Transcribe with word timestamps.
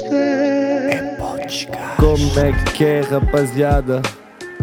podcast. 0.00 1.66
Como 1.96 2.40
é 2.40 2.52
que 2.72 2.84
é, 2.84 3.00
rapaziada? 3.00 4.00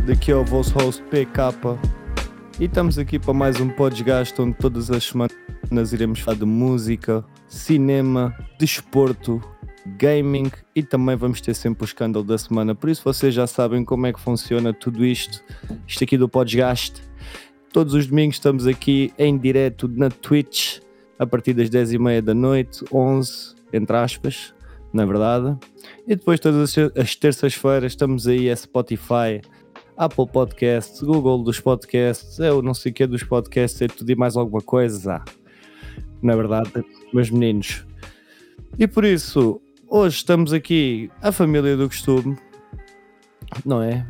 Daqui 0.06 0.32
é 0.32 0.36
o 0.36 0.44
vosso 0.44 0.74
host 0.80 1.04
PK. 1.04 1.54
E 2.60 2.66
estamos 2.66 2.98
aqui 2.98 3.20
para 3.20 3.34
mais 3.34 3.60
um 3.60 3.70
podcast 3.70 4.40
onde 4.42 4.56
todas 4.58 4.90
as 4.90 5.04
semanas 5.04 5.94
iremos 5.94 6.22
falar 6.22 6.38
de 6.38 6.46
música, 6.46 7.24
cinema, 7.48 8.36
desporto, 8.58 9.42
gaming 9.98 10.52
e 10.76 10.82
também 10.82 11.16
vamos 11.16 11.40
ter 11.40 11.54
sempre 11.54 11.84
o 11.84 11.86
escândalo 11.86 12.26
da 12.26 12.38
semana. 12.38 12.74
Por 12.74 12.90
isso 12.90 13.04
vocês 13.04 13.34
já 13.34 13.46
sabem 13.46 13.86
como 13.86 14.08
é 14.08 14.14
que 14.14 14.20
funciona 14.20 14.74
tudo 14.74 15.06
isto. 15.06 15.44
Isto 15.86 16.04
aqui 16.04 16.18
do 16.18 16.28
podcast. 16.28 17.02
Todos 17.72 17.94
os 17.94 18.08
domingos 18.08 18.38
estamos 18.38 18.66
aqui 18.66 19.14
em 19.18 19.38
direto 19.38 19.88
na 19.88 20.10
Twitch 20.10 20.80
a 21.20 21.26
partir 21.26 21.54
das 21.54 21.70
10h30 21.70 22.22
da 22.22 22.34
noite, 22.34 22.84
11 22.92 23.58
entre 23.74 23.98
aspas, 23.98 24.54
na 24.98 25.06
verdade. 25.06 25.56
E 26.08 26.16
depois 26.16 26.40
todas 26.40 26.76
as, 26.76 26.98
as 26.98 27.16
terças-feiras 27.16 27.92
estamos 27.92 28.28
aí 28.28 28.50
a 28.50 28.56
Spotify, 28.56 29.42
Apple 29.96 30.28
Podcasts, 30.28 31.02
Google 31.02 31.44
dos 31.44 31.60
podcasts, 31.60 32.40
eu 32.40 32.64
não 32.64 32.74
sei 32.74 32.92
o 32.92 32.96
que 32.96 33.04
é 33.04 33.08
dos 33.08 33.24
podcasts, 33.24 33.80
é 33.80 33.88
tudo 33.88 34.12
e 34.12 34.16
mais 34.16 34.36
alguma 34.36 34.62
coisa. 34.62 35.24
Na 36.22 36.36
verdade, 36.36 36.72
meus 37.14 37.30
meninos. 37.30 37.86
E 38.78 38.88
por 38.88 39.06
isso, 39.06 39.62
hoje 39.88 40.18
estamos 40.18 40.52
aqui, 40.52 41.12
a 41.22 41.32
família 41.32 41.78
do 41.78 41.88
costume, 41.88 42.36
não 43.64 43.84
é? 43.84 44.06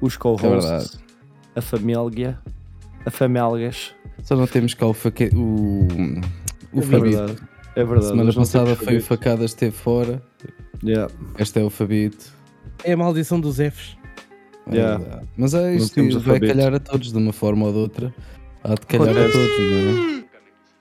Os 0.00 0.14
É 0.14 0.18
co-hosts, 0.18 0.98
a 1.54 1.60
família, 1.60 2.36
a 3.06 3.10
famílias. 3.10 3.94
Só 4.24 4.34
não 4.34 4.48
temos 4.48 4.74
cá 4.74 4.86
o, 4.86 4.92
faque... 4.92 5.30
o, 5.32 5.86
o 6.72 6.82
É. 6.82 7.51
É 7.74 7.84
verdade. 7.84 8.06
Semana 8.06 8.28
hoje 8.28 8.38
passada 8.38 8.66
foi 8.66 8.74
o 8.74 8.86
Fabito. 8.86 9.04
Facada, 9.04 9.44
esteve 9.44 9.72
fora. 9.74 10.22
Yeah. 10.84 11.12
Este 11.38 11.60
é 11.60 11.64
o 11.64 11.70
Fabito. 11.70 12.32
É 12.84 12.92
a 12.92 12.96
maldição 12.96 13.40
dos 13.40 13.56
Fs. 13.56 13.96
É 14.66 14.74
Yeah. 14.74 14.98
verdade. 14.98 15.28
Mas 15.36 15.54
é 15.54 15.74
isto, 15.74 15.94
vai 16.20 16.34
Fabito. 16.34 16.46
calhar 16.54 16.74
a 16.74 16.78
todos 16.80 17.12
de 17.12 17.18
uma 17.18 17.32
forma 17.32 17.66
ou 17.66 17.72
de 17.72 17.78
outra. 17.78 18.14
Há 18.62 18.74
de 18.74 18.86
calhar 18.86 19.08
a 19.08 19.10
Acontece. 19.10 19.32
todos, 19.32 19.58
não 19.58 20.18
é? 20.18 20.22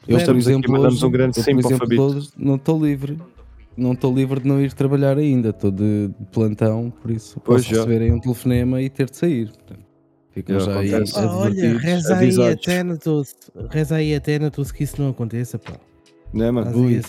Eu, 0.07 0.17
Estamos 0.17 0.47
aqui, 0.47 0.71
mandamos 0.71 1.03
um 1.03 1.11
grande 1.11 1.39
eu, 1.39 1.43
sim 1.43 1.53
por 1.55 1.61
para 1.61 1.67
o 1.67 1.69
exemplo, 1.71 1.87
Fabito. 1.87 2.01
todos, 2.07 2.33
não 2.37 2.55
estou 2.55 2.83
livre. 2.85 3.17
Não 3.77 3.93
estou 3.93 4.13
livre 4.13 4.39
de 4.41 4.47
não 4.47 4.61
ir 4.61 4.73
trabalhar 4.73 5.17
ainda. 5.17 5.49
Estou 5.49 5.71
de, 5.71 6.09
de 6.09 6.25
plantão, 6.31 6.91
por 7.01 7.09
isso 7.11 7.39
Pois, 7.39 7.63
posso 7.63 7.73
já. 7.75 7.81
receber 7.85 8.03
aí 8.05 8.11
um 8.11 8.19
telefonema 8.19 8.81
e 8.81 8.89
ter 8.89 9.09
de 9.09 9.15
sair. 9.17 9.51
Ficam 10.31 10.59
Já 10.59 10.79
aí. 10.79 10.91
Ah, 10.93 11.37
olha, 11.37 11.77
reza 11.79 12.17
aí 12.17 12.29
a 12.51 12.57
Thanatos. 12.57 13.35
Reza 13.69 13.95
aí 13.95 14.15
a 14.15 14.19
Thanatos 14.21 14.71
que 14.71 14.83
isso 14.83 15.01
não 15.01 15.09
aconteça, 15.09 15.57
pá. 15.57 15.73
Não 16.33 16.45
é, 16.45 16.51
mano? 16.51 16.67
A 16.67 16.71
assim? 16.71 17.01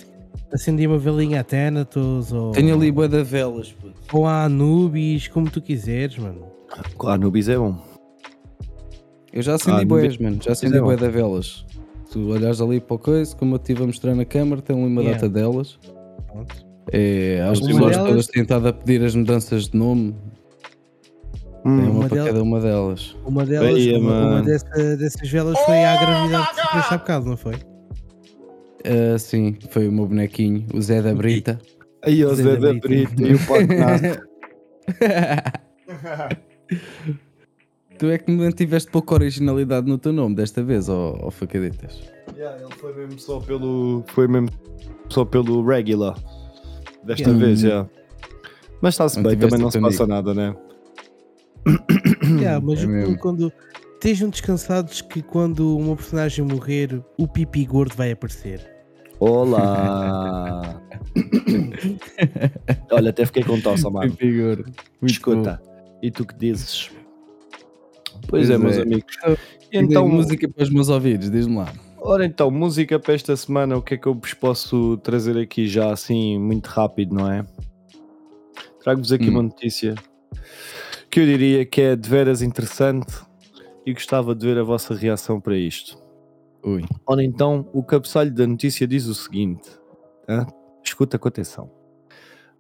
Acendi 0.53 0.87
uma 0.87 0.99
velinha 0.99 1.41
a 1.41 1.45
Thanatos 1.45 2.33
ou, 2.33 2.51
Tenho 2.53 2.75
ali 2.75 2.91
bué 2.93 3.09
de 3.09 3.23
velas, 3.23 3.73
puto. 3.73 3.95
ou 4.13 4.27
a 4.27 4.45
Anubis, 4.45 5.29
como 5.29 5.49
tu 5.51 5.61
quiseres, 5.63 6.19
mano. 6.19 6.45
Ah, 7.07 7.17
Nubis 7.17 7.49
é 7.49 7.57
bom. 7.57 7.77
Eu 9.33 9.43
já 9.43 9.55
acendi 9.55 9.83
Ah, 9.83 9.87
boias, 9.87 10.19
mano. 10.19 10.39
Já 10.43 10.53
acendi 10.53 10.79
boia 10.81 10.97
de 10.97 11.09
velas. 11.09 11.65
Tu 12.11 12.29
olhares 12.29 12.61
ali 12.61 12.81
para 12.81 12.95
o 12.97 12.99
coisa, 12.99 13.35
como 13.37 13.55
eu 13.55 13.57
estive 13.57 13.83
a 13.83 13.87
mostrar 13.87 14.15
na 14.15 14.25
câmara, 14.27 14.61
tem 14.61 14.77
ali 14.77 14.87
uma 14.87 15.01
Yeah. 15.01 15.21
data 15.23 15.33
delas. 15.33 15.79
Pronto. 16.31 16.55
É, 16.93 17.41
as 17.51 17.59
pessoas 17.61 17.91
delas- 17.93 18.09
todas 18.11 18.27
têm 18.27 18.43
estado 18.43 18.69
a 18.69 18.73
pedir 18.75 19.03
as 19.05 19.15
mudanças 19.15 19.69
de 19.69 19.77
nome. 19.79 20.15
Tem 21.63 21.73
Hum, 21.73 21.79
uma, 21.79 21.91
Uma 21.91 21.99
para 22.01 22.09
delas- 22.17 22.27
cada 22.33 22.43
uma 22.43 22.61
delas. 22.61 23.17
Uma 23.25 23.47
delas, 23.47 23.87
uma, 23.87 24.27
uma 24.29 24.43
dessa- 24.43 24.97
dessas 24.97 25.31
velas 25.31 25.59
foi 25.61 25.83
à 25.85 25.97
gravidade 25.97 26.49
que 26.55 26.95
há 26.95 26.99
bocado, 26.99 27.27
não 27.27 27.37
foi? 27.37 27.55
Ah, 28.85 29.19
sim, 29.19 29.57
foi 29.71 29.89
o 29.89 29.93
meu 29.93 30.07
bonequinho, 30.07 30.67
o 30.75 30.81
Zé 30.81 31.03
da 31.03 31.15
Brita. 31.15 31.61
Aí 32.03 32.25
o 32.25 32.35
Zé 32.35 32.43
Zé 32.43 32.57
da 32.57 32.73
da 32.73 32.81
Brito. 32.81 33.15
Brito 33.15 33.23
e 33.23 33.35
o 33.35 33.47
podcast. 33.47 34.21
tu 37.99 38.11
é 38.11 38.19
que 38.19 38.31
mantiveste 38.31 38.91
pouca 38.91 39.15
originalidade 39.15 39.87
no 39.89 39.99
teu 39.99 40.13
nome 40.13 40.35
desta 40.35 40.63
vez, 40.63 40.89
ó 40.89 41.17
ó 41.21 41.31
Facaditas. 41.31 42.01
yeah, 42.37 42.61
ele 42.61 42.75
foi 42.75 42.95
mesmo 42.95 43.19
só 43.19 43.41
pelo. 43.41 44.05
Foi 44.09 44.27
mesmo 44.27 44.49
só 45.09 45.25
pelo 45.25 45.65
regular. 45.67 46.17
Desta 47.05 47.31
Yeah. 47.31 47.47
vez, 47.47 47.61
já. 47.61 47.89
Mas 48.81 48.95
está-se 48.95 49.21
bem, 49.21 49.37
também 49.37 49.61
não 49.61 49.71
se 49.71 49.81
passa 49.81 50.07
nada, 50.07 50.35
né? 50.35 50.55
Yeah, 52.41 52.61
mas 52.61 52.83
é 52.83 53.15
quando 53.17 53.53
estejam 53.95 54.31
descansados 54.31 55.01
que 55.03 55.23
quando 55.23 55.77
uma 55.77 55.95
personagem 55.95 56.45
morrer, 56.45 57.01
o 57.17 57.29
pipi 57.29 57.65
gordo 57.65 57.95
vai 57.95 58.11
aparecer. 58.13 58.72
Olá! 59.25 60.83
Olha, 62.91 63.11
até 63.11 63.25
fiquei 63.25 63.45
com 63.45 63.61
tosse, 63.61 63.89
mano. 63.89 64.13
Figura. 64.17 64.65
Muito 64.65 64.75
bom. 65.01 65.07
Escuta, 65.07 65.63
e 66.03 66.11
tu 66.11 66.27
que 66.27 66.35
dizes? 66.35 66.91
Pois 68.27 68.51
é, 68.51 68.59
Pois 68.59 68.65
meus 68.65 68.79
é. 68.79 68.83
amigos. 68.83 69.17
Então, 69.23 69.37
Então, 69.73 70.09
música 70.09 70.49
para 70.49 70.65
os 70.65 70.71
meus 70.71 70.89
ouvidos, 70.89 71.31
diz-me 71.31 71.59
lá. 71.59 71.73
Ora 72.01 72.27
então, 72.27 72.51
música 72.51 72.99
para 72.99 73.15
esta 73.15 73.37
semana, 73.37 73.77
o 73.77 73.83
que 73.83 73.95
é 73.95 73.97
que 73.97 74.09
eu 74.09 74.15
vos 74.17 74.35
posso 74.35 74.97
trazer 74.97 75.39
aqui 75.39 75.69
já 75.69 75.93
assim, 75.93 76.37
muito 76.37 76.67
rápido, 76.67 77.15
não 77.15 77.31
é? 77.31 77.47
Trago-vos 78.83 79.13
aqui 79.13 79.29
Hum. 79.29 79.35
uma 79.35 79.43
notícia 79.45 79.95
que 81.09 81.21
eu 81.21 81.27
diria 81.27 81.65
que 81.65 81.81
é 81.81 81.95
de 81.95 82.09
veras 82.09 82.43
interessante 82.43 83.15
e 83.87 83.93
gostava 83.93 84.35
de 84.35 84.45
ver 84.45 84.59
a 84.59 84.65
vossa 84.65 84.97
reação 84.97 85.41
para 85.41 85.57
isto. 85.57 86.02
Ui. 86.65 86.85
Ora 87.07 87.23
então, 87.23 87.69
o 87.73 87.83
cabeçalho 87.83 88.33
da 88.33 88.47
notícia 88.47 88.87
diz 88.87 89.07
o 89.07 89.15
seguinte: 89.15 89.69
hã? 90.29 90.47
escuta 90.85 91.19
com 91.19 91.29
atenção. 91.29 91.71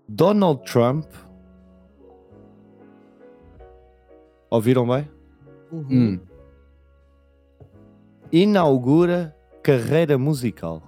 Donald 0.08 0.62
Trump. 0.64 1.06
Ouviram 4.50 4.86
bem? 4.86 5.08
Hum. 5.72 6.20
Inaugura 8.30 9.34
carreira 9.62 10.18
musical. 10.18 10.82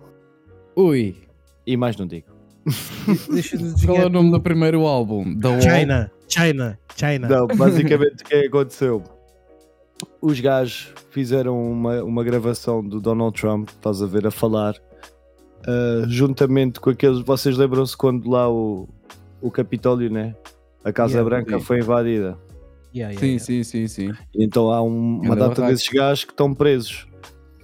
Ui. 0.77 1.17
E 1.67 1.77
mais 1.77 1.97
não 1.97 2.07
digo. 2.07 2.27
Qual 3.87 3.99
é 3.99 4.07
o 4.07 4.11
nome 4.11 4.31
do 4.31 4.41
primeiro 4.41 4.87
álbum? 4.87 5.25
Wall? 5.43 5.61
China, 5.61 6.11
China, 6.29 6.79
China. 6.97 7.29
Não, 7.29 7.47
basicamente 7.47 8.23
o 8.23 8.25
que 8.25 8.35
é 8.35 8.41
que 8.43 8.47
aconteceu? 8.49 9.03
Os 10.21 10.41
gajos 10.41 10.93
fizeram 11.11 11.61
uma, 11.71 12.03
uma 12.03 12.25
gravação 12.25 12.83
do 12.87 13.01
Donald 13.01 13.39
Trump, 13.41 13.69
estás 13.69 14.03
a 14.03 14.07
ver, 14.07 14.27
a 14.27 14.31
falar, 14.31 14.75
ah, 15.67 16.05
juntamente 16.09 16.81
com 16.81 16.91
aqueles. 16.91 17.21
Vocês 17.21 17.57
lembram-se 17.57 17.97
quando 17.97 18.29
lá 18.31 18.51
o, 18.51 18.89
o 19.41 19.51
Capitólio, 19.51 20.11
né? 20.11 20.35
A 20.85 20.93
Casa 20.93 21.15
Yeah, 21.19 21.29
Branca 21.31 21.59
sim. 21.59 21.65
foi 21.65 21.79
invadida. 21.79 22.39
Yeah, 22.95 23.13
yeah, 23.13 23.19
Sim, 23.19 23.27
yeah. 23.27 23.45
sim, 23.45 23.63
sim, 23.65 23.89
sim. 23.89 24.13
Então 24.35 24.71
há 24.71 24.81
um- 24.83 25.17
uma 25.17 25.21
Grande 25.35 25.41
data 25.41 25.55
barraco. 25.63 25.73
desses 25.73 25.89
gajos 25.89 26.25
que 26.25 26.33
estão 26.33 26.55
presos. 26.55 27.07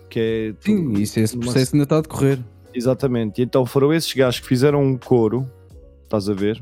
Que 0.09 0.55
é. 0.59 0.65
Sim, 0.65 0.93
isso, 0.95 1.21
esse 1.21 1.35
Uma- 1.37 1.43
processo 1.45 1.75
ainda 1.77 1.85
está 1.85 1.99
a 1.99 2.01
decorrer. 2.01 2.39
Exatamente. 2.75 3.41
E 3.41 3.45
então 3.45 3.65
foram 3.67 3.93
esses 3.93 4.13
gajos 4.13 4.41
que 4.41 4.47
fizeram 4.49 4.83
um 4.83 4.97
coro, 4.97 5.47
estás 6.05 6.29
a 6.29 6.33
ver? 6.33 6.61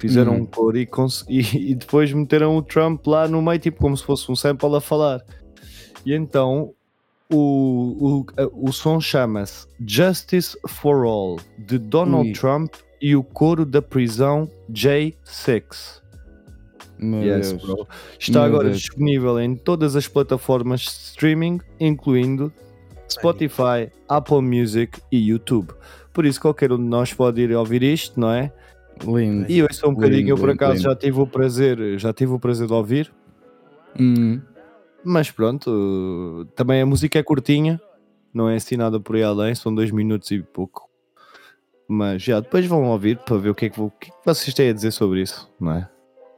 Fizeram 0.00 0.32
Hum. 0.34 0.40
um 0.42 0.46
coro 0.46 0.76
e, 0.78 0.88
e- 1.28 1.70
e 1.70 1.74
depois 1.74 2.12
meteram 2.12 2.56
o 2.56 2.62
Trump 2.62 3.06
lá 3.06 3.28
no 3.28 3.40
meio, 3.42 3.58
tipo 3.58 3.78
como 3.78 3.96
se 3.96 4.02
fosse 4.04 4.30
um 4.32 4.34
sample 4.36 4.74
a 4.74 4.80
falar. 4.80 5.22
E 6.04 6.14
então 6.14 6.72
o, 7.32 8.24
o, 8.34 8.68
o 8.68 8.72
som 8.72 9.00
chama-se 9.00 9.66
Justice 9.86 10.56
for 10.66 11.04
All, 11.04 11.38
de 11.58 11.78
Donald 11.78 12.28
Ui. 12.28 12.32
Trump 12.34 12.72
e 13.00 13.14
o 13.14 13.22
coro 13.22 13.64
da 13.64 13.80
prisão 13.82 14.50
J6. 14.72 16.00
Meu 16.98 17.22
Yes. 17.22 17.54
Está 18.18 18.40
Meu 18.40 18.48
agora 18.48 18.68
Deus. 18.68 18.80
disponível 18.80 19.40
em 19.40 19.54
todas 19.54 19.96
as 19.96 20.06
plataformas 20.06 20.80
de 20.80 20.88
streaming, 20.88 21.60
incluindo 21.78 22.52
Spotify, 23.08 23.90
Apple 24.08 24.42
Music 24.42 25.00
e 25.10 25.28
YouTube. 25.30 25.72
Por 26.12 26.26
isso, 26.26 26.40
qualquer 26.40 26.72
um 26.72 26.76
de 26.76 26.82
nós 26.84 27.12
pode 27.14 27.40
ir 27.40 27.52
ouvir 27.54 27.82
isto, 27.82 28.18
não 28.20 28.30
é? 28.30 28.52
Lindo. 29.04 29.46
E 29.50 29.58
eu 29.58 29.66
sou 29.72 29.90
um 29.90 29.94
bocadinho, 29.94 30.28
eu 30.28 30.36
por 30.36 30.48
lindo, 30.48 30.54
acaso 30.56 30.74
lindo. 30.74 30.82
já 30.90 30.96
tive 30.96 31.20
o 31.20 31.26
prazer, 31.26 31.98
já 31.98 32.12
tive 32.12 32.32
o 32.32 32.38
prazer 32.38 32.66
de 32.66 32.72
ouvir, 32.72 33.12
Hum. 33.98 34.40
mas 35.04 35.30
pronto, 35.30 36.46
também 36.54 36.80
a 36.82 36.86
música 36.86 37.18
é 37.18 37.22
curtinha, 37.22 37.80
não 38.32 38.48
é 38.48 38.56
assim 38.56 38.76
nada 38.76 39.00
por 39.00 39.16
aí 39.16 39.22
além, 39.22 39.54
são 39.54 39.74
dois 39.74 39.90
minutos 39.90 40.30
e 40.30 40.40
pouco. 40.42 40.88
Mas 41.88 42.22
já 42.22 42.38
depois 42.38 42.64
vão 42.66 42.84
ouvir 42.84 43.18
para 43.18 43.36
ver 43.36 43.48
o 43.50 43.54
que 43.54 43.66
é 43.66 43.68
que, 43.70 43.76
vou- 43.76 43.88
o 43.88 43.90
que, 43.90 44.10
é 44.10 44.12
que 44.12 44.24
vocês 44.24 44.54
têm 44.54 44.70
a 44.70 44.72
dizer 44.72 44.92
sobre 44.92 45.22
isso, 45.22 45.50
não 45.60 45.72
é? 45.72 45.88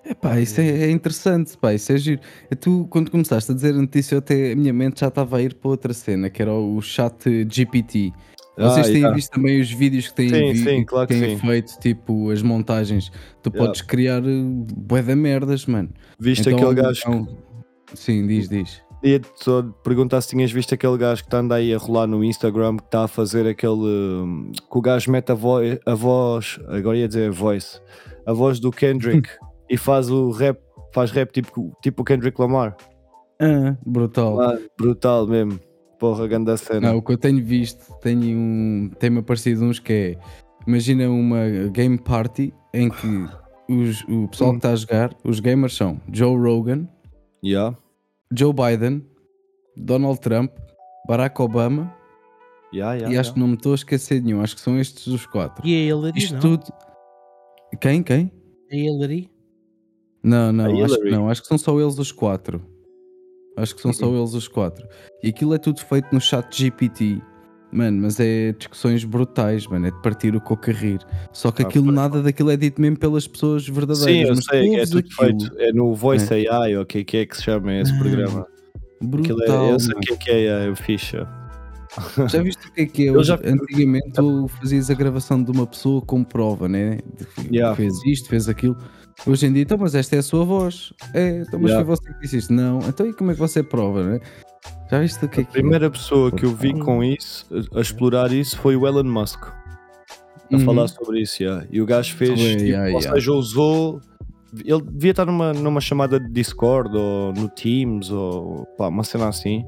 Epá, 0.04 0.40
isso 0.40 0.60
é, 0.60 0.66
é 0.66 0.90
interessante, 0.90 1.56
pá, 1.58 1.74
isso 1.74 1.92
é 1.92 1.96
giro. 1.98 2.20
E 2.50 2.56
Tu, 2.56 2.86
quando 2.90 3.10
começaste 3.10 3.52
a 3.52 3.54
dizer 3.54 3.74
a 3.74 3.78
notícia, 3.78 4.14
eu 4.14 4.18
até 4.18 4.52
a 4.52 4.56
minha 4.56 4.72
mente 4.72 5.00
já 5.00 5.08
estava 5.08 5.36
a 5.36 5.42
ir 5.42 5.54
para 5.54 5.68
outra 5.70 5.92
cena, 5.92 6.28
que 6.30 6.40
era 6.42 6.52
o 6.52 6.80
chat 6.80 7.28
GPT. 7.48 8.12
Vocês 8.56 8.86
Ah, 8.86 8.90
têm 8.90 8.96
yeah. 8.98 9.14
visto 9.14 9.30
também 9.30 9.60
os 9.60 9.70
vídeos 9.72 10.08
que 10.08 10.14
têm, 10.14 10.28
Sim, 10.28 10.52
vi- 10.52 10.58
sim, 10.64 10.84
claro 10.84 11.08
que 11.08 11.18
têm 11.18 11.38
sim. 11.38 11.46
feito, 11.46 11.78
tipo 11.80 12.30
as 12.30 12.42
montagens. 12.42 13.10
Tu 13.42 13.48
Yeah. 13.50 13.66
podes 13.66 13.80
criar 13.82 14.22
uh, 14.22 14.66
bué 14.76 15.02
da 15.02 15.16
merdas, 15.16 15.64
mano. 15.66 15.88
Viste 16.18 16.48
Então, 16.50 16.70
aquele 16.70 16.82
gajo 16.82 17.02
que 17.02 17.08
então- 17.10 17.38
Sim, 17.94 18.26
diz, 18.26 18.48
diz. 18.48 18.82
Ia-te 19.04 19.28
só 19.36 19.62
perguntar 19.82 20.20
se 20.20 20.28
tinhas 20.28 20.52
visto 20.52 20.72
aquele 20.74 20.96
gajo 20.96 21.22
que 21.22 21.26
está 21.28 21.38
anda 21.38 21.56
aí 21.56 21.74
a 21.74 21.78
rolar 21.78 22.06
no 22.06 22.22
Instagram 22.22 22.76
que 22.76 22.84
está 22.84 23.04
a 23.04 23.08
fazer 23.08 23.46
aquele. 23.46 23.72
hum, 23.72 24.52
que 24.52 24.78
o 24.78 24.80
gajo 24.80 25.10
mete 25.10 25.32
a, 25.32 25.34
vo 25.34 25.56
a 25.84 25.94
voz. 25.94 26.60
Agora 26.68 26.96
ia 26.96 27.08
dizer 27.08 27.28
a 27.28 27.32
voice. 27.32 27.80
A 28.26 28.32
voz 28.32 28.60
do 28.60 28.70
Kendrick 28.70 29.28
e 29.68 29.76
faz 29.76 30.08
o 30.10 30.30
rap. 30.30 30.58
Faz 30.94 31.10
rap 31.10 31.32
tipo, 31.32 31.72
tipo 31.82 32.02
o 32.02 32.04
Kendrick 32.04 32.40
Lamar. 32.40 32.76
Ah, 33.40 33.76
brutal. 33.84 34.40
Ah, 34.40 34.58
brutal 34.78 35.26
mesmo. 35.26 35.58
Porra, 36.02 36.26
grande 36.26 36.56
cena. 36.58 36.80
Não, 36.90 36.96
o 36.98 37.02
que 37.02 37.12
eu 37.12 37.16
tenho 37.16 37.40
visto, 37.44 37.94
tenho 38.00 38.36
um, 38.36 38.90
tem-me 38.98 39.20
aparecido 39.20 39.64
uns 39.64 39.78
que 39.78 39.92
é, 39.92 40.18
imagina 40.66 41.08
uma 41.08 41.46
game 41.72 41.96
party 41.96 42.52
em 42.74 42.90
que 42.90 43.06
os- 43.72 44.02
o 44.08 44.26
pessoal 44.26 44.50
que 44.50 44.56
está 44.56 44.72
a 44.72 44.74
jogar, 44.74 45.16
os 45.22 45.38
gamers 45.38 45.76
são 45.76 46.00
Joe 46.12 46.36
Rogan, 46.36 46.88
Yeah, 47.44 47.78
Joe 48.36 48.52
Biden, 48.52 49.06
Donald 49.76 50.18
Trump, 50.20 50.50
Barack 51.06 51.40
Obama 51.40 51.94
yeah, 52.74 52.94
yeah, 52.94 53.14
e 53.14 53.16
acho 53.18 53.28
yeah. 53.28 53.32
que 53.34 53.38
não 53.38 53.46
me 53.46 53.54
estou 53.54 53.70
a 53.70 53.74
esquecer 53.76 54.18
de 54.18 54.26
nenhum, 54.26 54.40
acho 54.42 54.56
que 54.56 54.60
são 54.60 54.76
estes 54.80 55.06
os 55.06 55.24
quatro. 55.24 55.64
E 55.64 55.72
a 55.72 55.86
Hillary, 55.86 56.18
Isto 56.18 56.34
não? 56.34 56.40
tudo. 56.40 56.64
Quem? 57.80 58.02
Quem? 58.02 58.32
A 58.72 58.74
Hillary? 58.76 59.30
Não, 60.20 60.52
não, 60.52 60.64
A 60.64 60.68
acho 60.84 60.94
que 60.96 61.00
Hillary. 61.02 61.10
não, 61.12 61.28
acho 61.30 61.42
que 61.42 61.46
são 61.46 61.58
só 61.58 61.80
eles 61.80 61.96
os 61.96 62.10
quatro. 62.10 62.60
Acho 63.56 63.74
que 63.74 63.82
são 63.82 63.92
só 63.92 64.06
eles 64.14 64.34
os 64.34 64.48
quatro. 64.48 64.86
E 65.22 65.28
aquilo 65.28 65.54
é 65.54 65.58
tudo 65.58 65.80
feito 65.80 66.08
no 66.12 66.20
chat 66.20 66.46
GPT. 66.56 67.20
Mano, 67.74 68.02
mas 68.02 68.20
é 68.20 68.52
discussões 68.52 69.02
brutais, 69.04 69.66
mano. 69.66 69.86
É 69.86 69.90
de 69.90 70.02
partir 70.02 70.34
o 70.36 70.40
coco 70.40 70.70
a 70.70 70.72
rir. 70.74 71.00
Só 71.32 71.50
que 71.50 71.62
Ah, 71.62 71.66
aquilo, 71.66 71.90
nada 71.90 72.22
daquilo 72.22 72.50
é 72.50 72.56
dito 72.56 72.80
mesmo 72.80 72.98
pelas 72.98 73.26
pessoas 73.26 73.66
verdadeiras. 73.66 74.38
Sim, 74.38 74.42
eu 74.42 74.42
sei, 74.42 74.74
é 74.76 74.84
tudo 74.84 74.98
aquilo, 74.98 75.40
feito. 75.40 75.52
É 75.58 75.72
no 75.72 75.94
Voice 75.94 76.32
AI, 76.32 76.76
ou 76.76 76.82
o 76.82 76.86
que 76.86 76.98
é 76.98 77.04
que 77.04 77.16
é 77.18 77.26
que 77.26 77.36
se 77.36 77.42
chama 77.44 77.72
esse 77.74 77.96
programa? 77.98 78.46
Aquilo 79.02 79.38
Brutal. 79.38 79.66
é, 79.66 79.72
eu 79.72 79.80
sei 79.80 79.94
o 79.94 80.00
que 80.00 80.12
é 80.12 80.16
que 80.16 80.30
é 80.30 80.68
a 80.68 80.76
ficha. 80.76 81.28
Já 82.28 82.42
viste 82.42 82.66
o 82.68 82.72
que 82.72 82.80
é 82.82 82.86
que 82.86 83.08
é? 83.08 83.22
Já- 83.24 83.34
Antigamente 83.44 84.12
tu 84.12 84.48
fazias 84.48 84.88
a 84.90 84.94
gravação 84.94 85.42
de 85.42 85.50
uma 85.50 85.66
pessoa 85.66 86.00
como 86.00 86.24
prova, 86.24 86.68
né? 86.68 86.98
De 87.18 87.26
que 87.26 87.54
Yeah. 87.56 87.74
Fez 87.74 87.92
isto, 88.06 88.28
fez 88.28 88.48
aquilo. 88.48 88.76
Hoje 89.26 89.46
em 89.46 89.52
dia, 89.52 89.62
então, 89.62 89.78
mas 89.78 89.94
esta 89.94 90.16
é 90.16 90.18
a 90.18 90.22
sua 90.22 90.44
voz. 90.44 90.92
É, 91.14 91.42
então, 91.46 91.58
mas 91.60 91.70
Yeah. 91.70 91.84
foi 91.86 91.96
você 91.96 92.12
que 92.14 92.20
disse 92.20 92.36
isto. 92.38 92.52
Não, 92.52 92.80
então 92.88 93.06
e 93.06 93.12
como 93.12 93.30
é 93.30 93.34
que 93.34 93.40
você 93.40 93.62
prova, 93.62 94.02
né? 94.02 94.20
Já 94.90 95.00
viste 95.00 95.24
o 95.24 95.28
que 95.28 95.40
é 95.40 95.42
A 95.42 95.46
que 95.46 95.50
é? 95.50 95.52
primeira 95.52 95.90
pessoa 95.90 96.30
que 96.30 96.44
eu 96.44 96.50
vi 96.54 96.68
Brutal. 96.72 96.86
com 96.86 97.04
isso, 97.04 97.46
a, 97.74 97.78
a 97.78 97.80
explorar 97.80 98.32
isso, 98.32 98.58
foi 98.58 98.76
o 98.76 98.86
Elon 98.86 99.04
Musk. 99.04 99.44
A 99.44 100.56
Uhum. 100.56 100.60
falar 100.64 100.88
sobre 100.88 101.20
isso, 101.22 101.42
yeah. 101.42 101.64
E 101.70 101.80
o 101.80 101.86
gajo 101.86 102.14
fez, 102.14 102.30
Sobre 102.38 102.56
tipo, 102.56 102.76
AI, 102.78 102.92
ou 102.92 103.00
yeah. 103.00 103.12
seja, 103.14 103.32
usou. 103.32 104.00
Ele 104.64 104.82
devia 104.82 105.12
estar 105.12 105.24
numa, 105.24 105.54
numa 105.54 105.80
chamada 105.80 106.20
de 106.20 106.28
Discord 106.30 106.94
ou 106.94 107.32
no 107.32 107.48
Teams 107.48 108.10
ou 108.10 108.66
pá, 108.76 108.88
uma 108.88 109.02
cena 109.02 109.28
assim. 109.28 109.64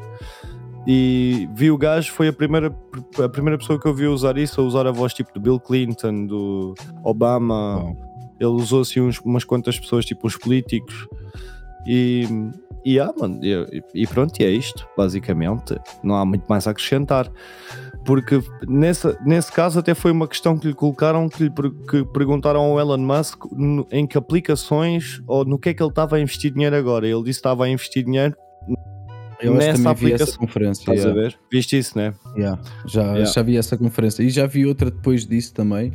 E 0.87 1.49
vi 1.55 1.71
o 1.71 1.79
gajo, 1.79 2.13
foi 2.13 2.29
a 2.29 2.33
primeira, 2.35 2.71
a 3.23 3.29
primeira 3.31 3.57
pessoa 3.57 3.81
que 3.81 3.89
eu 3.89 3.95
vi 3.95 4.07
usar 4.07 4.37
isso, 4.37 4.61
a 4.61 4.65
usar 4.65 4.87
a 4.87 4.91
voz 4.93 5.15
tipo 5.15 5.33
do 5.33 5.41
Bill 5.41 5.59
Clinton, 5.59 6.27
do 6.27 6.75
Obama. 7.03 7.95
Ele 8.41 8.51
usou 8.51 8.81
assim 8.83 9.01
uns- 9.01 9.21
umas 9.21 9.45
quantas 9.45 9.79
pessoas, 9.79 10.05
tipo 10.05 10.27
os 10.27 10.37
políticos. 10.37 11.07
E, 11.87 12.27
e, 12.85 12.99
ah, 12.99 13.13
mano, 13.19 13.39
e, 13.43 13.83
e 13.95 14.07
pronto, 14.07 14.39
e 14.41 14.45
é 14.45 14.51
isto, 14.51 14.87
basicamente. 14.97 15.77
Não 16.03 16.17
há 16.17 16.25
muito 16.25 16.45
mais 16.49 16.67
a 16.67 16.71
acrescentar. 16.71 17.31
Porque 18.05 18.43
nessa, 18.69 19.19
nesse 19.25 19.51
caso 19.51 19.79
até 19.79 19.95
foi 19.95 20.11
uma 20.11 20.29
questão 20.29 20.59
que 20.59 20.67
lhe 20.69 20.75
colocaram, 20.75 21.27
que 21.29 21.45
lhe 21.45 21.51
que 21.89 22.05
perguntaram 22.13 22.61
ao 22.61 22.79
Elon 22.81 22.99
Musk 22.99 23.45
no- 23.53 23.87
em 23.91 24.07
que 24.07 24.19
aplicações 24.19 25.23
ou 25.27 25.45
no 25.45 25.59
que 25.59 25.71
é 25.71 25.75
que 25.75 25.83
ele 25.83 25.89
estava 25.91 26.17
a 26.17 26.21
investir 26.21 26.53
dinheiro 26.53 26.77
agora. 26.77 27.07
Ele 27.07 27.17
disse 27.23 27.39
que 27.39 27.47
estava 27.47 27.65
a 27.65 27.69
investir 27.71 28.05
dinheiro 28.05 28.35
Eu 29.41 29.55
nessa 29.55 29.73
vi 29.73 29.81
essa 29.81 29.91
aplicação. 29.91 30.39
conferência. 30.39 30.81
Estás 30.83 30.99
yeah. 31.01 31.19
a 31.19 31.23
ver? 31.25 31.39
Viste 31.51 31.79
isso, 31.79 31.97
né? 31.99 32.13
Yeah, 32.37 32.61
Já, 32.87 33.03
Yeah. 33.03 33.25
já 33.25 33.43
vi 33.43 33.57
essa 33.57 33.77
conferência 33.79 34.23
e 34.23 34.29
já 34.31 34.47
vi 34.47 34.67
outra 34.67 34.91
depois 34.91 35.27
disso 35.27 35.53
também, 35.55 35.93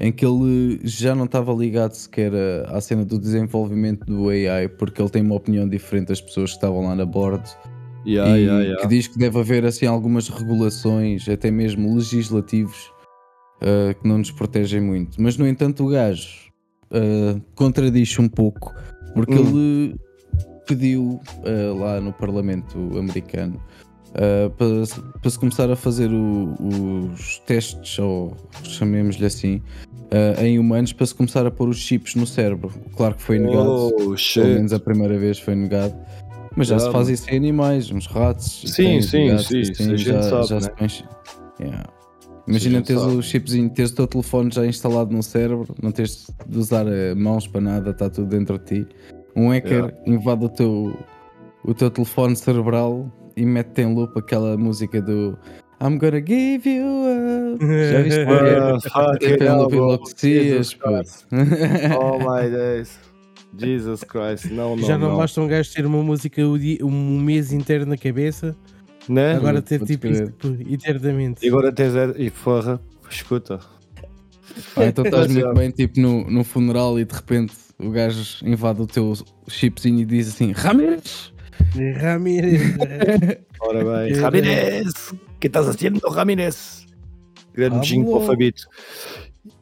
em 0.00 0.10
que 0.12 0.24
ele 0.26 0.80
já 0.84 1.14
não 1.14 1.24
estava 1.26 1.52
ligado 1.52 1.92
sequer 1.92 2.32
a- 2.34 2.76
à 2.76 2.80
cena 2.80 3.04
do 3.04 3.18
desenvolvimento 3.18 4.04
do 4.06 4.28
AI, 4.28 4.68
porque 4.68 5.00
ele 5.00 5.10
tem 5.10 5.22
uma 5.22 5.34
opinião 5.36 5.68
diferente 5.68 6.08
das 6.08 6.20
pessoas 6.20 6.50
que 6.50 6.56
estavam 6.56 6.86
lá 6.86 6.94
na 6.94 7.04
board 7.06 7.42
Yeah, 8.04 8.36
e 8.36 8.42
yeah, 8.42 8.62
yeah. 8.64 8.82
que 8.82 8.88
diz 8.88 9.06
que 9.06 9.16
deve 9.16 9.38
haver 9.38 9.64
assim 9.64 9.86
algumas 9.86 10.28
regulações, 10.28 11.28
até 11.28 11.52
mesmo 11.52 11.94
legislativos, 11.94 12.90
uh, 13.62 13.94
que 14.00 14.08
não 14.08 14.18
nos 14.18 14.32
protegem 14.32 14.80
muito. 14.80 15.22
Mas 15.22 15.36
no 15.36 15.46
entanto 15.46 15.84
o 15.86 15.88
gajo 15.88 16.28
uh, 16.90 17.40
contradiz 17.54 18.18
um 18.18 18.28
pouco, 18.28 18.74
porque 19.14 19.34
Hum. 19.34 19.46
ele 19.48 19.96
pediu 20.66 21.20
uh, 21.44 21.78
lá 21.78 22.00
no 22.00 22.12
Parlamento 22.12 22.76
americano 22.98 23.60
uh, 24.14 24.50
para, 24.50 24.86
se- 24.86 25.00
para 25.20 25.30
se 25.30 25.38
começar 25.38 25.70
a 25.70 25.76
fazer 25.76 26.10
o- 26.12 26.54
os 27.12 27.38
testes, 27.40 27.98
ou 27.98 28.36
chamemos-lhe 28.64 29.24
assim, 29.26 29.56
uh, 30.10 30.42
em 30.42 30.58
humanos, 30.58 30.92
para 30.92 31.06
se 31.06 31.14
começar 31.14 31.46
a 31.46 31.50
pôr 31.50 31.68
os 31.68 31.78
chips 31.78 32.14
no 32.14 32.26
cérebro. 32.26 32.70
Claro 32.96 33.14
que 33.14 33.22
foi 33.22 33.38
negado. 33.38 33.68
Oh, 33.70 34.14
Pelo 34.34 34.46
menos 34.54 34.72
a 34.72 34.78
primeira 34.78 35.18
vez 35.18 35.38
foi 35.38 35.54
negado. 35.54 35.94
Mas 36.54 36.68
já 36.68 36.78
se 36.78 36.90
faz 36.92 37.08
isso 37.08 37.30
em 37.30 37.36
animais, 37.36 37.90
uns 37.90 38.06
ratos. 38.06 38.62
Sim, 38.66 39.00
sim, 39.00 39.28
gatos, 39.28 39.46
sim, 39.46 39.60
a 39.60 39.96
gente 39.96 39.96
já, 40.04 40.22
sabe, 40.22 40.46
já 40.46 40.60
né? 40.60 40.68
se 40.80 40.88
chi- 40.88 41.04
Yeah. 41.60 41.84
Imagina 42.48 42.82
teres 42.82 43.00
sabe. 43.02 43.14
o 43.14 43.22
chipzinho, 43.22 43.70
teres 43.70 43.92
o 43.92 43.94
teu 43.94 44.06
telefone 44.06 44.50
já 44.52 44.66
instalado 44.66 45.14
no 45.14 45.22
cérebro, 45.22 45.74
não 45.80 45.92
teres 45.92 46.26
de 46.46 46.58
usar 46.58 46.86
eh, 46.88 47.14
mãos 47.14 47.46
para 47.46 47.60
nada, 47.60 47.90
está 47.90 48.10
tudo 48.10 48.26
dentro 48.28 48.58
de 48.58 48.64
ti. 48.64 48.88
Um 49.36 49.48
hacker 49.50 49.72
Yeah. 49.72 49.96
invade 50.06 50.44
o 50.44 50.48
teu, 50.48 50.96
o 51.64 51.72
teu 51.72 51.88
telefone 51.90 52.34
cerebral 52.34 53.06
e 53.36 53.44
mete 53.44 53.80
em 53.82 53.94
loop 53.94 54.18
aquela 54.18 54.56
música 54.56 55.00
do 55.00 55.36
I'm 55.82 55.98
gonna 55.98 56.20
give 56.24 56.68
you 56.68 56.84
up. 57.54 57.64
Já 57.90 58.02
viste? 58.02 58.20
Ah, 58.94 59.12
É 59.20 59.36
dias, 60.14 60.44
Jesus 60.44 60.74
pô. 60.74 60.88
Christ. 60.88 61.26
Oh 61.98 62.18
my 62.18 62.48
days. 62.50 62.98
Jesus 63.58 64.02
Christ. 64.04 64.46
Não, 64.50 64.76
não, 64.76 64.86
Já 64.86 64.96
não, 64.96 65.10
não. 65.10 65.16
basta 65.16 65.40
um 65.40 65.46
gajo 65.48 65.72
ter 65.72 65.84
uma 65.84 66.02
música 66.02 66.40
um 66.82 67.20
mês 67.20 67.52
inteiro 67.52 67.84
na 67.84 67.96
cabeça, 67.98 68.56
Né? 69.08 69.34
agora 69.34 69.60
ter 69.60 69.78
podes 69.80 69.94
tipo 69.96 70.06
isso 70.06 70.32
eternamente. 70.70 71.44
E 71.44 71.48
agora 71.48 71.70
tens. 71.72 71.92
E 72.16 72.30
porra, 72.30 72.80
escuta. 73.10 73.58
Ah, 74.76 74.84
então 74.84 75.04
estás 75.04 75.28
muito 75.32 75.46
já. 75.46 75.52
bem 75.54 75.70
tipo 75.70 75.98
no, 76.00 76.30
no 76.30 76.44
funeral 76.44 76.98
e 76.98 77.04
de 77.04 77.14
repente 77.14 77.54
o 77.78 77.90
gajo 77.90 78.44
invade 78.44 78.82
o 78.82 78.86
teu 78.86 79.14
chipzinho 79.48 80.00
e 80.00 80.04
diz 80.04 80.28
assim 80.28 80.52
Ramírez! 80.52 81.31
Ramírez. 82.00 82.76
Ora 83.60 83.84
bem. 83.84 84.12
Que 84.12 84.20
Ramírez! 84.20 85.14
que 85.40 85.46
estás 85.46 85.68
haciendo, 85.68 86.00
Ramírez? 86.08 86.86
Grande 87.54 87.86
jingle 87.86 88.12
para 88.12 88.22
o. 88.22 88.26
Fabito. 88.26 88.62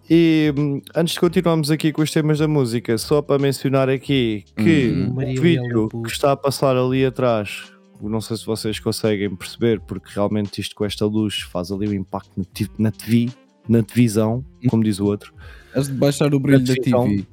E 0.09 0.53
hum, 0.59 0.81
antes 0.95 1.15
de 1.15 1.21
continuarmos 1.21 1.71
aqui 1.71 1.93
com 1.93 2.03
os 2.03 2.11
temas 2.11 2.39
da 2.39 2.49
música, 2.49 2.99
só 2.99 3.23
para 3.23 3.39
mencionar 3.41 3.89
aqui 3.89 4.45
que 4.57 4.91
Hum. 4.91 5.15
o 5.17 5.41
vídeo 5.41 5.89
que 5.89 6.11
está 6.11 6.33
a 6.33 6.37
passar 6.37 6.77
ali 6.77 7.05
atrás, 7.05 7.73
não 8.03 8.21
sei 8.21 8.37
se 8.37 8.45
vocês 8.45 8.81
conseguem 8.81 9.35
perceber, 9.37 9.81
porque 9.81 10.11
realmente 10.15 10.61
isto 10.61 10.75
com 10.75 10.85
esta 10.85 11.07
luz 11.07 11.41
faz 11.43 11.71
ali 11.71 11.89
um 11.89 11.93
impacto 11.93 12.33
na 12.79 12.91
TV, 12.91 13.29
na 13.69 13.83
televisão, 13.83 14.45
como 14.69 14.83
diz 14.83 14.99
o 14.99 15.07
outro. 15.07 15.33
Has 15.75 15.87
de 15.87 15.95
baixar 15.95 16.35
o 16.35 16.41
brilho 16.41 16.65
da. 16.65 16.75
TV. 16.75 17.25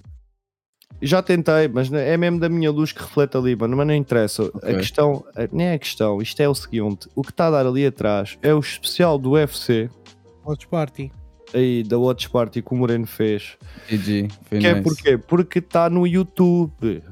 Já 1.02 1.22
tentei, 1.22 1.68
mas 1.68 1.92
é 1.94 2.18
mesmo 2.18 2.40
da 2.40 2.50
minha 2.50 2.72
luz 2.72 2.92
que 2.92 3.00
reflete 3.02 3.38
ali, 3.38 3.56
mano, 3.56 3.78
mas 3.78 3.86
não 3.88 3.94
interessa. 3.94 4.44
A 4.44 4.58
Ok. 4.58 4.76
questão, 4.78 5.24
a- 5.36 5.48
nem 5.52 5.68
é 5.68 5.74
a 5.74 5.80
questão, 5.80 6.20
isto 6.22 6.40
é 6.42 6.50
o 6.50 6.56
seguinte: 6.56 7.08
o 7.16 7.22
que 7.22 7.30
está 7.32 7.48
a 7.48 7.52
dar 7.52 7.68
ali 7.68 7.86
atrás 7.86 8.38
é 8.42 8.54
o 8.54 8.60
especial 8.60 9.18
do 9.20 9.32
UFC, 9.32 9.90
Watch 10.46 10.68
Party. 10.68 11.12
aí 11.54 11.84
da 11.84 11.98
Watch 11.98 12.30
Party 12.30 12.62
que 12.62 12.74
o 12.74 12.76
Moreno 12.78 13.06
fez. 13.08 13.58
GG, 13.88 14.28
foi 14.50 14.60
Que 14.60 14.68
é 14.68 14.74
nice. 14.74 14.84
porquê? 14.84 15.18
Porque 15.18 15.60
está 15.60 15.90
no 15.90 16.06
YouTube. 16.08 17.04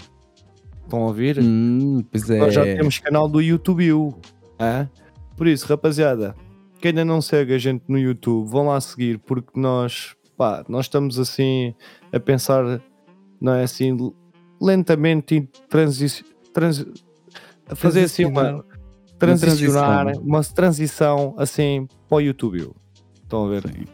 Estão 0.83 1.03
a 1.03 1.05
ouvir? 1.07 1.39
Hum, 1.39 2.03
pois 2.11 2.29
é. 2.29 2.37
Nós 2.39 2.53
já 2.53 2.63
temos 2.63 2.97
canal 2.99 3.27
do 3.29 3.39
YouTube. 3.41 4.13
hã? 4.59 4.89
Por 5.37 5.47
isso, 5.47 5.65
rapaziada, 5.67 6.35
quem 6.81 6.89
ainda 6.89 7.03
não 7.05 7.21
segue 7.21 7.53
a 7.53 7.57
gente 7.57 7.83
no 7.87 7.97
YouTube, 7.97 8.49
vão 8.49 8.67
lá 8.67 8.79
seguir, 8.81 9.19
porque 9.19 9.59
nós, 9.59 10.15
pá, 10.37 10.63
nós 10.69 10.85
estamos 10.85 11.17
assim 11.19 11.73
a 12.11 12.19
pensar, 12.19 12.81
não 13.39 13.53
é 13.53 13.63
assim, 13.63 13.95
lentamente 14.61 15.35
em 15.35 15.49
transi 15.69 16.23
transi 16.53 16.85
a 17.67 17.75
fazer 17.75 18.03
assim 18.05 18.25
uma 18.25 18.63
transicionar, 19.19 20.05
transição. 20.05 20.23
uma 20.23 20.43
transição 20.43 21.35
assim 21.37 21.87
para 22.07 22.17
o 22.17 22.21
YouTube. 22.21 22.71
Estão 23.23 23.45
a 23.45 23.49
ver? 23.49 23.63
Sim. 23.67 23.85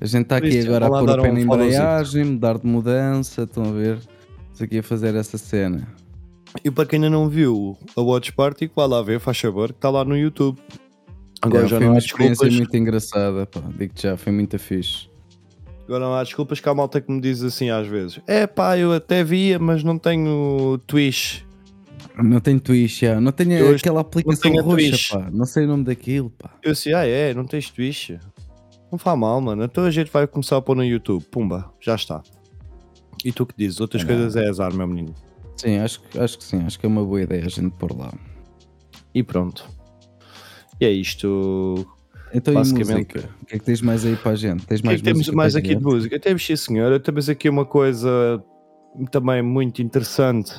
A 0.00 0.04
gente 0.06 0.22
está 0.24 0.36
aqui 0.36 0.48
isso, 0.48 0.68
agora 0.68 0.86
a 0.86 0.90
pôr 0.90 1.10
o 1.10 1.22
pé 1.22 1.30
um 1.30 1.34
na 1.34 1.40
embreagem, 1.40 2.24
mudar 2.24 2.58
de 2.58 2.66
mudança, 2.66 3.42
estão 3.44 3.64
a 3.64 3.72
ver? 3.72 3.96
Estamos 3.96 4.62
aqui 4.62 4.78
a 4.78 4.82
fazer 4.82 5.14
essa 5.14 5.38
cena. 5.38 5.86
E 6.64 6.70
para 6.70 6.86
quem 6.86 6.96
ainda 6.98 7.10
não 7.10 7.28
viu 7.28 7.76
a 7.96 8.00
Watch 8.00 8.32
Party, 8.32 8.68
que 8.68 8.74
vá 8.76 8.86
lá 8.86 9.02
ver, 9.02 9.20
faz 9.20 9.38
favor, 9.38 9.68
que 9.72 9.78
está 9.78 9.88
lá 9.90 10.04
no 10.04 10.16
YouTube. 10.16 10.58
Agora 11.42 11.64
Yeah, 11.64 11.68
já 11.68 11.76
foi 11.76 11.84
não 11.86 11.92
uma 11.92 11.96
há 11.96 11.98
experiência 11.98 12.30
desculpas. 12.46 12.56
muito 12.58 12.76
engraçada, 12.76 13.46
pá. 13.46 13.60
Digo-te 13.78 14.02
já, 14.02 14.16
foi 14.16 14.32
muito 14.32 14.58
fixe. 14.58 15.08
Agora 15.86 16.04
não 16.04 16.14
há 16.14 16.22
desculpas 16.22 16.58
que 16.58 16.68
há 16.68 16.74
malta 16.74 17.00
que 17.00 17.10
me 17.10 17.20
diz 17.20 17.42
assim 17.42 17.70
às 17.70 17.86
vezes: 17.86 18.20
É 18.26 18.46
pá, 18.46 18.76
eu 18.76 18.92
até 18.92 19.22
via, 19.22 19.58
mas 19.58 19.82
não 19.84 19.98
tenho 19.98 20.78
Twitch. 20.86 21.42
Não 22.22 22.40
tenho 22.40 22.58
Twitch, 22.58 23.00
já. 23.00 23.20
não 23.20 23.30
tenho 23.30 23.52
Eu 23.52 23.76
aquela 23.76 24.00
aplicação 24.00 24.50
tenho 24.50 24.62
roxa, 24.64 25.18
pá. 25.18 25.30
Não 25.30 25.44
sei 25.44 25.64
o 25.64 25.68
nome 25.68 25.84
daquilo, 25.84 26.30
pá. 26.30 26.50
Eu 26.62 26.72
disse, 26.72 26.92
ah 26.92 27.06
é, 27.06 27.32
não 27.34 27.44
tens 27.44 27.70
Twitch? 27.70 28.10
Não 28.90 28.98
faz 28.98 29.18
mal, 29.18 29.40
mano. 29.40 29.62
Então 29.64 29.84
a 29.84 29.90
gente 29.90 30.10
vai 30.10 30.26
começar 30.26 30.56
a 30.56 30.62
pôr 30.62 30.74
no 30.76 30.84
YouTube. 30.84 31.22
Pumba, 31.30 31.70
já 31.80 31.94
está. 31.94 32.22
E 33.24 33.32
tu 33.32 33.44
que 33.46 33.54
dizes? 33.56 33.80
Outras 33.80 34.02
Não. 34.02 34.08
coisas 34.08 34.34
é 34.36 34.48
azar, 34.48 34.74
meu 34.74 34.86
menino. 34.86 35.14
Sim, 35.56 35.78
acho, 35.78 36.00
acho 36.18 36.38
que 36.38 36.44
sim, 36.44 36.62
acho 36.64 36.78
que 36.78 36.86
é 36.86 36.88
uma 36.88 37.04
boa 37.04 37.22
ideia 37.22 37.44
a 37.44 37.48
gente 37.48 37.70
pôr 37.70 37.96
lá. 37.96 38.12
E 39.14 39.22
pronto. 39.22 39.68
E 40.80 40.84
é 40.84 40.90
isto. 40.90 41.86
Então 42.34 42.52
e 42.52 42.56
Basicamente- 42.56 43.14
música? 43.16 43.30
O 43.42 43.46
que 43.46 43.54
é 43.54 43.58
que 43.58 43.64
tens 43.64 43.80
mais 43.80 44.04
aí 44.04 44.16
para 44.16 44.32
a 44.32 44.36
gente? 44.36 44.66
Tens 44.66 44.80
O 44.80 44.82
que 44.82 44.88
é 44.88 44.90
mais 44.90 45.00
que 45.00 45.04
temos 45.04 45.28
mais 45.30 45.56
aqui 45.56 45.74
de 45.74 45.82
música? 45.82 46.18
Temos, 46.20 46.44
sim, 46.44 46.56
senhora. 46.56 46.98
Temos 47.00 47.28
aqui 47.28 47.48
uma 47.48 47.64
coisa 47.64 48.42
também 49.10 49.42
muito 49.42 49.80
interessante, 49.82 50.52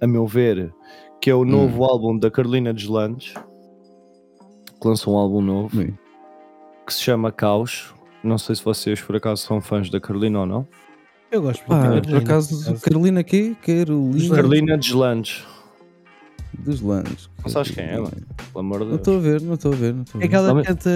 a 0.00 0.06
meu 0.06 0.26
ver, 0.26 0.72
que 1.20 1.30
é 1.30 1.34
o 1.34 1.44
novo 1.44 1.84
álbum 1.84 2.18
da 2.18 2.30
Carolina 2.30 2.72
Deslandes, 2.74 3.34
que 4.80 4.88
lançou 4.88 5.14
um 5.14 5.18
álbum 5.18 5.40
novo, 5.40 5.78
Ui. 5.78 5.94
que 6.86 6.92
se 6.92 7.02
chama 7.02 7.30
Caos. 7.32 7.94
Não 8.22 8.38
sei 8.38 8.56
se 8.56 8.64
vocês 8.64 9.00
por 9.00 9.14
acaso 9.16 9.42
são 9.46 9.60
fãs 9.60 9.88
da 9.90 10.00
Carolina 10.00 10.40
ou 10.40 10.46
não. 10.46 10.66
Eu 11.30 11.42
gosto 11.42 11.64
Pá, 11.64 11.74
da 11.76 11.80
por 11.82 11.90
Carolina, 12.02 12.18
acaso, 12.18 12.80
Carolina 12.80 13.24
quê? 13.24 13.56
Carolina 13.64 14.34
Carolina 14.36 14.78
Deslandes, 14.78 15.44
dos 16.58 16.80
Landes. 16.80 17.28
Não 17.42 17.50
sabes 17.50 17.70
quem 17.72 17.84
é, 17.84 17.96
mano? 17.96 18.10
pelo 18.10 18.60
amor 18.60 18.78
de 18.80 18.84
Não 18.84 18.90
Deus. 18.96 19.00
estou 19.00 19.16
a 19.16 19.20
ver, 19.20 19.40
não 19.42 19.54
estou 19.54 19.72
a 19.72 19.76
ver. 19.76 19.94
Não 19.94 20.02
estou 20.02 20.18
a 20.20 20.24
É 20.24 20.26
ver. 20.26 20.26
aquela 20.26 20.46
Dá-me- 20.48 20.60
que 20.62 20.68
canta. 20.68 20.90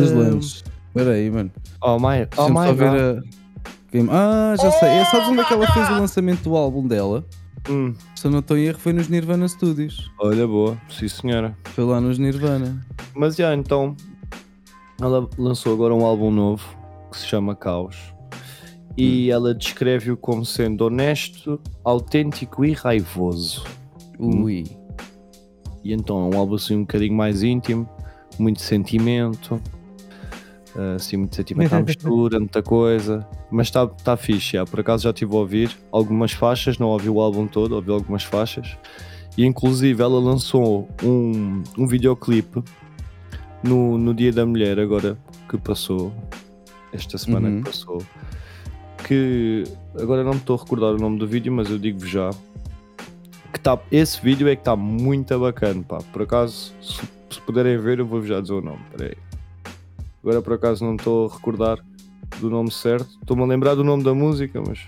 Dos 0.00 0.12
Landes. 0.12 0.64
Espera 0.88 1.10
aí, 1.12 1.30
mano. 1.30 1.50
Oh 1.82 1.98
my, 1.98 2.26
oh 2.38 2.48
my 2.48 2.74
God. 2.74 3.24
a... 4.08 4.12
Ah, 4.12 4.54
já 4.60 4.70
sei. 4.72 4.88
É, 4.88 5.04
sabes 5.06 5.28
onde 5.28 5.40
é 5.40 5.44
que 5.44 5.52
ela 5.54 5.66
fez 5.72 5.88
o 5.88 5.92
lançamento 5.92 6.42
do 6.42 6.56
álbum 6.56 6.86
dela? 6.86 7.24
Hum, 7.68 7.94
Se 8.14 8.26
eu 8.26 8.30
não 8.30 8.38
estou 8.40 8.56
em 8.56 8.64
erro, 8.66 8.78
foi 8.78 8.92
nos 8.92 9.08
Nirvana 9.08 9.48
Studios. 9.48 10.10
olha, 10.20 10.46
boa, 10.46 10.76
sim 10.88 11.08
senhora. 11.08 11.56
Foi 11.64 11.84
lá 11.84 12.00
nos 12.00 12.18
Nirvana. 12.18 12.84
Mas 13.14 13.34
já 13.36 13.54
então, 13.54 13.96
ela 15.00 15.28
lançou 15.36 15.72
agora 15.74 15.94
um 15.94 16.04
álbum 16.04 16.30
novo 16.30 16.62
que 17.10 17.18
se 17.18 17.26
chama 17.26 17.56
Caos. 17.56 17.96
E 18.96 19.30
ela 19.30 19.54
descreve-o 19.54 20.16
como 20.16 20.44
sendo 20.44 20.82
honesto, 20.86 21.60
autêntico 21.84 22.64
e 22.64 22.72
raivoso. 22.72 23.64
Ui. 24.18 24.64
E 25.86 25.92
então 25.92 26.18
é 26.30 26.34
um 26.34 26.38
álbum 26.38 26.56
assim 26.56 26.76
um 26.76 26.80
bocadinho 26.80 27.14
mais 27.14 27.42
íntimo, 27.42 27.88
muito 28.38 28.60
sentimento, 28.60 29.60
ah, 30.74 30.94
assim, 30.96 31.16
muito 31.16 31.36
sentimento 31.36 31.72
à 31.74 31.80
mistura, 31.82 32.38
muita 32.40 32.62
coisa. 32.62 33.26
Mas 33.50 33.68
está 33.68 33.86
tá 33.86 34.16
fixe, 34.16 34.52
já. 34.56 34.64
por 34.64 34.80
acaso 34.80 35.04
já 35.04 35.10
estive 35.10 35.32
a 35.34 35.38
ouvir 35.38 35.70
algumas 35.92 36.32
faixas, 36.32 36.78
não 36.78 36.88
ouvi 36.88 37.08
o 37.08 37.20
álbum 37.20 37.46
todo, 37.46 37.72
ouvi 37.76 37.90
algumas 37.90 38.24
faixas. 38.24 38.76
E 39.38 39.44
inclusive 39.44 40.02
ela 40.02 40.18
lançou 40.18 40.88
um, 41.04 41.62
um 41.78 41.86
videoclipe 41.86 42.62
no, 43.62 43.96
no 43.98 44.12
Dia 44.14 44.32
da 44.32 44.44
Mulher, 44.46 44.80
agora 44.80 45.16
que 45.48 45.56
passou, 45.58 46.12
esta 46.92 47.16
semana 47.18 47.48
Uhum. 47.48 47.58
que 47.62 47.70
passou. 47.70 48.02
Que 49.06 49.62
agora 50.00 50.24
não 50.24 50.32
me 50.32 50.38
estou 50.38 50.56
a 50.56 50.58
recordar 50.58 50.94
o 50.94 50.98
nome 50.98 51.18
do 51.18 51.26
vídeo, 51.28 51.52
mas 51.52 51.70
eu 51.70 51.78
digo-vos 51.78 52.08
já 52.08 52.30
que 53.56 53.60
tá, 53.62 53.78
esse 53.90 54.20
vídeo 54.20 54.46
é 54.48 54.54
que 54.54 54.60
está 54.60 54.76
muito 54.76 55.38
bacana, 55.38 55.82
pá. 55.82 55.98
Por 56.12 56.22
acaso, 56.22 56.74
se, 56.80 57.00
se 57.30 57.40
puderem 57.40 57.78
ver, 57.78 57.98
eu 57.98 58.06
vou-vos 58.06 58.28
já 58.28 58.40
dizer 58.40 58.52
o 58.52 58.60
nome. 58.60 58.80
Peraí. 58.96 59.14
Agora 60.22 60.42
por 60.42 60.52
acaso 60.54 60.84
não 60.84 60.96
estou 60.96 61.28
a 61.28 61.32
recordar 61.32 61.78
do 62.40 62.50
nome 62.50 62.70
certo. 62.70 63.08
Estou-me 63.20 63.42
a 63.42 63.46
lembrar 63.46 63.74
do 63.74 63.84
nome 63.84 64.02
da 64.02 64.12
música, 64.12 64.60
mas 64.66 64.80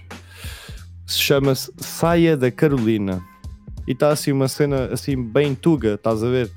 se 1.06 1.18
chama-se 1.18 1.72
Saia 1.78 2.36
da 2.36 2.50
Carolina. 2.50 3.22
E 3.86 3.92
está 3.92 4.10
assim 4.10 4.32
uma 4.32 4.48
cena 4.48 4.86
assim 4.92 5.20
bem 5.22 5.54
tuga, 5.54 5.94
estás 5.94 6.22
a 6.22 6.28
ver? 6.28 6.50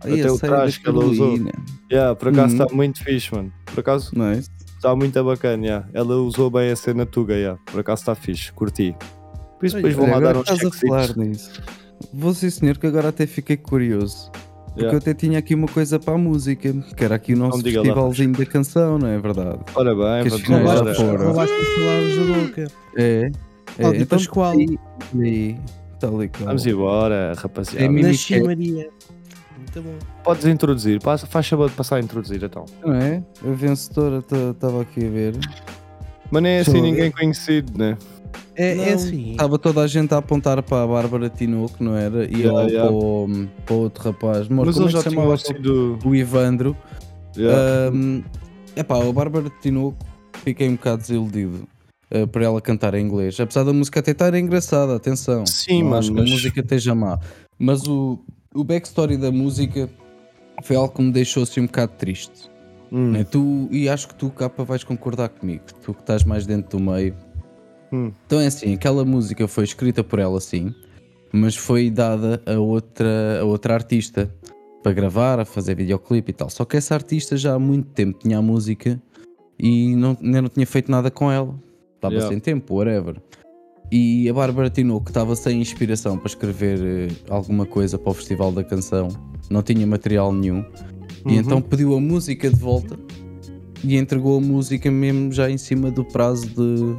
Até 0.00 0.30
o 0.30 0.38
traje 0.38 0.78
que 0.78 0.88
ela 0.88 1.04
usou. 1.04 1.36
Yeah, 1.90 2.14
por 2.14 2.28
acaso 2.28 2.54
Uhum. 2.56 2.62
está 2.62 2.76
muito 2.76 3.02
fixe, 3.02 3.34
mano. 3.34 3.52
Por 3.64 3.80
acaso 3.80 4.12
Nice. 4.14 4.48
está 4.76 4.94
muito 4.94 5.24
bacana, 5.24 5.64
yeah. 5.64 5.88
ela 5.92 6.16
usou 6.16 6.48
bem 6.50 6.70
a 6.70 6.76
cena 6.76 7.04
tuga, 7.04 7.34
yeah. 7.34 7.58
por 7.66 7.80
acaso 7.80 8.02
está 8.02 8.14
fixe, 8.14 8.52
curti. 8.52 8.94
Por 9.58 9.66
isso 9.66 9.76
depois 9.76 9.98
Olha, 9.98 10.12
lá 10.14 10.20
dar 10.20 10.36
uns 10.36 10.48
estás 10.50 10.64
a 10.64 10.70
falar 10.86 11.16
nisso. 11.16 11.50
Vou 12.12 12.32
sim, 12.32 12.48
senhor, 12.50 12.78
que 12.78 12.86
agora 12.86 13.08
até 13.08 13.26
fiquei 13.26 13.56
curioso. 13.56 14.30
Porque 14.30 14.80
Yeah. 14.82 14.94
eu 14.94 14.98
até 14.98 15.12
tinha 15.14 15.38
aqui 15.40 15.54
uma 15.56 15.66
coisa 15.66 15.98
para 15.98 16.14
a 16.14 16.18
música, 16.18 16.72
que 16.96 17.04
era 17.04 17.16
aqui 17.16 17.34
o 17.34 17.36
nosso 17.36 17.58
Então 17.58 17.72
lá, 17.72 17.82
festivalzinho 17.82 18.32
da 18.32 18.46
canção, 18.46 18.98
não 18.98 19.08
é 19.08 19.18
verdade? 19.18 19.58
Ora 19.74 19.92
bem, 19.94 20.22
Que 20.22 20.28
vamos 20.30 20.96
foram. 20.96 21.26
Roubaste 21.26 21.54
as 21.56 21.68
palavras 21.74 22.16
da 22.16 22.34
boca. 22.44 22.72
É. 22.96 23.30
é 23.76 23.82
Cláudio 23.82 24.06
Pascoal. 24.06 24.52
aí- 24.52 24.78
aí, 25.20 25.56
Tal 25.98 26.22
e 26.22 26.28
qual. 26.28 26.46
Vamos 26.46 26.64
embora, 26.64 27.32
rapaziada. 27.36 27.84
É. 27.86 27.88
Nasci 27.88 28.40
Maria. 28.40 28.88
Muito 29.58 29.82
bom. 29.82 29.98
Podes 30.22 30.44
introduzir, 30.46 31.00
passa- 31.02 31.26
faz 31.26 31.48
favor 31.48 31.68
de 31.68 31.74
passar 31.74 31.96
a 31.96 32.00
introduzir 32.00 32.40
então. 32.44 32.64
Não 32.84 32.94
é? 32.94 33.20
A 33.44 33.50
vencedora 33.52 34.18
estava 34.52 34.82
aqui 34.82 35.04
a 35.04 35.10
ver. 35.10 35.34
Mas 36.30 36.42
nem 36.42 36.52
é 36.52 36.60
assim 36.60 36.80
ninguém 36.80 37.10
conhecido, 37.10 37.76
né? 37.76 37.96
É, 38.54 38.74
Não, 38.74 38.84
é 38.84 38.92
assim. 38.94 39.30
Estava 39.32 39.58
toda 39.58 39.80
a 39.82 39.86
gente 39.86 40.12
a 40.12 40.18
apontar 40.18 40.60
para 40.62 40.82
a 40.82 40.86
Bárbara 40.86 41.28
Tinoco, 41.30 41.82
não 41.82 41.94
era? 41.96 42.24
E 42.24 42.40
Yeah, 42.42 42.60
ao- 42.60 42.68
yeah. 42.68 42.88
Para, 42.88 42.92
o, 42.96 43.28
para 43.64 43.74
o 43.74 43.78
outro 43.78 44.04
rapaz. 44.04 44.48
Mor, 44.48 44.66
Mas 44.66 44.74
como 44.76 44.88
é 44.88 44.90
já 44.92 45.02
chamava? 45.02 45.36
sido. 45.36 45.98
O 46.04 46.14
Ivandro. 46.14 46.76
Yeah. 47.36 47.94
Um, 47.94 48.22
epá, 48.76 49.00
a 49.00 49.12
Bárbara 49.12 49.50
Tinoco 49.62 49.96
fiquei 50.44 50.68
um 50.68 50.72
bocado 50.74 51.02
desiludido 51.02 51.68
uh, 52.12 52.26
por 52.26 52.42
ela 52.42 52.60
cantar 52.60 52.94
em 52.94 53.04
inglês. 53.04 53.38
Apesar 53.38 53.62
da 53.64 53.72
música 53.72 54.00
até 54.00 54.10
estar 54.10 54.34
engraçada, 54.34 54.96
atenção. 54.96 55.46
Sim, 55.46 55.82
não 55.82 55.90
mano, 55.90 55.98
acho 55.98 56.12
que 56.12 56.18
mas- 56.20 56.28
a 56.28 56.32
música 56.32 56.60
esteja 56.60 56.94
má. 56.96 57.18
Mas 57.58 57.86
o, 57.86 58.18
o 58.54 58.64
backstory 58.64 59.16
da 59.16 59.30
música 59.30 59.88
foi 60.64 60.74
algo 60.74 60.92
que 60.94 61.02
me 61.02 61.12
deixou 61.12 61.44
assim 61.44 61.60
um 61.60 61.66
bocado 61.66 61.92
triste. 61.96 62.50
Hum, 62.90 63.12
né? 63.12 63.22
Tu, 63.24 63.68
e 63.70 63.88
acho 63.88 64.08
que 64.08 64.14
tu, 64.14 64.30
capa, 64.30 64.64
vais 64.64 64.82
concordar 64.82 65.28
comigo. 65.28 65.62
Tu 65.84 65.92
que 65.94 66.00
estás 66.00 66.24
mais 66.24 66.44
dentro 66.46 66.78
do 66.78 66.82
meio. 66.82 67.14
Hum. 67.92 68.12
Então 68.26 68.40
é 68.40 68.46
assim, 68.46 68.74
aquela 68.74 69.04
música 69.04 69.46
foi 69.48 69.64
escrita 69.64 70.02
por 70.04 70.18
ela 70.18 70.40
sim, 70.40 70.74
mas 71.32 71.56
foi 71.56 71.90
dada 71.90 72.42
a 72.46 72.58
outra, 72.58 73.40
a 73.40 73.44
outra 73.44 73.74
artista 73.74 74.32
para 74.82 74.92
gravar, 74.92 75.38
a 75.40 75.44
fazer 75.44 75.74
videoclipe 75.76 76.30
e 76.30 76.34
tal. 76.34 76.48
Só 76.50 76.64
que 76.64 76.76
essa 76.76 76.94
artista 76.94 77.36
já 77.36 77.54
há 77.54 77.58
muito 77.58 77.88
tempo 77.90 78.18
tinha 78.18 78.38
a 78.38 78.42
música 78.42 79.00
e 79.58 79.94
não, 79.96 80.16
ainda 80.22 80.42
não 80.42 80.48
tinha 80.48 80.66
feito 80.66 80.90
nada 80.90 81.10
com 81.10 81.30
ela. 81.30 81.54
Estava 81.96 82.14
Yeah. 82.14 82.28
sem 82.32 82.38
tempo, 82.40 82.76
whatever. 82.76 83.16
E 83.90 84.28
a 84.28 84.32
Bárbara 84.34 84.70
Tinoco 84.70 85.08
estava 85.10 85.34
sem 85.34 85.60
inspiração 85.60 86.16
para 86.16 86.28
escrever 86.28 86.78
eh, 86.80 87.08
alguma 87.28 87.66
coisa 87.66 87.98
para 87.98 88.10
o 88.10 88.14
Festival 88.14 88.52
da 88.52 88.62
Canção, 88.62 89.08
não 89.50 89.62
tinha 89.62 89.84
material 89.86 90.32
nenhum, 90.32 90.62
e 91.26 91.30
Uhum. 91.32 91.34
então 91.40 91.60
pediu 91.62 91.96
a 91.96 92.00
música 92.00 92.48
de 92.50 92.56
volta 92.56 92.96
e 93.82 93.96
entregou 93.96 94.36
a 94.36 94.40
música 94.40 94.90
mesmo 94.90 95.32
já 95.32 95.50
em 95.50 95.56
cima 95.58 95.90
do 95.90 96.04
prazo 96.04 96.46
de, 96.48 96.96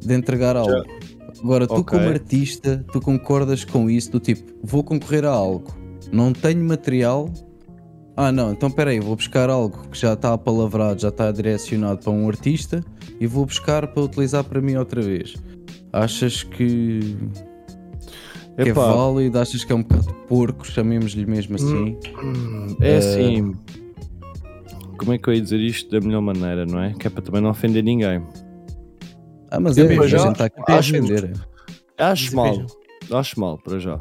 de 0.00 0.14
entregar 0.14 0.56
algo. 0.56 0.84
Agora, 1.42 1.66
tu 1.66 1.74
Ok. 1.74 1.98
como 1.98 2.08
artista, 2.10 2.84
tu 2.92 3.00
concordas 3.00 3.64
com 3.64 3.88
isso 3.88 4.10
do 4.12 4.20
tipo, 4.20 4.52
vou 4.62 4.82
concorrer 4.84 5.24
a 5.24 5.30
algo, 5.30 5.74
não 6.12 6.32
tenho 6.32 6.62
material. 6.64 7.30
Ah 8.16 8.30
não, 8.30 8.52
então 8.52 8.70
peraí, 8.70 9.00
vou 9.00 9.16
buscar 9.16 9.48
algo 9.48 9.88
que 9.88 9.98
já 9.98 10.12
está 10.12 10.34
apalavrado, 10.34 11.00
já 11.00 11.08
está 11.08 11.30
direcionado 11.32 12.00
para 12.02 12.10
um 12.12 12.28
artista 12.28 12.84
e 13.18 13.26
vou 13.26 13.46
buscar 13.46 13.86
para 13.86 14.02
utilizar 14.02 14.44
para 14.44 14.60
mim 14.60 14.74
outra 14.76 15.00
vez. 15.00 15.34
Achas 15.92 16.42
que, 16.42 17.16
que 18.62 18.68
é 18.68 18.72
válido? 18.72 19.38
Achas 19.38 19.64
que 19.64 19.72
é 19.72 19.74
um 19.74 19.82
bocado 19.82 20.12
porco? 20.28 20.66
Chamemos-lhe 20.66 21.24
mesmo 21.24 21.56
assim. 21.56 21.96
hum, 22.22 22.76
é 22.80 22.96
assim. 22.98 23.54
Como 24.98 25.14
é 25.14 25.18
que 25.18 25.28
eu 25.28 25.34
ia 25.34 25.40
dizer 25.40 25.60
isto 25.60 25.90
da 25.90 26.06
melhor 26.06 26.20
maneira, 26.20 26.66
não 26.66 26.80
é? 26.82 26.92
Que 26.92 27.06
é 27.06 27.10
para 27.10 27.22
também 27.22 27.40
não 27.40 27.48
ofender 27.50 27.82
ninguém. 27.82 28.20
Ah, 29.50 29.60
mas 29.60 29.76
é, 29.76 29.94
para 29.94 30.04
a 30.04 30.08
já 30.08 30.18
gente 30.18 30.32
está 30.32 30.44
aqui 30.46 30.62
para 30.64 30.76
acho- 30.76 32.36
mal. 32.36 32.66
Acho 33.12 33.40
mal, 33.40 33.58
para 33.58 33.78
já. 33.78 33.98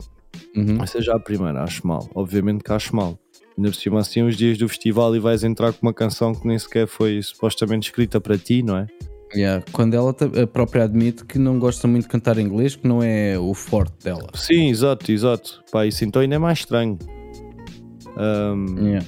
Uhum. 0.56 0.82
Essa 0.82 1.00
é 1.00 1.02
já 1.02 1.16
a 1.16 1.20
primeira, 1.20 1.64
acho 1.64 1.86
mal. 1.88 2.08
Obviamente 2.14 2.64
que 2.64 2.72
acho 2.72 2.96
mal. 2.96 3.18
Ainda 3.58 3.70
por 3.72 3.76
cima 3.76 4.00
assim 4.00 4.22
os 4.22 4.38
dias 4.38 4.58
do 4.58 4.70
festival 4.70 5.16
e 5.16 5.20
vais 5.20 5.44
entrar 5.44 5.74
com 5.74 5.80
uma 5.86 5.94
canção 5.94 6.34
que 6.34 6.48
nem 6.48 6.58
sequer 6.58 6.88
foi 6.88 7.22
supostamente 7.22 7.90
escrita 7.90 8.22
para 8.22 8.38
ti, 8.38 8.62
não 8.64 8.78
é? 8.78 8.88
Yeah, 9.36 9.64
Quando 9.72 9.94
ela 9.94 10.14
própria 10.52 10.86
admite 10.86 11.24
que 11.26 11.38
não 11.38 11.60
gosta 11.60 11.88
muito 11.88 12.04
de 12.04 12.10
cantar 12.10 12.38
inglês, 12.40 12.76
que 12.76 12.88
não 12.88 13.04
é 13.04 13.38
o 13.38 13.54
forte 13.54 13.94
dela. 14.04 14.28
Sim, 14.34 14.70
exato, 14.70 15.12
exato. 15.12 15.64
Pá, 15.72 15.86
isso 15.86 16.04
então 16.04 16.22
ainda 16.22 16.36
é 16.36 16.40
mais 16.40 16.60
estranho. 16.60 16.98
Ahm, 18.18 18.78
Yeah. 18.88 19.06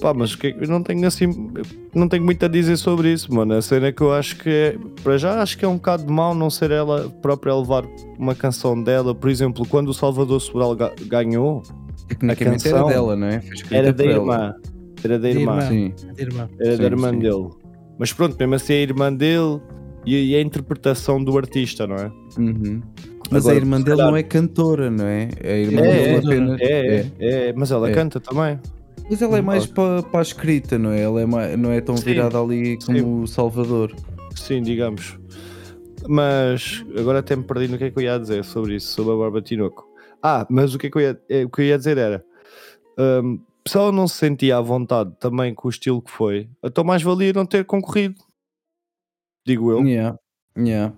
Pá, 0.00 0.12
mas 0.12 0.34
o 0.34 0.38
que 0.38 0.48
é 0.48 0.52
que- 0.52 0.64
eu 0.64 0.68
não 0.68 0.82
tenho 0.82 1.06
assim. 1.06 1.50
Não 1.94 2.06
tenho 2.08 2.22
muito 2.24 2.44
a 2.44 2.48
dizer 2.48 2.76
sobre 2.76 3.12
isso, 3.12 3.32
mano. 3.32 3.54
A 3.54 3.62
cena 3.62 3.86
é 3.86 3.92
que 3.92 4.02
eu 4.02 4.12
acho 4.12 4.36
que 4.36 4.48
é. 4.50 4.76
Para 5.02 5.16
já 5.16 5.40
acho 5.40 5.56
que 5.56 5.64
é 5.64 5.68
um 5.68 5.76
bocado 5.76 6.04
de 6.04 6.12
mal 6.12 6.34
não 6.34 6.50
ser 6.50 6.70
ela 6.70 7.08
própria 7.22 7.52
a 7.52 7.58
levar 7.58 7.84
uma 8.18 8.34
canção 8.34 8.80
dela. 8.82 9.14
Por 9.14 9.30
exemplo, 9.30 9.66
quando 9.66 9.88
o 9.88 9.94
Salvador 9.94 10.40
Sobral 10.40 10.74
ga- 10.76 10.92
ganhou, 11.06 11.62
Tecnicamente 12.08 12.68
A 12.68 12.70
era 12.70 12.78
canção 12.78 12.88
dela, 12.88 13.16
não 13.16 13.26
é? 13.26 13.42
Era 13.70 13.92
da 13.92 14.04
irmã. 14.04 14.54
Era 15.02 15.18
da 15.18 15.28
irmã. 15.30 15.60
Sim. 15.62 15.92
Irmã. 16.18 16.48
Era 16.60 16.76
da 16.76 16.84
irmã 16.84 17.10
sim. 17.10 17.18
dele. 17.18 17.48
Mas 17.98 18.12
pronto, 18.12 18.36
mesmo 18.38 18.54
assim 18.54 18.74
é 18.74 18.76
a 18.76 18.80
irmã 18.82 19.12
dele 19.12 19.60
e, 20.04 20.32
e 20.32 20.36
a 20.36 20.40
interpretação 20.40 21.22
do 21.24 21.36
artista, 21.36 21.86
não 21.86 21.96
é? 21.96 22.12
Uhum. 22.38 22.80
Mas 23.28 23.42
Agora, 23.44 23.54
a 23.54 23.60
irmã 23.60 23.80
dele 23.80 23.96
não 24.02 24.16
é 24.16 24.22
cantora, 24.22 24.88
não 24.88 25.04
é? 25.04 25.28
A 25.42 25.48
irmã 25.50 25.80
É, 25.80 25.82
dele 25.82 26.04
é, 26.04 26.16
apenas. 26.18 26.60
É, 26.60 26.66
é, 27.18 27.48
é, 27.48 27.52
mas 27.56 27.70
ela 27.72 27.90
É. 27.90 27.92
canta 27.92 28.20
também. 28.20 28.56
Mas 29.08 29.22
ela 29.22 29.38
é 29.38 29.42
mais 29.42 29.66
para 29.66 30.02
a 30.12 30.22
escrita, 30.22 30.78
não 30.78 30.90
é? 30.90 31.00
Ela 31.00 31.20
é 31.20 31.26
mais, 31.26 31.58
não 31.58 31.70
é 31.70 31.80
tão 31.80 31.96
Sim, 31.96 32.04
virada 32.04 32.40
ali 32.40 32.78
como 32.84 32.98
sim. 32.98 33.22
o 33.22 33.26
Salvador. 33.26 33.94
Sim, 34.34 34.62
digamos. 34.62 35.18
Mas 36.08 36.84
agora 36.98 37.20
até 37.20 37.34
me 37.36 37.44
perdi 37.44 37.68
no 37.68 37.78
que 37.78 37.84
é 37.84 37.90
que 37.90 37.98
eu 37.98 38.02
ia 38.02 38.18
dizer 38.18 38.44
sobre 38.44 38.76
isso, 38.76 38.92
sobre 38.92 39.14
a 39.14 39.16
Barba 39.16 39.40
Tinoco. 39.40 39.86
Ah, 40.22 40.46
mas 40.50 40.74
o 40.74 40.78
que 40.78 40.88
é 40.88 40.90
que 40.90 40.96
eu 40.98 41.02
ia, 41.02 41.20
é, 41.28 41.44
o 41.44 41.50
que 41.50 41.62
eu 41.62 41.66
ia 41.66 41.78
dizer 41.78 41.98
era: 41.98 42.24
se 43.66 43.76
ela 43.76 43.92
não 43.92 44.06
se 44.08 44.16
sentia 44.16 44.56
à 44.56 44.60
vontade 44.60 45.12
também 45.20 45.54
com 45.54 45.68
o 45.68 45.70
estilo 45.70 46.02
que 46.02 46.10
foi, 46.10 46.48
então 46.62 46.84
mais 46.84 47.02
valia 47.02 47.32
não 47.32 47.46
ter 47.46 47.64
concorrido. 47.64 48.20
Digo 49.46 49.70
eu. 49.70 49.84
Yeah. 49.84 50.18
Yeah. 50.58 50.94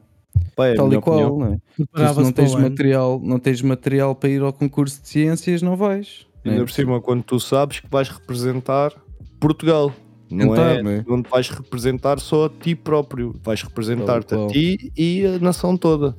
Pá, 0.55 0.69
é 0.69 0.75
Tal 0.75 0.93
e 0.93 1.01
qual, 1.01 1.17
opinião. 1.17 1.39
não 1.39 1.55
é? 1.55 1.59
Tu 1.77 1.85
se 1.85 2.03
não 2.03 2.15
para 2.15 2.33
tens 2.33 2.55
ano. 2.55 2.63
material, 2.63 3.21
não 3.23 3.39
tens 3.39 3.63
material 3.63 4.15
para 4.15 4.29
ir 4.29 4.41
ao 4.41 4.53
concurso 4.53 5.03
de 5.03 5.09
ciências, 5.09 5.63
não 5.63 5.77
vais. 5.77 6.28
Não 6.49 6.55
é? 6.55 6.57
Ainda 6.57 6.67
por 6.67 6.73
cima, 6.73 7.01
quando 7.01 7.23
tu 7.23 7.39
sabes 7.41 7.81
que 7.81 7.89
vais 7.91 8.09
representar 8.09 8.93
Portugal. 9.41 9.93
Não 10.31 10.49
Tentar, 10.51 10.71
é, 10.75 10.83
não 10.83 10.91
é? 10.91 11.05
não 11.09 11.23
te 11.23 11.31
vais 11.31 11.49
representar 11.49 12.21
só 12.21 12.47
a 12.47 12.51
ti 12.51 12.75
próprio, 12.75 13.35
vais 13.43 13.63
representar-te 13.63 14.35
e 14.35 14.37
a 14.37 14.47
ti 14.49 14.93
e 14.97 15.27
a 15.27 15.39
nação 15.39 15.75
toda. 15.77 16.15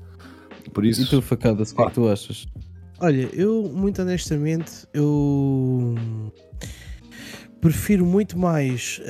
Por 0.74 0.84
isso, 0.84 1.04
E 1.04 1.06
tu, 1.06 1.22
facada, 1.22 1.62
o 1.62 1.66
que 1.66 1.82
é 1.82 1.86
que 1.86 1.92
tu 1.94 2.08
achas? 2.08 2.48
Olha, 3.00 3.30
eu, 3.34 3.72
muito 3.74 4.02
honestamente, 4.02 4.88
eu 4.94 5.96
prefiro 7.62 8.06
muito 8.06 8.38
mais 8.38 9.02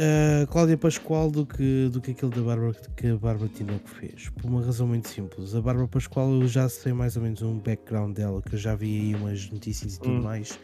a 0.44 0.46
Cláudia 0.48 0.78
Pascoal 0.78 1.30
do 1.32 1.46
que, 1.46 1.90
do 1.92 2.02
que 2.02 2.12
aquilo 2.12 2.32
da 2.32 2.42
Bárbara 2.42 2.74
que 2.98 3.08
a 3.08 3.16
Bárbara 3.18 3.50
Tinoco 3.56 3.88
fez. 3.88 4.30
Por 4.30 4.50
uma 4.50 4.64
razão 4.64 4.88
muito 4.88 5.08
simples. 5.08 5.54
A 5.56 5.62
Bárbara 5.62 5.88
Pascoal 5.88 6.32
eu 6.34 6.48
já 6.48 6.68
sei 6.68 6.92
mais 6.94 7.16
ou 7.16 7.24
menos 7.24 7.42
um 7.42 7.58
background 7.60 8.16
dela, 8.16 8.42
que 8.42 8.56
eu 8.56 8.60
já 8.60 8.76
vi 8.76 9.00
aí 9.00 9.16
umas 9.16 9.50
notícias 9.50 9.96
e 9.96 10.00
tudo 10.00 10.16
Hum. 10.16 10.22
mais. 10.24 10.60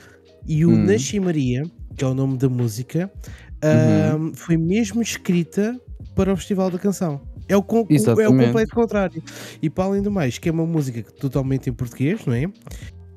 E 0.47 0.65
o 0.65 0.69
Hum. 0.69 0.85
Nasci 0.85 1.19
Maria, 1.19 1.63
que 1.95 2.03
é 2.03 2.07
o 2.07 2.13
nome 2.13 2.37
da 2.37 2.49
música, 2.49 3.11
Uhum. 3.63 4.27
ahm, 4.29 4.33
foi 4.35 4.57
mesmo 4.57 5.01
escrita 5.01 5.79
para 6.15 6.31
o 6.31 6.37
Festival 6.37 6.69
da 6.69 6.77
Canção. 6.77 7.21
É 7.47 7.55
o, 7.55 7.59
o- 7.61 8.21
é 8.21 8.27
o 8.27 8.35
completo 8.37 8.73
contrário. 8.75 9.21
E 9.61 9.69
para 9.69 9.83
além 9.85 10.01
do 10.01 10.11
mais, 10.11 10.37
que 10.37 10.49
é 10.49 10.51
uma 10.51 10.65
música 10.65 11.03
totalmente 11.19 11.69
em 11.69 11.73
português, 11.73 12.25
não 12.25 12.33
é? 12.33 12.45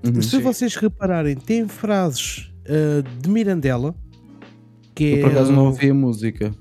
Uhum. 0.06 0.20
Se 0.22 0.30
Sim. 0.30 0.40
vocês 0.40 0.74
repararem, 0.76 1.34
tem 1.34 1.66
frases 1.66 2.50
ah, 2.68 3.02
de 3.20 3.28
Mirandela 3.28 3.94
que 4.94 5.04
Eu 5.04 5.20
por 5.22 5.30
acaso 5.30 5.52
é, 5.52 5.54
não 5.54 5.66
ouvi 5.66 5.90
a 5.90 5.94
música. 5.94 6.54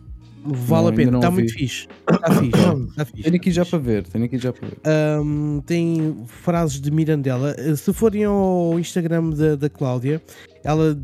vale 0.46 0.84
não, 0.84 0.90
a 0.90 0.94
pena, 0.94 1.18
está 1.18 1.32
muito 1.32 1.54
fixe. 1.54 1.88
Está 2.10 2.32
fixe. 2.32 2.60
Está 2.90 3.06
fixe. 3.06 3.24
Tenho 3.24 3.36
aqui 3.36 3.50
tá 3.50 3.56
já 3.56 3.66
para 3.66 3.80
ver, 3.80 4.08
tenho 4.08 4.26
aqui 4.26 4.38
já 4.38 4.54
para 4.54 4.68
ver. 4.70 4.78
Ahm, 4.86 5.60
tem 5.66 6.24
frases 6.28 6.80
de 6.80 6.90
Mirandela. 6.92 7.54
Se 7.76 7.92
forem 7.92 8.24
ao 8.26 8.80
Instagram 8.80 9.32
da, 9.32 9.56
da 9.56 9.70
Cláudia, 9.70 10.22
ela 10.68 11.00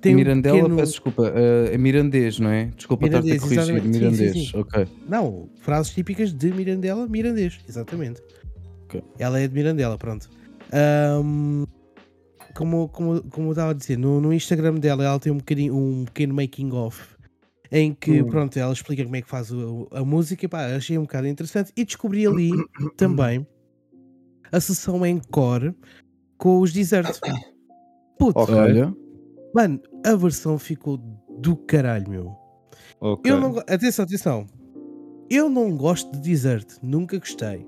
tem 0.00 0.14
Mirandela, 0.14 0.56
um 0.56 0.60
pequeno... 0.62 0.76
peço 0.76 0.92
desculpa, 0.92 1.32
eh, 1.34 1.74
é 1.74 1.78
mirandês, 1.78 2.38
não 2.38 2.50
é? 2.50 2.66
Desculpa 2.76 3.06
estar-te 3.06 3.32
a 3.32 3.36
Mirandês, 3.36 3.42
corrigir. 3.42 3.62
exatamente. 3.62 3.86
Sim, 3.86 3.92
sim, 3.92 3.98
Mirandês, 3.98 4.48
sim. 4.50 4.58
ok. 4.58 4.88
Não, 5.08 5.48
frases 5.60 5.92
típicas 5.94 6.32
de 6.32 6.52
Mirandela, 6.52 7.06
mirandês, 7.08 7.60
exatamente. 7.68 8.20
Ok. 8.84 9.02
Ela 9.18 9.40
é 9.40 9.48
de 9.48 9.54
Mirandela, 9.54 9.96
pronto. 9.96 10.28
Ahm, 10.72 11.64
como, 12.54 12.88
como, 12.88 13.22
como 13.22 13.48
eu 13.48 13.52
estava 13.52 13.70
a 13.70 13.74
dizer, 13.74 13.96
no, 13.96 14.20
no 14.20 14.32
Instagram 14.32 14.74
dela 14.74 15.04
ela 15.04 15.18
tem 15.18 15.32
um, 15.32 15.38
bocadinho, 15.38 15.74
um 15.74 16.04
pequeno 16.04 16.34
making 16.34 16.72
of 16.72 17.02
em 17.70 17.94
que 17.94 18.22
Hum. 18.22 18.26
pronto, 18.26 18.58
ela 18.58 18.72
explica 18.72 19.02
como 19.02 19.16
é 19.16 19.22
que 19.22 19.28
faz 19.28 19.50
o- 19.50 19.88
a, 19.92 20.04
música, 20.04 20.46
pá, 20.46 20.66
achei 20.76 20.98
um 20.98 21.02
bocado 21.02 21.26
interessante 21.26 21.72
e 21.74 21.84
descobri 21.84 22.26
ali 22.26 22.52
também 22.98 23.46
a 24.50 24.60
sessão 24.60 25.06
em 25.06 25.18
core 25.18 25.74
com 26.36 26.60
os 26.60 26.70
desertos. 26.72 27.18
Puto, 28.18 28.38
Ok. 28.38 28.54
Olha, 28.54 28.94
mano, 29.54 29.80
a 30.04 30.14
versão 30.14 30.58
ficou 30.58 30.96
do 31.38 31.56
caralho, 31.56 32.08
meu. 32.10 32.36
ok. 33.00 33.30
Eu 33.30 33.40
não, 33.40 33.58
atenção, 33.58 34.04
atenção. 34.04 34.46
Eu 35.30 35.48
não 35.48 35.76
gosto 35.76 36.12
de 36.12 36.20
desert, 36.20 36.66
nunca 36.82 37.18
gostei. 37.18 37.66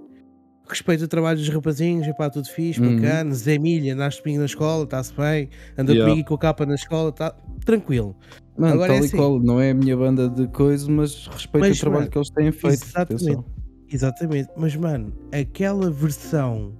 Respeito 0.66 1.04
o 1.04 1.08
trabalho 1.08 1.38
dos 1.38 1.48
rapazinhos, 1.48 2.06
epá, 2.06 2.30
tudo 2.30 2.48
fixe, 2.48 2.80
Uhum. 2.80 2.96
bacana. 2.96 3.34
Zé 3.34 3.58
Milha, 3.58 3.94
nasce 3.94 4.22
comigo 4.22 4.40
na 4.40 4.46
escola, 4.46 4.84
está-se 4.84 5.12
bem. 5.14 5.50
Anda 5.76 5.92
Yeah. 5.92 6.10
comigo 6.10 6.26
e 6.26 6.28
com 6.28 6.34
a 6.34 6.38
capa 6.38 6.64
na 6.64 6.74
escola, 6.74 7.10
está 7.10 7.30
tranquilo. 7.66 8.16
mano, 8.56 8.74
Agora 8.74 8.88
tal 8.92 8.96
é 8.96 9.00
e 9.00 9.04
assim. 9.06 9.16
qual, 9.16 9.38
não 9.40 9.60
é 9.60 9.70
a 9.70 9.74
minha 9.74 9.96
banda 9.96 10.28
de 10.28 10.46
coisa, 10.48 10.90
mas 10.90 11.26
respeito 11.26 11.68
Mas, 11.68 11.76
o 11.76 11.80
trabalho 11.80 12.00
mano, 12.02 12.10
que 12.12 12.18
eles 12.18 12.30
têm 12.30 12.52
feito. 12.52 12.82
exatamente. 12.84 13.24
atenção. 13.24 13.44
Exatamente, 13.92 14.48
mas 14.56 14.76
mano, 14.76 15.12
aquela 15.32 15.90
versão 15.90 16.72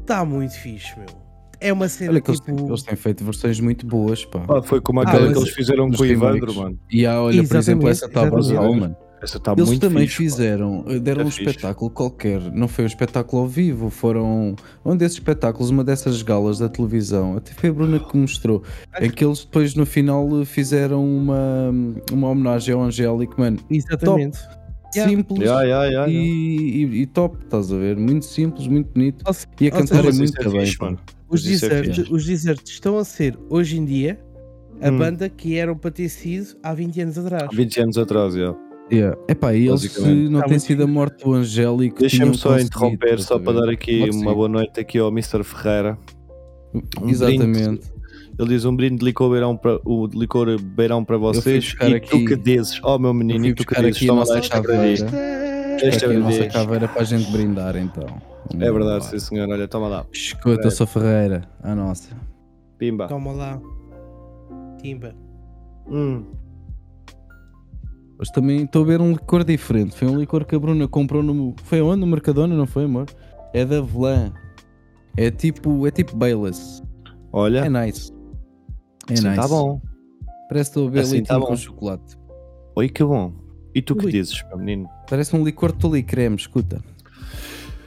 está 0.00 0.24
muito 0.24 0.54
fixe, 0.54 0.96
meu. 0.98 1.06
É 1.60 1.72
uma 1.72 1.88
cena 1.88 2.10
Olha 2.12 2.20
que 2.20 2.30
eles, 2.30 2.40
tipo. 2.40 2.56
têm, 2.56 2.66
eles 2.68 2.82
têm 2.82 2.96
feito 2.96 3.24
versões 3.24 3.60
muito 3.60 3.86
boas, 3.86 4.24
pá. 4.24 4.40
Pá, 4.40 4.62
foi 4.62 4.80
como 4.80 5.00
Ah, 5.00 5.02
aquela 5.02 5.24
mas 5.26 5.32
que 5.34 5.38
eles 5.40 5.50
fizeram 5.54 5.90
com 5.90 6.02
o 6.02 6.06
Ivandro, 6.06 6.54
mano. 6.54 6.78
E 6.90 7.04
há, 7.06 7.20
olha, 7.20 7.42
por 7.46 7.56
exemplo, 7.56 7.88
Exatamente, 7.88 7.90
essa 7.90 8.06
está 8.06 8.20
brutal, 8.24 8.40
exatamente. 8.50 8.80
mano. 8.80 8.96
Essa 9.22 9.36
está 9.36 9.52
Eles 9.52 9.66
muito 9.66 9.80
também 9.82 10.06
fixe, 10.06 10.16
fizeram, 10.16 10.82
eh, 10.88 10.98
deram 10.98 11.20
É 11.20 11.24
um 11.26 11.30
fixe. 11.30 11.50
espetáculo 11.50 11.90
qualquer, 11.90 12.40
não 12.54 12.66
foi 12.66 12.84
um 12.84 12.86
espetáculo 12.86 13.42
ao 13.42 13.48
vivo, 13.48 13.90
foram 13.90 14.56
um 14.82 14.96
desses 14.96 15.18
espetáculos, 15.18 15.68
uma 15.68 15.84
dessas 15.84 16.22
galas 16.22 16.58
da 16.58 16.70
televisão, 16.70 17.36
até 17.36 17.52
foi 17.52 17.68
a 17.68 17.72
Bruna 17.74 17.98
que 18.00 18.16
mostrou, 18.16 18.62
em 18.98 19.10
que 19.10 19.22
eles 19.22 19.40
depois 19.44 19.74
no 19.74 19.84
final 19.84 20.26
eh, 20.40 20.46
fizeram 20.46 21.04
uma, 21.04 21.70
uma 22.10 22.28
homenagem 22.28 22.74
ao 22.74 22.80
Angélico, 22.82 23.34
mano, 23.38 23.58
Exatamente. 23.68 24.38
Yeah. 24.96 25.10
simples 25.12 25.40
Yeah, 25.42 25.62
yeah, 25.64 25.84
yeah, 25.84 26.10
e, 26.10 26.14
yeah. 26.14 26.94
e- 26.96 27.02
e 27.02 27.06
top, 27.06 27.36
estás 27.44 27.70
a 27.70 27.76
ver? 27.76 27.96
Muito 27.98 28.24
simples, 28.24 28.66
muito 28.66 28.90
bonito 28.94 29.22
Ou 29.28 29.34
e 29.60 29.68
a 29.68 29.70
cantar 29.70 30.04
é 30.06 30.12
muito 30.12 30.40
é 30.40 30.48
bem. 30.48 30.64
fixe, 30.64 30.80
mano. 30.80 30.98
Os 31.30 31.44
é 31.46 31.48
desertos, 31.50 32.10
os 32.10 32.24
desertos 32.26 32.72
estão 32.72 32.98
a 32.98 33.04
ser, 33.04 33.38
hoje 33.48 33.78
em 33.78 33.84
dia, 33.84 34.18
a 34.82 34.90
Hum. 34.90 34.98
banda 34.98 35.28
que 35.28 35.56
eram 35.56 35.76
para 35.76 35.90
ter 35.90 36.08
sido 36.08 36.56
há 36.62 36.74
20 36.74 37.00
anos 37.02 37.18
atrás. 37.18 37.48
20 37.52 37.80
anos 37.80 37.98
atrás, 37.98 38.34
já. 38.34 38.54
Yeah. 38.92 39.16
Epá, 39.28 39.54
e 39.54 39.68
eles 39.68 39.82
se 39.82 40.00
não 40.00 40.40
Tá 40.40 40.46
tem 40.46 40.54
muito 40.54 40.66
sido 40.66 40.82
a 40.82 40.86
morte 40.86 41.24
do 41.24 41.32
Angélico, 41.32 42.00
Deixa-me 42.00 42.36
só 42.36 42.58
interromper, 42.58 43.20
só 43.20 43.38
para 43.38 43.60
dar 43.60 43.68
aqui 43.70 44.02
que 44.02 44.10
uma 44.10 44.12
sim. 44.12 44.24
boa 44.24 44.48
noite 44.48 44.80
aqui 44.80 44.98
ao 44.98 45.08
Mr. 45.10 45.44
Ferreira. 45.44 45.96
Um 47.00 47.08
Exatamente. 47.08 47.88
Ele 48.38 48.48
diz 48.48 48.64
um 48.64 48.74
brinde 48.74 48.96
de 48.98 49.04
licor 49.04 49.30
beirão 49.30 49.56
para, 49.56 49.78
o 49.84 50.08
de 50.08 50.18
licor 50.18 50.60
beirão 50.60 51.04
para 51.04 51.16
vocês. 51.18 51.64
buscar 51.66 51.88
E 51.90 51.94
aqui- 51.94 52.08
tu 52.10 52.24
que 52.24 52.34
dizes, 52.36 52.80
oh 52.82 52.98
meu 52.98 53.10
Eu 53.10 53.14
menino, 53.14 53.46
e 53.46 53.54
tu 53.54 53.64
que 53.64 53.80
dizes, 53.80 54.04
toma 54.06 54.24
lá 54.26 54.38
esta 54.38 54.60
caveira. 54.60 55.06
Esta 55.82 56.06
aqui 56.06 56.16
a 56.16 56.18
nossa 56.18 56.46
caveira 56.46 56.88
para 56.88 57.02
a 57.02 57.04
gente 57.04 57.30
brindar 57.30 57.76
então. 57.76 58.06
É 58.58 58.72
verdade, 58.72 59.06
sim 59.06 59.18
senhor, 59.18 59.48
olha, 59.48 59.68
toma 59.68 59.88
lá. 59.88 60.06
Escuta, 60.12 60.66
eu 60.66 60.70
sou 60.70 60.86
Ferreira, 60.86 61.48
a 61.62 61.74
nossa. 61.74 62.16
Pimba. 62.78 63.06
Toma 63.06 63.32
lá. 63.32 63.60
Timba. 64.82 65.14
Hum. 65.88 66.24
Mas 68.18 68.30
também 68.30 68.64
estou 68.64 68.82
a 68.82 68.86
ver 68.86 69.00
um 69.00 69.12
licor 69.12 69.44
diferente. 69.44 69.96
Foi 69.96 70.08
um 70.08 70.18
licor 70.18 70.44
que 70.44 70.54
a 70.54 70.58
Bruna 70.58 70.86
comprou 70.88 71.22
no. 71.22 71.54
Foi 71.64 71.80
onde? 71.80 72.00
No 72.00 72.06
Mercadona, 72.06 72.54
não 72.54 72.66
foi, 72.66 72.84
amor? 72.84 73.06
É 73.54 73.64
da 73.64 73.80
Velã. 73.80 74.32
É 75.16 75.30
tipo. 75.30 75.86
É 75.86 75.90
tipo 75.90 76.16
Baileys. 76.16 76.82
Olha, 77.32 77.60
É 77.60 77.68
nice. 77.68 78.12
É 79.08 79.14
assim 79.14 79.28
nice. 79.28 79.40
tá 79.40 79.48
bom. 79.48 79.80
Parece 80.48 80.70
que 80.70 80.78
estou 80.78 80.88
a 80.88 80.90
ver 80.90 81.00
Assim 81.00 81.12
leitinho 81.12 81.40
tá 81.40 81.46
com 81.46 81.56
chocolate. 81.56 82.18
Oi, 82.76 82.88
que 82.88 83.04
bom. 83.04 83.32
E 83.74 83.80
tu 83.80 83.94
que 83.94 84.08
dizes, 84.10 84.42
meu 84.48 84.58
menino? 84.58 84.88
Parece 85.08 85.34
um 85.36 85.44
licor 85.44 85.72
de 85.72 85.78
tule 85.78 86.02
creme, 86.02 86.36
escuta. 86.36 86.82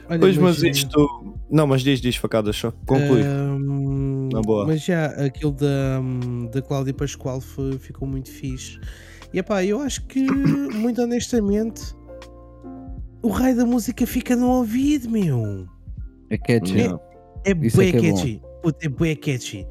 Olha, 0.08 0.18
Pois, 0.18 0.36
mas 0.36 0.62
eh, 0.62 0.68
isto. 0.68 1.34
Não, 1.50 1.66
mas 1.66 1.82
diz, 1.82 2.00
diz 2.00 2.16
facadas 2.16 2.56
só. 2.56 2.70
Conclui. 2.86 3.22
Ahm, 3.22 4.28
Na 4.32 4.40
boa. 4.42 4.66
Mas 4.66 4.82
já 4.84 5.06
aquilo 5.24 5.52
da, 5.52 6.00
da 6.52 6.60
Cláudia 6.62 6.92
Pascoal 6.92 7.40
foi- 7.40 7.78
ficou 7.78 8.06
muito 8.06 8.30
fixe. 8.30 8.78
E 9.32 9.38
epá, 9.38 9.64
eu 9.64 9.80
acho 9.80 10.04
que, 10.06 10.20
muito 10.74 11.00
honestamente, 11.02 11.82
o 13.22 13.28
raio 13.28 13.56
da 13.56 13.64
música 13.64 14.06
fica 14.06 14.36
no 14.36 14.48
ouvido, 14.48 15.10
meu. 15.10 15.66
É 16.30 16.36
catchy. 16.38 16.88
Não. 16.88 17.00
É 17.44 17.50
é 17.50 17.54
que 17.54 17.80
é 17.80 17.92
bom. 18.10 18.14
catchy. 18.16 18.42
Puta, 18.62 18.86
é 18.86 18.88
bué 18.88 19.14
catchy. 19.14 19.66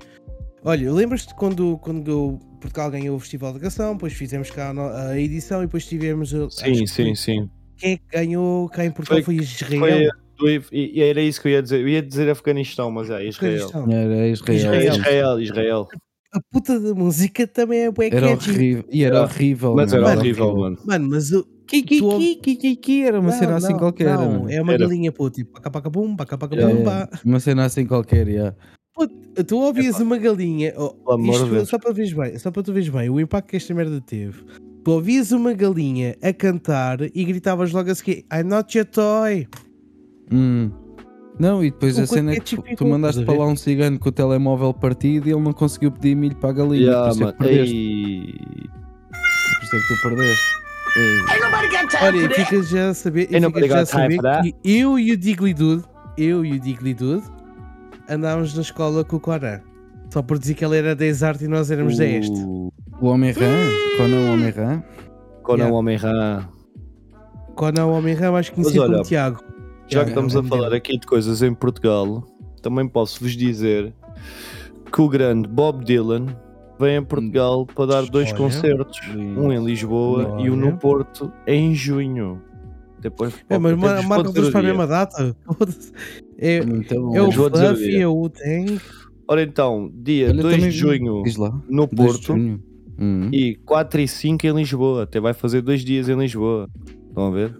Olha, 0.63 0.91
lembras-te 0.93 1.34
quando, 1.36 1.78
quando 1.80 2.10
eu- 2.10 2.39
Portugal 2.62 2.89
ganhou 2.89 3.17
o 3.17 3.19
Festival 3.19 3.52
da 3.54 3.60
Canção, 3.60 3.93
depois 3.93 4.13
fizemos 4.13 4.50
cá 4.50 4.72
a, 4.72 5.19
edição 5.19 5.62
e 5.62 5.65
depois 5.65 5.86
tivemos. 5.86 6.34
acho 6.34 6.50
Sim, 6.52 6.74
que 6.74 6.88
sim, 6.88 7.15
sim. 7.15 7.50
Quem 7.76 7.93
é 7.93 7.98
que 7.98 8.04
ganhou 8.12 8.69
cá 8.69 8.86
em 8.86 8.91
Portugal 8.91 9.22
foi, 9.24 9.36
Foi- 9.36 9.43
Israel. 9.43 9.80
Foi, 9.80 10.23
e, 10.49 10.62
e 10.71 11.01
era 11.01 11.21
isso 11.21 11.41
que 11.41 11.47
eu 11.47 11.51
ia 11.53 11.62
dizer. 11.62 11.82
Eu 11.82 11.88
ia 11.88 12.01
dizer 12.01 12.29
Afeganistão, 12.29 12.89
mas 12.91 13.10
é 13.10 13.25
Israel. 13.27 13.65
Afeganistão. 13.67 13.91
Era 13.91 14.27
Israel. 14.27 14.58
Israel. 14.58 14.93
Israel, 14.95 15.39
Israel. 15.41 15.88
A 16.34 16.39
puta 16.51 16.79
da 16.79 16.95
música 16.95 17.45
também 17.45 17.82
é 17.82 17.91
bué 17.91 18.08
Era 18.12 18.29
catchy. 18.29 18.49
horrível. 18.51 18.86
E 18.91 19.03
era 19.03 19.21
horrível. 19.21 19.75
Mas 19.75 19.91
mano. 19.91 20.03
era 20.03 20.10
Mano, 20.10 20.21
horrível, 20.21 20.56
mano. 20.58 20.77
Mano, 20.86 21.10
mas 21.10 21.32
eu, 21.32 21.45
Kiki, 21.67 21.99
Tu 21.99 22.06
ouve- 22.06 22.36
kiki, 22.36 22.56
kiki, 22.56 23.03
era 23.03 23.19
uma 23.19 23.32
Não, 23.32 23.38
cena 23.39 23.56
assim 23.56 23.71
não, 23.73 23.79
qualquer. 23.79 24.17
Não, 24.17 24.32
mano. 24.32 24.51
é 24.51 24.62
uma 24.62 24.73
Era. 24.73 24.86
galinha, 24.88 25.12
pô, 25.12 25.29
tipo, 25.29 25.53
paca 25.53 25.69
paca 25.71 25.89
bum, 25.89 26.15
paca 26.15 26.38
paca 26.38 26.56
É, 26.56 26.65
bum, 26.65 26.84
pá. 26.84 27.08
uma 27.23 27.39
cena 27.39 27.65
assim 27.65 27.86
qualquer, 27.86 28.27
yeah. 28.27 28.56
Pô, 28.93 29.08
tu 29.08 29.58
ouvias 29.60 29.99
uma 29.99 30.17
galinha, 30.17 30.73
oh, 30.77 30.93
isto 31.19 31.65
só 31.65 31.79
para 31.79 31.91
veres 31.93 32.13
bem, 32.13 32.38
só 32.38 32.51
para 32.51 32.62
tu 32.62 32.73
veres 32.73 32.89
bem 32.89 33.10
o 33.10 33.19
impacto 33.19 33.49
que 33.49 33.56
esta 33.56 33.73
merda 33.73 33.99
teve. 34.01 34.43
Tu 34.84 34.91
ouvias 34.91 35.32
uma 35.32 35.53
galinha 35.53 36.15
a 36.21 36.34
cantar 36.34 36.99
e 37.01 37.23
gritavas 37.23 37.71
logo 37.71 37.89
a 37.89 37.95
seguir, 37.95 38.25
I'm 38.32 38.43
not 38.43 38.77
your 38.77 38.86
toy. 38.86 39.47
Hum. 40.32 40.72
Não, 41.40 41.64
e 41.64 41.72
depois 41.72 41.98
O 41.98 42.02
a 42.04 42.06
cena 42.08 42.32
é 42.34 42.36
que 42.40 42.56
tu- 42.56 42.64
tu 42.78 42.86
mandaste 42.86 43.26
para 43.26 43.36
lá 43.38 43.48
um 43.48 43.56
cigano 43.56 43.98
com 43.98 44.10
o 44.10 44.12
telemóvel 44.12 44.72
partido 44.74 45.28
e 45.28 45.32
ele 45.32 45.42
não 45.42 45.52
conseguiu 45.54 45.92
pedir 45.92 46.16
milho 46.16 46.36
para 46.36 46.50
a 46.52 46.54
galinha. 46.54 46.86
Yeah, 46.86 47.08
por 47.08 47.12
isso 47.16 47.24
é 47.24 47.32
que 47.32 47.38
perdeste. 47.40 47.76
Ei. 47.76 48.34
Por 49.60 49.64
isso 49.64 49.76
é 49.76 49.80
que 49.80 49.88
tu 49.88 50.02
perdeste. 50.10 50.54
Olha, 52.04 52.18
e 52.18 52.30
fica 52.30 52.62
já 52.64 52.90
a 52.90 52.94
saber, 52.94 53.28
e 53.32 53.36
Ain't 53.36 53.48
fica 53.48 53.68
já 53.68 53.80
a 53.82 53.86
saber 53.86 54.20
que 54.44 54.56
eu 54.64 55.00
e 55.00 55.12
o 55.12 55.18
Diglidude, 55.18 55.84
eu 56.18 56.46
e 56.46 56.54
o 56.54 56.60
Diglidude, 56.60 57.24
andávamos 58.08 58.54
na 58.54 58.62
escola 58.62 59.04
com 59.04 59.16
o 59.16 59.20
Conan. 59.20 59.60
Só 60.12 60.22
por 60.22 60.38
dizer 60.38 60.54
que 60.54 60.64
ele 60.64 60.78
era 60.78 60.96
10 60.96 61.24
arte 61.24 61.46
e 61.46 61.48
nós 61.48 61.72
éramos 61.72 61.98
10. 61.98 62.30
O 62.30 62.72
O 63.02 63.08
Homem-Rã, 63.08 63.42
é 63.44 64.04
o 64.04 64.34
Homem-Rã, 64.34 64.84
Conan 65.42 65.58
Yeah. 65.64 65.76
Homem-Rã. 65.76 66.48
Conan 67.56 67.86
o 67.86 67.92
Homem-Rã, 67.94 68.32
mais 68.32 68.50
conhecido 68.50 68.86
como 68.86 69.02
Tiago. 69.02 69.44
Já 69.88 70.04
Tiago, 70.04 70.06
que 70.06 70.10
estamos 70.12 70.36
é 70.36 70.39
a 70.39 70.43
falar 70.43 70.74
aqui 70.74 70.98
de 70.98 71.06
coisas 71.08 71.41
em 71.41 71.54
Portugal, 71.54 72.24
também 72.62 72.88
posso 72.88 73.19
vos 73.22 73.36
dizer 73.36 73.93
que 74.91 75.02
o 75.02 75.10
grande 75.10 75.48
Bob 75.48 75.84
Dylan 75.84 76.28
vem 76.80 76.98
a 76.98 77.02
Portugal 77.02 77.65
para 77.65 77.86
dar 77.88 78.06
dois 78.06 78.30
Olha. 78.30 78.38
concertos, 78.38 79.00
Lindo. 79.13 79.41
um 79.41 79.52
em 79.52 79.63
Lisboa 79.63 80.38
e 80.41 80.50
um 80.50 80.54
Olha. 80.54 80.72
no 80.72 80.78
Porto 80.78 81.32
em 81.48 81.74
junho. 81.76 82.41
Depois 83.00 83.34
É, 83.50 83.58
mas 83.58 83.74
até 83.74 83.82
mar- 83.82 83.96
vos 83.98 84.06
marca 84.06 84.24
vou 84.24 84.34
dizer 84.34 84.39
todos 84.41 84.50
para 84.52 84.60
a 84.62 84.63
mesma 84.63 84.88
data. 84.88 85.36
É, 86.38 86.62
bom. 86.63 87.15
é 87.15 87.22
o 87.22 87.32
Fluffy, 87.32 87.89
dia. 87.89 88.02
é 88.04 88.08
o 88.08 88.30
Tang. 88.30 88.80
Ora 89.28 89.43
então, 89.43 89.91
dia 89.93 90.30
Olha, 90.30 90.41
2 90.41 90.56
também- 90.56 90.69
de 90.69 90.78
junho 90.78 91.24
no 91.69 91.86
2 91.88 91.89
de 91.89 91.96
Porto 91.96 92.24
junho. 92.28 92.63
Hum. 93.00 93.30
e 93.34 93.56
4 93.65 94.02
e 94.02 94.08
5 94.08 94.46
em 94.48 94.54
Lisboa. 94.56 95.04
Até 95.04 95.19
vai 95.19 95.34
fazer 95.34 95.62
dois 95.62 95.82
dias 95.84 96.08
em 96.08 96.15
Lisboa. 96.17 96.69
Estão 97.10 97.28
a 97.28 97.32
ver? 97.32 97.56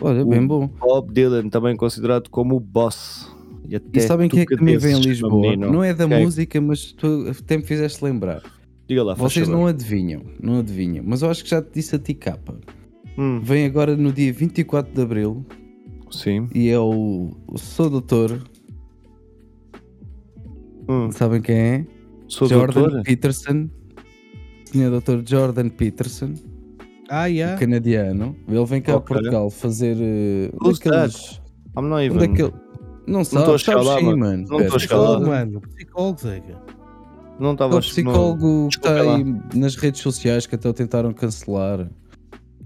Olha, 0.00 0.24
bem 0.24 0.46
bom. 0.46 0.66
Bob 0.80 1.12
Dylan, 1.12 1.48
também 1.48 1.76
considerado 1.76 2.28
como 2.28 2.56
o 2.56 2.60
boss. 2.60 3.30
E, 3.68 3.76
até 3.76 3.98
E 3.98 4.02
sabem 4.02 4.28
quem 4.28 4.40
é 4.40 4.46
que 4.46 4.56
também 4.56 4.76
vem 4.76 4.96
em 4.96 5.00
Lisboa? 5.00 5.40
menino. 5.40 5.72
Não 5.72 5.82
é 5.82 5.94
da 5.94 6.06
Quem? 6.06 6.22
música, 6.24 6.60
mas 6.60 6.92
tu 6.92 7.26
até 7.30 7.56
me 7.56 7.62
fizeste 7.64 8.04
lembrar. 8.04 8.42
Diga 8.86 9.02
lá, 9.02 9.14
Vocês 9.14 9.48
não 9.48 9.66
adivinham, 9.66 10.22
não 10.42 10.58
adivinham, 10.58 11.02
mas 11.06 11.22
eu 11.22 11.30
acho 11.30 11.42
que 11.44 11.48
já 11.50 11.62
te 11.62 11.70
disse 11.74 11.96
a 11.96 11.98
ti 11.98 12.12
capa. 12.12 12.58
Hum, 13.16 13.40
Vem 13.42 13.64
agora 13.64 13.96
no 13.96 14.12
dia 14.12 14.30
24 14.32 14.92
de 14.92 15.00
Abril 15.00 15.46
sim. 16.10 16.46
e 16.54 16.68
é 16.68 16.78
o, 16.78 17.30
o 17.46 17.56
Sou 17.58 17.88
Doutor, 17.88 18.42
Hum, 20.88 21.10
sabem 21.12 21.40
quem 21.40 21.56
é? 21.56 21.86
sou 22.28 22.46
Jordan 22.48 22.80
doutor? 22.82 23.02
Peterson. 23.04 23.68
Senhor 24.66 25.00
Dr. 25.00 25.22
Jordan 25.26 25.68
Peterson, 25.70 26.34
Ah, 27.10 27.26
yeah. 27.26 27.58
canadiano. 27.58 28.34
Ele 28.48 28.64
vem 28.64 28.80
cá 28.80 28.92
a 28.94 28.96
Ok. 28.96 29.14
Portugal 29.14 29.50
fazer. 29.50 29.96
Uh, 29.96 30.56
Who's 30.66 30.78
daqueles, 30.78 31.40
I'm 31.76 31.82
not 31.88 31.94
um 31.94 32.00
even. 32.00 32.18
daquele- 32.18 32.52
Não 33.06 33.20
estou 33.20 33.40
a 33.42 33.44
sabe, 33.46 33.58
chegar 33.58 33.72
sabes 33.84 33.86
lá, 33.88 33.98
sim, 33.98 34.16
mano. 34.18 34.44
Não 34.48 34.60
estou 34.60 34.76
a. 34.76 34.78
Psicólogo, 34.78 35.26
mano. 35.26 35.60
Psicólogo, 35.76 36.20
Zega. 36.20 36.62
Não 37.38 37.52
estava 37.52 37.72
É 37.72 37.74
o 37.74 37.78
a 37.78 37.80
psicólogo 37.82 38.68
que 38.70 38.76
está 38.76 39.00
aí 39.00 39.36
nas 39.54 39.74
redes 39.76 40.00
sociais 40.00 40.46
que 40.46 40.54
até 40.54 40.68
o 40.68 40.72
tentaram 40.72 41.12
cancelar. 41.12 41.90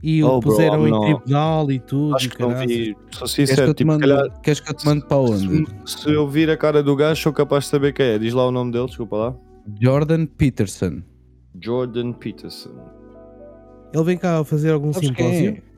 E 0.00 0.22
Oh, 0.22 0.36
o 0.36 0.40
bro, 0.40 0.50
puseram 0.52 0.82
I'm 0.84 0.86
em 0.86 0.90
not. 0.90 1.06
tribunal 1.06 1.72
e 1.72 1.80
tudo. 1.80 2.14
Acho 2.14 2.28
que 2.30 2.40
não 2.40 2.50
vi. 2.54 2.94
Sou 3.10 3.26
Queres 3.26 3.34
que, 3.34 3.46
sincero, 3.46 3.62
eu 3.70 3.74
te 3.74 3.78
tipo, 3.78 3.88
mando, 3.90 4.00
calhar. 4.00 4.40
queres 4.42 4.60
que 4.60 4.70
eu 4.70 4.74
te 4.74 4.86
mando 4.86 5.04
para 5.06 5.16
onde? 5.16 5.66
Se, 5.84 5.98
se 6.02 6.10
eu 6.12 6.28
vir 6.28 6.48
a 6.50 6.56
cara 6.56 6.82
do 6.84 6.94
gajo, 6.94 7.20
sou 7.20 7.32
capaz 7.32 7.64
de 7.64 7.70
saber 7.70 7.92
quem 7.92 8.06
é. 8.06 8.18
Diz 8.18 8.32
lá 8.32 8.46
o 8.46 8.52
nome 8.52 8.70
dele, 8.70 8.86
desculpa 8.86 9.16
lá. 9.16 9.34
Jordan 9.80 10.26
Peterson. 10.26 11.02
Jordan 11.60 12.12
Peterson. 12.12 12.70
Ele 13.92 14.04
vem 14.04 14.16
cá 14.18 14.38
a 14.40 14.44
fazer 14.44 14.70
algum 14.72 14.92
Sabes 14.92 15.10
quem 15.10 15.32
simpósio. 15.34 15.62
é? 15.64 15.68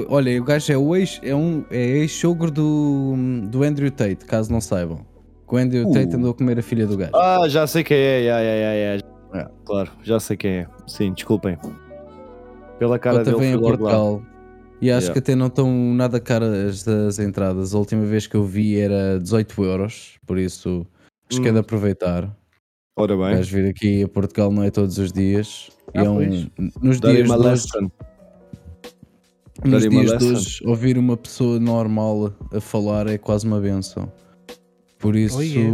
É, 0.00 0.04
olha, 0.08 0.40
o 0.40 0.44
gajo 0.44 0.72
é 0.72 0.76
o 0.78 0.94
ex, 0.96 1.20
é 1.22 1.34
um, 1.34 1.64
é 1.70 1.80
ex-sogro 1.98 2.50
do, 2.50 3.14
do 3.50 3.62
Andrew 3.62 3.90
Tate, 3.90 4.24
caso 4.24 4.50
não 4.52 4.60
saibam. 4.60 5.04
Que 5.48 5.54
o 5.54 5.58
Andrew 5.58 5.88
Uh. 5.88 5.92
Tate 5.92 6.14
andou 6.16 6.30
a 6.30 6.34
comer 6.34 6.58
a 6.58 6.62
filha 6.62 6.86
do 6.86 6.96
gajo. 6.96 7.12
Ah, 7.14 7.48
já 7.48 7.66
sei 7.66 7.82
quem 7.82 7.96
é. 7.96 8.20
Ya, 8.22 8.38
ya, 8.40 8.72
ya. 8.96 9.02
É. 9.34 9.48
Claro, 9.64 9.90
já 10.02 10.20
sei 10.20 10.36
quem 10.36 10.50
é. 10.58 10.66
Sim, 10.86 11.12
desculpem. 11.12 11.58
Pela 12.78 12.98
cara 12.98 13.18
Outra 13.18 13.32
dele, 13.32 13.44
vem 13.44 13.54
a. 13.54 13.58
Portugal. 13.58 14.22
E 14.80 14.90
acho 14.92 15.06
Yeah. 15.06 15.12
que 15.12 15.18
até 15.18 15.34
não 15.34 15.48
estão 15.48 15.70
nada 15.94 16.20
caras 16.20 16.84
das 16.84 17.18
entradas. 17.18 17.74
A 17.74 17.78
última 17.78 18.04
vez 18.04 18.26
que 18.28 18.36
eu 18.36 18.44
vi 18.44 18.78
era 18.78 19.18
18 19.18 19.64
euros, 19.64 20.18
por 20.24 20.38
isso 20.38 20.86
acho 21.28 21.40
que 21.42 21.48
é 21.48 21.50
Hum. 21.50 21.54
de 21.54 21.60
aproveitar. 21.60 22.32
Ora 22.96 23.16
bem. 23.16 23.36
gajo 23.36 23.56
vir 23.56 23.68
aqui 23.70 24.02
a 24.04 24.08
Portugal 24.08 24.52
não 24.52 24.62
é 24.62 24.70
todos 24.70 24.98
os 24.98 25.12
dias. 25.12 25.68
Ah, 25.94 26.02
é 26.04 26.08
um, 26.08 26.14
pois. 26.16 26.46
nos 26.82 27.00
Dar-lhe 27.00 27.16
dias 27.22 27.28
uma 27.30 27.38
de 27.38 27.46
hoje, 27.48 27.66
nos 29.64 29.88
dias 29.88 30.18
de 30.18 30.24
hoje, 30.26 30.62
ouvir 30.66 30.98
uma 30.98 31.16
pessoa 31.16 31.58
normal 31.58 32.32
a 32.52 32.60
falar 32.60 33.06
é 33.08 33.18
quase 33.18 33.46
uma 33.46 33.60
benção. 33.60 34.10
Por 34.98 35.16
isso, 35.16 35.38
Oh, 35.38 35.42
yeah. 35.42 35.70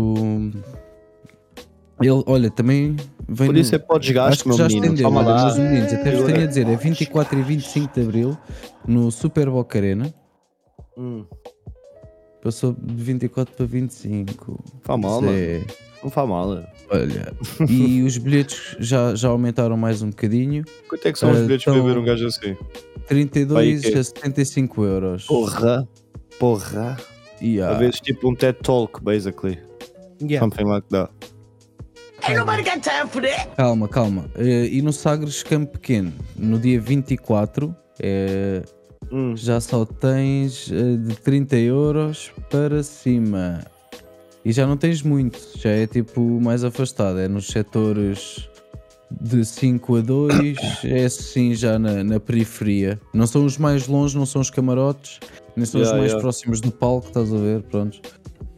ele, 2.01 2.23
olha, 2.27 2.51
também 2.51 2.97
vem 3.29 3.47
Por 3.47 3.55
no- 3.55 3.59
isso 3.61 3.75
é 3.75 3.79
podes 3.79 4.11
gasto, 4.11 4.47
meu 4.49 4.57
já 4.57 4.67
menino. 4.69 4.85
estendeu, 4.87 5.05
Toma 5.09 5.23
lá. 5.23 5.45
meus 5.47 5.59
meninos, 5.59 5.93
até 5.93 6.11
vos 6.17 6.25
tenho 6.27 6.43
a 6.43 6.47
dizer, 6.47 6.69
é 6.69 6.77
24 6.77 7.39
e 7.39 7.43
25 7.43 7.95
de 7.95 8.01
Abril 8.03 8.39
no 8.87 9.11
Super 9.11 9.49
Boca 9.51 9.79
Arena. 9.79 10.13
Hum, 10.97 11.25
Passou 12.45 12.77
de 12.79 13.03
24 13.03 13.55
para 13.57 13.67
25. 13.67 14.63
Faz 14.83 15.01
mal, 15.01 15.21
mano. 15.23 15.37
é- 15.37 15.63
Não 16.03 16.11
faz 16.11 16.29
mal. 16.29 16.63
Olha, 16.91 17.33
e 17.69 18.03
os 18.07 18.19
bilhetes 18.19 18.77
já, 18.79 19.15
já 19.15 19.29
aumentaram 19.31 19.77
mais 19.79 20.03
um 20.03 20.11
bocadinho. 20.11 20.63
Quanto 20.89 21.09
é 21.09 21.13
que 21.13 21.19
são 21.19 21.31
os 21.33 21.39
Ah, 21.39 21.41
bilhetes 21.43 21.65
para 21.65 21.73
então- 21.75 21.87
ver 21.87 21.99
um 21.99 22.05
gajo 22.05 22.27
assim? 22.27 22.55
32 23.09 23.83
Vai, 23.83 23.91
o 23.91 23.93
quê? 23.95 23.99
a 23.99 24.05
75 24.05 24.85
euros. 24.85 25.25
Porra. 25.25 25.89
Porra. 26.39 26.97
E 27.41 27.61
há- 27.61 27.71
Às 27.73 27.79
vezes 27.79 28.01
tipo 28.01 28.31
um 28.31 28.35
TED 28.35 28.59
Talk, 28.63 29.03
basically. 29.03 29.59
Yeah. 30.21 30.41
Something 30.41 30.65
like 30.71 30.87
that. 30.91 31.11
Calma, 33.57 33.89
calma. 33.89 34.31
Eh, 34.37 34.69
e 34.71 34.83
no 34.83 34.93
Sagres 34.93 35.43
Campo 35.43 35.73
Pequeno, 35.73 36.13
no 36.37 36.59
dia 36.59 36.81
24, 36.81 37.75
eh, 38.01 38.63
Hum. 39.15 39.37
já 39.37 39.61
só 39.61 39.85
tens 39.85 40.69
eh, 40.73 40.97
de 40.97 41.15
30 41.21 41.57
euros 41.57 42.33
para 42.51 42.83
cima. 42.83 43.61
E 44.45 44.51
já 44.51 44.67
não 44.67 44.77
tens 44.77 45.03
muito, 45.03 45.39
já 45.57 45.71
é 45.71 45.87
tipo 45.87 46.21
mais 46.41 46.65
afastado, 46.65 47.21
é 47.21 47.29
nos 47.29 47.47
setores 47.47 48.49
de 49.09 49.45
5 49.45 49.97
a 49.97 50.01
2, 50.01 50.57
é 50.85 51.05
assim 51.05 51.55
já 51.55 51.79
na, 51.79 52.03
na 52.03 52.19
periferia. 52.19 53.01
Não 53.15 53.27
são 53.27 53.45
os 53.47 53.57
mais 53.57 53.87
longe, 53.87 54.19
não 54.19 54.27
são 54.27 54.41
os 54.43 54.51
camarotes, 54.51 55.21
nem 55.57 55.65
são 55.65 55.81
Yeah, 55.81 55.95
os 55.95 56.01
mais 56.01 56.11
yeah. 56.13 56.21
próximos 56.21 56.61
do 56.61 56.73
palco, 56.73 57.07
estás 57.07 57.33
a 57.33 57.37
ver? 57.39 57.63
Pronto. 57.63 58.01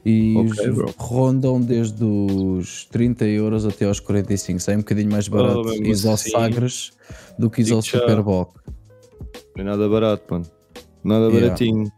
E 0.07 0.37
Ok, 0.38 0.71
os 0.71 0.75
bro. 0.75 0.95
rondam 0.97 1.61
desde 1.61 2.03
os 2.03 2.87
30 2.87 3.27
euros 3.27 3.66
até 3.66 3.85
aos 3.85 4.01
45, 4.01 4.59
sai 4.61 4.77
um 4.77 4.79
bocadinho 4.79 5.11
mais 5.11 5.29
barato 5.29 5.69
assim, 5.69 6.31
Sagres 6.31 6.92
do 7.38 7.51
que 7.51 7.61
ir 7.62 7.73
ao. 7.73 7.83
Não 9.57 9.62
é 9.62 9.64
nada 9.64 9.88
barato, 9.88 10.22
mano. 10.31 10.46
Nada 11.05 11.26
Yeah. 11.26 11.40
baratinho. 11.48 11.92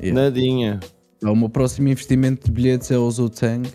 Yeah. 0.00 0.22
Nadinha. 0.22 0.80
O 1.22 1.34
meu 1.34 1.48
próximo 1.50 1.88
investimento 1.88 2.46
de 2.46 2.52
bilhetes 2.52 2.90
é 2.90 2.96
o 2.98 3.10
Zutang. 3.10 3.68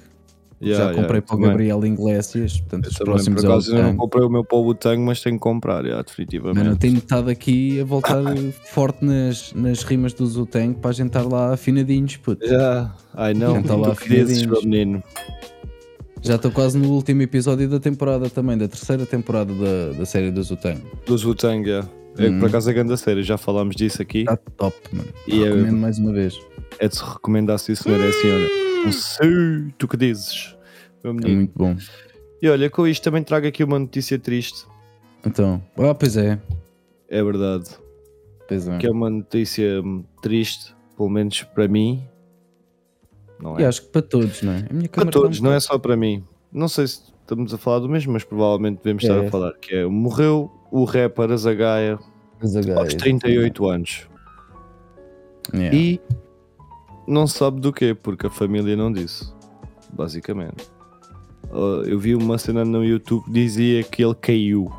Yeah, 0.64 0.94
Já 0.94 1.00
comprei 1.00 1.20
para 1.22 1.36
o. 1.36 1.40
Gabriel 1.40 1.86
Iglesias, 1.86 2.60
portanto 2.62 2.86
Eu 2.86 2.92
os 2.92 2.98
próximos 2.98 3.42
por 3.42 3.48
é 3.50 3.52
acaso, 3.52 3.70
ainda 3.72 3.82
não 3.84 3.90
Zutang. 3.92 3.98
comprei 4.00 4.24
o 4.26 4.30
meu 4.30 4.44
para 4.44 4.58
o 4.58 4.64
Butang, 4.64 5.02
mas 5.02 5.22
tenho 5.22 5.36
que 5.36 5.42
comprar, 5.42 5.84
yeah, 5.84 6.02
definitivamente. 6.02 6.58
Mano, 6.58 6.72
eu 6.72 6.78
tenho 6.78 6.98
estado 6.98 7.30
aqui 7.30 7.80
a 7.82 7.84
voltar 7.84 8.24
forte 8.72 9.04
nas, 9.06 9.54
nas 9.54 9.84
rimas 9.84 10.14
do 10.14 10.26
Zutang 10.26 10.74
para 10.76 10.90
a 10.92 10.94
gente 10.94 11.08
estar 11.08 11.24
lá 11.24 11.54
afinadinhos, 11.54 12.16
puto. 12.18 12.48
Já, 12.48 12.96
ai 13.14 13.34
não, 13.34 13.56
lá 13.56 13.62
tu 13.94 14.02
que 14.02 14.10
dizes, 14.10 14.38
afinadinhos. 14.44 14.46
meu 14.48 14.62
menino. 14.64 15.04
Já 16.24 16.36
estou 16.36 16.50
quase 16.50 16.78
no 16.80 16.90
último 16.90 17.22
episódio 17.22 17.70
da 17.70 17.80
temporada 17.80 18.28
também, 18.30 18.58
da 18.58 18.68
terceira 18.68 19.06
temporada 19.06 19.54
da, 19.54 20.00
da 20.00 20.06
série 20.06 20.32
do 20.32 20.42
Zutang. 20.42 20.82
Dos 21.06 21.24
Wu-Tang, 21.24 21.68
yeah. 21.70 21.88
É 22.18 22.22
que 22.24 22.28
Uhum. 22.30 22.40
por 22.40 22.48
acaso 22.50 22.70
é 22.70 22.74
grande 22.74 22.98
série, 22.98 23.24
já 23.24 23.38
falámos 23.38 23.76
disso 23.76 24.02
aqui. 24.02 24.20
Está 24.20 24.38
top, 24.38 24.76
mano. 24.94 25.08
E 25.28 25.44
é- 25.44 25.50
Recomendo 25.50 25.78
mais 25.78 25.98
uma 26.00 26.14
vez. 26.14 26.40
É 26.80 26.88
de 26.88 26.96
se 26.96 27.04
recomendar, 27.04 27.60
sim 27.60 27.76
senhor, 27.76 28.00
é 28.02 28.08
assim, 28.10 28.32
olha. 28.32 28.50
Não 28.86 28.92
sei, 28.92 29.74
tu 29.78 29.88
que 29.88 29.98
dizes, 29.98 30.56
É 31.04 31.12
muito 31.12 31.52
bom. 31.56 31.76
E 32.42 32.50
olha, 32.50 32.70
com 32.70 32.88
isto 32.88 33.04
também 33.04 33.22
trago 33.24 33.46
aqui 33.48 33.64
uma 33.64 33.78
notícia 33.80 34.18
triste. 34.18 34.66
Então, 35.26 35.62
ah, 35.78 35.94
pois 35.94 36.18
é. 36.18 36.40
É 37.10 37.24
verdade. 37.24 37.70
Pois 38.48 38.68
é. 38.68 38.78
Que 38.78 38.88
é 38.88 38.92
uma 38.92 39.10
notícia 39.10 39.82
hum, 39.82 40.04
triste, 40.22 40.76
pelo 40.98 41.10
menos 41.10 41.44
para 41.44 41.68
mim. 41.68 42.04
Não 43.40 43.60
E 43.60 43.64
é? 43.64 43.68
acho 43.68 43.82
que 43.84 43.90
para 43.90 44.02
todos, 44.02 44.42
não 44.42 44.54
é? 44.54 44.64
Para 44.64 44.78
está 44.86 45.06
todos, 45.06 45.40
não 45.42 45.52
é 45.52 45.60
só 45.60 45.78
para 45.78 45.96
mim. 45.98 46.24
Não 46.52 46.68
sei 46.68 46.88
se 46.88 47.02
estamos 47.22 47.54
a 47.54 47.58
falar 47.58 47.80
do 47.80 47.90
mesmo, 47.90 48.14
mas 48.14 48.24
provavelmente 48.24 48.78
devemos 48.84 49.04
estar 49.04 49.16
É. 49.24 49.28
a 49.28 49.32
falar. 49.32 49.54
Que 49.60 49.76
é, 49.76 49.86
morreu 49.86 50.52
o 50.72 50.84
rapper 50.84 51.32
Azagaia 51.32 52.00
aos 52.78 52.94
38 52.96 53.68
anos. 53.68 54.08
Yeah. 55.54 55.76
E 55.78 56.02
não 57.08 57.28
sabe 57.28 57.60
do 57.62 57.72
quê, 57.72 57.94
porque 57.94 58.28
a 58.28 58.30
família 58.30 58.76
não 58.76 58.92
disse. 58.92 59.34
Basicamente. 59.94 60.70
Uh, 61.52 61.84
eu 61.86 62.00
vi 62.00 62.16
uma 62.16 62.38
cena 62.38 62.66
no 62.66 62.84
YouTube 62.84 63.24
que 63.26 63.32
dizia 63.32 63.84
que 63.84 64.04
ele 64.04 64.16
caiu. 64.16 64.72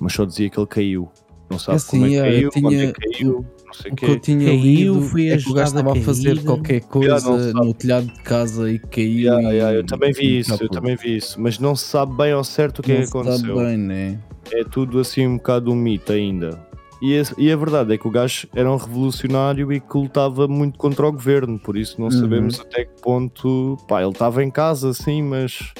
Mas 0.00 0.14
só 0.14 0.24
dizia 0.24 0.48
que 0.48 0.58
ele 0.58 0.66
caiu. 0.66 1.10
Não 1.50 1.58
sabe 1.58 1.76
Assim, 1.76 1.90
como 2.00 2.06
é 2.06 2.08
que 2.08 2.16
é, 2.16 2.22
caiu, 2.22 2.50
tinha- 2.50 2.66
onde 2.66 2.76
é 2.86 2.92
que 2.92 3.12
caiu, 3.12 3.46
não 3.74 3.80
sei 3.82 3.92
O 3.92 3.96
que 3.96 4.04
eu 4.04 4.14
quê. 4.14 4.20
tinha 4.20 4.46
Caiu, 4.46 4.62
lido 4.94 5.02
foi 5.02 5.28
é 5.28 5.36
que 5.36 5.48
o 5.50 5.54
gajo 5.54 5.76
estava 5.76 5.92
a 5.92 6.02
fazer 6.02 6.42
qualquer 6.44 6.80
coisa 6.82 7.18
sabe. 7.20 7.52
no 7.54 7.74
telhado 7.74 8.06
de 8.06 8.20
casa 8.22 8.70
e 8.70 8.78
caiu. 8.78 9.18
Yeah, 9.32 9.48
yeah, 9.50 9.74
eu 9.76 9.84
também 9.84 10.12
vi 10.12 10.38
isso, 10.40 10.56
eu 10.62 10.68
também 10.68 10.96
vi 10.96 11.16
isso, 11.16 11.40
mas 11.40 11.58
não 11.58 11.74
se 11.74 11.84
sabe 11.86 12.14
bem 12.16 12.32
ao 12.32 12.44
certo 12.44 12.80
o 12.80 12.82
que 12.82 12.92
é 12.92 12.96
que 12.98 13.02
aconteceu. 13.04 13.56
bem, 13.56 13.76
né? 13.78 14.18
É 14.50 14.62
tudo 14.64 14.98
assim 15.00 15.26
um 15.26 15.36
bocado 15.36 15.70
um 15.72 15.74
mito 15.76 16.12
ainda. 16.12 16.58
E 17.00 17.18
a, 17.18 17.22
e 17.36 17.50
a 17.50 17.56
verdade 17.56 17.92
é 17.94 17.98
que 17.98 18.06
o 18.06 18.10
gajo 18.10 18.46
era 18.54 18.70
um 18.70 18.76
revolucionário 18.76 19.72
e 19.72 19.80
que 19.80 19.96
lutava 19.96 20.46
muito 20.46 20.78
contra 20.78 21.06
o 21.06 21.10
governo, 21.12 21.58
por 21.58 21.76
isso 21.76 21.96
não 22.00 22.06
Uhum. 22.06 22.12
sabemos 22.12 22.60
até 22.60 22.84
que 22.84 23.00
ponto. 23.02 23.76
Pá, 23.88 24.02
ele 24.02 24.12
estava 24.12 24.44
em 24.44 24.50
casa, 24.50 24.92
sim, 24.94 25.20
mas. 25.22 25.72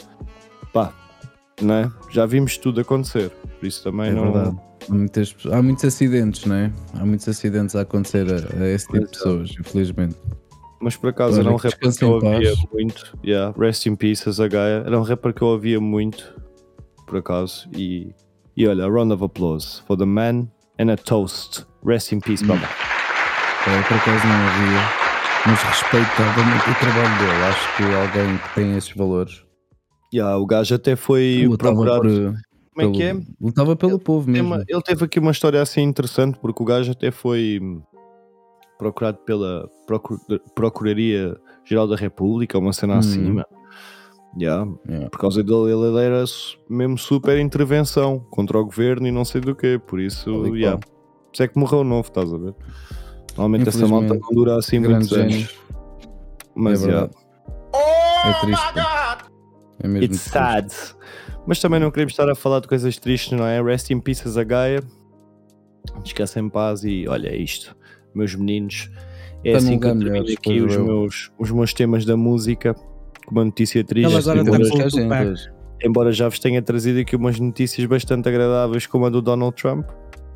pá, 0.72 0.92
né? 1.60 1.90
já 2.10 2.26
vimos 2.26 2.56
tudo 2.56 2.80
acontecer, 2.80 3.30
por 3.30 3.66
isso 3.66 3.84
também 3.84 4.10
É 4.10 4.14
não. 4.14 4.32
verdade. 4.32 4.56
Há, 4.88 4.94
muitas, 4.94 5.34
há 5.50 5.62
muitos 5.62 5.84
acidentes, 5.84 6.44
né? 6.44 6.72
Há 6.94 7.04
muitos 7.04 7.28
acidentes 7.28 7.76
a 7.76 7.82
acontecer 7.82 8.26
a, 8.30 8.62
a 8.62 8.68
esse 8.68 8.86
tipo 8.86 8.98
de 8.98 9.04
é. 9.04 9.08
pessoas, 9.08 9.54
infelizmente. 9.58 10.16
Mas 10.80 10.96
por 10.96 11.10
acaso 11.10 11.40
era 11.40 11.50
um 11.50 11.56
rapper 11.56 11.96
que 11.96 12.04
eu 12.04 12.10
ouvia 12.10 12.54
muito. 12.72 13.18
Yeah, 13.24 13.54
rest 13.58 13.86
in 13.86 13.94
peace, 13.94 14.28
Azagaia. 14.28 14.82
Era 14.84 14.98
um 14.98 15.02
rapper 15.02 15.32
que 15.32 15.42
eu 15.42 15.48
ouvia 15.48 15.80
muito, 15.80 16.34
por 17.06 17.18
acaso. 17.18 17.68
E, 17.76 18.12
e 18.56 18.66
olha, 18.66 18.84
a 18.84 18.88
round 18.88 19.12
of 19.12 19.22
applause 19.22 19.80
for 19.86 19.96
the 19.96 20.04
man 20.04 20.48
and 20.80 20.90
a 20.92 20.96
toast. 20.96 21.64
Rest 21.84 22.12
in 22.12 22.20
peace, 22.20 22.44
brother. 22.44 22.68
Eu 23.66 23.82
por 23.84 23.96
acaso 23.96 24.26
não 24.26 24.48
havia, 24.48 24.80
mas 25.46 25.62
respeitava 25.62 26.44
muito 26.44 26.70
o 26.70 26.74
trabalho 26.74 27.18
dele. 27.18 27.44
Acho 27.44 27.76
que 27.76 27.82
alguém 27.82 28.38
que 28.38 28.54
tem 28.54 28.76
esses 28.76 28.92
valores 28.92 29.44
Yeah, 30.12 30.36
o 30.36 30.44
gajo 30.44 30.74
até 30.74 30.94
foi 30.94 31.48
procurado. 31.56 32.02
por, 32.02 32.34
Como 32.74 32.88
é 32.88 32.90
que 32.92 33.02
é? 33.02 33.16
lutava 33.40 33.76
pelo 33.76 33.98
povo 33.98 34.24
Tem 34.26 34.34
mesmo. 34.34 34.48
uma- 34.54 34.64
ele 34.66 34.82
teve 34.82 35.04
aqui 35.04 35.18
uma 35.18 35.30
história 35.30 35.60
assim 35.60 35.82
interessante 35.82 36.38
porque 36.40 36.62
o 36.62 36.66
gajo 36.66 36.90
até 36.92 37.10
foi 37.10 37.58
hum, 37.62 37.82
procurado 38.78 39.18
pela 39.18 39.68
Procur- 39.86 40.20
Procuraria 40.54 41.36
Geral 41.64 41.86
da 41.86 41.96
República, 41.96 42.58
uma 42.58 42.72
cena 42.72 42.98
assim, 42.98 43.20
Uhum. 43.26 43.34
mano. 43.34 43.46
Yeah. 44.40 44.72
Yeah. 44.88 45.10
Por 45.10 45.18
causa 45.20 45.42
dele, 45.42 45.70
ele 45.72 45.98
era 46.02 46.24
mesmo 46.68 46.96
super 46.96 47.38
intervenção 47.38 48.18
contra 48.30 48.58
o 48.58 48.64
governo 48.64 49.06
e 49.06 49.10
não 49.12 49.24
sei 49.26 49.40
do 49.42 49.54
quê. 49.54 49.78
Por 49.86 50.00
isso, 50.00 50.30
e 50.46 50.60
yeah. 50.60 50.78
Por 50.78 50.88
isso 51.34 51.42
é 51.42 51.48
que 51.48 51.58
morreu 51.58 51.84
novo, 51.84 52.08
estás 52.08 52.32
a 52.32 52.38
ver? 52.38 52.54
Normalmente 53.36 53.68
essa 53.68 53.86
malta 53.86 54.14
não 54.14 54.30
dura 54.30 54.56
assim 54.56 54.80
Grande 54.80 55.00
muitos 55.00 55.12
anos. 55.18 55.32
gênio. 55.34 55.48
Mas 56.54 56.82
é 56.82 56.88
yeah. 56.88 57.10
É 58.24 58.32
triste. 58.40 58.74
pá. 58.74 59.18
É 59.80 59.88
mesmo 59.88 60.04
it's 60.04 60.24
triste. 60.24 60.30
sad. 60.32 60.72
Mas 61.46 61.58
também 61.60 61.80
não 61.80 61.90
queremos 61.90 62.12
estar 62.12 62.28
a 62.30 62.34
falar 62.34 62.60
de 62.60 62.68
coisas 62.68 62.96
tristes, 62.98 63.36
não 63.36 63.46
é? 63.46 63.60
Rest 63.62 63.90
in 63.90 64.00
peace, 64.00 64.28
Zagaia. 64.28 64.80
Descansa 66.02 66.38
em 66.40 66.48
paz 66.48 66.84
e 66.84 67.06
olha 67.08 67.28
é 67.28 67.36
isto, 67.36 67.76
meus 68.14 68.34
meninos. 68.34 68.88
É 69.44 69.52
Tá 69.52 69.58
assim 69.58 69.78
que 69.78 69.86
eu 69.86 69.98
termino 69.98 70.24
aqui 70.32 70.60
os 70.60 70.74
eu- 70.74 70.84
meus, 70.84 71.32
os 71.38 71.50
meus 71.50 71.74
temas 71.74 72.04
da 72.04 72.16
música. 72.16 72.74
Com 73.26 73.32
uma 73.36 73.44
notícia 73.44 73.82
triste. 73.84 74.08
Ele 74.08 74.16
agora 74.16 74.40
embora, 74.40 75.30
hoje. 75.30 75.50
embora 75.82 76.12
já 76.12 76.28
vos 76.28 76.38
tenha 76.38 76.60
trazido 76.62 77.00
aqui 77.00 77.14
umas 77.16 77.38
notícias 77.38 77.86
bastante 77.86 78.28
agradáveis, 78.28 78.86
como 78.86 79.06
a 79.06 79.10
do 79.10 79.20
Donald 79.22 79.54
Trump. 79.56 79.88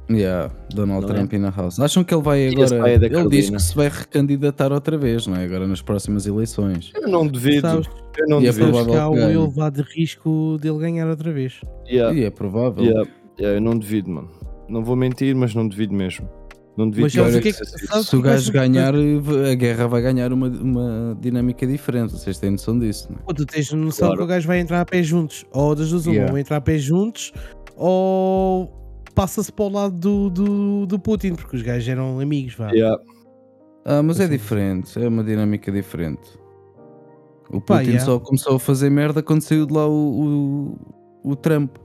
Yeah, 0.08 0.52
Donald 0.72 1.04
Não 1.06 1.12
é? 1.12 1.18
Trump 1.18 1.32
in 1.32 1.44
a 1.44 1.50
house. 1.50 1.80
Acham 1.80 2.04
que 2.04 2.14
ele 2.14 2.22
vai 2.22 2.48
agora. 2.48 2.90
é 2.90 2.94
ele 2.94 3.28
diz 3.28 3.50
que 3.50 3.58
se 3.58 3.74
vai 3.74 3.88
recandidatar 3.88 4.72
outra 4.72 4.96
vez, 4.96 5.26
não 5.26 5.36
é? 5.36 5.44
Agora 5.44 5.66
nas 5.66 5.82
próximas 5.82 6.26
eleições. 6.26 6.92
Eu 6.94 7.08
não 7.08 7.26
duvido. 7.26 7.62
Sabes, 7.62 7.88
Eu 8.18 8.26
não 8.28 8.40
E 8.40 8.46
é 8.46 8.52
duvido. 8.52 8.72
sabes 8.72 8.86
que 8.86 8.92
há 8.92 8.94
provável 8.94 9.12
que 9.12 9.18
ganhe. 9.20 9.34
elevado 9.34 9.82
risco 9.82 10.58
dele 10.60 10.78
ganhar 10.78 11.08
outra 11.08 11.32
vez. 11.32 11.60
Yeah, 11.88 12.16
E 12.16 12.24
é 12.24 12.30
provável. 12.30 12.84
yeah, 12.84 13.10
yeah, 13.38 13.58
eu 13.58 13.60
não 13.60 13.76
duvido, 13.76 14.08
mano. 14.10 14.28
Não 14.68 14.84
vou 14.84 14.94
mentir, 14.96 15.34
mas 15.34 15.54
não 15.54 15.66
duvido 15.66 15.92
mesmo. 15.92 16.28
Não 16.76 16.88
duvido 16.90 17.08
Mas 17.22 17.34
o 17.34 17.40
que 17.40 17.48
é 17.48 17.52
que 17.52 17.64
sabes 17.64 18.06
Se 18.06 18.16
o 18.16 18.22
que 18.22 18.28
gajo 18.28 18.52
ganhar, 18.52 18.94
a 18.94 19.54
guerra 19.54 19.86
vai 19.88 20.02
ganhar 20.02 20.30
uma, 20.32 20.46
uma 20.48 21.18
dinâmica 21.20 21.66
diferente. 21.66 22.12
Vocês 22.12 22.38
têm 22.38 22.50
noção 22.50 22.78
disso, 22.78 23.08
não 23.10 23.18
é? 23.18 23.22
Pô, 23.22 23.32
tu 23.34 23.46
tens 23.46 23.72
noção 23.72 24.08
Claro. 24.08 24.18
que 24.18 24.24
o 24.24 24.26
gajo 24.28 24.46
vai 24.46 24.60
entrar 24.60 24.82
a 24.82 24.84
pé 24.84 25.02
juntos. 25.02 25.44
Ou 25.52 25.74
das 25.74 25.90
duas, 25.90 26.06
uma, 26.06 26.14
Yeah. 26.14 26.32
ou 26.32 26.38
entrar 26.38 26.58
a 26.58 26.60
pé 26.60 26.76
juntos, 26.78 27.32
ou 27.76 28.70
passa-se 29.16 29.50
para 29.50 29.64
o 29.64 29.68
lado 29.70 29.94
do, 29.96 30.30
do, 30.30 30.86
do 30.86 30.98
Putin, 31.00 31.34
porque 31.34 31.56
os 31.56 31.62
gajos 31.62 31.88
eram 31.88 32.20
amigos, 32.20 32.54
vá. 32.54 32.70
Yeah, 32.70 32.96
Ah, 33.84 34.02
mas 34.02 34.20
é 34.20 34.24
Assim. 34.24 34.32
diferente. 34.32 35.02
É 35.02 35.08
uma 35.08 35.24
dinâmica 35.24 35.72
diferente. 35.72 36.38
O 37.50 37.60
Pá, 37.60 37.78
Putin 37.78 37.90
yeah. 37.90 38.04
só 38.04 38.18
começou 38.20 38.56
a 38.56 38.60
fazer 38.60 38.90
merda 38.90 39.22
quando 39.22 39.40
saiu 39.40 39.66
de 39.66 39.72
lá 39.72 39.88
o, 39.88 40.76
o, 41.24 41.30
o 41.30 41.36
Trump. 41.36 41.76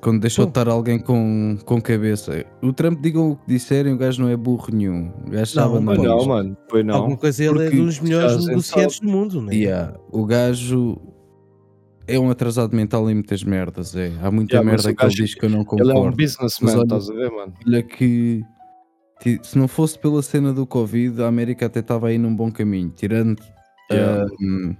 Quando 0.00 0.20
deixou 0.20 0.46
de 0.46 0.52
Pô. 0.52 0.60
estar 0.60 0.70
alguém 0.72 0.98
com, 0.98 1.58
com 1.64 1.80
cabeça. 1.80 2.44
O 2.62 2.72
Trump, 2.72 3.00
digam 3.00 3.32
o 3.32 3.36
que 3.36 3.46
disserem, 3.48 3.92
o 3.92 3.98
gajo 3.98 4.22
não 4.22 4.28
é 4.28 4.36
burro 4.36 4.68
nenhum. 4.72 5.10
O 5.26 5.30
gajo 5.30 5.52
sabe 5.52 5.74
Não, 5.74 5.76
andar 5.80 5.96
Pois 5.96 6.08
não, 6.08 6.26
mano. 6.26 6.56
Pois 6.68 6.84
não. 6.86 6.94
Alguma 6.94 7.16
coisa, 7.16 7.44
ele 7.44 7.58
é 7.58 7.64
Porque 7.64 7.76
dos 7.82 8.00
melhores 8.00 8.46
negociantes 8.46 9.00
do 9.00 9.08
mundo, 9.08 9.42
né? 9.42 9.54
Yeah, 9.54 9.94
o 10.12 10.24
gajo 10.24 10.96
é 12.06 12.18
um 12.18 12.30
atrasado 12.30 12.74
mental 12.74 13.10
em 13.10 13.14
muitas 13.14 13.42
merdas. 13.42 13.94
É. 13.96 14.12
Há 14.22 14.30
muita 14.30 14.56
Yeah, 14.56 14.70
merda 14.70 14.94
que 14.94 15.04
ele 15.04 15.14
diz 15.14 15.34
que 15.34 15.44
eu 15.44 15.50
não 15.50 15.60
Ele 15.60 15.80
é 15.80 15.84
um 15.84 15.94
concordo. 15.94 16.16
businessman, 16.16 16.74
olha- 16.74 16.82
estás 16.84 17.10
a 17.10 17.14
ver, 17.14 17.30
mano? 17.30 17.52
Olha 17.66 17.82
que 17.82 18.42
se 19.42 19.56
não 19.58 19.66
fosse 19.66 19.98
pela 19.98 20.20
cena 20.22 20.52
do 20.52 20.66
Covid, 20.66 21.22
a 21.22 21.26
América 21.28 21.66
até 21.66 21.80
estava 21.80 22.08
aí 22.08 22.18
num 22.18 22.34
bom 22.34 22.50
caminho, 22.50 22.90
tirando 22.94 23.40
Yeah. 23.90 24.22
ah, 24.24 24.26
hum, 24.42 24.74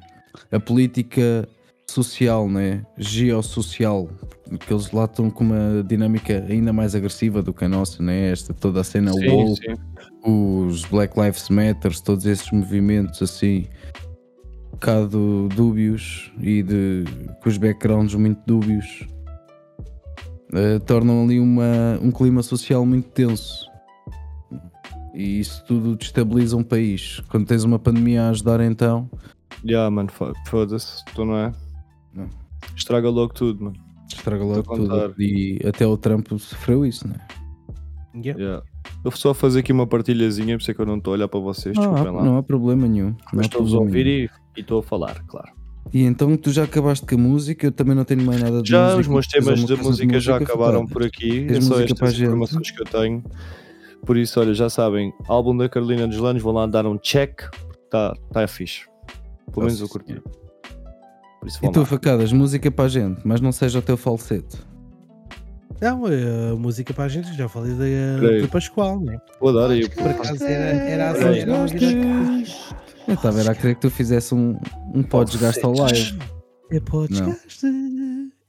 a 0.52 0.58
política 0.60 1.48
social, 1.88 2.48
né? 2.48 2.84
geossocial, 2.98 4.08
que 4.66 4.72
eles 4.72 4.90
lá 4.90 5.04
estão 5.04 5.30
com 5.30 5.44
uma 5.44 5.82
dinâmica 5.86 6.44
ainda 6.48 6.72
mais 6.72 6.94
agressiva 6.96 7.40
do 7.40 7.54
que 7.54 7.64
a 7.64 7.68
nossa, 7.68 8.02
né? 8.02 8.30
esta 8.32 8.52
toda 8.52 8.80
a 8.80 8.84
cena 8.84 9.12
Sim, 9.12 9.28
woke, 9.30 9.60
sim. 9.64 9.74
os 10.68 10.84
Black 10.86 11.18
Lives 11.18 11.48
Matter, 11.48 11.98
todos 12.02 12.26
esses 12.26 12.50
movimentos 12.50 13.22
assim, 13.22 13.66
bocado 14.76 15.48
dúbios 15.54 16.30
e 16.40 16.62
de, 16.62 17.04
com 17.42 17.48
os 17.48 17.58
backgrounds 17.58 18.14
muito 18.14 18.40
dúbios, 18.46 19.06
eh, 20.52 20.78
tornam 20.80 21.24
ali 21.24 21.40
uma, 21.40 21.98
um 22.02 22.10
clima 22.10 22.42
social 22.42 22.84
muito 22.86 23.08
tenso. 23.10 23.66
E 25.14 25.40
isso 25.40 25.64
tudo 25.66 25.96
destabiliza 25.96 26.56
um 26.56 26.62
país. 26.62 27.20
Quando 27.30 27.46
tens 27.46 27.64
uma 27.64 27.78
pandemia 27.78 28.24
a 28.24 28.28
ajudar, 28.30 28.60
então, 28.60 29.10
Yeah, 29.64 29.90
mano, 29.90 30.10
fo- 30.12 30.32
foda-se, 30.46 31.02
tu 31.14 31.24
não 31.24 31.36
é? 31.36 31.52
Não. 32.14 32.28
Estraga 32.76 33.08
logo 33.08 33.32
tudo, 33.32 33.64
mano. 33.64 33.76
estraga 34.08 34.44
logo 34.44 34.60
Estou 34.60 34.76
contar. 34.76 35.08
tudo. 35.08 35.22
E 35.22 35.58
até 35.66 35.86
o 35.86 35.96
Trump 35.96 36.28
sofreu 36.38 36.84
isso, 36.84 37.08
né? 37.08 37.14
Yeah. 38.14 38.40
Yeah. 38.40 38.62
Eu 39.04 39.10
vou 39.10 39.16
só 39.18 39.32
fazer 39.34 39.60
aqui 39.60 39.72
uma 39.72 39.86
partilhazinha, 39.86 40.56
por 40.56 40.62
isso 40.62 40.70
é 40.70 40.74
que 40.74 40.80
eu 40.80 40.86
não 40.86 40.98
estou 40.98 41.12
a 41.12 41.16
olhar 41.16 41.28
para 41.28 41.40
vocês, 41.40 41.74
Não, 41.76 41.82
desculpem 41.82 42.08
há, 42.08 42.16
lá. 42.16 42.24
não 42.24 42.36
há 42.36 42.42
problema 42.42 42.86
nenhum. 42.86 43.14
Mas 43.32 43.46
há 43.46 43.48
estou-vos 43.48 43.74
a 43.74 43.78
ouvir 43.78 44.04
nenhum. 44.04 44.24
e 44.24 44.30
e 44.56 44.60
estou 44.60 44.78
a 44.80 44.82
falar, 44.82 45.22
claro. 45.26 45.50
E 45.92 46.02
então 46.02 46.36
tu 46.36 46.50
já 46.50 46.64
acabaste 46.64 47.06
com 47.06 47.14
a 47.14 47.18
música, 47.18 47.66
eu 47.66 47.72
também 47.72 47.94
não 47.94 48.04
tenho 48.04 48.22
mais 48.22 48.42
nada 48.42 48.60
de 48.60 48.68
Já 48.70 48.84
música. 48.96 49.00
os 49.02 49.08
meus 49.08 49.26
temas 49.28 49.64
de 49.64 49.76
música 49.76 50.20
já 50.20 50.36
acabaram 50.36 50.84
por 50.86 51.04
aqui. 51.04 51.46
Tens 51.46 51.58
É 51.58 51.60
só 51.60 51.74
música 51.76 51.94
para 51.94 52.06
a 52.06 52.08
estas 52.08 52.14
gente? 52.14 52.26
informações 52.26 52.70
que 52.72 52.80
eu 52.82 52.86
tenho. 52.86 53.24
Por 54.04 54.16
isso, 54.16 54.38
olha, 54.40 54.52
já 54.52 54.68
sabem, 54.68 55.12
álbum 55.28 55.56
da 55.56 55.68
Carolina 55.68 56.06
dos 56.08 56.18
Lanos, 56.18 56.42
vão 56.42 56.52
lá 56.52 56.66
dar 56.66 56.86
um 56.86 56.98
check. 56.98 57.40
Está 57.84 58.14
tá 58.32 58.46
fixe. 58.48 58.82
Pelo 59.52 59.66
menos 59.66 59.80
eu 59.80 59.88
curti. 59.88 60.20
Por 61.40 61.46
isso 61.48 61.64
E 61.64 61.70
tu, 61.70 61.80
lá. 61.80 61.86
facadas, 61.86 62.32
música 62.32 62.68
para 62.70 62.84
a 62.86 62.88
gente, 62.88 63.20
mas 63.24 63.40
não 63.40 63.52
seja 63.52 63.78
o 63.78 63.82
teu 63.82 63.96
falsete. 63.96 64.58
Não, 65.80 66.04
a 66.06 66.56
música 66.56 66.92
para 66.94 67.04
a 67.04 67.08
gente, 67.08 67.32
já 67.36 67.48
falei 67.48 67.74
da, 67.74 68.40
da 68.42 68.48
Pascoal, 68.48 68.98
né? 69.00 69.18
Vou 69.40 69.52
dar 69.52 69.70
aí. 69.70 69.88
Por 69.88 70.08
acaso 70.08 70.42
era, 70.44 70.64
era 71.14 71.46
nós 71.46 71.70
Eu 73.06 73.14
estava 73.14 73.40
a 73.50 73.54
querer 73.54 73.74
que 73.74 73.80
tu 73.80 73.90
fizesse 73.90 74.34
um, 74.34 74.58
um 74.92 75.02
pó 75.02 75.22
desgaste 75.22 75.64
ao 75.64 75.72
live. 75.72 76.18
É 76.70 76.80
podcast. 76.80 77.66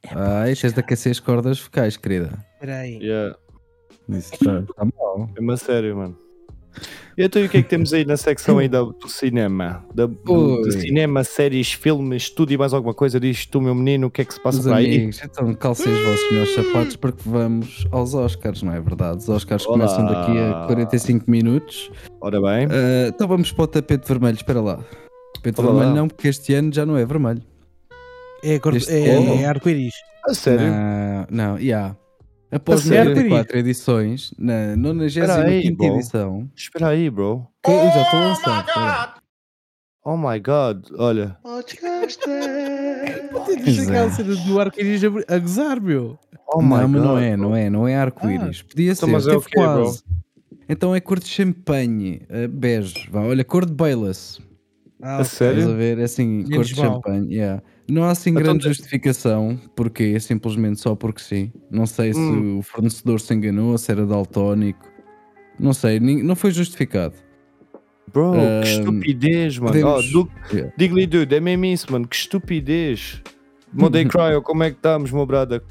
Ai, 0.09 0.55
tens 0.55 0.73
de 0.73 0.79
aquecer 0.79 1.11
as 1.11 1.19
cordas 1.19 1.59
focais, 1.59 1.95
querida. 1.95 2.43
Espera 2.55 2.77
aí. 2.77 2.97
Yeah. 2.97 3.37
Isso 4.09 4.33
está 4.33 4.61
tá 4.61 4.85
mal. 4.85 5.29
É 5.35 5.39
uma 5.39 5.57
sério, 5.57 5.95
mano. 5.95 6.17
Então, 7.19 7.41
e 7.41 7.45
o 7.45 7.49
que 7.49 7.57
é 7.57 7.63
que 7.63 7.67
temos 7.69 7.91
aí 7.93 8.05
na 8.05 8.15
secção 8.15 8.59
aí 8.59 8.67
da- 8.69 8.83
do 8.83 9.09
cinema? 9.09 9.83
Da, 9.95 10.05
do, 10.05 10.71
cinema, 10.71 11.23
séries, 11.23 11.73
filmes, 11.73 12.29
tudo 12.29 12.53
e 12.53 12.57
mais 12.57 12.73
alguma 12.75 12.93
coisa? 12.93 13.19
Diz 13.19 13.43
tu, 13.47 13.59
meu 13.59 13.73
menino, 13.73 14.05
o 14.05 14.11
que 14.11 14.21
é 14.21 14.25
que 14.25 14.35
se 14.35 14.39
passa 14.39 14.59
Os 14.59 14.65
para 14.65 14.75
aí? 14.75 14.85
amigos, 14.97 15.19
então 15.23 15.51
calcem 15.55 15.91
os 15.91 15.99
vossos 16.03 16.29
melhores 16.31 16.53
sapatos 16.53 16.95
porque 16.95 17.21
vamos 17.25 17.87
aos 17.91 18.13
Oscars, 18.13 18.61
não 18.61 18.71
é 18.71 18.79
verdade? 18.79 19.17
Os 19.17 19.29
Oscars 19.29 19.65
Olá. 19.65 19.73
começam 19.87 20.05
daqui 20.05 20.37
a 20.37 20.65
45 20.67 21.29
minutos. 21.29 21.89
Ora 22.21 22.39
bem, 22.39 22.67
Ah, 22.69 23.07
então 23.07 23.27
vamos 23.27 23.51
para 23.51 23.63
o 23.63 23.67
tapete 23.67 24.07
vermelho, 24.07 24.35
espera 24.35 24.61
lá. 24.61 24.79
Tapete 25.33 25.59
Olá. 25.59 25.71
vermelho 25.71 25.95
não, 25.95 26.07
porque 26.07 26.27
este 26.27 26.53
ano 26.53 26.71
já 26.71 26.85
não 26.85 26.95
é 26.97 27.03
vermelho. 27.05 27.41
É, 28.43 28.59
cor- 28.59 28.75
é, 28.75 29.41
é 29.41 29.45
arco-íris. 29.45 29.95
a 30.29 30.33
sério? 30.35 30.67
Não, 30.67 31.25
não, 31.31 31.59
yeah. 31.59 31.95
Após 32.51 32.81
A 32.81 32.83
sério? 32.89 33.15
94 33.15 33.57
edições, 33.57 34.33
na 34.37 34.75
95 34.77 35.75
bro. 35.77 35.95
edição, 35.95 36.49
Espera 36.55 36.87
aí, 36.89 37.09
bro. 37.09 37.45
que 37.63 37.71
eu 37.71 37.75
já 37.75 38.01
estou 38.03 38.31
espera. 38.31 39.13
Oh 40.05 40.15
my 40.15 40.39
god, 40.39 40.85
olha. 40.97 41.37
Tens 43.63 43.79
aquela 43.89 44.05
é. 44.05 44.09
cena 44.11 44.35
do 44.35 44.59
arco-íris 44.59 45.03
a, 45.03 45.35
a 45.35 45.39
gozar, 45.39 45.81
meu. 45.81 46.17
Oh 46.53 46.61
my 46.61 46.69
não, 46.69 46.91
god. 46.91 47.01
não 47.01 47.17
é, 47.17 47.35
não 47.37 47.55
é, 47.55 47.69
não 47.69 47.87
é 47.87 47.95
arco-íris. 47.97 48.61
Podia 48.61 48.95
ser, 48.95 48.99
Então, 49.05 49.09
mas 49.09 49.27
é 49.27 49.31
o 49.35 49.41
teve 49.41 49.51
quê, 49.51 49.59
bro? 49.61 49.83
quase. 49.83 50.03
Então 50.69 50.95
é 50.95 50.99
cor 51.01 51.19
de 51.19 51.27
champanhe, 51.27 52.21
uh, 52.29 52.47
bege. 52.47 53.09
Vá, 53.11 53.21
olha, 53.21 53.43
cor 53.43 53.65
de 53.65 53.73
Baileys. 53.73 54.39
Ah, 55.01 55.17
A 55.17 55.23
sério? 55.25 55.59
Estás 55.59 55.73
a 55.73 55.77
ver? 55.77 55.99
É 55.99 56.03
assim, 56.03 56.43
cor 56.49 56.63
de 56.63 56.75
champanhe. 56.75 57.33
yeah. 57.35 57.61
Não 57.89 58.03
há 58.03 58.11
assim 58.11 58.31
Então 58.31 58.43
grande 58.43 58.63
tem- 58.63 58.73
justificação, 58.73 59.59
porque 59.75 60.03
é 60.15 60.19
simplesmente 60.19 60.79
só 60.79 60.93
porque 60.95 61.21
sim. 61.21 61.51
Não 61.71 61.85
sei 61.85 62.13
se 62.13 62.19
Hum. 62.19 62.59
o 62.59 62.61
fornecedor 62.61 63.19
se 63.21 63.33
enganou, 63.33 63.77
se 63.77 63.91
era 63.91 64.05
daltónico. 64.05 64.85
Não 65.59 65.73
sei, 65.73 65.99
não 65.99 66.35
foi 66.35 66.51
justificado. 66.51 67.15
Bro, 68.13 68.33
Ahm, 68.33 68.61
que 68.63 68.69
estupidez, 68.69 69.57
mano. 69.57 69.71
podemos- 69.73 70.15
Oh, 70.15 70.27
Yeah. 70.53 70.73
Digo-lhe, 70.77 71.07
dude, 71.07 71.35
é 71.35 71.39
mesmo 71.39 71.65
isso, 71.65 71.91
mano. 71.91 72.07
Que 72.07 72.15
estupidez. 72.15 73.21
Modei 73.73 74.05
Cryo, 74.05 74.41
como 74.41 74.63
é 74.63 74.69
que 74.71 74.77
estamos, 74.77 75.11
meu 75.11 75.25
brother? 75.25 75.61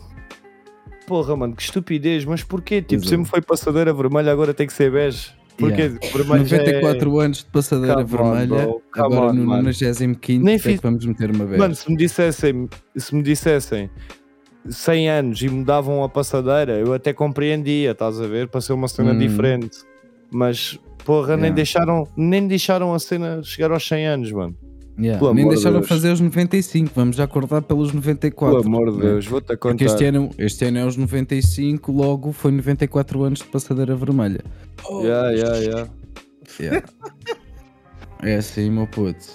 Porra, 1.06 1.36
mano, 1.36 1.54
que 1.54 1.62
estupidez. 1.62 2.24
Mas 2.24 2.42
porquê? 2.42 2.82
Tipo, 2.82 3.04
é. 3.04 3.08
sempre 3.08 3.26
foi 3.30 3.40
passadeira 3.40 3.92
vermelha, 3.92 4.32
agora 4.32 4.52
tem 4.52 4.66
que 4.66 4.72
ser 4.72 4.90
bege. 4.90 5.30
Porquê? 5.58 5.82
Yeah. 5.82 5.98
Vermelho 6.12 6.44
já 6.46 6.56
é- 6.56 6.60
94 6.80 7.20
anos 7.20 7.38
de 7.38 7.46
passadeira 7.46 8.04
Come 8.04 8.14
on, 8.14 8.34
vermelha. 8.34 8.66
Come 8.66 8.80
agora 9.14 9.30
on, 9.30 9.32
no 9.32 9.46
mano. 9.46 9.62
95 9.62 10.20
Nem 10.44 10.54
é 10.56 10.58
fiz- 10.58 10.76
que 10.76 10.82
vamos 10.86 11.04
meter 11.06 11.30
uma 11.30 11.46
vez. 11.46 11.58
Mano, 11.58 11.74
se 11.74 11.90
me 11.90 11.96
dissessem, 11.96 12.68
se 12.96 13.14
me 13.14 13.22
dissessem 13.22 13.88
100 14.68 15.08
anos 15.08 15.40
e 15.42 15.48
mudavam 15.48 16.02
a 16.04 16.08
passadeira, 16.08 16.72
eu 16.78 16.92
até 16.92 17.12
compreendia, 17.12 17.92
estás 17.92 18.20
a 18.20 18.26
ver? 18.26 18.48
Para 18.48 18.60
ser 18.60 18.72
uma 18.72 18.88
cena 18.88 19.12
Hum. 19.12 19.18
diferente. 19.18 19.78
Mas, 20.30 20.78
porra, 21.04 21.36
nem, 21.36 21.44
Yeah. 21.46 21.54
deixaram, 21.56 22.08
nem 22.16 22.46
deixaram 22.48 22.92
a 22.92 22.98
cena 22.98 23.40
chegar 23.42 23.70
aos 23.70 23.86
100 23.86 24.06
anos, 24.06 24.32
mano. 24.32 24.56
Yeah, 24.98 25.18
pelo 25.18 25.34
Nem 25.34 25.46
deixaram 25.48 25.76
Deus. 25.80 25.88
fazer 25.88 26.10
os 26.12 26.20
95, 26.20 26.90
vamos 26.94 27.16
já 27.16 27.24
acordar 27.24 27.60
pelos 27.62 27.92
94. 27.92 28.62
Pelo 28.62 28.74
amor 28.74 28.92
de? 28.92 28.98
Deus, 29.02 29.26
vou-te 29.26 29.44
a 29.52 29.56
Porque 29.58 29.84
contar. 29.84 29.84
este 29.84 30.04
ano, 30.06 30.30
este 30.38 30.64
ano 30.64 30.78
é 30.78 30.84
os 30.86 30.96
95, 30.96 31.92
logo 31.92 32.32
foi 32.32 32.50
94 32.50 33.22
anos 33.22 33.40
de 33.40 33.44
passadeira 33.46 33.94
vermelha. 33.94 34.40
Yeah, 35.02 35.30
yeah, 35.32 35.56
yeah. 35.58 35.88
Yeah. 36.58 36.86
É 38.22 38.36
assim, 38.36 38.70
meu 38.70 38.86
puto. 38.86 39.26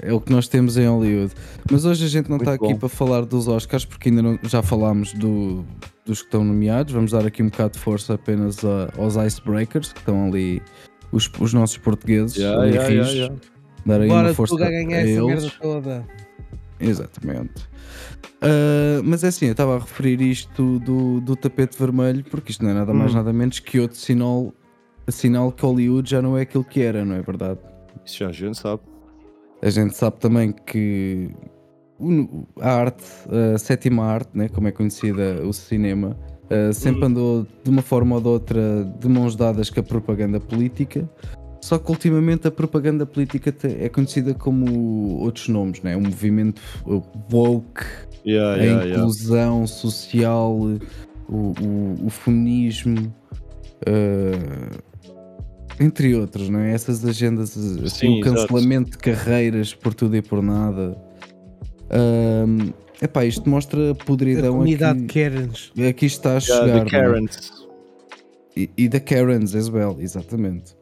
É, 0.00 0.08
é 0.08 0.12
o 0.14 0.20
que 0.20 0.32
nós 0.32 0.48
temos 0.48 0.78
em 0.78 0.86
Hollywood. 0.86 1.34
Mas 1.70 1.84
hoje 1.84 2.06
a 2.06 2.08
gente 2.08 2.30
não 2.30 2.38
Muito 2.38 2.50
está 2.50 2.54
aqui 2.54 2.72
bom. 2.72 2.78
para 2.80 2.88
falar 2.88 3.26
dos 3.26 3.46
Oscars, 3.46 3.84
porque 3.84 4.08
ainda 4.08 4.22
não- 4.22 4.38
já 4.44 4.62
falámos 4.62 5.12
do- 5.12 5.62
dos 6.06 6.20
que 6.20 6.26
estão 6.28 6.42
nomeados. 6.42 6.94
Vamos 6.94 7.12
dar 7.12 7.26
aqui 7.26 7.42
um 7.42 7.50
bocado 7.50 7.74
de 7.74 7.78
força 7.80 8.14
apenas 8.14 8.64
a- 8.64 8.90
aos 8.96 9.16
icebreakers, 9.16 9.92
que 9.92 9.98
estão 9.98 10.26
ali, 10.28 10.62
os, 11.12 11.30
os 11.38 11.52
nossos 11.52 11.76
portugueses. 11.76 12.36
Yeah, 12.36 12.62
ali 12.62 12.72
yeah. 12.94 13.34
Dar 13.86 14.00
aí 14.00 14.08
Bora 14.08 14.28
uma 14.28 14.34
força 14.34 14.56
tu 14.56 14.62
a 14.64 14.68
ganhar 14.68 14.96
a 14.96 15.00
essa 15.00 15.08
eles. 15.10 15.24
merda 15.26 15.52
toda. 15.60 16.06
Exatamente. 16.80 17.66
Ah, 18.42 19.00
mas 19.04 19.24
é 19.24 19.28
assim, 19.28 19.46
eu 19.46 19.52
estava 19.52 19.76
a 19.76 19.78
referir 19.78 20.20
isto 20.20 20.78
do, 20.80 21.20
do 21.20 21.36
tapete 21.36 21.78
vermelho, 21.78 22.24
porque 22.24 22.50
isto 22.50 22.62
não 22.64 22.70
é 22.70 22.74
nada 22.74 22.92
mais 22.92 23.12
Hum. 23.12 23.16
nada 23.16 23.32
menos 23.32 23.58
que 23.60 23.80
outro 23.80 23.96
sinal, 23.96 24.52
sinal 25.08 25.50
que 25.52 25.62
Hollywood 25.64 26.10
já 26.10 26.20
não 26.20 26.36
é 26.36 26.42
aquilo 26.42 26.64
que 26.64 26.82
era, 26.82 27.04
não 27.04 27.14
é 27.16 27.22
verdade? 27.22 27.58
Isso 28.04 28.18
já 28.18 28.28
a 28.28 28.32
gente 28.32 28.58
sabe. 28.58 28.82
A 29.62 29.70
gente 29.70 29.96
sabe 29.96 30.16
também 30.18 30.52
que 30.52 31.30
a 32.60 32.70
arte, 32.74 33.04
a 33.54 33.56
sétima 33.58 34.04
arte, 34.04 34.30
né, 34.34 34.48
como 34.50 34.68
é 34.68 34.72
conhecida 34.72 35.40
o 35.46 35.52
cinema, 35.52 36.14
ah, 36.50 36.72
sempre 36.72 37.02
Hum. 37.04 37.06
andou 37.06 37.46
de 37.64 37.70
uma 37.70 37.82
forma 37.82 38.16
ou 38.16 38.20
de 38.20 38.28
outra 38.28 38.84
de 39.00 39.08
mãos 39.08 39.34
dadas 39.34 39.70
com 39.70 39.80
a 39.80 39.82
propaganda 39.82 40.38
política. 40.38 41.08
Só 41.66 41.78
que 41.80 41.90
ultimamente 41.90 42.46
a 42.46 42.50
propaganda 42.52 43.04
política 43.04 43.52
é 43.64 43.88
conhecida 43.88 44.32
como 44.32 45.18
outros 45.18 45.48
nomes, 45.48 45.82
né? 45.82 45.96
o 45.96 46.00
movimento 46.00 46.62
woke, 47.32 47.82
Yeah, 48.24 48.52
a 48.54 48.56
yeah, 48.64 48.84
yeah. 48.84 48.86
inclusão 49.00 49.66
social, 49.66 50.56
o, 50.56 50.78
o, 51.28 52.06
o 52.06 52.08
feminismo, 52.08 53.12
eh, 53.84 54.78
entre 55.80 56.14
outros, 56.14 56.48
não 56.48 56.60
é? 56.60 56.70
Essas 56.72 57.04
agendas, 57.04 57.56
assim, 57.58 57.88
Sim, 57.88 58.20
o 58.20 58.20
cancelamento 58.20 58.92
de 58.92 58.98
carreiras 58.98 59.74
por 59.74 59.92
tudo 59.92 60.14
e 60.14 60.22
por 60.22 60.40
nada. 60.44 60.96
Ahm, 61.90 62.70
epá, 63.02 63.24
isto 63.24 63.50
mostra 63.50 63.88
a 63.88 63.90
A 63.90 63.94
podridão 63.96 64.52
comunidade 64.52 65.02
aqui, 65.02 65.20
Karens. 65.24 65.72
aqui 65.88 66.06
está 66.06 66.36
a 66.36 66.38
Yeah, 66.38 66.64
chegar. 66.64 66.84
the 66.84 66.96
não 66.96 67.04
é? 67.04 67.10
Karens. 67.10 67.52
E, 68.56 68.70
e 68.78 68.88
da 68.88 69.00
Karens 69.00 69.52
as 69.56 69.68
well, 69.68 69.96
exatamente. 69.98 70.76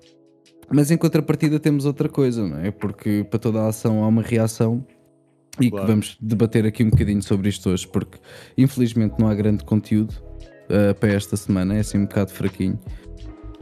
Mas 0.73 0.91
em 0.91 0.97
contrapartida 0.97 1.59
temos 1.61 1.85
outra 1.85 2.09
coisa, 2.09 2.47
não 2.47 2.59
é? 2.59 2.71
Porque 2.71 3.25
para 3.29 3.39
toda 3.39 3.61
a 3.63 3.69
ação 3.69 4.03
há 4.03 4.09
uma 4.09 4.23
reação 4.23 4.85
e 5.61 5.71
Claro. 5.71 5.87
que 5.87 5.91
vamos 5.93 6.17
debater 6.21 6.67
aqui 6.67 6.83
um 6.83 6.91
bocadinho 6.91 7.23
sobre 7.23 7.49
isto 7.49 7.71
hoje, 7.71 7.87
porque 7.87 8.19
infelizmente 8.59 9.15
não 9.19 9.29
há 9.29 9.35
grande 9.35 9.65
conteúdo 9.65 10.15
ah, 10.69 10.95
para 10.95 11.11
esta 11.11 11.37
semana, 11.37 11.75
é 11.77 11.81
assim 11.81 11.99
um 11.99 12.07
bocado 12.07 12.31
fraquinho. 12.33 12.79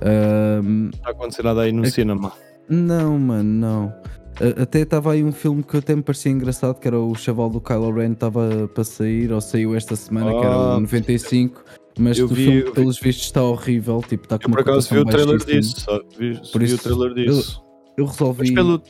Não 0.00 0.88
está 0.90 1.08
a 1.08 1.10
acontecer 1.12 1.42
nada 1.42 1.62
aí 1.62 1.72
no 1.72 1.84
É- 1.84 1.90
cinema. 1.90 2.32
não, 2.68 3.18
mano, 3.18 3.44
não. 3.60 3.94
A- 4.40 4.62
Até 4.62 4.80
estava 4.80 5.12
aí 5.12 5.22
um 5.22 5.30
filme 5.32 5.62
que 5.62 5.76
até 5.76 5.94
me 5.94 6.02
parecia 6.02 6.32
engraçado, 6.32 6.78
que 6.80 6.88
era 6.88 6.98
o 6.98 7.14
Chaval 7.14 7.50
do 7.50 7.60
Kylo 7.60 7.92
Ren, 7.92 8.12
estava 8.12 8.68
para 8.74 8.82
sair, 8.84 9.30
ou 9.30 9.40
saiu 9.40 9.74
esta 9.76 9.94
semana, 9.94 10.30
que 10.30 10.38
era 10.38 10.54
Ah, 10.54 10.76
o 10.76 10.80
95, 10.80 11.62
mas 11.98 12.18
eu 12.18 12.26
vi- 12.28 12.34
filme, 12.44 12.60
eu 12.60 12.66
vi- 12.66 12.72
pelos 12.72 12.98
vistos, 12.98 13.24
está 13.26 13.42
horrível, 13.42 14.02
tipo, 14.08 14.24
está 14.24 14.38
com 14.38 14.46
Eu 14.46 14.50
por 14.50 14.60
acaso 14.60 14.88
vi 14.92 14.98
o 14.98 15.04
trailer 15.04 15.38
disso, 15.44 15.80
sabe? 15.80 16.04
Vi, 16.18 16.40
Por 16.50 16.58
vi 16.60 16.64
isso, 16.66 16.76
o 16.76 16.78
trailer 16.78 17.14
disso. 17.14 17.62
Eu 17.96 18.06
Mas 18.06 18.16
resolvi 18.18 18.54
pelo, 18.54 18.82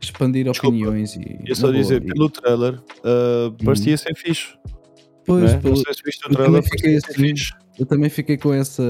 expandir 0.00 0.44
Desculpa, 0.50 0.76
opiniões 0.76 1.16
e. 1.16 1.38
ia 1.48 1.54
só 1.54 1.66
na 1.68 1.72
boa, 1.72 1.82
dizer, 1.82 2.02
e- 2.02 2.06
pelo 2.06 2.28
trailer, 2.28 2.74
uh, 2.74 3.64
parecia 3.64 3.96
ser 3.96 4.14
fixe. 4.16 4.48
Pois, 5.24 5.52
né? 5.52 5.58
pelo- 5.60 5.76
Não 5.76 5.82
sei 5.84 5.94
se 5.94 6.02
viste 6.04 6.26
o 6.26 6.28
eu 6.30 6.32
trailer, 6.34 6.46
também 6.46 6.62
fiquei 6.62 6.90
parecia 6.92 7.00
ser 7.00 7.12
assim. 7.12 7.28
fixe. 7.36 7.52
eu 7.78 7.86
também 7.86 8.10
fiquei 8.10 8.36
com 8.36 8.52
essa, 8.52 8.82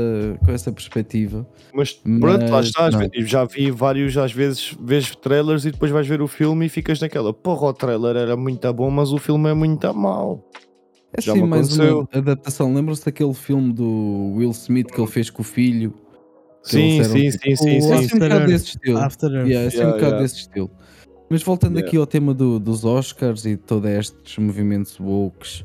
com 0.44 0.50
essa 0.50 0.72
perspectiva. 0.72 1.46
Mas 1.74 1.92
pronto, 1.92 2.42
lá 2.44 2.50
Mas 2.50 2.66
está. 2.66 2.86
às 2.86 2.94
não. 2.94 3.00
vezes- 3.08 3.30
Já 3.30 3.44
vi 3.44 3.70
vários, 3.70 4.16
às 4.16 4.32
vezes, 4.32 4.74
vês 4.80 5.14
trailers 5.14 5.64
e 5.66 5.70
depois 5.70 5.92
vais 5.92 6.06
ver 6.08 6.20
o 6.22 6.26
filme 6.26 6.66
e 6.66 6.68
ficas 6.68 6.98
naquela. 6.98 7.32
Porra, 7.32 7.66
o 7.68 7.72
trailer 7.72 8.16
era 8.16 8.34
muito 8.36 8.72
bom, 8.72 8.90
mas 8.90 9.12
o 9.12 9.18
filme 9.18 9.48
é 9.50 9.54
muito 9.54 9.92
mau. 9.94 10.48
É 11.16 11.20
Já 11.20 11.32
assim 11.32 11.42
me 11.42 11.48
mais 11.48 11.76
uma 11.78 12.08
adaptação. 12.12 12.72
Lembram-se 12.74 13.04
daquele 13.04 13.34
filme 13.34 13.72
do 13.72 14.32
Will 14.36 14.50
Smith 14.52 14.90
que 14.90 15.00
ele 15.00 15.10
fez 15.10 15.28
com 15.30 15.42
o 15.42 15.44
filho? 15.44 15.92
Que 16.64 16.70
Sim, 16.70 17.04
sim, 17.04 17.30
tipo- 17.30 17.44
sim, 17.44 17.56
sim, 17.56 17.64
o 17.64 17.76
É 17.76 17.80
sim. 17.80 17.92
assim 17.92 18.16
um 18.16 18.18
bocado 18.18 18.46
desse 18.46 18.64
estilo. 18.66 18.98
After. 18.98 19.30
Yeah, 19.30 19.54
é 19.54 19.66
assim 19.66 19.78
um 19.80 19.86
bocado 19.86 20.02
yeah. 20.04 20.22
desse 20.22 20.36
estilo. 20.36 20.70
Mas 21.28 21.42
voltando 21.42 21.72
Yeah. 21.76 21.88
aqui 21.88 21.96
ao 21.96 22.06
tema 22.06 22.32
do- 22.34 22.58
dos 22.58 22.84
Oscars 22.84 23.44
e 23.44 23.50
de 23.50 23.56
todos 23.58 23.90
estes 23.90 24.38
movimentos 24.38 24.98
woke 25.00 25.64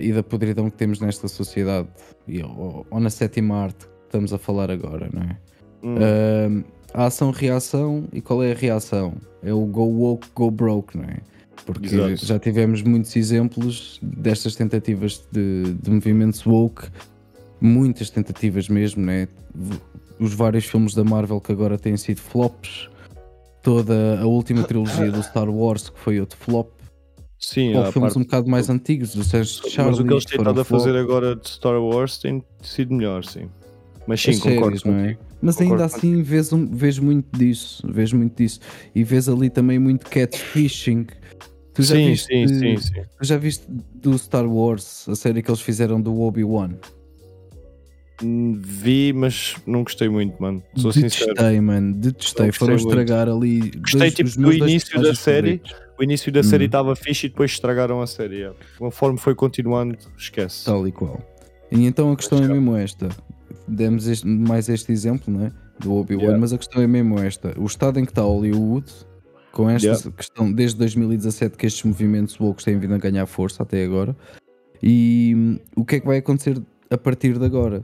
e 0.00 0.12
da 0.12 0.22
podridão 0.22 0.70
que 0.70 0.76
temos 0.76 1.00
nesta 1.00 1.28
sociedade 1.28 1.88
e, 2.26 2.42
ou, 2.42 2.86
ou 2.90 3.00
na 3.00 3.10
sétima 3.10 3.56
arte 3.56 3.84
que 3.86 3.92
estamos 4.06 4.32
a 4.32 4.38
falar 4.38 4.70
agora, 4.70 5.10
não 5.12 5.22
é? 5.22 5.36
Hum, 5.82 5.94
Ahm, 5.96 6.64
a 6.94 7.06
ação-reação, 7.06 8.04
e 8.12 8.20
qual 8.20 8.42
é 8.42 8.52
a 8.52 8.54
reação? 8.54 9.14
É 9.42 9.52
o 9.52 9.64
go 9.66 9.84
woke, 9.84 10.28
go 10.34 10.50
broke, 10.50 10.96
não 10.96 11.04
é? 11.04 11.18
Porque 11.72 11.94
Exato. 11.94 12.26
já 12.26 12.38
tivemos 12.38 12.82
muitos 12.82 13.14
exemplos 13.16 13.98
destas 14.02 14.54
tentativas 14.56 15.26
de, 15.30 15.74
de 15.82 15.90
movimentos 15.90 16.44
woke, 16.46 16.88
muitas 17.60 18.10
tentativas 18.10 18.68
mesmo, 18.68 19.04
né? 19.04 19.28
Os 20.18 20.34
vários 20.34 20.64
filmes 20.64 20.94
da 20.94 21.04
Marvel 21.04 21.40
que 21.40 21.52
agora 21.52 21.78
têm 21.78 21.96
sido 21.96 22.20
flops, 22.20 22.88
toda 23.62 24.20
a 24.20 24.26
última 24.26 24.62
trilogia 24.64 25.10
do 25.10 25.22
Star 25.22 25.48
Wars 25.48 25.88
que 25.88 25.98
foi 25.98 26.20
outro 26.20 26.38
flop, 26.38 26.68
sim, 27.38 27.74
ou 27.74 27.84
filmes 27.92 28.14
parte- 28.14 28.18
um 28.18 28.22
bocado 28.22 28.50
mais 28.50 28.68
antigos, 28.68 29.14
do 29.14 29.24
Sérgio 29.24 29.60
mas 29.64 29.72
Charlie, 29.72 30.00
o 30.00 30.04
que 30.04 30.12
eles 30.12 30.24
têm 30.24 30.38
estado 30.38 30.60
a 30.60 30.64
fazer 30.64 30.96
agora 30.96 31.36
de 31.36 31.48
Star 31.48 31.80
Wars 31.80 32.18
tem 32.18 32.42
sido 32.62 32.94
melhor, 32.94 33.24
sim. 33.24 33.48
Mas 34.06 34.22
sim, 34.22 34.30
As 34.30 34.38
concordo 34.40 34.78
séries, 34.78 34.84
não 34.84 34.94
é? 34.94 35.16
Mas 35.42 35.56
Concordo 35.56 35.82
ainda 35.82 35.96
assim 35.96 36.22
vês, 36.22 36.52
um, 36.52 36.66
vês 36.66 36.98
muito 36.98 37.38
disso, 37.38 37.82
vês 37.88 38.12
muito 38.12 38.36
disso. 38.36 38.60
E 38.94 39.02
vês 39.02 39.28
ali 39.28 39.48
também 39.48 39.78
muito 39.78 40.08
catfishing. 40.10 41.06
Tu 41.74 41.82
já 41.84 41.94
Sim, 41.94 42.06
viste, 42.08 42.26
sim, 42.26 42.48
sim, 42.48 42.76
sim. 42.78 42.92
tu 43.18 43.24
já 43.24 43.36
viste 43.36 43.64
do 43.94 44.18
Star 44.18 44.46
Wars, 44.46 45.08
a 45.08 45.14
série 45.14 45.42
que 45.42 45.50
eles 45.50 45.60
fizeram 45.60 46.00
do 46.00 46.20
Obi-Wan? 46.20 46.70
Hum, 48.22 48.60
Vi, 48.62 49.12
mas 49.14 49.56
não 49.66 49.82
gostei 49.82 50.08
muito, 50.08 50.40
mano. 50.42 50.62
Sou 50.76 50.92
sincero. 50.92 51.32
Detestei, 51.32 51.60
mano, 51.60 51.94
detestei. 51.94 52.52
Foram 52.52 52.74
muito. 52.74 52.86
estragar 52.88 53.28
ali. 53.28 53.70
Gostei 53.78 54.00
dois- 54.00 54.14
tipo 54.14 54.30
do 54.40 54.52
início 54.52 55.00
da 55.00 55.14
série. 55.14 55.58
favoritos. 55.58 55.90
O 55.98 56.02
início 56.02 56.32
da 56.32 56.42
série 56.42 56.64
Hum. 56.64 56.66
estava 56.66 56.96
fixe 56.96 57.26
e 57.26 57.28
depois 57.30 57.50
estragaram 57.52 58.00
a 58.02 58.06
série. 58.06 58.36
yeah. 58.36 58.56
Conforme 58.78 59.18
foi 59.18 59.34
continuando, 59.34 59.96
esquece. 60.18 60.64
Tal 60.64 60.86
e 60.88 60.92
qual. 60.92 61.20
E 61.70 61.86
então 61.86 62.10
a 62.12 62.16
questão 62.16 62.38
é 62.38 62.42
já. 62.46 62.52
mesmo 62.52 62.74
esta. 62.76 63.08
Demos 63.68 64.06
este- 64.06 64.26
mais 64.26 64.68
este 64.68 64.90
exemplo, 64.92 65.32
não 65.32 65.46
é? 65.46 65.52
Do 65.78 65.94
Obi-Wan, 65.94 66.22
Yeah. 66.22 66.38
mas 66.40 66.52
a 66.52 66.58
questão 66.58 66.82
é 66.82 66.86
mesmo 66.86 67.18
esta. 67.18 67.54
O 67.58 67.64
estado 67.64 67.98
em 68.00 68.04
que 68.04 68.10
está 68.10 68.22
Hollywood, 68.22 68.90
com 69.52 69.68
esta 69.68 69.86
Yeah. 69.88 70.10
questão, 70.12 70.52
desde 70.52 70.78
2017 70.78 71.56
que 71.56 71.66
estes 71.66 71.82
movimentos 71.84 72.38
woke 72.40 72.64
têm 72.64 72.78
vindo 72.78 72.94
a 72.94 72.98
ganhar 72.98 73.26
força 73.26 73.62
até 73.62 73.84
agora, 73.84 74.16
e 74.82 75.32
hum, 75.36 75.58
o 75.76 75.84
que 75.84 75.96
é 75.96 76.00
que 76.00 76.06
vai 76.06 76.18
acontecer 76.18 76.60
a 76.90 76.96
partir 76.98 77.38
de 77.38 77.44
agora? 77.44 77.82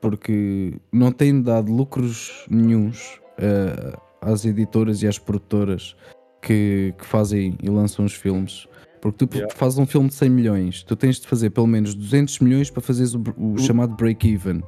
Porque 0.00 0.74
não 0.92 1.10
tem 1.12 1.42
dado 1.42 1.72
lucros 1.72 2.46
nenhuns 2.48 3.20
eh, 3.38 3.92
às 4.20 4.44
editoras 4.44 5.02
e 5.02 5.08
às 5.08 5.18
produtoras 5.18 5.96
que, 6.40 6.94
que 6.96 7.04
fazem 7.04 7.56
e 7.62 7.68
lançam 7.68 8.04
os 8.04 8.14
filmes. 8.14 8.66
Porque 9.00 9.26
tu 9.26 9.36
Yeah. 9.36 9.54
fazes 9.56 9.78
um 9.78 9.86
filme 9.86 10.08
de 10.08 10.14
100 10.14 10.30
milhões, 10.30 10.82
tu 10.82 10.96
tens 10.96 11.20
de 11.20 11.26
fazer 11.26 11.50
pelo 11.50 11.66
menos 11.66 11.94
200 11.94 12.38
milhões 12.40 12.70
para 12.70 12.80
fazeres 12.80 13.14
o, 13.14 13.22
o 13.36 13.58
chamado 13.58 13.94
break-even, 13.96 14.62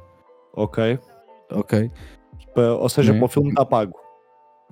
Ok. 0.53 0.99
ok? 1.49 1.89
Pa- 2.53 2.73
ou 2.73 2.89
seja, 2.89 3.11
Né? 3.13 3.19
para 3.19 3.25
o 3.25 3.29
filme 3.29 3.49
está 3.49 3.65
pago. 3.65 3.93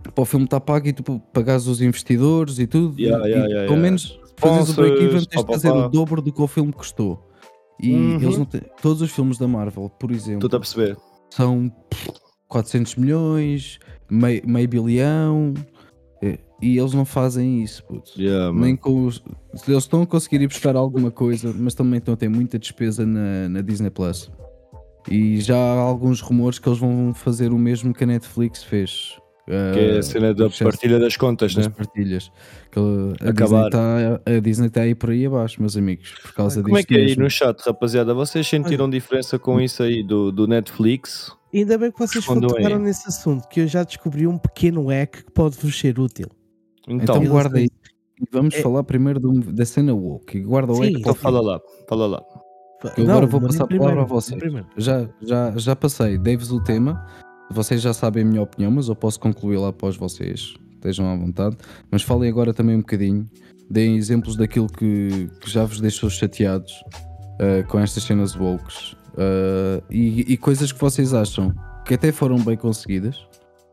Para 0.02 0.22
o 0.22 0.26
filme 0.26 0.46
está 0.46 0.60
pago 0.60 0.88
e 0.88 0.94
tu 0.94 1.20
pagares 1.34 1.68
os 1.68 1.82
investidores 1.82 2.60
e 2.60 2.68
tudo. 2.68 3.00
Yeah, 3.00 3.26
e, 3.28 3.32
yeah, 3.32 3.48
yeah, 3.48 3.68
pelo 3.68 3.82
menos 3.82 4.20
fazes 4.38 4.70
o 4.72 4.76
break-even, 4.76 5.26
tens 5.26 5.44
de 5.46 5.52
fazer 5.52 5.72
o 5.72 5.90
dobro 5.90 6.22
do 6.22 6.32
que 6.32 6.42
o 6.42 6.48
filme 6.48 6.72
custou. 6.72 7.28
E 7.82 7.94
Uhum. 7.94 8.16
eles 8.22 8.38
não 8.38 8.46
têm- 8.46 8.62
todos 8.82 9.02
os 9.02 9.12
filmes 9.12 9.38
da 9.38 9.48
Marvel, 9.48 9.90
por 9.90 10.12
exemplo, 10.12 10.50
são 11.30 11.70
pff, 11.90 12.12
400 12.48 12.96
milhões, 12.96 13.80
meio, 14.10 14.42
meio 14.48 14.68
bilhão, 14.68 15.54
e 16.62 16.78
eles 16.78 16.94
não 16.94 17.06
fazem 17.06 17.64
isso, 17.64 17.82
puto. 17.86 18.12
Yeah. 18.22 18.52
Nem 18.54 18.76
com 18.76 19.06
os, 19.06 19.24
eles 19.66 19.84
estão 19.84 20.02
a 20.02 20.06
conseguir 20.06 20.42
ir 20.42 20.48
buscar 20.48 20.76
alguma 20.76 21.10
coisa, 21.10 21.54
mas 21.58 21.74
também 21.74 22.00
estão 22.00 22.14
a 22.14 22.18
ter 22.18 22.28
muita 22.30 22.60
despesa 22.60 23.06
na, 23.06 23.48
na 23.48 23.62
Disney 23.62 23.90
Plus. 23.90 24.30
E 25.10 25.40
já 25.40 25.56
há 25.58 25.80
alguns 25.80 26.20
rumores 26.20 26.60
que 26.60 26.68
eles 26.68 26.78
vão 26.80 27.14
fazer 27.14 27.54
o 27.54 27.58
mesmo 27.58 27.94
que 27.94 28.04
a 28.04 28.08
Netflix 28.08 28.62
fez. 28.62 29.18
Que 29.74 29.80
é 29.80 29.98
a 29.98 30.04
cena 30.04 30.34
da 30.34 30.48
partilha 30.48 31.00
das 31.00 31.18
contas, 31.18 31.56
das 31.56 31.68
né? 31.68 31.74
partilhas. 31.76 32.32
Que 32.72 32.80
a, 32.80 33.30
Acabar. 33.32 33.64
Disney 33.64 33.66
está, 33.66 34.22
a 34.36 34.40
Disney 34.40 34.68
está 34.68 34.82
aí 34.82 34.94
por 34.94 35.10
aí 35.10 35.26
abaixo, 35.26 35.60
meus 35.60 35.76
amigos, 35.76 36.12
por 36.22 36.34
causa 36.34 36.62
Como 36.62 36.78
é 36.78 36.84
que 36.84 36.94
é 36.94 36.98
aí 36.98 37.06
mesmo. 37.08 37.24
no 37.24 37.30
chat, 37.32 37.60
rapaziada? 37.66 38.14
Vocês 38.14 38.48
sentiram 38.48 38.88
diferença 38.88 39.40
com 39.40 39.60
isso 39.60 39.82
aí 39.82 40.04
do, 40.04 40.32
do 40.32 40.46
Netflix? 40.46 41.32
Ainda 41.52 41.80
bem 41.80 41.92
que 41.92 41.98
vocês 41.98 42.24
Respondam 42.24 42.52
aí. 42.56 42.64
tocaram 42.64 42.80
nesse 42.80 43.08
assunto, 43.08 43.48
que 43.50 43.62
eu 43.62 43.68
já 43.68 43.82
descobri 43.84 44.28
um 44.28 44.38
pequeno 44.38 44.86
hack 44.88 45.24
que 45.26 45.32
pode 45.32 45.58
vos 45.58 45.80
ser 45.80 46.00
útil. 46.00 46.28
Então, 46.88 47.18
Então, 47.18 47.26
guarda 47.32 47.58
aí. 47.58 47.70
E 48.22 48.26
vamos 48.32 48.54
É- 48.54 48.62
falar 48.62 48.84
primeiro 48.84 49.20
do- 49.20 49.52
da 49.52 49.66
cena 49.66 49.94
woke. 49.96 50.38
e 50.38 50.42
Guarda 50.44 50.72
o 50.74 50.76
Sim, 50.76 50.92
para 50.92 51.00
então 51.00 51.12
o 51.14 51.16
fim. 51.16 51.22
fala 51.22 51.42
lá, 51.42 51.60
fala 51.88 52.06
lá. 52.06 52.24
Eu 52.96 53.10
agora 53.10 53.26
vou 53.26 53.42
mas 53.42 53.52
passar 53.54 53.64
a 53.64 53.68
primeiro, 53.68 53.94
palavra 53.96 54.14
a 54.14 54.16
vocês. 54.16 54.40
primeiro. 54.40 54.68
Já, 54.78 55.10
já, 55.22 55.52
já 55.58 55.76
passei, 55.76 56.18
dei-vos 56.20 56.52
o 56.52 56.64
tema. 56.64 57.04
Vocês 57.52 57.82
já 57.82 57.94
sabem 57.94 58.24
a 58.24 58.26
minha 58.26 58.42
opinião, 58.42 58.72
mas 58.72 58.88
eu 58.88 58.96
posso 58.96 59.20
concluir 59.20 59.58
lá 59.58 59.70
após 59.70 59.96
vocês. 59.96 60.54
Estejam 60.76 61.12
à 61.12 61.16
vontade. 61.16 61.58
Mas 61.92 62.04
falem 62.04 62.30
agora 62.30 62.54
também 62.54 62.76
um 62.76 62.80
bocadinho. 62.80 63.26
Deem 63.70 63.98
exemplos 63.98 64.36
daquilo 64.36 64.68
que, 64.68 65.30
que 65.42 65.50
já 65.50 65.66
vos 65.66 65.80
deixou 65.82 66.10
chateados 66.10 66.74
ah, 67.40 67.64
com 67.68 67.80
estas 67.80 68.04
cenas 68.04 68.36
wokes. 68.36 68.96
ah, 69.18 69.82
e, 69.90 70.34
e 70.34 70.38
coisas 70.38 70.72
que 70.72 70.80
vocês 70.80 71.14
acham 71.14 71.54
que 71.86 71.94
até 71.94 72.12
foram 72.12 72.38
bem 72.40 72.56
conseguidas 72.58 73.28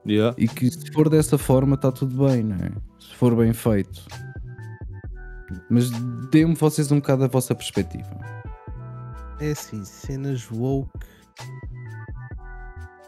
Yeah. 0.09 0.35
e 0.39 0.47
que 0.47 0.71
se 0.71 0.93
for 0.93 1.09
dessa 1.09 1.37
forma 1.37 1.75
está 1.75 1.91
tudo 1.91 2.29
bem, 2.29 2.45
não 2.45 2.55
é? 2.55 2.71
Se 3.01 3.13
for 3.17 3.35
bem 3.35 3.53
feito. 3.53 4.07
Mas 5.69 5.91
deem-me 6.31 6.55
vocês 6.55 6.93
um 6.93 6.97
bocado 6.97 7.25
a 7.25 7.27
vossa 7.27 7.55
perspectiva. 7.57 8.09
É 9.41 9.51
assim, 9.51 9.85
cenas 9.85 10.49
woke 10.51 10.91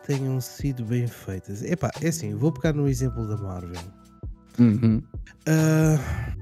tenham 0.08 0.40
sido 0.40 0.82
bem 0.84 1.06
feitas. 1.06 1.62
Epá, 1.62 1.90
é 2.02 2.08
assim, 2.08 2.34
vou 2.34 2.50
pegar 2.50 2.72
no 2.72 2.88
exemplo 2.88 3.28
da 3.28 3.36
Marvel. 3.36 3.80
Uhum. 4.58 5.02
Ah, 5.46 6.32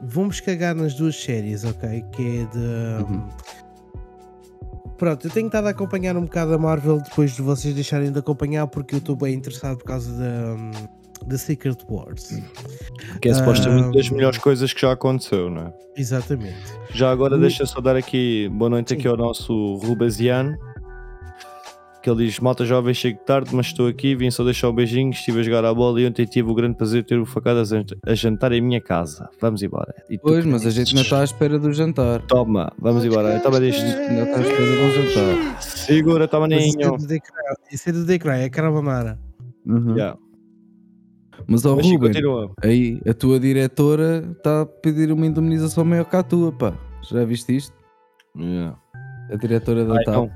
vamos 0.00 0.38
cagar 0.40 0.74
nas 0.74 0.94
duas 0.94 1.16
séries, 1.20 1.64
ok? 1.64 2.02
Que 2.12 2.22
é 2.22 2.44
de. 2.44 3.02
Uhum. 3.10 3.28
Pronto, 4.98 5.26
eu 5.26 5.30
tenho 5.32 5.46
estado 5.46 5.66
a 5.66 5.70
acompanhar 5.70 6.16
um 6.16 6.22
bocado 6.22 6.54
a 6.54 6.58
Marvel 6.58 7.00
depois 7.00 7.32
de 7.34 7.42
vocês 7.42 7.74
deixarem 7.74 8.12
de 8.12 8.18
acompanhar, 8.18 8.66
porque 8.68 8.94
eu 8.94 8.98
estou 8.98 9.16
bem 9.16 9.34
interessado 9.34 9.78
por 9.78 9.84
causa 9.84 10.12
da, 10.16 11.26
da 11.26 11.38
Secret 11.38 11.76
Wars. 11.90 12.38
Que 13.20 13.30
é 13.30 13.34
supostamente 13.34 13.96
das 13.96 14.08
Ah, 14.08 14.14
melhores 14.14 14.38
coisas 14.38 14.72
que 14.72 14.80
já 14.82 14.92
aconteceu, 14.92 15.50
não 15.50 15.62
é? 15.62 15.72
Exatamente. 15.96 16.62
Já 16.92 17.10
agora 17.10 17.34
O- 17.36 17.40
deixa 17.40 17.66
só 17.66 17.80
dar 17.80 17.96
aqui 17.96 18.48
boa 18.52 18.68
noite 18.70 18.90
Sim. 18.90 18.94
aqui 18.98 19.08
ao 19.08 19.16
nosso 19.16 19.76
Rubaziano. 19.78 20.56
Que 22.02 22.10
ele 22.10 22.26
diz: 22.26 22.40
Malta 22.40 22.64
jovem, 22.64 22.92
chego 22.92 23.18
tarde, 23.20 23.54
mas 23.54 23.66
estou 23.66 23.86
aqui. 23.86 24.14
Vim 24.16 24.28
só 24.30 24.42
deixar 24.42 24.68
o 24.68 24.72
beijinho. 24.72 25.10
Estive 25.10 25.38
a 25.40 25.42
jogar 25.44 25.64
a 25.64 25.72
bola 25.72 26.00
e 26.00 26.06
ontem 26.06 26.24
tive 26.24 26.50
o 26.50 26.54
grande 26.54 26.76
prazer 26.76 27.02
de 27.02 27.08
ter 27.08 27.18
o 27.18 27.24
facado 27.24 27.60
a 27.60 27.64
jan- 27.64 27.84
a 28.04 28.14
jantar 28.14 28.50
em 28.52 28.60
minha 28.60 28.80
casa. 28.80 29.28
Vamos 29.40 29.62
embora. 29.62 29.94
E 30.10 30.18
tu 30.18 30.22
Pois, 30.22 30.44
mas 30.44 30.66
a 30.66 30.70
gente 30.70 30.94
não 30.94 31.02
está 31.02 31.20
à 31.20 31.24
espera 31.24 31.58
do 31.60 31.72
jantar. 31.72 32.20
Toma, 32.22 32.72
vamos 32.78 33.04
embora. 33.04 33.38
Toma 33.40 33.60
disto. 33.60 33.80
Ainda 33.84 34.22
está 34.24 34.38
à 34.38 34.40
espera 34.40 34.64
do 34.66 34.90
jantar. 34.90 35.62
Segura, 35.62 36.26
toma 36.26 36.46
é 36.46 36.48
ninho. 36.48 36.96
isso 37.70 37.88
é 37.88 37.92
do 37.92 38.04
Decry, 38.04 38.30
é 38.40 38.48
Carbonara. 38.50 39.18
Uhum. 39.64 39.94
Yeah. 39.96 40.18
Mas, 41.46 41.62
sim, 41.62 41.68
Ruben, 41.68 41.98
continua. 41.98 42.52
aí 42.62 43.00
a 43.08 43.14
tua 43.14 43.38
diretora 43.40 44.24
está 44.36 44.62
a 44.62 44.66
pedir 44.66 45.10
uma 45.12 45.26
indemnização 45.26 45.84
maior 45.84 46.04
que 46.04 46.16
a 46.16 46.22
tua, 46.22 46.52
pá. 46.52 46.72
Já 47.10 47.24
viste 47.24 47.56
isto? 47.56 47.74
Yeah. 48.36 48.76
A 49.30 49.36
diretora 49.36 49.84
da 49.84 49.94
Ah, 49.94 50.04
TAP, 50.04 50.08
então, 50.08 50.30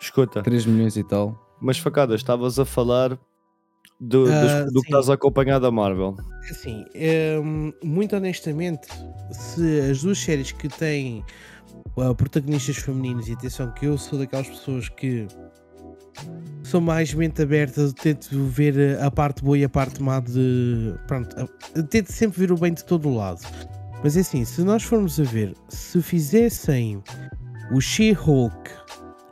escuta, 0.00 0.42
3 0.42 0.64
milhões 0.66 0.96
e 0.96 1.04
tal. 1.04 1.34
mas 1.60 1.78
facadas, 1.78 2.20
estavas 2.20 2.58
a 2.58 2.64
falar 2.64 3.18
do, 4.00 4.26
das- 4.26 4.52
Ah, 4.52 4.64
do 4.66 4.80
que 4.80 4.88
sim. 4.88 4.94
estás 4.94 5.10
a 5.10 5.14
acompanhar 5.14 5.58
da 5.58 5.70
Marvel. 5.70 6.14
Assim, 6.50 6.84
hum, 7.42 7.72
muito 7.82 8.14
honestamente, 8.16 8.86
se 9.32 9.80
as 9.90 10.02
duas 10.02 10.18
séries 10.18 10.52
que 10.52 10.68
têm 10.68 11.24
uh, 11.96 12.14
protagonistas 12.14 12.76
femininos, 12.76 13.28
e 13.28 13.32
atenção 13.32 13.72
que 13.72 13.86
eu 13.86 13.98
sou 13.98 14.18
daquelas 14.18 14.48
pessoas 14.48 14.88
que 14.88 15.26
sou 16.62 16.80
mais 16.80 17.12
mente 17.14 17.42
aberta, 17.42 17.92
tento 17.92 18.44
ver 18.44 18.98
a 19.00 19.10
parte 19.10 19.42
boa 19.42 19.58
e 19.58 19.64
a 19.64 19.68
parte 19.68 20.02
má 20.02 20.20
de. 20.20 20.94
Pronto, 21.06 21.34
tento 21.90 22.12
sempre 22.12 22.38
ver 22.40 22.52
o 22.52 22.56
bem 22.56 22.72
de 22.72 22.84
todo 22.84 23.08
o 23.08 23.14
lado. 23.16 23.40
Mas 24.02 24.16
é 24.16 24.20
assim, 24.20 24.44
se 24.44 24.62
nós 24.62 24.82
formos 24.84 25.18
a 25.18 25.24
ver, 25.24 25.54
se 25.68 26.00
fizessem 26.00 27.02
o 27.72 27.80
She-Hulk 27.80 28.70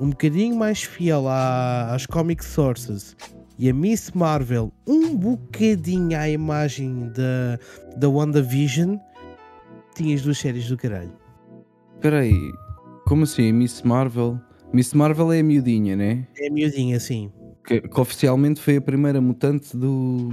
um 0.00 0.10
bocadinho 0.10 0.56
mais 0.56 0.82
fiel 0.82 1.26
à- 1.28 1.94
às 1.94 2.06
comic 2.06 2.44
sources 2.44 3.16
e 3.58 3.68
a 3.70 3.74
Miss 3.74 4.10
Marvel 4.12 4.72
um 4.86 5.16
bocadinho 5.16 6.18
à 6.18 6.28
imagem 6.28 7.10
da, 7.14 7.58
da 7.96 8.08
WandaVision, 8.08 8.96
tinhas 9.94 10.22
duas 10.22 10.38
séries 10.38 10.68
do 10.68 10.76
caralho. 10.76 11.12
Espera 11.94 12.20
aí, 12.20 12.52
como 13.06 13.22
assim? 13.24 13.52
Miss 13.52 13.82
Marvel? 13.82 14.38
Miss 14.72 14.92
Marvel 14.92 15.32
é 15.32 15.40
a 15.40 15.42
miudinha, 15.42 15.96
né? 15.96 16.26
É 16.38 16.50
miudinha, 16.50 16.96
assim. 16.98 17.32
Que, 17.66 17.80
que 17.80 18.00
oficialmente 18.00 18.60
foi 18.60 18.76
a 18.76 18.80
primeira 18.80 19.20
mutante 19.20 19.76
do, 19.76 20.32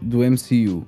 do 0.00 0.18
MCU. 0.24 0.86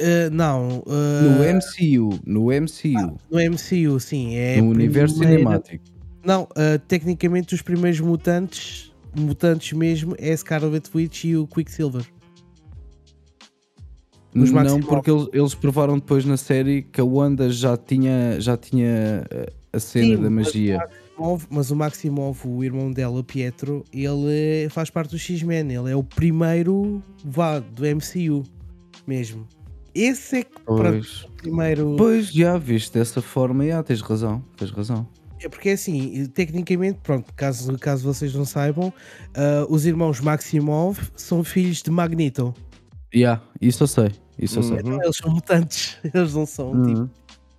Uh, 0.00 0.30
não, 0.30 0.78
uh, 0.86 1.22
No 1.22 1.42
MCU, 1.42 2.20
no 2.24 2.52
MCU, 2.52 3.18
no 3.28 3.38
MCU, 3.40 3.98
sim. 3.98 4.36
É 4.36 4.60
no 4.60 4.68
a 4.68 4.70
universo 4.70 5.18
primeira- 5.18 5.40
cinemático. 5.42 5.84
Não, 6.24 6.42
uh, 6.44 6.78
tecnicamente 6.86 7.54
os 7.54 7.62
primeiros 7.62 8.00
mutantes, 8.00 8.92
mutantes 9.16 9.72
mesmo, 9.72 10.14
é 10.18 10.36
Scarlet 10.36 10.90
Witch 10.94 11.24
e 11.24 11.36
o 11.36 11.46
Quicksilver. 11.46 12.04
Os 14.34 14.50
Não, 14.50 14.56
Maximoff. 14.62 14.86
porque 14.86 15.10
eles, 15.10 15.28
eles 15.32 15.54
provaram 15.54 15.94
depois 15.98 16.24
na 16.24 16.36
série 16.36 16.82
que 16.82 17.00
a 17.00 17.04
Wanda 17.04 17.50
já 17.50 17.76
tinha, 17.76 18.38
já 18.40 18.56
tinha 18.56 19.24
eh, 19.30 19.52
a 19.72 19.80
cena 19.80 20.16
Sim, 20.16 20.22
da 20.22 20.30
mas 20.30 20.46
magia. 20.46 20.78
Maximov- 20.78 21.46
mas 21.50 21.70
o 21.70 21.76
Maximov, 21.76 22.38
o 22.46 22.62
irmão 22.62 22.92
dela, 22.92 23.24
Pietro, 23.24 23.84
ele 23.92 24.68
faz 24.70 24.90
parte 24.90 25.10
do 25.12 25.18
X-Men. 25.18 25.72
Ele 25.72 25.90
é 25.90 25.96
o 25.96 26.04
primeiro 26.04 27.02
vá 27.24 27.58
do 27.58 27.84
MCU 27.86 28.44
mesmo. 29.06 29.46
Esse 29.94 30.36
é 30.38 30.44
que 30.44 30.60
pronto, 30.60 30.82
Pois, 30.82 31.22
o 31.24 31.30
primeiro. 31.32 31.94
pois 31.96 32.30
já 32.30 32.56
viste 32.58 32.92
dessa 32.92 33.20
forma, 33.22 33.66
já 33.66 33.82
tens 33.82 34.00
razão, 34.02 34.44
tens 34.56 34.70
razão. 34.70 35.08
É 35.42 35.48
porque 35.48 35.70
assim, 35.70 36.26
tecnicamente, 36.26 36.98
pronto, 37.02 37.32
caso, 37.34 37.76
caso 37.78 38.04
vocês 38.04 38.34
não 38.34 38.44
saibam, 38.44 38.92
ah, 39.34 39.66
os 39.68 39.86
irmãos 39.86 40.20
Maximov 40.20 40.98
são 41.16 41.44
filhos 41.44 41.82
de 41.82 41.90
Magneto. 41.90 42.54
Já, 43.14 43.40
isso 43.60 43.82
eu 43.84 43.86
sei, 43.86 44.10
isso 44.38 44.58
eu 44.58 44.62
sei. 44.62 44.78
Uhum. 44.80 45.02
Eles 45.02 45.16
são 45.16 45.30
mutantes, 45.30 45.96
eles 46.12 46.34
não 46.34 46.46
são 46.46 46.70
tipo. 46.84 47.00
Uhum. 47.00 47.10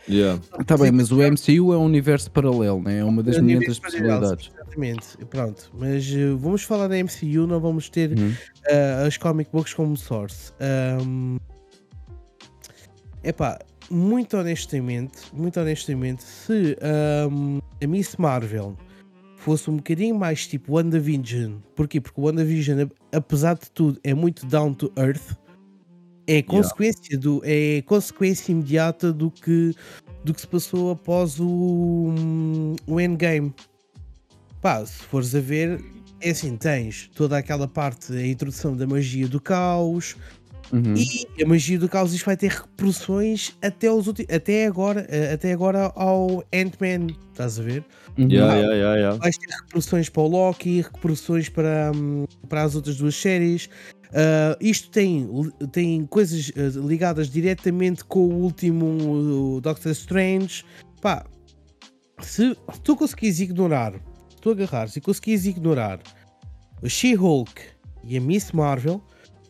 Yeah. 0.07 0.41
Tá 0.65 0.75
bem, 0.75 0.91
mas 0.91 1.11
o 1.11 1.17
MCU 1.21 1.71
é 1.71 1.77
um 1.77 1.84
universo 1.86 2.32
paralelo, 2.32 2.82
né? 2.82 2.99
é 2.99 3.03
uma 3.03 3.21
das 3.21 3.38
É 3.38 3.41
um 3.41 3.45
paralelo, 3.45 3.65
possibilidades. 3.82 4.51
Exatamente, 4.55 5.07
pronto. 5.30 5.69
Mas 5.77 6.11
eh, 6.11 6.32
vamos 6.36 6.63
falar 6.63 6.88
da 6.88 6.95
MCU, 6.97 7.45
não 7.45 7.59
vamos 7.59 7.89
ter 7.89 8.17
Uhum. 8.17 8.34
ah, 8.71 9.05
as 9.05 9.17
comic 9.17 9.51
books 9.51 9.73
como 9.75 9.95
source. 9.95 10.51
Ahm, 10.59 11.38
epá, 13.23 13.59
muito 13.89 14.37
honestamente, 14.37 15.17
muito 15.33 15.59
honestamente, 15.59 16.23
se 16.23 16.77
ahm, 16.81 17.59
a 17.83 17.87
Miss 17.87 18.15
Marvel 18.17 18.75
fosse 19.35 19.69
um 19.69 19.77
bocadinho 19.77 20.15
mais 20.15 20.45
tipo 20.45 20.73
WandaVision, 20.73 21.53
porquê? 21.75 22.01
Porque 22.01 22.19
o 22.19 22.25
WandaVision, 22.25 22.89
apesar 23.11 23.55
de 23.55 23.71
tudo, 23.71 23.99
é 24.03 24.13
muito 24.13 24.45
down 24.45 24.73
to 24.73 24.91
earth, 24.97 25.37
é 26.27 26.41
consequência, 26.43 27.17
do, 27.17 27.41
é 27.43 27.81
consequência 27.83 28.51
imediata 28.51 29.11
do 29.11 29.31
que, 29.31 29.73
do 30.23 30.33
que 30.33 30.41
se 30.41 30.47
passou 30.47 30.91
após 30.91 31.39
o, 31.39 32.13
o 32.85 32.99
Endgame. 32.99 33.53
Pá, 34.61 34.85
se 34.85 35.01
fores 35.03 35.33
a 35.33 35.39
ver, 35.39 35.81
é 36.21 36.29
assim, 36.31 36.55
tens 36.55 37.09
toda 37.15 37.37
aquela 37.37 37.67
parte, 37.67 38.13
a 38.13 38.27
introdução 38.27 38.75
da 38.75 38.85
magia 38.85 39.27
do 39.27 39.41
caos, 39.41 40.15
Uhum. 40.72 40.93
E 40.95 41.43
a 41.43 41.47
magia 41.47 41.80
do 41.80 41.89
caos 41.89 42.13
isto 42.13 42.26
vai 42.26 42.38
ter 42.38 42.51
repercussões 42.51 43.55
até, 43.61 43.91
os 43.91 44.07
ulti- 44.07 44.28
até 44.32 44.67
agora, 44.67 45.05
eh, 45.09 45.34
até 45.34 45.51
agora 45.51 45.91
ao 45.95 46.43
Ant-Man, 46.53 47.07
estás 47.32 47.59
a 47.59 47.63
ver? 47.63 47.84
Uhum. 48.17 48.28
Yeah, 48.30 48.55
yeah, 48.55 48.76
yeah, 48.76 48.95
yeah. 48.97 49.17
Vais 49.17 49.38
ter 49.38 49.51
repercussões 49.51 50.09
para 50.09 50.22
o 50.22 50.28
Loki, 50.28 50.82
repercussões 50.82 51.49
para, 51.49 51.91
hum, 51.95 52.26
para 52.47 52.63
as 52.63 52.76
outras 52.76 52.97
duas 52.97 53.15
séries. 53.15 53.70
Ah, 54.13 54.57
isto 54.59 54.89
tem, 54.89 55.28
tem 55.72 56.05
coisas 56.05 56.51
ah, 56.55 56.80
ligadas 56.88 57.30
diretamente 57.30 58.03
com 58.03 58.20
o 58.20 58.34
último 58.41 59.55
o 59.55 59.61
Doctor 59.61 59.91
Strange. 59.91 60.63
Pá, 61.01 61.26
se 62.22 62.55
tu 62.84 62.95
conseguires 62.95 63.39
ignorar, 63.39 63.93
se 64.30 64.38
tu 64.41 64.51
agarrares 64.51 64.95
e 64.95 65.01
conseguires 65.01 65.45
ignorar 65.45 65.99
a 66.84 66.89
She-Hulk 66.89 67.61
e 68.03 68.17
a 68.17 68.22
Miss 68.22 68.51
Marvel, 68.51 69.01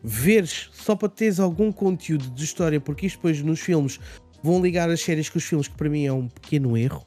veres 0.04 0.70
só 0.74 0.96
para 0.96 1.10
teres 1.10 1.40
algum 1.40 1.72
conteúdo 1.72 2.30
de 2.32 2.44
história, 2.44 2.80
porque 2.80 3.06
isto 3.08 3.18
depois 3.18 3.42
nos 3.42 3.60
filmes 3.60 4.00
vão 4.44 4.62
ligar 4.62 4.90
as 4.90 5.02
séries 5.02 5.30
com 5.30 5.38
os 5.38 5.44
filmes, 5.44 5.68
que 5.68 5.76
para 5.76 5.90
mim 5.90 6.06
é 6.06 6.14
um 6.14 6.28
pequeno 6.28 6.78
erro. 6.78 7.06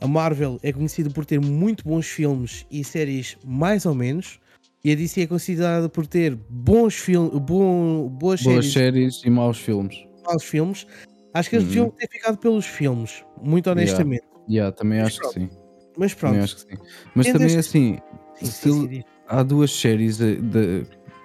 A 0.00 0.06
Marvel 0.06 0.58
é 0.62 0.72
conhecida 0.72 1.10
por 1.10 1.24
ter 1.24 1.40
muito 1.40 1.84
bons 1.84 2.06
filmes 2.06 2.66
e 2.70 2.84
séries 2.84 3.36
mais 3.44 3.86
ou 3.86 3.94
menos. 3.94 4.38
E 4.84 4.92
a 4.92 4.94
DC 4.94 5.22
é 5.22 5.26
considerada 5.26 5.88
por 5.88 6.06
ter 6.06 6.36
bons 6.48 6.94
filmes, 6.94 7.32
bom, 7.40 8.08
boas, 8.08 8.40
Boas 8.42 8.66
séries 8.66 8.72
séries 8.72 9.22
e 9.24 9.30
maus 9.30 9.58
filmes. 9.58 9.96
maus 10.24 10.44
filmes. 10.44 10.86
Acho 11.34 11.50
que 11.50 11.56
eles 11.56 11.64
Uhum. 11.64 11.68
deviam 11.70 11.90
ter 11.90 12.08
ficado 12.08 12.38
pelos 12.38 12.66
filmes, 12.66 13.24
muito 13.42 13.68
honestamente. 13.70 14.22
Yeah, 14.48 14.74
também 14.76 15.00
Mas 15.00 15.08
acho 15.08 15.20
que 15.22 15.28
sim. 15.40 15.50
Mas 15.98 16.14
Também 16.14 16.38
pronto, 16.38 16.44
acho 16.44 16.54
que 16.56 16.60
sim. 16.76 16.82
Mas 17.14 17.26
Tendo 17.26 17.38
também 17.38 17.56
assim, 17.56 17.98
sim, 18.34 18.46
sim, 18.46 18.88
sim, 18.88 19.02
há 19.26 19.42
duas 19.42 19.72
séries 19.72 20.18
da, 20.18 20.26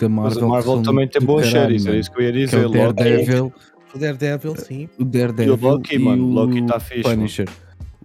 da, 0.02 0.08
da 0.08 0.14
Mas 0.14 0.34
Marvel. 0.38 0.46
a 0.46 0.50
Marvel 0.50 0.82
também 0.84 1.08
tem 1.08 1.22
boas 1.22 1.52
caralho, 1.52 1.80
séries, 1.80 1.86
é 1.88 2.00
isso 2.00 2.12
que 2.12 2.20
eu 2.20 2.26
ia 2.26 2.32
Que 2.32 2.38
é 2.40 2.46
dizer. 2.46 2.66
o 2.66 2.70
Loki 2.70 2.94
Daredevil, 2.94 3.54
o 3.94 3.98
Daredevil, 3.98 4.56
sim. 4.58 4.90
o 5.00 5.04
Daredevil 5.06 5.54
e 5.54 5.58
o 5.58 5.62
Loki, 5.70 6.00
mano. 6.00 6.24
o 6.26 6.30
Loki 6.32 6.66
tá 6.66 6.80
fixe. 6.80 7.04
Punisher. 7.04 7.50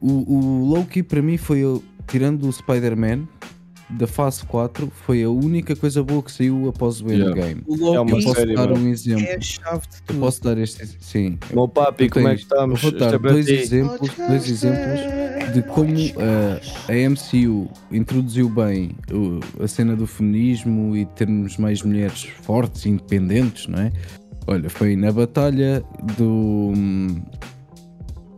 O, 0.00 0.10
o 0.34 0.64
Loki 0.74 1.02
para 1.02 1.22
mim 1.22 1.36
foi, 1.36 1.62
tirando 2.06 2.46
o 2.48 2.52
Spider-Man 2.52 3.26
da 3.88 4.06
fase 4.06 4.44
4, 4.46 4.90
foi 5.06 5.22
a 5.22 5.30
única 5.30 5.76
coisa 5.76 6.02
boa 6.02 6.20
que 6.22 6.32
saiu 6.32 6.68
após 6.68 7.00
o 7.00 7.08
Yeah. 7.08 7.30
Endgame. 7.30 7.62
O 7.66 7.94
É 7.94 8.00
uma 8.00 8.10
Eu 8.10 8.16
posso 8.24 8.34
série, 8.34 8.54
dar 8.54 8.68
mano. 8.68 8.80
um 8.84 8.88
é 8.88 8.90
exemplo. 8.90 9.22
a 9.36 9.40
chave 9.40 9.80
de 9.88 9.96
Eu 9.96 10.00
tudo. 10.06 10.18
posso 10.20 10.42
dar 10.42 10.58
este. 10.58 10.86
Sim. 11.00 11.38
Meu 11.52 11.68
papi, 11.68 12.08
como 12.08 12.26
é 12.28 12.34
que 12.34 12.42
estamos? 12.42 12.82
Vou 12.82 12.90
é 12.90 12.94
dar 12.94 13.18
dois 13.18 13.46
exemplos, 13.48 14.10
dois 14.16 14.50
exemplos 14.50 15.54
de 15.54 15.62
como 15.62 15.94
uh, 15.94 16.60
a 16.88 17.08
MCU 17.10 17.70
introduziu 17.92 18.48
bem 18.48 18.90
o- 19.12 19.38
a 19.62 19.68
cena 19.68 19.94
do 19.94 20.06
feminismo 20.06 20.96
e 20.96 21.04
termos 21.06 21.56
mais 21.56 21.80
mulheres 21.82 22.24
fortes 22.42 22.84
e 22.84 22.88
independentes, 22.88 23.68
não 23.68 23.78
é? 23.78 23.92
Olha, 24.48 24.68
foi 24.68 24.96
na 24.96 25.12
batalha 25.12 25.82
do 26.16 26.72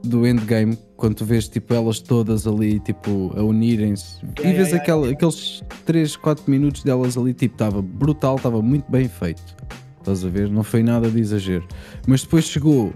do 0.05 0.27
Endgame, 0.27 0.77
quando 0.99 1.15
tu 1.15 1.25
vês 1.25 1.49
tipo 1.49 1.73
elas 1.73 2.01
todas 2.01 2.47
ali 2.47 2.79
tipo 2.81 3.33
a 3.37 3.43
unirem-se 3.43 4.17
e 4.23 4.41
Yeah, 4.41 4.57
vês 4.57 4.69
yeah, 4.69 4.77
aquela, 4.83 5.11
aqueles 5.11 5.63
3, 5.87 6.17
4 6.17 6.51
minutos 6.51 6.83
delas 6.83 7.17
ali 7.17 7.33
tipo 7.33 7.55
estava 7.55 7.81
brutal, 7.81 8.35
estava 8.37 8.61
muito 8.61 8.91
bem 8.91 9.09
feito. 9.09 9.57
Estás 10.01 10.25
a 10.25 10.29
ver? 10.29 10.51
Não 10.51 10.63
foi 10.63 10.83
nada 10.83 11.09
de 11.11 11.21
exagero. 11.21 11.67
Mas 12.07 12.23
depois 12.23 12.47
chegou 12.47 12.93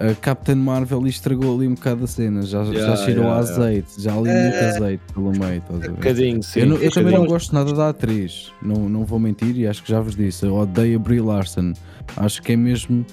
a 0.00 0.14
Captain 0.14 0.54
Marvel 0.56 1.06
e 1.06 1.10
estragou 1.10 1.54
ali 1.56 1.66
um 1.68 1.74
bocado 1.74 2.04
a 2.04 2.06
cena. 2.06 2.40
Já, 2.42 2.64
já 2.64 2.72
Yeah, 2.72 2.96
cheirou 2.96 3.24
yeah, 3.24 3.40
a 3.40 3.44
yeah. 3.44 3.64
azeite, 3.64 4.02
já 4.02 4.14
ali 4.16 4.30
Eh, 4.30 4.42
muito 4.42 4.64
azeite 4.64 5.02
pelo 5.12 5.32
meio. 5.32 5.58
Estás 5.58 5.74
a 5.74 5.76
Um 5.76 5.80
ver? 5.80 5.90
bocadinho, 5.92 6.42
sim. 6.42 6.60
eu, 6.60 6.66
não- 6.66 6.76
eu 6.76 6.90
também 6.90 7.14
não 7.14 7.26
gosto 7.26 7.54
nada 7.54 7.72
da 7.74 7.88
atriz, 7.90 8.50
não, 8.62 8.88
não 8.88 9.04
vou 9.04 9.18
mentir, 9.18 9.56
e 9.58 9.66
acho 9.66 9.82
que 9.82 9.90
já 9.90 10.00
vos 10.00 10.14
disse. 10.16 10.46
Eu 10.46 10.54
odeio 10.54 10.96
a 10.96 11.02
Brie 11.02 11.20
Larson. 11.20 11.72
Acho 12.16 12.40
que 12.42 12.52
é 12.52 12.56
mesmo 12.56 13.04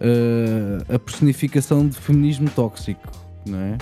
eh, 0.00 0.78
a 0.94 0.98
personificação 0.98 1.88
de 1.88 1.96
feminismo 1.96 2.48
tóxico, 2.50 3.00
não 3.46 3.58
é? 3.58 3.78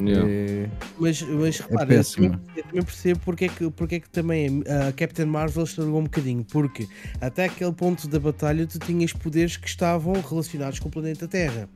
Yeah. 0.00 0.26
É- 0.28 0.68
Mas, 0.98 1.20
mas 1.22 1.60
repara, 1.60 1.94
eu 1.94 2.02
também, 2.04 2.32
eu 2.56 2.62
também 2.64 2.82
percebo 2.82 3.20
porque 3.24 3.44
é, 3.44 3.48
que, 3.48 3.70
porque 3.70 3.94
é 3.96 4.00
que 4.00 4.08
também 4.08 4.62
a 4.88 4.90
Captain 4.92 5.26
Marvel 5.26 5.64
estragou 5.64 6.00
um 6.00 6.04
bocadinho. 6.04 6.44
Porque 6.44 6.88
até 7.20 7.44
aquele 7.44 7.72
ponto 7.72 8.08
da 8.08 8.18
batalha 8.18 8.66
tu 8.66 8.78
tinhas 8.78 9.12
poderes 9.12 9.56
que 9.58 9.68
estavam 9.68 10.14
relacionados 10.14 10.78
com 10.78 10.88
o 10.88 10.90
planeta 10.90 11.28
Terra. 11.28 11.68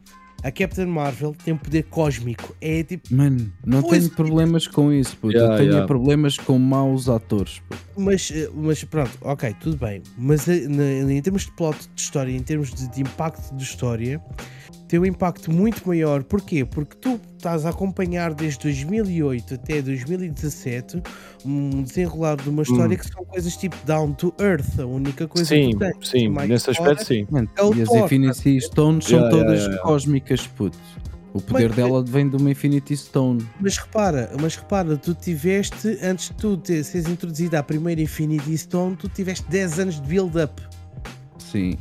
A 0.42 0.50
Captain 0.50 0.86
Marvel 0.86 1.34
tem 1.44 1.54
um 1.54 1.56
poder 1.58 1.82
cósmico. 1.84 2.54
É 2.60 2.82
tipo. 2.82 3.14
Mano, 3.14 3.52
não 3.64 3.82
Pois, 3.82 4.02
tenho 4.04 4.14
problemas 4.14 4.66
com 4.66 4.92
isso, 4.92 5.16
puto. 5.16 5.34
Yeah, 5.34 5.54
eu 5.54 5.58
tenho 5.58 5.70
yeah. 5.70 5.86
problemas 5.86 6.36
com 6.38 6.58
maus 6.58 7.08
atores. 7.08 7.60
puto. 7.68 7.82
Mas, 7.96 8.30
eh, 8.34 8.48
mas 8.54 8.82
pronto, 8.84 9.10
ok, 9.22 9.54
tudo 9.60 9.76
bem. 9.76 10.02
Mas 10.16 10.46
eh, 10.48 10.66
na- 10.68 11.12
em 11.12 11.20
termos 11.22 11.46
de 11.46 11.52
plot 11.52 11.78
de 11.94 12.00
história, 12.00 12.30
em 12.32 12.42
termos 12.42 12.72
de, 12.72 12.86
de 12.88 13.00
impacto 13.02 13.54
de 13.56 13.62
história, 13.62 14.20
tem 14.88 14.98
um 15.00 15.04
impacto 15.06 15.50
muito 15.52 15.86
maior. 15.86 16.22
Porquê? 16.22 16.64
Porque 16.64 16.96
tu 16.96 17.20
estás 17.36 17.66
a 17.66 17.70
acompanhar 17.70 18.32
desde 18.34 18.60
2008 18.60 19.54
até 19.54 19.82
2017 19.82 21.02
um 21.44 21.82
desenrolar 21.82 22.36
de 22.36 22.48
uma 22.48 22.62
história 22.62 22.94
Hum. 22.94 22.98
que 22.98 23.08
são 23.08 23.24
coisas 23.24 23.56
tipo 23.56 23.76
down 23.84 24.12
to 24.12 24.32
earth. 24.40 24.78
A 24.80 24.86
única 24.86 25.26
coisa 25.28 25.48
Sim, 25.48 25.66
que 25.70 25.72
tu 25.72 25.78
tens 25.78 26.08
sim, 26.08 26.28
mais 26.28 26.48
nesse 26.48 26.70
aspecto 26.70 27.04
sim. 27.04 27.26
É 27.56 27.76
e 27.76 27.82
as 27.82 27.88
Infinity 27.90 28.60
Stones 28.60 29.04
são 29.06 29.18
Yeah, 29.18 29.34
yeah, 29.36 29.44
todas 29.46 29.60
yeah, 29.60 29.74
yeah. 29.74 29.82
cósmicas, 29.82 30.46
puto. 30.46 30.78
O 31.34 31.40
poder 31.40 31.68
Mas- 31.68 31.76
dela 31.76 32.02
vem 32.02 32.30
de 32.30 32.36
uma 32.36 32.50
Infinity 32.50 32.96
Stone. 32.96 33.46
Mas 33.60 33.76
repara, 33.76 34.30
mas 34.40 34.56
repara, 34.56 34.96
tu 34.96 35.12
tiveste, 35.12 35.98
antes 36.02 36.28
de 36.30 36.34
tu 36.36 36.56
ter, 36.56 36.82
seres 36.82 37.08
introduzida 37.08 37.58
à 37.58 37.62
primeira 37.62 38.00
Infinity 38.00 38.56
Stone, 38.56 38.96
tu 38.96 39.06
tiveste 39.08 39.44
10 39.50 39.78
anos 39.78 40.00
de 40.00 40.08
build-up. 40.08 40.62
Sim. 41.38 41.76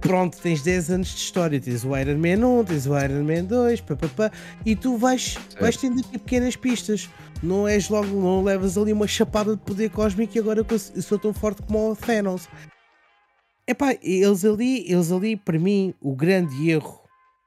Pronto, 0.00 0.38
tens 0.38 0.62
10 0.62 0.90
anos 0.90 1.08
de 1.08 1.16
história, 1.16 1.60
tens 1.60 1.84
o 1.84 1.96
Iron 1.96 2.18
Man 2.18 2.46
1, 2.60 2.64
tens 2.64 2.86
o 2.86 2.98
Iron 2.98 3.24
Man 3.24 3.44
2, 3.44 3.80
pá, 3.82 3.96
pá, 3.96 4.08
pá, 4.08 4.32
e 4.64 4.74
tu 4.74 4.96
vais, 4.96 5.36
vais 5.60 5.76
tendo 5.76 6.00
aqui 6.00 6.18
pequenas 6.18 6.56
pistas. 6.56 7.08
Não 7.42 7.66
és 7.66 7.88
logo, 7.88 8.06
não 8.08 8.42
levas 8.44 8.76
ali 8.76 8.92
uma 8.92 9.06
chapada 9.06 9.56
de 9.56 9.62
poder 9.62 9.90
cósmico 9.90 10.36
e 10.36 10.38
agora 10.40 10.64
eu 10.68 10.78
sou- 11.02 11.18
tão 11.18 11.32
forte 11.32 11.62
como 11.62 11.90
o 11.92 11.96
Thanos. 11.96 12.48
Epá, 13.66 13.94
eles 14.02 14.44
ali, 14.44 14.90
eles 14.90 15.10
ali, 15.12 15.36
para 15.36 15.58
mim, 15.58 15.94
o 16.00 16.14
grande 16.14 16.68
erro, 16.70 17.00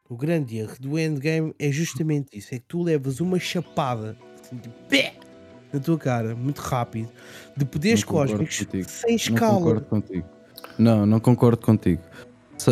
o 0.09 0.15
grande 0.15 0.57
erro 0.57 0.75
do 0.79 0.97
Endgame 0.97 1.53
é 1.59 1.71
justamente 1.71 2.37
isso: 2.37 2.55
é 2.55 2.57
que 2.59 2.65
tu 2.67 2.81
levas 2.81 3.19
uma 3.19 3.37
chapada 3.39 4.17
assim, 4.41 4.55
de 4.55 4.69
pé 4.89 5.13
na 5.71 5.79
tua 5.79 5.97
cara, 5.97 6.35
muito 6.35 6.59
rápido, 6.59 7.09
de 7.57 7.65
poderes 7.65 8.01
Não 8.01 8.07
cósmicos 8.11 8.59
contigo. 8.59 8.89
sem 8.89 9.09
Não 9.11 9.15
escala. 9.15 9.53
concordo 9.57 9.85
contigo. 9.85 10.27
Não, 10.79 11.05
não 11.05 11.19
concordo 11.19 11.61
contigo. 11.63 12.01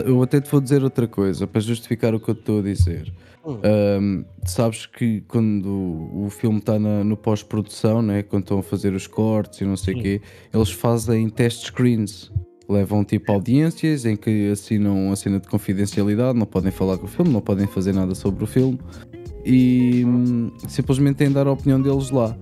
Eu 0.06 0.22
até 0.22 0.40
te 0.40 0.50
vou 0.50 0.62
dizer 0.62 0.84
outra 0.84 1.08
coisa 1.08 1.46
para 1.46 1.60
justificar 1.60 2.14
o 2.16 2.20
que 2.20 2.30
eu 2.30 2.34
estou 2.34 2.60
a 2.60 2.62
dizer. 2.62 3.14
Hum. 3.46 3.60
Ahm, 3.64 4.26
sabes 4.46 4.86
que 4.86 5.22
quando 5.28 5.68
o 6.14 6.30
filme 6.30 6.60
está 6.60 6.78
no 6.80 7.18
pós-produção, 7.18 8.02
né, 8.02 8.24
quando 8.24 8.44
estão 8.44 8.60
a 8.60 8.64
fazer 8.64 8.94
os 8.94 9.08
cortes 9.08 9.62
e 9.62 9.66
não 9.66 9.76
sei 9.76 9.96
o 9.96 10.02
quê, 10.02 10.22
eles 10.54 10.72
fazem 10.72 11.28
test 11.30 11.66
screens. 11.66 12.32
Levam 12.70 13.04
tipo 13.04 13.32
audiências 13.32 14.06
em 14.06 14.16
que 14.16 14.50
assinam 14.52 15.12
a 15.12 15.16
cena 15.16 15.40
de 15.40 15.48
confidencialidade, 15.48 16.38
não 16.38 16.46
podem 16.46 16.72
falar 16.72 16.98
com 16.98 17.06
o 17.06 17.10
filme, 17.10 17.32
não 17.32 17.42
podem 17.42 17.68
fazer 17.68 17.94
nada 17.94 18.16
sobre 18.16 18.44
o 18.44 18.48
filme 18.48 18.80
e 19.44 20.06
hum, 20.06 20.52
simplesmente 20.68 21.18
têm 21.18 21.28
de 21.28 21.34
dar 21.34 21.48
a 21.48 21.52
opinião 21.52 21.82
deles 21.82 22.12
lá. 22.12 22.38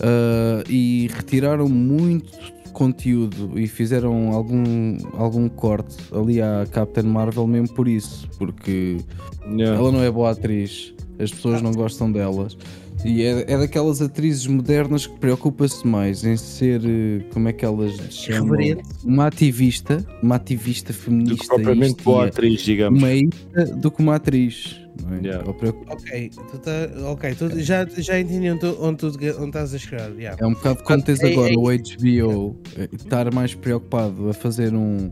Ah, 0.00 0.62
e 0.68 1.08
retiraram 1.14 1.68
muito 1.68 2.53
conteúdo 2.74 3.58
e 3.58 3.66
fizeram 3.66 4.32
algum, 4.32 4.98
algum 5.16 5.48
corte 5.48 5.96
ali 6.12 6.42
à 6.42 6.66
Captain 6.70 7.04
Marvel 7.04 7.46
mesmo 7.46 7.74
por 7.74 7.88
isso, 7.88 8.28
porque 8.38 8.98
Yeah. 9.46 9.78
ela 9.78 9.92
não 9.92 10.02
é 10.02 10.10
boa 10.10 10.30
atriz, 10.30 10.94
as 11.18 11.30
pessoas 11.30 11.60
não 11.62 11.70
gostam 11.72 12.10
delas. 12.10 12.56
E 13.04 13.22
é, 13.22 13.44
é 13.52 13.58
daquelas 13.58 14.00
atrizes 14.00 14.46
modernas 14.46 15.06
que 15.06 15.18
preocupa-se 15.18 15.86
mais 15.86 16.24
em 16.24 16.36
ser, 16.38 16.80
eh, 16.84 17.22
como 17.32 17.48
é 17.48 17.52
que 17.52 17.62
elas 17.64 17.92
chamam? 18.10 18.56
Uma 19.04 19.26
ativista, 19.26 20.02
uma 20.22 20.36
ativista 20.36 20.92
Do 20.92 20.98
feminista 20.98 21.42
que 21.42 21.62
propriamente 21.62 22.02
boa 22.02 22.24
e 22.24 22.28
atriz, 22.28 22.62
digamos. 22.62 22.98
uma 23.02 23.12
ida 23.12 23.36
do 23.76 23.90
que 23.90 24.00
uma 24.02 24.14
atriz. 24.14 24.80
É? 25.22 25.26
Yeah. 25.26 25.48
Ok, 25.48 26.30
tu 26.30 26.58
tá, 26.58 26.70
ok, 27.10 27.34
tu 27.34 27.60
já, 27.60 27.84
já 27.86 28.20
entendi 28.20 28.50
onde, 28.50 28.60
tu- 28.60 28.76
onde, 28.80 28.98
tu, 28.98 29.06
onde 29.08 29.46
estás 29.46 29.74
a 29.74 29.78
chegar. 29.78 30.10
yeah. 30.12 30.36
É 30.40 30.46
um 30.46 30.54
bocado 30.54 30.82
como 30.84 31.02
tens 31.02 31.20
É- 31.20 31.32
agora 31.32 31.52
é 31.52 31.56
o. 31.56 31.62
HBO 31.62 32.56
eh, 32.76 32.88
estar 32.92 33.32
mais 33.34 33.54
preocupado 33.54 34.28
a 34.28 34.34
fazer 34.34 34.72
um, 34.74 35.10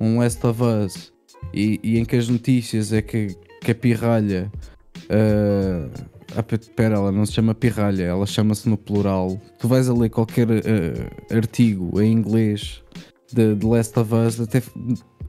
um 0.00 0.18
Last 0.18 0.44
of 0.46 0.60
Us 0.62 1.12
e, 1.52 1.80
e 1.82 1.98
em 1.98 2.04
que 2.04 2.16
as 2.16 2.28
notícias 2.28 2.92
é 2.92 3.00
que, 3.02 3.28
que 3.62 3.70
a 3.70 3.74
pirralha. 3.74 4.50
eh, 5.08 5.88
ah, 6.36 6.42
pe- 6.42 6.58
Pera, 6.58 6.96
ela 6.96 7.12
não 7.12 7.24
se 7.26 7.32
chama 7.32 7.54
pirralha, 7.54 8.02
ela 8.04 8.26
chama-se 8.26 8.68
no 8.68 8.76
plural. 8.76 9.40
Tu 9.58 9.68
vais 9.68 9.88
a 9.88 9.94
ler 9.94 10.10
qualquer 10.10 10.48
eh, 10.50 11.34
artigo 11.36 12.00
em 12.00 12.12
inglês 12.12 12.82
de, 13.32 13.54
de 13.54 13.66
Last 13.66 13.98
of 13.98 14.12
Us, 14.14 14.40
até 14.40 14.62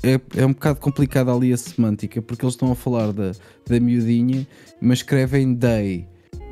é, 0.03 0.19
é 0.41 0.45
um 0.45 0.53
bocado 0.53 0.79
complicada 0.79 1.31
ali 1.33 1.51
a 1.53 1.57
semântica, 1.57 2.21
porque 2.21 2.45
eles 2.45 2.53
estão 2.53 2.71
a 2.71 2.75
falar 2.75 3.11
da, 3.11 3.31
da 3.67 3.79
miudinha, 3.79 4.45
mas 4.81 4.99
escrevem 4.99 5.53
day. 5.53 6.07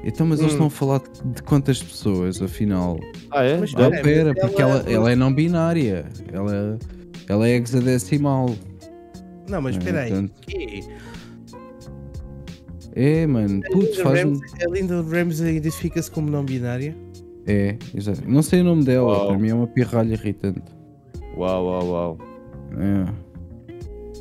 Então, 0.05 0.25
mas 0.27 0.39
eles 0.39 0.51
Hum. 0.51 0.55
estão 0.55 0.67
a 0.67 0.69
falar 0.69 0.99
de, 0.99 1.33
de 1.35 1.43
quantas 1.43 1.81
pessoas, 1.81 2.41
afinal? 2.41 2.99
Ah, 3.31 3.43
é? 3.43 3.57
Mas 3.57 3.73
Ah, 3.75 3.89
Pera, 4.01 4.33
porque 4.35 4.61
ela- 4.61 4.79
ela, 4.79 4.91
ela 4.91 5.11
é 5.11 5.15
não 5.15 5.33
binária. 5.33 6.05
Ela, 6.31 6.77
ela 7.29 7.47
é 7.47 7.55
hexadecimal. 7.55 8.53
Não, 9.49 9.61
mas 9.61 9.75
É, 9.75 9.79
espera 9.79 10.01
aí. 10.01 10.09
portanto- 10.09 10.33
quê? 10.45 10.79
É, 12.95 13.25
mano, 13.25 13.61
A 13.65 13.69
putz, 13.71 13.97
faz-me. 13.99 14.37
Ramsey- 14.39 14.65
A 14.65 14.69
Linda 14.69 15.01
Ramsey 15.01 15.55
identifica-se 15.57 16.11
como 16.11 16.29
não 16.29 16.43
binária? 16.45 16.95
É, 17.47 17.75
exato. 17.95 18.21
Não 18.27 18.41
sei 18.41 18.61
o 18.61 18.63
nome 18.63 18.83
dela, 18.83 19.07
Uau. 19.07 19.27
para 19.27 19.37
mim 19.39 19.49
é 19.49 19.53
uma 19.55 19.67
pirralha 19.67 20.13
irritante. 20.13 20.61
Uau, 21.35 21.65
uau, 21.65 21.87
uau. 21.87 22.17
É. 22.77 23.32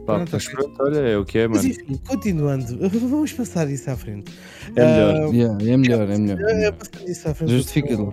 Pá, 0.07 0.17
Pronto, 0.17 0.31
mas 0.33 0.49
pronto, 0.49 0.83
olha, 0.83 0.99
é 0.99 1.17
o 1.17 1.25
que 1.25 1.39
é, 1.39 1.47
Mas 1.49 1.59
mano. 1.65 1.75
enfim, 1.75 2.01
continuando, 2.09 2.67
vamos 3.09 3.33
passar 3.33 3.71
isso 3.71 3.89
à 3.91 3.97
frente. 3.97 4.33
É 4.75 4.85
melhor. 4.85 5.15
Ah, 5.15 5.35
Yeah, 5.37 5.65
é 5.73 5.77
melhor, 5.77 6.11
é 6.11 6.19
melhor. 6.19 6.41
é, 6.41 6.73
passando 6.73 7.09
isso 7.09 7.29
à 7.29 7.35
frente. 7.35 7.53
Justifica-lo. 7.53 8.13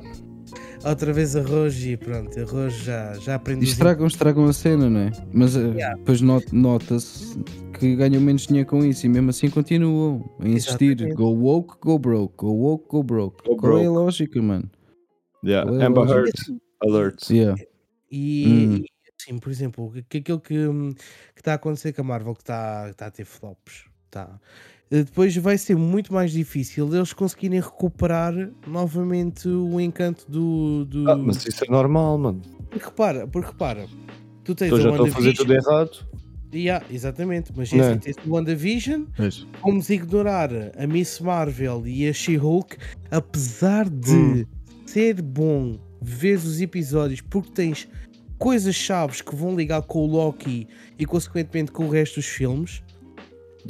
Outra 0.85 1.11
vez 1.11 1.35
arroz 1.35 1.83
e 1.85 1.97
pronto, 1.97 2.39
arroz 2.39 2.73
já, 2.73 3.13
já 3.15 3.35
aprendi. 3.35 3.65
os 3.65 3.71
Estragam, 3.71 4.07
estragam 4.07 4.45
a 4.45 4.53
cena, 4.53 4.89
não 4.89 4.99
é? 5.01 5.11
Mas 5.33 5.55
eh, 5.57 5.59
Yeah. 5.75 5.97
depois 5.97 6.21
not- 6.21 6.55
nota-se 6.55 7.37
que 7.77 7.95
ganham 7.97 8.21
menos 8.21 8.47
dinheiro 8.47 8.69
com 8.69 8.85
isso 8.85 9.05
e 9.05 9.09
mesmo 9.09 9.29
assim 9.31 9.49
continuam 9.49 10.23
a 10.39 10.47
insistir. 10.47 10.91
Exatamente. 10.91 11.15
Go 11.17 11.31
woke, 11.35 11.75
go 11.81 11.99
broke. 11.99 12.33
Go 12.37 12.53
woke, 12.53 12.85
go 12.87 13.03
broke. 13.03 13.43
Go 13.45 13.57
Qual 13.57 13.73
é 13.73 13.81
a 13.81 13.83
broke. 13.83 13.97
lógica, 13.97 14.41
mano? 14.41 14.69
Yeah. 15.43 15.69
É 15.81 15.85
Amber? 15.85 16.07
Heard 16.07 16.31
Alert. 16.81 17.29
Yeah. 17.29 17.61
E, 18.09 18.45
Hum. 18.47 18.83
Assim, 19.21 19.37
por 19.37 19.51
exemplo, 19.51 19.91
que, 19.91 20.21
que 20.21 20.31
aquilo 20.31 20.39
que 20.39 20.95
está 21.35 21.53
a 21.53 21.55
acontecer 21.55 21.93
com 21.93 22.01
a 22.01 22.05
Marvel 22.05 22.33
que 22.33 22.41
está 22.41 22.93
tá 22.93 23.07
a 23.07 23.11
ter 23.11 23.25
flops, 23.25 23.85
tá. 24.09 24.39
Eh, 24.91 25.03
Depois 25.03 25.35
vai 25.37 25.57
ser 25.57 25.75
muito 25.75 26.13
mais 26.13 26.31
difícil 26.31 26.93
eles 26.95 27.13
conseguirem 27.13 27.59
recuperar 27.59 28.33
novamente 28.65 29.47
o 29.47 29.79
encanto 29.79 30.29
do. 30.29 30.85
do... 30.85 31.09
Ah, 31.09 31.15
mas 31.17 31.45
isso 31.45 31.63
é 31.63 31.69
normal, 31.69 32.17
mano. 32.17 32.41
Porque 32.69 32.85
repara, 32.85 33.27
porque 33.27 33.49
repara, 33.49 33.87
tu 34.43 34.55
tens 34.55 34.67
Então 34.67 34.79
o 34.79 34.81
já 34.81 34.89
estou 34.91 35.05
a 35.05 35.11
fazer 35.11 35.33
tudo 35.33 35.53
errado. 35.53 36.07
Yeah, 36.51 36.83
exatamente, 36.89 37.51
mas 37.55 37.67
assim, 37.67 37.79
é? 37.79 37.95
tens 37.97 38.15
o 38.25 38.31
WandaVision, 38.31 39.03
Pois. 39.15 39.45
vamos 39.61 39.87
ignorar 39.91 40.49
a 40.75 40.87
Miss 40.87 41.19
Marvel 41.19 41.83
e 41.85 42.07
a 42.09 42.13
She-Hulk, 42.13 42.75
apesar 43.11 43.87
de 43.87 44.11
Hum. 44.15 44.45
ser 44.87 45.21
bom 45.21 45.77
ver 46.01 46.37
os 46.37 46.59
episódios, 46.59 47.21
porque 47.21 47.51
tens 47.51 47.87
coisas 48.39 48.73
chaves 48.73 49.21
que 49.21 49.35
vão 49.35 49.55
ligar 49.55 49.83
com 49.83 49.99
o 49.99 50.07
Loki 50.07 50.67
e 50.97 51.05
consequentemente 51.05 51.71
com 51.71 51.85
o 51.85 51.89
resto 51.89 52.15
dos 52.15 52.25
filmes. 52.25 52.81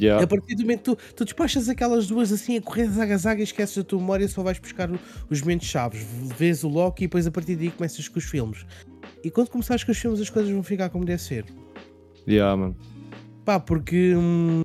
Yeah. 0.00 0.22
A 0.22 0.26
partir 0.26 0.54
do 0.54 0.62
momento 0.62 0.96
que 0.96 1.04
tu, 1.08 1.14
tu 1.16 1.24
despachas 1.24 1.68
aquelas 1.68 2.06
duas 2.06 2.32
assim 2.32 2.56
a 2.56 2.62
correr 2.62 2.86
zaga 2.88 3.18
zaga, 3.18 3.42
esqueces 3.42 3.76
da 3.76 3.82
tua 3.84 3.98
memória, 3.98 4.26
só 4.28 4.42
vais 4.42 4.58
buscar 4.58 4.90
o- 4.90 4.98
os 5.28 5.40
momentos 5.42 5.66
chaves, 5.68 6.06
vês 6.38 6.62
o 6.64 6.68
Loki 6.68 7.04
e 7.04 7.06
depois 7.08 7.26
a 7.26 7.30
partir 7.30 7.56
daí 7.56 7.70
começas 7.70 8.08
com 8.08 8.18
os 8.18 8.24
filmes. 8.24 8.64
E 9.22 9.30
quando 9.30 9.50
começares 9.50 9.82
com 9.84 9.90
os 9.92 9.98
filmes 9.98 10.20
as 10.20 10.30
coisas 10.30 10.50
vão 10.50 10.62
ficar 10.62 10.88
como 10.88 11.04
deve 11.04 11.20
ser. 11.20 11.44
Yeah, 12.26 12.56
mano. 12.56 12.76
Pá, 13.44 13.58
porque. 13.60 14.14
hum, 14.16 14.62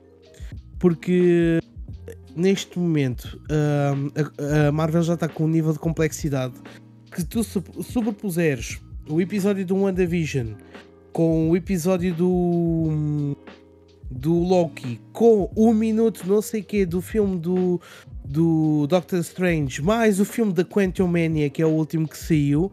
Porque 0.79 1.59
neste 2.35 2.77
momento 2.77 3.41
hum, 3.49 4.11
a, 4.15 4.67
a 4.67 4.71
Marvel 4.71 5.01
já 5.01 5.15
está 5.15 5.27
com 5.27 5.45
um 5.45 5.47
nível 5.47 5.73
de 5.73 5.79
complexidade 5.79 6.53
que 7.11 7.23
tu 7.23 7.43
sobrepuseres 7.43 8.79
o 9.09 9.21
episódio 9.21 9.65
do 9.65 9.75
WandaVision 9.75 10.47
com 11.13 11.49
o 11.49 11.55
episódio 11.55 12.13
do. 12.13 13.35
do 14.09 14.33
Loki 14.39 14.99
com 15.13 15.49
um 15.55 15.73
minuto 15.73 16.23
não 16.27 16.41
sei 16.41 16.61
quê 16.61 16.85
do 16.85 17.01
filme 17.01 17.37
do. 17.37 17.79
do 18.23 18.87
Doctor 18.87 19.19
Strange 19.19 19.81
mais 19.81 20.19
o 20.19 20.25
filme 20.25 20.51
da 20.53 20.63
Quantum 20.65 21.07
Mania 21.07 21.49
que 21.49 21.61
é 21.61 21.65
o 21.65 21.69
último 21.69 22.07
que 22.07 22.17
saiu 22.17 22.71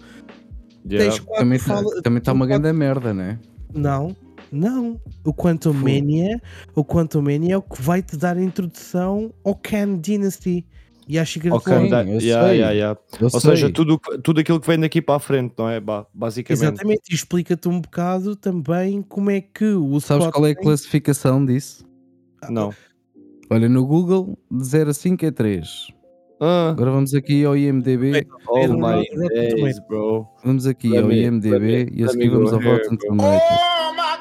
Yeah. 0.84 1.16
Também 1.38 1.56
está 1.58 1.76
tá 2.22 2.32
uma 2.32 2.44
quatro- 2.44 2.60
grande 2.60 2.72
merda, 2.72 3.14
né? 3.14 3.38
não, 3.72 4.16
não. 4.50 5.00
O 5.24 5.32
Quantum 5.32 5.72
Mania, 5.72 6.42
o 6.74 6.84
Quantum 6.84 7.22
Mania 7.22 7.54
é 7.54 7.56
o 7.56 7.62
que 7.62 7.80
vai 7.80 8.02
te 8.02 8.16
dar 8.16 8.36
a 8.36 8.42
introdução 8.42 9.32
ao 9.44 9.54
Khan 9.54 9.96
Dynasty 9.98 10.66
e 11.08 11.18
à 11.18 11.24
Secret 11.26 11.50
Ok, 11.52 11.72
War. 11.72 11.88
da- 11.88 12.04
eu 12.04 12.20
yeah, 12.20 12.50
yeah, 12.52 12.70
yeah. 12.72 13.00
Ou 13.20 13.28
sei. 13.30 13.40
seja, 13.40 13.70
tudo, 13.70 13.98
tudo 14.22 14.40
aquilo 14.40 14.60
que 14.60 14.66
vem 14.66 14.78
daqui 14.80 15.02
para 15.02 15.16
a 15.16 15.18
frente, 15.20 15.54
não 15.58 15.68
é? 15.68 15.80
Ba- 15.80 16.06
Basicamente. 16.14 16.62
Exatamente, 16.62 17.02
e 17.10 17.14
explica-te 17.14 17.68
um 17.68 17.80
bocado 17.80 18.36
também 18.36 19.02
como 19.02 19.30
é 19.30 19.40
que 19.40 19.64
o 19.64 20.00
Sabes 20.00 20.28
qual 20.28 20.46
é 20.46 20.50
a 20.52 20.56
classificação 20.56 21.44
disso? 21.44 21.84
Não. 22.48 22.72
Olha, 23.50 23.68
no 23.68 23.84
Google, 23.86 24.38
de 24.50 24.64
0 24.64 24.90
a 24.90 24.94
5 24.94 25.24
é 25.26 25.30
3. 25.30 25.88
Ah, 26.40 26.70
Agora 26.70 26.90
vamos 26.90 27.14
aqui 27.14 27.44
ao 27.44 27.56
IMDB. 27.56 28.26
oh 28.48 28.66
my 28.68 29.04
days, 29.28 29.78
bro. 29.88 30.26
Vamos 30.44 30.66
aqui 30.66 30.88
Let 30.88 31.02
ao 31.02 31.08
me- 31.08 31.22
IMDB 31.22 31.58
let 31.84 31.90
e 31.94 32.02
a 32.04 32.08
seguir 32.08 32.30
vamos 32.30 32.52
ao 32.52 32.60
Rotten. 32.60 32.96
Tomatoes. 32.96 33.72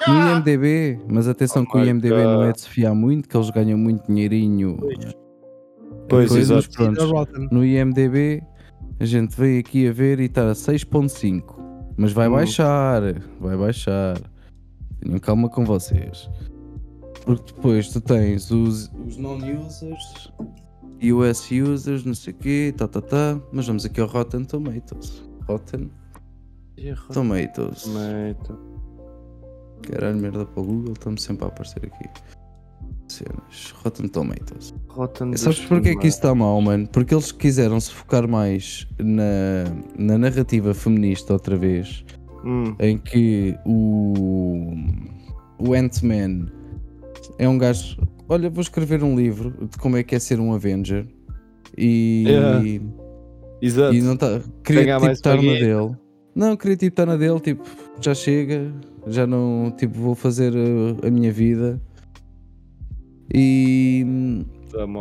No 0.08 0.14
IMDB, 0.32 1.00
mas 1.08 1.28
atenção 1.28 1.64
Oh 1.64 1.72
que 1.72 1.78
o 1.78 1.86
IMDB 1.86 2.16
não 2.24 2.44
é 2.44 2.48
God. 2.48 2.56
de 2.56 2.62
se 2.62 2.70
fiar 2.70 2.94
muito, 2.94 3.28
que 3.30 3.38
eles 3.38 3.50
ganham 3.52 3.78
muito 3.78 4.06
dinheirinho. 4.08 4.78
Pois, 6.10 6.30
Coisa, 6.30 6.56
exato. 6.56 6.70
pronto. 6.76 7.06
Rotten. 7.06 7.48
No 7.52 7.64
IMDB, 7.66 8.44
a 9.00 9.06
gente 9.06 9.36
veio 9.36 9.60
aqui 9.60 9.88
a 9.88 9.92
ver 9.94 10.20
e 10.20 10.26
está 10.26 10.50
a 10.52 10.56
6.5. 10.56 11.56
Mas 11.98 12.12
vai 12.14 12.28
Hum. 12.28 12.34
baixar, 12.34 13.02
vai 13.40 13.56
baixar. 13.58 14.18
Tenham 15.00 15.20
calma 15.20 15.50
com 15.50 15.64
vocês. 15.66 16.30
Porque 17.26 17.54
depois 17.54 17.90
tu 17.90 18.02
tens 18.02 18.50
os, 18.52 18.92
os 19.08 19.18
non-users, 19.18 20.32
US 21.14 21.50
users, 21.52 22.04
não 22.04 22.14
sei 22.16 22.34
o 22.34 22.38
quê, 22.38 22.74
tá, 22.76 22.88
tá, 22.88 23.02
tá. 23.02 23.40
Mas 23.52 23.68
vamos 23.68 23.86
aqui 23.86 24.02
ao 24.02 24.08
Rotten 24.08 24.44
Tomatoes. 24.44 25.22
Rotten 25.48 25.90
Tomatoes. 27.14 27.86
Mate. 27.88 28.54
Caralho, 29.84 30.18
merda 30.18 30.46
para 30.46 30.62
o 30.62 30.66
Google, 30.66 30.94
estamos 30.94 31.22
sempre 31.24 31.46
a 31.46 31.48
aparecer 31.48 31.86
aqui. 31.86 32.10
Cenas. 33.12 33.74
Rotten 33.84 34.08
Tomatoes. 34.08 34.74
Rotten 34.88 35.36
Sabes 35.38 35.60
porquê 35.60 35.96
que 35.96 36.08
isso 36.08 36.18
está 36.18 36.34
mal, 36.34 36.60
mano? 36.62 36.88
Porque 36.88 37.14
eles 37.14 37.32
quiseram 37.32 37.80
se 37.80 37.92
focar 37.92 38.28
mais 38.28 38.88
na, 39.00 39.64
na 39.98 40.18
narrativa 40.18 40.74
feminista 40.74 41.34
outra 41.34 41.56
vez, 41.58 42.04
Hum, 42.44 42.76
em 42.80 42.98
que 42.98 43.56
o, 43.66 44.74
o 45.60 45.74
Ant-Man 45.76 46.48
é 47.38 47.48
um 47.48 47.58
gajo. 47.58 47.98
Olha, 48.28 48.50
vou 48.50 48.62
escrever 48.62 49.04
um 49.04 49.16
livro 49.16 49.54
de 49.70 49.78
como 49.78 49.98
é 49.98 50.04
que 50.04 50.16
é 50.16 50.20
ser 50.20 50.40
um 50.40 50.54
Avenger 50.54 51.06
e, 51.78 52.24
Yeah. 52.28 52.64
Exato. 53.62 53.94
e 53.94 54.02
não 54.02 54.18
tá, 54.18 54.42
queria 54.64 54.96
tipo, 54.98 55.12
estar 55.12 55.36
na 55.36 55.42
dele. 55.42 55.96
Não, 56.34 56.56
queria 56.58 56.78
tipo 56.78 56.94
estar 56.94 57.06
na 57.06 57.16
dele, 57.18 57.40
tipo, 57.40 57.64
já 58.00 58.14
chega, 58.16 58.74
já 59.06 59.28
não, 59.28 59.72
tipo, 59.78 60.00
vou 60.00 60.16
fazer 60.16 60.54
a, 60.56 61.08
a 61.08 61.12
minha 61.12 61.32
vida. 61.32 61.80
E 63.34 64.06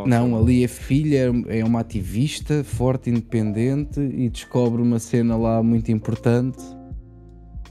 não, 0.05 0.37
ali 0.37 0.63
a 0.63 0.69
filha 0.69 1.31
é 1.47 1.63
uma 1.63 1.79
ativista 1.79 2.63
forte, 2.63 3.09
independente 3.09 3.99
e 3.99 4.29
descobre 4.29 4.81
uma 4.81 4.99
cena 4.99 5.35
lá 5.37 5.61
muito 5.61 5.91
importante. 5.91 6.59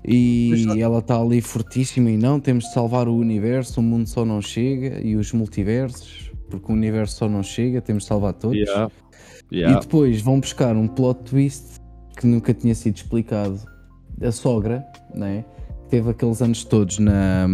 E 0.05 0.65
Mas 0.67 0.79
ela 0.79 0.99
está 0.99 1.21
ali 1.21 1.41
fortíssima 1.41 2.11
e 2.11 2.17
não, 2.17 2.41
temos 2.41 2.65
de 2.65 2.73
salvar 2.73 3.07
o 3.07 3.15
universo, 3.15 3.81
o 3.81 3.83
mundo 3.83 4.09
só 4.09 4.25
não 4.25 4.41
chega 4.41 4.99
e 5.01 5.15
os 5.15 5.31
multiversos, 5.33 6.31
porque 6.49 6.73
o 6.73 6.75
universo 6.75 7.17
só 7.17 7.29
não 7.29 7.43
chega, 7.43 7.83
temos 7.83 8.05
de 8.05 8.09
salvar 8.09 8.33
todos. 8.33 8.57
Yeah. 8.57 8.91
E 9.51 9.59
Yeah. 9.59 9.81
depois 9.81 10.23
vão 10.23 10.41
buscar 10.41 10.77
um 10.77 10.87
plot 10.87 11.23
twist 11.25 11.81
que 12.17 12.27
nunca 12.27 12.55
tinha 12.55 12.75
sido 12.75 12.97
explicado. 12.97 13.61
A 14.23 14.31
sogra, 14.31 14.85
né? 15.15 15.45
Teve 15.89 16.11
aqueles 16.11 16.41
anos 16.41 16.65
todos 16.65 16.99
na. 16.99 17.49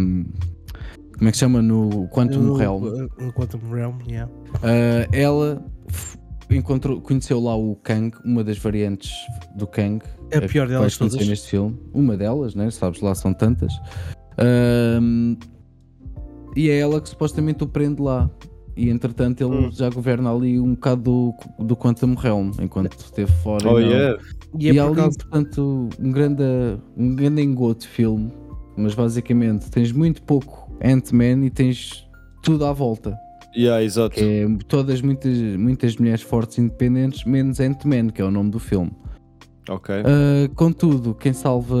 Como 1.17 1.27
é 1.27 1.31
que 1.31 1.37
se 1.37 1.41
chama? 1.41 1.61
No 1.61 2.07
Quantum 2.09 2.39
No- 2.41 2.55
Realm. 2.55 2.83
No 3.19 3.33
Quantum 3.33 3.59
Realm, 3.71 3.95
yeah. 4.07 4.31
Uh, 4.55 5.07
ela 5.11 5.65
encontrou, 6.49 7.01
conheceu 7.01 7.39
lá 7.39 7.55
o 7.55 7.75
Kang, 7.77 8.15
uma 8.23 8.43
das 8.43 8.57
variantes 8.57 9.11
do 9.55 9.65
Kang. 9.67 10.03
É 10.31 10.37
a 10.37 10.41
pior 10.41 10.67
que 10.67 10.73
delas 10.73 10.97
todas. 10.97 11.27
neste 11.27 11.49
filme. 11.49 11.77
Uma 11.93 12.15
delas, 12.15 12.53
né? 12.55 12.69
Sabes 12.69 13.01
lá, 13.01 13.15
são 13.15 13.33
tantas. 13.33 13.73
Um, 15.01 15.35
e 16.55 16.69
é 16.69 16.79
ela 16.79 17.01
que 17.01 17.09
supostamente 17.09 17.63
o 17.63 17.67
prende 17.67 18.01
lá. 18.01 18.29
E 18.75 18.91
entretanto 18.91 19.41
ele 19.43 19.65
Hum. 19.67 19.71
já 19.71 19.89
governa 19.89 20.31
ali 20.31 20.59
um 20.59 20.75
bocado 20.75 21.01
do, 21.01 21.33
do 21.65 21.75
Quantum 21.75 22.13
Realm, 22.13 22.51
enquanto 22.61 22.93
esteve 22.99 23.31
fora. 23.41 23.67
Oh 23.67 23.79
e 23.79 23.85
yeah. 23.87 24.21
E 24.59 24.69
é 24.69 24.73
E 24.73 24.79
há 24.79 24.83
por 24.83 24.89
ali, 24.91 24.95
causa. 25.01 25.17
portanto, 25.17 25.89
um 25.99 26.11
grande, 26.11 26.43
um 26.95 27.15
grande 27.15 27.41
engoto 27.41 27.81
de 27.81 27.87
filme, 27.87 28.31
mas 28.77 28.93
basicamente 28.93 29.69
tens 29.71 29.91
muito 29.91 30.21
pouco 30.21 30.66
Ant-Man 30.83 31.45
e 31.45 31.49
tens 31.49 32.07
tudo 32.43 32.65
à 32.65 32.73
volta. 32.73 33.17
Yeah, 33.55 33.83
exato. 33.83 34.19
É 34.19 34.45
todas 34.67 35.01
muitas, 35.01 35.37
muitas 35.57 35.95
mulheres 35.97 36.21
fortes 36.21 36.59
independentes, 36.59 37.23
menos 37.23 37.59
Ant-Man, 37.59 38.09
que 38.09 38.21
é 38.21 38.25
o 38.25 38.29
nome 38.31 38.51
do 38.51 38.59
filme. 38.59 38.91
Ok. 39.69 39.95
Ah, 39.95 40.49
contudo, 40.55 41.13
quem 41.15 41.33
salva 41.33 41.75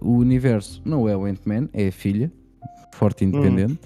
o 0.00 0.12
universo 0.18 0.82
não 0.84 1.08
é 1.08 1.16
o 1.16 1.24
Ant-Man, 1.24 1.68
é 1.72 1.88
a 1.88 1.92
filha, 1.92 2.30
forte 2.94 3.24
e 3.24 3.26
independente, 3.28 3.80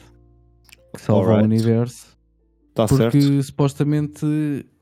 que 0.94 1.00
salva 1.00 1.40
o 1.40 1.44
universo. 1.44 2.12
Está 2.70 2.86
Porque 2.86 3.20
certo. 3.20 3.42
supostamente 3.42 4.24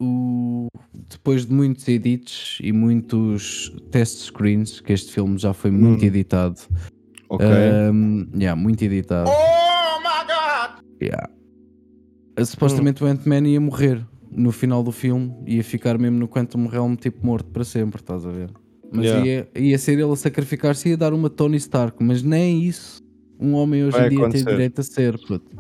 o... 0.01 0.69
depois 1.11 1.45
de 1.45 1.53
muitos 1.53 1.87
edits 1.89 2.59
e 2.63 2.73
muitos 2.73 3.75
test 3.91 4.27
screens, 4.27 4.81
que 4.81 4.93
este 4.93 5.11
filme 5.13 5.37
já 5.37 5.53
foi 5.53 5.73
muito 5.73 6.05
Hum. 6.05 6.07
editado, 6.07 6.61
Ok. 7.31 7.47
um, 7.47 8.27
yeah, 8.35 8.61
muito 8.61 8.83
editado. 8.85 9.31
Yeah. 11.03 11.31
Supostamente 12.45 13.03
o 13.05 13.07
Ant-Man 13.07 13.47
ia 13.49 13.61
morrer 13.61 14.05
no 14.31 14.53
final 14.53 14.83
do 14.83 14.93
filme, 14.93 15.35
ia 15.47 15.63
ficar 15.65 15.99
mesmo 15.99 16.19
no 16.19 16.29
Quantum 16.29 16.67
Realm 16.67 16.95
tipo 16.95 17.25
morto 17.27 17.51
para 17.51 17.65
sempre, 17.65 18.01
estás 18.01 18.25
a 18.27 18.31
ver? 18.31 18.51
Mas 18.93 19.05
Yeah. 19.07 19.25
ia, 19.27 19.49
ia 19.57 19.79
ser 19.79 19.93
ele 19.93 20.13
a 20.13 20.17
sacrificar-se 20.17 20.89
e 20.89 20.91
ia 20.93 20.97
dar 20.97 21.13
uma 21.13 21.31
Tony 21.31 21.57
Stark, 21.57 22.03
mas 22.03 22.23
nem 22.23 22.63
isso 22.65 23.01
um 23.39 23.55
homem 23.55 23.85
hoje 23.85 23.97
Vai 23.97 24.07
em 24.07 24.11
dia 24.11 24.19
acontecer. 24.19 24.45
tem 24.45 24.53
direito 24.55 24.81
a 24.81 24.85
ser, 24.85 25.19
puto. 25.27 25.57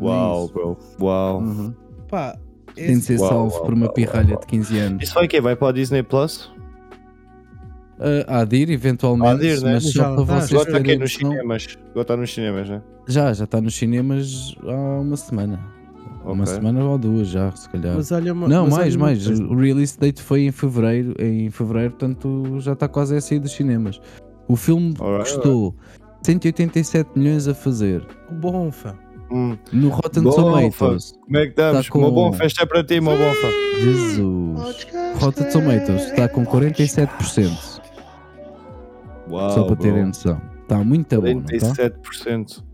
Uau, 0.00 0.48
bro. 0.48 0.78
Uau. 1.00 1.40
Uhum. 1.40 1.74
Pá, 2.08 2.38
é 2.76 2.86
Tem 2.86 2.98
de 2.98 3.04
ser 3.04 3.18
Uau, 3.20 3.28
salvo 3.28 3.54
uau, 3.56 3.64
por 3.64 3.74
uma 3.74 3.86
uau, 3.86 3.94
pirralha 3.94 4.30
uau. 4.34 4.40
de 4.40 4.46
15 4.46 4.78
anos. 4.78 5.02
Isso 5.02 5.14
vai 5.14 5.26
o 5.26 5.28
quê? 5.28 5.40
Vai 5.40 5.54
para 5.56 5.68
a 5.68 5.72
Disney 5.72 6.02
Plus? 6.02 6.52
Ah, 7.98 8.40
há 8.40 8.44
de 8.44 8.56
ir, 8.56 8.70
eventualmente, 8.70 9.30
Há 9.30 9.34
de 9.36 9.46
ir, 9.46 9.60
né? 9.62 9.72
mas 9.74 9.84
Já 9.92 10.02
só 10.04 10.14
para 10.16 10.26
tá, 10.26 10.40
vocês 10.40 10.52
Agora 10.52 10.68
está 10.68 10.78
aqui 10.78 10.96
nos 10.98 11.12
cinemas. 11.14 11.78
Agora 11.90 12.00
está 12.02 12.16
nos 12.16 12.34
cinemas, 12.34 12.68
né? 12.68 12.82
Já, 13.06 13.32
já 13.32 13.44
está 13.44 13.60
nos 13.60 13.74
cinemas 13.74 14.54
há 14.66 15.00
uma 15.00 15.16
semana. 15.16 15.60
Uma 16.24 16.42
Ok. 16.44 16.54
semana 16.54 16.82
ou 16.84 16.96
duas 16.98 17.28
já, 17.28 17.52
se 17.52 17.68
calhar. 17.68 17.94
Mas 17.96 18.10
olha, 18.10 18.32
uma- 18.32 18.48
Não, 18.48 18.64
mas 18.64 18.74
mais, 18.74 18.86
olha 18.94 18.96
uma 18.96 19.06
mais. 19.06 19.26
coisa. 19.26 19.44
O 19.44 19.54
release 19.54 19.98
date 19.98 20.22
foi 20.22 20.46
em 20.46 20.50
fevereiro, 20.52 21.14
em 21.18 21.50
fevereiro, 21.50 21.90
portanto 21.90 22.56
já 22.60 22.72
está 22.72 22.88
quase 22.88 23.14
a 23.16 23.20
sair 23.20 23.38
dos 23.40 23.52
cinemas. 23.52 24.00
O 24.48 24.56
filme 24.56 24.94
Alright, 24.98 25.30
custou 25.34 25.74
187 26.22 27.10
milhões 27.14 27.46
a 27.46 27.54
fazer. 27.54 28.02
Bom, 28.40 28.72
fã. 28.72 28.94
Hum. 29.30 29.56
No 29.72 29.88
Rotten 29.90 30.22
Bom, 30.22 30.30
Tomatoes, 30.30 31.12
Como 31.24 31.36
é 31.38 31.42
que 31.44 31.50
estamos? 31.50 31.86
Tá 31.86 31.92
com- 31.92 31.98
Uma 31.98 32.10
boa 32.10 32.32
festa 32.32 32.62
é 32.62 32.66
para 32.66 32.84
ti, 32.84 32.98
uma 32.98 33.16
boa 33.16 33.34
festa. 33.34 33.80
Jesus. 33.80 34.86
Rotten 35.20 35.50
Tomatoes 35.50 36.02
está 36.10 36.28
com 36.28 36.44
47%, 36.44 37.73
Uau, 39.28 39.50
só 39.50 39.64
para 39.64 39.76
terem 39.76 40.06
noção. 40.06 40.40
Está 40.62 40.82
muito 40.82 41.20
bom, 41.20 41.34
não 41.34 41.44
está? 41.52 41.90
47%. 41.90 42.64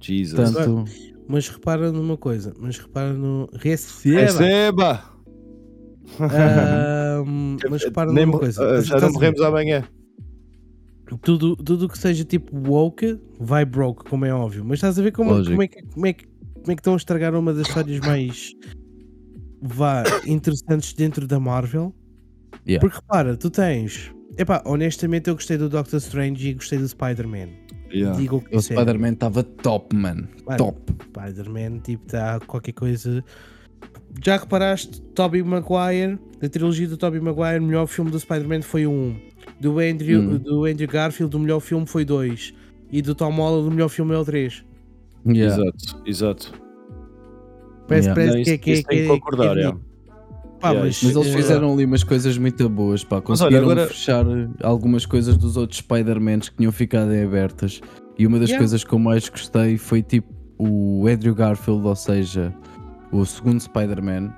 Jesus. 0.00 0.52
Portanto, 0.52 0.84
Mas 1.28 1.48
repara 1.48 1.90
numa 1.90 2.16
coisa, 2.16 2.54
mas 2.58 2.78
repara 2.78 3.12
no. 3.12 3.48
Receba! 3.52 4.26
Receba! 4.26 5.16
Mas 7.68 7.82
repara 7.82 8.12
Nem 8.12 8.26
numa 8.26 8.38
coisa. 8.38 8.64
ah, 8.64 8.80
já 8.80 9.00
não 9.00 9.12
morremos 9.12 9.40
amanhã. 9.40 9.82
Tudo, 11.22 11.56
tudo 11.56 11.88
que 11.88 11.98
seja 11.98 12.24
tipo 12.24 12.56
woke 12.68 13.18
vai 13.40 13.64
broke, 13.64 14.04
como 14.08 14.24
é 14.24 14.32
óbvio. 14.32 14.64
Mas 14.64 14.78
estás 14.78 14.98
a 14.98 15.02
ver 15.02 15.12
como, 15.12 15.30
Lógico. 15.30 15.50
como, 15.50 15.62
é, 15.62 15.68
que, 15.68 15.82
como, 15.82 16.06
é, 16.06 16.12
que, 16.12 16.26
como 16.26 16.72
é 16.72 16.74
que 16.74 16.80
estão 16.80 16.94
a 16.94 16.96
estragar 16.96 17.34
uma 17.34 17.52
das 17.52 17.66
histórias 17.66 18.00
mais 18.00 18.52
vá, 19.60 20.04
interessantes 20.26 20.92
dentro 20.92 21.26
da 21.26 21.40
Marvel? 21.40 21.94
Yeah. 22.66 22.80
Porque 22.80 22.96
repara, 23.00 23.36
tu 23.36 23.50
tens. 23.50 24.12
Epá, 24.38 24.62
honestamente 24.66 25.28
eu 25.28 25.34
gostei 25.34 25.56
do 25.56 25.68
Doctor 25.68 25.96
Strange 25.98 26.48
e 26.50 26.54
gostei 26.54 26.78
do 26.78 26.86
Spider-Man. 26.88 27.48
Yeah. 27.92 28.18
Digo 28.18 28.36
o 28.36 28.40
que 28.42 28.56
o. 28.56 28.60
Spider-Man 28.60 29.12
estava 29.12 29.42
top, 29.42 29.94
man. 29.96 30.28
Mano, 30.44 30.58
Top. 30.58 30.92
Spider-Man, 31.04 31.78
tipo, 31.78 32.04
está 32.06 32.40
qualquer 32.40 32.72
coisa. 32.72 33.24
Já 34.24 34.36
reparaste, 34.38 35.00
Tobey 35.14 35.42
Maguire, 35.42 36.18
a 36.42 36.48
trilogia 36.48 36.88
do 36.88 36.96
Tobey 36.96 37.20
Maguire, 37.20 37.58
o 37.60 37.62
melhor 37.62 37.86
filme 37.86 38.10
do 38.10 38.18
Spider-Man 38.18 38.62
foi 38.62 38.86
o 38.86 38.90
1. 38.90 39.16
Do 39.60 39.78
Andrew, 39.78 40.20
Hum. 40.20 40.38
do 40.38 40.64
Andrew 40.64 40.88
Garfield, 40.88 41.34
o 41.36 41.38
melhor 41.38 41.60
filme 41.60 41.86
foi 41.86 42.04
2. 42.04 42.52
E 42.90 43.00
do 43.02 43.14
Tom 43.14 43.30
Holland, 43.32 43.68
o 43.68 43.70
melhor 43.70 43.88
filme 43.88 44.14
é 44.14 44.18
o 44.18 44.24
3. 44.24 44.64
Yeah. 45.26 45.54
Exato, 45.62 46.02
exato. 46.06 46.52
Parece, 47.88 48.08
Yeah. 48.08 48.14
parece 48.14 48.36
Não, 48.36 48.44
que 48.44 48.50
é 48.50 48.52
isso- 48.52 48.62
que 48.62 48.70
é 48.70 48.74
isso 48.74 48.82
tem 48.84 48.96
que 48.98 49.02
que 49.04 49.12
é- 49.12 49.54
que 49.54 49.60
é 49.60 49.64
é. 49.68 49.74
Pá, 50.60 50.68
Yeah, 50.70 50.86
mas, 50.86 51.02
Mas 51.02 51.14
eles 51.16 51.28
eh, 51.28 51.36
fizeram 51.36 51.72
ali 51.72 51.84
umas 51.84 52.02
coisas 52.02 52.38
muito 52.38 52.68
boas, 52.68 53.04
pá. 53.04 53.22
Mas 53.28 53.40
olha, 53.40 53.50
Conseguiram 53.60 53.70
agora- 53.70 53.86
fechar 53.88 54.24
algumas 54.62 55.04
coisas 55.06 55.36
dos 55.36 55.56
outros 55.56 55.78
Spider-Mans 55.80 56.48
que 56.48 56.56
tinham 56.56 56.72
ficado 56.72 57.12
em 57.12 57.24
abertas. 57.24 57.80
E 58.18 58.26
uma 58.26 58.38
das 58.38 58.48
Yeah. 58.48 58.62
coisas 58.62 58.82
que 58.82 58.92
eu 58.92 58.98
mais 58.98 59.28
gostei 59.28 59.76
foi 59.76 60.02
tipo 60.02 60.32
o 60.58 61.06
Andrew 61.06 61.34
Garfield, 61.34 61.86
ou 61.86 61.94
seja, 61.94 62.54
o 63.12 63.24
segundo 63.26 63.60
Spider-Man, 63.60 64.32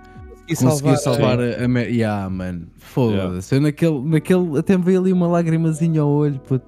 conseguiu 0.48 0.96
salvar, 0.96 0.96
salvar 0.96 1.38
a. 1.40 1.64
a 1.64 1.80
yeah, 1.82 2.28
mano. 2.28 2.66
Foda-se. 2.76 3.54
Eu 3.54 3.60
naquele, 3.60 4.00
naquele. 4.02 4.58
Até 4.58 4.76
me 4.76 4.82
veio 4.82 5.00
ali 5.00 5.12
uma 5.12 5.28
lagrimazinha 5.28 6.00
ao 6.00 6.08
olho, 6.10 6.40
puto. 6.40 6.64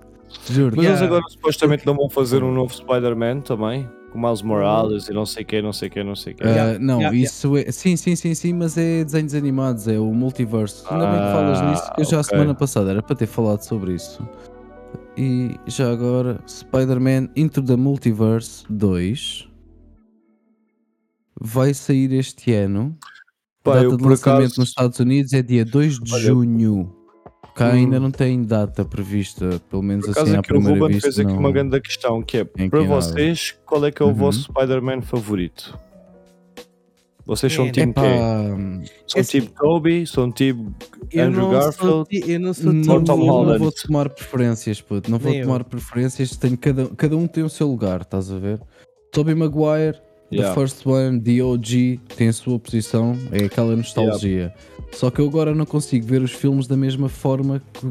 Juro. 0.48 0.76
Mas 0.76 0.84
eles 0.86 1.00
Yeah. 1.00 1.06
agora 1.06 1.22
supostamente 1.28 1.84
não 1.84 1.96
vão 1.96 2.08
fazer 2.08 2.44
um 2.44 2.52
novo 2.52 2.72
Spider-Man 2.72 3.40
também? 3.40 3.88
Com 4.10 4.18
Miles 4.20 4.42
Morales 4.42 5.08
e 5.08 5.12
não 5.12 5.24
sei 5.24 5.44
quê, 5.44 5.62
não 5.62 5.72
sei 5.72 5.88
quê, 5.88 6.02
não 6.02 6.16
sei 6.16 6.34
quê. 6.34 6.42
Ah, 6.44 6.48
Yeah, 6.48 6.78
não, 6.80 6.98
yeah, 6.98 7.16
isso 7.16 7.56
é. 7.56 7.70
Sim, 7.70 7.96
sim, 7.96 8.16
sim, 8.16 8.34
sim, 8.34 8.52
mas 8.52 8.76
é 8.76 9.04
desenhos 9.04 9.34
animados, 9.34 9.86
é 9.86 9.98
o 10.00 10.12
multiverso. 10.12 10.84
Ainda 10.92 11.06
bem 11.06 11.20
que 11.20 11.32
falas 11.32 11.60
Ah, 11.60 11.70
nisso, 11.70 11.92
que 11.94 12.00
eu 12.00 12.04
já 12.04 12.16
a 12.16 12.20
ok. 12.20 12.30
semana 12.30 12.54
passada 12.54 12.90
era 12.90 13.02
para 13.02 13.14
ter 13.14 13.26
falado 13.26 13.62
sobre 13.62 13.94
isso. 13.94 14.20
E 15.16 15.54
já 15.66 15.90
agora, 15.92 16.40
Spider-Man 16.48 17.28
Into 17.36 17.62
the 17.62 17.76
Multiverse 17.76 18.64
2 18.68 19.48
vai 21.40 21.72
sair 21.72 22.12
este 22.12 22.52
ano. 22.52 22.96
Pá, 23.62 23.74
data 23.82 23.96
de 23.96 24.02
lançamento 24.04 24.44
acaso. 24.46 24.60
nos 24.60 24.68
Estados 24.70 24.98
Unidos 24.98 25.32
é 25.32 25.42
dia 25.42 25.64
2 25.64 25.98
de 26.00 26.12
Olha, 26.12 26.22
junho. 26.22 26.96
Cá 27.54 27.68
hum. 27.68 27.72
ainda 27.72 28.00
não 28.00 28.10
tem 28.10 28.42
data 28.44 28.84
prevista, 28.84 29.60
pelo 29.68 29.82
menos 29.82 30.06
Por 30.06 30.18
assim 30.18 30.36
à 30.36 30.40
o 30.40 30.42
primeira 30.42 30.78
Ruben 30.78 30.88
vista. 30.94 31.08
fez 31.08 31.18
aqui 31.18 31.32
não- 31.32 31.38
uma 31.38 31.52
grande 31.52 31.80
questão 31.80 32.22
que 32.22 32.38
é 32.38 32.44
para 32.44 32.64
aqui 32.64 32.74
nada. 32.76 32.86
vocês, 32.88 33.54
qual 33.66 33.84
é 33.84 33.90
que 33.90 34.02
é 34.02 34.04
o 34.06 34.08
Uhum. 34.08 34.14
vosso 34.14 34.42
Spider-Man 34.42 35.02
favorito? 35.02 35.76
Vocês 37.26 37.52
são 37.52 37.66
É, 37.66 37.70
time 37.70 37.92
quê? 37.92 38.00
Epá, 38.00 38.82
São 39.06 39.18
é 39.18 39.20
assim- 39.20 39.40
time 39.40 39.52
Toby? 39.56 40.06
São 40.06 40.32
time 40.32 40.70
Eu 41.12 41.24
Andrew 41.26 41.42
não 41.42 41.50
Garfield? 41.50 42.04
Ti- 42.08 42.30
eu 42.32 42.40
não 42.40 42.54
sou 42.54 42.72
Não, 42.72 42.82
time 42.82 43.04
Tom 43.04 43.44
não 43.44 43.58
vou 43.58 43.72
tomar 43.72 44.08
preferências, 44.08 44.80
puto. 44.80 45.10
Não 45.10 45.18
vou 45.18 45.30
Nem 45.30 45.40
eu. 45.40 45.46
tomar 45.46 45.62
preferências. 45.64 46.36
Tenho 46.36 46.56
cada, 46.58 46.86
cada 46.96 47.16
um 47.16 47.26
tem 47.28 47.44
o 47.44 47.48
seu 47.48 47.68
lugar, 47.68 48.00
estás 48.00 48.32
a 48.32 48.38
ver? 48.38 48.60
Tobey 49.12 49.34
Maguire, 49.34 49.98
Yeah. 50.32 50.54
The 50.54 50.60
First 50.60 50.86
One, 50.86 51.20
The 51.20 51.42
OG, 51.42 52.00
tem 52.16 52.28
a 52.28 52.32
sua 52.32 52.56
posição, 52.58 53.16
é 53.32 53.44
aquela 53.46 53.74
nostalgia. 53.76 54.54
Só 54.92 55.10
que 55.10 55.20
eu 55.20 55.26
agora 55.26 55.54
não 55.54 55.64
consigo 55.66 56.06
ver 56.06 56.22
os 56.22 56.32
filmes 56.32 56.66
da 56.66 56.76
mesma 56.76 57.08
forma 57.08 57.62
que, 57.72 57.86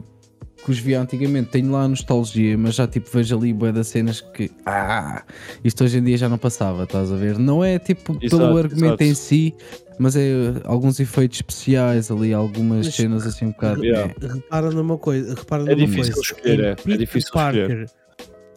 que 0.63 0.71
os 0.71 0.77
via 0.79 1.01
antigamente. 1.01 1.49
Tenho 1.49 1.71
lá 1.71 1.83
a 1.83 1.87
nostalgia, 1.87 2.57
mas 2.57 2.75
já 2.75 2.87
tipo 2.87 3.09
vejo 3.11 3.37
ali 3.37 3.53
bué 3.53 3.71
das 3.71 3.87
cenas 3.87 4.21
que. 4.21 4.51
Ah! 4.65 5.23
Isto 5.63 5.83
hoje 5.85 5.97
em 5.97 6.03
dia 6.03 6.17
já 6.17 6.29
não 6.29 6.37
passava, 6.37 6.83
estás 6.83 7.11
a 7.11 7.15
ver? 7.15 7.37
Não 7.39 7.63
é 7.63 7.79
tipo 7.79 8.17
Exato, 8.21 8.43
pelo 8.43 8.57
argumento 8.57 8.85
exato. 9.01 9.03
em 9.03 9.13
si, 9.15 9.55
mas 9.97 10.15
é 10.15 10.29
alguns 10.65 10.99
efeitos 10.99 11.37
especiais 11.39 12.11
ali, 12.11 12.33
algumas 12.33 12.85
Mas- 12.87 12.95
cenas 12.95 13.25
assim 13.25 13.45
um 13.45 13.51
bocado. 13.51 13.83
Yeah. 13.83 14.13
é. 14.21 14.27
repara 14.33 14.69
numa 14.71 14.97
coisa, 14.97 15.33
repara 15.35 15.63
É 15.63 15.75
numa 15.75 15.87
difícil 15.87 16.13
coisa. 16.13 16.21
escolher, 16.33 16.59
Em 16.59 16.63
é. 16.65 16.69
É 16.71 16.75
Peter 16.75 16.97
difícil 16.97 17.31
Parker, 17.33 17.61
escolher. 17.61 17.89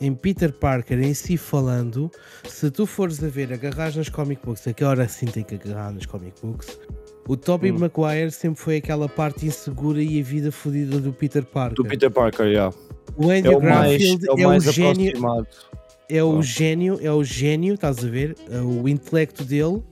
Em 0.00 0.14
Peter 0.14 0.52
Parker 0.52 0.98
em 1.00 1.14
si 1.14 1.36
falando, 1.36 2.10
se 2.48 2.68
tu 2.72 2.86
fores 2.86 3.22
a 3.22 3.28
ver, 3.28 3.52
agarrar 3.52 3.94
nas 3.94 4.08
comic 4.08 4.44
books, 4.44 4.66
a 4.66 4.72
que 4.72 4.82
hora 4.82 5.06
sim 5.06 5.26
tem 5.26 5.44
que 5.44 5.54
agarrar 5.54 5.92
nas 5.92 6.06
comic 6.06 6.32
books, 6.42 6.76
o 7.28 7.36
Tobey 7.36 7.70
Hum. 7.72 7.78
Maguire 7.78 8.30
sempre 8.30 8.60
foi 8.60 8.76
aquela 8.76 9.08
parte 9.08 9.46
insegura 9.46 10.02
e 10.02 10.20
a 10.20 10.22
vida 10.22 10.50
fodida 10.52 10.98
do 10.98 11.12
Peter 11.12 11.44
Parker. 11.44 11.74
Do 11.76 11.84
Peter 11.84 12.10
Parker, 12.10 12.46
yeah. 12.46 12.74
O 13.16 13.30
É 13.30 13.38
Andrew 13.38 13.58
o 13.58 13.62
mais, 13.62 13.90
Garfield 13.92 14.26
é 14.28 14.32
o 14.32 14.38
é 14.40 14.46
o 14.46 14.48
mais 14.48 14.64
gênio, 14.64 15.08
aproximado. 15.08 15.46
é 16.08 16.24
o 16.24 16.38
Ah. 16.38 16.42
gênio, 16.42 16.98
é 17.02 17.12
o 17.12 17.22
gênio, 17.24 17.74
estás 17.74 18.04
a 18.04 18.08
ver? 18.08 18.36
É 18.50 18.60
O 18.60 18.88
intelecto 18.88 19.44
dele 19.44 19.82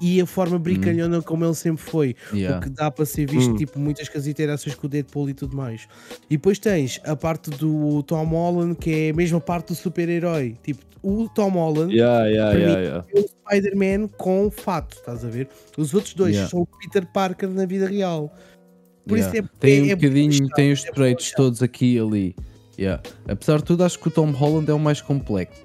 e 0.00 0.20
a 0.20 0.26
forma 0.26 0.58
brincalhona 0.58 1.20
como 1.22 1.44
ele 1.44 1.54
sempre 1.54 1.82
foi. 1.82 2.14
Yeah. 2.32 2.58
O 2.58 2.60
que 2.62 2.70
dá 2.70 2.90
para 2.90 3.04
ser 3.04 3.30
visto, 3.30 3.52
Hum. 3.52 3.56
tipo, 3.56 3.78
muitas 3.78 4.08
com 4.08 4.18
as 4.18 4.26
interações 4.26 4.74
com 4.74 4.86
o 4.86 4.90
Deadpool 4.90 5.30
e 5.30 5.34
tudo 5.34 5.56
mais. 5.56 5.88
E 6.30 6.36
depois 6.36 6.58
tens 6.58 7.00
a 7.04 7.16
parte 7.16 7.50
do 7.50 8.02
Tom 8.02 8.24
Holland, 8.26 8.76
que 8.76 8.90
é 8.90 9.10
a 9.10 9.14
mesma 9.14 9.40
parte 9.40 9.68
do 9.68 9.74
super-herói. 9.74 10.56
Tipo, 10.62 10.84
o 11.02 11.28
Tom 11.28 11.50
Holland 11.50 11.94
Yeah, 11.94 12.26
yeah, 12.26 12.58
yeah, 12.58 13.04
é 13.14 13.20
o 13.20 13.28
Spider-Man 13.28 14.08
com 14.16 14.50
fato, 14.50 14.96
estás 14.96 15.24
a 15.24 15.28
ver? 15.28 15.48
Os 15.76 15.94
outros 15.94 16.14
dois 16.14 16.32
Yeah. 16.32 16.50
são 16.50 16.62
o 16.62 16.66
Peter 16.66 17.06
Parker 17.12 17.48
na 17.48 17.66
vida 17.66 17.86
real. 17.86 18.34
Por 19.06 19.16
Yeah. 19.16 19.38
isso 19.38 19.46
é, 19.46 19.58
tem 19.60 19.78
é, 19.78 19.82
um 19.82 19.90
é 19.90 19.96
bocadinho, 19.96 20.48
tem 20.50 20.72
os 20.72 20.84
é 20.84 20.90
traits 20.90 21.32
todos 21.36 21.62
aqui 21.62 21.94
e 21.94 21.98
ali. 22.00 22.36
Yeah. 22.78 23.02
Apesar 23.26 23.58
de 23.58 23.64
tudo, 23.64 23.84
acho 23.84 23.98
que 23.98 24.08
o 24.08 24.10
Tom 24.10 24.30
Holland 24.32 24.70
é 24.70 24.74
o 24.74 24.78
mais 24.78 25.00
completo. 25.00 25.56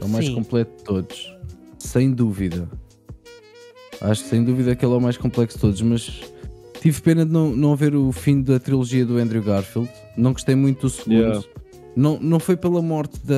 É 0.00 0.04
o 0.04 0.08
mais 0.08 0.26
Sim. 0.26 0.34
completo 0.34 0.76
de 0.78 0.84
todos. 0.84 1.36
Sem 1.78 2.12
dúvida. 2.12 2.68
Acho 4.00 4.22
que 4.22 4.28
sem 4.30 4.42
dúvida 4.44 4.74
que 4.74 4.84
ele 4.84 4.94
é 4.94 4.96
o 4.96 5.00
mais 5.00 5.16
complexo 5.16 5.56
de 5.56 5.60
todos, 5.62 5.82
mas 5.82 6.22
tive 6.80 7.00
pena 7.02 7.24
de 7.26 7.32
não, 7.32 7.50
não 7.50 7.76
ver 7.76 7.94
o 7.94 8.10
fim 8.12 8.40
da 8.42 8.58
trilogia 8.58 9.04
do 9.04 9.18
Andrew 9.18 9.42
Garfield. 9.42 9.90
Não 10.16 10.32
gostei 10.32 10.54
muito 10.54 10.82
do 10.82 10.90
segundo. 10.90 11.12
Yeah. 11.14 11.42
Não, 11.96 12.18
não 12.20 12.40
foi 12.40 12.56
pela 12.56 12.80
morte 12.80 13.18
da, 13.26 13.34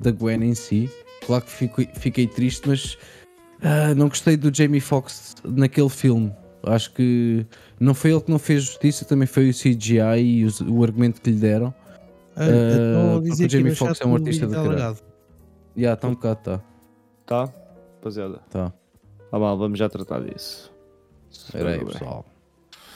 da 0.00 0.10
Gwen 0.10 0.42
em 0.44 0.54
si. 0.54 0.88
Claro 1.26 1.44
que 1.44 1.50
fiquei, 1.50 1.88
fiquei 1.94 2.26
triste, 2.26 2.66
mas 2.66 2.96
ah, 3.62 3.94
não 3.94 4.08
gostei 4.08 4.36
do 4.36 4.54
Jamie 4.54 4.80
Foxx 4.80 5.34
naquele 5.44 5.88
filme. 5.90 6.32
Acho 6.62 6.92
que 6.92 7.44
não 7.78 7.92
foi 7.94 8.10
ele 8.12 8.20
que 8.20 8.30
não 8.30 8.38
fez 8.38 8.62
justiça, 8.64 9.04
também 9.04 9.26
foi 9.26 9.48
o 9.50 9.52
CGI 9.54 10.20
e 10.22 10.44
os- 10.44 10.60
o 10.60 10.82
argumento 10.82 11.20
que 11.20 11.30
lhe 11.30 11.36
deram. 11.38 11.74
Ah, 12.36 12.44
Uh, 12.46 13.22
porque 13.22 13.44
o 13.44 13.50
Jamie 13.50 13.74
Foxx 13.74 14.00
é 14.00 14.06
um 14.06 14.14
artista 14.14 14.46
está 14.46 14.56
caralho. 14.62 14.78
Já, 14.78 14.94
yeah, 15.76 15.94
está 15.94 16.08
um 16.08 16.12
bocado, 16.14 16.40
tá. 16.42 16.60
Tá? 17.26 17.52
Rapaziada. 17.96 18.40
tá. 18.50 18.72
Ah, 19.32 19.38
mal, 19.38 19.56
vamos 19.56 19.78
já 19.78 19.88
tratar 19.88 20.20
disso. 20.20 20.72
Espera 21.30 21.70
aí, 21.70 21.84
pessoal. 21.84 22.24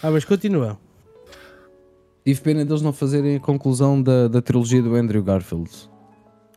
Ah, 0.02 0.10
mas 0.10 0.24
continua. 0.24 0.78
Tive 2.24 2.40
pena 2.40 2.64
deles 2.64 2.82
não 2.82 2.92
fazerem 2.92 3.36
a 3.36 3.40
conclusão 3.40 4.02
da, 4.02 4.28
da 4.28 4.40
trilogia 4.42 4.82
do 4.82 4.94
Andrew 4.94 5.22
Garfield. 5.22 5.70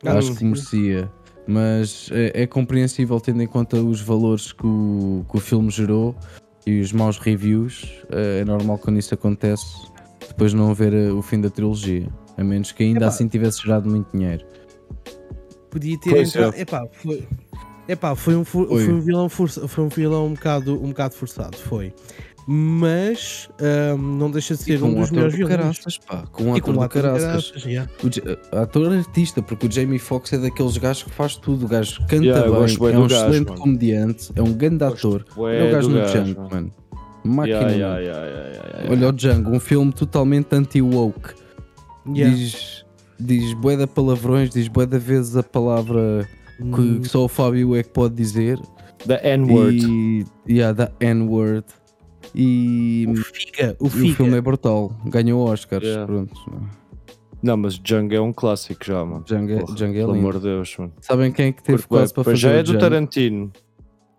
Ah, 0.04 0.14
Acho 0.18 0.34
que 0.34 0.44
merecia. 0.44 1.10
Mas 1.46 2.10
é, 2.12 2.42
é 2.42 2.46
compreensível 2.46 3.18
tendo 3.20 3.42
em 3.42 3.46
conta 3.46 3.76
os 3.80 4.00
valores 4.00 4.52
que 4.52 4.66
o, 4.66 5.24
que 5.30 5.36
o 5.36 5.40
filme 5.40 5.70
gerou 5.70 6.14
e 6.66 6.80
os 6.80 6.92
maus 6.92 7.18
reviews. 7.18 7.86
eh, 8.10 8.40
É 8.40 8.44
normal 8.44 8.78
quando 8.78 8.98
isso 8.98 9.14
acontece 9.14 9.64
depois 10.28 10.52
não 10.52 10.70
haver 10.70 10.92
eh, 10.92 11.10
o 11.10 11.22
fim 11.22 11.40
da 11.40 11.48
trilogia. 11.48 12.06
A 12.36 12.44
menos 12.44 12.70
que 12.72 12.82
ainda 12.82 13.00
Epá. 13.00 13.08
assim 13.08 13.26
tivesse 13.28 13.62
gerado 13.62 13.88
muito 13.88 14.14
dinheiro. 14.16 14.44
Podia 15.70 15.98
ter 15.98 16.10
Pois 16.10 16.28
entrado. 16.28 16.54
é. 16.54 16.60
Epá, 16.60 16.86
foi. 16.92 17.26
Epá, 17.88 18.14
foi 18.14 18.36
um, 18.36 18.44
Foi. 18.44 18.66
foi 18.66 18.92
um 18.92 19.00
vilão 19.00 19.28
força, 19.28 19.66
foi 19.66 19.84
um 19.84 19.88
vilão 19.88 20.26
um 20.26 20.34
bocado, 20.34 20.74
um 20.82 20.88
bocado 20.88 21.14
forçado, 21.14 21.56
foi. 21.56 21.92
Mas 22.50 23.48
ahm, 23.60 24.16
não 24.18 24.30
deixa 24.30 24.54
de 24.54 24.62
ser 24.62 24.82
um 24.82 24.88
um 24.88 25.00
dos 25.00 25.10
melhores 25.10 25.34
do 25.34 25.36
vilões. 25.38 25.56
caraças, 25.56 25.98
pá. 25.98 26.24
Com 26.32 26.44
um 26.44 26.56
E 26.56 26.58
ator 26.58 26.62
com 26.62 26.70
um 26.70 26.74
do 26.74 26.82
ator 26.82 27.02
de 27.02 27.08
caraças. 27.08 27.50
caraças, 27.50 27.64
yeah. 27.64 27.90
O 28.52 28.56
ator 28.56 28.92
artista, 28.92 29.42
porque 29.42 29.66
o 29.66 29.70
Jamie 29.70 29.98
Foxx 29.98 30.32
é 30.32 30.38
daqueles 30.38 30.76
gajos 30.78 31.02
que 31.02 31.10
faz 31.10 31.36
tudo. 31.36 31.66
O 31.66 31.68
gajo 31.68 32.00
canta 32.06 32.24
Yeah, 32.24 32.50
bem, 32.50 32.76
bué 32.78 32.92
é 32.92 32.98
um 32.98 33.02
do 33.02 33.08
gajo, 33.08 33.14
excelente 33.26 33.48
mano. 33.50 33.60
comediante, 33.60 34.32
é 34.34 34.42
um 34.42 34.52
grande 34.54 34.78
Gosto 34.78 34.96
ator. 35.08 35.24
Olha 35.36 35.68
o 35.68 35.72
gajo 35.72 35.88
do 35.88 35.94
no 35.94 36.00
gajo, 36.00 36.12
Django, 36.24 36.40
mano. 36.40 36.50
mano. 36.54 36.72
Máquina, 37.24 37.58
Yeah, 37.58 37.70
yeah, 37.76 37.98
yeah, 38.00 38.26
yeah, 38.26 38.48
yeah, 38.48 38.78
yeah. 38.78 38.90
Olha 38.92 39.08
o 39.08 39.12
Django, 39.12 39.50
um 39.50 39.60
filme 39.60 39.92
totalmente 39.92 40.46
anti-woke. 40.54 41.34
Yeah. 42.14 42.34
Diz, 42.34 42.84
diz 43.20 43.52
bué 43.54 43.76
de 43.76 43.86
palavrões, 43.86 44.48
diz 44.48 44.68
bué 44.68 44.86
de 44.86 44.98
vezes 44.98 45.36
a 45.36 45.42
palavra 45.42 46.26
que, 46.58 46.80
Hum, 46.80 47.00
que 47.00 47.08
só 47.08 47.24
o 47.24 47.28
Fábio 47.28 47.74
é 47.76 47.82
que 47.82 47.90
pode 47.90 48.14
dizer. 48.14 48.58
The 49.06 49.34
N-word. 49.36 49.86
E 49.86 50.24
yeah, 50.48 50.72
da 50.72 50.92
N-word. 51.00 51.64
E, 52.34 53.06
o 53.08 53.16
Figa, 53.16 53.76
o 53.80 53.84
e 53.84 53.86
o 53.86 53.90
Figa. 53.90 54.14
filme 54.16 54.36
é 54.36 54.40
brutal. 54.40 54.92
Ganhou 55.06 55.48
Oscars. 55.48 55.84
Yeah. 55.84 56.06
Pronto. 56.06 56.34
Não, 57.42 57.56
mas 57.56 57.78
Django 57.78 58.14
é 58.14 58.20
um 58.20 58.32
clássico 58.32 58.84
já, 58.84 59.04
mano. 59.04 59.24
Django 59.24 59.52
é, 59.52 59.58
Porra, 59.60 59.74
Django 59.74 59.94
é 59.96 60.00
Pelo 60.00 60.12
lindo. 60.12 60.26
amor 60.28 60.34
de 60.34 60.40
Deus, 60.40 60.76
mano. 60.76 60.92
Sabem 61.00 61.30
quem 61.32 61.46
é 61.46 61.52
que 61.52 61.62
teve 61.62 61.86
quase 61.86 62.12
para 62.12 62.24
fazer 62.24 62.36
já 62.36 62.50
é 62.50 62.62
do 62.62 62.72
Django? 62.72 62.80
Tarantino. 62.80 63.52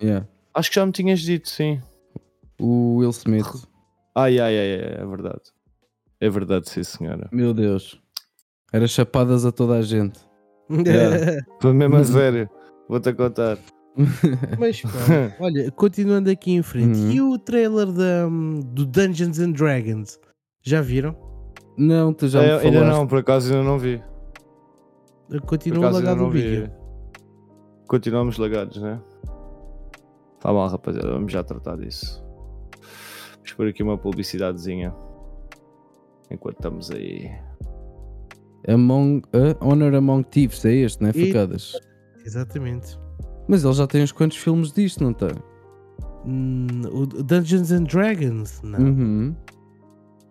Yeah. 0.02 0.26
Acho 0.54 0.70
que 0.70 0.76
já 0.76 0.86
me 0.86 0.92
tinhas 0.94 1.20
dito, 1.20 1.50
sim. 1.50 1.82
O 2.60 2.96
Will 2.98 3.10
Smith. 3.12 3.46
Ai, 4.16 4.40
ai, 4.40 4.58
ai, 4.58 4.74
ai, 4.82 4.96
é 5.02 5.06
verdade. 5.06 5.42
É 6.22 6.30
verdade, 6.30 6.70
sim, 6.70 6.84
senhora. 6.84 7.28
Meu 7.32 7.54
Deus. 7.54 8.00
Era 8.72 8.88
chapadas 8.88 9.46
a 9.46 9.52
toda 9.52 9.74
a 9.76 9.82
gente. 9.82 10.20
Yeah. 10.70 11.42
Foi 11.62 11.74
mesmo 11.74 11.96
a 11.98 12.04
sério. 12.04 12.50
Vou-te 12.88 13.10
a 13.10 13.14
contar. 13.14 13.58
Mas 14.60 14.82
olha, 15.40 15.72
continuando 15.72 16.30
aqui 16.30 16.52
em 16.52 16.62
frente, 16.62 17.00
Uhum. 17.00 17.12
e 17.12 17.22
o 17.22 17.38
trailer 17.38 17.88
da, 17.88 18.28
do 18.28 18.86
Dungeons 18.86 19.40
and 19.40 19.52
Dragons? 19.52 20.20
Já 20.62 20.82
viram? 20.82 21.16
Não, 21.78 22.14
tu 22.14 22.28
já 22.28 22.42
me 22.42 22.48
É, 22.48 22.60
ainda 22.60 22.84
não, 22.86 23.08
por 23.08 23.20
acaso 23.20 23.52
ainda 23.54 23.64
não 23.64 23.78
vi. 23.80 24.02
Continua 25.46 25.90
lagado 25.92 26.24
o 26.26 26.30
vi. 26.30 26.42
vídeo. 26.42 26.72
Continuamos 27.88 28.38
lagados, 28.38 28.82
né? 28.82 29.00
Tá 30.40 30.52
mal, 30.54 30.68
rapaziada, 30.70 31.12
vamos 31.12 31.32
já 31.32 31.44
tratar 31.44 31.76
disso. 31.78 32.24
Vamos 33.36 33.54
por 33.54 33.68
aqui 33.68 33.82
uma 33.84 33.98
publicidadezinha. 33.98 34.94
Enquanto 36.32 36.56
estamos 36.58 36.92
aí. 36.92 37.30
Among, 38.68 39.22
uh, 39.34 39.56
Honor 39.66 39.96
Among 39.96 40.24
Thieves, 40.30 40.64
é 40.66 40.74
este, 40.74 41.02
não 41.02 41.10
é? 41.10 41.14
E- 41.16 41.28
Facadas. 41.28 41.80
Exatamente. 42.26 43.00
Mas 43.48 43.64
ele 43.64 43.74
já 43.74 43.88
tem 43.88 44.04
uns 44.04 44.12
quantos 44.12 44.38
filmes 44.38 44.72
disto, 44.72 45.04
não 45.04 45.14
tem? 45.14 45.30
Hum, 46.26 46.68
o 46.92 47.06
Dungeons 47.06 47.72
and 47.72 47.84
Dragons? 47.84 48.62
Não. 48.64 48.80
Uhum. 48.80 49.36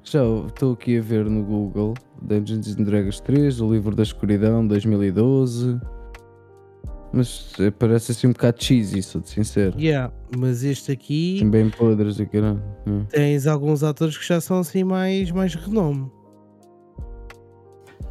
Já 0.04 0.22
estou 0.46 0.72
aqui 0.74 0.98
a 0.98 1.02
ver 1.02 1.24
no 1.28 1.42
Google 1.42 1.94
Dungeons 2.22 2.76
and 2.78 2.84
Dragons 2.84 3.20
3, 3.20 3.60
o 3.60 3.72
livro 3.72 3.94
da 3.94 4.02
escuridão 4.02 4.66
2012. 4.66 5.78
Mas 7.12 7.52
eh, 7.58 7.70
parece 7.70 8.12
assim 8.12 8.26
um 8.26 8.32
bocado 8.32 8.62
cheesy, 8.62 9.02
sou 9.02 9.20
de 9.20 9.30
sincero. 9.30 9.78
Yeah, 9.80 10.12
mas 10.36 10.62
este 10.62 10.92
aqui 10.92 11.36
Tem 11.38 11.50
bem 11.50 11.70
podres 11.70 12.20
e 12.20 12.26
caralho. 12.26 12.62
É. 12.86 13.04
tens 13.16 13.46
alguns 13.46 13.82
atores 13.82 14.16
que 14.16 14.26
já 14.26 14.40
são 14.40 14.58
assim 14.58 14.84
mais, 14.84 15.30
mais 15.30 15.54
renome. 15.54 16.10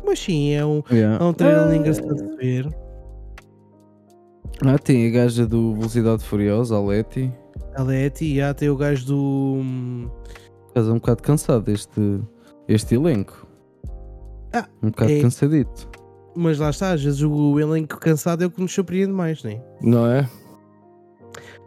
Mas 0.07 0.19
sim, 0.19 0.53
é 0.53 0.65
um, 0.65 0.81
Yeah. 0.89 1.21
é 1.23 1.27
um 1.27 1.33
trailer 1.33 1.67
Ah, 1.67 1.75
engraçado 1.75 2.15
de 2.15 2.35
ver. 2.37 2.67
Ah, 4.65 4.77
tem 4.79 5.05
a 5.07 5.11
gaja 5.11 5.45
do 5.45 5.75
Velocidade 5.75 6.23
Furiosa, 6.23 6.75
a 6.75 6.81
Letty. 6.81 7.31
A 7.75 7.83
Leti, 7.83 8.25
e 8.35 8.41
há 8.41 8.53
tem 8.53 8.69
o 8.69 8.75
gajo 8.77 9.05
do. 9.05 9.15
hum, 9.61 10.09
é 10.73 10.79
um 10.79 10.93
bocado 10.95 11.21
cansado 11.21 11.69
este, 11.69 12.19
este 12.67 12.95
elenco. 12.95 13.45
Ah, 14.53 14.65
um 14.81 14.89
bocado 14.89 15.11
é. 15.11 15.21
cansadito. 15.21 15.89
Mas 16.35 16.57
lá 16.57 16.69
está, 16.69 16.91
às 16.93 17.03
vezes 17.03 17.21
o 17.21 17.59
elenco 17.59 17.99
cansado 17.99 18.43
é 18.43 18.47
o 18.47 18.51
que 18.51 18.61
nos 18.61 18.71
surpreende 18.73 19.11
mais, 19.11 19.43
nem? 19.43 19.61
Não 19.81 20.07
é? 20.07 20.27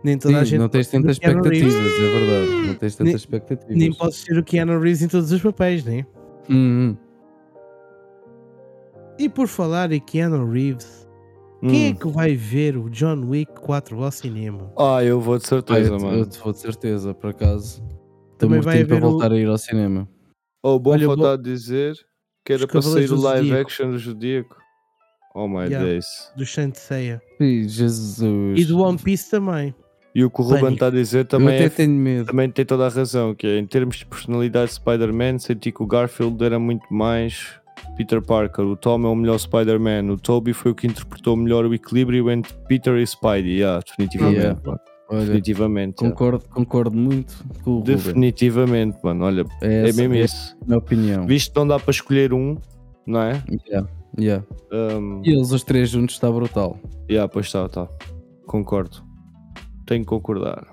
Nem 0.03 0.16
toda 0.16 0.38
a 0.38 0.45
Sim, 0.45 0.53
gente. 0.53 0.61
não 0.61 0.68
tens 0.68 0.88
tantas 0.88 1.12
expectativas, 1.12 1.74
é 1.74 1.78
verdade. 2.18 2.66
Não 2.68 2.74
tens 2.74 2.95
tantas 2.97 3.05
Nem- 3.07 3.14
expectativas. 3.16 3.76
Nem 3.76 3.93
podes 3.93 4.16
ser 4.16 4.38
o 4.38 4.43
Keanu 4.43 4.80
Reeves 4.80 5.03
em 5.03 5.09
todos 5.09 5.30
os 5.30 5.43
papéis, 5.43 5.84
nem? 5.84 6.07
Hum, 6.49 6.91
hum. 6.91 6.97
E 9.20 9.28
por 9.28 9.46
falar 9.48 9.92
em 9.92 10.00
Keanu 10.00 10.50
Reeves, 10.50 11.06
quem 11.60 11.88
é 11.88 11.90
Hum. 11.90 11.94
que 11.94 12.08
vai 12.08 12.34
ver 12.34 12.76
o 12.78 12.88
John 12.88 13.22
Wick 13.28 13.52
4 13.60 14.02
ao 14.02 14.10
cinema? 14.10 14.72
Ah, 14.78 15.04
eu 15.04 15.20
vou 15.20 15.36
de 15.36 15.44
Ah, 15.44 15.48
certeza, 15.48 15.92
eu, 15.92 15.98
te- 15.98 16.04
mano. 16.04 16.18
eu 16.20 16.30
vou 16.42 16.52
de 16.54 16.58
certeza, 16.58 17.12
por 17.12 17.28
acaso. 17.30 17.82
Também 18.38 18.60
vai 18.62 18.82
para 18.86 18.96
haver 18.96 19.04
o- 19.06 19.10
voltar 19.10 19.32
a 19.32 19.36
ir 19.36 19.46
ao 19.46 19.58
cinema. 19.58 20.08
Oh, 20.62 20.78
bom 20.78 20.92
Olha, 20.92 21.06
faltar 21.06 21.26
vou- 21.26 21.36
de 21.36 21.42
dizer 21.52 21.94
que 22.46 22.54
era 22.54 22.64
Os 22.64 22.70
para 22.70 22.80
sair 22.80 23.04
o 23.12 23.16
do 23.16 23.20
live 23.20 23.48
Zodíaco. 23.48 23.60
action 23.68 23.90
do 23.90 23.98
Zodíaco. 23.98 24.56
Oh 25.34 25.46
my 25.46 25.64
Yeah. 25.66 25.84
days. 25.84 26.06
Do. 26.34 26.44
Ih, 27.44 27.68
Jesus. 27.68 28.58
E 28.58 28.64
do 28.64 28.80
One 28.80 28.98
Piece 28.98 29.30
também. 29.30 29.74
E 30.14 30.24
o 30.24 30.30
que 30.30 30.40
o 30.40 30.44
Ruben 30.44 30.72
está 30.72 30.86
a 30.86 30.90
dizer 30.90 31.20
Eu 31.20 31.24
também, 31.26 31.56
é, 31.62 31.68
tenho 31.68 31.92
medo. 31.94 32.26
também 32.26 32.50
tem 32.50 32.64
toda 32.64 32.86
a 32.86 32.88
razão, 32.88 33.32
que 33.34 33.46
é 33.46 33.58
em 33.58 33.66
termos 33.66 33.96
de 33.96 34.06
personalidade 34.06 34.70
de 34.70 34.74
Spider-Man, 34.76 35.38
senti 35.38 35.70
que 35.70 35.82
o 35.82 35.86
Garfield 35.86 36.42
era 36.42 36.58
muito 36.58 36.92
mais 36.92 37.59
Peter 37.96 38.20
Parker. 38.22 38.64
O 38.64 38.76
Tom 38.76 39.04
é 39.04 39.08
o 39.08 39.14
melhor 39.14 39.38
Spider-Man. 39.38 40.12
O 40.12 40.16
Toby 40.16 40.52
foi 40.52 40.72
o 40.72 40.74
que 40.74 40.86
interpretou 40.86 41.36
melhor 41.36 41.64
o 41.66 41.74
equilíbrio 41.74 42.30
entre 42.30 42.52
Peter 42.68 42.96
e 42.96 43.06
Spidey. 43.06 43.58
Yeah, 43.58 43.82
definitivamente. 43.86 44.36
Yeah. 44.38 44.60
Olha, 45.12 45.20
Definitivamente. 45.24 46.00
yeah. 46.02 46.16
concordo, 46.16 46.48
concordo 46.48 46.96
muito 46.96 47.34
com 47.64 47.70
o 47.72 47.74
Ruben. 47.78 47.96
Definitivamente, 47.96 48.96
mano. 49.02 49.24
Olha, 49.24 49.44
É, 49.60 49.66
é 49.66 49.88
essa- 49.88 50.00
mesmo 50.00 50.14
é 50.14 50.20
isso. 50.20 50.56
minha 50.64 50.78
opinião. 50.78 51.26
Visto 51.26 51.52
que 51.52 51.58
não 51.58 51.66
dá 51.66 51.80
para 51.80 51.90
escolher 51.90 52.32
um, 52.32 52.56
não 53.04 53.20
é? 53.20 53.42
Yeah, 53.68 53.88
yeah. 54.18 54.44
Um, 54.72 55.20
E 55.24 55.32
eles 55.32 55.50
os 55.50 55.64
três 55.64 55.88
juntos 55.90 56.14
está 56.14 56.30
brutal. 56.30 56.78
yeah, 57.10 57.28
pois 57.28 57.46
está, 57.46 57.68
tá. 57.68 57.88
Concordo. 58.46 58.98
Tenho 59.84 60.04
que 60.04 60.08
concordar. 60.08 60.64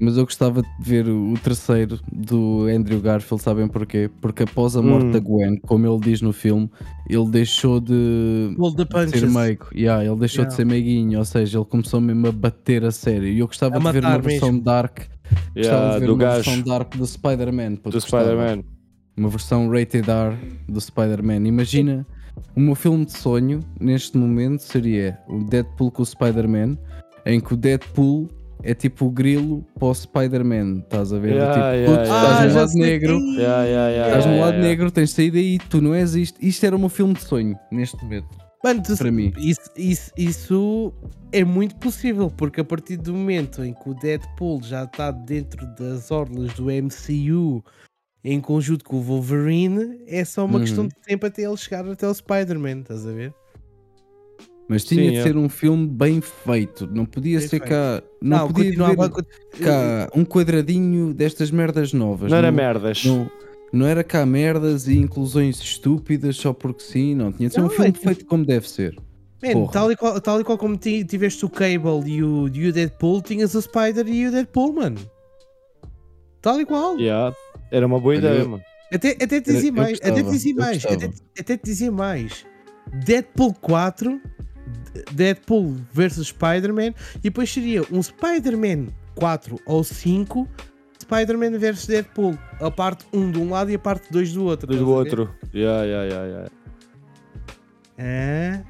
Mas 0.00 0.16
eu 0.16 0.24
gostava 0.24 0.62
de 0.62 0.68
ver 0.78 1.08
o, 1.08 1.34
terceiro 1.42 1.98
do 2.12 2.66
Andrew 2.66 3.00
Garfield, 3.00 3.42
sabem 3.42 3.66
porquê? 3.66 4.08
Porque 4.20 4.44
após 4.44 4.76
a 4.76 4.82
morte 4.82 5.06
Hum. 5.06 5.10
da 5.10 5.18
Gwen, 5.18 5.56
como 5.66 5.86
ele 5.86 5.98
diz 6.00 6.22
no 6.22 6.32
filme, 6.32 6.70
ele 7.08 7.28
deixou 7.30 7.80
de, 7.80 8.54
de 8.54 9.10
ser 9.18 9.28
meigo. 9.28 9.66
Yeah, 9.74 10.04
ele 10.04 10.16
deixou 10.16 10.42
Yeah. 10.42 10.48
de 10.50 10.54
ser 10.54 10.64
meiguinho, 10.64 11.18
ou 11.18 11.24
seja, 11.24 11.58
ele 11.58 11.64
começou 11.64 12.00
mesmo 12.00 12.28
a 12.28 12.32
bater 12.32 12.84
a 12.84 12.92
sério. 12.92 13.26
E 13.26 13.40
eu 13.40 13.46
gostava 13.48 13.74
A 13.76 13.78
de 13.80 13.92
ver 13.92 14.04
uma 14.04 14.18
versão 14.18 14.48
mesmo. 14.52 14.64
dark, 14.64 14.98
gostava 14.98 15.48
Yeah, 15.56 15.94
de 15.94 16.00
ver 16.00 16.06
do 16.06 16.14
uma 16.14 16.30
versão 16.34 16.52
gajo 16.54 16.64
dark 16.64 16.96
do 16.96 17.06
Spider-Man. 17.06 17.74
do. 17.82 18.00
Spider-Man. 18.00 18.62
Uma 19.16 19.28
versão 19.30 19.68
rated 19.68 20.08
R 20.08 20.36
do 20.68 20.80
Spider-Man. 20.80 21.48
Imagina, 21.48 22.06
o 22.54 22.60
meu 22.60 22.76
filme 22.76 23.04
de 23.04 23.18
sonho 23.18 23.58
neste 23.80 24.16
momento 24.16 24.60
seria 24.60 25.18
o 25.28 25.42
Deadpool 25.42 25.90
com 25.90 26.02
o 26.02 26.06
Spider-Man, 26.06 26.78
em 27.26 27.40
que 27.40 27.52
o 27.52 27.56
Deadpool 27.56 28.28
é 28.62 28.74
tipo 28.74 29.06
o 29.06 29.10
grilo 29.10 29.64
para 29.78 29.88
o 29.88 29.94
Spider-Man. 29.94 30.80
Estás 30.80 31.12
a 31.12 31.18
ver? 31.18 31.32
Yeah, 31.34 31.52
tipo, 31.52 31.64
yeah, 31.66 31.86
puto, 31.86 32.02
yeah. 32.04 32.22
estás 32.22 32.40
Ah, 32.40 32.44
no 32.44 32.50
já 32.50 32.60
lado 32.60 32.74
negro. 32.74 33.18
Ih, 33.18 33.36
Yeah, 33.38 33.64
yeah, 33.64 33.88
yeah, 33.90 34.08
Estás 34.08 34.26
no 34.26 34.40
lado 34.40 34.52
yeah. 34.54 34.68
negro, 34.68 34.90
tens 34.90 35.10
saída 35.12 35.38
e 35.38 35.58
tu 35.58 35.80
não 35.80 35.94
és 35.94 36.14
isto. 36.14 36.38
Isto 36.44 36.66
era 36.66 36.76
o 36.76 36.78
meu 36.78 36.88
filme 36.88 37.14
de 37.14 37.22
sonho 37.22 37.56
neste 37.70 38.02
momento, 38.02 38.28
Mano, 38.64 38.82
tu- 38.82 38.96
para 38.96 39.10
mim. 39.12 39.32
Isso, 39.38 39.70
isso, 39.76 40.10
isso 40.16 40.92
é 41.30 41.44
muito 41.44 41.76
possível, 41.76 42.28
porque 42.30 42.60
a 42.60 42.64
partir 42.64 42.96
do 42.96 43.14
momento 43.14 43.62
em 43.64 43.72
que 43.72 43.88
o 43.88 43.94
Deadpool 43.94 44.60
já 44.64 44.84
está 44.84 45.10
dentro 45.12 45.64
das 45.78 46.10
orlas 46.10 46.52
do 46.54 46.68
MCU 46.70 47.64
em 48.24 48.40
conjunto 48.40 48.84
com 48.84 48.96
o 48.96 49.00
Wolverine, 49.00 50.00
é 50.06 50.24
só 50.24 50.44
uma 50.44 50.54
Uhum. 50.54 50.60
questão 50.60 50.86
de 50.88 50.94
tempo 51.06 51.24
até 51.24 51.42
ele 51.42 51.56
chegar 51.56 51.88
até 51.88 52.06
o 52.08 52.12
Spider-Man, 52.12 52.80
estás 52.80 53.06
a 53.06 53.12
ver? 53.12 53.32
Mas 54.68 54.84
tinha 54.84 55.02
Sim, 55.04 55.10
de 55.12 55.16
é. 55.16 55.22
ser 55.22 55.36
um 55.36 55.48
filme 55.48 55.86
bem 55.86 56.20
feito. 56.20 56.86
Não 56.92 57.06
podia 57.06 57.38
Bem 57.38 57.48
ser 57.48 57.58
feito. 57.58 57.68
cá. 57.70 58.02
Não, 58.20 58.48
podia 58.48 58.64
continuava 58.66 59.04
haver 59.06 59.24
cá 59.64 60.10
um 60.14 60.24
quadradinho 60.24 61.14
destas 61.14 61.50
merdas 61.50 61.92
novas. 61.94 62.30
Não 62.30 62.36
era 62.36 62.52
merdas. 62.52 63.02
Não, 63.04 63.30
não 63.72 63.86
era 63.86 64.04
cá 64.04 64.26
merdas 64.26 64.86
e 64.86 64.96
inclusões 64.98 65.58
estúpidas 65.60 66.36
só 66.36 66.52
porque 66.52 66.82
sim, 66.82 67.14
não. 67.14 67.32
Tinha 67.32 67.48
de 67.48 67.54
ser 67.54 67.60
um 67.60 67.64
Não, 67.64 67.70
filme 67.70 67.88
é 67.90 67.92
feito 67.94 68.26
como 68.26 68.44
deve 68.44 68.68
ser. 68.68 68.94
Man, 69.42 69.66
tal, 69.68 69.90
e 69.90 69.96
qual, 69.96 70.20
tal 70.20 70.40
e 70.40 70.44
qual 70.44 70.58
como 70.58 70.76
ti- 70.76 71.04
tiveste 71.04 71.44
o 71.44 71.48
Cable 71.48 72.02
e 72.06 72.22
o, 72.22 72.48
e 72.48 72.66
o 72.68 72.72
Deadpool, 72.72 73.22
tinhas 73.22 73.54
o 73.54 73.62
Spider 73.62 74.06
e 74.06 74.26
o 74.26 74.32
Deadpool, 74.32 74.72
mano. 74.74 74.98
Tal 76.42 76.60
e 76.60 76.66
qual. 76.66 76.98
Yeah. 76.98 77.34
Era 77.70 77.86
uma 77.86 78.00
boa 78.00 78.16
ideia, 78.16 78.40
eu- 78.40 78.48
mano. 78.48 78.62
Até, 78.92 79.10
até 79.12 79.40
te 79.40 79.52
dizia 79.52 79.70
mais, 79.72 79.98
até 79.98 80.22
te 80.22 80.30
dizia 80.30 80.54
mais, 80.54 80.84
até, 80.86 81.10
até 81.38 81.56
te 81.58 81.64
dizia 81.64 81.92
mais. 81.92 82.46
Deadpool 83.04 83.52
4 83.60 84.18
Deadpool 85.12 85.76
versus 85.92 86.28
Spider-Man 86.28 86.94
e 87.16 87.20
depois 87.22 87.50
seria 87.52 87.82
um 87.90 88.02
Spider-Man 88.02 88.88
4 89.14 89.58
ou 89.66 89.82
5 89.84 90.48
Spider-Man 91.00 91.58
versus 91.58 91.86
Deadpool. 91.86 92.36
A 92.60 92.70
parte 92.70 93.06
1 93.12 93.30
de 93.32 93.38
um 93.38 93.50
lado 93.50 93.70
e 93.70 93.74
a 93.74 93.78
parte 93.78 94.10
2 94.12 94.32
do 94.32 94.44
outro. 94.44 94.66
Do 94.76 94.90
outro. 94.90 95.34
Yeah, 95.54 95.84
yeah, 95.84 96.04
yeah, 96.04 96.26
yeah. 96.26 96.50
É. 97.96 98.62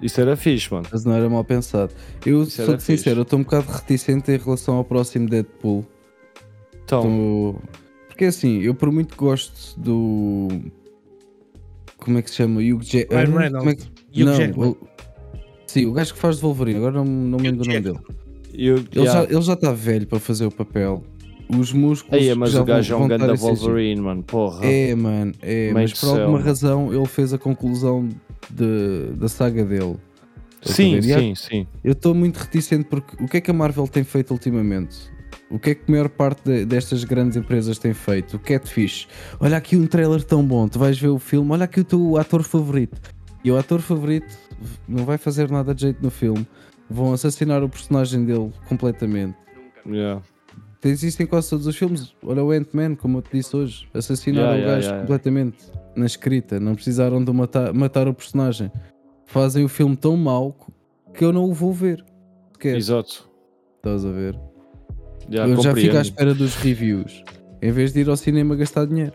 Isso 0.00 0.20
era 0.20 0.36
fixe, 0.36 0.72
mano. 0.72 0.86
Mas 0.90 1.04
não 1.04 1.12
era 1.12 1.28
mal 1.28 1.44
pensado. 1.44 1.92
Eu 2.24 2.42
Isso 2.44 2.64
sou 2.64 2.78
sincero, 2.78 3.20
eu 3.20 3.22
estou 3.22 3.38
um 3.38 3.42
bocado 3.42 3.70
reticente 3.70 4.30
em 4.30 4.36
relação 4.38 4.76
ao 4.76 4.84
próximo 4.84 5.28
Deadpool. 5.28 5.84
Então, 6.84 7.02
Tô- 7.02 7.60
Porque 8.08 8.24
assim, 8.26 8.60
eu 8.62 8.74
por 8.74 8.90
muito 8.90 9.16
gosto 9.16 9.78
do. 9.78 10.48
Como 11.98 12.18
é 12.18 12.22
que 12.22 12.30
se 12.30 12.36
chama? 12.36 12.60
Hugh 12.60 12.80
Jack- 12.80 13.12
Ryan 13.12 13.26
Como 13.26 13.38
é 13.38 13.42
Reynolds. 13.42 13.84
que- 14.12 14.22
Hugh 14.22 14.26
não, 14.26 14.34
Jackman. 14.36 14.76
Sim, 15.68 15.86
o 15.86 15.92
gajo 15.92 16.14
que 16.14 16.18
faz 16.18 16.36
de 16.36 16.42
Wolverine, 16.42 16.78
agora 16.78 16.96
não, 16.96 17.04
não 17.04 17.38
me 17.38 17.44
lembro 17.50 17.62
do 17.64 17.68
nome 17.68 17.80
dele. 17.80 17.98
eu, 18.52 18.76
Ele, 18.78 18.88
yeah. 18.96 19.20
já, 19.20 19.24
ele 19.32 19.42
já 19.42 19.52
está 19.52 19.72
velho 19.72 20.06
para 20.06 20.18
fazer 20.18 20.46
o 20.46 20.50
papel. 20.50 21.04
Os 21.48 21.72
músculos. 21.72 22.20
Aí, 22.22 22.34
mas 22.34 22.50
já 22.52 22.60
o 22.60 22.64
gajo 22.64 22.92
é 22.92 22.96
um 22.96 23.06
ganda 23.08 23.32
exigir. 23.32 23.54
Wolverine, 23.56 24.00
mano. 24.00 24.22
Porra. 24.22 24.66
É, 24.66 24.94
mano, 24.94 25.32
é. 25.40 25.70
Mas 25.72 25.92
por 25.92 26.08
alguma 26.08 26.38
céu. 26.38 26.46
razão 26.46 26.92
ele 26.92 27.06
fez 27.06 27.32
a 27.32 27.38
conclusão 27.38 28.08
de, 28.50 29.12
da 29.16 29.28
saga 29.28 29.64
dele. 29.64 29.96
Sim, 30.62 31.00
sim, 31.00 31.34
sim. 31.34 31.66
Eu 31.84 31.92
estou 31.92 32.14
muito 32.14 32.36
reticente 32.38 32.84
porque 32.84 33.22
o 33.22 33.28
que 33.28 33.36
é 33.36 33.40
que 33.40 33.50
a 33.50 33.54
Marvel 33.54 33.86
tem 33.86 34.02
feito 34.04 34.32
ultimamente? 34.32 34.96
O 35.50 35.58
que 35.58 35.70
é 35.70 35.74
que 35.74 35.82
a 35.88 35.90
maior 35.90 36.08
parte 36.10 36.42
de- 36.44 36.64
destas 36.66 37.04
grandes 37.04 37.36
empresas 37.36 37.78
tem 37.78 37.94
feito? 37.94 38.36
O 38.36 38.38
Catfish. 38.38 39.06
Olha 39.40 39.56
aqui 39.56 39.76
um 39.76 39.86
trailer 39.86 40.22
tão 40.24 40.44
bom, 40.44 40.66
tu 40.68 40.78
vais 40.78 40.98
ver 40.98 41.08
o 41.08 41.18
filme, 41.18 41.50
olha 41.52 41.64
aqui 41.64 41.80
o 41.80 41.84
teu 41.84 42.16
ator 42.18 42.42
favorito. 42.42 43.00
E 43.44 43.50
o 43.50 43.56
ator 43.56 43.80
favorito 43.80 44.36
não 44.88 45.04
vai 45.04 45.18
fazer 45.18 45.50
nada 45.50 45.74
de 45.74 45.82
jeito 45.82 46.02
no 46.02 46.10
filme. 46.10 46.46
Vão 46.90 47.12
assassinar 47.12 47.62
o 47.62 47.68
personagem 47.68 48.24
dele 48.24 48.52
completamente. 48.68 49.36
Yeah. 49.86 50.22
Existem 50.84 51.26
quase 51.26 51.50
todos 51.50 51.66
os 51.66 51.76
filmes. 51.76 52.14
Olha 52.22 52.42
o 52.42 52.50
Ant-Man, 52.50 52.94
como 52.94 53.18
eu 53.18 53.22
te 53.22 53.36
disse 53.36 53.56
hoje. 53.56 53.88
Assassinaram 53.92 54.54
Yeah, 54.54 54.62
o 54.62 54.74
gajo 54.74 54.86
yeah. 54.86 55.00
completamente 55.00 55.58
na 55.96 56.06
escrita. 56.06 56.60
Não 56.60 56.74
precisaram 56.74 57.22
de 57.22 57.32
matar, 57.32 57.72
matar 57.74 58.06
o 58.08 58.14
personagem. 58.14 58.70
Fazem 59.26 59.64
o 59.64 59.68
filme 59.68 59.96
tão 59.96 60.16
mau 60.16 60.56
que 61.12 61.24
eu 61.24 61.32
não 61.32 61.44
o 61.44 61.52
vou 61.52 61.72
ver. 61.72 62.04
Sequer. 62.52 62.76
Exato. 62.76 63.28
Estás 63.76 64.04
a 64.04 64.10
ver? 64.10 64.38
Eu 65.30 65.36
já 65.36 65.44
fico 65.46 65.60
à 65.60 65.64
compreendo. 65.72 66.00
espera 66.00 66.34
dos 66.34 66.54
reviews. 66.56 67.22
Em 67.60 67.70
vez 67.72 67.92
de 67.92 68.00
ir 68.00 68.08
ao 68.08 68.16
cinema 68.16 68.56
gastar 68.56 68.86
dinheiro. 68.86 69.12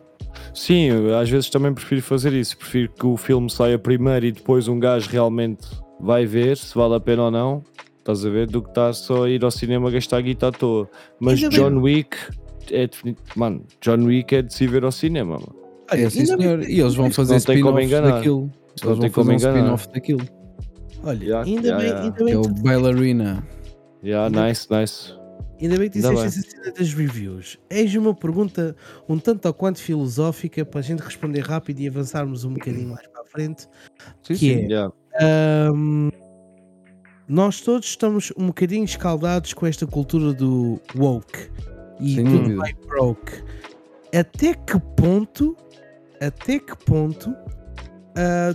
Sim, 0.53 0.89
às 1.19 1.29
vezes 1.29 1.49
também 1.49 1.73
prefiro 1.73 2.01
fazer 2.01 2.33
isso. 2.33 2.57
Prefiro 2.57 2.91
que 2.91 3.05
o 3.05 3.17
filme 3.17 3.49
saia 3.49 3.77
primeiro 3.79 4.25
e 4.25 4.31
depois 4.31 4.67
um 4.67 4.79
gajo 4.79 5.09
realmente 5.09 5.65
vai 5.99 6.25
ver 6.25 6.57
se 6.57 6.73
vale 6.75 6.95
a 6.95 6.99
pena 6.99 7.23
ou 7.23 7.31
não. 7.31 7.63
Estás 7.99 8.25
a 8.25 8.29
ver? 8.29 8.47
Do 8.47 8.61
que 8.61 8.69
estar 8.69 8.93
só 8.93 9.23
a 9.23 9.29
ir 9.29 9.43
ao 9.43 9.51
cinema 9.51 9.89
gastar 9.89 10.21
guita 10.21 10.47
à 10.49 10.51
toa. 10.51 10.89
Mas 11.19 11.41
Ainda 11.41 11.55
John 11.55 11.77
Wick 11.81 12.17
é 12.71 12.85
definitivo. 12.87 13.25
Mano, 13.35 13.63
John 13.81 14.03
Wick 14.05 14.35
é 14.35 14.41
de 14.41 14.53
se 14.53 14.67
ver 14.67 14.83
ao 14.83 14.91
cinema, 14.91 15.35
mano. 15.35 15.55
É 15.89 16.09
sim, 16.09 16.19
bem 16.19 16.25
senhor. 16.25 16.63
E 16.63 16.79
eles 16.81 16.95
vão 16.95 17.09
fazer 17.11 17.41
não 17.61 17.79
enganar. 17.79 18.11
daquilo. 18.17 18.41
Não 18.41 18.91
Eles 18.91 18.99
tem 18.99 19.09
vão 19.09 19.09
como 19.09 19.31
fazer 19.31 19.47
um 19.47 19.51
enganar. 19.51 19.75
spin-off 19.75 19.87
daquilo. 19.93 20.21
Olha, 21.05 21.23
Yeah, 21.23 21.47
ainda, 21.49 21.67
yeah, 21.67 21.77
bem, 21.77 21.87
yeah. 21.87 22.03
ainda 22.05 22.23
bem 22.25 22.33
é 22.33 22.37
o 22.37 22.63
Bailarina. 22.63 23.47
Yeah, 24.03 24.25
Ainda- 24.27 24.47
nice, 24.47 24.67
nice. 24.69 25.13
Ainda 25.61 25.77
bem 25.77 25.89
que 25.89 25.97
disseste 25.99 26.25
essa 26.25 26.41
cena 26.41 26.71
das 26.71 26.93
reviews. 26.93 27.57
Eis 27.69 27.93
uma 27.95 28.13
pergunta 28.13 28.75
um 29.07 29.17
tanto 29.17 29.45
ou 29.47 29.53
quanto 29.53 29.79
filosófica 29.79 30.65
para 30.65 30.79
a 30.79 30.83
gente 30.83 30.99
responder 31.01 31.41
rápido 31.41 31.79
e 31.79 31.87
avançarmos 31.87 32.43
um 32.43 32.53
bocadinho 32.53 32.89
mais 32.89 33.07
para 33.07 33.21
a 33.21 33.25
frente. 33.25 33.61
Sim, 34.23 34.33
Que 34.33 34.35
sim. 34.35 34.51
é? 34.51 34.59
Yeah. 34.67 34.93
Ahm, 35.21 36.09
nós 37.27 37.61
todos 37.61 37.87
estamos 37.87 38.33
um 38.37 38.47
bocadinho 38.47 38.83
escaldados 38.83 39.53
com 39.53 39.65
esta 39.65 39.87
cultura 39.87 40.33
do 40.33 40.79
woke 40.95 41.49
e 41.99 42.15
Sem 42.15 42.25
do 42.25 42.31
dúvida. 42.39 42.55
vai 42.57 42.73
broke. 42.87 43.43
Até 44.13 44.53
que 44.55 44.79
ponto, 44.97 45.55
até 46.19 46.59
que 46.59 46.75
ponto 46.85 47.33
ah, 48.17 48.53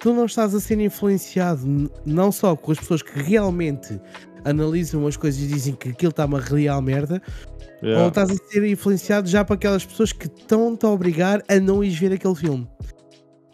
tu 0.00 0.12
não 0.14 0.24
estás 0.24 0.54
a 0.54 0.60
ser 0.60 0.80
influenciado 0.80 1.90
não 2.06 2.32
só 2.32 2.56
com 2.56 2.72
as 2.72 2.78
pessoas 2.78 3.02
que 3.02 3.18
realmente 3.20 4.00
analisam 4.44 5.06
as 5.06 5.16
coisas 5.16 5.40
e 5.42 5.46
dizem 5.46 5.74
que 5.74 5.90
aquilo 5.90 6.10
está 6.10 6.24
uma 6.24 6.40
real 6.40 6.80
merda, 6.82 7.22
ou 7.82 7.88
Yeah. 7.88 8.08
estás 8.08 8.30
a 8.30 8.34
ser 8.34 8.64
influenciado 8.68 9.28
já 9.28 9.44
para 9.44 9.54
aquelas 9.54 9.84
pessoas 9.86 10.12
que 10.12 10.26
estão-te 10.26 10.84
a 10.84 10.88
obrigar 10.88 11.42
a 11.48 11.60
não 11.60 11.84
ir 11.84 11.90
ver 11.90 12.12
aquele 12.12 12.34
filme. 12.34 12.66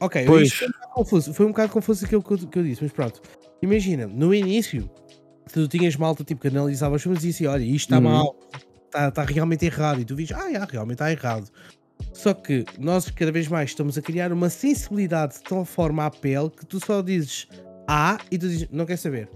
Ok, 0.00 0.24
Pois. 0.26 0.50
foi 0.52 0.66
um 0.66 0.70
bocado 0.70 0.92
confuso, 0.94 1.34
foi 1.34 1.46
um 1.46 1.48
bocado 1.50 1.72
confuso 1.72 2.04
aquilo 2.06 2.22
que 2.22 2.32
eu, 2.32 2.38
que 2.38 2.58
eu 2.58 2.62
disse, 2.62 2.82
mas 2.82 2.92
pronto. 2.92 3.20
Imagina, 3.62 4.06
no 4.06 4.34
início, 4.34 4.90
tu 5.52 5.68
tinhas 5.68 5.94
malta 5.96 6.24
tipo, 6.24 6.40
que 6.40 6.48
analisava 6.48 6.96
os 6.96 7.02
filmes 7.02 7.22
e 7.22 7.26
dizia: 7.28 7.50
olha, 7.50 7.62
isto 7.62 7.86
está 7.92 7.96
Uhum. 7.96 8.02
mal, 8.02 8.36
está, 8.86 9.08
está 9.08 9.24
realmente 9.24 9.64
errado, 9.66 10.00
e 10.00 10.04
tu 10.06 10.14
dizes: 10.14 10.34
ah, 10.36 10.46
yeah, 10.46 10.66
realmente 10.70 10.94
está 10.96 11.10
errado. 11.12 11.48
Só 12.12 12.32
que 12.34 12.64
nós 12.78 13.10
cada 13.10 13.30
vez 13.30 13.46
mais 13.48 13.70
estamos 13.70 13.96
a 13.98 14.02
criar 14.02 14.32
uma 14.32 14.48
sensibilidade 14.50 15.34
de 15.34 15.42
tal 15.42 15.64
forma 15.64 16.04
à 16.06 16.10
pele 16.10 16.50
que 16.50 16.64
tu 16.66 16.80
só 16.84 17.00
dizes 17.02 17.46
A 17.86 18.18
e 18.30 18.38
tu 18.38 18.48
dizes: 18.48 18.68
não 18.70 18.86
quer 18.86 18.96
saber. 18.96 19.28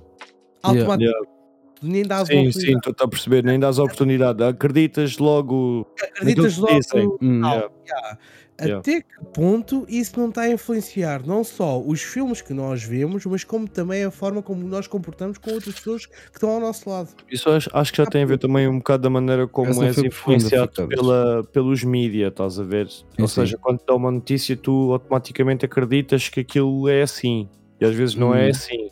Yeah. 0.67 0.81
Automaticamente, 0.81 1.27
tu 1.27 1.38
nem 1.83 2.03
dás 2.05 2.29
Sim, 2.29 2.51
sim, 2.53 2.77
estou 2.77 2.95
a 3.05 3.09
perceber. 3.09 3.45
Nem 3.45 3.59
dás 3.59 3.79
a 3.79 3.85
oportunidade. 3.85 4.43
Acreditas 4.43 5.19
logo. 5.19 5.87
acreditas 6.03 6.57
logo. 6.59 7.19
Hum. 7.23 7.43
Ah, 7.45 7.55
Yeah. 7.55 7.71
yeah. 7.87 8.19
Yeah. 8.61 8.81
Até 8.81 9.03
que 9.03 9.07
ponto 9.33 9.87
isso 9.89 10.19
não 10.19 10.31
está 10.31 10.41
a 10.41 10.51
influenciar 10.51 11.25
não 11.25 11.45
só 11.45 11.81
os 11.81 12.03
filmes 12.03 12.43
que 12.43 12.53
nós 12.53 12.83
vemos, 12.83 13.25
mas 13.25 13.45
como 13.45 13.69
também 13.69 14.03
a 14.03 14.11
forma 14.11 14.43
como 14.43 14.67
nós 14.67 14.89
comportamos 14.89 15.39
com 15.39 15.53
outras 15.53 15.77
pessoas 15.77 16.07
que 16.07 16.13
estão 16.35 16.51
ao 16.51 16.61
nosso 16.61 16.91
lado. 16.91 17.11
Isso 17.31 17.49
acho, 17.51 17.71
acho 17.73 17.93
que 17.93 17.99
já 17.99 18.07
tem 18.07 18.25
a 18.25 18.27
ver 18.27 18.37
também 18.37 18.67
um 18.67 18.79
bocado 18.79 19.05
da 19.05 19.11
maneira 19.11 19.47
como 19.47 19.71
Essa 19.71 19.85
és 19.85 19.95
profunda, 19.95 20.09
influenciado 20.09 20.89
pela, 20.89 21.45
pelos 21.53 21.85
mídia, 21.85 22.27
estás 22.27 22.59
a 22.59 22.65
ver? 22.65 22.89
Ou 23.21 23.29
sim. 23.29 23.43
seja, 23.43 23.57
quando 23.59 23.79
te 23.79 23.87
dá 23.87 23.95
uma 23.95 24.11
notícia, 24.11 24.57
tu 24.57 24.93
automaticamente 24.93 25.65
acreditas 25.65 26.29
que 26.29 26.41
aquilo 26.41 26.89
é 26.89 27.03
assim. 27.03 27.49
E 27.81 27.85
às 27.85 27.95
vezes 27.95 28.17
não 28.17 28.35
é 28.35 28.49
Hum. 28.49 28.51
assim. 28.51 28.91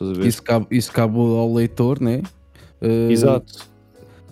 Estás 0.00 0.10
a 0.10 0.14
ver? 0.20 0.26
Isso 0.26 0.42
cabe, 0.42 0.66
isso 0.70 0.92
cabe 0.92 1.18
ao 1.18 1.52
leitor, 1.52 2.00
né? 2.00 2.22
Uh, 2.80 3.10
Exato. 3.10 3.68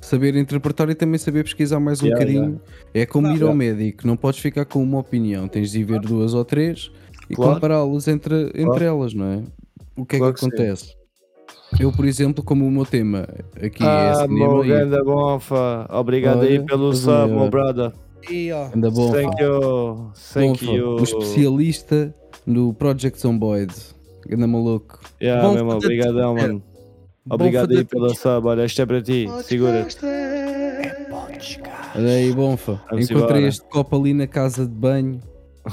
Saber 0.01 0.35
interpretar 0.37 0.89
e 0.89 0.95
também 0.95 1.19
saber 1.19 1.45
pesquisar 1.45 1.79
mais 1.79 2.01
um 2.03 2.07
Yeah, 2.07 2.25
bocadinho. 2.25 2.61
É 2.95 3.05
como 3.05 3.27
ir 3.27 3.43
ao 3.43 3.51
Yeah. 3.53 3.55
médico, 3.55 4.07
não 4.07 4.17
podes 4.17 4.41
ficar 4.41 4.65
com 4.65 4.83
uma 4.83 4.99
opinião, 4.99 5.47
tens 5.47 5.71
de 5.71 5.81
ir 5.81 5.85
ver 5.85 6.01
duas 6.01 6.33
ou 6.33 6.45
três 6.45 6.91
e 7.29 7.35
Claro. 7.35 7.55
compará-las 7.55 8.09
entre, 8.09 8.45
entre 8.47 8.63
Claro. 8.65 8.85
elas, 8.85 9.13
não 9.13 9.27
é? 9.27 9.43
O 9.95 10.07
que 10.07 10.17
é 10.17 10.19
Claro 10.19 10.33
que 10.33 10.41
que 10.41 10.47
sim. 10.47 10.53
acontece? 10.55 10.97
Eu, 11.79 11.93
por 11.93 12.07
exemplo, 12.07 12.43
como 12.43 12.67
o 12.67 12.71
meu 12.71 12.87
tema 12.87 13.29
aqui 13.63 13.83
é 13.85 13.87
ah, 13.87 14.15
cinema 14.27 14.55
meu 14.55 14.65
e 14.65 14.69
ganda 14.69 15.05
bonfa. 15.05 15.87
Obrigado 15.91 16.41
aí 16.43 16.57
Olha, 16.57 16.65
pelo 16.65 16.89
mas 16.89 16.99
sub, 17.01 17.13
é- 17.13 17.27
meu 17.27 17.51
brother. 17.51 17.93
E 18.31 18.51
ó, 18.53 18.71
anda 18.75 18.91
bom, 18.91 19.13
Thank 19.13 19.43
you. 19.43 20.11
Thank 20.33 20.65
Bonfa, 20.65 20.77
you. 20.77 20.89
o 20.97 21.03
especialista 21.03 22.15
no 22.47 22.73
Project 22.73 23.21
Zomboid. 23.21 23.73
Anda 24.33 24.47
maluco. 24.47 24.99
Yeah, 25.21 25.43
Bonfa 25.43 25.55
mesmo, 25.57 25.71
da 25.71 25.77
obrigadão, 25.77 26.35
mano. 26.35 26.63
Obrigado 27.31 27.71
aí 27.77 27.85
pela 27.85 28.15
sub. 28.15 28.47
Olha, 28.49 28.65
este 28.65 28.81
é 28.83 28.87
para 28.87 29.03
ti. 29.03 29.27
Segura. 29.45 29.87
Olha 31.95 32.09
aí, 32.11 32.33
Bonfa. 32.33 32.81
Vamos 32.91 33.11
Encontrei 33.11 33.37
embora. 33.39 33.49
este 33.49 33.63
copo 33.69 33.97
ali 34.01 34.15
na 34.15 34.27
casa 34.27 34.67
de 34.67 34.75
banho. 34.75 35.21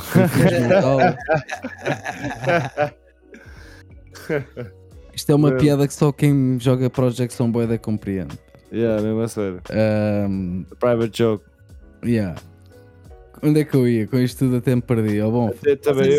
Isto 5.14 5.32
é 5.32 5.36
uma 5.36 5.50
Meu. 5.50 5.58
piada 5.60 5.88
que 5.88 5.93
só 5.93 6.12
quem 6.12 6.58
joga 6.60 6.89
Project 6.89 7.34
Zomboid 7.34 7.74
é 7.74 7.78
compreende. 7.78 8.38
Yeah, 8.72 9.02
mesmo 9.02 9.22
a 9.22 9.28
sério. 9.28 9.62
Ahm, 9.72 10.64
Private 10.80 11.18
joke. 11.18 11.46
yeah. 12.04 12.36
Onde 13.41 13.62
é 13.62 13.64
que 13.64 13.76
eu 13.76 13.88
ia? 13.88 14.08
Com 14.08 14.18
isto 14.18 14.39
tudo 14.46 14.58
até 14.58 14.76
me 14.76 14.82
perdi. 14.82 15.22
Ó, 15.22 15.30
bom, 15.30 15.52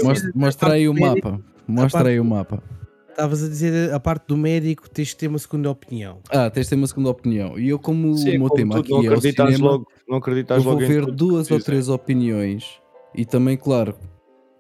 mostra, 0.05 0.31
mostra 0.35 0.73
aí 0.75 0.89
o 0.89 0.95
mapa. 0.95 1.41
Mostra 1.67 2.09
aí 2.09 2.21
o 2.21 2.25
mapa. 2.25 2.63
estavas 3.11 3.43
a 3.43 3.49
dizer 3.49 3.93
a 3.93 3.99
parte 3.99 4.27
do 4.29 4.37
médico, 4.37 4.89
tens 4.91 5.09
de 5.09 5.17
ter 5.17 5.29
uma 5.29 5.39
segunda 5.39 5.71
opinião. 5.71 6.19
Ah, 6.31 6.51
tens 6.51 6.65
de 6.65 6.71
ter 6.71 6.77
uma 6.77 6.87
segunda 6.87 7.11
opinião. 7.11 7.59
E 7.59 7.69
eu, 7.69 7.79
como 7.79 8.17
Sim, 8.17 8.37
o 8.37 8.41
meu 8.41 8.49
como 8.49 8.55
tema 8.55 8.75
tu 8.75 8.81
aqui 8.81 8.91
não 8.91 8.99
é 8.99 9.01
o 9.03 9.13
acreditas 9.15 9.55
cinema, 9.55 9.71
logo, 9.71 9.87
não 10.09 10.19
acreditas 10.19 10.57
eu 10.59 10.63
vou 10.63 10.75
logo 10.75 10.87
ver 10.87 11.07
duas 11.07 11.51
ou 11.51 11.61
três 11.61 11.89
opiniões. 11.89 12.81
E 13.15 13.25
também, 13.25 13.57
claro, 13.57 13.95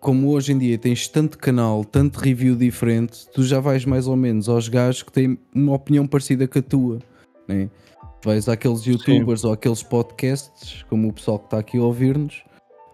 como 0.00 0.30
hoje 0.30 0.52
em 0.52 0.58
dia 0.58 0.78
tens 0.78 1.08
tanto 1.08 1.36
canal, 1.36 1.84
tanto 1.84 2.18
review 2.18 2.56
diferente, 2.56 3.26
tu 3.32 3.42
já 3.42 3.60
vais 3.60 3.84
mais 3.84 4.06
ou 4.06 4.16
menos 4.16 4.48
aos 4.48 4.68
gajos 4.68 5.02
que 5.02 5.12
têm 5.12 5.38
uma 5.54 5.74
opinião 5.74 6.06
parecida 6.06 6.48
com 6.48 6.58
a 6.58 6.62
tua. 6.62 6.98
Né? 7.46 7.68
Vais 8.24 8.48
àqueles 8.48 8.86
youtubers 8.86 9.44
ou 9.44 9.52
àqueles 9.52 9.82
podcasts, 9.82 10.82
como 10.88 11.08
o 11.08 11.12
pessoal 11.12 11.38
que 11.38 11.46
está 11.46 11.58
aqui 11.58 11.76
a 11.76 11.82
ouvir-nos. 11.82 12.42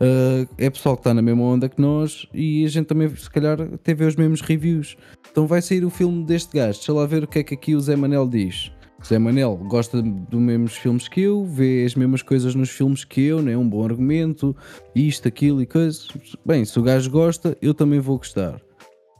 Ah, 0.02 0.46
é 0.58 0.68
pessoal 0.68 0.96
que 0.96 1.00
está 1.00 1.14
na 1.14 1.22
mesma 1.22 1.42
onda 1.44 1.68
que 1.68 1.80
nós 1.80 2.26
e 2.34 2.64
a 2.64 2.68
gente 2.68 2.86
também, 2.86 3.08
se 3.14 3.30
calhar, 3.30 3.60
até 3.60 3.94
vê 3.94 4.04
os 4.04 4.16
mesmos 4.16 4.40
reviews. 4.40 4.96
Então 5.30 5.46
vai 5.46 5.62
sair 5.62 5.84
o 5.84 5.90
filme 5.90 6.24
deste 6.24 6.56
gajo, 6.56 6.78
deixa 6.78 6.92
lá 6.92 7.06
ver 7.06 7.22
o 7.24 7.26
que 7.28 7.38
é 7.38 7.42
que 7.42 7.54
aqui 7.54 7.74
o 7.74 7.80
Zé 7.80 7.94
Manel 7.96 8.28
diz. 8.28 8.70
O 9.00 9.04
Zé 9.04 9.18
Manel 9.18 9.56
gosta 9.68 10.00
dos 10.00 10.40
mesmos 10.40 10.76
filmes 10.76 11.08
que 11.08 11.20
eu, 11.22 11.44
vê 11.44 11.84
as 11.84 11.94
mesmas 11.94 12.22
coisas 12.22 12.54
nos 12.54 12.70
filmes 12.70 13.04
que 13.04 13.20
eu, 13.22 13.42
né? 13.42 13.56
um 13.56 13.68
bom 13.68 13.84
argumento, 13.84 14.54
isto, 14.94 15.26
aquilo 15.26 15.60
e 15.62 15.66
coisas. 15.66 16.08
Bem, 16.46 16.64
se 16.64 16.78
o 16.78 16.82
gajo 16.82 17.10
gosta, 17.10 17.56
eu 17.60 17.74
também 17.74 17.98
vou 17.98 18.16
gostar. 18.18 18.60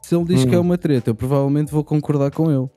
Se 0.01 0.15
ele 0.15 0.25
diz 0.25 0.43
Hum. 0.45 0.49
que 0.49 0.55
é 0.55 0.59
uma 0.59 0.77
treta, 0.77 1.09
eu 1.09 1.15
provavelmente 1.15 1.71
vou 1.71 1.83
concordar 1.83 2.31
com 2.31 2.49
ele. 2.51 2.69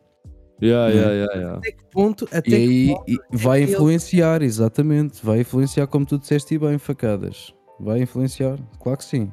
Yeah, 0.63 0.91
Hum. 0.93 0.97
yeah, 0.97 1.13
yeah, 1.13 1.35
yeah. 1.35 1.59
Até 1.59 1.71
que 1.73 1.85
ponto, 1.93 2.25
até 2.33 2.39
E 2.39 2.43
que 2.43 2.55
aí 2.57 2.87
ponto 2.95 3.05
e 3.11 3.15
é 3.15 3.37
vai 3.37 3.59
que 3.61 3.65
ele- 3.67 3.73
influenciar, 3.75 4.43
exatamente. 4.43 5.25
Vai 5.25 5.41
influenciar, 5.41 5.87
como 5.87 6.07
tu 6.07 6.19
disseste 6.19 6.55
e 6.55 6.59
bem, 6.59 6.79
facadas. 6.79 7.53
Vai 7.79 8.01
influenciar, 8.01 8.59
claro 8.81 8.99
que 8.99 9.05
sim. 9.05 9.33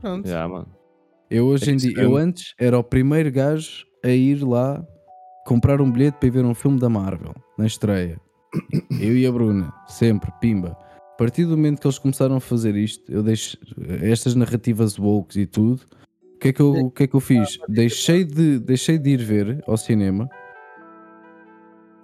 Pronto. 0.00 0.26
Yeah, 0.26 0.48
mano. 0.48 0.68
Eu 1.30 1.46
hoje 1.46 1.70
É 1.70 1.72
em 1.72 1.76
dia, 1.76 1.98
eu 1.98 2.16
antes 2.16 2.54
era 2.58 2.78
o 2.78 2.84
primeiro 2.84 3.30
gajo 3.32 3.86
a 4.04 4.08
ir 4.08 4.42
lá 4.42 4.84
comprar 5.46 5.80
um 5.80 5.90
bilhete 5.90 6.18
para 6.18 6.26
ir 6.28 6.30
ver 6.30 6.44
um 6.44 6.54
filme 6.54 6.78
da 6.78 6.88
Marvel 6.88 7.34
na 7.58 7.66
estreia. 7.66 8.20
Eu 9.00 9.16
e 9.16 9.26
a 9.26 9.32
Bruna, 9.32 9.72
sempre, 9.88 10.30
pimba. 10.40 10.76
A 11.14 11.16
partir 11.16 11.44
do 11.44 11.56
momento 11.56 11.80
que 11.80 11.86
eles 11.86 11.98
começaram 11.98 12.36
a 12.36 12.40
fazer 12.40 12.74
isto, 12.76 13.10
eu 13.10 13.22
deixo 13.22 13.56
estas 14.02 14.34
narrativas 14.34 14.98
woke 14.98 15.40
e 15.40 15.46
tudo. 15.46 15.82
O 16.34 16.38
que 16.38 16.48
é 16.48 16.52
que 16.52 16.60
eu, 16.60 16.72
o 16.72 16.90
que 16.90 17.04
é 17.04 17.06
que 17.06 17.14
eu 17.14 17.20
fiz? 17.20 17.58
Deixei 17.68 18.24
de, 18.24 18.58
deixei 18.58 18.98
de 18.98 19.10
ir 19.10 19.22
ver 19.22 19.62
ao 19.66 19.76
cinema 19.76 20.28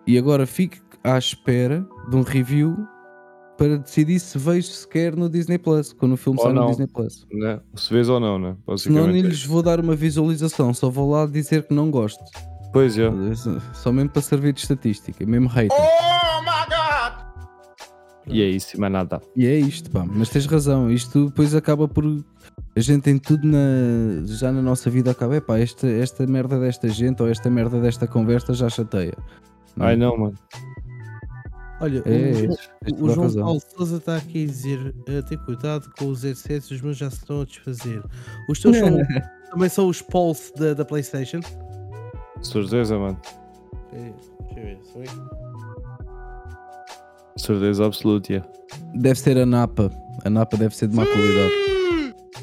e 0.07 0.17
agora 0.17 0.47
fico 0.47 0.77
à 1.05 1.19
espera 1.19 1.87
de 2.09 2.17
um 2.17 2.23
review 2.23 2.77
para 3.61 3.77
decidir 3.77 4.19
se 4.19 4.39
vejo 4.39 4.69
sequer 4.69 5.15
no 5.15 5.29
Disney 5.29 5.59
Plus, 5.59 5.93
quando 5.93 6.13
o 6.13 6.17
filme 6.17 6.39
Ou 6.39 6.47
sai 6.47 6.55
no 6.55 6.63
não. 6.63 6.69
Disney 6.69 6.87
Plus. 6.87 7.27
Né? 7.31 7.61
Se 7.75 7.93
vês 7.93 8.09
ou 8.09 8.19
não, 8.19 8.39
né? 8.39 8.57
Nem 8.87 9.19
é 9.19 9.21
lhes 9.21 9.45
vou 9.45 9.63
dar 9.63 9.79
uma 9.79 9.95
visualização, 9.95 10.73
só 10.73 10.89
vou 10.89 11.11
lá 11.11 11.27
dizer 11.27 11.65
que 11.65 11.75
não 11.75 11.91
gosto. 11.91 12.25
Pois 12.73 12.97
é. 12.97 13.11
Só 13.75 13.93
mesmo 13.93 14.09
para 14.09 14.23
servir 14.23 14.55
de 14.55 14.61
estatística, 14.61 15.27
mesmo 15.27 15.47
hater. 15.47 15.77
E 18.27 18.41
é 18.41 18.47
isso, 18.47 18.81
mais 18.81 18.93
nada. 18.95 19.21
E 19.37 19.47
é 19.47 19.59
isto, 19.59 19.91
pá. 19.91 20.07
Mas 20.07 20.31
tens 20.31 20.47
razão, 20.47 20.91
isto 20.91 21.27
depois 21.27 21.55
acaba 21.55 21.87
por. 21.87 22.05
A 22.75 22.81
gente 22.81 23.03
tem 23.03 23.19
tudo 23.19 23.47
na... 23.47 24.25
já 24.25 24.51
na 24.51 24.63
nossa 24.63 24.89
vida 24.89 25.11
acaba. 25.11 25.37
É 25.37 25.41
pá, 25.41 25.59
esta, 25.59 25.87
esta 25.87 26.27
merda 26.27 26.59
desta 26.59 26.89
gente 26.89 27.23
ou 27.23 27.29
esta 27.29 27.51
merda 27.51 27.79
desta 27.79 28.07
conversa 28.07 28.55
já 28.55 28.71
chateia. 28.71 29.19
Não? 29.77 29.87
Ai 29.87 29.97
não, 29.97 30.17
mano. 30.17 30.35
Olha, 31.81 32.03
É, 32.05 32.11
o, 32.11 32.13
é, 32.13 32.35
João- 32.35 32.57
o 33.01 33.09
João 33.09 33.23
razão. 33.23 33.43
Paulo 33.45 33.61
Souza 33.77 33.97
está 33.97 34.17
aqui 34.17 34.45
a 34.45 34.47
dizer: 34.47 34.95
eh, 35.09 35.23
tem 35.23 35.39
cuidado 35.39 35.91
com 35.99 36.07
os 36.09 36.23
headsets, 36.23 36.71
os 36.71 36.81
meus 36.83 36.97
já 36.99 37.09
se 37.11 37.17
estão 37.19 37.41
a 37.41 37.45
desfazer. 37.45 38.03
Os 38.49 38.61
teus 38.61 38.77
são- 38.77 38.89
também 39.51 39.69
são 39.69 39.89
os 39.89 40.03
Pulse 40.03 40.53
da, 40.57 40.75
da 40.75 40.85
PlayStation? 40.85 41.41
Certeza, 42.43 42.99
mano. 42.99 43.19
Eh, 43.93 44.13
Deixa 44.41 44.61
eu 44.61 44.65
ver, 44.65 44.79
são 44.93 45.03
estes? 45.03 45.21
Certeza 47.37 47.87
absoluta. 47.87 48.33
yeah. 48.33 48.49
Deve 48.95 49.19
ser 49.19 49.39
a 49.39 49.47
Napa. 49.47 49.91
A 50.25 50.31
Napa 50.31 50.57
deve 50.57 50.77
ser 50.77 50.89
de 50.89 50.97
má 50.97 51.07
qualidade. 51.07 51.55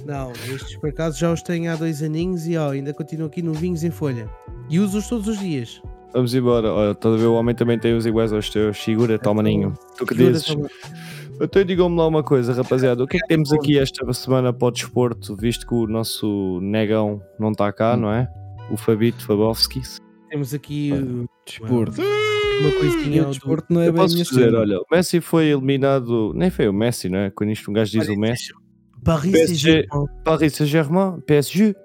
Não, 0.05 0.31
estes 0.31 0.77
por 0.77 0.89
acaso 0.89 1.19
já 1.19 1.31
os 1.31 1.41
tenho 1.41 1.71
há 1.71 1.75
dois 1.75 2.01
aninhos 2.01 2.47
e 2.47 2.57
ó, 2.57 2.71
ainda 2.71 2.93
continuam 2.93 3.27
aqui 3.27 3.41
novinhos 3.41 3.83
em 3.83 3.91
folha. 3.91 4.29
E 4.69 4.79
uso-os 4.79 5.07
todos 5.07 5.27
os 5.27 5.39
dias. 5.39 5.81
Vamos 6.13 6.33
embora. 6.33 6.71
Olha, 6.73 6.91
estás 6.91 7.13
a 7.13 7.17
ver? 7.17 7.25
O 7.25 7.33
homem 7.35 7.53
também 7.55 7.77
tem 7.77 7.95
os 7.95 8.05
iguais 8.05 8.31
aos 8.33 8.49
teus. 8.49 8.77
Segura, 8.81 9.19
toma 9.19 9.43
ninho. 9.43 9.73
Tu 9.97 10.05
que 10.05 10.15
dizes? 10.15 10.55
Então 11.39 11.63
digam-me 11.63 11.95
lá 11.97 12.07
uma 12.07 12.23
coisa, 12.23 12.53
rapaziada. 12.53 13.03
O 13.03 13.07
que 13.07 13.17
é 13.17 13.19
que 13.19 13.27
temos 13.27 13.51
aqui 13.53 13.77
esta 13.77 14.11
semana 14.13 14.51
para 14.51 14.67
o 14.67 14.71
desporto, 14.71 15.35
visto 15.35 15.67
que 15.67 15.73
o 15.75 15.85
nosso 15.85 16.59
negão 16.61 17.21
não 17.39 17.51
está 17.51 17.71
cá, 17.71 17.95
não 17.95 18.11
é? 18.11 18.27
O 18.71 18.77
Fabito 18.77 19.23
Fabovski. 19.23 19.81
Temos 20.29 20.53
aqui 20.53 20.91
uh, 20.93 21.25
Desporto. 21.45 22.01
uma 22.01 22.71
coisinha 22.79 23.21
O 23.21 23.25
do- 23.25 23.31
desporto 23.31 23.65
não 23.73 23.81
é 23.81 23.87
Eu 23.87 23.93
bem 23.93 24.01
posso 24.01 24.15
dizer, 24.15 24.53
olha, 24.55 24.77
o 24.79 24.85
Messi 24.91 25.21
foi 25.21 25.45
eliminado. 25.49 26.33
Nem 26.33 26.49
foi 26.49 26.67
o 26.67 26.73
Messi, 26.73 27.07
não 27.07 27.19
é? 27.19 27.29
Quando 27.29 27.51
isto 27.51 27.69
um 27.69 27.73
gajo 27.73 27.91
diz 27.97 28.09
o 28.09 28.15
Messi. 28.19 28.51
Paris 29.05 29.31
PSG. 29.31 29.71
Saint-Germain. 29.89 30.07
Paris 30.25 30.53
Saint-Germain, 30.53 31.21
PSG. 31.21 31.75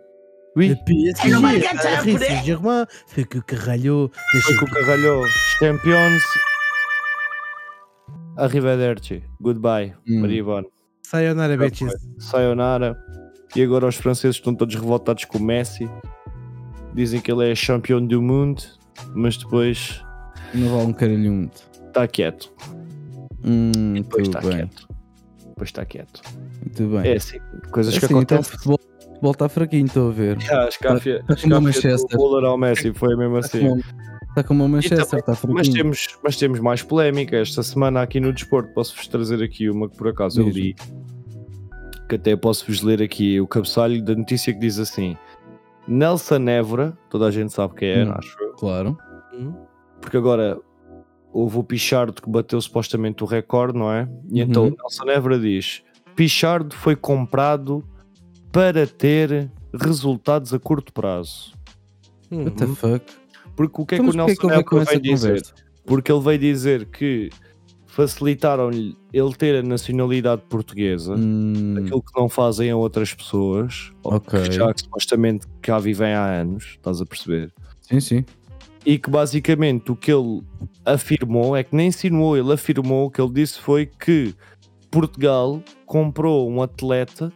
Oui. 0.57 0.69
Le 0.69 0.77
PSG, 0.85 1.41
Paris 1.41 1.65
Saint-Germain. 2.27 2.87
Foi 3.07 3.25
que 3.25 3.41
caralhou. 3.43 4.11
Foi 4.45 4.57
com 4.57 4.65
o 4.67 4.71
Carralho. 4.71 5.25
Champions. 5.59 6.23
Arrivederci. 8.37 9.23
Goodbye. 9.41 9.95
Hum. 10.09 10.21
Maria 10.21 10.39
Ivone. 10.39 10.67
Sayonara, 11.03 11.57
bitches. 11.57 11.93
Sayonara. 12.19 12.97
E 13.55 13.63
agora 13.63 13.87
os 13.87 13.97
franceses 13.97 14.37
estão 14.37 14.55
todos 14.55 14.75
revoltados 14.75 15.25
com 15.27 15.39
o 15.39 15.43
Messi. 15.43 15.89
Dizem 16.95 17.21
que 17.21 17.31
ele 17.31 17.51
é 17.51 17.55
campeão 17.55 18.05
do 18.05 18.21
mundo, 18.23 18.63
mas 19.15 19.37
depois 19.37 20.03
Não 20.55 20.69
vale 20.77 20.87
um 20.89 20.93
caralho 20.93 21.33
muito. 21.33 21.63
está 21.89 22.07
quieto. 22.07 22.53
Hum, 23.45 23.95
Depois 23.95 24.29
muito 24.29 24.39
está 24.39 24.41
bem. 24.41 24.51
quieto. 24.59 24.89
Depois 25.49 25.69
está 25.69 25.85
quieto. 25.85 26.23
Muito 26.61 26.83
bem. 26.97 27.13
É 27.13 27.17
assim, 27.17 27.39
coisas 27.71 27.99
que 27.99 28.05
Assim, 28.05 28.15
então 28.19 28.39
acontecem. 28.39 28.59
futebol, 28.59 28.79
o 28.83 28.92
futebol 29.23 29.33
está 29.33 29.49
fraquinho, 29.49 29.87
estou 29.87 30.09
a 30.09 30.13
ver. 30.13 30.39
Ah, 30.51 30.65
a 30.65 30.69
escáfia, 30.69 31.25
Tá 31.27 31.35
a 31.35 31.49
do 31.49 31.61
Manchester. 31.63 32.17
Buller 32.19 32.45
ao 32.45 32.59
Messi 32.59 32.93
foi 32.93 33.17
mesmo 33.17 33.39
Está 33.39 33.59
assim. 33.59 33.81
está 34.31 34.43
como 34.43 34.65
o 34.65 34.69
Manchester, 34.69 35.19
está 35.21 35.33
Mas 35.33 35.39
fraquinho. 35.41 35.73
temos, 35.75 36.19
mas 36.23 36.37
temos 36.37 36.61
mais 36.61 36.83
polémica 36.83 37.37
esta 37.37 37.63
semana 37.63 38.03
aqui 38.03 38.19
no 38.21 38.33
desporto. 38.33 38.73
Posso-vos 38.75 39.07
trazer 39.07 39.43
aqui 39.43 39.71
uma 39.71 39.89
que 39.89 39.97
por 39.97 40.09
acaso 40.09 40.41
eu 40.41 40.47
Diz. 40.47 40.55
li. 40.55 40.75
Que 42.09 42.17
até 42.17 42.35
posso-vos 42.37 42.83
ler 42.83 43.01
aqui 43.01 43.41
o 43.41 43.47
cabeçalho 43.47 44.03
da 44.05 44.15
notícia 44.15 44.53
que 44.53 44.59
diz 44.59 44.79
assim: 44.79 45.17
Nelson 45.87 46.49
Évora, 46.49 46.97
toda 47.09 47.27
a 47.27 47.31
gente 47.31 47.53
sabe 47.53 47.75
quem 47.75 47.89
é, 47.91 48.05
Hum. 48.05 48.13
acho 48.17 48.37
eu. 48.43 48.53
Claro. 48.55 48.99
Hum? 49.33 49.55
Porque 50.01 50.17
agora 50.17 50.59
houve 51.33 51.59
o 51.59 51.63
Pichardo 51.65 52.21
que 52.21 52.29
bateu 52.29 52.61
supostamente 52.61 53.23
o 53.23 53.27
recorde, 53.27 53.79
não 53.79 53.91
é? 53.91 54.07
E 54.31 54.41
então 54.43 54.65
Uhum. 54.65 54.75
Nelson 54.79 55.05
Évora 55.11 55.39
diz: 55.39 55.83
Pichardo 56.17 56.75
foi 56.75 56.97
comprado 56.97 57.83
para 58.53 58.87
ter 58.87 59.51
resultados 59.75 60.53
a 60.53 60.59
curto 60.59 60.93
prazo. 60.93 61.53
Hum. 62.31 62.45
What 62.45 62.57
the 62.57 62.67
fuck? 62.69 63.05
Porque 63.57 63.83
o 63.83 63.87
que 63.87 63.95
é 63.95 63.99
Então, 63.99 64.11
que 64.11 64.17
o 64.17 64.27
Nelson 64.27 64.63
que 64.65 64.75
ele 64.77 64.85
veio 64.85 65.01
dizer? 65.01 65.43
Porque 65.85 66.13
ele 66.13 66.21
veio 66.21 66.39
dizer 66.39 66.87
que 66.87 67.31
facilitaram-lhe 67.87 68.97
ele 69.13 69.35
ter 69.35 69.57
a 69.57 69.63
nacionalidade 69.63 70.43
portuguesa, 70.49 71.15
Hum, 71.15 71.75
aquilo 71.79 72.03
que 72.03 72.19
não 72.19 72.29
fazem 72.29 72.71
a 72.71 72.77
outras 72.77 73.13
pessoas, 73.13 73.93
ou 74.03 74.15
Ok. 74.15 74.43
que 74.43 74.53
já 74.53 74.73
que 74.73 74.81
supostamente 74.81 75.47
cá 75.61 75.79
vivem 75.79 76.15
há 76.15 76.25
anos, 76.25 76.65
estás 76.77 77.01
a 77.01 77.07
perceber? 77.07 77.53
sim, 77.81 78.01
sim. 78.01 78.25
E 78.87 78.99
que 78.99 79.11
basicamente 79.11 79.93
o 79.93 79.97
que 79.97 80.11
ele 80.11 80.43
afirmou 80.85 81.55
é 81.57 81.63
que 81.63 81.77
nem 81.77 81.89
insinuou, 81.89 82.37
ele 82.37 82.53
afirmou, 82.53 83.07
o 83.07 83.11
que 83.11 83.21
ele 83.21 83.33
disse 83.33 83.59
foi 83.61 83.87
que 83.87 84.35
Portugal 84.91 85.63
comprou 85.87 86.51
um 86.51 86.63
atleta, 86.63 87.31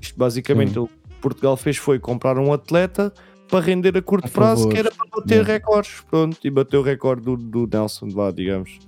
isto 0.00 0.18
basicamente 0.18 0.74
Sim. 0.74 0.80
o 0.80 0.86
que 0.88 0.94
Portugal 1.20 1.56
fez 1.56 1.76
foi 1.76 1.98
comprar 1.98 2.38
um 2.38 2.52
atleta 2.52 3.12
para 3.48 3.64
render 3.64 3.96
a 3.96 4.02
curto 4.02 4.26
A 4.26 4.30
prazo, 4.30 4.62
favor. 4.62 4.72
que 4.72 4.78
era 4.78 4.90
para 4.90 5.06
bater 5.10 5.34
Yeah. 5.34 5.52
recordes, 5.52 6.00
pronto, 6.08 6.38
e 6.44 6.50
bateu 6.50 6.80
o 6.80 6.82
recorde 6.82 7.22
do, 7.24 7.36
do 7.36 7.66
Nelson, 7.66 8.08
vá, 8.10 8.30
digamos. 8.30 8.78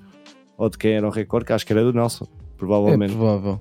Ou 0.56 0.68
de 0.70 0.78
quem 0.78 0.92
era 0.92 1.06
o 1.06 1.10
recorde, 1.10 1.46
que 1.46 1.52
acho 1.52 1.66
que 1.66 1.72
era 1.72 1.82
do 1.82 1.92
Nelson, 1.92 2.24
É 2.24 2.56
provavelmente. 2.56 3.12
provável. 3.14 3.60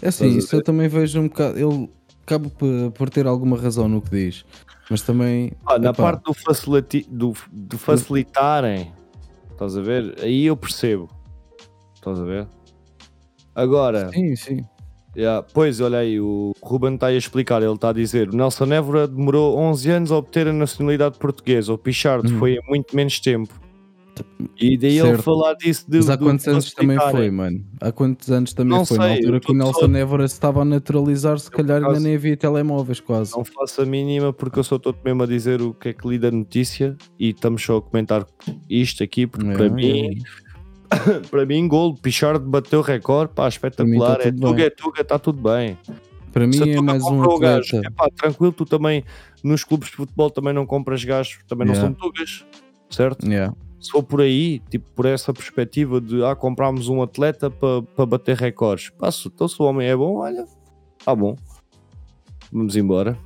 É 0.00 0.08
assim, 0.08 0.36
isso 0.36 0.56
eu 0.56 0.62
também 0.62 0.88
vejo 0.88 1.20
um 1.20 1.28
bocado. 1.28 1.56
Ele 1.58 1.88
acaba 2.24 2.50
por, 2.50 3.08
ter 3.08 3.26
alguma 3.26 3.56
razão 3.56 3.88
no 3.88 4.02
que 4.02 4.10
diz, 4.10 4.44
mas 4.90 5.02
também. 5.02 5.52
Ah, 5.64 5.78
na 5.78 5.90
epá, 5.90 6.02
parte 6.02 6.24
do, 6.24 6.34
faciliti 6.34 7.06
do, 7.08 7.34
de 7.52 7.78
facilitarem, 7.78 8.92
estás 9.52 9.76
a 9.76 9.80
ver? 9.80 10.16
Aí 10.20 10.44
eu 10.46 10.56
percebo. 10.56 11.08
Estás 11.94 12.18
a 12.18 12.24
ver? 12.24 12.48
Agora, 13.54 14.10
Sim, 14.12 14.34
sim. 14.34 14.64
Yeah, 15.16 15.46
pois 15.52 15.80
olha 15.80 15.98
aí, 15.98 16.20
o 16.20 16.52
Ruben 16.62 16.94
está 16.94 17.06
a 17.08 17.12
explicar, 17.14 17.62
ele 17.62 17.72
está 17.72 17.90
a 17.90 17.92
dizer: 17.92 18.28
o 18.30 18.36
Nelson 18.36 18.66
Évora 18.72 19.06
demorou 19.08 19.56
11 19.58 19.90
anos 19.90 20.12
a 20.12 20.16
obter 20.16 20.46
a 20.48 20.52
nacionalidade 20.52 21.18
portuguesa, 21.18 21.72
o 21.72 21.78
Pichardo 21.78 22.30
Uhum. 22.30 22.38
foi 22.38 22.58
há 22.58 22.62
muito 22.68 22.94
menos 22.96 23.18
tempo. 23.20 23.52
E 24.60 24.76
daí 24.76 24.98
ele 24.98 25.08
Certo. 25.08 25.22
falar 25.22 25.54
disso 25.54 25.86
de. 25.90 25.96
Mas 25.96 26.10
há 26.10 26.18
quantos 26.18 26.46
anos 26.46 26.72
também 26.74 26.98
foi, 27.10 27.30
mano? 27.30 27.64
Há 27.80 27.90
quantos 27.90 28.30
anos 28.30 28.52
também 28.52 28.76
Não 28.76 28.84
foi? 28.84 28.98
Na 28.98 29.04
sei, 29.04 29.14
altura 29.16 29.36
eu 29.36 29.40
que 29.40 29.50
o 29.52 29.54
Nelson 29.54 29.72
só- 29.80 29.96
Évora 29.96 30.28
se 30.28 30.34
estava 30.34 30.60
a 30.60 30.64
naturalizar, 30.66 31.38
se 31.38 31.50
calhar 31.50 31.82
ainda 31.82 31.98
nem 31.98 32.14
havia 32.14 32.36
telemóveis 32.36 33.00
quase. 33.00 33.32
Não 33.32 33.42
faço 33.42 33.80
a 33.80 33.86
mínima 33.86 34.30
porque 34.30 34.58
eu 34.58 34.64
sou 34.64 34.78
todo 34.78 34.98
mesmo 35.02 35.22
a 35.22 35.26
dizer 35.26 35.62
o 35.62 35.72
que 35.72 35.88
é 35.88 35.92
que 35.94 36.06
li 36.06 36.18
da 36.18 36.30
notícia 36.30 36.94
e 37.18 37.30
estamos 37.30 37.62
só 37.64 37.78
a 37.78 37.82
comentar 37.82 38.26
isto 38.68 39.02
aqui 39.02 39.26
porque 39.26 39.48
É, 39.48 39.54
para 39.54 39.66
é. 39.66 39.70
mim 39.70 40.18
para 41.30 41.46
mim, 41.46 41.66
gol, 41.68 41.94
Pichard 41.96 42.44
bateu 42.44 42.80
recorde, 42.80 43.32
pá, 43.34 43.48
espetacular. 43.48 44.18
tá 44.18 44.28
é 44.28 44.32
Tuga, 44.32 44.52
bem. 44.54 44.64
é 44.64 44.70
Tuga, 44.70 45.00
está 45.02 45.18
tudo 45.18 45.40
bem. 45.42 45.76
Para 46.32 46.46
mim 46.46 46.56
é 46.70 46.80
mais 46.80 47.02
um 47.04 47.22
o 47.22 47.38
gajo, 47.38 47.76
atleta. 47.76 47.86
é 47.88 47.90
pá, 47.90 48.08
tranquilo, 48.16 48.52
tu 48.52 48.64
também 48.64 49.04
nos 49.44 49.64
clubes 49.64 49.90
de 49.90 49.96
futebol 49.96 50.30
também 50.30 50.52
não 50.54 50.64
compras 50.64 51.04
gajos, 51.04 51.38
também 51.46 51.66
não 51.66 51.74
Yeah. 51.74 51.94
são 51.94 52.08
Tugas, 52.10 52.44
certo? 52.88 53.26
Yeah. 53.28 53.54
Se 53.78 53.90
for 53.90 54.02
por 54.02 54.20
aí, 54.20 54.60
tipo, 54.70 54.86
por 54.94 55.04
essa 55.06 55.32
perspectiva 55.32 56.00
de 56.00 56.24
ah, 56.24 56.34
comprarmos 56.36 56.88
um 56.88 57.02
atleta 57.02 57.50
para 57.50 57.82
pa 57.82 58.06
bater 58.06 58.36
recordes, 58.36 58.92
se, 59.12 59.28
então 59.28 59.46
se 59.48 59.60
o 59.60 59.64
homem 59.66 59.88
é 59.88 59.96
bom, 59.96 60.18
olha, 60.18 60.46
tá 61.04 61.14
bom, 61.14 61.36
vamos 62.52 62.76
embora. 62.76 63.18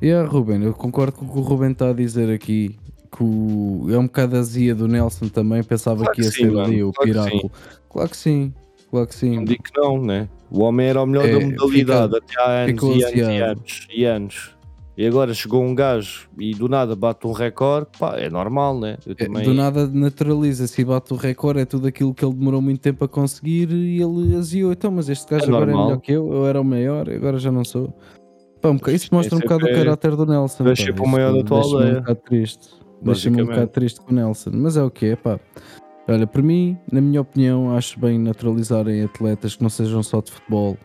Yeah, 0.00 0.28
Ruben, 0.28 0.62
eu 0.62 0.72
concordo 0.74 1.12
com 1.12 1.26
o 1.26 1.28
que 1.32 1.38
o 1.38 1.42
Ruben 1.42 1.72
está 1.72 1.90
a 1.90 1.92
dizer 1.92 2.30
aqui. 2.32 2.78
Que 3.10 3.22
o- 3.22 3.86
é 3.90 3.98
um 3.98 4.04
bocado 4.06 4.36
azia 4.36 4.74
do 4.74 4.86
Nelson 4.86 5.28
também. 5.28 5.62
Pensava 5.62 6.00
Claro 6.00 6.12
que 6.14 6.22
ia 6.22 6.28
que 6.30 6.34
sim, 6.36 6.42
ser 6.44 6.58
ali 6.58 6.76
mano, 6.78 6.88
o 6.88 6.92
claro 6.92 7.10
piráculo. 7.10 7.52
Claro 7.90 8.10
que 8.10 8.16
sim, 8.16 8.52
claro 8.90 9.06
que 9.06 9.14
sim. 9.14 9.36
Não 9.36 9.44
digo 9.44 9.62
que 9.62 9.80
não, 9.80 10.00
né? 10.02 10.28
O 10.50 10.60
homem 10.62 10.86
era 10.88 11.02
o 11.02 11.06
melhor 11.06 11.26
É, 11.26 11.32
da 11.32 11.40
modalidade 11.40 12.16
até 12.16 12.40
há 12.40 12.64
anos 12.64 12.82
e 12.82 13.02
anos 13.02 13.12
e 13.14 13.20
anos 13.42 13.86
e 13.90 14.04
anos. 14.04 14.58
E 14.96 15.06
agora 15.06 15.32
chegou 15.32 15.62
um 15.62 15.76
gajo 15.76 16.28
e 16.40 16.52
do 16.54 16.68
nada 16.68 16.96
bate 16.96 17.24
um 17.24 17.30
recorde, 17.30 17.86
pá, 17.98 18.16
é 18.18 18.28
normal, 18.28 18.80
né? 18.80 18.96
Eu 19.06 19.12
É, 19.12 19.26
também... 19.26 19.44
Do 19.44 19.54
nada 19.54 19.86
naturaliza-se 19.86 20.80
e 20.82 20.84
bate 20.84 21.12
o 21.12 21.16
recorde, 21.16 21.60
é 21.60 21.64
tudo 21.64 21.86
aquilo 21.86 22.12
que 22.12 22.24
ele 22.24 22.34
demorou 22.34 22.60
muito 22.60 22.80
tempo 22.80 23.04
a 23.04 23.08
conseguir 23.08 23.70
e 23.70 24.02
ele 24.02 24.34
aziou. 24.34 24.72
Então, 24.72 24.90
mas 24.90 25.08
este 25.08 25.30
gajo 25.30 25.44
É 25.44 25.48
agora 25.48 25.66
normal. 25.66 25.82
é 25.82 25.86
melhor 25.90 26.00
que 26.00 26.12
eu, 26.12 26.32
eu 26.32 26.46
era 26.46 26.60
o 26.60 26.64
maior, 26.64 27.08
agora 27.08 27.38
já 27.38 27.52
não 27.52 27.64
sou. 27.64 27.94
Pá, 28.60 28.70
um 28.70 28.80
isso 28.92 29.06
É 29.12 29.14
mostra 29.14 29.36
um 29.36 29.40
bocado 29.40 29.66
o 29.66 29.72
caráter 29.72 30.16
do 30.16 30.26
Nelson. 30.26 30.64
pá. 30.64 30.74
ser 30.74 30.92
para 30.92 31.04
o 31.04 31.08
maior 31.08 31.32
da 31.32 31.44
tua 31.44 31.60
aldeia. 31.62 32.04
um 32.08 32.14
triste. 32.16 32.68
Deixa-me 33.02 33.42
um 33.42 33.46
bocado 33.46 33.68
triste 33.68 34.00
com 34.00 34.10
o 34.10 34.14
Nelson. 34.14 34.50
Mas 34.52 34.76
é 34.76 34.82
o 34.82 34.90
que 34.90 35.06
é, 35.06 35.16
pá. 35.16 35.38
Olha, 36.08 36.26
para 36.26 36.42
mim, 36.42 36.76
na 36.90 37.00
minha 37.00 37.20
opinião, 37.20 37.76
acho 37.76 37.98
bem 38.00 38.18
naturalizarem 38.18 39.02
atletas 39.04 39.56
que 39.56 39.62
não 39.62 39.68
sejam 39.70 40.02
só 40.02 40.20
de 40.20 40.32
futebol. 40.32 40.76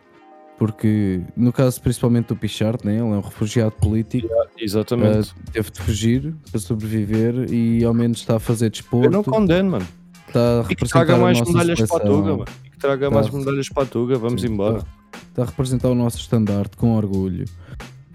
Porque, 0.56 1.20
no 1.36 1.52
caso 1.52 1.80
principalmente 1.80 2.26
do 2.28 2.36
Pichard, 2.36 2.78
né? 2.86 2.92
ele 2.92 3.00
é 3.00 3.04
um 3.04 3.20
refugiado 3.20 3.72
político, 3.72 4.28
Exatamente. 4.56 5.30
uh, 5.30 5.34
teve 5.52 5.70
de 5.70 5.80
fugir 5.80 6.34
para 6.50 6.60
sobreviver 6.60 7.52
e 7.52 7.84
ao 7.84 7.92
menos 7.92 8.18
está 8.18 8.36
a 8.36 8.38
fazer 8.38 8.70
desporto. 8.70 9.06
eu 9.06 9.10
não 9.10 9.24
condeno, 9.24 9.72
mano. 9.72 9.86
Está 10.28 10.60
a 10.60 10.60
E 10.60 10.62
que 10.62 10.68
representar 10.74 11.06
traga 11.06 11.20
mais 11.20 11.40
medalhas 11.40 11.80
para 11.80 11.96
a. 11.96 12.00
Tuga, 12.06 12.30
mano. 12.30 12.44
E 12.64 12.70
que 12.70 12.78
traga 12.78 13.08
Tá. 13.08 13.14
mais 13.14 13.30
medalhas 13.30 13.68
para 13.68 13.82
a 13.82 13.86
Tuga, 13.86 14.16
vamos 14.16 14.42
Sim, 14.42 14.48
embora. 14.52 14.76
Está, 14.78 14.88
está 15.30 15.42
a 15.42 15.46
representar 15.46 15.88
o 15.88 15.94
nosso 15.94 16.18
estandarte 16.18 16.76
com 16.76 16.94
orgulho. 16.96 17.46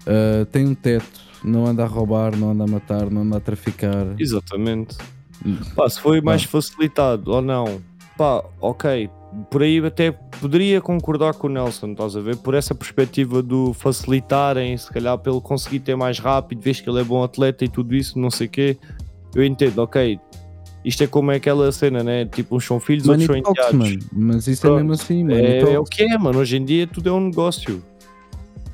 Uh, 0.06 0.46
tem 0.46 0.66
um 0.66 0.74
teto, 0.74 1.20
não 1.44 1.66
anda 1.66 1.84
a 1.84 1.86
roubar, 1.86 2.36
não 2.36 2.50
anda 2.50 2.64
a 2.64 2.66
matar, 2.66 3.10
não 3.10 3.22
anda 3.22 3.36
a 3.38 3.40
traficar. 3.40 4.06
Exatamente. 4.18 4.96
Hum. 5.44 5.56
Pá, 5.74 5.88
se 5.88 5.98
foi 6.00 6.20
mais 6.20 6.44
facilitado 6.44 7.30
ou 7.32 7.40
não, 7.40 7.80
pá, 8.16 8.44
ok. 8.60 9.08
Por 9.48 9.62
aí 9.62 9.78
até 9.78 10.10
poderia 10.10 10.80
concordar 10.80 11.34
com 11.34 11.46
o 11.46 11.50
Nelson, 11.50 11.92
estás 11.92 12.16
a 12.16 12.20
ver? 12.20 12.36
Por 12.36 12.52
essa 12.54 12.74
perspectiva 12.74 13.40
do 13.42 13.72
facilitarem, 13.72 14.76
se 14.76 14.90
calhar 14.90 15.16
pelo 15.18 15.40
conseguir 15.40 15.78
ter 15.80 15.96
mais 15.96 16.18
rápido, 16.18 16.60
vês 16.60 16.80
que 16.80 16.90
ele 16.90 17.00
é 17.00 17.04
bom 17.04 17.22
atleta 17.22 17.64
e 17.64 17.68
tudo 17.68 17.94
isso, 17.94 18.18
não 18.18 18.30
sei 18.30 18.48
o 18.48 18.50
quê. 18.50 18.76
Eu 19.34 19.44
entendo, 19.44 19.78
ok. 19.78 20.18
Isto 20.84 21.04
é 21.04 21.06
como 21.06 21.30
é 21.30 21.36
aquela 21.36 21.70
cena, 21.70 22.02
né? 22.02 22.24
Tipo, 22.24 22.56
uns 22.56 22.64
são 22.64 22.80
filhos, 22.80 23.06
Money 23.06 23.28
outros 23.28 23.42
são 23.44 23.52
enteados. 23.52 23.78
mano. 23.78 23.98
Mas 24.12 24.46
isso 24.48 24.62
Pronto. 24.62 24.74
é 24.74 24.82
mesmo 24.82 24.92
assim, 24.94 25.22
money 25.22 25.44
É, 25.44 25.72
é 25.74 25.78
o 25.78 25.84
que 25.84 26.02
é, 26.02 26.18
mano. 26.18 26.38
Hoje 26.38 26.56
em 26.56 26.64
dia 26.64 26.86
tudo 26.86 27.08
é 27.08 27.12
um 27.12 27.20
negócio. 27.20 27.82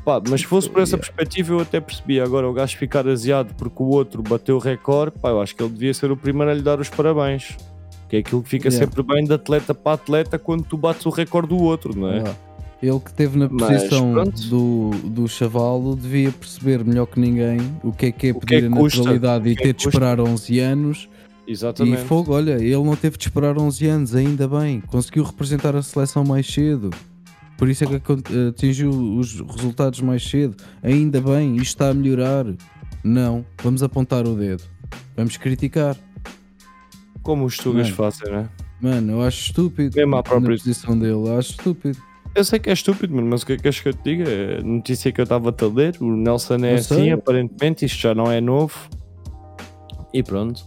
Pá, 0.06 0.22
mas 0.30 0.42
se 0.42 0.46
fosse 0.46 0.70
por 0.70 0.80
essa 0.80 0.94
Yeah. 0.94 1.04
perspectiva 1.04 1.52
eu 1.54 1.58
até 1.60 1.80
percebia. 1.80 2.22
Agora 2.22 2.48
o 2.48 2.52
gajo 2.52 2.76
ficar 2.76 3.08
aziado 3.08 3.52
porque 3.58 3.82
o 3.82 3.86
outro 3.86 4.22
bateu 4.22 4.54
o 4.54 4.60
recorde, 4.60 5.18
pá, 5.18 5.30
eu 5.30 5.40
acho 5.40 5.56
que 5.56 5.60
ele 5.60 5.72
devia 5.72 5.92
ser 5.92 6.12
o 6.12 6.16
primeiro 6.16 6.48
a 6.48 6.54
lhe 6.54 6.62
dar 6.62 6.78
os 6.78 6.88
parabéns. 6.88 7.56
Que 8.08 8.14
é 8.14 8.18
aquilo 8.20 8.40
que 8.40 8.48
fica 8.48 8.68
Yeah. 8.68 8.86
sempre 8.86 9.02
bem 9.02 9.24
de 9.24 9.32
atleta 9.34 9.74
para 9.74 9.94
atleta 9.94 10.38
quando 10.38 10.62
tu 10.62 10.76
bates 10.76 11.04
o 11.06 11.10
recorde 11.10 11.48
do 11.48 11.58
outro, 11.58 11.98
não 11.98 12.08
é? 12.08 12.20
Ah, 12.24 12.34
Ele 12.80 13.00
que 13.00 13.10
esteve 13.10 13.36
na 13.36 13.48
posição 13.48 14.12
do, 14.48 14.90
do 15.02 15.26
chavalo 15.26 15.96
devia 15.96 16.30
perceber 16.30 16.84
melhor 16.84 17.06
que 17.06 17.18
ninguém 17.18 17.58
o 17.82 17.90
que 17.90 18.06
é 18.06 18.12
que 18.12 18.28
é 18.28 18.32
que 18.32 18.38
pedir 18.38 18.54
é 18.54 18.66
a 18.68 18.70
que 18.70 18.80
naturalidade 18.80 19.48
e 19.48 19.56
que 19.56 19.62
é 19.62 19.66
ter 19.66 19.74
que 19.74 19.80
de 19.82 19.88
esperar 19.88 20.20
11 20.20 20.60
anos. 20.60 21.08
Exatamente. 21.48 22.02
E 22.02 22.04
fogo, 22.04 22.32
olha, 22.32 22.52
ele 22.62 22.76
não 22.76 22.94
teve 22.94 23.16
de 23.16 23.24
esperar 23.24 23.58
11 23.58 23.86
anos, 23.88 24.14
ainda 24.14 24.46
bem. 24.46 24.80
Conseguiu 24.86 25.24
representar 25.24 25.74
a 25.74 25.82
seleção 25.82 26.22
mais 26.24 26.46
cedo. 26.46 26.90
Por 27.56 27.68
isso 27.68 27.84
é 27.84 27.86
que 27.86 27.94
acon- 27.96 28.22
atingiu 28.50 28.90
os 28.90 29.40
resultados 29.40 30.00
mais 30.00 30.22
cedo. 30.28 30.56
Ainda 30.82 31.20
bem, 31.20 31.56
isto 31.56 31.62
está 31.68 31.88
a 31.90 31.94
melhorar. 31.94 32.44
Não, 33.02 33.44
vamos 33.62 33.82
apontar 33.82 34.26
o 34.26 34.34
dedo. 34.34 34.62
Vamos 35.16 35.36
criticar. 35.36 35.96
Como 37.22 37.44
os 37.44 37.56
tugas 37.56 37.88
fazem, 37.88 38.30
né? 38.30 38.48
Mano, 38.80 39.12
eu 39.12 39.22
acho 39.22 39.46
estúpido. 39.46 39.96
Mesmo 39.96 40.16
à 40.16 40.22
própria- 40.22 40.56
posição 40.56 40.98
dele, 40.98 41.28
acho 41.38 41.52
estúpido. 41.52 41.98
Eu 42.34 42.44
sei 42.44 42.58
que 42.58 42.68
é 42.68 42.72
estúpido, 42.74 43.14
mano, 43.14 43.28
mas 43.30 43.42
o 43.42 43.46
que 43.46 43.54
é 43.54 43.56
que 43.56 43.62
queres 43.62 43.80
que 43.80 43.88
eu 43.88 43.94
te 43.94 44.02
diga? 44.04 44.30
É 44.30 44.58
a 44.58 44.62
notícia 44.62 45.10
que 45.10 45.18
eu 45.18 45.22
estava 45.22 45.48
a 45.48 45.66
ler. 45.74 45.96
O 46.00 46.14
Nelson 46.14 46.56
é 46.56 46.72
Eu 46.72 46.76
assim, 46.76 47.10
aparentemente, 47.10 47.86
isto 47.86 47.98
já 47.98 48.14
não 48.14 48.30
é 48.30 48.40
novo. 48.42 48.74
E 50.12 50.22
pronto. 50.22 50.62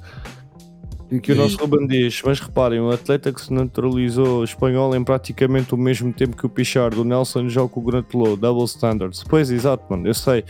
E 1.11 1.19
Que 1.19 1.31
o 1.31 1.35
nosso 1.35 1.57
Ruben 1.57 1.87
diz, 1.87 2.21
mas 2.23 2.39
reparem, 2.39 2.79
o 2.79 2.91
atleta 2.91 3.33
que 3.33 3.41
se 3.41 3.51
naturalizou 3.51 4.43
espanhol 4.43 4.95
em 4.95 5.03
praticamente 5.03 5.73
o 5.73 5.77
mesmo 5.77 6.13
tempo 6.13 6.37
que 6.37 6.45
o 6.45 6.49
Pichard, 6.49 6.99
o 6.99 7.03
Nelson 7.03 7.49
já 7.49 7.63
o 7.63 7.69
congratulou, 7.69 8.37
double 8.37 8.65
standards. 8.65 9.23
Pois, 9.27 9.49
exato, 9.49 9.83
mano, 9.89 10.07
eu 10.07 10.13
sei. 10.13 10.43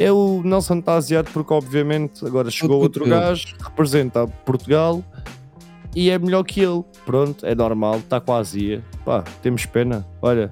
É 0.00 0.10
o 0.10 0.42
Nelson 0.44 0.80
está 0.80 0.94
asiado 0.94 1.30
porque, 1.32 1.54
obviamente, 1.54 2.26
agora 2.26 2.50
chegou 2.50 2.80
outro 2.80 3.06
gajo, 3.06 3.54
representa 3.62 4.26
Portugal 4.26 5.04
e 5.94 6.10
é 6.10 6.18
melhor 6.18 6.42
que 6.42 6.60
ele. 6.60 6.82
Pronto, 7.06 7.46
é 7.46 7.54
normal, 7.54 7.98
está 7.98 8.20
com 8.20 8.32
a 8.32 8.38
azia. 8.38 8.82
Pá, 9.04 9.22
temos 9.42 9.64
pena. 9.66 10.04
Olha, 10.20 10.50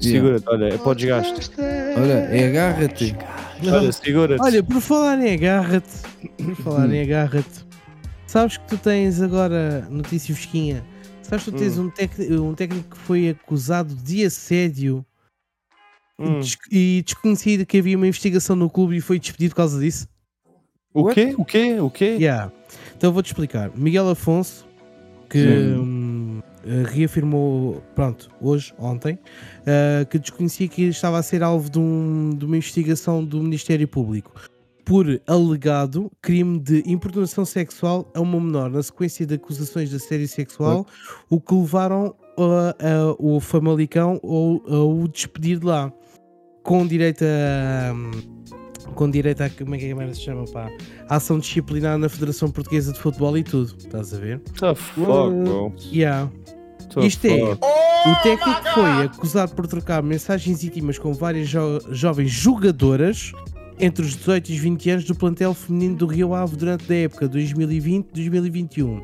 segura-te, 0.00 0.48
olha, 0.48 0.66
é 0.66 0.78
para 0.78 0.88
o 0.88 0.94
desgaste. 0.94 1.50
Olha, 1.58 2.12
é 2.30 2.48
agarra-te. 2.48 3.14
Olha, 3.66 3.92
segura-te. 3.92 4.42
Olha, 4.42 4.62
por 4.62 4.80
falar 4.80 5.20
em 5.20 5.34
agarra-te, 5.34 6.02
por 6.42 6.54
falar 6.56 6.90
em 6.90 7.02
agarra-te, 7.02 7.67
sabes 8.28 8.56
que 8.56 8.66
tu 8.68 8.78
tens 8.78 9.20
agora 9.20 9.86
notícia 9.90 10.32
fresquinha. 10.34 10.84
Sabes 11.22 11.44
que 11.44 11.50
tu 11.50 11.56
tens 11.58 11.76
Hum. 11.78 11.86
um, 11.86 11.90
tec- 11.90 12.30
um 12.30 12.54
técnico 12.54 12.90
que 12.96 12.98
foi 13.02 13.28
acusado 13.30 13.94
de 13.94 14.24
assédio 14.24 15.04
Hum. 16.18 16.40
e 16.70 17.02
desconhecido 17.04 17.64
que 17.66 17.78
havia 17.78 17.96
uma 17.96 18.06
investigação 18.06 18.56
no 18.56 18.68
clube 18.70 18.96
e 18.96 19.00
foi 19.00 19.18
despedido 19.18 19.50
por 19.50 19.56
causa 19.58 19.78
disso? 19.80 20.08
O 20.92 21.08
quê? 21.10 21.34
O 21.38 21.44
quê? 21.44 21.80
O 21.80 21.90
quê? 21.90 22.16
Yeah. 22.20 22.50
Então 22.96 23.12
vou-te 23.12 23.26
explicar. 23.26 23.70
Miguel 23.76 24.08
Afonso, 24.10 24.66
que 25.30 25.38
hum, 25.46 26.40
eh, 26.64 26.82
reafirmou, 26.88 27.80
pronto, 27.94 28.30
hoje, 28.40 28.74
ontem, 28.78 29.16
eh, 29.64 30.04
que 30.10 30.18
desconhecia 30.18 30.66
que 30.66 30.84
estava 30.84 31.18
a 31.18 31.22
ser 31.22 31.42
alvo 31.42 31.70
de, 31.70 31.78
um- 31.78 32.30
de 32.30 32.44
uma 32.44 32.56
investigação 32.56 33.24
do 33.24 33.40
Ministério 33.40 33.86
Público 33.86 34.32
por 34.88 35.20
alegado 35.26 36.10
crime 36.22 36.58
de 36.58 36.82
importunação 36.86 37.44
sexual 37.44 38.10
a 38.14 38.20
uma 38.22 38.40
menor 38.40 38.70
na 38.70 38.82
sequência 38.82 39.26
de 39.26 39.34
acusações 39.34 39.90
de 39.90 39.96
assédio 39.96 40.26
sexual, 40.26 40.86
o 41.28 41.38
que 41.38 41.54
levaram 41.54 42.14
a- 42.38 42.74
a- 42.80 43.14
o 43.18 43.38
Famalicão 43.38 44.18
ao, 44.24 44.74
ao 44.74 45.06
despedir 45.08 45.58
de 45.58 45.66
lá, 45.66 45.92
com 46.62 46.86
direito 46.86 47.22
a. 47.24 47.92
com 48.94 49.10
direito 49.10 49.42
a. 49.42 49.50
Como 49.50 49.74
é 49.74 49.78
que 49.78 49.90
a 49.90 49.94
merda 49.94 50.14
se 50.14 50.22
chama? 50.22 50.44
Pá? 50.46 50.70
A 51.08 51.16
ação 51.16 51.38
disciplinar 51.38 51.98
na 51.98 52.08
Federação 52.08 52.50
Portuguesa 52.50 52.90
de 52.92 52.98
Futebol 52.98 53.36
e 53.36 53.44
tudo. 53.44 53.74
Estás 53.76 54.14
a 54.14 54.18
ver? 54.18 54.40
The 54.58 54.74
fuck, 54.74 55.04
bro? 55.04 55.72
Yeah. 55.92 56.30
The 56.94 57.06
Isto 57.06 57.26
é, 57.26 57.38
fuck? 57.54 57.60
o 57.66 58.22
técnico 58.22 58.62
foi 58.72 58.90
acusado 59.04 59.54
por 59.54 59.66
trocar 59.66 60.02
mensagens 60.02 60.64
íntimas 60.64 60.98
com 60.98 61.12
várias 61.12 61.46
jo- 61.48 61.80
jovens 61.90 62.30
jogadoras 62.30 63.32
entre 63.80 64.04
os 64.04 64.16
18 64.16 64.50
e 64.50 64.54
os 64.54 64.58
20 64.60 64.90
anos 64.90 65.04
do 65.04 65.14
plantel 65.14 65.54
feminino 65.54 65.96
do 65.96 66.06
Rio 66.06 66.34
Ave 66.34 66.56
durante 66.56 66.92
a 66.92 66.96
época 66.96 67.28
2020-2021. 67.28 69.02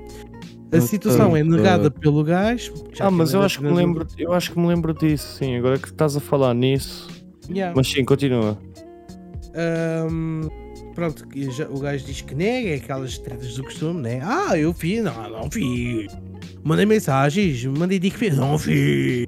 A 0.72 0.80
situação 0.80 1.36
é 1.36 1.44
negada 1.44 1.90
pelo 1.90 2.24
gajo. 2.24 2.72
já 2.92 3.06
Ah, 3.06 3.10
mas 3.10 3.32
eu 3.32 3.42
acho 3.42 3.58
que 3.58 3.64
me 3.64 3.72
lembro, 3.72 4.06
eu 4.18 4.32
acho 4.32 4.50
que 4.52 4.58
me 4.58 4.66
lembro 4.66 4.92
disso, 4.92 5.36
sim. 5.38 5.56
Agora 5.56 5.78
que 5.78 5.88
estás 5.88 6.16
a 6.16 6.20
falar 6.20 6.52
nisso. 6.54 7.08
Yeah. 7.48 7.72
Mas 7.76 7.88
sim, 7.88 8.04
continua. 8.04 8.58
Ahm, 9.54 10.48
pronto, 10.94 11.28
que 11.28 11.48
já- 11.50 11.68
o 11.68 11.78
gajo 11.78 12.04
diz 12.04 12.22
que 12.22 12.34
nega, 12.34 12.70
é 12.70 12.74
aquelas 12.74 13.18
tretas 13.18 13.54
do 13.54 13.62
costume, 13.62 14.00
né? 14.00 14.20
Ah, 14.24 14.58
eu 14.58 14.72
fiz, 14.72 15.04
não, 15.04 15.30
não 15.30 15.48
fiz. 15.50 16.10
Mandei 16.64 16.86
mensagens, 16.86 17.64
mandei 17.66 18.00
que 18.00 18.10
fiz, 18.10 18.36
não 18.36 18.58
fiz. 18.58 19.26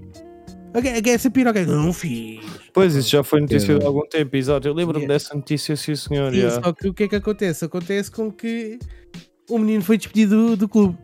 Ok, 0.74 0.98
ok, 0.98 1.12
essa 1.12 1.31
piroca, 1.31 1.64
não 1.64 1.93
fiz. 1.93 2.40
Pois, 2.77 2.94
isso 2.94 3.09
já 3.09 3.24
foi 3.24 3.40
notícia 3.40 3.78
de 3.78 3.86
algum 3.86 4.07
tempo, 4.07 4.36
exato. 4.36 4.69
Eu 4.69 4.74
lembro-me 4.74 5.05
Yeah. 5.07 5.15
dessa 5.15 5.35
notícia, 5.35 5.74
sim, 5.77 5.97
senhor. 5.97 6.31
Sim, 6.31 6.39
yeah. 6.40 6.62
só 6.62 6.73
que 6.74 6.86
o 6.89 6.93
que 6.93 7.05
é 7.05 7.09
que 7.09 7.16
acontece? 7.16 7.65
Acontece 7.65 8.11
com 8.11 8.31
que 8.31 8.78
o 9.48 9.59
menino 9.59 9.82
foi 9.82 9.97
despedido 9.97 10.48
do, 10.48 10.57
do 10.59 10.69
clube. 10.69 10.98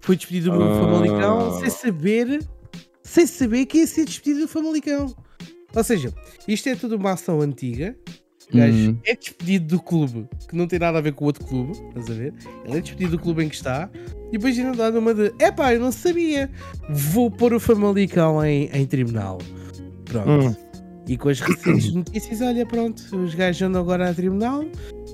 Foi 0.00 0.14
despedido 0.14 0.52
do 0.52 0.62
Ah. 0.62 0.80
Famalicão 0.80 1.58
sem 1.58 1.70
saber, 1.70 2.46
sem 3.02 3.26
saber 3.26 3.66
que 3.66 3.78
ia 3.78 3.86
ser 3.88 4.04
despedido 4.04 4.42
do 4.42 4.48
Famalicão. 4.48 5.12
Ou 5.74 5.82
seja, 5.82 6.14
isto 6.46 6.68
é 6.68 6.76
tudo 6.76 6.94
uma 6.94 7.12
ação 7.14 7.40
antiga. 7.40 7.96
O 8.52 8.56
gajo 8.56 8.90
Uhum. 8.90 8.98
é 9.04 9.16
despedido 9.16 9.76
do 9.76 9.82
clube, 9.82 10.28
que 10.48 10.54
não 10.54 10.68
tem 10.68 10.78
nada 10.78 10.98
a 10.98 11.00
ver 11.00 11.14
com 11.14 11.24
o 11.24 11.26
outro 11.26 11.44
clube, 11.46 11.72
estás 11.88 12.08
a 12.10 12.14
ver? 12.14 12.32
Ele 12.64 12.76
é 12.78 12.80
despedido 12.80 13.16
do 13.16 13.18
clube 13.18 13.42
em 13.42 13.48
que 13.48 13.56
está, 13.56 13.90
e 14.28 14.32
depois 14.32 14.56
ainda 14.56 14.76
dá 14.76 14.90
numa 14.90 15.12
de 15.14 15.32
epá, 15.40 15.74
eu 15.74 15.80
não 15.80 15.90
sabia, 15.90 16.48
vou 16.90 17.28
pôr 17.28 17.54
o 17.54 17.58
Famalicão 17.58 18.44
em, 18.44 18.68
em 18.72 18.86
tribunal. 18.86 19.38
Pronto. 20.04 20.28
Hum. 20.48 20.71
E 21.06 21.16
com 21.16 21.28
as 21.28 21.40
recentes 21.40 21.92
notícias, 21.94 22.40
olha, 22.40 22.64
pronto, 22.64 23.02
os 23.16 23.34
gajos 23.34 23.62
andam 23.62 23.82
agora 23.82 24.10
a 24.10 24.14
tribunal, 24.14 24.64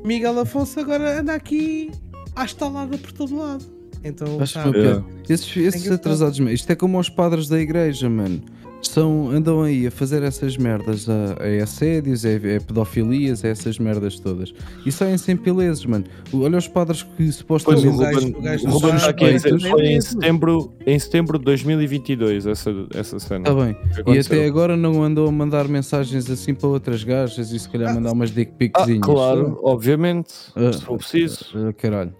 Miguel 0.04 0.38
Afonso 0.40 0.80
agora 0.80 1.20
anda 1.20 1.34
aqui 1.34 1.90
à 2.36 2.44
estalada 2.44 2.96
por 2.98 3.12
todo 3.12 3.36
lado. 3.36 3.64
Então, 4.04 4.40
Acho 4.40 4.54
tá, 4.54 4.68
Yeah. 4.68 5.04
Esses, 5.28 5.56
esses 5.56 5.90
atrasados, 5.90 6.38
isto 6.38 6.70
é 6.70 6.76
como 6.76 6.98
os 6.98 7.08
padres 7.08 7.48
da 7.48 7.58
igreja, 7.58 8.08
mano. 8.08 8.40
São, 8.82 9.30
andam 9.30 9.62
aí 9.62 9.86
a 9.86 9.90
fazer 9.90 10.22
essas 10.22 10.56
merdas, 10.56 11.08
a, 11.08 11.36
a 11.42 11.62
assédios, 11.64 12.24
a, 12.24 12.28
a 12.28 12.60
pedofilias, 12.60 13.44
a 13.44 13.48
essas 13.48 13.78
merdas 13.78 14.18
todas. 14.18 14.54
E 14.86 14.92
saem 14.92 15.18
sempre 15.18 15.50
ilesos, 15.50 15.84
mano. 15.86 16.04
Olha 16.32 16.58
os 16.58 16.68
padres 16.68 17.02
que 17.02 17.08
Pois 17.16 17.34
supostamente. 17.36 17.86
o 17.88 17.90
Ruben, 17.92 18.34
o 18.38 18.42
gajo 18.42 18.66
o 18.66 18.70
Ruben 18.70 18.94
está 18.96 19.08
aqui 19.10 19.24
a 19.24 19.40
foi 19.40 19.86
em 19.88 20.00
setembro, 20.00 20.72
em 20.86 20.98
setembro 20.98 21.38
de 21.38 21.44
2022 21.44 22.46
essa, 22.46 22.70
essa 22.94 23.18
cena. 23.18 23.48
Está 23.48 23.64
bem. 23.64 23.76
E 24.14 24.18
até 24.18 24.46
agora 24.46 24.76
não 24.76 25.02
andam 25.02 25.26
a 25.26 25.32
mandar 25.32 25.66
mensagens 25.68 26.30
assim 26.30 26.54
para 26.54 26.68
outras 26.68 27.02
gajas 27.04 27.50
e 27.50 27.58
se 27.58 27.68
calhar 27.68 27.90
Ah, 27.90 27.94
mandar 27.94 28.12
umas 28.12 28.30
dick 28.30 28.52
Ah, 28.52 28.56
piczinhas. 28.58 29.00
claro, 29.02 29.58
obviamente, 29.62 30.32
Ah, 30.54 30.72
se 30.72 30.82
for 30.82 30.98
preciso. 30.98 31.44
ah, 31.54 31.72
caralho. 31.72 32.14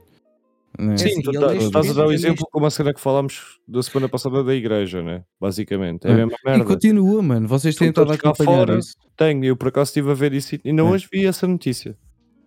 Não 0.79 0.93
é? 0.93 0.97
Sim, 0.97 1.09
assim, 1.09 1.23
tu 1.23 1.33
tá- 1.33 1.55
estás 1.57 1.91
a 1.91 1.93
dar 1.93 2.07
o 2.07 2.13
exemplo 2.13 2.47
como 2.53 2.65
a 2.67 2.71
cena 2.71 2.95
que 2.95 3.01
falámos 3.01 3.59
da 3.67 3.83
semana 3.83 4.09
passada 4.09 4.45
da 4.45 4.55
igreja, 4.55 5.03
né? 5.03 5.25
Basicamente. 5.41 6.07
É 6.07 6.11
a 6.11 6.15
Ah, 6.15 6.17
mesma 6.19 6.37
E 6.45 6.49
merda. 6.49 6.65
continua, 6.65 7.21
mano. 7.21 7.49
Vocês 7.49 7.75
têm 7.75 7.89
estado 7.89 8.13
a 8.13 8.15
acompanhar 8.15 8.57
fora. 8.59 8.79
isso. 8.79 8.95
Tenho, 9.17 9.45
eu 9.45 9.57
por 9.57 9.69
acaso 9.69 9.89
estive 9.89 10.11
a 10.11 10.15
ver 10.15 10.33
isso 10.33 10.55
e 10.55 10.61
ainda 10.65 10.83
É. 10.83 10.85
hoje 10.85 11.09
vi 11.13 11.27
essa 11.27 11.47
notícia. 11.49 11.97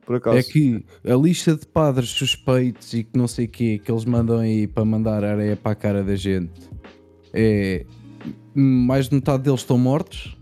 Por 0.05 0.15
acaso. 0.15 0.37
É 0.37 0.43
que 0.43 0.83
a 1.05 1.13
lista 1.15 1.55
de 1.55 1.65
padres 1.67 2.09
suspeitos 2.09 2.93
e 2.93 3.03
que 3.03 3.17
não 3.17 3.27
sei 3.27 3.45
o 3.45 3.49
quê 3.49 3.79
que 3.83 3.91
eles 3.91 4.05
mandam 4.05 4.39
aí 4.39 4.65
para 4.65 4.83
mandar 4.85 5.23
areia 5.23 5.55
para 5.57 5.71
a 5.73 5.75
cara 5.75 6.03
da 6.03 6.15
gente 6.15 6.51
é 7.33 7.85
mais 8.53 9.09
de 9.09 9.15
metade 9.15 9.43
deles 9.43 9.59
estão 9.61 9.77
mortos, 9.77 10.37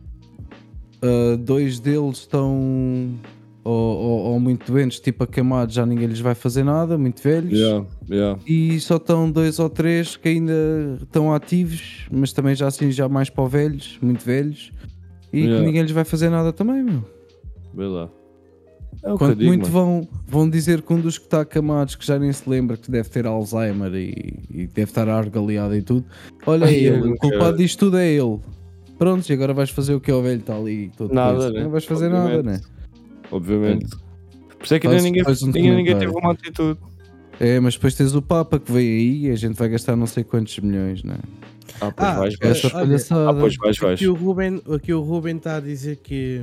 ah, 1.01 1.35
dois 1.37 1.79
deles 1.79 2.19
estão 2.19 3.15
ou, 3.69 3.97
ou- 3.97 4.19
ou 4.33 4.39
muito 4.39 4.71
doentes, 4.71 4.99
tipo 4.99 5.23
acamados, 5.23 5.75
já 5.75 5.85
ninguém 5.85 6.07
lhes 6.07 6.19
vai 6.19 6.33
fazer 6.35 6.63
nada, 6.63 6.97
muito 6.97 7.21
velhos. 7.21 7.57
Yeah, 7.57 7.85
yeah. 8.09 8.39
E 8.47 8.79
só 8.79 8.95
estão 8.97 9.29
dois 9.31 9.59
ou 9.59 9.69
três 9.69 10.15
que 10.17 10.29
ainda 10.29 10.53
estão 11.01 11.33
ativos, 11.33 12.07
mas 12.11 12.33
também 12.33 12.55
já 12.55 12.67
assim 12.67 12.91
já 12.91 13.07
mais 13.09 13.29
para 13.29 13.43
os 13.43 13.51
velhos, 13.51 13.97
muito 14.01 14.23
velhos, 14.25 14.71
e 15.31 15.39
Yeah. 15.41 15.59
que 15.59 15.65
ninguém 15.65 15.81
lhes 15.83 15.91
vai 15.91 16.03
fazer 16.03 16.29
nada 16.29 16.51
também, 16.51 16.81
meu. 16.83 17.03
Vê 17.75 17.85
lá. 17.85 18.09
É 19.03 19.15
Quanto 19.15 19.35
digo, 19.37 19.47
muito 19.49 19.69
mano. 19.71 19.71
vão, 19.71 20.07
vão 20.27 20.49
dizer 20.49 20.81
que 20.81 20.91
um 20.91 20.99
dos 20.99 21.17
que 21.17 21.23
está 21.25 21.41
acamados, 21.41 21.95
que 21.95 22.05
já 22.05 22.19
nem 22.19 22.33
se 22.33 22.49
lembra 22.49 22.75
que 22.75 22.89
deve 22.91 23.07
ter 23.07 23.25
Alzheimer 23.25 23.93
e, 23.93 24.39
e 24.49 24.67
deve 24.67 24.89
estar 24.91 25.07
argaleado 25.07 25.73
e 25.75 25.81
tudo, 25.81 26.03
olha 26.45 26.65
Ai, 26.65 26.73
ele, 26.75 27.09
o 27.11 27.15
culpado 27.15 27.57
disto 27.57 27.79
tudo 27.79 27.97
é 27.97 28.07
ele. 28.11 28.39
Pronto, 28.97 29.29
e 29.29 29.31
agora 29.31 29.53
vais 29.53 29.69
fazer 29.69 29.93
o 29.93 30.01
que 30.01 30.11
é 30.11 30.13
o 30.13 30.21
velho 30.21 30.39
está 30.41 30.57
ali 30.57 30.91
todo 30.97 31.13
Nada, 31.13 31.49
né? 31.51 31.63
Não 31.63 31.69
vais 31.69 31.85
fazer 31.85 32.09
nada, 32.09 32.43
né? 32.43 32.59
Obviamente. 33.31 33.87
Por 34.57 34.65
isso 34.65 34.73
é 34.73 34.79
que 34.79 34.87
ainda 34.87 34.99
Faz- 34.99 35.03
ninguém, 35.05 35.23
um 35.23 35.45
ninguém, 35.51 35.75
ninguém 35.75 35.97
teve 35.99 36.11
uma 36.11 36.31
atitude. 36.33 36.79
É, 37.39 37.59
mas 37.59 37.75
depois 37.75 37.95
tens 37.95 38.13
o 38.15 38.21
Papa 38.21 38.59
que 38.59 38.69
veio 38.71 38.99
aí 38.99 39.25
e 39.27 39.31
a 39.31 39.35
gente 39.35 39.55
vai 39.55 39.69
gastar 39.69 39.95
não 39.95 40.05
sei 40.05 40.23
quantos 40.25 40.57
milhões, 40.59 41.03
né? 41.03 41.17
Ah, 41.79 41.89
pois 41.91 42.09
Ah, 42.09 42.13
vais, 42.19 42.33
é, 42.33 42.45
vais. 42.45 42.57
Essa 42.57 42.67
olha, 42.67 42.85
palhaçada. 42.85 43.29
Ah, 43.29 43.33
pois 43.33 43.55
vais, 43.55 43.77
vais. 43.77 43.93
Aqui 43.93 44.07
o, 44.07 44.13
Ruben, 44.13 44.61
aqui 44.75 44.93
o 44.93 45.01
Ruben 45.01 45.37
está 45.37 45.55
a 45.55 45.59
dizer 45.61 45.97
que 46.03 46.41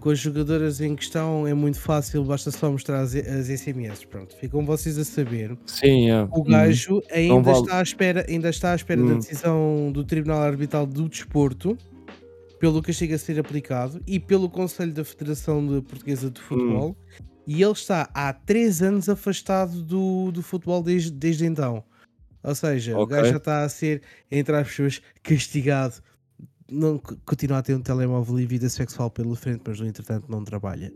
com 0.00 0.08
as 0.08 0.18
jogadoras 0.18 0.80
em 0.80 0.96
questão 0.96 1.46
é 1.46 1.52
muito 1.52 1.78
fácil, 1.78 2.24
basta 2.24 2.50
só 2.50 2.70
mostrar 2.72 3.00
as, 3.00 3.14
as 3.14 3.48
SMS. 3.50 4.06
Pronto, 4.06 4.34
ficam 4.36 4.64
vocês 4.64 4.96
a 4.96 5.04
saber. 5.04 5.54
Sim, 5.66 6.08
é. 6.10 6.26
O 6.30 6.42
gajo 6.42 7.02
ainda, 7.12 7.34
Não 7.34 7.42
vale. 7.42 7.58
está 7.60 7.78
à 7.78 7.82
espera, 7.82 8.24
ainda 8.26 8.48
está 8.48 8.72
à 8.72 8.74
espera 8.74 9.02
da 9.02 9.12
Hum. 9.12 9.18
decisão 9.18 9.90
do 9.92 10.02
Tribunal 10.02 10.40
Arbitral 10.40 10.86
do 10.86 11.06
Desporto, 11.10 11.76
pelo 12.62 12.80
castigo 12.80 13.12
a 13.12 13.18
ser 13.18 13.40
aplicado 13.40 14.00
e 14.06 14.20
pelo 14.20 14.48
Conselho 14.48 14.92
da 14.92 15.04
Federação 15.04 15.66
de 15.66 15.82
Portuguesa 15.82 16.30
de 16.30 16.40
Futebol. 16.40 16.90
Hum. 16.90 17.24
E 17.44 17.60
ele 17.60 17.72
está 17.72 18.08
há 18.14 18.32
3 18.32 18.82
anos 18.82 19.08
afastado 19.08 19.82
do, 19.82 20.30
do 20.30 20.44
futebol 20.44 20.80
desde, 20.80 21.10
desde 21.10 21.44
então. 21.44 21.82
Ou 22.40 22.54
seja, 22.54 22.96
o 22.96 23.00
Ok. 23.02 23.16
gajo 23.16 23.30
já 23.30 23.36
está 23.38 23.64
a 23.64 23.68
ser, 23.68 24.00
entre 24.30 24.54
aspas, 24.54 25.02
castigado. 25.24 25.96
Não, 26.70 26.98
continua 27.26 27.58
a 27.58 27.62
ter 27.62 27.74
um 27.74 27.80
telemóvel 27.82 28.38
e 28.38 28.46
vida 28.46 28.68
sexual 28.68 29.10
pela 29.10 29.34
frente, 29.34 29.62
mas 29.66 29.80
no 29.80 29.86
entretanto 29.88 30.30
não 30.30 30.44
trabalha. 30.44 30.92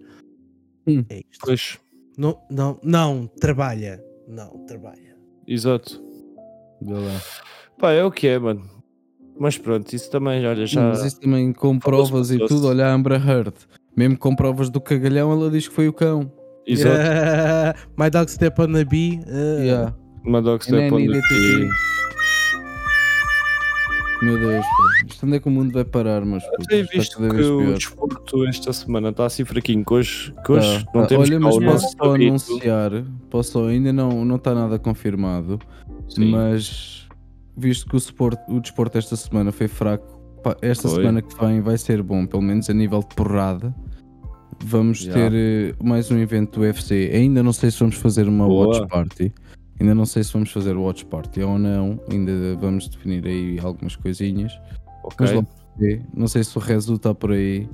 Hum. 0.87 1.05
É 1.09 1.17
isto. 1.29 1.41
Pois, 1.45 1.81
Não, 2.17 2.41
não, 2.49 2.79
não 2.85 3.27
trabalha. 3.27 4.01
Não 4.29 4.65
trabalha. 4.67 5.17
exato. 5.49 6.01
Vê 6.81 6.93
lá. 6.95 7.21
Pá, 7.77 7.91
é 7.91 8.05
o 8.05 8.11
que 8.13 8.29
é, 8.29 8.39
mano. 8.39 8.71
Mas 9.39 9.59
pronto, 9.59 9.93
isso 9.93 10.11
também, 10.11 10.47
olha, 10.47 10.67
já. 10.67 10.81
Mas 10.89 11.05
isso 11.05 11.21
também 11.21 11.53
com 11.53 11.79
provas 11.79 12.31
e 12.31 12.39
tudo, 12.39 12.69
olha 12.69 12.87
a 12.87 12.93
Amber 12.95 13.13
Heard. 13.29 13.53
Mesmo 13.97 14.17
com 14.19 14.35
provas 14.35 14.69
do 14.71 14.81
cagalhão, 14.81 15.31
ela 15.33 15.51
diz 15.51 15.69
que 15.69 15.75
foi 15.75 15.89
o 15.89 15.93
cão. 15.93 16.31
Exato. 16.67 16.97
My 17.99 18.11
dog 18.11 18.31
step 18.31 18.61
on 18.61 18.73
the 18.73 18.85
bee. 18.85 19.21
Uh, 19.27 19.63
Yeah. 19.65 19.95
Uma 20.25 20.43
dog 20.43 20.65
step 20.65 20.93
on 20.93 20.97
the 20.99 21.03
needed 21.07 21.23
to 21.23 21.29
tree. 21.29 21.65
be. 21.65 21.71
Meu 24.23 24.39
Deus, 24.39 24.65
pá. 24.65 25.07
Isto 25.09 25.27
onde 25.27 25.37
é 25.37 25.41
que 25.41 25.47
o 25.49 25.51
mundo 25.51 25.73
vai 25.73 25.85
parar, 25.85 26.23
putos? 26.23 26.67
tenho 26.67 26.83
Está 26.85 26.97
visto 26.99 27.17
que 27.19 27.43
o 27.43 27.75
desporto 27.75 28.47
esta 28.47 28.73
semana 28.73 29.11
está 29.11 29.27
assim 29.27 29.45
fraquinho, 29.45 29.85
que 29.85 29.93
hoje, 29.93 30.33
que 30.45 30.53
hoje 30.53 30.85
Tá. 30.87 30.91
não 30.95 31.03
Ah, 31.03 31.07
temos 31.07 31.29
Olha, 31.31 31.39
mas 31.41 31.57
posso 31.59 32.03
anunciar, 32.03 32.91
posso, 33.31 33.65
ainda 33.67 33.93
não, 33.93 34.25
não 34.25 34.37
está 34.37 34.55
nada 34.55 34.79
confirmado, 34.79 35.59
Sim. 36.09 36.31
mas 36.31 37.06
visto 37.57 37.89
que 37.89 37.95
o, 37.95 37.99
sport, 37.99 38.39
o 38.49 38.61
desporto 38.61 38.99
esta 38.99 39.17
semana 39.17 39.51
foi 39.53 39.69
fraco, 39.69 40.17
esta 40.63 40.89
Foi. 40.89 40.99
semana 40.99 41.21
que 41.23 41.35
vem 41.45 41.61
vai 41.61 41.77
ser 41.79 42.03
bom, 42.03 42.27
pelo 42.27 42.43
menos 42.43 42.69
a 42.71 42.75
nível 42.75 43.01
de 43.01 43.15
porrada. 43.15 43.75
Vamos 44.65 44.99
Já. 44.99 45.13
ter 45.13 45.33
eh, 45.35 45.75
mais 45.83 46.11
um 46.11 46.19
evento 46.19 46.61
do 46.61 46.61
UFC. 46.63 47.11
Ainda 47.13 47.43
não 47.43 47.53
sei 47.53 47.71
se 47.71 47.79
vamos 47.81 47.97
fazer 47.97 48.29
uma 48.29 48.47
Boa. 48.47 48.69
watch 48.79 48.89
party. 48.89 49.33
Ainda 49.79 49.95
não 49.95 50.07
sei 50.07 50.23
se 50.25 50.33
vamos 50.33 50.51
fazer 50.51 50.77
watch 50.77 51.05
party 51.07 51.43
ou 51.43 51.59
não. 51.59 52.01
Ainda 52.11 52.33
vamos 52.61 52.89
definir 52.89 53.27
aí 53.27 53.59
algumas 53.61 53.97
coisinhas. 53.97 54.53
Ok. 55.05 55.17
Mas 55.21 55.33
logo 55.33 55.47
se 55.49 55.79
vê. 55.81 56.01
Não 56.15 56.27
sei 56.29 56.43
se 56.45 56.57
o 56.57 56.61
Rezu 56.61 56.95
está 56.95 57.15
por 57.15 57.33
aí. 57.33 57.69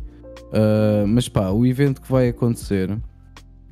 Ah, 0.52 1.04
mas 1.06 1.28
pá, 1.28 1.50
o 1.50 1.64
evento 1.66 2.00
que 2.00 2.10
vai 2.10 2.28
acontecer 2.28 2.98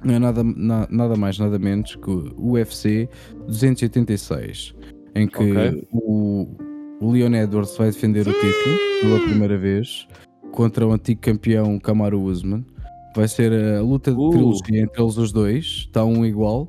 não 0.04 0.14
é 0.14 0.18
nada, 0.18 0.44
na- 0.44 0.86
nada 0.90 1.16
mais, 1.16 1.38
nada 1.38 1.58
menos 1.58 1.96
que 1.96 2.10
o 2.10 2.52
UFC 2.52 3.08
286, 3.48 4.74
em 5.14 5.26
que 5.26 5.36
Ok. 5.52 5.88
o, 5.92 6.46
o 7.00 7.10
Leon 7.12 7.34
Edwards 7.34 7.76
vai 7.76 7.88
defender 7.90 8.26
o 8.28 8.32
título 8.32 8.76
pela 9.00 9.20
primeira 9.20 9.58
vez 9.58 10.06
contra 10.52 10.86
o 10.86 10.92
antigo 10.92 11.20
campeão 11.20 11.78
Kamaru 11.78 12.22
Usman. 12.22 12.64
Vai 13.16 13.26
ser 13.28 13.52
a 13.52 13.80
luta 13.82 14.12
de 14.12 14.18
Uh. 14.18 14.30
trilogia 14.30 14.82
entre 14.82 15.02
eles 15.02 15.16
os 15.16 15.32
dois, 15.32 15.64
está 15.64 16.04
um 16.04 16.24
igual. 16.24 16.68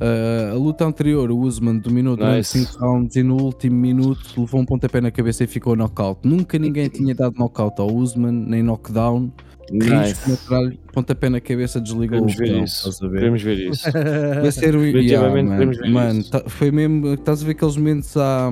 Ah, 0.00 0.50
a 0.52 0.54
luta 0.54 0.84
anterior, 0.84 1.30
o 1.30 1.38
Usman 1.38 1.78
dominou 1.78 2.16
durante 2.16 2.38
Nice. 2.38 2.58
5 2.66 2.78
rounds 2.78 3.16
e 3.16 3.22
no 3.22 3.40
último 3.40 3.76
minuto 3.76 4.20
levou 4.36 4.60
um 4.60 4.64
pontapé 4.64 5.00
na 5.00 5.10
cabeça 5.10 5.44
e 5.44 5.46
ficou 5.46 5.76
knockout. 5.76 6.20
Nunca 6.26 6.58
ninguém 6.58 6.88
tinha 6.90 7.14
dado 7.14 7.34
knockout 7.38 7.80
ao 7.80 7.92
Usman, 7.94 8.32
nem 8.32 8.62
knockdown. 8.62 9.30
Risco 9.72 10.30
Nice. 10.30 10.78
pontapé 10.92 11.28
na 11.28 11.40
cabeça, 11.40 11.80
Queremos 11.80 12.34
o 12.34 12.36
ver 12.38 12.48
botão, 12.48 12.64
isso. 12.64 13.04
a 13.04 13.08
ver? 13.08 13.18
Queremos 13.18 13.42
ver 13.42 13.58
isso. 13.70 13.84
Vai 14.42 14.52
ser 14.52 14.76
o 14.76 14.84
yeah, 14.84 15.88
Mano, 15.90 16.24
tá- 16.24 16.42
foi 16.46 16.70
mesmo. 16.70 17.14
Estás 17.14 17.42
a 17.42 17.46
ver 17.46 17.52
aqueles 17.52 17.76
momentos 17.76 18.16
à, 18.16 18.50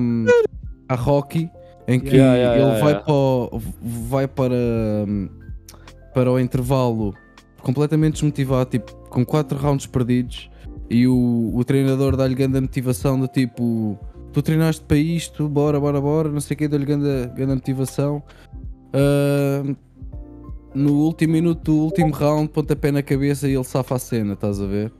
à 0.89 0.95
Rocky 0.95 1.49
em 1.87 1.99
que 1.99 2.15
Yeah, 2.15 2.35
yeah, 2.35 2.55
ele 2.55 2.65
yeah, 2.65 2.83
vai. 2.83 3.03
Para, 3.03 3.13
o- 3.13 3.61
vai 3.81 4.27
para, 4.27 4.55
para 6.13 6.31
o 6.31 6.39
intervalo 6.39 7.13
completamente 7.61 8.13
desmotivado, 8.13 8.69
tipo, 8.69 8.91
com 9.09 9.25
4 9.25 9.57
rounds 9.57 9.85
perdidos, 9.85 10.49
e 10.89 11.07
o, 11.07 11.51
o 11.53 11.63
treinador 11.63 12.15
dá-lhe 12.17 12.35
grande 12.35 12.59
motivação 12.59 13.19
do 13.19 13.27
tipo. 13.27 13.97
Tu 14.33 14.41
treinaste 14.41 14.83
para 14.83 14.97
isto, 14.97 15.47
bora, 15.47 15.79
bora, 15.79 16.01
bora, 16.01 16.27
não 16.29 16.41
sei 16.41 16.55
o 16.55 16.57
que, 16.57 16.67
dá-lhe 16.67 16.85
grande, 16.85 17.27
grande 17.35 17.53
motivação. 17.53 18.23
Ah, 18.91 19.63
no 20.75 20.93
último 21.05 21.33
minuto 21.33 21.63
do 21.71 21.77
último 21.77 22.11
round, 22.13 22.49
pontapé 22.49 22.91
na 22.91 23.01
cabeça 23.01 23.47
e 23.47 23.53
ele 23.53 23.63
safa 23.63 23.95
a 23.95 23.99
cena, 23.99 24.33
estás 24.33 24.59
a 24.61 24.65
ver? 24.65 24.91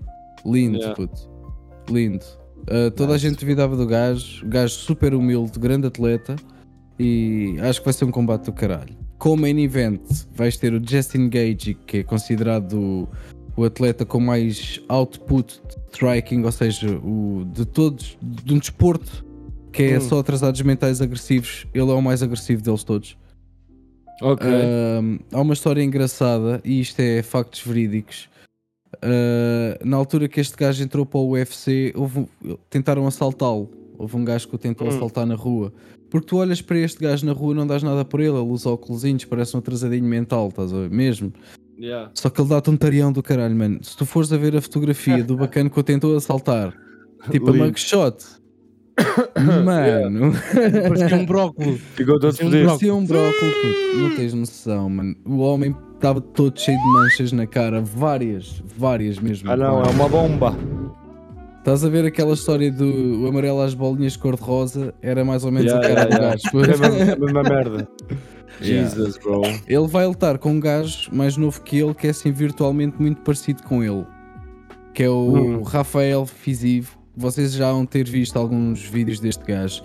Lindo, 0.45 0.77
Yeah. 0.77 0.95
puto. 0.95 1.29
Lindo. 1.89 2.23
Uh, 2.63 2.89
toda 2.91 3.13
Nice. 3.13 3.25
a 3.25 3.29
gente 3.29 3.39
duvidava 3.39 3.75
do 3.75 3.85
gajo, 3.85 4.45
gajo 4.47 4.73
super 4.73 5.13
humilde, 5.13 5.59
grande 5.59 5.87
atleta 5.87 6.35
e 6.99 7.55
acho 7.61 7.79
que 7.79 7.85
vai 7.85 7.93
ser 7.93 8.05
um 8.05 8.11
combate 8.11 8.45
do 8.45 8.53
caralho. 8.53 8.95
Como 9.17 9.41
main 9.41 9.57
event 9.61 10.01
vais 10.33 10.57
ter 10.57 10.73
o 10.73 10.81
Justin 10.85 11.29
Gage, 11.29 11.73
que 11.85 11.97
é 11.99 12.03
considerado 12.03 12.73
o, 12.73 13.07
o 13.57 13.63
atleta 13.65 14.05
com 14.05 14.19
mais 14.19 14.81
output 14.89 15.61
de 15.67 15.75
striking, 15.91 16.43
ou 16.43 16.51
seja, 16.51 16.97
o, 16.97 17.45
de 17.53 17.65
todos, 17.65 18.17
de 18.21 18.53
um 18.53 18.59
desporto 18.59 19.25
que 19.71 19.83
é 19.83 19.97
Hum. 19.97 20.01
só 20.01 20.19
atrasados 20.19 20.61
mentais 20.61 21.01
agressivos, 21.01 21.65
ele 21.73 21.89
é 21.89 21.93
o 21.93 22.01
mais 22.01 22.21
agressivo 22.21 22.61
deles 22.61 22.83
todos. 22.83 23.17
Ok. 24.23 24.47
Ahm, 24.47 25.19
há 25.31 25.41
uma 25.41 25.53
história 25.53 25.83
engraçada 25.83 26.61
e 26.63 26.79
isto 26.79 26.99
é 26.99 27.21
factos 27.21 27.61
verídicos. 27.61 28.29
Ah, 29.01 29.77
na 29.83 29.97
altura 29.97 30.27
que 30.27 30.39
este 30.39 30.55
gajo 30.55 30.83
entrou 30.83 31.05
para 31.05 31.19
o 31.19 31.31
UFC, 31.31 31.91
houve 31.95 32.25
tentaram 32.69 33.05
assaltá-lo. 33.05 33.69
Houve 33.97 34.15
um 34.17 34.25
gajo 34.25 34.47
que 34.47 34.55
o 34.55 34.57
tentou 34.57 34.87
Hum. 34.87 34.95
assaltar 34.95 35.25
na 35.25 35.35
rua. 35.35 35.73
Porque 36.09 36.27
tu 36.27 36.37
olhas 36.37 36.61
para 36.61 36.77
este 36.77 36.99
gajo 36.99 37.25
na 37.25 37.31
rua, 37.31 37.53
não 37.53 37.65
dás 37.65 37.81
nada 37.83 38.05
por 38.05 38.19
ele, 38.19 38.29
ele 38.29 38.49
usa 38.49 38.69
óculos, 38.69 39.03
parece 39.27 39.55
um 39.55 39.59
atrasadinho 39.59 40.05
mental, 40.05 40.49
estás 40.49 40.71
a 40.73 40.81
ver? 40.81 40.89
Mesmo. 40.89 41.33
Yeah. 41.79 42.11
Só 42.13 42.29
que 42.29 42.39
ele 42.39 42.49
dá-te 42.49 42.69
um 42.69 42.77
tarião 42.77 43.11
do 43.11 43.23
caralho, 43.23 43.55
mano. 43.55 43.79
Se 43.83 43.97
tu 43.97 44.05
fores 44.05 44.31
a 44.31 44.37
ver 44.37 44.55
a 44.55 44.61
fotografia 44.61 45.23
do 45.23 45.35
bacana 45.37 45.69
que 45.69 45.79
o 45.79 45.83
tentou 45.83 46.15
assaltar, 46.15 46.73
tipo 47.31 47.49
a 47.49 47.53
mugshot, 47.53 48.23
Mano, 49.65 50.31
Parecia 50.89 51.17
um 51.17 51.25
brócolis. 51.25 51.81
Ficou 51.95 52.19
todo 52.19 52.35
Parecia 52.35 52.45
um 52.45 52.49
fodido. 52.51 52.67
parecia 52.67 52.95
um 52.95 53.05
brócolis, 53.05 53.55
puto. 53.55 53.97
Não 53.97 54.15
tens 54.15 54.33
noção, 54.33 54.89
mano. 54.89 55.15
O 55.25 55.37
homem 55.39 55.75
estava 55.95 56.21
todo 56.21 56.59
cheio 56.59 56.77
de 56.77 56.87
manchas 56.93 57.31
na 57.31 57.47
cara, 57.47 57.81
várias, 57.81 58.61
várias 58.77 59.17
mesmo. 59.19 59.49
Ah 59.51 59.57
não, 59.57 59.81
é 59.83 59.89
uma 59.89 60.07
bomba. 60.07 60.55
Estás 61.59 61.83
a 61.85 61.89
ver 61.89 62.05
aquela 62.05 62.33
história 62.33 62.69
do 62.71 63.23
o 63.23 63.27
amarelo 63.27 63.61
às 63.61 63.73
bolinhas 63.73 64.17
cor-de-rosa? 64.17 64.93
Era 65.01 65.23
mais 65.23 65.45
ou 65.45 65.51
menos 65.51 65.71
Yeah, 65.71 65.87
a 65.87 65.95
cara 65.95 66.09
yeah, 66.09 66.35
do 66.37 66.51
yeah. 66.51 66.51
gajo. 66.51 66.59
É 66.59 66.63
a 66.63 66.67
mesma- 66.67 67.11
é 67.11 67.13
a 67.13 67.15
mesma 67.15 67.43
merda. 67.43 67.87
Yeah. 68.61 68.87
Jesus, 68.87 69.17
bro. 69.17 69.41
Ele 69.67 69.87
vai 69.87 70.05
lutar 70.05 70.37
com 70.37 70.51
um 70.51 70.59
gajo 70.59 71.09
mais 71.11 71.35
novo 71.35 71.59
que 71.61 71.79
ele, 71.79 71.91
que 71.95 72.05
é 72.05 72.11
assim 72.11 72.31
virtualmente 72.31 72.95
muito 73.01 73.19
parecido 73.21 73.63
com 73.63 73.83
ele, 73.83 74.05
que 74.93 75.01
é 75.01 75.09
o 75.09 75.33
Hum. 75.35 75.63
Rafael 75.63 76.23
Fisivo. 76.27 76.91
Vocês 77.15 77.53
já 77.53 77.72
vão 77.72 77.85
ter 77.85 78.07
visto 78.07 78.38
alguns 78.38 78.84
vídeos 78.84 79.19
deste 79.19 79.44
gajo. 79.45 79.84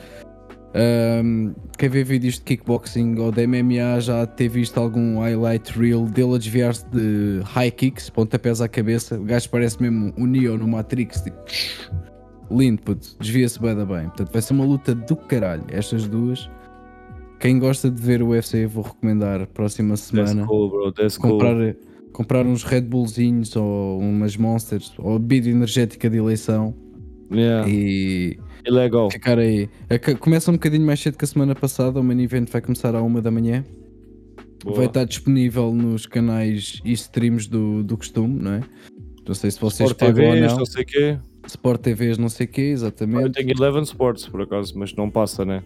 Ahm, 0.74 1.54
quem 1.78 1.88
vê 1.88 2.04
vídeos 2.04 2.34
de 2.34 2.42
kickboxing 2.42 3.18
ou 3.18 3.32
de 3.32 3.46
MMA 3.46 4.00
já 4.00 4.26
ter 4.26 4.48
visto 4.48 4.78
algum 4.78 5.18
highlight 5.18 5.78
reel 5.78 6.04
dele 6.04 6.34
a 6.34 6.38
desviar-se 6.38 6.86
de 6.90 7.40
high 7.44 7.70
kicks, 7.70 8.10
pontapés 8.10 8.60
à 8.60 8.68
cabeça. 8.68 9.18
O 9.18 9.24
gajo 9.24 9.48
parece 9.50 9.80
mesmo 9.80 10.12
o 10.16 10.26
Neo 10.26 10.58
no 10.58 10.68
Matrix, 10.68 11.22
tipo, 11.22 11.36
lindo, 12.50 12.82
puto, 12.82 13.16
desvia-se 13.18 13.60
bem 13.60 13.74
da 13.74 13.84
bem. 13.84 14.04
Portanto, 14.04 14.32
vai 14.32 14.42
ser 14.42 14.52
uma 14.52 14.64
luta 14.64 14.94
do 14.94 15.16
caralho. 15.16 15.64
Estas 15.68 16.06
duas. 16.06 16.50
Quem 17.40 17.58
gosta 17.58 17.90
de 17.90 18.02
ver 18.02 18.22
o 18.22 18.28
UFC, 18.28 18.66
vou 18.66 18.82
recomendar 18.82 19.46
próxima 19.48 19.90
That's 19.90 20.02
semana 20.02 20.44
cool, 20.46 20.70
bro. 20.70 20.92
That's 20.92 21.16
cool. 21.16 21.32
comprar, 21.32 21.76
comprar 22.12 22.46
uns 22.46 22.64
Red 22.64 22.82
Bullzinhos 22.82 23.54
ou 23.54 24.00
umas 24.00 24.36
Monsters 24.36 24.92
ou 24.98 25.18
bebida 25.18 25.48
energética 25.48 26.10
de 26.10 26.16
eleição 26.16 26.74
Yeah. 27.30 27.68
e 27.68 28.38
Ilegal. 28.66 29.10
ficar 29.10 29.38
aí. 29.38 29.68
É 29.88 29.98
Começa 29.98 30.50
um 30.50 30.54
bocadinho 30.54 30.84
mais 30.86 31.00
cedo 31.00 31.16
que 31.18 31.24
a 31.24 31.28
semana 31.28 31.54
passada, 31.54 32.00
o 32.00 32.04
main 32.04 32.20
event 32.22 32.48
vai 32.50 32.60
começar 32.60 32.94
à 32.94 33.02
uma 33.02 33.20
da 33.20 33.30
manhã. 33.30 33.64
Boa. 34.64 34.76
Vai 34.76 34.86
estar 34.86 35.04
disponível 35.04 35.72
nos 35.72 36.06
canais 36.06 36.80
e 36.84 36.92
streams 36.92 37.48
do, 37.48 37.82
do 37.84 37.96
costume, 37.96 38.42
não 38.42 38.52
é? 38.54 38.60
Não 39.26 39.34
sei 39.34 39.50
se 39.50 39.60
vocês 39.60 39.90
Sport 39.90 39.98
pagam 40.14 40.24
TV, 40.32 40.42
ou 40.42 40.48
não. 40.48 40.56
não 40.58 40.66
sei 40.66 40.84
quê. 40.84 41.18
Sport 41.46 41.80
TVs, 41.80 42.18
não 42.18 42.28
sei 42.28 42.46
o 42.46 42.48
quê, 42.48 42.60
Eu 42.62 42.72
exatamente. 42.72 43.32
tenho 43.32 43.50
Eleven 43.50 43.82
Sports, 43.82 44.26
por 44.26 44.42
acaso, 44.42 44.76
mas 44.78 44.94
não 44.94 45.08
passa, 45.10 45.44
né? 45.44 45.62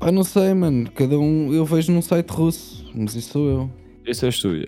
Ah, 0.00 0.12
não 0.12 0.24
sei, 0.24 0.54
mano. 0.54 0.88
Cada 0.94 1.18
um 1.18 1.52
eu 1.52 1.64
vejo 1.64 1.90
num 1.92 2.02
site 2.02 2.28
russo, 2.30 2.90
mas 2.94 3.14
isso 3.14 3.32
sou 3.32 3.48
eu. 3.48 3.70
Isso 4.06 4.24
é 4.26 4.28
estúdio. 4.28 4.66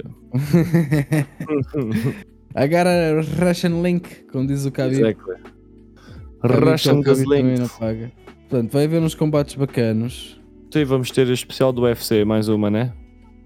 I 2.57 2.67
got 2.69 2.87
a 2.87 3.21
Russian 3.45 3.83
link, 3.83 4.25
como 4.33 4.47
diz 4.47 4.65
o 4.65 4.71
Khabib. 4.71 5.01
Exactly. 5.01 5.35
Russian 6.47 7.03
paga. 7.79 8.13
Portanto, 8.49 8.73
vai 8.73 8.85
haver 8.85 9.03
uns 9.03 9.15
combates 9.15 9.55
bacanos. 9.55 10.41
Sim, 10.73 10.85
vamos 10.85 11.11
ter 11.11 11.29
a 11.29 11.33
especial 11.33 11.73
do 11.73 11.83
UFC, 11.83 12.25
mais 12.25 12.49
uma, 12.49 12.71
né? 12.71 12.93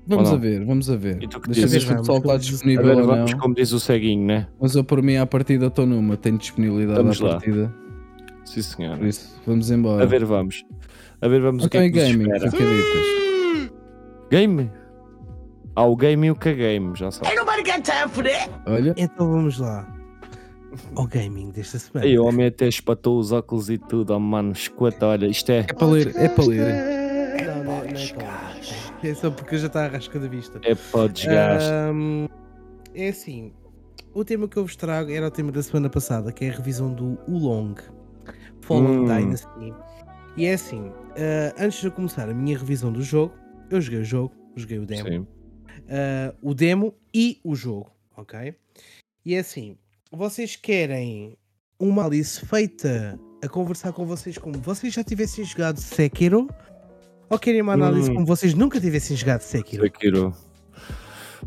Vamos 0.07 0.33
a 0.33 0.37
ver, 0.37 0.65
vamos 0.65 0.91
a 0.91 0.97
ver. 0.97 1.23
E 1.23 1.29
tu 1.29 1.39
que 1.41 1.49
Deixa 1.51 1.63
ver 1.63 1.67
dizes? 1.79 1.83
se 1.85 1.93
o 1.93 1.97
pessoal 1.99 2.19
está 2.19 2.37
disponível 2.37 2.85
ver, 2.85 2.93
ou 2.97 3.01
não. 3.01 3.07
vamos 3.07 3.35
como 3.35 3.55
diz 3.55 3.71
o 3.73 3.79
ceguinho, 3.79 4.27
né? 4.27 4.49
Mas 4.61 4.75
eu 4.75 4.83
por 4.83 5.03
mim 5.03 5.17
à 5.17 5.27
partida 5.27 5.67
estou 5.67 5.87
numa, 5.87 6.17
tenho 6.17 6.39
disponibilidade 6.39 6.99
Vamos 6.99 7.21
à 7.21 7.25
lá. 7.25 7.31
partida. 7.33 7.75
Sim, 8.45 8.55
Por 8.55 8.63
senhora. 8.63 9.09
isso, 9.09 9.41
vamos 9.47 9.71
embora. 9.71 10.03
A 10.03 10.07
ver, 10.07 10.25
vamos. 10.25 10.65
A 11.21 11.29
ver, 11.29 11.41
vamos 11.41 11.65
então 11.65 11.81
o 11.87 11.93
que 11.93 12.01
é 12.01 12.09
que 12.11 12.17
nos 12.17 12.27
gaming, 12.27 12.41
facaditas. 12.41 13.71
Game? 14.31 14.71
Há 15.77 15.85
o 15.85 15.97
game 15.97 16.27
e 16.27 16.31
o 16.31 16.35
que-game, 16.35 16.97
já 16.97 17.11
sabe. 17.11 17.29
Olha, 18.67 18.95
Então 18.97 19.31
vamos 19.31 19.59
lá. 19.59 19.87
Ao 20.95 21.07
gaming 21.07 21.51
desta 21.51 21.79
semana. 21.79 22.07
Aí 22.07 22.19
o 22.19 22.25
homem 22.25 22.47
até 22.47 22.69
espatou 22.69 23.19
os 23.19 23.33
óculos 23.33 23.69
e 23.71 23.79
tudo, 23.79 24.15
oh 24.15 24.21
mano, 24.21 24.53
escuta, 24.53 25.07
olha, 25.07 25.27
isto 25.27 25.51
é, 25.51 25.59
é 25.61 25.63
para 25.65 25.87
ler, 25.87 26.17
é 26.17 26.29
para 26.29 26.45
ler. 26.45 26.75
Não, 27.47 27.57
não, 27.57 27.65
não 27.65 27.75
é 27.85 28.13
para 28.13 29.09
É 29.09 29.15
só 29.15 29.31
porque 29.31 29.59
já 29.59 29.67
está 29.67 29.85
a 29.85 29.89
rasca 29.89 30.19
da 30.19 30.29
vista. 30.29 30.61
é 30.63 30.75
para 30.75 31.09
desgaste. 31.09 31.69
Ahm, 31.71 32.27
é 32.95 33.09
assim, 33.09 33.53
o 34.15 34.25
tema 34.25 34.47
que 34.49 34.57
eu 34.57 34.65
vos 34.65 34.77
trago 34.77 35.11
era 35.11 35.27
o 35.27 35.31
tema 35.31 35.51
da 35.53 35.63
semana 35.63 35.89
passada, 35.91 36.33
que 36.33 36.45
é 36.45 36.51
a 36.51 36.53
revisão 36.53 36.93
do 36.93 37.19
Ulong 37.29 37.75
Fallen 38.61 39.01
Hum. 39.01 39.05
Dynasty. 39.07 39.75
E 40.37 40.47
é 40.47 40.55
assim, 40.55 40.93
ah, 41.17 41.55
antes 41.59 41.81
de 41.81 41.87
eu 41.87 41.93
começar 41.93 42.29
a 42.29 42.35
minha 42.35 42.57
revisão 42.57 42.93
do 42.93 43.03
jogo, 43.03 43.35
eu 43.71 43.81
joguei 43.81 44.01
o 44.01 44.05
jogo, 44.05 44.33
joguei 44.55 44.79
o 44.79 44.87
demo, 44.87 45.09
Sim. 45.09 45.27
ah, 45.89 46.33
o 46.41 46.55
demo 46.55 46.95
e 47.13 47.41
o 47.43 47.55
jogo, 47.57 47.91
ok? 48.17 48.55
E 49.25 49.35
é 49.35 49.41
assim, 49.41 49.77
vocês 50.13 50.57
querem 50.57 51.37
uma 51.79 52.03
análise 52.03 52.41
feita 52.41 53.19
a 53.43 53.49
conversar 53.49 53.93
com 53.93 54.05
vocês 54.05 54.37
como 54.37 54.59
vocês 54.61 54.93
já 54.93 55.05
tivessem 55.05 55.45
jogado 55.45 55.79
Sekiro? 55.79 56.49
Ou 57.29 57.39
querem 57.39 57.63
uma 57.63 57.75
análise 57.75 58.11
Hum. 58.11 58.15
como 58.15 58.27
vocês 58.27 58.55
nunca 58.55 58.81
tivessem 58.81 59.17
jogado 59.17 59.43
Sekiro? 59.43 59.85
Sekiro. 59.85 60.35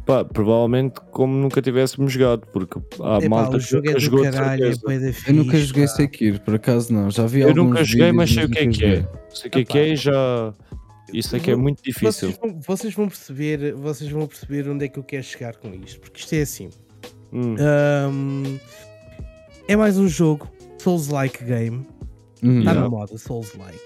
Pá, 0.05 0.25
provavelmente 0.25 0.99
como 1.11 1.35
nunca 1.35 1.61
tivéssemos 1.61 2.11
jogado, 2.11 2.47
porque 2.47 2.79
há 3.01 3.17
Epá, 3.17 3.29
malta 3.29 3.57
o 3.57 3.59
que 3.59 3.65
jogo 3.65 3.89
é 3.89 3.99
jogou 3.99 4.23
de 4.25 4.31
caralho, 4.31 4.65
é 4.65 4.99
da 4.99 5.07
Eu 5.27 5.33
nunca 5.33 5.51
fixe, 5.51 5.65
joguei 5.65 5.83
pá. 5.85 5.89
Sekiro, 5.89 6.41
por 6.41 6.55
acaso 6.55 6.91
não. 6.91 7.11
Já 7.11 7.27
vi 7.27 7.41
Eu 7.41 7.49
alguns 7.49 7.63
nunca 7.65 7.83
joguei, 7.83 8.11
mas 8.11 8.31
sei 8.31 8.45
o 8.45 8.49
que 8.49 8.59
é 8.59 8.67
que 8.67 8.85
é. 8.85 9.07
Sei 9.29 9.47
o 9.47 9.51
que 9.51 9.59
é 9.59 9.65
que 9.65 9.77
é 9.77 9.87
e 9.89 9.95
já. 9.95 10.53
Isso 11.13 11.35
é 11.35 11.39
que 11.39 11.51
é 11.51 11.55
muito 11.55 11.83
difícil. 11.83 12.31
Vocês 12.31 12.37
vão, 12.41 12.59
vocês 12.59 12.93
vão 12.95 13.07
perceber, 13.07 13.73
vocês 13.75 14.09
vão 14.09 14.25
perceber 14.25 14.67
onde 14.67 14.85
é 14.85 14.87
que 14.87 14.97
eu 14.97 15.03
quero 15.03 15.23
chegar 15.23 15.55
com 15.57 15.71
isto, 15.75 15.99
porque 15.99 16.19
isto 16.19 16.33
é 16.33 16.41
assim. 16.41 16.69
Hum, 17.33 17.55
Ahm, 17.59 18.57
é 19.67 19.75
mais 19.75 19.97
um 19.97 20.07
jogo 20.07 20.47
Souls-like 20.77 21.43
game. 21.43 21.85
Hum, 22.43 22.59
Está 22.59 22.71
Yeah. 22.71 22.81
na 22.81 22.89
moda, 22.89 23.17
Souls-like. 23.17 23.77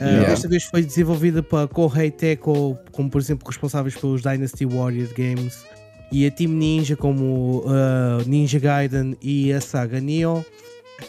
Uh, 0.00 0.04
Yeah. 0.04 0.28
Desta 0.30 0.48
vez 0.48 0.62
foi 0.64 0.82
desenvolvida 0.82 1.42
para 1.42 1.66
Kohei 1.68 2.10
Tecco, 2.10 2.78
como 2.92 3.10
por 3.10 3.20
exemplo 3.20 3.46
responsáveis 3.48 3.94
pelos 3.96 4.22
Dynasty 4.22 4.64
Warrior 4.64 5.08
Games, 5.16 5.64
e 6.12 6.24
a 6.26 6.30
Team 6.30 6.50
Ninja, 6.52 6.96
como 6.96 7.64
uh, 7.66 8.22
Ninja 8.26 8.58
Gaiden 8.60 9.16
e 9.20 9.52
a 9.52 9.60
saga 9.60 10.00
Neo. 10.00 10.44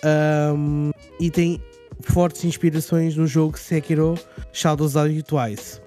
Um, 0.03 0.91
e 1.19 1.29
tem 1.29 1.61
fortes 2.01 2.43
inspirações 2.43 3.15
no 3.15 3.25
jogo 3.27 3.57
Sekiro 3.57 4.15
Shadows 4.51 4.93
Die 4.93 5.21
Twice. 5.23 5.79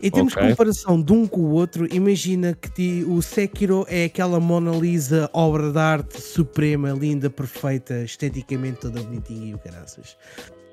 Em 0.00 0.10
termos 0.10 0.32
Ok. 0.32 0.44
de 0.44 0.50
comparação 0.52 1.02
de 1.02 1.12
um 1.12 1.26
com 1.26 1.40
o 1.40 1.50
outro, 1.50 1.92
imagina 1.92 2.56
que 2.60 2.70
ti- 2.70 3.04
o 3.08 3.20
Sekiro 3.20 3.84
é 3.88 4.04
aquela 4.04 4.38
Mona 4.38 4.70
Lisa, 4.70 5.28
obra 5.32 5.72
de 5.72 5.78
arte 5.78 6.20
suprema, 6.20 6.90
linda, 6.92 7.28
perfeita, 7.28 8.02
esteticamente 8.04 8.78
toda 8.80 9.02
bonitinha 9.02 9.50
e 9.50 9.54
o 9.54 9.58
caraças. 9.58 10.16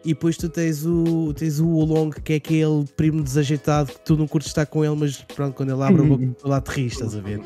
E 0.04 0.10
depois 0.10 0.38
tu 0.38 0.48
tens 0.48 0.86
o, 0.86 1.34
tens 1.34 1.60
o 1.60 1.66
Long, 1.84 2.12
que 2.12 2.34
é 2.34 2.36
aquele 2.36 2.86
primo 2.96 3.24
desajeitado 3.24 3.92
que 3.92 4.00
tu 4.06 4.16
não 4.16 4.28
curtes 4.28 4.50
estar 4.52 4.68
com 4.68 4.86
ele, 4.86 4.96
mas 4.96 5.18
pronto, 5.36 5.56
quando 5.56 5.72
ele 5.74 5.82
abre 5.82 6.04
a 6.04 6.06
boca, 6.06 6.28
tu 6.40 6.48
lá 6.48 6.62
te 6.62 6.68
ris, 6.70 6.94
estás 6.94 7.16
a 7.16 7.20
ver? 7.22 7.42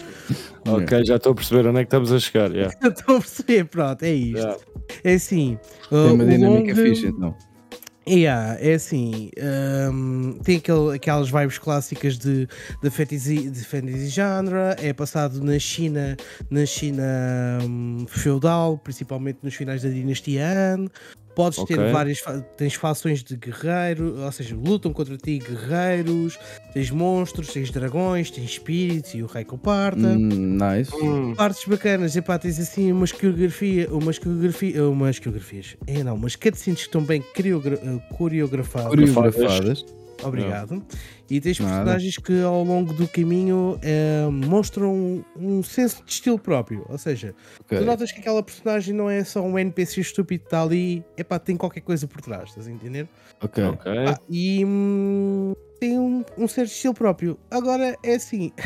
ok, 0.68 1.06
já 1.06 1.16
estou 1.16 1.32
a 1.32 1.36
perceber 1.36 1.66
onde 1.68 1.78
é 1.80 1.84
que 1.84 1.88
estamos 1.88 2.12
a 2.12 2.20
chegar. 2.20 2.52
yeah. 2.52 2.76
Estou 2.86 3.16
a 3.16 3.20
perceber, 3.22 3.64
pronto, 3.66 4.04
é 4.04 4.14
isto. 4.14 4.38
Yeah. 4.38 4.58
É 5.06 5.14
assim, 5.14 5.58
Tem 5.90 5.98
uh, 5.98 6.14
uma 6.14 6.24
o 6.26 6.28
dinâmica 6.28 6.74
Long- 6.74 6.84
fixe 6.90 7.08
então. 7.08 7.36
Yeah, 8.12 8.58
é 8.60 8.74
assim, 8.74 9.30
hum, 9.94 10.40
tem 10.44 10.58
aquele- 10.58 10.96
aquelas 10.96 11.30
vibes 11.30 11.60
clássicas 11.60 12.18
de, 12.18 12.48
de, 12.82 12.90
fantasy, 12.90 13.52
de 13.52 13.64
fantasy 13.64 14.08
genre, 14.08 14.74
é 14.80 14.92
passado 14.94 15.44
na 15.44 15.60
China, 15.60 16.18
na 16.50 16.66
China 16.66 17.04
hum, 17.62 18.06
feudal, 18.08 18.80
principalmente 18.80 19.38
nos 19.44 19.54
finais 19.54 19.84
da 19.84 19.90
dinastia 19.90 20.44
Han. 20.48 20.88
Podes 21.36 21.64
ter 21.64 21.80
Ok. 21.80 21.92
várias, 21.92 22.22
tens 22.58 22.74
fações 22.74 23.24
de 23.24 23.36
guerreiro, 23.36 24.20
ou 24.20 24.32
seja, 24.32 24.56
lutam 24.56 24.92
contra 24.92 25.16
ti 25.18 25.40
guerreiros, 25.40 26.38
tens 26.74 26.90
monstros, 26.92 27.48
tens 27.54 27.72
dragões, 27.72 28.30
tens 28.32 28.52
espíritos 28.52 29.14
e 29.14 29.24
o 29.24 29.26
rei 29.26 29.46
comparta 29.46 30.08
Hum, 30.08 30.58
nice. 30.58 30.94
Hum, 30.96 31.34
partes 31.36 31.66
bacanas, 31.66 32.16
epá, 32.16 32.38
tens 32.38 32.60
assim 32.60 32.92
umas 32.92 33.12
coreografia, 33.12 33.88
umas 33.92 34.20
coreografia, 34.20 34.84
umas 34.88 35.20
coreografias, 35.20 35.78
é 35.88 36.04
não, 36.04 36.16
umas 36.16 36.36
cutscenes 36.36 36.80
que 36.82 36.88
estão 36.88 37.04
bem 37.04 37.22
eh, 37.22 38.16
coreografadas, 38.16 38.90
Coreografadas. 38.90 39.86
Obrigado, 40.24 40.84
e 41.30 41.40
tens 41.42 41.60
Nada. 41.60 41.72
personagens 41.74 42.18
que 42.18 42.42
ao 42.42 42.64
longo 42.64 42.94
do 42.94 43.08
caminho 43.08 43.80
eh, 43.82 44.28
mostram 44.32 45.24
um 45.36 45.64
senso 45.64 46.04
de 46.06 46.12
estilo 46.12 46.38
próprio, 46.40 46.86
ou 46.90 46.98
seja, 46.98 47.34
Ok. 47.62 47.78
tu 47.78 47.86
notas 47.86 48.12
que 48.12 48.20
aquela 48.20 48.42
personagem 48.44 48.94
não 48.94 49.10
é 49.10 49.24
só 49.24 49.42
um 49.42 49.58
NPC 49.58 50.02
estúpido 50.02 50.42
que 50.42 50.48
está 50.48 50.62
ali, 50.64 51.04
epá, 51.18 51.38
tem 51.40 51.56
qualquer 51.58 51.82
coisa 51.82 52.08
por 52.08 52.22
trás, 52.22 52.50
estás 52.50 52.68
a 52.68 52.72
entender? 52.72 53.08
Ok. 53.42 53.64
ok. 53.64 53.92
Ah, 54.08 54.20
e 54.30 54.64
hum, 54.66 55.54
tem 55.80 55.98
um, 56.00 56.24
um 56.38 56.48
certo 56.48 56.72
estilo 56.72 56.94
próprio. 56.94 57.38
Agora 57.50 57.96
é 58.04 58.16
assim. 58.16 58.52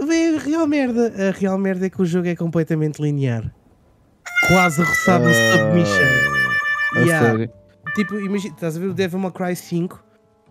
Vê 0.00 0.36
a 0.36 0.38
real 0.38 0.66
merda. 0.66 1.12
A 1.28 1.30
real 1.30 1.56
merda 1.58 1.86
é 1.86 1.90
que 1.90 2.00
o 2.02 2.04
jogo 2.04 2.28
é 2.28 2.36
completamente 2.36 3.00
linear. 3.00 3.54
Quase 4.48 4.82
a 4.82 4.84
roçar 4.84 5.20
no 5.20 5.32
submission. 5.32 6.36
A 6.96 7.00
Yeah. 7.00 7.30
sério. 7.30 7.50
Tipo, 7.96 8.14
imagina, 8.20 8.54
estás 8.54 8.76
a 8.76 8.80
ver 8.80 8.86
o 8.88 8.94
Devil 8.94 9.18
May 9.18 9.32
Cry 9.32 9.56
5? 9.56 10.04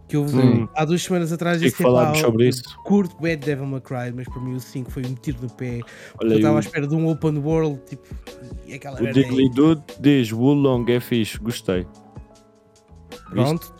Que 0.07 0.15
eu 0.17 0.27
Sim. 0.27 0.67
há 0.76 0.85
duas 0.85 1.01
semanas 1.01 1.31
atrás 1.31 1.59
disse 1.59 1.77
que 1.77 1.81
falámos 1.84 2.19
"Epá, 2.19 2.27
sobre 2.27 2.47
isso. 2.49 2.61
Curto 2.84 3.15
Bad 3.19 3.38
Devil 3.38 3.65
May 3.65 3.81
Cry, 3.81 4.11
mas 4.15 4.27
para 4.27 4.39
mim 4.41 4.53
o 4.53 4.59
5 4.59 4.91
foi 4.91 5.03
um 5.03 5.15
tiro 5.15 5.39
no 5.41 5.49
pé. 5.49 5.80
Olha 6.22 6.34
eu 6.34 6.38
estava 6.38 6.57
à 6.57 6.59
espera 6.59 6.85
de 6.88 6.93
um 6.93 7.07
open 7.09 7.38
world, 7.39 7.80
tipo, 7.88 8.03
e 8.67 8.73
aquela 8.76 9.01
o. 9.01 9.11
Diggly 9.11 9.49
Dude 9.49 9.81
diz 9.99 10.31
Wulong 10.31 10.85
é 10.91 10.99
fixe, 10.99 11.39
gostei. 11.39 11.88
Pronto. 13.30 13.73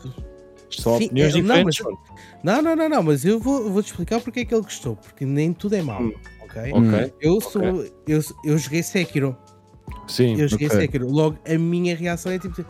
São 0.70 0.98
Sim, 0.98 1.06
opiniões 1.06 1.34
é, 1.34 1.42
não, 1.42 1.42
diferentes, 1.64 1.80
mas- 1.80 1.86
mano. 1.86 1.98
Não, 2.42 2.62
não, 2.62 2.76
não, 2.76 2.88
não, 2.88 3.02
mas 3.04 3.24
eu 3.24 3.38
vou, 3.38 3.70
vou 3.70 3.82
te 3.82 3.86
explicar 3.86 4.20
porque 4.20 4.40
é 4.40 4.44
que 4.44 4.52
ele 4.54 4.62
gostou, 4.62 4.96
porque 4.96 5.24
nem 5.24 5.52
tudo 5.52 5.76
é 5.76 5.82
mau, 5.82 6.02
Hum. 6.02 6.12
ok? 6.42 6.72
Ok, 6.72 7.14
Eu 7.20 7.40
sou. 7.40 7.62
Eu, 8.06 8.20
eu 8.44 8.58
joguei 8.58 8.82
Sekiro. 8.82 9.36
sim. 10.08 10.34
Eu 10.40 10.48
joguei 10.48 10.66
ok. 10.66 10.80
Sekiro. 10.80 11.08
Logo, 11.08 11.38
a 11.48 11.56
minha 11.56 11.94
reação 11.94 12.32
é 12.32 12.38
tipo. 12.38 12.64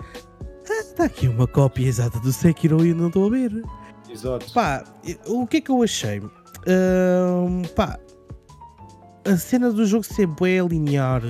Está 0.97 1.05
aqui 1.05 1.29
uma 1.29 1.47
cópia 1.47 1.87
exata 1.87 2.19
do 2.21 2.33
Sekiro 2.33 2.83
e 2.85 2.89
eu 2.89 2.97
não 2.97 3.09
estou 3.09 3.27
a 3.27 3.31
ver. 3.31 3.63
Exato. 4.09 4.51
Pá, 4.55 4.83
o 5.27 5.47
que 5.47 5.59
é 5.59 5.61
que 5.61 5.71
eu 5.71 5.83
achei? 5.83 6.23
Ahm, 6.67 7.63
pá, 7.75 7.99
a 9.27 9.37
cena 9.37 9.71
do 9.71 9.85
jogo 9.85 10.05
ser 10.05 10.27
bem 10.27 10.67
linear, 10.67 11.21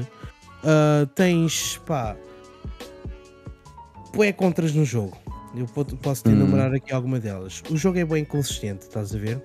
ah, 0.62 1.05
tens, 1.16 1.78
pá, 1.84 2.16
bué 4.14 4.32
contras 4.32 4.72
no 4.72 4.84
jogo. 4.84 5.16
Eu 5.56 5.66
po- 5.66 5.84
posso 5.97 6.22
te 6.22 6.28
Hum. 6.28 6.32
enumerar 6.34 6.72
aqui 6.72 6.93
alguma 6.93 7.18
delas. 7.18 7.60
O 7.68 7.76
jogo 7.76 7.98
é 7.98 8.05
bem 8.05 8.24
consistente, 8.24 8.82
estás 8.82 9.12
a 9.14 9.18
ver? 9.18 9.43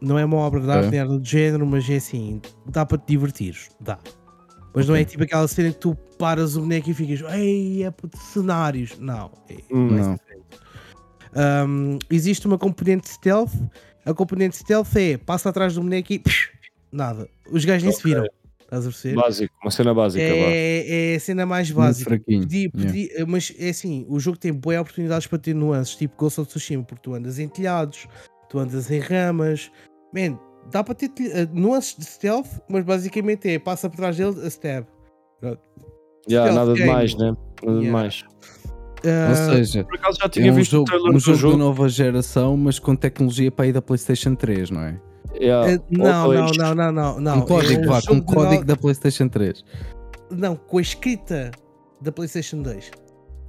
Não 0.00 0.18
é 0.18 0.24
uma 0.24 0.38
obra 0.38 0.60
de 0.60 0.70
arte 0.70 0.86
É. 0.86 0.90
nem 0.92 1.00
nada 1.00 1.18
do 1.18 1.24
género, 1.26 1.66
mas 1.66 1.88
é 1.90 1.96
assim, 1.96 2.40
dá 2.64 2.86
para 2.86 2.96
te 2.96 3.08
divertir, 3.08 3.58
dá. 3.78 3.98
Mas 4.74 4.88
não 4.88 4.96
é 4.96 5.04
tipo 5.04 5.22
aquela 5.24 5.46
cena 5.46 5.70
que 5.70 5.78
tu 5.80 5.94
paras 6.20 6.54
o 6.54 6.60
boneco 6.60 6.90
e 6.90 6.94
ficas, 6.94 7.22
ei, 7.32 7.82
é 7.82 7.90
puto, 7.90 8.16
cenários. 8.18 8.98
Não, 8.98 9.32
é, 9.48 9.56
Hum. 9.72 9.88
mais 9.90 10.06
Não. 10.06 10.18
Um, 11.66 11.98
existe 12.10 12.46
uma 12.46 12.58
componente 12.58 13.08
stealth. 13.08 13.52
A 14.04 14.12
componente 14.12 14.56
stealth 14.56 14.94
é 14.96 15.16
passa 15.16 15.48
atrás 15.48 15.74
do 15.74 15.80
boneco 15.80 16.12
e 16.12 16.18
psh, 16.18 16.50
nada. 16.92 17.28
Os 17.50 17.64
gajos 17.64 17.84
nem 17.84 17.92
se 17.92 18.00
Ok. 18.00 18.10
viram. 18.12 18.26
Estás 18.60 18.84
a 18.86 18.88
perceber? 18.90 19.14
Básico, 19.16 19.54
uma 19.62 19.70
cena 19.70 19.94
básica. 19.94 20.22
É, 20.24 21.12
é 21.12 21.16
a 21.16 21.20
cena 21.20 21.46
mais 21.46 21.70
básica. 21.70 22.20
Pedi- 22.20 22.68
pedi- 22.68 23.10
Mas 23.26 23.52
é 23.58 23.70
assim, 23.70 24.06
o 24.08 24.20
jogo 24.20 24.38
tem 24.38 24.52
boas 24.52 24.78
oportunidades 24.80 25.26
para 25.26 25.38
ter 25.38 25.54
nuances, 25.54 25.96
tipo 25.96 26.14
Ghost 26.16 26.40
of 26.40 26.48
Tsushima, 26.50 26.84
porque 26.84 27.02
tu 27.02 27.14
andas 27.14 27.38
em 27.40 27.48
telhados, 27.48 28.06
tu 28.48 28.58
andas 28.60 28.88
em 28.90 29.00
ramas. 29.00 29.70
Man, 30.14 30.38
dá 30.70 30.84
para 30.84 30.94
ter 30.94 31.10
eh, 31.18 31.48
nuances 31.52 31.96
de 31.96 32.04
stealth, 32.04 32.48
mas 32.68 32.84
basicamente 32.84 33.48
é 33.48 33.58
passa 33.58 33.88
por 33.90 33.96
trás 33.96 34.16
dele 34.16 34.40
a 34.44 34.46
stab. 34.48 34.84
Yeah, 36.28 36.52
nada 36.52 36.72
game. 36.74 36.86
demais, 36.88 37.14
né? 37.16 37.26
Nada 37.26 37.36
Yeah. 37.80 37.80
demais. 37.82 38.24
Ou 39.02 39.10
Ah, 39.10 39.34
seja, 39.34 39.84
Por 39.84 39.94
acaso 39.94 40.18
já 40.18 40.26
é 40.26 40.28
tinha 40.28 40.52
um 40.52 40.54
visto 40.54 40.72
jogo, 40.72 40.82
o 40.82 40.86
trailer 40.86 41.12
um 41.14 41.18
jogo 41.18 41.38
jogo. 41.38 41.54
de 41.54 41.58
nova 41.60 41.88
geração, 41.88 42.56
mas 42.56 42.78
com 42.78 42.94
tecnologia 42.94 43.50
para 43.50 43.66
ir 43.66 43.72
da 43.72 43.80
PlayStation 43.80 44.34
3, 44.34 44.70
não 44.70 44.82
é? 44.82 45.00
Yeah, 45.40 45.72
eh, 45.72 45.80
não, 45.90 46.26
ou 46.26 46.34
não, 46.34 46.46
não, 46.50 46.74
não, 46.74 46.92
não, 46.92 47.20
não. 47.20 47.38
um 47.38 47.40
código, 47.42 47.82
é 47.82 47.86
vá, 47.86 48.02
com 48.02 48.16
de 48.16 48.22
código 48.26 48.60
no- 48.60 48.64
da 48.66 48.76
PlayStation 48.76 49.28
3. 49.28 49.64
Não, 50.30 50.54
com 50.56 50.78
a 50.78 50.82
escrita 50.82 51.50
da 52.00 52.12
PlayStation 52.12 52.60
2. 52.62 52.90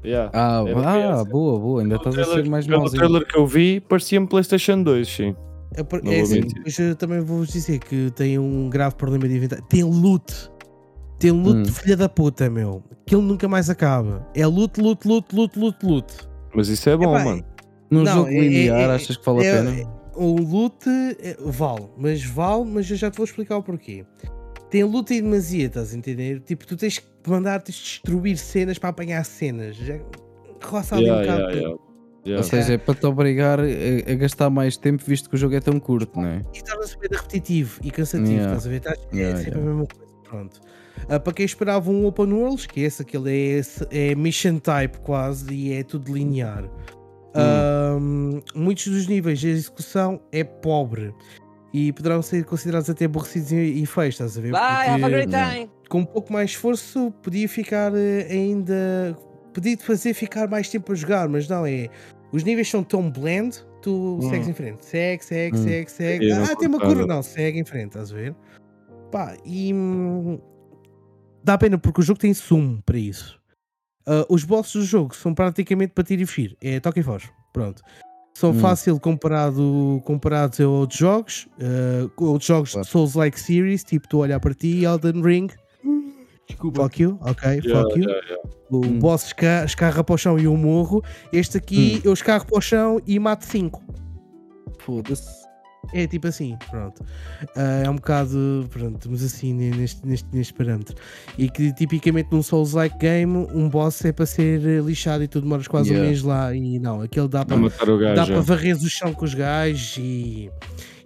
Yeah. 0.06 0.32
Ah, 0.34 0.64
Era 0.68 1.20
ah 1.20 1.26
boa, 1.26 1.60
boa, 1.60 1.82
ainda 1.82 1.96
O 1.96 1.98
estás 1.98 2.18
a 2.18 2.22
trailer- 2.24 2.44
ser 2.46 2.50
mais 2.50 2.66
pelo 2.66 2.80
mauzinho. 2.80 3.00
trailer 3.04 3.28
que 3.28 3.38
eu 3.38 3.46
vi, 3.46 3.80
parecia-me 3.82 4.28
PlayStation 4.28 4.82
2, 4.84 5.08
sim. 5.08 5.36
É, 5.76 5.82
é 5.82 5.84
vou 5.84 6.22
assim, 6.22 6.42
mas 6.64 6.80
eu 6.80 6.96
também 6.96 7.20
vou-vos 7.20 7.50
dizer 7.50 7.80
que 7.80 8.10
tem 8.12 8.40
um 8.40 8.70
grave 8.70 8.96
problema 8.96 9.28
de 9.28 9.36
inventário. 9.36 9.64
Tem 9.70 9.84
loot. 9.84 10.51
Tem 11.22 11.30
loot 11.32 11.60
Hum. 11.60 11.64
de 11.64 11.72
filha 11.72 11.96
da 11.96 12.10
puta, 12.10 12.50
meu. 12.50 12.84
Aquilo 13.06 13.22
nunca 13.22 13.48
mais 13.48 13.70
acaba. 13.70 14.28
É 14.36 14.46
loot, 14.46 14.82
loot, 14.82 15.08
loot, 15.08 15.34
loot, 15.36 15.58
loot, 15.60 15.86
loot. 15.86 16.14
Mas 16.54 16.68
isso 16.68 16.90
é 16.90 16.98
bom, 16.98 17.16
Epá, 17.16 17.24
mano. 17.26 17.46
Num 17.92 18.04
Não, 18.04 18.14
jogo 18.14 18.30
é- 18.30 18.40
linear, 18.40 18.80
é- 18.90 18.96
achas 18.96 19.16
que 19.18 19.26
vale 19.26 19.46
é- 19.46 19.52
a 19.60 19.64
pena? 19.64 20.02
O 20.16 20.36
loot 20.42 20.90
é, 20.90 21.38
vale, 21.40 21.88
mas 21.98 22.24
vale, 22.26 22.66
mas 22.66 22.90
eu 22.90 22.98
já 22.98 23.12
te 23.12 23.18
vou 23.18 23.24
explicar 23.24 23.58
o 23.58 23.64
porquê. 23.64 24.04
Tem 24.72 24.84
loot 24.84 25.14
em 25.14 25.22
demasia, 25.22 25.68
estás 25.68 25.94
a 25.94 25.98
entender? 25.98 26.40
Tipo, 26.42 26.66
tu 26.66 26.76
tens 26.76 26.98
que 26.98 27.06
mandar, 27.30 27.62
tens 27.62 27.76
de 27.76 27.82
destruir 27.84 28.38
cenas 28.38 28.78
para 28.80 28.90
apanhar 28.90 29.24
cenas. 29.24 29.76
Já 29.76 30.00
roça 30.64 30.96
ali 30.96 31.06
Yeah, 31.06 31.22
um 31.22 31.26
bocado. 31.26 31.42
yeah, 31.42 31.60
yeah. 31.62 31.76
Ou 31.76 31.92
Yeah. 32.26 32.44
seja, 32.48 32.74
é 32.74 32.78
para 32.78 32.94
te 32.96 33.06
obrigar 33.06 33.60
a, 33.60 33.64
a 33.64 34.16
gastar 34.16 34.50
mais 34.50 34.78
tempo, 34.78 35.04
visto 35.06 35.30
que 35.30 35.36
o 35.36 35.38
jogo 35.38 35.56
é 35.56 35.60
tão 35.60 35.80
curto, 35.80 36.20
não 36.20 36.28
é? 36.28 36.42
E 36.54 36.62
torna-se 36.64 36.96
repetitivo 37.02 37.80
e 37.84 37.90
cansativo, 37.92 38.32
Yeah. 38.32 38.52
estás 38.54 38.66
a 38.68 38.70
ver? 38.70 38.76
Estás- 38.78 39.00
é 39.00 39.02
sempre 39.04 39.20
yeah. 39.20 39.58
a 39.58 39.60
mesma 39.62 39.88
coisa. 39.88 40.12
Pronto. 40.30 40.62
Ah, 41.10 41.20
para 41.20 41.34
quem 41.34 41.46
esperava 41.46 41.90
um 41.92 42.06
open 42.06 42.32
world, 42.34 42.62
esquece, 42.62 43.02
aquele 43.02 43.30
é, 43.32 43.58
esse- 43.60 43.88
é 43.92 44.16
mission 44.16 44.58
type 44.60 45.00
quase 45.00 45.54
e 45.54 45.74
é 45.74 45.84
tudo 45.84 46.14
linear. 46.14 46.70
Ahm, 47.36 48.40
muitos 48.56 48.88
dos 48.88 49.08
níveis 49.08 49.40
de 49.40 49.50
execução 49.50 50.22
é 50.32 50.44
pobre 50.44 51.14
e 51.74 51.92
poderão 51.94 52.22
ser 52.22 52.44
considerados 52.44 52.90
até 52.90 53.06
aborrecidos 53.06 53.52
e, 53.52 53.86
feios, 53.86 54.16
estás 54.16 54.38
a 54.38 54.42
ver? 54.42 54.52
Bye, 54.52 54.62
have 54.90 54.96
a 55.06 55.10
Porque 55.10 55.26
great 55.26 55.32
time. 55.32 55.70
com 55.90 56.00
um 56.00 56.06
pouco 56.06 56.32
mais 56.34 56.52
esforço 56.52 57.12
podia 57.24 57.48
ficar 57.48 57.94
eh, 57.96 58.28
ainda. 58.30 59.18
podia 59.54 59.76
te 59.78 59.84
fazer 59.84 60.14
ficar 60.14 60.48
mais 60.50 60.70
tempo 60.70 60.92
a 60.92 60.96
jogar, 60.96 61.28
mas 61.30 61.48
não 61.48 61.66
é. 61.66 61.88
Os 62.34 62.44
níveis 62.44 62.70
são 62.70 62.84
tão 62.84 63.10
blend, 63.10 63.58
tu 63.82 64.18
Hum. 64.22 64.30
segues 64.30 64.48
em 64.48 64.54
frente. 64.54 64.86
Segue, 64.86 65.24
segue, 65.26 65.58
Hum. 65.58 65.64
segue, 65.64 65.92
segue. 65.92 66.30
Eu 66.30 66.44
Ah, 66.44 66.56
tem 66.56 66.68
uma 66.70 66.80
curva. 66.80 67.06
Não, 67.06 67.22
segue 67.24 67.60
em 67.60 67.66
frente, 67.66 67.88
estás 67.88 68.12
a 68.12 68.16
ver? 68.16 68.36
Pá, 69.12 69.36
e. 69.46 69.74
dá 71.44 71.58
pena 71.58 71.78
porque 71.78 72.02
o 72.02 72.04
jogo 72.04 72.20
tem 72.20 72.34
sumo 72.34 72.82
para 72.86 72.98
isso. 72.98 73.40
Ah, 74.06 74.26
os 74.30 74.44
bosses 74.44 74.74
do 74.74 74.84
jogo 74.84 75.16
são 75.16 75.34
praticamente 75.34 75.94
para 75.94 76.04
tiro 76.04 76.22
e 76.22 76.26
fugir. 76.26 76.58
É 76.62 76.80
toque 76.80 77.00
e 77.00 77.04
foge. 77.04 77.30
Pronto. 77.54 77.82
São 78.34 78.52
Hum. 78.52 78.60
fácil 78.60 79.00
comparado, 79.00 80.02
comparados 80.06 80.60
a 80.60 80.68
outros 80.68 80.98
jogos. 81.00 81.48
com 82.16 82.26
outros 82.26 82.48
jogos 82.48 82.72
Claro. 82.72 82.86
de 82.86 82.92
Souls-like 82.92 83.40
series, 83.40 83.84
tipo 83.84 84.08
tu 84.08 84.18
olhar 84.20 84.40
para 84.40 84.54
ti, 84.54 84.84
Elden 84.84 85.22
Ring. 85.22 85.50
Desculpa. 86.48 86.84
Fuck 86.84 87.02
you, 87.04 87.18
ok, 87.22 87.60
Yeah, 87.64 87.82
fuck 87.84 88.00
you. 88.00 88.10
yeah, 88.10 88.28
yeah. 88.28 88.50
O 88.70 88.78
Hum. 88.86 89.00
boss 89.00 89.26
esca 89.28 89.64
escarra 89.66 90.04
para 90.04 90.16
o 90.16 90.18
chão 90.18 90.40
e 90.40 90.46
eu 90.46 90.56
morro. 90.58 91.04
Este 91.32 91.58
aqui 91.58 91.98
Hum. 91.98 92.02
eu 92.06 92.14
escarro 92.14 92.46
para 92.46 92.58
o 92.58 92.62
chão 92.62 93.00
e 93.06 93.20
mato 93.20 93.46
5. 93.46 93.84
Foda-se. 94.80 95.41
É 95.94 96.08
tipo 96.08 96.28
assim, 96.28 96.58
pronto. 96.70 97.04
Ah, 97.56 97.82
é 97.86 97.90
um 97.90 97.96
bocado, 97.96 98.66
pronto, 98.70 99.10
mas 99.12 99.24
assim 99.24 99.54
ne- 99.54 99.72
neste, 99.72 100.06
neste, 100.08 100.28
neste 100.32 100.54
parâmetro. 100.54 100.96
E 101.38 101.50
que 101.50 101.74
tipicamente 101.74 102.30
num 102.32 102.42
Souls-like 102.42 102.98
game, 102.98 103.36
um 103.54 103.68
boss 103.70 104.04
é 104.06 104.12
para 104.12 104.26
ser 104.26 104.62
lixado 104.84 105.24
e 105.24 105.28
tu 105.28 105.42
demoras 105.42 105.68
quase 105.68 105.90
um 105.90 105.94
Yeah. 105.94 106.10
mês 106.10 106.24
lá. 106.24 106.56
E 106.56 106.80
não, 106.80 107.02
aquele 107.02 107.28
dá 107.28 107.44
para 107.46 107.58
dá 107.58 107.70
para 108.26 108.36
já. 108.36 108.40
varrer 108.42 108.78
o 108.78 108.90
chão 108.90 109.14
com 109.14 109.26
os 109.26 109.34
gajos 109.34 109.98
e, 109.98 110.50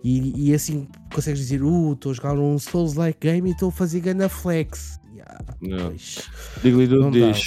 e, 0.04 0.50
e 0.50 0.54
assim 0.54 0.88
consegues 1.14 1.40
dizer: 1.40 1.64
Uh, 1.64 1.94
estou 1.94 2.12
a 2.12 2.16
jogar 2.16 2.34
um 2.38 2.60
Souls-like 2.60 3.18
game 3.20 3.50
e 3.50 3.54
estou 3.54 3.70
a 3.70 3.72
fazer 3.72 4.02
gana 4.02 4.30
flex. 4.30 5.00
Yeah, 5.14 5.40
pois. 5.88 6.30
Digley 6.62 6.88
Não 6.88 7.10
Dude 7.10 7.22
dá. 7.22 7.32
diz: 7.32 7.42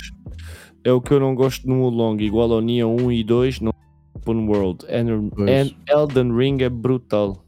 É 0.83 0.93
o 0.93 1.01
que 1.01 1.13
eu 1.13 1.21
não 1.21 1.35
gosto 1.37 1.69
no 1.69 1.89
Long, 1.89 2.17
igual 2.19 2.53
ao 2.53 2.61
Nia 2.61 2.87
1 2.89 3.13
e 3.13 3.23
2 3.23 3.61
no 3.61 3.73
Open 4.29 4.49
World. 4.49 4.85
And, 4.91 5.31
Pois. 5.31 5.49
and 5.51 5.75
Elden 5.89 6.33
Ring 6.37 6.59
é 6.63 6.69
brutal. 6.69 7.45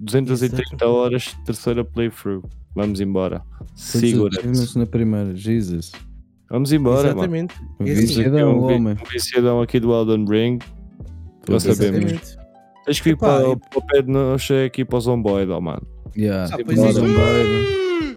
230 0.00 0.62
Exato. 0.62 0.84
horas, 0.86 1.36
terceira 1.44 1.84
playthrough. 1.84 2.42
Vamos 2.74 3.00
embora. 3.00 3.40
Quantos 3.58 3.72
Segura. 3.82 4.30
na 4.76 4.86
primeira, 4.86 5.34
Jesus. 5.36 5.92
Vamos 6.50 6.72
embora, 6.72 7.14
mano. 7.14 7.20
Exatamente. 7.36 7.54
Viciadão, 7.80 8.58
um, 8.58 8.66
vi- 8.66 8.74
homem. 8.74 8.94
um 8.94 9.08
viciadão 9.10 9.62
aqui 9.62 9.78
do 9.80 9.92
Elden 9.94 10.24
Ring. 10.28 10.58
Foda-se. 11.46 11.74
sabemos. 11.74 12.36
Tens 12.84 12.98
que 12.98 13.04
vir 13.04 13.12
Epá, 13.14 13.38
para, 13.38 13.48
e- 13.52 13.56
para 13.56 13.78
o 13.78 13.86
pé 13.86 14.02
de 14.02 14.10
nós 14.10 14.50
é 14.50 14.64
aqui 14.66 14.84
para 14.84 14.96
o 14.98 15.00
Zomboid, 15.00 15.50
ó, 15.50 15.60
mano. 15.60 15.82
Yeah. 16.16 16.52
Ah, 16.54 16.58
pois 16.64 16.78
é. 16.78 16.84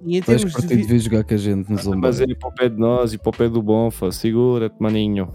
E 0.04 0.18
em 0.18 0.22
Vais 0.22 0.26
termos 0.26 0.52
de 0.54 0.62
partir 0.62 0.76
vi- 0.76 0.82
de 0.82 0.88
vir 0.88 1.00
jogar 1.00 1.24
com 1.24 1.34
a 1.34 1.38
gente 1.38 1.70
no 1.70 1.76
Mas 1.76 1.84
Zomboid. 1.86 2.32
é 2.32 2.36
para 2.36 2.50
o 2.50 2.52
pé 2.54 2.70
de 2.70 2.78
nós 2.80 3.14
e 3.14 3.18
para 3.18 3.30
o 3.30 3.34
pé 3.34 3.50
do 3.50 3.62
Bonfa. 3.62 4.12
Segura-te, 4.12 4.76
maninho. 4.80 5.30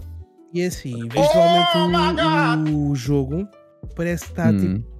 E 0.53 0.63
assim, 0.63 1.07
visualmente 1.09 2.69
o, 2.69 2.91
o 2.91 2.95
jogo 2.95 3.47
parece 3.95 4.25
que 4.25 4.31
está 4.31 4.51
Hum. 4.51 4.57
tipo 4.75 4.93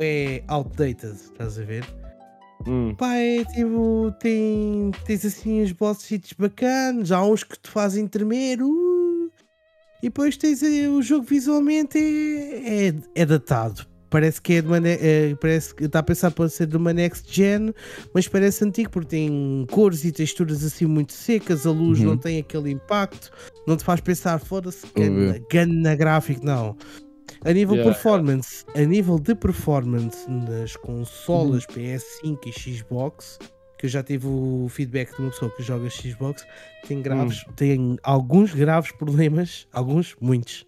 é 0.00 0.42
outdated, 0.48 1.14
estás 1.14 1.58
a 1.58 1.64
ver? 1.64 1.84
Hum, 2.66 2.94
Pá, 2.94 3.16
é 3.16 3.44
tipo, 3.44 4.12
tem, 4.20 4.92
tens 5.04 5.24
assim 5.24 5.62
uns 5.62 5.72
bosses 5.72 6.32
bacanas, 6.38 7.10
há 7.10 7.22
uns 7.24 7.42
que 7.42 7.58
te 7.58 7.68
fazem 7.68 8.06
tremer, 8.06 8.62
uh, 8.62 9.30
e 10.02 10.08
depois 10.08 10.36
tens 10.36 10.62
eh, 10.62 10.88
o 10.88 11.02
jogo 11.02 11.24
visualmente 11.24 11.98
é, 11.98 12.88
é, 12.88 12.94
é 13.14 13.26
datado. 13.26 13.86
Parece 14.12 14.42
que 14.42 14.52
é 14.52 14.60
de 14.62 14.68
uma, 14.68 14.78
eh, 14.86 15.34
parece 15.40 15.74
que 15.74 15.84
está 15.84 16.00
a 16.00 16.02
pensar 16.02 16.30
para 16.30 16.46
ser 16.48 16.66
de 16.66 16.76
uma 16.76 16.92
next 16.92 17.26
gen, 17.34 17.72
mas 18.14 18.28
parece 18.28 18.62
antigo 18.62 18.90
porque 18.90 19.08
tem 19.08 19.66
cores 19.70 20.04
e 20.04 20.12
texturas 20.12 20.62
assim 20.62 20.84
muito 20.84 21.14
secas, 21.14 21.66
a 21.66 21.70
luz 21.70 21.98
Uhum. 22.00 22.04
não 22.10 22.16
tem 22.18 22.38
aquele 22.38 22.70
impacto, 22.70 23.30
não 23.66 23.74
te 23.76 23.82
faz 23.82 24.00
pensar, 24.02 24.38
foda-se, 24.38 24.86
gana, 25.50 25.96
gráfico, 25.96 26.44
não. 26.44 26.76
A 27.44 27.52
nível 27.52 27.74
Yeah, 27.76 27.90
performance, 27.90 28.64
a 28.76 28.80
nível 28.82 29.18
de 29.18 29.34
performance 29.34 30.30
nas 30.30 30.76
consolas 30.76 31.64
PS5 31.66 32.38
e 32.46 32.52
Xbox, 32.52 33.38
que 33.78 33.86
eu 33.86 33.90
já 33.90 34.02
tive 34.02 34.26
o 34.28 34.66
feedback 34.68 35.16
de 35.16 35.22
uma 35.22 35.30
pessoa 35.30 35.50
que 35.56 35.62
joga 35.62 35.88
Xbox, 35.90 36.46
tem 36.86 37.00
graves, 37.02 37.44
tem 37.56 37.96
alguns 38.02 38.54
graves 38.54 38.92
problemas, 38.92 39.66
alguns, 39.72 40.14
muitos. 40.20 40.64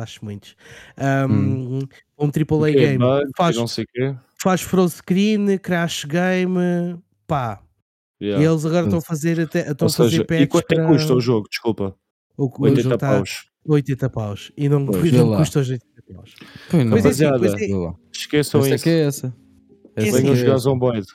Faz 0.00 0.18
muitos. 0.22 0.56
Um, 0.98 1.32
Hum. 1.32 1.78
Um 2.18 2.30
AAA 2.30 2.72
game 2.72 2.98
bugs 2.98 3.30
faz, 3.36 3.56
não 3.56 3.66
sei 3.66 3.84
quê. 3.92 4.14
faz 4.40 4.60
froze 4.62 4.96
screen, 4.96 5.58
crash 5.58 6.04
game, 6.04 6.98
pá. 7.26 7.60
Yeah. 8.22 8.42
E 8.42 8.46
eles 8.46 8.66
agora 8.66 8.82
Hum. 8.82 8.86
estão 8.88 8.98
a 8.98 9.02
fazer 9.02 9.40
até 9.40 9.70
estão 9.70 9.86
a 9.86 9.90
fazer 9.90 10.26
seja, 10.28 10.42
e 10.42 10.46
quanto 10.46 10.70
é 10.72 10.74
para 10.76 10.86
custa 10.88 11.14
o 11.14 11.20
jogo? 11.20 11.48
Desculpa. 11.48 11.94
o, 12.36 12.44
o 12.44 12.62
80 12.64 12.82
jogo 12.82 12.94
está 12.94 13.08
paus. 13.16 13.46
80 13.66 14.10
paus 14.10 14.52
e 14.56 14.68
não, 14.68 14.84
Pois, 14.86 15.12
não 15.12 15.36
custa 15.36 15.60
os 15.60 15.70
80 15.70 15.86
paus. 16.14 16.34
Pois 16.70 16.84
não, 16.84 16.90
Pois 16.92 17.04
é, 17.04 17.08
assim, 17.08 17.38
pois 17.38 17.54
é. 17.54 17.92
Esqueçam 18.12 18.60
Essa 18.60 18.70
é 18.70 18.74
isso. 18.74 18.84
que 18.84 18.90
é 18.90 19.00
essa. 19.00 19.36
É 19.96 20.06
Essa. 20.08 20.18
Venham 20.18 20.32
é 20.34 20.36
jogar. 20.36 20.56
Zomboid. 20.58 21.06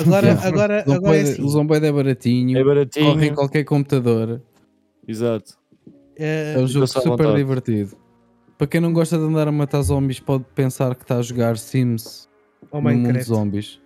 Agora, 0.00 0.26
Yeah. 0.28 0.48
agora, 0.48 0.84
O 0.86 0.92
agora 0.92 1.16
é 1.16 1.24
Zomboid- 1.24 1.30
assim. 1.32 1.42
O 1.42 1.48
Zomboid 1.48 1.86
é 1.86 1.92
baratinho, 1.92 2.50
É 2.58 2.62
corre 2.62 2.72
em 2.72 2.74
baratinho. 2.74 3.34
qualquer 3.34 3.64
computador. 3.64 4.40
Exato. 5.06 5.54
É 6.16 6.54
um 6.58 6.66
jogo 6.68 6.86
super 6.86 7.08
vontade. 7.08 7.36
divertido. 7.36 7.96
Para 8.62 8.68
quem 8.68 8.80
não 8.80 8.92
gosta 8.92 9.18
de 9.18 9.24
andar 9.24 9.48
a 9.48 9.50
matar 9.50 9.82
zombies, 9.82 10.20
pode 10.20 10.44
pensar 10.54 10.94
que 10.94 11.02
está 11.02 11.16
a 11.16 11.22
jogar 11.22 11.58
Sims 11.58 12.28
ao 12.70 12.80
no 12.80 12.92
mundo 12.92 13.12
de 13.12 13.22
zombies. 13.24 13.80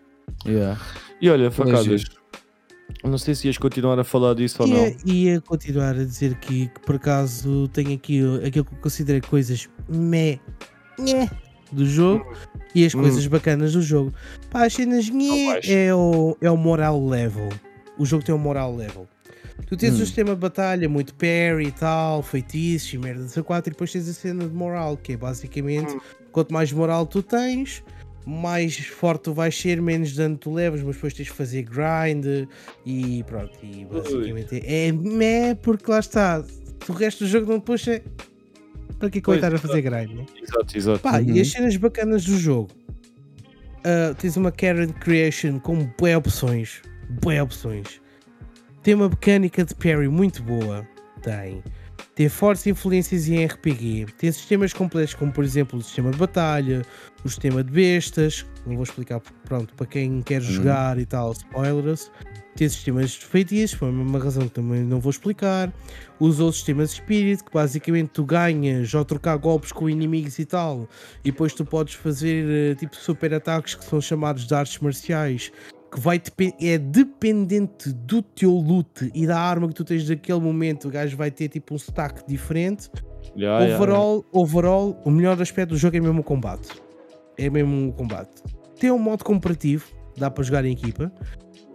Yeah. 0.44 0.78
E 1.18 1.30
olha, 1.30 1.50
Foi 1.50 1.64
facadas. 1.64 2.04
Não 3.02 3.16
sei 3.16 3.34
se 3.34 3.46
ias 3.46 3.56
continuar 3.56 3.98
a 3.98 4.04
falar 4.04 4.34
disso 4.34 4.62
ou 4.62 4.68
não. 4.68 4.76
Ia, 4.76 4.96
ia 5.06 5.40
continuar 5.40 5.92
a 5.96 6.04
dizer 6.04 6.34
que, 6.40 6.68
que 6.68 6.80
por 6.80 6.96
acaso 6.96 7.68
tenho 7.68 7.94
aqui 7.94 8.20
aquilo 8.46 8.66
que 8.66 8.74
eu 8.74 8.78
considero 8.82 9.26
coisas 9.26 9.66
meh, 9.88 10.38
do 11.72 11.86
jogo 11.86 12.30
e 12.74 12.84
as 12.84 12.94
Hum. 12.94 13.00
coisas 13.00 13.26
bacanas 13.26 13.72
do 13.72 13.80
jogo. 13.80 14.12
Pá, 14.50 14.66
as 14.66 14.74
cenas 14.74 15.08
vais. 15.08 15.66
é 15.70 15.94
o, 15.94 16.36
é 16.38 16.50
o 16.50 16.56
moral 16.58 17.02
level. 17.02 17.48
O 17.98 18.04
jogo 18.04 18.22
tem 18.22 18.34
um 18.34 18.38
moral 18.38 18.76
level. 18.76 19.08
Tu 19.66 19.76
tens 19.76 19.92
Hum. 19.94 20.02
o 20.02 20.06
sistema 20.06 20.34
de 20.34 20.40
batalha, 20.40 20.88
muito 20.88 21.14
parry 21.14 21.68
e 21.68 21.72
tal, 21.72 22.22
feitiços 22.22 22.92
e 22.92 22.98
merda 22.98 23.24
de 23.24 23.42
4 23.42 23.70
e 23.70 23.72
depois 23.72 23.90
tens 23.92 24.08
a 24.08 24.12
cena 24.12 24.46
de 24.46 24.54
moral, 24.54 24.96
que 24.96 25.12
é 25.14 25.16
basicamente 25.16 25.92
Hum. 25.94 26.00
quanto 26.30 26.52
mais 26.52 26.70
moral 26.72 27.04
tu 27.06 27.22
tens, 27.22 27.82
mais 28.24 28.76
forte 28.78 29.22
tu 29.24 29.32
vais 29.34 29.56
ser, 29.58 29.80
menos 29.82 30.14
dano 30.14 30.36
tu 30.36 30.52
levas, 30.52 30.82
mas 30.82 30.94
depois 30.96 31.14
tens 31.14 31.24
de 31.26 31.32
fazer 31.32 31.62
grind 31.62 32.48
e 32.84 33.24
pronto. 33.24 33.58
E 33.62 33.84
basicamente 33.86 34.62
é 34.64 34.92
meh, 34.92 35.54
porque 35.56 35.90
lá 35.90 35.98
está. 36.00 36.44
O 36.88 36.92
resto 36.92 37.24
do 37.24 37.30
jogo 37.30 37.50
não 37.50 37.58
puxa, 37.60 38.00
para 39.00 39.10
que 39.10 39.20
coitar 39.20 39.52
a 39.52 39.58
fazer 39.58 39.82
grind, 39.82 40.10
né? 40.12 40.26
Exato, 40.40 40.76
exato. 40.78 41.00
Pá, 41.00 41.18
Uhum. 41.18 41.30
e 41.34 41.40
as 41.40 41.48
cenas 41.50 41.76
bacanas 41.76 42.24
do 42.24 42.36
jogo. 42.38 42.70
Ah, 43.84 44.14
tens 44.18 44.36
uma 44.36 44.50
Karen 44.52 44.88
Creation 44.88 45.58
com 45.58 45.84
boas 45.98 46.16
opções. 46.16 46.82
Boas 47.22 47.40
opções. 47.40 48.00
Tem 48.86 48.94
uma 48.94 49.08
mecânica 49.08 49.64
de 49.64 49.74
parry 49.74 50.08
muito 50.08 50.44
boa. 50.44 50.86
Tem. 51.20 51.60
Tem 52.14 52.28
fortes 52.28 52.68
influências 52.68 53.28
em 53.28 53.44
RPG. 53.44 54.06
Tem 54.16 54.30
sistemas 54.30 54.72
completos, 54.72 55.12
como 55.12 55.32
por 55.32 55.42
exemplo 55.42 55.80
o 55.80 55.82
sistema 55.82 56.12
de 56.12 56.16
batalha, 56.16 56.82
o 57.24 57.28
sistema 57.28 57.64
de 57.64 57.72
bestas. 57.72 58.46
Não 58.64 58.76
vou 58.76 58.84
explicar, 58.84 59.20
pronto, 59.44 59.74
para 59.74 59.88
quem 59.88 60.22
quer 60.22 60.40
jogar 60.40 61.00
e 61.00 61.04
tal, 61.04 61.32
spoilers. 61.32 62.12
Tem 62.54 62.68
sistemas 62.68 63.10
de 63.10 63.24
feitiços, 63.24 63.76
por 63.76 63.88
uma 63.88 64.20
razão 64.20 64.44
que 64.44 64.54
também 64.54 64.84
não 64.84 65.00
vou 65.00 65.10
explicar. 65.10 65.74
Usou 66.20 66.52
sistemas 66.52 66.90
de 66.90 66.98
Spirit, 66.98 67.42
que 67.42 67.52
basicamente 67.52 68.10
tu 68.10 68.24
ganhas 68.24 68.94
ao 68.94 69.04
trocar 69.04 69.36
golpes 69.36 69.72
com 69.72 69.90
inimigos 69.90 70.38
e 70.38 70.44
tal. 70.44 70.88
E 71.24 71.32
depois 71.32 71.52
tu 71.52 71.64
podes 71.64 71.94
fazer 71.94 72.46
eh, 72.48 72.74
tipo 72.76 72.94
super 72.94 73.34
ataques 73.34 73.74
que 73.74 73.84
são 73.84 74.00
chamados 74.00 74.46
de 74.46 74.54
artes 74.54 74.78
marciais. 74.78 75.50
Que 75.96 76.02
vai 76.02 76.20
é 76.60 76.76
dependente 76.76 77.90
do 77.90 78.20
teu 78.20 78.50
loot 78.52 79.10
e 79.14 79.26
da 79.26 79.40
arma 79.40 79.66
que 79.66 79.72
tu 79.74 79.82
tens 79.82 80.06
naquele 80.06 80.40
momento. 80.40 80.88
O 80.88 80.90
gajo 80.90 81.16
vai 81.16 81.30
ter 81.30 81.48
tipo 81.48 81.72
um 81.72 81.78
stack 81.78 82.22
diferente. 82.28 82.90
Ya, 83.34 83.60
ya, 83.60 83.66
ya. 83.68 83.76
overall, 83.76 84.24
overall, 84.30 85.00
o 85.06 85.10
melhor 85.10 85.40
aspecto 85.40 85.70
do 85.70 85.78
jogo 85.78 85.96
é 85.96 86.00
mesmo 86.00 86.20
o 86.20 86.22
combate. 86.24 86.68
É 87.38 87.48
mesmo 87.48 87.88
o 87.88 87.92
combate. 87.94 88.42
Tem 88.78 88.90
um 88.90 88.98
modo 88.98 89.24
comparativo, 89.24 89.86
dá 90.18 90.30
para 90.30 90.44
jogar 90.44 90.66
em 90.66 90.72
equipa. 90.72 91.10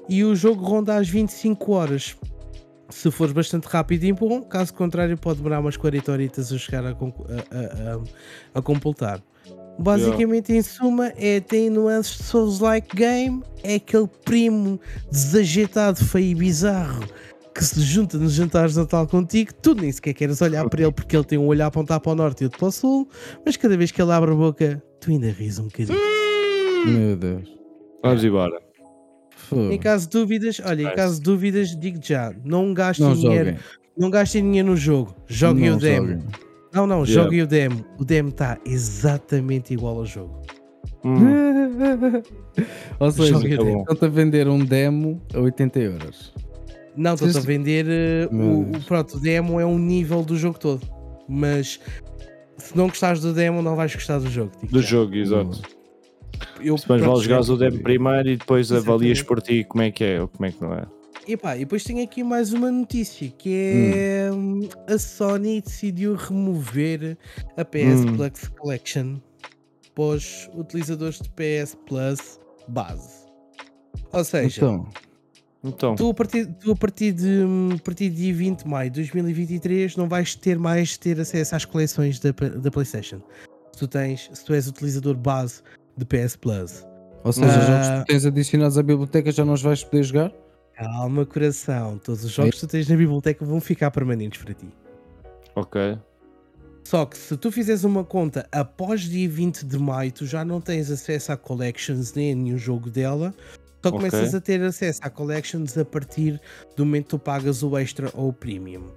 E 0.08 0.24
o 0.24 0.36
jogo 0.36 0.64
ronda 0.64 0.98
às 0.98 1.10
25 1.10 1.72
horas. 1.72 2.16
Se 2.90 3.10
fores 3.10 3.34
bastante 3.34 3.66
rápido 3.66 4.04
e 4.04 4.14
bom, 4.14 4.42
caso 4.44 4.72
contrário, 4.74 5.18
pode 5.18 5.38
demorar 5.38 5.62
umas 5.62 5.78
40 5.78 6.12
horitas 6.12 6.52
a 6.54 6.58
chegar 6.60 6.86
a, 6.86 6.90
a- 6.92 6.94
a- 6.94 8.60
a 8.60 8.62
completar. 8.62 9.20
Basicamente, 9.80 10.54
em 10.54 10.62
suma, 10.62 11.12
é, 11.18 11.40
tem 11.40 11.70
nuances 11.70 12.18
de 12.18 12.24
Souls-like 12.24 12.96
game, 12.96 13.42
é 13.64 13.76
aquele 13.76 14.08
primo 14.24 14.80
desajeitado, 15.12 16.04
feio 16.06 16.32
e 16.32 16.36
bizarro 16.36 17.04
que 17.54 17.66
se 17.66 17.82
junta 17.82 18.18
nos 18.18 18.32
jantares 18.32 18.74
de 18.74 18.80
Natal 18.80 19.06
contigo, 19.06 19.54
tu 19.62 19.76
nem 19.76 19.92
sequer 19.92 20.14
queres 20.14 20.42
olhar 20.42 20.68
para 20.70 20.84
ele 20.84 20.92
porque 20.92 21.16
ele 21.16 21.26
tem 21.26 21.38
um 21.38 21.48
olho 21.48 21.62
a 21.64 21.66
apontar 21.68 22.00
para 22.00 22.12
o 22.14 22.16
norte 22.16 22.42
e 22.42 22.44
outro 22.46 22.58
para 22.60 22.68
o 22.70 22.72
sul, 22.72 23.10
mas 23.46 23.58
cada 23.58 23.76
vez 23.76 23.92
que 23.92 24.02
ele 24.02 24.12
abre 24.12 24.32
a 24.32 24.36
boca, 24.36 24.82
tu 25.02 25.12
ainda 25.12 25.30
ris 25.30 25.60
um 25.60 25.66
bocadinho. 25.66 26.00
Meu 26.86 27.16
Deus. 27.18 27.50
Vamos 28.02 28.24
embora. 28.24 28.58
Em 29.52 29.78
caso 29.78 30.06
de 30.08 30.12
dúvidas, 30.18 30.62
olha, 30.64 30.82
em 30.84 30.96
caso 30.96 31.16
de 31.16 31.22
dúvidas, 31.24 31.76
digo 31.78 32.00
já, 32.02 32.34
não 32.46 32.74
gastem 32.74 33.06
Não 33.06 33.14
dinheiro, 33.16 33.50
joguem. 33.50 33.64
não 33.98 34.10
gastem 34.10 34.44
dinheiro 34.44 34.70
no 34.70 34.78
jogo, 34.78 35.14
joguem 35.28 35.70
Não 35.72 35.78
o 35.78 35.80
demo. 35.80 36.08
joguem. 36.08 36.24
Não, 36.74 36.88
não, 36.88 37.04
Yeah. 37.04 37.24
joguem 37.24 37.42
o 37.42 37.48
demo. 37.48 37.86
O 38.00 38.06
demo 38.06 38.30
está 38.30 38.58
exatamente 38.66 39.74
igual 39.74 39.98
ao 39.98 40.06
jogo. 40.06 40.42
Hum, 41.04 41.18
Ou 43.00 43.12
seja, 43.12 43.40
demo. 43.40 43.64
bom. 43.66 43.80
estão-te 43.82 44.06
a 44.06 44.08
vender 44.08 44.48
um 44.48 44.60
demo 44.64 45.22
a 45.34 45.40
80 45.40 45.80
euros. 45.80 46.34
Não, 46.96 47.14
estou 47.16 47.30
a 47.30 47.40
vender 47.44 47.86
eh, 47.90 48.28
o, 48.32 48.62
o- 48.78 48.82
pronto, 48.86 49.18
o 49.18 49.20
demo 49.20 49.60
é 49.60 49.66
um 49.66 49.78
nível 49.80 50.24
do 50.24 50.38
jogo 50.38 50.60
todo. 50.60 50.82
Mas 51.28 51.80
se 52.58 52.76
não 52.78 52.88
gostares 52.88 53.22
do 53.22 53.34
demo, 53.34 53.62
não 53.62 53.76
vais 53.76 53.94
gostar 53.96 54.20
do 54.20 54.30
jogo. 54.30 54.52
digo 54.62 54.74
do 54.74 54.82
já. 54.82 54.88
jogo, 54.88 55.16
exato. 55.16 55.62
Eu, 56.62 56.78
Se 56.78 56.88
mais 56.90 57.02
vale 57.02 57.22
jogares 57.22 57.50
o 57.50 57.58
demo 57.58 57.80
primeiro 57.82 58.30
e 58.30 58.38
depois 58.38 58.72
avalias 58.72 59.22
por 59.22 59.42
ti 59.42 59.64
como 59.64 59.84
é 59.84 59.92
que 59.92 60.04
é 60.04 60.22
ou 60.22 60.28
como 60.28 60.46
é 60.46 60.52
que 60.52 60.62
não 60.62 60.74
é. 60.74 60.86
E 61.28 61.38
pá, 61.38 61.56
e 61.56 61.60
depois 61.60 61.84
tenho 61.84 62.04
aqui 62.04 62.24
mais 62.24 62.52
uma 62.52 62.72
notícia 62.72 63.30
que 63.30 63.54
é 63.94 64.32
hum, 64.34 64.68
a 64.88 64.98
Sony 64.98 65.62
decidiu 65.62 66.16
remover 66.16 67.18
a 67.56 67.64
PS 67.64 68.06
Hum. 68.08 68.16
Plus 68.18 68.48
Collection 68.60 69.18
para 69.94 70.04
os 70.04 70.50
utilizadores 70.56 71.20
de 71.20 71.30
PS 71.30 71.76
Plus 71.88 72.40
base. 72.68 73.26
Ou 74.12 74.24
seja, 74.24 74.58
Então, 74.62 74.88
Então, 75.64 75.96
tu 75.96 76.10
a 76.10 76.14
partir, 76.14 76.48
tu 76.60 76.72
a 76.72 76.76
partir 76.76 77.12
de 77.12 77.28
hum, 77.46 77.70
a 77.76 77.80
partir 77.80 78.10
de 78.10 78.16
dia 78.16 78.34
20 78.34 78.64
de 78.64 78.68
maio 78.68 78.90
de 78.90 78.96
2023 79.02 79.96
não 79.96 80.10
vais 80.10 80.34
ter 80.36 80.58
mais 80.58 80.98
ter 80.98 81.20
acesso 81.20 81.56
às 81.56 81.66
coleções 81.66 82.20
da, 82.20 82.32
da 82.32 82.72
PlayStation. 82.72 83.22
Se 83.74 83.80
tu 83.80 83.88
tens, 83.88 84.28
se 84.34 84.44
tu 84.44 84.54
és 84.54 84.68
utilizador 84.68 85.16
base 85.16 85.62
de 85.96 86.04
PS 86.04 86.36
Plus. 86.36 86.84
ou 87.24 87.32
seja, 87.32 87.48
Ah. 87.48 87.62
jogos 87.62 87.88
que 87.90 88.00
tu 88.00 88.06
tens 88.08 88.26
adicionados 88.26 88.78
à 88.80 88.82
biblioteca 88.84 89.32
já 89.32 89.46
não 89.46 89.54
os 89.54 89.62
vais 89.62 89.84
poder 89.84 90.04
jogar? 90.04 90.32
Calma, 90.76 91.26
coração. 91.26 91.98
Todos 91.98 92.24
os 92.24 92.32
jogos 92.32 92.56
que 92.56 92.62
tu 92.62 92.68
tens 92.68 92.88
na 92.88 92.96
biblioteca 92.96 93.46
vão 93.46 93.60
ficar 93.62 93.92
permanentes 93.92 94.42
para 94.42 94.54
ti. 94.54 94.68
ok. 95.56 95.98
Só 96.84 97.06
que 97.06 97.16
se 97.16 97.38
tu 97.38 97.52
fizeres 97.52 97.84
uma 97.84 98.04
conta 98.04 98.48
após 98.52 99.02
dia 99.02 99.30
20 99.30 99.64
de 99.66 99.78
maio, 99.78 100.12
tu 100.12 100.26
já 100.26 100.44
não 100.44 100.60
tens 100.60 100.90
acesso 100.90 101.32
a 101.32 101.38
collections 101.38 102.14
nem 102.16 102.32
a 102.34 102.36
nenhum 102.36 102.58
jogo 102.58 102.90
dela. 102.90 103.34
Só 103.84 103.92
começas 103.92 104.34
a 104.36 104.42
ter 104.42 104.62
acesso 104.64 105.00
a 105.04 105.10
collections 105.10 105.78
a 105.78 105.86
partir 105.86 106.42
do 106.76 106.84
momento 106.86 107.04
que 107.04 107.10
tu 107.12 107.20
pagas 107.20 107.62
o 107.64 107.78
extra 107.78 108.10
ou 108.16 108.30
o 108.30 108.34
premium. 108.34 108.88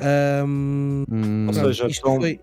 Ahm, 0.00 1.04
Hum, 1.10 1.46
Ou 1.48 1.52
seja, 1.52 1.86
isto 1.88 2.00
então- 2.08 2.20
foi- 2.20 2.40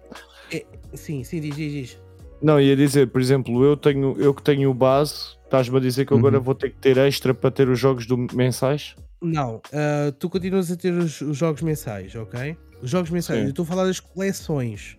é- 0.52 0.66
sim, 0.94 1.24
sim, 1.24 1.40
diz, 1.40 1.56
diz, 1.56 1.72
diz. 1.72 2.00
Não, 2.41 2.60
ia 2.60 2.76
dizer, 2.76 3.08
por 3.10 3.22
exemplo, 3.22 3.64
eu 3.64 3.78
tenho, 3.78 4.16
eu 4.20 4.34
que 4.34 4.44
tenho 4.44 4.70
o 4.70 4.74
base, 4.74 5.38
estás-me 5.53 5.77
a 5.77 5.80
dizer 5.80 6.05
que 6.05 6.11
eu 6.13 6.17
agora 6.17 6.38
Uhum. 6.38 6.43
vou 6.43 6.55
ter 6.55 6.71
que 6.71 6.77
ter 6.77 6.97
extra 6.97 7.31
para 7.34 7.51
ter 7.51 7.69
os 7.69 7.77
jogos 7.80 8.07
do 8.07 8.17
mensais? 8.34 8.95
Não, 9.21 9.61
ah, 9.71 10.11
tu 10.17 10.27
continuas 10.30 10.71
a 10.71 10.75
ter 10.75 10.91
os, 10.93 11.21
os 11.21 11.38
jogos 11.38 11.61
mensais, 11.61 12.15
ok? 12.15 12.57
Os 12.81 12.89
jogos 12.89 13.11
mensais, 13.11 13.39
Sim. 13.39 13.45
eu 13.45 13.49
estou 13.51 13.63
a 13.63 13.65
falar 13.67 13.85
das 13.85 13.99
coleções. 13.99 14.97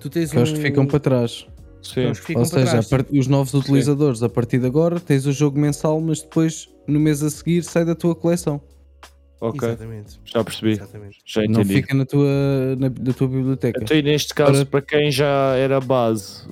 Tu 0.00 0.08
tens 0.08 0.30
aqueles 0.30 0.50
um... 0.50 0.54
que 0.54 0.60
ficam 0.62 0.86
para 0.86 0.98
trás. 0.98 1.46
Sim. 1.82 2.12
que 2.12 2.14
ficam 2.20 2.40
Ou 2.42 2.46
seja, 2.46 2.70
trás, 2.70 2.86
a 2.86 2.88
part- 2.96 3.10
os 3.18 3.26
novos 3.26 3.54
utilizadores, 3.54 4.22
a 4.22 4.28
partir 4.28 4.58
de 4.58 4.66
agora, 4.66 4.98
tens 4.98 5.26
o 5.26 5.32
jogo 5.32 5.58
mensal, 5.58 6.00
mas 6.00 6.20
depois, 6.22 6.68
no 6.86 6.98
mês 6.98 7.22
a 7.22 7.30
seguir, 7.30 7.62
sai 7.62 7.84
da 7.84 7.94
tua 7.94 8.14
coleção. 8.14 8.60
Ok, 9.40 9.66
Exatamente. 9.68 10.20
já 10.24 10.44
percebi. 10.44 10.72
Exatamente. 10.72 11.18
Já 11.24 11.40
Não 11.42 11.60
entendi. 11.62 11.74
fica 11.74 11.94
na 11.94 12.04
tua, 12.04 12.28
na, 12.78 12.88
na 12.90 13.12
tua 13.14 13.28
biblioteca. 13.28 13.80
Então, 13.82 13.96
e 13.96 14.02
neste 14.02 14.34
caso, 14.34 14.66
Para- 14.66 14.82
para 14.82 14.98
quem 14.98 15.10
já 15.10 15.54
era 15.56 15.80
base, 15.80 16.42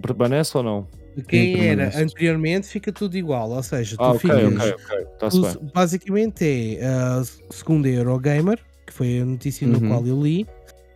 permanece 0.00 0.56
ou 0.56 0.62
não? 0.62 0.88
Quem 1.22 1.46
Sim, 1.46 1.60
era 1.60 1.76
permanece. 1.76 2.02
anteriormente 2.02 2.66
fica 2.68 2.92
tudo 2.92 3.16
igual, 3.16 3.50
ou 3.50 3.62
seja, 3.62 3.96
tu 3.96 4.02
Ah, 4.02 4.10
ok, 4.12 4.20
ficas. 4.20 4.44
ok, 4.44 4.72
ok. 4.74 4.98
Está-se 5.14 5.58
tu- 5.58 5.70
basicamente 5.74 6.44
é 6.78 6.84
a 6.86 7.22
segunda 7.50 7.88
Eurogamer, 7.88 8.58
que 8.86 8.92
foi 8.92 9.20
a 9.20 9.24
notícia 9.24 9.66
no 9.66 9.78
Uhum. 9.80 9.88
qual 9.88 10.06
eu 10.06 10.22
li. 10.22 10.46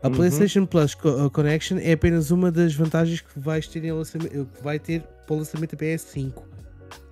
A 0.02 0.08
Uhum. 0.08 0.14
PlayStation 0.14 0.66
Plus 0.66 0.94
Co- 0.94 1.30
Connection 1.30 1.78
é 1.78 1.92
apenas 1.92 2.30
uma 2.30 2.50
das 2.50 2.74
vantagens 2.74 3.20
que 3.20 3.38
vais 3.38 3.66
ter 3.68 3.84
em 3.84 3.92
lançamento, 3.92 4.30
que 4.46 4.62
vai 4.62 4.78
ter 4.78 5.02
para 5.26 5.34
o 5.34 5.38
lançamento 5.38 5.70
da 5.72 5.76
PS5. 5.78 6.42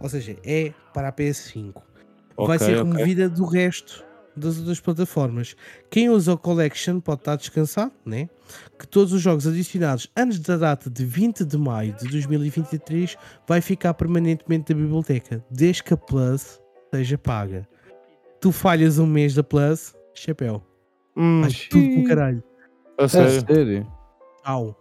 Ou 0.00 0.08
seja, 0.08 0.36
é 0.44 0.72
para 0.92 1.08
a 1.08 1.12
PS5. 1.12 1.82
vai 2.46 2.58
ser 2.58 2.76
removida 2.78 3.28
do 3.28 3.44
resto 3.44 4.02
das 4.36 4.58
outras 4.58 4.80
plataformas. 4.80 5.54
Quem 5.90 6.08
usa 6.08 6.32
o 6.32 6.38
Collection 6.38 7.00
pode 7.00 7.20
estar 7.20 7.36
descansado, 7.36 7.92
né? 8.04 8.28
Que 8.78 8.86
todos 8.86 9.12
os 9.12 9.20
jogos 9.20 9.46
adicionados 9.46 10.10
antes 10.16 10.38
da 10.40 10.56
data 10.56 10.88
de 10.90 11.04
20 11.04 11.44
de 11.44 11.58
maio 11.58 11.94
de 11.94 12.08
2023 12.08 13.16
vai 13.46 13.60
ficar 13.60 13.94
permanentemente 13.94 14.72
na 14.74 14.80
biblioteca, 14.80 15.44
desde 15.50 15.82
que 15.84 15.94
a 15.94 15.96
Plus 15.96 16.60
seja 16.94 17.18
paga. 17.18 17.68
Tu 18.40 18.50
falhas 18.52 18.98
um 18.98 19.06
mês 19.06 19.34
da 19.34 19.42
Plus, 19.44 19.94
chapéu. 20.14 20.62
Hum, 21.16 21.42
tudo 21.70 21.94
com 21.94 22.04
caralho. 22.04 22.42
a 22.98 23.04
É 23.04 23.08
sério. 23.08 23.40
sério? 23.46 23.86
Tchau. 24.42 24.76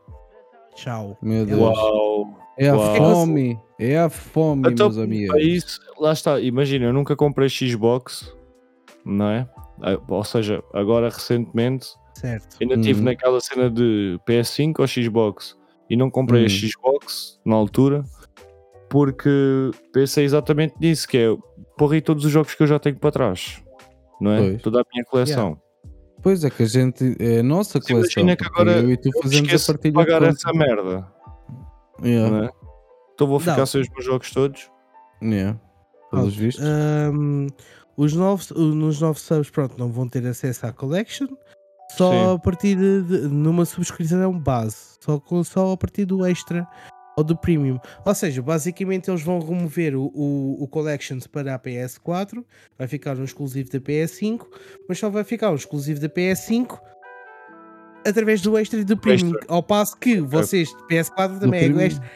Tchau. 0.76 1.18
Meu 1.22 1.46
Deus. 1.46 1.60
Uau. 1.60 2.40
É 2.58 2.70
a 2.70 2.76
Uau. 2.76 2.96
fome. 2.98 3.60
É 3.78 3.98
a 3.98 4.10
fome, 4.10 4.70
Então, 4.72 4.88
meus 4.88 4.98
amigos. 4.98 5.28
para 5.30 5.42
isso, 5.42 5.80
lá 6.00 6.12
está. 6.14 6.40
Imagina, 6.40 6.86
eu 6.86 6.94
nunca 6.94 7.16
comprei 7.16 7.48
Xbox, 7.50 8.34
não 9.06 9.30
é? 9.30 9.50
Ah, 9.82 9.98
Ou 10.08 10.24
seja, 10.24 10.64
agora 10.74 11.10
recentemente 11.10 11.88
Certo. 12.16 12.58
ainda 12.62 12.76
estive 12.76 13.00
Uhum. 13.00 13.06
naquela 13.06 13.40
cena 13.40 13.70
de 13.70 14.20
PS5 14.28 14.80
ou 14.80 14.88
Xbox 14.88 15.58
e 15.90 15.96
não 15.96 16.10
comprei 16.10 16.42
a 16.42 16.44
Uhum. 16.44 16.50
Xbox 16.50 17.40
na 17.46 17.56
altura 17.56 18.04
porque 18.90 19.72
pensei 19.94 20.26
exatamente 20.26 20.74
nisso, 20.80 21.08
que 21.08 21.18
é 21.18 21.28
porra 21.78 21.98
e 21.98 22.02
todos 22.02 22.26
os 22.26 22.32
jogos 22.32 22.56
que 22.56 22.64
eu 22.64 22.68
já 22.68 22.80
tenho 22.80 22.98
para 22.98 23.12
trás, 23.12 23.64
não 24.20 24.32
é? 24.32 24.38
Pois. 24.40 24.62
Toda 24.62 24.82
a 24.82 24.86
minha 24.92 25.06
coleção. 25.06 25.62
Pois 26.22 26.44
é 26.44 26.50
que 26.50 26.64
a 26.64 26.66
gente. 26.66 27.16
É 27.20 27.40
a 27.40 27.44
nossa 27.44 27.78
Mas 27.80 27.88
coleção. 27.88 28.24
imagina 28.24 28.36
que 28.36 28.46
agora 28.46 28.72
eu 28.80 28.92
e 28.92 28.98
tu 28.98 29.10
fazemos 29.22 29.36
a 29.36 29.42
esqueço 29.56 29.66
de 29.68 29.74
partilha 29.74 29.94
pagar 29.94 30.24
essa 30.24 30.52
merda, 30.54 31.08
Yeah, 32.04 32.30
não 32.38 32.44
é? 32.46 32.50
Então 33.14 33.28
vou 33.28 33.40
ficar 33.40 33.58
Não. 33.58 33.66
sem 33.66 33.82
os 33.82 33.90
meus 33.90 34.06
jogos 34.06 34.32
todos. 34.32 34.70
yeah. 35.22 35.58
Pelos 36.12 36.26
Pronto, 36.26 36.30
vistos. 36.32 36.66
hum, 36.66 37.48
os 38.02 38.14
novos, 38.14 38.50
nos 38.52 39.02
novos 39.02 39.22
subs, 39.22 39.50
pronto, 39.50 39.78
não 39.78 39.92
vão 39.92 40.08
ter 40.08 40.26
acesso 40.26 40.66
à 40.66 40.72
collection. 40.74 41.28
Só 41.98 42.12
Sim. 42.12 42.36
a 42.36 42.40
partir 42.40 42.76
de, 42.78 43.02
de- 43.02 43.28
numa 43.28 43.66
subscrição 43.66 44.38
base, 44.40 44.78
só, 45.02 45.20
com, 45.20 45.44
só 45.44 45.72
a 45.72 45.78
partir 45.78 46.06
do 46.06 46.24
extra 46.26 46.68
ou 47.18 47.24
do 47.24 47.36
premium. 47.36 47.80
Ou 48.06 48.14
seja, 48.16 48.42
basicamente 48.44 49.10
eles 49.10 49.24
vão 49.24 49.40
remover 49.40 49.96
o, 49.96 50.06
o, 50.14 50.64
o 50.64 50.68
Collections 50.68 51.26
para 51.28 51.56
a 51.56 51.60
PS4, 51.60 52.46
vai 52.78 52.88
ficar 52.88 53.18
um 53.18 53.24
exclusivo 53.24 53.72
da 53.72 53.80
PS5, 53.80 54.46
mas 54.88 55.00
só 55.00 55.10
vai 55.10 55.24
ficar 55.24 55.50
um 55.52 55.56
exclusivo 55.56 56.00
da 56.00 56.08
PS5 56.08 56.80
através 58.08 58.42
do 58.42 58.58
extra 58.58 58.80
e 58.80 58.84
do 58.84 58.96
premium. 58.96 59.32
Extra. 59.34 59.46
Ao 59.54 59.64
passo 59.64 59.98
que 59.98 60.22
vocês 60.22 60.70
de 60.70 60.76
PS4 60.96 61.40
também 61.40 61.62
é 61.78 61.86
extra. 61.88 62.10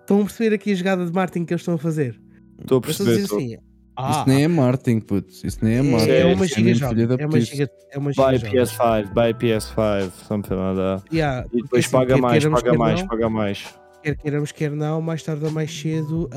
Estão 0.00 0.20
a 0.20 0.24
perceber 0.24 0.54
aqui 0.56 0.72
a 0.72 0.74
jogada 0.74 1.06
de 1.06 1.12
marketing 1.12 1.44
que 1.44 1.52
eles 1.54 1.60
estão 1.62 1.74
a 1.74 1.78
fazer? 1.78 2.20
Estou 2.60 2.78
a 2.78 2.80
perceber. 2.80 3.20
estou- 3.20 3.38
assim. 3.38 3.56
Ah, 4.00 4.10
Isso 4.12 4.28
nem 4.28 4.44
é 4.44 4.48
marketing, 4.48 5.00
putz. 5.00 5.42
Isso 5.42 5.58
nem 5.60 5.78
é 5.78 5.82
marketing. 5.82 6.10
é 6.12 6.20
é 6.20 6.34
uma 6.34 6.44
Isso 6.46 6.54
giga 6.54 6.86
da 7.08 7.16
É 7.20 7.26
uma 7.26 7.40
giga, 7.40 7.70
é 7.90 7.98
uma 7.98 8.12
giga 8.12 8.26
Buy 8.28 8.38
joga. 8.38 8.52
PS5, 8.52 9.12
buy 9.12 9.34
PS5, 9.34 10.10
something 10.28 10.54
like 10.54 10.76
that. 10.78 11.04
Yeah, 11.14 11.46
E 11.52 11.62
depois 11.62 11.84
assim, 11.84 11.92
paga 11.96 12.16
mais, 12.16 12.44
paga 12.44 12.62
quer 12.62 12.78
mais, 12.78 13.00
não, 13.00 13.08
paga 13.08 13.28
mais. 13.28 13.74
Quer 14.04 14.16
queiramos, 14.16 14.52
quer 14.52 14.70
não, 14.70 15.02
mais 15.02 15.24
tarde 15.24 15.44
ou 15.44 15.50
mais 15.50 15.76
cedo, 15.76 16.30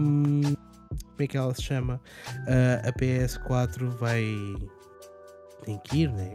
hum, 0.00 0.40
como 0.42 1.20
é 1.20 1.26
que 1.28 1.36
ela 1.36 1.54
se 1.54 1.62
chama? 1.62 2.00
Ah, 2.48 2.88
a 2.88 2.92
PS4 2.92 3.86
vai. 3.90 4.24
Tem 5.64 5.80
que 5.84 5.98
ir, 6.02 6.12
né? 6.12 6.34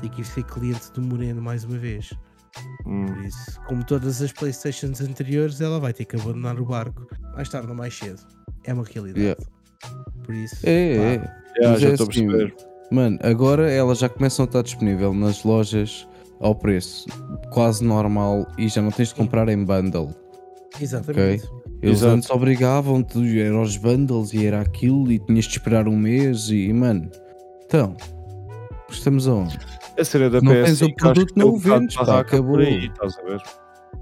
Tem 0.00 0.08
que 0.08 0.22
ir 0.22 0.24
ser 0.24 0.44
cliente 0.44 0.90
do 0.92 1.02
Moreno 1.02 1.42
mais 1.42 1.62
uma 1.64 1.76
vez. 1.76 2.10
Hum. 2.86 3.04
Por 3.04 3.18
isso, 3.22 3.60
como 3.66 3.84
todas 3.84 4.22
as 4.22 4.32
Playstations 4.32 5.02
anteriores, 5.02 5.60
ela 5.60 5.78
vai 5.78 5.92
ter 5.92 6.06
que 6.06 6.16
abandonar 6.16 6.58
o 6.58 6.64
barco 6.64 7.06
mais 7.34 7.50
tarde 7.50 7.68
ou 7.68 7.74
mais 7.74 7.94
cedo. 7.94 8.22
É 8.64 8.72
uma 8.72 8.82
realidade. 8.82 9.20
Yeah. 9.20 9.42
Por 10.24 10.34
isso, 10.34 10.56
É, 10.64 10.96
pá, 10.96 11.02
é. 11.02 11.06
Yeah, 11.58 11.70
Mas 11.72 11.80
já 11.80 11.88
é 11.88 11.92
estou 11.92 12.06
a 12.06 12.10
assim, 12.10 12.26
perceber. 12.26 12.54
Mano, 12.90 13.18
agora 13.22 13.70
elas 13.70 13.98
já 13.98 14.08
começam 14.08 14.44
a 14.44 14.46
estar 14.46 14.62
disponível 14.62 15.12
nas 15.14 15.42
lojas 15.44 16.06
ao 16.40 16.54
preço 16.54 17.06
quase 17.50 17.82
normal 17.84 18.46
e 18.58 18.68
já 18.68 18.82
não 18.82 18.90
tens 18.90 19.08
de 19.08 19.14
comprar 19.14 19.48
em 19.48 19.64
bundle. 19.64 20.10
exatamente. 20.80 21.44
Eles 21.82 21.98
Exato. 21.98 22.14
antes 22.14 22.30
obrigavam-te, 22.30 23.38
eram 23.40 23.60
os 23.62 23.76
bundles 23.76 24.32
e 24.32 24.46
era 24.46 24.60
aquilo 24.62 25.12
e 25.12 25.18
tinhas 25.18 25.44
de 25.44 25.52
esperar 25.52 25.86
um 25.86 25.96
mês 25.96 26.48
e, 26.48 26.72
mano, 26.72 27.10
então, 27.66 27.94
estamos 28.88 29.28
aonde? 29.28 29.58
A 29.98 30.04
cena 30.04 30.30
da 30.30 30.40
Não 30.40 30.52
PS5 30.52 30.64
tens 30.64 30.82
o 30.82 30.94
produto, 30.94 31.32
não 31.36 31.48
é 31.48 31.50
o 31.50 31.56
vendes, 31.58 31.96
pá, 31.96 32.20
acabou. 32.20 32.58
aí, 32.58 32.86
estás 32.86 33.18
a 33.18 33.22
ver? 33.22 33.42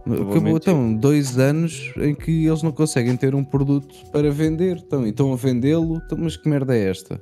Acabou 0.06 0.56
então 0.56 0.94
dois 0.94 1.38
anos 1.38 1.92
em 1.98 2.14
que 2.14 2.46
eles 2.46 2.62
não 2.62 2.72
conseguem 2.72 3.16
ter 3.16 3.34
um 3.34 3.44
produto 3.44 3.94
para 4.12 4.30
vender, 4.30 4.76
então, 4.84 5.06
então 5.06 5.32
a 5.32 5.36
vendê-lo, 5.36 6.00
então, 6.04 6.18
mas 6.18 6.36
que 6.36 6.48
merda 6.48 6.76
é 6.76 6.88
esta? 6.90 7.20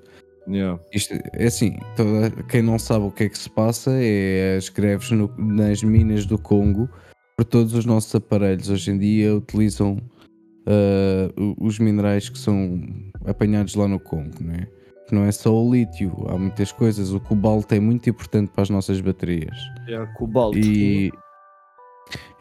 Yeah. 0.48 0.80
Isto 0.92 1.14
é 1.34 1.46
assim, 1.46 1.76
toda- 1.96 2.30
quem 2.48 2.62
não 2.62 2.76
sabe 2.78 3.04
o 3.06 3.10
que 3.12 3.24
é 3.24 3.28
que 3.28 3.38
se 3.38 3.48
passa 3.48 3.92
é 3.94 4.56
as 4.56 4.68
greves 4.68 5.10
no- 5.12 5.32
nas 5.38 5.82
minas 5.84 6.26
do 6.26 6.36
Congo, 6.36 6.88
por 7.36 7.44
todos 7.44 7.74
os 7.74 7.84
nossos 7.86 8.12
aparelhos 8.14 8.68
hoje 8.68 8.90
em 8.90 8.98
dia 8.98 9.34
utilizam 9.36 9.98
o- 11.36 11.66
os 11.66 11.78
minerais 11.78 12.28
que 12.28 12.38
são 12.38 12.80
apanhados 13.26 13.74
lá 13.74 13.86
no 13.88 13.98
Congo, 14.00 14.34
não 14.40 14.54
é? 14.54 14.66
Que 15.08 15.14
não 15.14 15.24
é 15.24 15.32
só 15.32 15.52
o 15.54 15.72
lítio, 15.72 16.12
há 16.28 16.36
muitas 16.38 16.70
coisas. 16.72 17.12
O 17.12 17.20
cobalto 17.20 17.74
é 17.74 17.80
muito 17.80 18.08
importante 18.08 18.50
para 18.52 18.62
as 18.62 18.70
nossas 18.70 19.00
baterias 19.00 19.56
Yeah, 19.88 20.10
cobalto. 20.14 20.56
e 20.58 21.12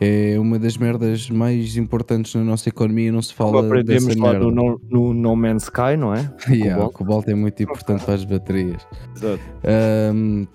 é 0.04 0.40
uma 0.40 0.58
das 0.58 0.78
merdas 0.78 1.30
mais 1.30 1.78
importantes 1.78 2.34
na 2.34 2.44
nossa 2.44 2.68
economia. 2.68 3.12
Não 3.12 3.22
se 3.22 3.36
Como 3.36 3.52
fala 3.54 3.66
aprendemos 3.68 4.08
dessa 4.08 4.20
lá 4.20 4.32
merda. 4.34 4.46
no, 4.48 4.52
no, 4.52 4.80
no 4.90 5.14
No 5.14 5.36
Man's 5.36 5.64
Sky, 5.64 5.96
não 5.96 6.12
é? 6.14 6.28
Yeah, 6.50 6.74
cobalto. 6.74 6.86
o 6.88 6.98
cobalto 6.98 7.30
é 7.32 7.36
muito 7.36 7.62
importante 7.62 8.04
para 8.04 8.16
as 8.16 8.26
baterias. 8.26 8.82
Exato. 9.16 9.40
Ahm, 9.64 10.46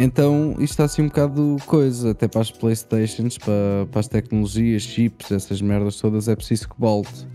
então 0.00 0.52
isto 0.52 0.62
está 0.72 0.84
assim 0.84 1.02
um 1.02 1.08
bocado 1.08 1.56
coisa, 1.66 2.12
até 2.12 2.26
para 2.26 2.40
as 2.40 2.50
Playstations, 2.50 3.36
para, 3.36 3.86
para 3.90 4.00
as 4.00 4.08
tecnologias, 4.08 4.82
chips, 4.82 5.30
essas 5.30 5.60
merdas 5.60 6.00
todas, 6.00 6.26
é 6.26 6.34
preciso 6.34 6.68
cobalto. 6.70 7.28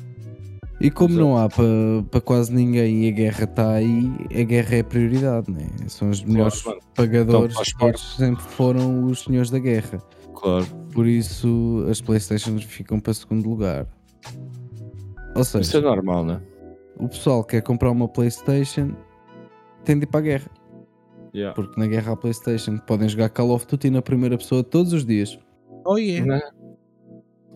E 0.79 0.89
como 0.89 1.11
Exato. 1.13 1.25
não 1.27 1.37
há 1.37 1.47
para, 1.47 1.63
para 2.09 2.21
quase 2.21 2.51
ninguém 2.51 3.05
e 3.05 3.09
a 3.09 3.11
guerra 3.11 3.43
está 3.43 3.71
aí, 3.73 4.11
a 4.33 4.43
guerra 4.43 4.77
é 4.77 4.79
a 4.79 4.83
prioridade, 4.83 5.51
né? 5.51 5.67
São 5.87 6.09
os 6.09 6.23
melhores 6.23 6.63
pagadores, 6.95 7.55
Então 7.55 7.63
faz 7.79 7.89
eles 7.89 8.01
sempre 8.17 8.43
foram 8.43 9.05
os 9.05 9.23
senhores 9.23 9.51
da 9.51 9.59
guerra. 9.59 10.01
Claro. 10.41 10.65
Por 10.93 11.05
isso 11.07 11.85
as 11.89 12.01
Playstations 12.01 12.63
ficam 12.63 12.99
para 12.99 13.13
segundo 13.13 13.47
lugar. 13.47 13.85
Ou 15.35 15.41
Isso 15.41 15.57
é 15.57 15.63
seja, 15.63 15.81
normal, 15.81 16.25
né? 16.25 16.41
o 16.97 17.07
pessoal 17.07 17.43
que 17.43 17.51
quer 17.51 17.61
comprar 17.61 17.89
uma 17.91 18.07
Playstation 18.07 18.91
tem 19.85 19.97
de 19.97 20.03
ir 20.03 20.07
para 20.07 20.19
a 20.19 20.23
guerra. 20.23 20.49
Yeah. 21.33 21.55
Porque 21.55 21.79
na 21.79 21.87
guerra 21.87 22.13
à 22.13 22.15
Playstation 22.17 22.77
podem 22.79 23.07
jogar 23.07 23.29
Call 23.29 23.51
of 23.51 23.65
Duty 23.65 23.89
na 23.89 24.01
primeira 24.01 24.37
pessoa 24.37 24.63
todos 24.63 24.91
os 24.93 25.05
dias. 25.05 25.39
Oh 25.85 25.97
yeah. 25.97 26.25
Né? 26.25 26.41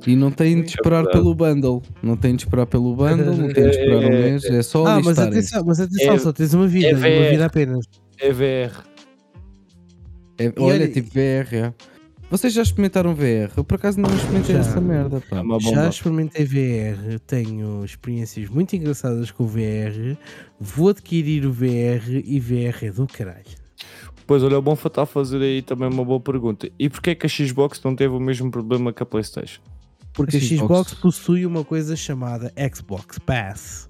E 0.08 0.16
não 0.16 0.32
têm 0.32 0.56
de 0.62 0.62
É 0.62 0.66
esperar 0.76 1.04
verdade. 1.04 1.18
pelo 1.18 1.36
bundle. 1.36 1.82
Não 2.02 2.16
têm 2.16 2.36
de 2.36 2.44
esperar 2.44 2.66
pelo 2.68 2.96
bundle, 2.96 3.36
não 3.36 3.52
têm 3.54 3.64
de 3.64 3.70
esperar 3.72 3.98
um 3.98 4.02
É, 4.04 4.10
mês. 4.10 4.46
É 4.46 4.62
só 4.64 4.86
Ah, 4.86 5.02
mas 5.04 5.20
atenção, 5.20 5.64
mas 5.66 5.80
atenção, 5.80 6.14
É- 6.14 6.20
só 6.20 6.32
tens 6.34 6.54
uma 6.54 6.68
vida, 6.68 6.88
é 6.88 6.94
uma 6.94 7.00
VR. 7.00 7.30
vida 7.32 7.46
apenas. 7.46 7.86
É 8.20 8.32
VR. 8.32 8.84
É- 10.38 10.54
olha, 10.58 10.76
olha- 10.76 10.88
tipo 10.92 11.10
VR. 11.10 11.56
é. 11.56 11.74
Vocês 12.30 12.54
já 12.54 12.64
experimentaram 12.64 13.14
VR? 13.14 13.52
Eu 13.56 13.64
por 13.64 13.76
acaso 13.76 14.00
não 14.00 14.14
experimentei 14.14 14.56
Já. 14.56 14.62
essa 14.62 14.82
merda. 14.82 15.22
Pá. 15.30 15.38
É 15.38 15.42
uma 15.42 15.60
Já 15.60 15.88
experimentei 15.88 16.44
VR, 16.46 17.20
tenho 17.26 17.86
experiências 17.86 18.50
muito 18.50 18.76
engraçadas 18.76 19.30
com 19.32 19.44
o 19.44 19.48
VR, 19.48 20.18
vou 20.60 20.90
adquirir 20.90 21.46
o 21.46 21.52
VR 21.52 22.10
e 22.24 22.40
VR 22.40 22.84
é 22.86 22.92
do 22.92 23.06
caralho. 23.08 23.66
Pois 24.28 24.42
olha, 24.42 24.58
o 24.58 24.62
Bonfa 24.62 24.88
está 24.88 25.04
a 25.04 25.06
fazer 25.06 25.40
aí 25.40 25.62
também 25.62 25.88
uma 25.88 26.04
boa 26.04 26.20
pergunta. 26.20 26.68
E 26.80 26.90
porquê 26.90 27.14
que 27.14 27.28
a 27.28 27.30
Xbox 27.30 27.80
não 27.84 27.96
teve 27.96 28.16
o 28.16 28.20
mesmo 28.20 28.50
problema 28.50 28.92
que 28.92 29.04
a 29.04 29.06
Playstation? 29.06 29.62
Porque 30.14 30.38
a 30.38 30.40
A 30.40 30.44
Xbox, 30.44 30.60
Xbox 30.62 30.94
possui 30.96 31.46
uma 31.46 31.64
coisa 31.64 31.96
chamada 31.96 32.52
Xbox 32.74 33.20
Pass. 33.20 33.88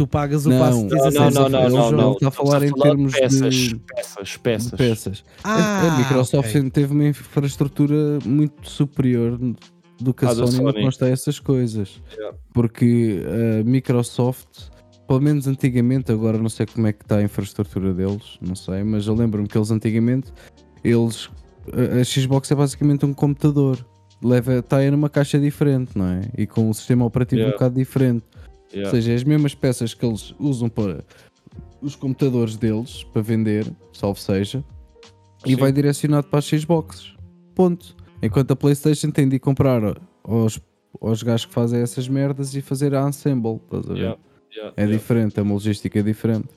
Tu 0.00 0.06
pagas 0.06 0.46
o 0.46 0.48
Não. 0.48 0.58
passo 0.58 0.78
e 0.78 0.88
tens 0.88 0.98
Não, 0.98 1.06
acesso 1.08 1.34
não, 1.34 1.44
a 1.44 1.48
não, 1.50 1.68
não, 1.68 1.90
não, 1.92 2.12
estar 2.12 2.28
a 2.28 2.30
falar 2.30 2.62
em 2.62 2.72
termos 2.72 3.12
peças, 3.12 3.54
de- 3.54 3.74
peças, 3.76 4.28
de 4.30 4.38
peças. 4.38 4.70
peças. 4.70 5.24
A- 5.44 5.52
Ah, 5.52 5.94
a 5.94 5.98
Microsoft 5.98 6.34
ok. 6.46 6.50
sempre 6.52 6.70
teve 6.70 6.94
uma 6.94 7.04
infraestrutura 7.04 8.18
muito 8.24 8.66
superior 8.66 9.38
do 10.00 10.14
que 10.14 10.24
a 10.24 10.30
Ah, 10.30 10.34
da 10.34 10.46
Sony, 10.46 10.62
não 10.64 10.72
Sony. 10.72 10.84
consta 10.84 11.04
a 11.04 11.08
essas 11.10 11.38
coisas. 11.38 12.00
Yeah. 12.16 12.34
Porque 12.54 13.22
a 13.60 13.62
Microsoft, 13.62 14.70
pelo 15.06 15.20
menos 15.20 15.46
antigamente, 15.46 16.10
agora 16.10 16.38
não 16.38 16.48
sei 16.48 16.64
como 16.64 16.86
é 16.86 16.94
que 16.94 17.04
está 17.04 17.16
a 17.18 17.22
infraestrutura 17.22 17.92
deles, 17.92 18.38
não 18.40 18.54
sei, 18.54 18.82
mas 18.82 19.06
eu 19.06 19.14
lembro-me 19.14 19.46
que 19.48 19.58
eles 19.58 19.70
antigamente, 19.70 20.32
eles 20.82 21.28
a, 21.74 22.00
a 22.00 22.04
Xbox 22.04 22.50
é 22.50 22.54
basicamente 22.54 23.04
um 23.04 23.12
computador. 23.12 23.76
Leva, 24.22 24.54
está 24.58 24.76
aí 24.78 24.90
numa 24.90 25.08
caixa 25.08 25.38
diferente, 25.38 25.92
não 25.96 26.06
é? 26.06 26.20
E 26.36 26.46
com 26.46 26.68
um 26.68 26.72
sistema 26.74 27.06
operativo 27.06 27.38
Yeah. 27.40 27.54
um 27.54 27.58
bocado 27.58 27.74
diferente. 27.74 28.24
Yeah. 28.72 28.88
Ou 28.88 28.90
seja, 28.94 29.12
é 29.12 29.14
as 29.16 29.24
mesmas 29.24 29.54
peças 29.54 29.94
que 29.94 30.04
eles 30.06 30.34
usam 30.38 30.68
para 30.68 31.04
os 31.80 31.96
computadores 31.96 32.56
deles, 32.56 33.02
para 33.04 33.22
vender, 33.22 33.66
salvo 33.92 34.20
seja, 34.20 34.62
e 35.44 35.50
Sim. 35.50 35.56
vai 35.56 35.72
direcionado 35.72 36.28
para 36.28 36.38
as 36.38 36.46
Xboxes. 36.46 37.14
Ponto. 37.54 37.96
Enquanto 38.22 38.50
a 38.52 38.56
PlayStation 38.56 39.10
tem 39.10 39.28
de 39.28 39.36
ir 39.36 39.38
comprar 39.40 39.82
aos, 40.22 40.60
aos 41.00 41.22
gajos 41.22 41.46
que 41.46 41.52
fazem 41.54 41.80
essas 41.80 42.06
merdas 42.08 42.54
e 42.54 42.60
fazer 42.60 42.94
a 42.94 43.08
ensemble. 43.08 43.56
Estás 43.64 43.86
a 43.86 43.94
ver? 43.94 43.98
Yeah, 43.98 44.18
yeah, 44.54 44.74
É 44.76 44.82
yeah. 44.82 44.96
diferente, 44.98 45.38
é 45.40 45.42
uma 45.42 45.54
logística 45.54 46.02
diferente. 46.02 46.48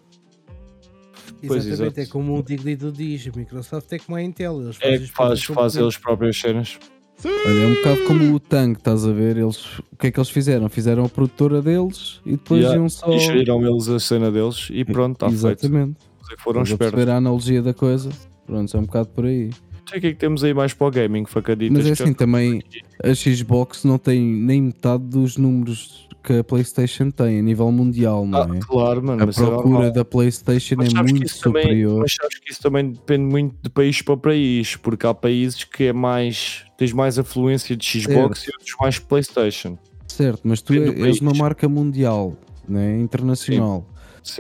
Pois, 1.46 1.66
Exatamente, 1.66 2.00
é 2.00 2.04
exato. 2.04 2.10
como 2.18 2.38
o 2.38 2.44
Diglito 2.44 2.92
diz, 2.92 3.28
a 3.28 3.38
Microsoft 3.38 3.92
é 3.92 4.00
como 4.00 4.16
a 4.18 4.22
Intel, 4.22 4.62
eles 4.62 4.78
É 4.80 4.80
fazem 4.80 4.98
que 4.98 5.04
as 5.06 5.10
faz, 5.10 5.44
faz 5.44 5.76
eles 5.76 5.98
próprias 5.98 6.38
cenas. 6.40 6.80
Olha, 7.26 7.60
é 7.60 7.68
um 7.68 7.76
bocado 7.76 8.04
como 8.06 8.36
o 8.36 8.40
Tang, 8.40 8.74
estás 8.78 9.06
a 9.06 9.12
ver? 9.12 9.38
Eles, 9.38 9.80
o 9.80 9.96
que 9.98 10.08
é 10.08 10.12
que 10.12 10.20
eles 10.20 10.30
fizeram? 10.30 10.68
Fizeram 10.70 11.06
a 11.06 11.10
produtora 11.10 11.62
deles 11.62 12.20
e 12.26 12.32
depois 12.32 12.62
Yeah, 12.62 12.80
iam 12.80 12.90
só. 12.90 13.12
E 13.12 13.20
geriram 13.20 13.66
eles 13.66 13.88
a 13.88 14.00
cena 14.00 14.32
deles 14.32 14.68
e 14.72 14.84
pronto, 14.84 15.16
está 15.16 15.30
feito. 15.30 15.66
Exatamente. 15.66 15.98
Foram 16.40 16.64
espertos. 16.64 17.08
a 17.08 17.18
analogia 17.18 17.62
da 17.62 17.74
coisa. 17.74 18.10
Pronto, 18.46 18.76
é 18.76 18.80
um 18.80 18.84
bocado 18.84 19.10
por 19.10 19.26
aí. 19.26 19.52
Sei 19.94 20.00
o 20.00 20.02
que 20.02 20.08
é 20.08 20.12
que 20.14 20.18
temos 20.18 20.44
aí 20.44 20.56
mais 20.56 20.74
para 20.74 20.88
o 20.88 20.92
gaming, 20.92 21.24
facaditas. 21.26 21.78
Mas 21.78 21.86
é 21.92 21.96
que 21.96 22.02
assim, 22.04 22.14
também 22.14 22.64
a 23.04 23.14
Xbox 23.14 23.84
não 23.84 24.00
tem 24.00 24.20
nem 24.20 24.60
metade 24.64 25.04
dos 25.04 25.38
números 25.38 26.08
que 26.24 26.40
a 26.40 26.44
PlayStation 26.44 27.12
tem 27.12 27.38
a 27.38 27.42
nível 27.44 27.72
mundial, 27.72 28.26
não 28.26 28.40
Ah, 28.40 28.56
é? 28.56 28.60
claro, 28.60 29.04
mano, 29.04 29.22
A 29.22 29.26
mas 29.28 29.38
é 29.38 29.46
procura 29.46 29.92
da 29.92 30.04
PlayStation 30.04 30.76
Mas 30.78 30.94
é 30.94 31.04
muito 31.04 31.26
isso 31.26 31.42
também- 31.44 31.64
superior. 31.64 32.00
mas 32.00 32.16
sabes 32.16 32.40
que 32.40 32.52
isso 32.52 32.62
também 32.62 32.90
depende 32.92 33.24
muito 33.26 33.56
de 33.62 33.70
país 33.70 34.02
para 34.02 34.18
país, 34.18 34.76
porque 34.78 35.06
há 35.06 35.14
países 35.14 35.64
que 35.64 35.84
é 35.84 35.94
mais. 35.94 36.64
tens 36.78 36.92
mais 36.92 37.20
afluência 37.20 37.76
de 37.78 37.86
Xbox 37.86 38.46
e 38.48 38.52
outros 38.52 38.76
mais 38.82 38.98
PlayStation. 38.98 39.78
Certo, 40.08 40.42
mas 40.44 40.60
tu 40.62 40.74
Depende 40.74 41.04
és 41.08 41.20
uma 41.22 41.34
marca 41.34 41.70
mundial, 41.70 42.36
né? 42.68 43.00
internacional. 43.00 43.86
Sim. 43.88 43.93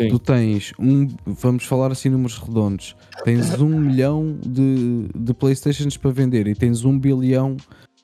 Tu 0.10 0.18
tens 0.19 0.73
um, 0.80 1.07
vamos 1.26 1.65
falar 1.65 1.91
assim 1.91 2.10
números 2.10 2.38
redondos, 2.38 2.95
tens 3.23 3.60
um 3.60 3.80
milhão 3.80 4.38
de, 4.41 5.10
de 5.14 5.34
Playstations 5.34 5.97
para 5.97 6.11
vender 6.11 6.47
e 6.47 6.55
tens 6.55 6.85
um 6.85 6.97
bilhão 6.97 7.57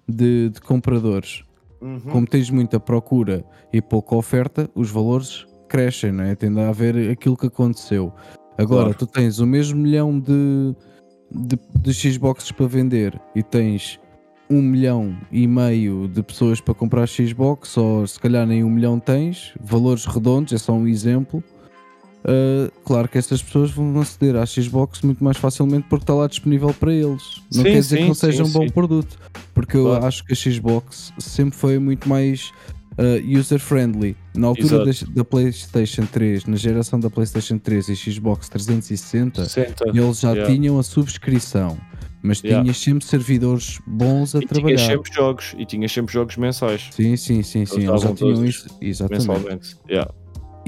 de, 0.07 0.49
de 0.49 0.59
compradores. 0.61 1.43
Uhum. 1.81 1.99
Como 1.99 2.27
tens 2.27 2.49
muita 2.49 2.79
procura 2.79 3.45
e 3.71 3.81
pouca 3.81 4.15
oferta, 4.15 4.69
os 4.75 4.89
valores 4.91 5.45
crescem, 5.69 6.11
não 6.11 6.25
é? 6.25 6.35
Tende 6.35 6.59
a 6.59 6.69
haver 6.69 7.11
aquilo 7.11 7.37
que 7.37 7.47
aconteceu. 7.47 8.11
Agora, 8.57 8.93
Claro. 8.93 8.97
tu 8.97 9.07
tens 9.07 9.39
o 9.39 9.47
mesmo 9.47 9.79
milhão 9.79 10.19
de, 10.19 10.75
de, 11.31 11.57
de 11.79 11.93
Xboxes 11.93 12.51
para 12.51 12.67
vender 12.67 13.17
e 13.33 13.41
tens 13.41 13.97
um 14.49 14.61
milhão 14.61 15.15
e 15.31 15.47
meio 15.47 16.09
de 16.09 16.21
pessoas 16.23 16.59
para 16.59 16.73
comprar 16.73 17.07
Xbox, 17.07 17.77
ou 17.77 18.05
se 18.05 18.19
calhar 18.19 18.45
nem 18.45 18.63
um 18.63 18.69
milhão 18.69 18.99
tens, 18.99 19.53
valores 19.61 20.05
redondos, 20.05 20.51
é 20.51 20.57
só 20.57 20.73
um 20.73 20.87
exemplo. 20.87 21.41
Uh, 22.23 22.69
claro 22.83 23.07
que 23.07 23.17
essas 23.17 23.41
pessoas 23.41 23.71
vão 23.71 23.97
aceder 23.99 24.35
à 24.35 24.45
Xbox 24.45 25.01
muito 25.01 25.23
mais 25.23 25.37
facilmente 25.37 25.87
porque 25.89 26.03
está 26.03 26.13
lá 26.13 26.27
disponível 26.27 26.73
para 26.73 26.93
eles. 26.93 27.41
Não 27.53 27.63
Sim, 27.63 27.63
quer 27.63 27.79
dizer 27.79 27.95
sim, 27.95 28.01
que 28.03 28.07
não 28.09 28.13
seja 28.13 28.43
sim, 28.43 28.49
um 28.49 28.53
bom 28.53 28.67
produto, 28.69 29.17
porque 29.53 29.77
eu 29.77 29.85
Claro. 29.85 30.05
acho 30.05 30.25
que 30.25 30.33
a 30.33 30.35
Xbox 30.35 31.13
sempre 31.17 31.55
foi 31.57 31.79
muito 31.79 32.09
mais 32.09 32.51
uh, 32.97 33.39
user-friendly. 33.39 34.17
Na 34.35 34.47
altura 34.47 34.85
da, 34.85 34.91
da 35.15 35.23
PlayStation 35.23 36.05
3, 36.05 36.45
na 36.45 36.57
geração 36.57 36.99
da 36.99 37.09
PlayStation 37.09 37.57
3 37.57 37.87
e 37.89 37.95
Xbox 37.95 38.49
360, 38.49 39.45
60. 39.45 39.83
eles 39.97 40.19
já 40.19 40.31
yeah. 40.33 40.53
tinham 40.53 40.77
a 40.77 40.83
subscrição, 40.83 41.77
mas 42.21 42.41
Yeah. 42.43 42.61
tinhas 42.61 42.77
sempre 42.77 43.05
servidores 43.05 43.79
bons 43.87 44.35
a 44.35 44.39
E 44.39 44.41
tinhas 44.41 44.49
trabalhar. 44.51 44.77
sempre 44.85 45.13
jogos, 45.13 45.55
e 45.57 45.65
tinhas 45.65 45.91
sempre 45.91 46.13
jogos 46.13 46.35
mensais, 46.35 46.89
Sim, 46.91 47.15
sim, 47.15 47.41
sim, 47.43 47.65
sim. 47.65 47.87
Eles 47.87 48.01
já 48.01 48.13
tinham 48.13 48.43
isso. 48.45 48.67
Exatamente. 48.81 49.27
mensalmente. 49.27 49.75
Yeah. 49.89 50.11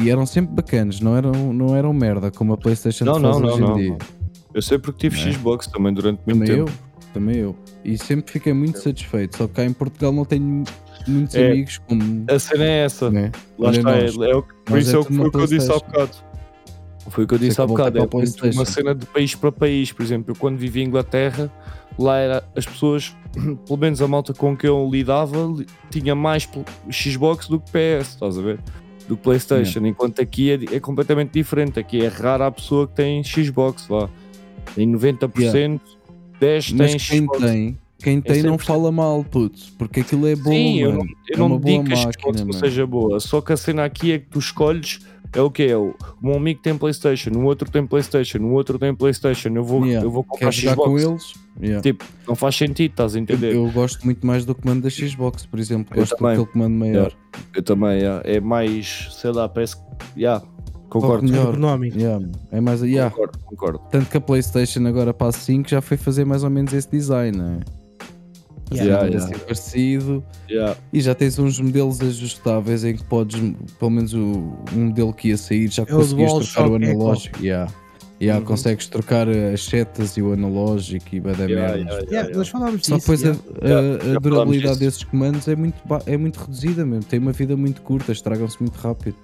E 0.01 0.09
eram 0.09 0.25
sempre 0.25 0.53
bacanas, 0.55 0.99
não 0.99 1.15
eram, 1.15 1.31
não 1.53 1.75
eram 1.75 1.93
merda 1.93 2.31
como 2.31 2.53
a 2.53 2.57
PlayStation 2.57 3.05
Não, 3.05 3.13
faz 3.13 3.23
não, 3.23 3.39
não, 3.39 3.47
hoje 3.49 3.57
em 3.57 3.65
não. 3.67 3.75
dia. 3.75 3.97
Eu 4.53 4.61
sei 4.61 4.77
porque 4.79 5.09
tive 5.09 5.29
é? 5.29 5.31
Xbox 5.33 5.67
também 5.67 5.93
durante 5.93 6.19
muito 6.25 6.39
Também 6.39 6.57
eu, 6.57 6.65
tempo. 6.65 6.77
também 7.13 7.37
eu. 7.37 7.55
E 7.85 7.97
sempre 7.97 8.31
fiquei 8.31 8.53
muito 8.53 8.79
satisfeito. 8.79 9.37
Só 9.37 9.47
que 9.47 9.53
cá 9.53 9.65
em 9.65 9.73
Portugal 9.73 10.11
não 10.11 10.25
tenho 10.25 10.63
muitos 11.07 11.35
É. 11.35 11.51
amigos 11.51 11.77
como. 11.87 12.25
A 12.29 12.39
cena 12.39 12.63
é 12.65 12.83
essa. 12.85 13.09
Né? 13.09 13.31
Lá 13.57 13.69
Olha 13.69 13.77
está, 13.77 13.91
nós. 14.01 14.17
é, 14.17 14.31
é 14.31 14.35
o 14.35 14.41
que- 14.43 14.53
por 14.65 14.77
isso 14.79 14.91
é 14.91 14.95
é 14.95 14.99
o 14.99 15.05
que 15.05 15.07
tudo 15.13 15.19
foi 15.19 15.27
o 15.27 15.31
que 15.31 15.37
eu 15.37 15.47
disse 15.47 15.71
há 15.71 15.75
bocado. 15.75 16.11
Foi 17.09 17.23
o 17.23 17.27
que 17.27 17.33
eu 17.33 17.37
disse 17.39 17.55
Sei 17.55 17.63
há 17.63 17.67
bocado. 17.67 17.97
É 17.99 18.07
uma 18.53 18.65
cena 18.65 18.93
de 18.95 19.05
país 19.05 19.35
para 19.35 19.51
país. 19.51 19.91
Por 19.91 20.03
exemplo, 20.03 20.31
eu 20.31 20.35
quando 20.35 20.57
vivi 20.57 20.81
em 20.81 20.85
Inglaterra, 20.87 21.51
lá 21.97 22.17
era 22.17 22.43
as 22.55 22.65
pessoas, 22.65 23.15
pelo 23.65 23.79
menos 23.79 24.01
a 24.01 24.07
malta 24.07 24.33
com 24.33 24.55
que 24.55 24.67
eu 24.67 24.87
lidava, 24.91 25.37
li- 25.45 25.65
tinha 25.89 26.13
mais 26.13 26.47
Xbox 26.91 27.47
do 27.47 27.59
que 27.59 27.71
PS, 27.71 28.09
estás 28.09 28.37
a 28.37 28.41
ver? 28.41 28.59
Do 29.07 29.17
PlayStation. 29.17 29.85
Enquanto 29.85 30.21
aqui 30.21 30.51
é, 30.51 30.75
é 30.75 30.79
completamente 30.79 31.31
diferente. 31.31 31.79
Aqui 31.79 32.03
é 32.03 32.07
rara 32.07 32.47
a 32.47 32.51
pessoa 32.51 32.87
que 32.87 32.93
tem 32.95 33.23
Xbox 33.23 33.87
lá. 33.89 34.09
Em 34.77 34.89
90%, 34.91 35.79
10 36.39 36.71
Mas 36.73 36.91
tem 36.91 36.97
quem 36.99 37.19
Xbox. 37.25 37.39
tem, 37.39 37.77
quem 37.99 38.21
tem 38.21 38.43
não 38.43 38.55
100%. 38.57 38.61
fala 38.65 38.91
mal, 38.91 39.23
puto. 39.23 39.59
Porque 39.77 39.99
aquilo 40.01 40.27
é 40.27 40.35
bom, 40.35 40.49
Sim, 40.51 40.79
eu 40.79 40.91
mano. 40.93 41.03
não, 41.03 41.09
eu 41.29 41.45
É 41.45 41.49
não 41.49 41.59
digo 41.59 41.83
que 41.83 41.93
a 41.93 41.97
Xbox 41.97 42.41
não 42.43 42.53
seja 42.53 42.85
boa, 42.87 43.19
só 43.19 43.41
que 43.41 43.51
a 43.51 43.57
cena 43.57 43.83
aqui 43.83 44.13
é 44.13 44.19
que 44.19 44.27
tu 44.27 44.39
escolhes 44.39 44.99
é 45.33 45.41
o 45.41 45.49
que 45.51 45.63
é. 45.63 45.77
O 45.77 45.93
meu 46.21 46.35
amigo 46.35 46.61
tem 46.61 46.77
Playstation, 46.77 47.31
o 47.31 47.43
outro 47.43 47.69
tem 47.69 47.85
Playstation, 47.85 48.39
o 48.39 48.51
outro 48.51 48.79
tem 48.79 48.93
Playstation, 48.95 49.49
eu 49.49 49.63
vou, 49.63 49.85
Yeah. 49.85 50.05
eu 50.05 50.11
vou 50.11 50.23
comprar 50.23 50.51
jogar 50.51 50.75
com 50.77 50.97
Xbox. 50.97 51.03
eles? 51.03 51.33
Yeah. 51.59 51.81
Tipo, 51.81 52.05
não 52.27 52.35
faz 52.35 52.55
sentido, 52.55 52.91
estás 52.91 53.15
a 53.15 53.17
Eu, 53.17 53.23
entender? 53.23 53.53
Eu, 53.55 53.65
eu 53.65 53.71
gosto 53.71 54.03
muito 54.05 54.25
mais 54.25 54.45
do 54.45 54.55
comando 54.55 54.81
da 54.83 54.89
Xbox, 54.89 55.45
por 55.45 55.59
exemplo. 55.59 55.95
Eu 55.95 56.01
Gosto 56.01 56.15
também. 56.15 56.35
daquele 56.37 56.51
comando 56.53 56.73
maior. 56.75 57.11
também, 57.65 57.99
yeah, 57.99 58.21
é 58.23 58.39
mais, 58.39 59.09
sei 59.11 59.31
lá, 59.31 59.47
parece 59.49 59.75
que. 59.77 59.83
Yeah, 60.17 60.43
concordo, 60.89 61.23
melhor. 61.25 61.47
Ergonómico. 61.49 61.97
Yeah, 61.97 62.25
é 62.51 62.61
mais. 62.61 62.81
Yeah. 62.81 63.11
concordo, 63.11 63.39
concordo. 63.39 63.79
Tanto 63.91 64.09
que 64.09 64.17
a 64.17 64.21
PlayStation 64.21 64.85
agora 64.87 65.13
para 65.13 65.27
a 65.27 65.31
5 65.31 65.69
já 65.69 65.81
foi 65.81 65.97
fazer 65.97 66.25
mais 66.25 66.43
ou 66.43 66.49
menos 66.49 66.73
esse 66.73 66.89
design, 66.89 67.37
não 67.37 67.45
é? 67.55 67.59
Yeah. 68.73 68.83
Yeah, 68.83 69.01
Assim, 69.03 69.11
yeah. 69.11 69.25
assim 69.35 69.43
parecido. 69.45 70.23
Yeah. 70.49 70.77
E 70.93 71.01
já 71.01 71.13
tens 71.13 71.37
uns 71.37 71.59
modelos 71.59 71.99
ajustáveis 71.99 72.85
em 72.85 72.95
que 72.95 73.03
podes, 73.03 73.37
pelo 73.77 73.91
menos 73.91 74.13
o, 74.13 74.53
um 74.73 74.85
modelo 74.85 75.13
que 75.13 75.27
ia 75.27 75.37
sair, 75.37 75.67
já 75.67 75.83
É 75.83 75.85
conseguias 75.87 76.31
trocar 76.33 76.69
o 76.71 76.75
analógico. 76.75 77.43
Yeah. 77.43 77.69
Yeah, 78.21 78.39
Uhum. 78.39 78.45
Consegues 78.45 78.87
trocar 78.87 79.27
as 79.27 79.63
setas 79.63 80.15
e 80.15 80.21
o 80.21 80.31
analógico 80.33 81.15
e 81.15 81.19
vai 81.19 81.33
dar 81.33 81.49
Yeah, 81.49 81.75
merdas. 81.75 81.93
yeah, 82.03 82.11
yeah. 82.11 82.37
Nós 82.37 82.49
falámos 82.49 82.85
Só 82.85 82.95
disso. 82.97 83.11
depois 83.11 83.23
a, 83.25 83.65
yeah. 83.65 84.11
a- 84.13 84.15
a 84.17 84.19
durabilidade 84.19 84.73
disso. 84.73 84.79
desses 84.79 85.03
comandos 85.03 85.47
é 85.47 85.55
muito, 85.55 85.81
é 86.05 86.17
muito 86.17 86.37
reduzida 86.39 86.85
mesmo, 86.85 87.03
tem 87.05 87.19
uma 87.19 87.31
vida 87.31 87.57
muito 87.57 87.81
curta, 87.81 88.11
estragam-se 88.11 88.61
muito 88.61 88.75
rápido. 88.75 89.15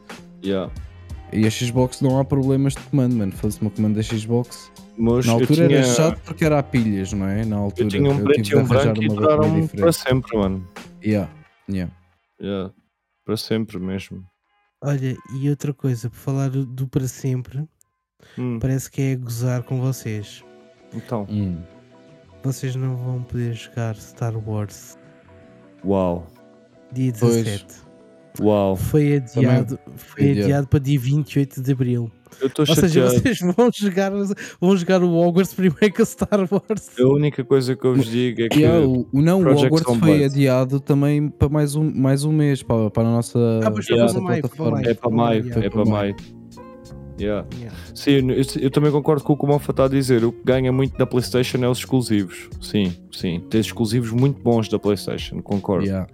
Yeah. 0.44 0.72
E 1.32 1.46
a 1.46 1.52
Xbox 1.52 2.02
não 2.02 2.20
há 2.20 2.26
problemas 2.26 2.74
de 2.74 2.80
comando, 2.84 3.16
mano. 3.16 3.32
Fosse 3.34 3.62
uma 3.62 3.70
comando 3.70 3.96
da 3.96 4.02
Xbox. 4.02 4.72
Mas 4.98 5.26
Na 5.28 5.34
eu 5.34 5.40
altura 5.42 5.68
tinha, 5.68 5.78
era 5.80 5.84
chato 5.94 6.20
porque 6.24 6.44
era 6.46 6.58
a 6.58 6.64
pilhas, 6.64 7.14
não 7.14 7.28
é? 7.28 7.46
Na 7.46 7.58
altura 7.58 7.86
eu 7.86 7.90
tinha 7.90 8.10
um 8.10 8.24
preto 8.24 8.50
e 8.50 8.56
um 8.56 8.60
arranjar 8.62 8.84
branco 8.94 9.04
e 9.04 9.08
duraram 9.10 9.68
para 9.68 9.92
sempre, 9.92 10.38
mano. 10.38 10.68
Yeah, 11.06 11.30
yeah. 11.70 11.94
Yeah. 12.42 12.74
Para 13.24 13.38
sempre 13.38 13.78
mesmo. 13.78 14.24
Olha, 14.82 15.16
e 15.40 15.50
outra 15.50 15.72
coisa, 15.74 16.10
por 16.10 16.16
falar 16.18 16.50
do 16.50 16.88
para 16.88 17.08
sempre, 17.08 17.64
Hum, 18.38 18.60
parece 18.60 18.90
que 18.90 19.02
é 19.02 19.16
gozar 19.16 19.64
com 19.64 19.80
vocês. 19.80 20.44
Então, 20.94 21.26
Hum. 21.30 21.58
Vocês 22.44 22.76
não 22.76 22.96
vão 22.96 23.24
poder 23.24 23.54
jogar 23.54 23.96
Star 23.96 24.34
Wars 24.48 24.98
uau, 25.84 26.28
dia 26.94 27.12
Pois. 27.20 27.44
17. 27.44 27.66
uau. 28.40 28.76
Foi 28.76 29.16
adiado, 29.18 29.80
foi 29.96 30.24
adiado. 30.32 30.44
adiado 30.46 30.68
para 30.68 30.80
dia 30.80 31.00
28 31.00 31.62
de 31.62 31.72
Abril. 31.72 32.12
Eu 32.40 32.48
estou 32.48 32.66
Ou 32.68 32.76
seja, 32.76 32.88
chateado. 33.10 33.20
vocês 33.24 33.40
vão 33.56 33.70
jogar, 33.74 34.12
vão 34.62 34.78
jogar 34.78 35.04
o 35.04 35.14
Hogwarts 35.14 35.54
primeiro 35.54 35.92
que 35.94 36.02
o 36.02 36.06
Star 36.06 36.40
Wars. 36.52 36.90
A 37.00 37.04
única 37.08 37.44
coisa 37.44 37.76
que 37.76 37.86
eu 37.86 37.96
vos 37.96 38.06
digo 38.06 38.42
é 38.44 38.50
que 38.50 38.60
Yeah, 38.60 38.86
o, 38.88 39.08
não, 39.14 39.40
o 39.42 39.52
Hogwarts 39.52 39.82
foi 39.84 39.96
Zombies. 39.96 40.32
adiado 40.34 40.80
também 40.80 41.28
para 41.30 41.50
mais 41.50 41.76
um, 41.76 41.92
mais 41.94 42.24
um 42.24 42.32
mês 42.32 42.62
para, 42.64 42.90
para 42.92 43.04
a 43.04 43.12
nossa, 43.12 43.40
Ah, 43.64 43.72
foi 43.72 43.84
para 43.84 44.22
maio, 44.22 44.42
foi 44.48 44.50
para 44.56 44.70
maio. 44.72 44.88
é 44.90 44.94
para 44.94 45.10
maio, 45.10 45.60
é 45.64 45.70
para 45.70 45.86
maio. 45.86 46.16
Yeah. 47.20 47.48
Yeah. 47.58 47.76
Sim, 47.96 48.32
eu, 48.32 48.44
eu 48.62 48.70
também 48.72 48.92
concordo 48.92 49.24
com 49.24 49.34
o 49.34 49.38
que 49.38 49.44
o 49.44 49.48
Mofa 49.48 49.72
está 49.72 49.86
a 49.86 49.88
dizer. 49.88 50.24
O 50.24 50.32
que 50.32 50.42
ganha 50.46 50.72
muito 50.72 50.98
da 50.98 51.06
PlayStation 51.06 51.58
é 51.64 51.68
os 51.70 51.80
exclusivos. 51.80 52.48
Sim, 52.62 52.94
sim. 53.12 53.42
Tem 53.50 53.60
exclusivos 53.60 54.12
muito 54.12 54.42
bons 54.42 54.70
da 54.70 54.78
PlayStation, 54.78 55.42
concordo. 55.42 55.86
Yeah. 55.86 56.08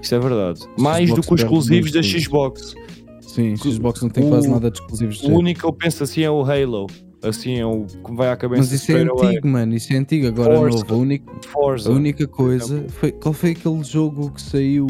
Isso 0.00 0.14
é 0.14 0.18
verdade. 0.18 0.60
Mais 0.78 1.10
do 1.12 1.22
que 1.22 1.34
os 1.34 1.40
exclusivos 1.40 1.90
da. 1.92 2.02
Xbox. 2.02 2.74
Sim, 3.20 3.56
Xbox 3.56 4.00
não 4.02 4.08
tem 4.10 4.24
O- 4.24 4.28
quase 4.28 4.48
nada 4.48 4.70
de 4.70 4.78
exclusivos 4.78 5.18
de 5.18 5.26
O 5.26 5.34
único 5.36 5.60
que 5.60 5.66
eu 5.66 5.72
penso 5.72 6.04
assim 6.04 6.22
é 6.22 6.30
o 6.30 6.42
Halo. 6.44 6.86
Assim 7.20 7.58
é 7.58 7.64
o 7.66 7.84
que 7.86 8.14
vai 8.14 8.28
à 8.30 8.36
cabeça. 8.36 8.60
Mas 8.62 8.70
isso 8.70 8.92
é 8.92 8.96
straight 8.96 9.10
away. 9.10 9.28
antigo, 9.30 9.48
mano. 9.48 9.74
Isso 9.74 9.92
é 9.92 9.96
antigo. 9.96 10.26
Agora 10.28 10.56
Forza. 10.56 10.78
novo. 10.80 10.94
A 10.94 10.96
única, 10.98 11.32
Forza. 11.50 11.90
a 11.90 11.92
única 11.94 12.28
coisa 12.28 12.84
foi. 12.90 13.10
Qual 13.12 13.32
foi 13.32 13.52
aquele 13.52 13.82
jogo 13.82 14.30
que 14.30 14.42
saiu 14.42 14.86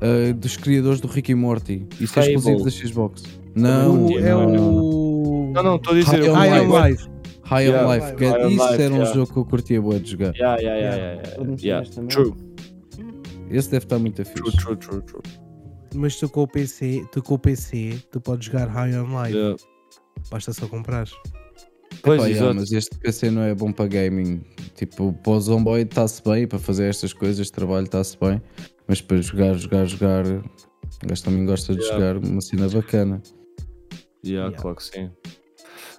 ah, 0.00 0.32
dos 0.32 0.56
criadores 0.56 1.00
do 1.02 1.06
Rick 1.06 1.30
e 1.30 1.34
Morty? 1.34 1.86
Isso 2.00 2.18
é 2.18 2.22
Fable. 2.22 2.36
exclusivo 2.36 2.64
da 2.64 2.70
Xbox. 2.70 3.22
Não, 3.54 4.06
O- 4.06 4.18
é 4.18 4.30
não, 4.30 4.74
o. 4.74 5.52
Não, 5.52 5.62
não, 5.62 5.76
estou 5.76 5.94
a 5.94 5.96
dizer. 5.98 6.20
High 6.22 6.30
on 6.30 6.34
High 6.34 6.60
concordo. 6.60 6.74
on 6.84 6.88
Life. 6.88 7.10
High 7.42 7.64
Yeah. 7.66 7.86
on 7.88 7.92
Life. 7.92 8.06
High 8.24 8.44
on 8.44 8.48
isso 8.50 8.68
Life, 8.70 8.82
era 8.82 8.92
um 8.94 8.96
yeah. 8.98 9.14
jogo 9.14 9.32
que 9.32 9.38
eu 9.38 9.44
curtia 9.44 9.82
boa 9.82 9.98
de 10.00 10.10
jogar. 10.10 10.34
Yeah, 10.36 10.60
yeah, 10.62 10.96
yeah, 10.96 11.56
Yeah. 11.60 11.90
True, 12.08 12.34
Esse 13.50 13.70
deve 13.70 13.84
estar 13.84 13.98
muito 13.98 14.22
true, 14.22 14.44
fixe. 14.52 14.56
true, 14.64 14.76
true, 14.76 15.02
true. 15.02 15.22
Mas 15.94 16.14
tu 16.16 16.28
com 16.28 16.42
o 16.42 16.46
PC, 16.46 17.04
tu 17.10 17.20
com 17.20 17.34
o 17.34 17.38
PC, 17.38 17.98
tu 18.12 18.20
podes 18.20 18.46
jogar 18.46 18.68
High 18.68 18.96
on 18.96 19.22
Life. 19.22 19.36
Yeah. 19.36 19.56
Basta 20.30 20.52
só 20.52 20.68
comprar. 20.68 21.08
Pois, 22.02 22.24
exato. 22.24 22.54
mas 22.54 22.70
este 22.72 22.96
PC 22.98 23.30
não 23.30 23.42
é 23.42 23.54
bom 23.54 23.72
para 23.72 23.88
gaming. 23.88 24.40
Tipo, 24.76 25.12
para 25.12 25.32
o 25.32 25.40
Zomboid 25.40 25.88
está-se 25.90 26.22
bem, 26.22 26.46
para 26.46 26.58
fazer 26.60 26.84
estas 26.88 27.12
coisas 27.12 27.46
de 27.46 27.52
trabalho 27.52 27.84
está-se 27.84 28.16
bem, 28.18 28.40
mas 28.86 29.02
para 29.02 29.20
jogar, 29.20 29.54
jogar, 29.54 29.84
jogar, 29.86 30.24
o 30.24 31.06
gajo 31.06 31.22
também 31.24 31.44
gosta 31.44 31.74
de 31.74 31.80
Yeah. 31.82 31.98
jogar 32.14 32.24
uma 32.28 32.40
cena 32.40 32.68
bacana. 32.68 33.20
Yeah, 34.24 34.48
Yeah. 34.48 34.56
claro 34.56 34.76
que 34.76 34.84
sim. 34.84 35.10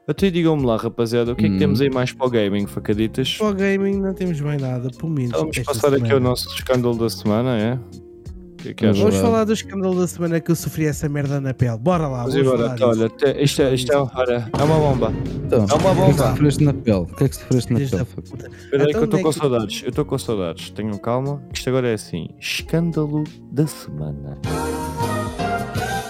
Até 0.07 0.29
digam-me 0.31 0.65
lá, 0.65 0.77
rapaziada, 0.77 1.31
o 1.31 1.35
que 1.35 1.45
é 1.45 1.49
que 1.49 1.55
Hum. 1.55 1.59
temos 1.59 1.79
aí 1.79 1.89
mais 1.89 2.11
para 2.11 2.25
o 2.25 2.29
gaming, 2.29 2.65
facaditas? 2.67 3.37
Para 3.37 3.47
o 3.47 3.53
gaming 3.53 3.99
não 3.99 4.13
temos 4.13 4.39
mais 4.41 4.61
nada, 4.61 4.89
pelo 4.89 5.11
menos. 5.11 5.29
Então 5.29 5.41
vamos 5.41 5.59
passar 5.59 5.87
aqui 5.89 5.97
semana. 5.99 6.13
ao 6.15 6.19
nosso 6.19 6.49
escândalo 6.55 6.97
da 6.97 7.09
semana, 7.09 7.57
é? 7.57 7.73
O 7.75 8.63
que 8.63 8.69
é 8.69 8.73
que 8.73 8.83
Vamos 8.85 8.99
achas? 8.99 9.09
Vamos 9.13 9.15
lá. 9.15 9.21
falar 9.31 9.43
do 9.45 9.53
escândalo 9.53 9.99
da 9.99 10.07
semana 10.07 10.39
que 10.39 10.51
eu 10.51 10.55
sofri 10.55 10.85
essa 10.85 11.07
merda 11.09 11.39
na 11.41 11.51
pele. 11.53 11.77
Bora 11.79 12.07
lá, 12.07 12.23
Mas 12.25 12.33
vamos 12.35 12.71
disso. 12.73 12.85
olha, 12.85 13.09
te- 13.09 13.43
isto, 13.43 13.61
é, 13.61 13.73
isto 13.73 13.91
é, 13.91 13.97
olha, 13.97 14.49
é 14.59 14.63
uma 14.63 14.75
bomba. 14.77 15.13
Então, 15.45 15.59
É 15.59 15.63
uma 15.63 15.75
o 15.75 15.79
que 15.79 15.87
é 15.87 15.89
que 15.89 15.95
bomba. 15.95 16.29
sofreste 16.29 16.63
na 16.63 16.73
pele? 16.73 16.97
O 16.97 17.05
que 17.07 17.23
é 17.23 17.29
que 17.29 17.35
sofreste 17.35 17.73
na 17.73 17.79
pele? 17.79 17.89
Espera 17.91 18.83
aí 18.85 18.91
que 18.91 18.97
eu 18.97 19.03
estou 19.05 19.19
com 19.21 19.29
é 19.29 19.33
que- 19.33 19.39
saudades. 19.39 19.81
Eu 19.83 19.89
estou 19.89 20.05
com 20.05 20.17
saudades. 20.17 20.69
Tenham 20.71 20.97
calma. 20.97 21.41
Isto 21.53 21.69
agora 21.69 21.87
é 21.89 21.93
assim: 21.93 22.27
escândalo 22.39 23.23
da 23.51 23.65
semana. 23.65 24.37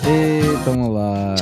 E, 0.05 0.63
toma 0.65 0.87
lá. 0.87 1.35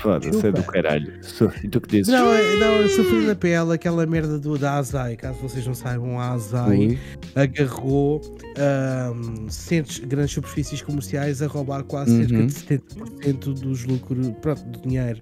Foda-se, 0.00 0.46
é 0.46 0.52
do 0.52 0.62
caralho. 0.62 1.20
E 1.62 1.68
tu 1.68 1.80
que 1.80 1.88
dizes? 1.88 2.12
Não, 2.12 2.32
é- 2.32 2.56
não, 2.56 2.72
eu 2.82 2.88
sofri 2.88 3.26
na 3.26 3.34
pele 3.34 3.72
aquela 3.74 4.06
merda 4.06 4.38
do, 4.38 4.56
da 4.56 4.74
Azai. 4.74 5.16
Caso 5.16 5.38
vocês 5.40 5.66
não 5.66 5.74
saibam, 5.74 6.18
a 6.20 6.30
Azai 6.32 6.98
agarrou 7.34 8.20
ahm, 8.56 9.48
centros, 9.48 9.98
grandes 9.98 10.32
superfícies 10.32 10.80
comerciais 10.82 11.42
a 11.42 11.46
roubar 11.48 11.82
quase 11.84 12.16
cerca 12.16 12.34
Uhum. 12.38 12.46
de 12.46 12.52
70% 12.54 13.54
dos 13.60 13.84
lucros, 13.84 14.28
pronto, 14.40 14.62
do 14.66 14.80
dinheiro 14.88 15.20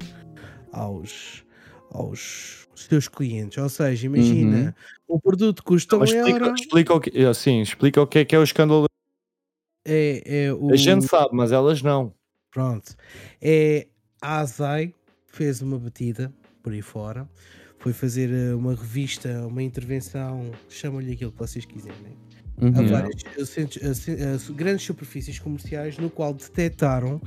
aos, 0.73 1.43
aos 1.91 2.69
seus 2.75 3.09
clientes. 3.09 3.57
Ou 3.57 3.69
seja, 3.71 4.05
imagina, 4.07 4.77
o 5.09 5.19
produto 5.19 5.65
custa 5.65 5.97
um 5.97 6.01
Mas 6.01 6.11
explica, 6.13 6.39
euro, 6.45 6.55
explica 6.55 6.95
o 6.95 7.01
que, 7.01 7.25
assim, 7.25 7.63
explica 7.63 8.03
o 8.03 8.07
que 8.07 8.19
é 8.19 8.25
que 8.27 8.37
é 8.37 8.39
o 8.39 8.45
escândalo. 8.45 8.85
é, 9.87 10.45
é 10.49 10.53
o, 10.53 10.71
A 10.71 10.77
gente 10.77 11.07
sabe, 11.07 11.31
mas 11.33 11.51
elas 11.51 11.81
não. 11.81 12.13
Pronto. 12.57 12.97
É, 13.43 13.87
a 14.23 14.39
Azai 14.39 14.95
fez 15.27 15.61
uma 15.61 15.79
batida 15.79 16.33
por 16.63 16.73
aí 16.73 16.81
fora. 16.81 17.29
Foi 17.79 17.93
fazer 17.93 18.31
eh, 18.33 18.55
uma 18.55 18.75
revista, 18.75 19.47
uma 19.47 19.63
intervenção, 19.63 20.51
chamam-lhe 20.71 21.13
aquilo 21.13 21.31
que 21.33 21.39
vocês 21.39 21.67
quiserem, 21.67 22.17
a 22.59 22.65
Uhum. 22.65 22.87
várias 22.89 23.21
eh, 23.39 23.45
centros- 23.45 24.09
a 24.19 24.53
a 24.53 24.53
grandes 24.55 24.87
superfícies 24.87 25.39
comerciais, 25.39 25.99
no 25.99 26.09
qual 26.09 26.33
detectaram 26.33 27.21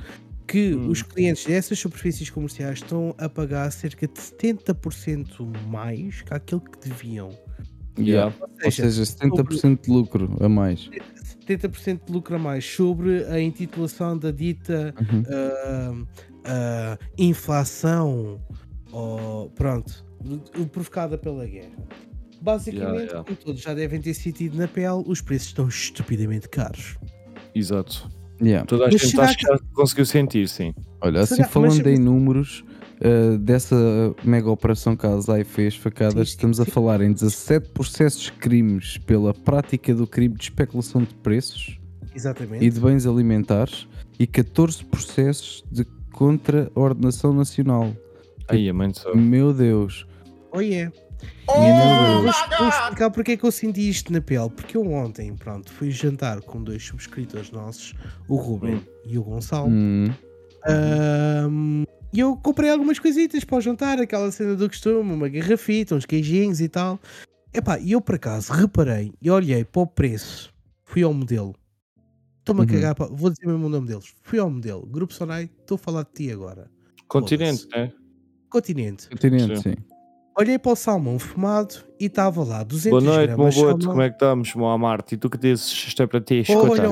que 0.48 0.74
Hum. 0.74 0.88
os 0.88 1.00
clientes 1.02 1.46
dessas 1.46 1.78
superfícies 1.78 2.28
comerciais 2.28 2.78
estão 2.78 3.14
a 3.16 3.28
pagar 3.28 3.70
cerca 3.70 4.08
de 4.08 4.18
70% 4.18 5.44
mais 5.68 6.22
que 6.22 6.34
aquilo 6.34 6.60
que 6.60 6.88
deviam. 6.88 7.30
Yeah. 7.96 8.34
Ou 8.40 8.48
Ou 8.48 8.70
seja, 8.72 8.90
seja, 8.90 9.04
70% 9.04 9.84
de 9.84 9.90
lucro 9.92 10.36
a 10.40 10.48
mais. 10.48 10.90
70% 11.46 12.00
de 12.06 12.12
lucro 12.12 12.36
a 12.36 12.38
mais 12.38 12.64
sobre 12.64 13.24
a 13.24 13.40
intitulação 13.40 14.16
da 14.16 14.30
dita 14.30 14.94
Uhum. 15.00 15.22
ah, 15.28 15.94
ah, 16.44 16.98
inflação, 17.18 18.40
ou, 18.92 19.50
pronto, 19.50 20.04
provocada 20.72 21.16
pela 21.18 21.46
guerra. 21.46 21.70
Basicamente, 22.42 22.86
Yeah, 22.90 23.02
yeah. 23.04 23.24
como 23.24 23.36
todos 23.36 23.60
já 23.60 23.74
devem 23.74 24.00
ter 24.00 24.14
sentido 24.14 24.56
na 24.56 24.66
pele, 24.66 25.02
os 25.06 25.20
preços 25.20 25.48
estão 25.48 25.68
estupidamente 25.68 26.48
caros. 26.48 26.96
Exato. 27.54 28.08
Yeah. 28.40 28.64
Toda 28.64 28.84
a 28.86 28.88
Mas 28.90 29.02
gente 29.02 29.20
acho 29.20 29.36
que 29.36 29.42
já 29.46 29.58
conseguiu 29.74 30.06
sentir, 30.06 30.48
sim. 30.48 30.72
Olha, 31.02 31.20
assim 31.20 31.34
Será- 31.34 31.46
mas 31.46 31.52
falando 31.52 31.74
será- 31.74 31.90
em 31.92 31.98
números 31.98 32.64
uh, 33.00 33.38
dessa 33.38 33.76
mega 34.24 34.50
operação 34.50 34.96
que 34.96 35.06
a 35.06 35.10
Azai 35.10 35.44
fez, 35.44 35.74
facadas, 35.76 36.14
Sim, 36.14 36.24
sim, 36.24 36.30
estamos 36.36 36.60
a 36.60 36.64
falar 36.64 37.00
em 37.00 37.12
17 37.12 37.70
processos 37.70 38.22
de 38.22 38.32
crimes 38.32 38.98
pela 38.98 39.32
prática 39.34 39.94
do 39.94 40.06
crime 40.06 40.34
de 40.36 40.44
especulação 40.44 41.02
de 41.02 41.14
preços 41.14 41.78
Exatamente. 42.14 42.64
e 42.64 42.70
de 42.70 42.80
bens 42.80 43.06
alimentares 43.06 43.86
e 44.18 44.26
14 44.26 44.84
processos 44.84 45.64
de 45.70 45.84
contra-ordenação 46.12 47.32
nacional. 47.32 47.94
Aí, 48.48 48.68
a 48.68 48.74
mãe 48.74 48.90
de 48.90 48.98
só. 48.98 49.14
Meu 49.14 49.52
Deus. 49.54 50.06
Oh 50.52 50.60
yeah. 50.60 50.92
Meu 51.48 51.56
Vou, 51.56 52.22
Deus. 52.22 52.36
vou 52.58 52.68
explicar 52.68 53.10
porque 53.10 53.32
é 53.32 53.36
que 53.36 53.44
eu 53.44 53.52
senti 53.52 53.88
isto 53.88 54.12
na 54.12 54.20
pele. 54.20 54.50
Porque 54.50 54.76
eu 54.76 54.90
ontem, 54.90 55.34
pronto, 55.36 55.70
fui 55.72 55.90
jantar 55.90 56.40
com 56.40 56.62
dois 56.62 56.82
subscritores 56.84 57.50
nossos, 57.50 57.94
o 58.28 58.36
Ruben 58.36 58.76
Hum. 58.76 58.80
e 59.06 59.18
o 59.18 59.22
Gonçalo. 59.22 59.68
Hum, 59.68 60.10
E 62.12 62.18
eu 62.20 62.36
comprei 62.36 62.70
algumas 62.70 62.98
coisitas 62.98 63.44
para 63.44 63.56
o 63.58 63.60
jantar, 63.60 64.00
aquela 64.00 64.30
cena 64.32 64.56
do 64.56 64.68
costume, 64.68 65.12
uma 65.12 65.28
garrafita, 65.28 65.94
uns 65.94 66.04
queijinhos 66.06 66.60
e 66.60 66.68
tal. 66.68 66.98
Epá, 67.54 67.78
e 67.78 67.92
eu 67.92 68.00
por 68.00 68.16
acaso 68.16 68.52
reparei 68.52 69.12
e 69.20 69.30
olhei 69.30 69.64
para 69.64 69.82
o 69.82 69.86
preço, 69.86 70.52
fui 70.84 71.02
ao 71.02 71.12
modelo. 71.14 71.54
Estou-me 72.40 72.62
Uhum. 72.62 72.66
a 72.66 72.70
cagar, 72.70 72.94
para... 72.94 73.06
vou 73.06 73.30
dizer 73.30 73.46
mesmo 73.46 73.66
o 73.66 73.68
nome 73.68 73.86
deles. 73.86 74.12
Fui 74.22 74.38
ao 74.38 74.50
modelo, 74.50 74.84
Grupo 74.86 75.12
Sonai, 75.12 75.50
estou 75.60 75.76
a 75.76 75.78
falar 75.78 76.02
de 76.04 76.10
ti 76.12 76.32
agora. 76.32 76.68
Continente, 77.06 77.68
né? 77.72 77.92
Continente. 78.48 79.08
continente, 79.08 79.56
Sim. 79.62 79.70
sim. 79.70 79.76
Olhei 80.38 80.58
para 80.58 80.72
o 80.72 80.76
salmão 80.76 81.18
fumado 81.18 81.74
e 81.98 82.06
estava 82.06 82.42
lá 82.42 82.62
200 82.62 83.04
Boa 83.04 83.16
noite, 83.16 83.30
bom 83.30 83.36
gramas 83.36 83.54
de 83.54 83.60
boa 83.60 83.78
como 83.78 84.02
é 84.02 84.08
que 84.08 84.14
estamos, 84.14 84.54
meu 84.54 84.66
Amarte? 84.66 85.14
E 85.14 85.18
tu 85.18 85.28
que 85.28 85.36
dizes, 85.38 85.66
isto 85.70 86.02
é 86.02 86.06
para 86.06 86.20
ti, 86.20 86.34
Olha, 86.34 86.42
escuta. 86.42 86.88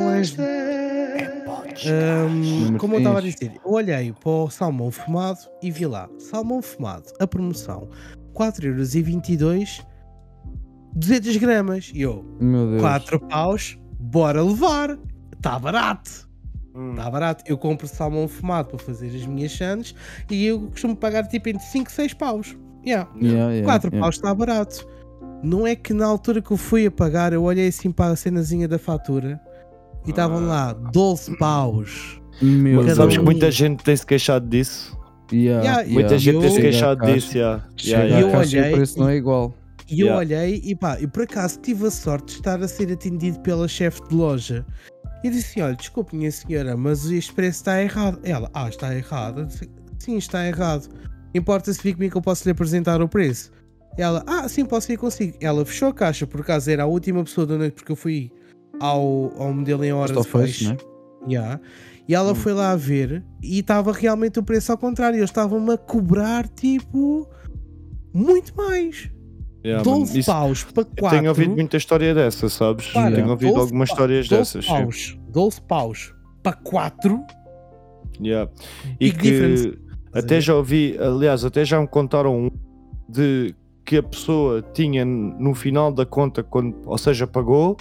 Um 1.87 2.77
como 2.79 2.95
eu 2.95 2.99
estava 2.99 3.19
a 3.19 3.23
dizer, 3.23 3.53
eu 3.65 3.73
olhei 3.73 4.13
para 4.13 4.31
o 4.31 4.51
salmão 4.51 4.91
fumado 4.91 5.39
e 5.63 5.71
vi 5.71 5.87
lá, 5.87 6.09
salmão 6.19 6.61
fumado, 6.63 7.05
a 7.19 7.27
promoção, 7.27 7.89
4,22€, 8.35 9.85
200 10.95 11.37
gramas. 11.37 11.91
E 11.95 12.03
eu, 12.03 12.25
Meu 12.41 12.71
Deus. 12.71 12.83
4 12.83 13.21
paus, 13.21 13.79
bora 13.99 14.43
levar. 14.43 14.99
Está 15.37 15.59
barato, 15.59 16.29
Hum. 16.75 16.91
está 16.91 17.11
barato. 17.11 17.45
Eu 17.47 17.59
compro 17.59 17.87
salmão 17.89 18.29
fumado 18.29 18.69
para 18.69 18.79
fazer 18.79 19.09
as 19.09 19.27
minhas 19.27 19.53
chances 19.53 19.95
e 20.31 20.47
eu 20.47 20.61
costumo 20.69 20.97
pagar 20.97 21.27
tipo 21.27 21.49
entre 21.49 21.65
5 21.65 21.91
e 21.91 21.93
6 21.93 22.15
paus. 22.15 22.57
Yeah. 22.87 23.11
Yeah, 23.21 23.53
yeah, 23.53 23.65
4 23.65 23.89
yeah. 23.89 24.01
paus 24.01 24.17
está 24.17 24.35
barato. 24.35 24.87
Não 25.43 25.67
é 25.67 25.77
que 25.77 25.93
na 25.93 26.07
altura 26.07 26.41
que 26.43 26.51
eu 26.51 26.57
fui 26.57 26.87
a 26.87 26.91
pagar, 26.91 27.33
eu 27.33 27.43
olhei 27.43 27.69
assim 27.69 27.93
para 27.93 28.13
a 28.13 28.17
cenazinha 28.17 28.67
da 28.67 28.79
fatura 28.79 29.41
e 30.07 30.11
estavam 30.11 30.47
lá 30.47 30.73
12 30.73 31.37
paus. 31.39 32.21
Meu 32.41 32.83
Cada 32.83 32.95
sabes 32.95 33.17
que 33.17 33.23
muita 33.25 33.51
gente 33.51 33.83
tem-se 33.83 34.07
queixado 34.07 34.49
disso? 34.49 34.97
Yeah, 35.33 35.63
Yeah, 35.63 35.81
yeah. 35.83 35.93
Muita 35.93 36.19
gente 36.19 36.41
tem-se 36.41 36.57
Eu- 36.57 36.63
queixado 36.63 37.01
Chega 37.01 37.13
a 37.13 37.15
disso, 37.15 37.37
Yeah, 37.39 38.09
eu 38.09 38.17
yeah. 38.19 38.33
caixa 38.33 38.57
e 38.57 38.61
olhei 38.61 38.73
o 38.73 38.77
preço 38.77 38.99
não 38.99 39.09
é 39.09 39.17
igual. 39.17 39.55
E 39.91 40.01
eu 40.01 40.07
Yeah. 40.07 40.19
olhei 40.19 40.61
e 40.65 40.75
pá, 40.75 40.99
e 41.01 41.07
por 41.07 41.23
acaso 41.25 41.59
tive 41.61 41.87
a 41.87 41.91
sorte 41.91 42.27
de 42.27 42.41
estar 42.41 42.63
a 42.63 42.69
ser 42.69 42.93
atendido 42.93 43.41
pela 43.41 43.67
chefe 43.69 44.01
de 44.09 44.15
loja. 44.15 44.65
E 45.25 45.31
disse 45.31 45.51
assim: 45.51 45.61
olha, 45.63 45.75
desculpe, 45.75 46.17
minha 46.17 46.31
senhora, 46.31 46.77
mas 46.77 47.11
este 47.11 47.33
preço 47.33 47.59
está 47.59 47.83
errado. 47.83 48.21
Ela, 48.23 48.49
ah, 48.55 48.69
está 48.69 48.95
errado? 48.95 49.41
Eu 49.41 49.47
disse, 49.47 49.69
Sim, 49.99 50.17
está 50.17 50.47
errado. 50.47 50.89
Importa-se 51.35 51.83
vir 51.83 51.95
comigo 51.95 52.13
que 52.13 52.19
eu 52.19 52.23
posso 52.23 52.45
lhe 52.45 52.53
apresentar 52.53 53.03
o 53.03 53.09
preço. 53.09 53.51
Ela, 53.99 54.23
ah, 54.27 54.49
sim, 54.49 54.65
posso 54.65 54.93
ir 54.93 54.97
consigo. 54.97 55.37
Ela 55.41 55.65
fechou 55.67 55.89
a 55.89 55.93
caixa, 55.93 56.27
por 56.27 56.41
acaso 56.41 56.71
era 56.71 56.85
a 56.85 56.87
última 56.87 57.23
pessoa 57.25 57.47
da 57.47 57.59
noite, 57.59 57.75
porque 57.75 57.91
eu 57.91 57.97
fui 57.97 58.31
ao, 58.81 59.33
ao 59.41 59.53
modelo 59.53 59.85
em 59.85 59.93
hora 59.93 60.07
Isto 60.13 60.19
ao 60.19 60.25
de 60.25 60.31
fecho, 60.31 60.59
fecho. 60.59 60.71
né? 60.71 60.77
Yeah. 61.29 61.61
E 62.09 62.15
ela 62.15 62.33
Hum. 62.33 62.35
foi 62.35 62.53
lá 62.55 62.71
a 62.73 62.77
ver 62.77 63.25
e 63.43 63.59
estava 63.59 63.93
realmente 63.93 64.39
o 64.39 64.43
preço 64.43 64.73
ao 64.73 64.79
contrário. 64.79 65.19
Eles 65.19 65.29
estavam-me 65.31 65.73
a 65.75 65.77
cobrar 65.77 66.49
tipo 66.49 67.29
muito 68.15 68.55
mais. 68.57 69.11
Yeah, 69.65 69.85
mano, 69.85 70.01
12 70.01 70.19
isso- 70.21 70.31
paus 70.31 70.65
para 70.65 70.85
4. 70.85 71.05
eu 71.07 71.11
tenho 71.11 71.29
ouvido 71.31 71.55
muita 71.55 71.77
história 71.77 72.15
dessa, 72.15 72.49
sabes? 72.49 72.87
Para, 72.89 73.15
tenho 73.15 73.29
ouvido 73.29 73.51
12 73.55 73.61
algumas 73.61 73.89
histórias 73.91 74.29
12 74.29 74.39
dessas. 74.41 74.65
sim. 74.65 74.71
paus, 74.71 75.19
12 75.29 75.61
paus 75.63 76.15
para 76.43 76.53
4. 76.55 77.21
Yeah. 78.21 78.51
E 79.01 79.11
Big 79.13 79.19
difference. 79.19 79.71
que 79.71 79.79
até 80.19 80.41
já 80.41 80.55
ouvi, 80.55 80.97
aliás, 80.99 81.45
até 81.45 81.65
já 81.65 81.81
me 81.81 81.87
contaram 81.89 82.47
um 82.47 82.51
de 83.09 83.55
que 83.85 83.97
a 83.97 84.03
pessoa 84.03 84.63
tinha 84.75 85.05
no 85.05 85.55
final 85.55 85.93
da 85.93 86.07
conta, 86.07 86.43
quando, 86.43 86.75
ou 86.87 86.97
seja, 86.99 87.27
pagou, 87.27 87.77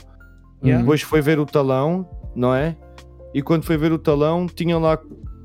Yeah. 0.63 0.81
depois 0.81 1.01
foi 1.01 1.21
ver 1.21 1.39
o 1.39 1.45
talão, 1.45 2.07
não 2.35 2.53
é? 2.53 2.75
E 3.33 3.41
quando 3.41 3.63
foi 3.63 3.77
ver 3.77 3.91
o 3.91 3.99
talão, 3.99 4.47
tinha 4.47 4.77
lá, 4.77 4.97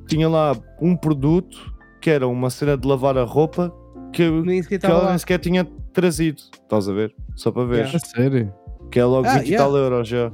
tinha 0.08 0.28
lá 0.28 0.56
um 0.80 0.96
produto 0.96 1.72
que 2.00 2.10
era 2.10 2.26
uma 2.26 2.48
cena 2.50 2.76
de 2.76 2.86
lavar 2.88 3.16
a 3.18 3.24
roupa 3.24 3.72
que, 4.12 4.28
Nem 4.30 4.62
sequer 4.62 4.78
que 4.80 4.86
ela 4.86 5.02
lá. 5.02 5.08
nem 5.10 5.18
sequer 5.18 5.38
tinha 5.38 5.64
trazido. 5.92 6.40
Estás 6.62 6.88
a 6.88 6.92
ver? 6.92 7.14
Só 7.36 7.50
para 7.50 7.64
ver. 7.66 7.84
Yeah. 7.86 7.98
Sério? 7.98 8.52
Que 8.90 8.98
é 9.00 9.04
logo 9.04 9.26
Ah, 9.26 9.34
20 9.38 9.42
e 9.46 9.50
yeah. 9.50 9.64
tal 9.64 9.76
euros 9.76 10.08
já. 10.08 10.32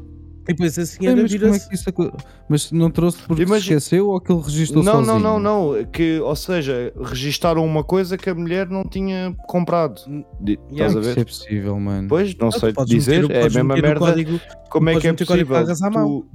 E 0.48 0.52
depois 0.54 0.78
a 0.78 0.86
senhora 0.86 1.20
mas 1.22 1.34
é 1.34 1.68
que 1.68 1.74
isso 1.74 1.88
aco- 1.90 2.10
Mas 2.48 2.72
não 2.72 2.90
trouxe 2.90 3.18
porque 3.18 3.42
se 3.42 3.48
Imagina- 3.48 3.76
esqueceu 3.76 4.08
ou 4.08 4.16
aquilo 4.16 4.40
registrou 4.40 4.82
Não, 4.82 5.04
sozinho? 5.04 5.18
não, 5.18 5.38
não, 5.38 5.74
não. 5.74 5.84
Que, 5.84 6.18
ou 6.20 6.34
seja, 6.34 6.90
registaram 7.02 7.62
uma 7.64 7.84
coisa 7.84 8.16
que 8.16 8.30
a 8.30 8.34
mulher 8.34 8.66
não 8.68 8.82
tinha 8.82 9.34
comprado. 9.46 10.00
De- 10.40 10.58
Yeah. 10.72 10.86
Estás 10.88 10.96
a 10.96 10.98
é 10.98 11.02
que 11.02 11.08
isso 11.08 11.10
é 11.10 11.14
ver? 11.14 11.24
possível, 11.26 11.78
mano? 11.80 12.08
Pois, 12.08 12.34
não 12.36 12.50
sei 12.50 12.72
Tu 12.72 12.74
podes 12.76 12.94
dizer. 12.94 13.22
meter 13.22 13.34
É 13.36 13.40
a 13.40 13.44
mesma 13.44 13.64
merda. 13.76 13.98
código- 14.00 14.40
Como 14.70 14.88
é 14.88 14.98
que 14.98 15.06
é 15.08 15.12
possível? 15.12 15.64
Tu- 15.66 16.26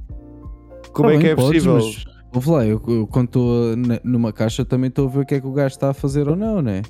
Como 0.93 1.09
Tá 1.09 1.15
é 1.15 1.17
que 1.17 1.23
bem, 1.23 1.31
é 1.31 1.35
podes, 1.35 1.63
possível? 1.63 1.73
mas, 1.75 2.05
ouve 2.35 2.49
lá, 2.51 2.65
eu, 2.67 2.81
eu 2.87 3.07
quando 3.07 3.25
estou 3.25 3.75
numa 4.03 4.31
caixa 4.31 4.63
também 4.63 4.89
estou 4.89 5.07
a 5.07 5.11
ver 5.11 5.19
o 5.21 5.25
que 5.25 5.33
é 5.35 5.41
que 5.41 5.47
o 5.47 5.51
gajo 5.51 5.73
está 5.73 5.89
a 5.89 5.93
fazer 5.93 6.29
ou 6.29 6.35
não, 6.35 6.61
né? 6.61 6.83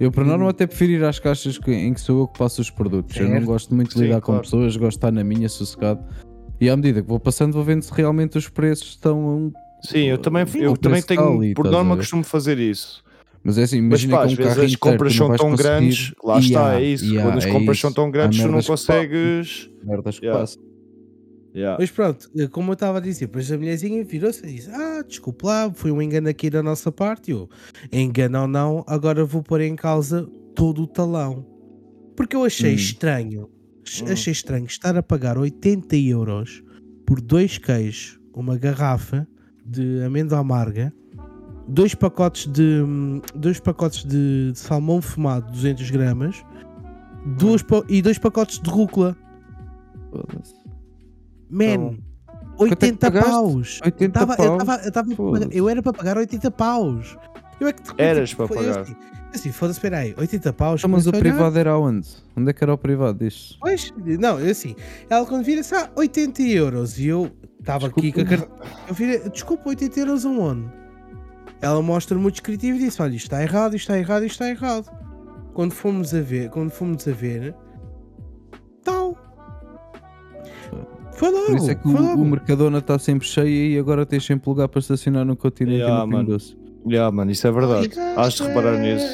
Eu, 0.00 0.10
por 0.10 0.24
norma, 0.24 0.46
Hum. 0.46 0.48
até 0.48 0.66
prefiro 0.66 0.92
ir 0.92 1.04
às 1.04 1.18
caixas 1.18 1.58
que- 1.58 1.70
em 1.70 1.92
que 1.92 2.00
sou 2.00 2.20
eu 2.20 2.26
que 2.26 2.38
passo 2.38 2.60
os 2.62 2.70
produtos. 2.70 3.14
Eu 3.16 3.24
não 3.26 3.32
Certo. 3.32 3.44
gosto 3.46 3.74
muito 3.74 3.88
de 3.90 3.94
Sim, 3.98 4.04
lidar 4.04 4.20
com 4.22 4.26
claro. 4.28 4.42
pessoas, 4.42 4.74
gosto 4.76 4.90
de 4.92 4.96
estar 4.96 5.12
na 5.12 5.22
minha, 5.22 5.46
sossegado. 5.48 6.02
E 6.60 6.68
à 6.68 6.76
medida 6.76 7.02
que 7.02 7.08
vou 7.08 7.20
passando, 7.20 7.52
vou 7.52 7.64
vendo 7.64 7.82
se 7.82 7.92
realmente 7.92 8.38
os 8.38 8.48
preços 8.48 8.88
estão. 8.90 9.52
Sim, 9.82 10.04
eu 10.04 10.18
também, 10.18 10.46
Sim, 10.46 10.58
eu 10.60 10.76
também 10.76 11.02
preço 11.02 11.12
está 11.12 11.22
tenho, 11.22 11.38
ali, 11.38 11.54
por 11.54 11.66
a 11.66 11.70
norma, 11.70 11.96
costumo 11.96 12.24
fazer 12.24 12.58
isso. 12.58 13.02
Mas 13.42 13.58
é 13.58 13.64
assim, 13.64 13.80
Mas 13.82 14.02
imagina 14.02 14.12
pá, 14.14 14.20
que 14.20 14.26
às 14.26 14.32
um 14.32 14.36
vezes 14.36 14.58
as 14.72 14.76
compras 14.76 15.14
são 15.14 15.26
tão 15.36 15.50
conseguir- 15.50 15.62
grandes, 15.62 16.14
lá 16.24 16.38
está, 16.38 16.80
é 16.80 16.84
isso. 16.84 17.04
yeah, 17.04 17.28
Quando 17.28 17.38
as 17.38 17.44
é 17.44 17.50
compras 17.50 17.78
são 17.78 17.88
isso. 17.90 17.94
tão 17.96 18.06
Há 18.06 18.10
grandes, 18.10 18.40
tu 18.40 18.48
não 18.48 18.62
consegues. 18.62 19.70
Merdas 19.84 20.18
que 20.18 20.24
Yeah. 20.24 20.40
passam. 20.40 20.62
Yeah. 21.54 21.76
Mas 21.78 21.90
pronto, 21.90 22.30
eh, 22.36 22.48
como 22.48 22.70
eu 22.70 22.74
estava 22.74 22.98
a 22.98 23.00
dizer, 23.00 23.26
depois 23.26 23.52
a 23.52 23.56
mulherzinha 23.58 24.02
virou-se 24.02 24.44
e 24.44 24.54
disse: 24.54 24.70
Ah, 24.70 25.04
desculpe 25.06 25.44
lá, 25.44 25.70
foi 25.74 25.92
um 25.92 26.00
engano 26.00 26.28
aqui 26.28 26.48
da 26.50 26.62
nossa 26.62 26.90
parte. 26.90 27.30
Eu, 27.30 27.48
engano 27.92 28.40
ou 28.42 28.48
não, 28.48 28.82
agora 28.88 29.24
vou 29.24 29.42
pôr 29.42 29.60
em 29.60 29.76
causa 29.76 30.26
todo 30.54 30.82
o 30.82 30.86
talão. 30.86 31.46
Porque 32.16 32.34
eu 32.34 32.44
achei 32.44 32.72
Hum. 32.72 32.76
estranho, 32.76 33.50
Hum. 34.02 34.12
achei 34.12 34.32
estranho 34.32 34.66
estar 34.66 34.96
a 34.96 35.02
pagar 35.02 35.36
80 35.38 35.96
euros 35.96 36.62
por 37.06 37.20
dois 37.20 37.58
queijos, 37.58 38.18
uma 38.34 38.56
garrafa 38.56 39.26
de 39.64 40.02
amêndoa 40.02 40.38
amarga, 40.38 40.92
dois 41.68 41.94
pacotes 41.94 42.46
de, 42.50 42.82
hum, 42.82 43.20
dois 43.34 43.60
pacotes 43.60 44.04
de, 44.04 44.52
de 44.52 44.58
salmão 44.58 45.00
fumado, 45.02 45.50
200 45.52 45.90
gramas, 45.90 46.42
duas 47.36 47.62
pa- 47.62 47.84
e 47.88 48.00
dois 48.02 48.18
pacotes 48.18 48.58
de 48.60 48.68
rúcula. 48.70 49.16
Man, 51.50 51.64
Então, 51.64 51.86
é 51.88 52.56
que 52.56 52.62
80 52.64 53.06
pagaste? 53.10 53.30
paus. 53.30 53.80
80 53.84 54.20
Tava- 54.20 54.32
eu, 54.34 54.36
paus. 54.36 54.58
tava, 54.64 54.82
eu, 54.84 54.92
tava 54.92 55.12
a 55.12 55.16
Foda-se. 55.16 55.44
pagar- 55.44 55.56
eu 55.56 55.68
era 55.68 55.82
para 55.82 55.92
pagar 55.92 56.16
80 56.18 56.50
paus. 56.50 57.16
Eu 57.60 57.68
é 57.68 57.72
que 57.72 57.82
de- 57.82 58.00
Eras 58.02 58.34
para 58.34 58.48
pagar. 58.48 58.80
Assim, 58.80 58.96
assim 59.34 59.52
foda-se, 59.52 59.78
espera 59.78 59.98
aí, 59.98 60.14
80 60.16 60.52
paus. 60.52 60.80
Então, 60.80 60.90
mas 60.90 61.06
o 61.06 61.12
privado 61.12 61.58
era 61.58 61.76
onde? 61.78 62.08
Onde 62.36 62.50
é 62.50 62.52
que 62.52 62.62
era 62.62 62.72
o 62.72 62.78
privado 62.78 63.18
disto? 63.18 63.56
Pois, 63.60 63.92
não, 63.96 64.40
eu 64.40 64.50
assim, 64.50 64.74
ela 65.08 65.26
quando 65.26 65.44
vira 65.44 65.60
assim, 65.60 65.74
ah, 65.74 65.90
80 65.96 66.42
euros. 66.42 66.98
E 66.98 67.06
eu 67.08 67.30
estava 67.58 67.86
aqui 67.86 68.12
com 68.12 68.20
a 68.20 68.24
carta. 68.24 68.48
Eu 68.88 68.94
virei, 68.94 69.18
desculpa, 69.28 69.68
80 69.68 70.00
euros 70.00 70.24
aonde? 70.26 70.66
Ela 71.60 71.80
mostra 71.80 72.18
muito 72.18 72.34
descritivo 72.34 72.76
e 72.76 72.80
disse: 72.80 73.00
olha, 73.00 73.14
isto 73.14 73.26
está 73.26 73.42
errado, 73.42 73.74
isto 73.74 73.90
está 73.90 73.98
errado, 73.98 74.24
isto 74.24 74.42
está 74.42 74.48
errado. 74.48 74.90
Quando 75.52 75.72
fomos 75.72 76.14
a 76.14 76.20
ver, 76.20 76.50
quando 76.50 76.70
fomos 76.70 77.06
a 77.06 77.12
ver, 77.12 77.54
tal. 78.82 79.16
Foi 81.12 81.30
logo, 81.30 81.46
Por 81.46 81.56
isso 81.56 81.70
é 81.70 81.74
que 81.76 81.86
o, 81.86 81.92
o 81.92 82.24
Mercadona 82.24 82.78
está 82.78 82.98
sempre 82.98 83.26
cheio 83.26 83.72
e 83.72 83.78
agora 83.78 84.04
tens 84.04 84.24
sempre 84.24 84.48
lugar 84.50 84.68
para 84.68 84.80
estacionar 84.80 85.24
no 85.24 85.36
continente 85.36 85.78
Yeah, 85.78 86.02
e 86.02 86.06
no 86.06 86.12
mano. 86.12 86.28
Doce. 86.30 86.56
Yeah, 86.86 87.10
mano, 87.10 87.30
isso 87.30 87.46
é 87.46 87.50
verdade. 87.52 87.90
Has 88.16 88.34
de 88.34 88.42
reparar 88.42 88.78
nisso. 88.78 89.06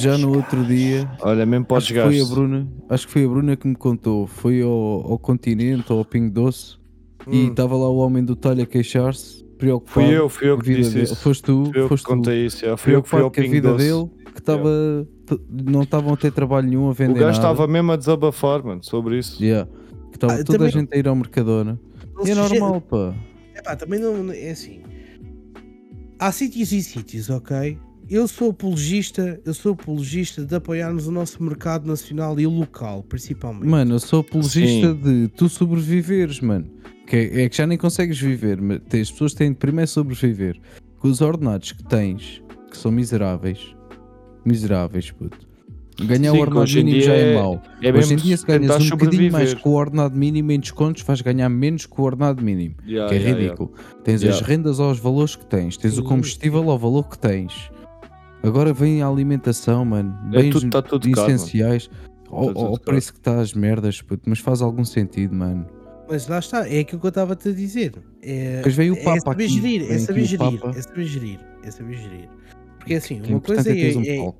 Já 0.00 0.18
no 0.18 0.36
outro 0.36 0.64
dia, 0.64 1.08
Olha, 1.22 1.46
mesmo 1.46 1.64
podes 1.64 1.84
acho 1.86 1.94
que, 1.94 2.00
foi 2.02 2.20
a. 2.20 2.24
Bruna, 2.24 2.68
acho 2.90 3.06
que 3.06 3.12
foi 3.12 3.24
a 3.24 3.28
Bruna 3.28 3.56
que 3.56 3.66
me 3.68 3.76
contou. 3.76 4.26
Foi 4.26 4.60
ao, 4.62 4.70
ao 5.12 5.18
continente 5.18 5.92
ou 5.92 5.98
ao 6.00 6.04
Pingo 6.04 6.30
Doce 6.32 6.76
e 7.28 7.44
Hum. 7.44 7.48
estava 7.50 7.76
lá 7.76 7.88
o 7.88 7.96
homem 7.98 8.24
do 8.24 8.34
talho 8.36 8.62
a 8.62 8.66
queixar-se, 8.66 9.42
preocupado. 9.58 10.06
Fui 10.06 10.16
eu, 10.16 10.28
fui 10.28 10.48
eu 10.48 10.54
com 10.56 10.60
a 10.60 10.64
que 10.64 10.68
vida 10.70 10.80
disse 10.80 10.92
dele. 10.92 11.04
isso. 11.04 11.16
Foste 11.16 11.42
tu, 11.44 11.64
Fui 11.72 11.78
eu 11.80 11.82
que 11.84 11.88
foste 11.88 12.04
tu. 12.04 12.08
contei 12.08 12.46
isso. 12.46 12.64
yeah. 12.64 12.76
Fui 12.76 12.94
eu 12.94 13.02
que 13.02 13.08
fui 13.08 13.18
Preocupado 13.18 13.24
ao 13.24 13.30
com 13.30 13.40
a 13.40 13.42
Pingo 13.42 13.54
vida 13.54 13.72
Doce. 13.72 13.84
dele, 14.18 14.32
que 14.34 14.40
estava. 14.40 15.08
t- 15.26 15.40
Não 15.70 15.82
estavam 15.82 16.12
a 16.14 16.16
ter 16.16 16.32
trabalho 16.32 16.68
nenhum 16.68 16.86
a 16.86 16.90
O 16.90 16.92
vender. 16.92 17.14
gajo 17.14 17.24
nada. 17.40 17.52
estava 17.52 17.66
mesmo 17.66 17.92
a 17.92 17.96
desabafar, 17.96 18.62
mano, 18.64 18.82
sobre 18.84 19.18
isso. 19.18 19.42
Yeah. 19.42 19.68
Que 20.10 20.16
estava 20.16 20.34
Ah, 20.34 20.36
toda 20.44 20.58
também- 20.58 20.68
a 20.68 20.70
gente 20.70 20.94
a 20.94 20.98
ir 20.98 21.08
ao 21.08 21.14
Mercadona. 21.16 21.80
E 22.24 22.30
é 22.30 22.34
normal, 22.34 22.80
pá. 22.80 23.14
Epá, 23.56 23.74
também 23.76 23.98
não, 24.00 24.22
não- 24.22 24.32
é 24.34 24.50
assim. 24.50 24.80
Há 26.18 26.32
sítios 26.32 26.72
e 26.72 26.82
sítios, 26.82 27.28
ok? 27.28 27.78
Eu 28.08 28.26
sou 28.26 28.50
apologista, 28.50 29.38
eu 29.44 29.52
sou 29.52 29.72
apologista 29.72 30.44
de 30.46 30.54
apoiarmos 30.54 31.06
o 31.06 31.12
nosso 31.12 31.42
mercado 31.42 31.86
nacional 31.86 32.38
e 32.40 32.46
local, 32.46 33.02
principalmente. 33.02 33.68
Mano, 33.68 33.96
eu 33.96 33.98
sou 33.98 34.20
apologista 34.20 34.94
Sim. 34.94 35.00
de 35.00 35.28
tu 35.28 35.48
sobreviveres, 35.48 36.40
mano. 36.40 36.70
Que 37.06 37.16
é, 37.16 37.42
é 37.42 37.48
que 37.48 37.56
já 37.56 37.66
nem 37.66 37.76
consegues 37.76 38.18
viver, 38.18 38.60
mas 38.60 38.80
as 38.86 39.10
pessoas 39.10 39.34
têm 39.34 39.50
de 39.50 39.58
primeiro 39.58 39.90
sobreviver. 39.90 40.58
Com 40.98 41.08
os 41.08 41.20
ordenados 41.20 41.72
que 41.72 41.84
tens, 41.84 42.42
que 42.70 42.78
são 42.78 42.90
miseráveis, 42.90 43.76
miseráveis, 44.44 45.10
puto. 45.10 45.45
Ganhar 45.98 46.32
Sim, 46.32 46.38
o 46.38 46.40
ordenado 46.42 46.68
mínimo 46.68 46.90
dia 46.90 47.00
já 47.00 47.14
é 47.14 47.32
é- 47.32 47.34
mau. 47.34 47.62
É 47.82 47.90
Hoje 47.92 48.12
em 48.14 48.16
dia, 48.16 48.36
se 48.36 48.44
ganhas 48.46 48.84
um 48.84 48.88
bocadinho 48.90 49.32
mais 49.32 49.54
com 49.54 49.70
o 49.70 49.72
ordenado 49.72 50.14
mínimo 50.16 50.52
em 50.52 50.60
descontos, 50.60 51.02
vais 51.02 51.22
ganhar 51.22 51.48
menos 51.48 51.86
que 51.86 51.98
o 52.00 52.04
ordenado 52.04 52.42
mínimo. 52.42 52.74
Yeah, 52.86 53.08
que 53.08 53.14
é 53.14 53.18
yeah, 53.18 53.38
yeah. 53.38 53.42
ridículo. 53.42 53.72
Tens 54.04 54.16
as 54.16 54.22
Yeah. 54.22 54.46
rendas 54.46 54.78
aos 54.78 54.98
valores 54.98 55.36
que 55.36 55.46
tens, 55.46 55.76
tens 55.78 55.94
o 55.94 56.02
Sim, 56.02 56.08
combustível 56.08 56.70
ao 56.70 56.78
valor 56.78 57.08
que 57.08 57.18
tens. 57.18 57.70
Agora 58.42 58.72
vem 58.74 59.00
a 59.02 59.08
alimentação, 59.08 59.84
mano. 59.86 60.14
É 60.34 60.42
Bens 60.42 60.52
tudo- 60.52 60.70
tá 60.70 60.82
tudo 60.82 61.08
essenciais. 61.08 61.88
Ao, 62.28 62.52
caro. 62.52 62.80
preço 62.84 63.12
que 63.12 63.18
está 63.20 63.40
as 63.40 63.54
merdas, 63.54 64.02
puto, 64.02 64.28
mas 64.28 64.40
faz 64.40 64.60
algum 64.60 64.84
sentido, 64.84 65.34
mano. 65.34 65.66
Mas 66.08 66.28
lá 66.28 66.38
está, 66.40 66.68
é 66.68 66.80
aquilo 66.80 67.00
que 67.00 67.06
eu 67.06 67.08
estava-te 67.08 67.48
a 67.48 67.52
dizer. 67.52 67.92
É, 68.22 68.62
o 68.64 68.94
é 68.94 69.02
Papa 69.02 69.20
saber 69.20 69.44
aqui, 69.44 69.54
gerir, 69.54 69.82
é 69.82 69.86
vem 69.86 69.98
saber 70.00 70.20
o 70.20 70.24
gerir, 70.24 70.58
Papa. 70.60 70.78
é 70.78 70.82
saber 70.82 71.04
gerir, 71.04 71.40
é 71.64 71.70
saber 71.70 71.94
gerir. 71.96 72.28
Porque 72.78 72.94
assim, 72.94 73.20
Que 73.20 73.32
uma 73.32 73.40
coisa 73.40 73.70
é 73.70 73.96
um 73.96 74.02
é, 74.02 74.34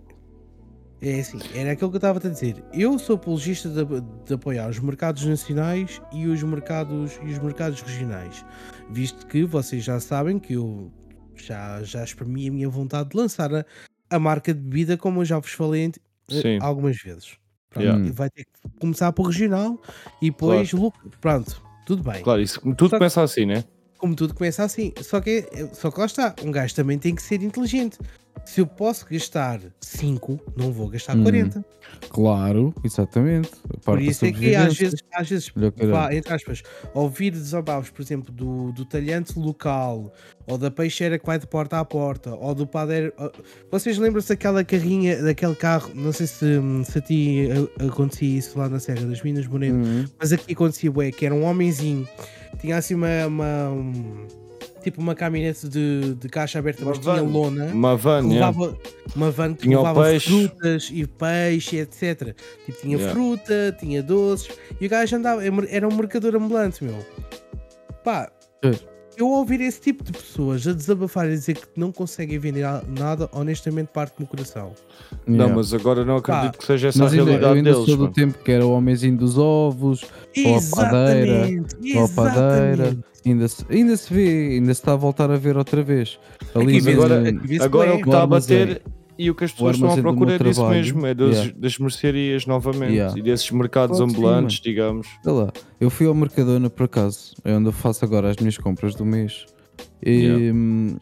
é, 1.02 1.20
assim, 1.20 1.38
era 1.54 1.72
aquilo 1.72 1.90
que 1.90 1.96
eu 1.96 1.98
estava 1.98 2.18
a 2.18 2.30
dizer. 2.30 2.62
Eu 2.72 2.98
sou 2.98 3.16
apologista 3.16 3.68
de, 3.68 3.84
de 4.24 4.34
apoiar 4.34 4.68
os 4.68 4.78
mercados 4.78 5.24
nacionais 5.24 6.00
e 6.12 6.26
os 6.26 6.42
mercados, 6.42 7.18
e 7.22 7.32
os 7.32 7.38
mercados 7.38 7.80
regionais, 7.82 8.44
visto 8.90 9.26
que 9.26 9.44
vocês 9.44 9.84
já 9.84 10.00
sabem 10.00 10.38
que 10.38 10.54
eu 10.54 10.90
já, 11.34 11.82
já 11.82 12.02
exprimi 12.02 12.48
a 12.48 12.52
minha 12.52 12.68
vontade 12.68 13.10
de 13.10 13.16
lançar 13.16 13.54
a, 13.54 13.64
a 14.08 14.18
marca 14.18 14.54
de 14.54 14.60
bebida, 14.60 14.96
como 14.96 15.20
eu 15.20 15.24
já 15.24 15.38
vos 15.38 15.50
falei 15.52 15.92
eh, 16.30 16.40
Sim. 16.40 16.58
algumas 16.60 16.96
vezes. 16.96 17.34
Pronto, 17.70 17.84
Yeah. 17.86 18.12
Vai 18.14 18.30
ter 18.30 18.44
que 18.44 18.78
começar 18.80 19.12
por 19.12 19.24
regional 19.24 19.78
e 20.22 20.30
depois 20.30 20.72
lucro. 20.72 21.10
Pronto, 21.20 21.62
tudo 21.84 22.02
bem. 22.02 22.22
Claro, 22.22 22.40
isso, 22.40 22.58
tudo 22.60 22.78
Só 22.78 22.86
que- 22.88 22.98
começa 22.98 23.22
assim, 23.22 23.44
né? 23.44 23.64
Como 23.98 24.14
tudo 24.14 24.32
começa 24.32 24.64
assim. 24.64 24.94
Só 25.02 25.20
que, 25.20 25.46
só 25.74 25.90
que 25.90 26.00
lá 26.00 26.06
está, 26.06 26.34
um 26.42 26.50
gajo 26.50 26.74
também 26.74 26.98
tem 26.98 27.14
que 27.14 27.22
ser 27.22 27.42
inteligente. 27.42 27.98
Se 28.44 28.60
eu 28.60 28.66
posso 28.66 29.06
gastar 29.10 29.60
5, 29.80 30.38
não 30.56 30.70
vou 30.72 30.88
gastar 30.88 31.16
Hum, 31.16 31.22
40. 31.24 31.64
Claro, 32.10 32.72
exatamente. 32.84 33.50
Por 33.84 34.00
isso 34.00 34.24
é 34.24 34.32
que 34.32 34.54
às 34.54 34.76
vezes, 34.76 35.00
às 35.12 35.28
vezes 35.28 35.52
vá, 35.90 36.14
entre 36.14 36.32
aspas, 36.32 36.62
ouvir 36.94 37.30
desabafos, 37.32 37.90
por 37.90 38.02
exemplo, 38.02 38.32
do, 38.32 38.70
do 38.72 38.84
talhante 38.84 39.38
local, 39.38 40.12
ou 40.46 40.56
da 40.58 40.70
peixeira 40.70 41.18
que 41.18 41.26
vai 41.26 41.38
de 41.38 41.46
porta 41.46 41.78
a 41.80 41.84
porta, 41.84 42.34
ou 42.34 42.54
do 42.54 42.66
padeiro. 42.66 43.12
Vocês 43.70 43.98
lembram-se 43.98 44.28
daquela 44.28 44.62
carrinha, 44.64 45.20
daquele 45.22 45.54
carro? 45.56 45.90
Não 45.94 46.12
sei 46.12 46.26
se, 46.26 46.44
se 46.84 46.98
a 46.98 47.00
ti 47.00 47.48
a- 47.80 47.86
acontecia 47.86 48.38
isso 48.38 48.58
lá 48.58 48.68
na 48.68 48.78
Serra 48.78 49.06
das 49.06 49.22
Minas 49.22 49.46
Moreno, 49.46 49.84
Uhum. 49.84 50.04
mas 50.18 50.32
aqui 50.32 50.52
acontecia, 50.52 50.92
ué, 50.92 51.10
que 51.10 51.26
era 51.26 51.34
um 51.34 51.44
homenzinho, 51.44 52.06
tinha 52.60 52.76
assim 52.76 52.94
uma. 52.94 53.26
uma, 53.26 53.68
um- 53.70 54.26
tipo 54.86 55.00
uma 55.00 55.14
caminhonete 55.16 55.68
de, 55.68 56.14
de 56.14 56.28
caixa 56.28 56.60
aberta, 56.60 56.80
Uma 56.82 56.90
mas 56.90 56.98
tinha 57.00 57.14
van. 57.16 57.22
lona. 57.22 57.64
Uma 57.66 57.96
van, 57.96 58.22
que 58.28 58.34
yeah. 58.34 58.46
levava 58.46 58.78
uma 59.16 59.30
van 59.32 59.54
que 59.54 59.62
Tinha 59.62 59.78
levava 59.78 60.04
peixe. 60.04 60.28
frutas 60.30 60.90
e 60.92 61.06
peixe, 61.06 61.76
etc. 61.78 62.34
Tipo, 62.64 62.80
tinha 62.80 62.96
Yeah. 62.96 63.12
fruta, 63.12 63.76
tinha 63.80 64.00
doces 64.02 64.48
e 64.80 64.86
o 64.86 64.88
gajo 64.88 65.16
andava, 65.16 65.42
era 65.68 65.88
um 65.88 65.94
mercador 65.96 66.36
ambulante, 66.36 66.84
meu. 66.84 67.04
Pá. 68.04 68.30
Eu 69.16 69.28
ouvir 69.28 69.60
esse 69.60 69.80
tipo 69.80 70.04
de 70.04 70.12
pessoas 70.12 70.66
a 70.66 70.72
desabafar 70.72 71.26
e 71.26 71.30
dizer 71.30 71.54
que 71.56 71.66
não 71.76 71.90
conseguem 71.90 72.38
vender 72.38 72.64
nada, 72.88 73.28
honestamente 73.32 73.88
parte 73.88 74.14
no 74.20 74.26
coração. 74.26 74.72
Não, 75.26 75.48
mas 75.48 75.72
agora 75.72 76.04
não 76.04 76.16
acredito 76.16 76.52
Pá, 76.52 76.58
que 76.58 76.64
seja 76.66 76.88
essa 76.88 76.98
Mas 77.04 77.12
a 77.12 77.16
ainda, 77.16 77.22
eu 77.22 77.26
realidade 77.26 77.58
ainda 77.58 77.72
deles. 77.72 77.86
sou 77.86 77.96
do 77.96 78.08
tempo 78.08 78.38
que 78.44 78.50
era 78.52 78.66
o 78.66 78.72
homenzinho 78.72 79.16
dos 79.16 79.38
ovos, 79.38 80.02
Ou 80.44 80.56
a 80.56 80.60
padeira, 80.76 81.48
Exatamente, 81.48 81.96
ou 81.98 82.04
a 82.04 82.08
padeira. 82.08 82.72
exatamente. 82.72 83.04
ainda 83.24 83.48
se, 83.48 83.66
ainda 83.70 83.96
se 83.96 84.12
vê, 84.14 84.48
ainda 84.56 84.74
se 84.74 84.80
está 84.80 84.92
a 84.92 84.96
voltar 84.96 85.30
a 85.30 85.36
ver 85.36 85.56
outra 85.56 85.82
vez. 85.82 86.18
Ali 86.54 86.78
Aqui 86.78 86.90
agora- 86.92 87.22
vê-se 87.42 87.62
Agora 87.64 87.94
o 87.94 87.96
que 87.96 88.04
está 88.08 88.22
a 88.22 88.26
bater 88.26 88.82
e 89.18 89.30
o 89.30 89.34
que 89.34 89.44
as 89.44 89.52
pessoas 89.52 89.76
estão 89.76 89.90
à 89.90 89.96
procura 89.96 90.34
é 90.34 90.38
disso 90.38 90.54
trabalho. 90.60 90.76
mesmo, 90.78 91.06
é 91.06 91.14
das, 91.14 91.34
Yeah. 91.36 91.54
das 91.58 91.78
mercearias 91.78 92.46
novamente 92.46 92.92
Yeah. 92.92 93.18
e 93.18 93.22
desses 93.22 93.50
mercados 93.50 93.96
Claro 93.96 94.10
que 94.12 94.16
sim, 94.18 94.24
ambulantes, 94.24 94.60
digamos. 94.60 95.06
Olha 95.24 95.34
lá, 95.34 95.52
eu 95.80 95.90
fui 95.90 96.06
ao 96.06 96.14
Mercadona 96.14 96.68
por 96.70 96.84
acaso, 96.84 97.34
é 97.44 97.52
onde 97.54 97.68
eu 97.68 97.72
faço 97.72 98.04
agora 98.04 98.30
as 98.30 98.36
minhas 98.36 98.58
compras 98.58 98.94
do 98.94 99.04
mês. 99.04 99.46
E, 100.04 100.50
hum, 100.52 100.96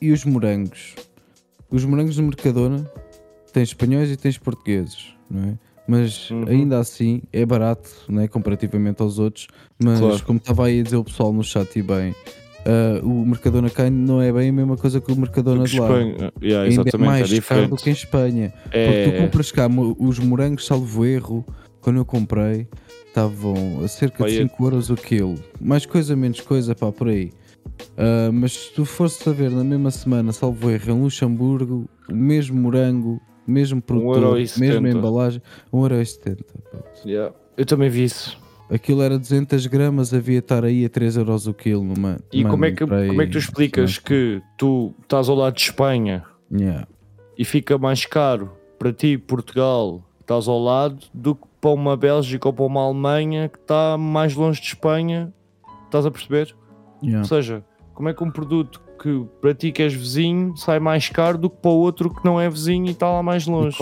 e 0.00 0.12
os 0.12 0.24
morangos? 0.24 0.94
Os 1.70 1.84
morangos 1.84 2.16
do 2.16 2.22
Mercadona 2.22 2.90
tens 3.52 3.68
espanhóis 3.68 4.10
e 4.10 4.16
tens 4.16 4.38
portugueses, 4.38 5.14
não 5.30 5.50
é? 5.50 5.58
Mas 5.88 6.30
Uhum. 6.30 6.44
ainda 6.46 6.78
assim 6.78 7.22
é 7.32 7.44
barato, 7.44 7.90
não 8.08 8.22
é? 8.22 8.28
comparativamente 8.28 9.02
aos 9.02 9.18
outros. 9.18 9.48
Mas 9.82 9.98
Claro. 9.98 10.22
como 10.24 10.38
estava 10.38 10.66
aí 10.66 10.80
a 10.80 10.82
dizer 10.82 10.96
o 10.96 11.04
pessoal 11.04 11.32
no 11.32 11.42
chat 11.42 11.76
e 11.78 11.82
bem, 11.82 12.14
ah, 12.66 13.00
o 13.04 13.24
Mercadona 13.26 13.68
cá 13.70 13.90
não 13.90 14.20
é 14.20 14.32
bem 14.32 14.50
a 14.50 14.52
mesma 14.52 14.76
coisa 14.76 15.00
que 15.00 15.12
o 15.12 15.16
Mercadona 15.16 15.64
de 15.64 15.78
lá. 15.78 15.86
Espanha, 15.86 16.32
yeah, 16.42 16.68
Ainda 16.70 16.90
é 16.92 16.96
mais 16.98 17.32
é 17.32 17.40
caro 17.40 17.68
do 17.68 17.76
que 17.76 17.90
em 17.90 17.92
Espanha. 17.92 18.52
Porque 18.64 18.76
É, 18.78 19.10
tu 19.10 19.22
compras 19.22 19.50
cá 19.52 19.68
os 19.98 20.18
morangos, 20.18 20.66
salvo 20.66 21.04
erro, 21.04 21.44
quando 21.80 21.96
eu 21.96 22.04
comprei, 22.04 22.66
estavam 23.06 23.82
a 23.84 23.88
cerca 23.88 24.24
de 24.24 24.32
e- 24.34 24.36
5 24.42 24.64
euros 24.64 24.90
o 24.90 24.94
quilo. 24.94 25.34
Mais 25.60 25.84
coisa, 25.86 26.14
menos 26.16 26.40
coisa, 26.40 26.74
pá, 26.74 26.90
por 26.92 27.08
aí. 27.08 27.30
Ah, 27.96 28.30
mas 28.32 28.52
se 28.52 28.72
tu 28.74 28.84
fosses 28.84 29.26
a 29.26 29.32
ver 29.32 29.50
na 29.50 29.64
mesma 29.64 29.90
semana, 29.90 30.32
salvo 30.32 30.70
erro, 30.70 30.92
em 30.92 31.02
Luxemburgo, 31.02 31.88
o 32.08 32.14
mesmo 32.14 32.60
morango, 32.60 33.20
mesmo 33.46 33.82
produtor, 33.82 34.36
e 34.38 34.42
mesma 34.42 34.66
70. 34.88 34.98
embalagem, 34.98 35.42
1,70€. 35.72 36.36
puto. 36.36 37.08
yeah. 37.08 37.34
Eu 37.56 37.66
também 37.66 37.90
vi 37.90 38.04
isso. 38.04 38.40
Aquilo 38.72 39.02
era 39.02 39.18
200 39.18 39.66
gramas, 39.66 40.14
havia 40.14 40.38
de 40.40 40.44
estar 40.44 40.64
aí 40.64 40.84
a 40.84 40.88
3 40.88 41.16
euros 41.18 41.46
o 41.46 41.52
quilo. 41.52 41.84
Mano, 41.84 42.20
E 42.32 42.42
como, 42.44 42.64
é 42.64 42.72
que, 42.72 42.82
aí, 42.84 43.08
como 43.08 43.20
é 43.22 43.26
que 43.26 43.32
tu 43.32 43.38
explicas 43.38 43.98
que 43.98 44.40
tu 44.56 44.94
estás 45.02 45.28
ao 45.28 45.36
lado 45.36 45.54
de 45.54 45.62
Espanha 45.62 46.24
Yeah. 46.50 46.86
e 47.38 47.44
fica 47.46 47.78
mais 47.78 48.04
caro 48.04 48.52
para 48.78 48.92
ti, 48.92 49.16
Portugal, 49.16 50.02
que 50.18 50.22
estás 50.24 50.48
ao 50.48 50.58
lado, 50.62 50.98
do 51.14 51.34
que 51.34 51.46
para 51.60 51.70
uma 51.70 51.96
Bélgica 51.96 52.48
ou 52.48 52.52
para 52.52 52.64
uma 52.64 52.82
Alemanha 52.84 53.48
que 53.48 53.58
está 53.58 53.96
mais 53.96 54.34
longe 54.34 54.60
de 54.60 54.66
Espanha. 54.68 55.32
Estás 55.86 56.04
a 56.04 56.10
perceber? 56.10 56.54
Yeah. 57.02 57.20
Ou 57.20 57.24
seja, 57.24 57.64
como 57.94 58.08
é 58.08 58.14
que 58.14 58.22
um 58.24 58.30
produto 58.30 58.80
que 59.02 59.24
para 59.40 59.54
ti 59.54 59.72
que 59.72 59.82
és 59.82 59.92
vizinho 59.94 60.56
sai 60.56 60.78
mais 60.78 61.08
caro 61.08 61.36
do 61.38 61.48
que 61.50 61.56
para 61.56 61.70
o 61.70 61.74
outro 61.78 62.08
que 62.08 62.24
não 62.24 62.40
é 62.40 62.48
vizinho 62.48 62.86
e 62.86 62.90
está 62.90 63.10
lá 63.10 63.22
mais 63.22 63.46
longe? 63.46 63.76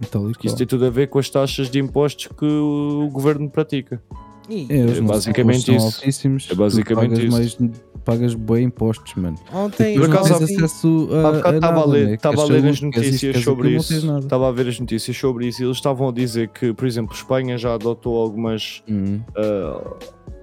E 0.00 0.06
e 0.42 0.46
isso 0.46 0.56
tem 0.56 0.66
tudo 0.66 0.84
a 0.86 0.90
ver 0.90 1.08
com 1.08 1.18
as 1.18 1.28
taxas 1.30 1.70
de 1.70 1.78
impostos 1.78 2.26
que 2.28 2.44
o 2.44 3.08
governo 3.12 3.48
pratica. 3.48 4.00
E 4.48 4.66
É, 4.70 4.76
É 4.76 4.84
nossos 4.84 5.00
basicamente 5.00 5.74
isso. 5.74 5.86
altíssimos, 5.86 6.48
É 6.50 6.54
basicamente 6.54 7.10
pagas 7.10 7.24
isso. 7.48 7.62
Mais, 7.62 7.80
pagas 8.04 8.34
bem 8.34 8.64
impostos, 8.66 9.14
mano. 9.16 9.36
ontem, 9.52 9.98
Por 9.98 10.08
não 10.08 10.16
acaso, 10.18 10.44
acesso 10.44 11.08
a, 11.12 11.28
Há 11.28 11.32
bocado 11.32 11.48
a 11.48 11.58
estava 11.58 11.80
a 11.80 11.86
ler, 11.86 12.06
né? 12.06 12.14
estava 12.14 12.40
a 12.40 12.44
ler 12.44 12.48
saúde, 12.52 12.68
as 12.68 12.74
isto, 12.74 12.86
notícias 12.86 13.36
sobre 13.42 13.70
isso. 13.76 14.18
Estava 14.18 14.48
a 14.48 14.52
ver 14.52 14.68
as 14.68 14.78
notícias 14.78 15.16
sobre 15.16 15.46
isso 15.48 15.62
e 15.62 15.64
eles 15.64 15.76
estavam 15.78 16.08
a 16.08 16.12
dizer 16.12 16.48
que, 16.50 16.72
por 16.72 16.86
exemplo, 16.86 17.14
Espanha 17.14 17.58
já 17.58 17.74
adotou 17.74 18.20
algumas, 18.20 18.82
Hum. 18.88 19.20
ah, 19.36 19.96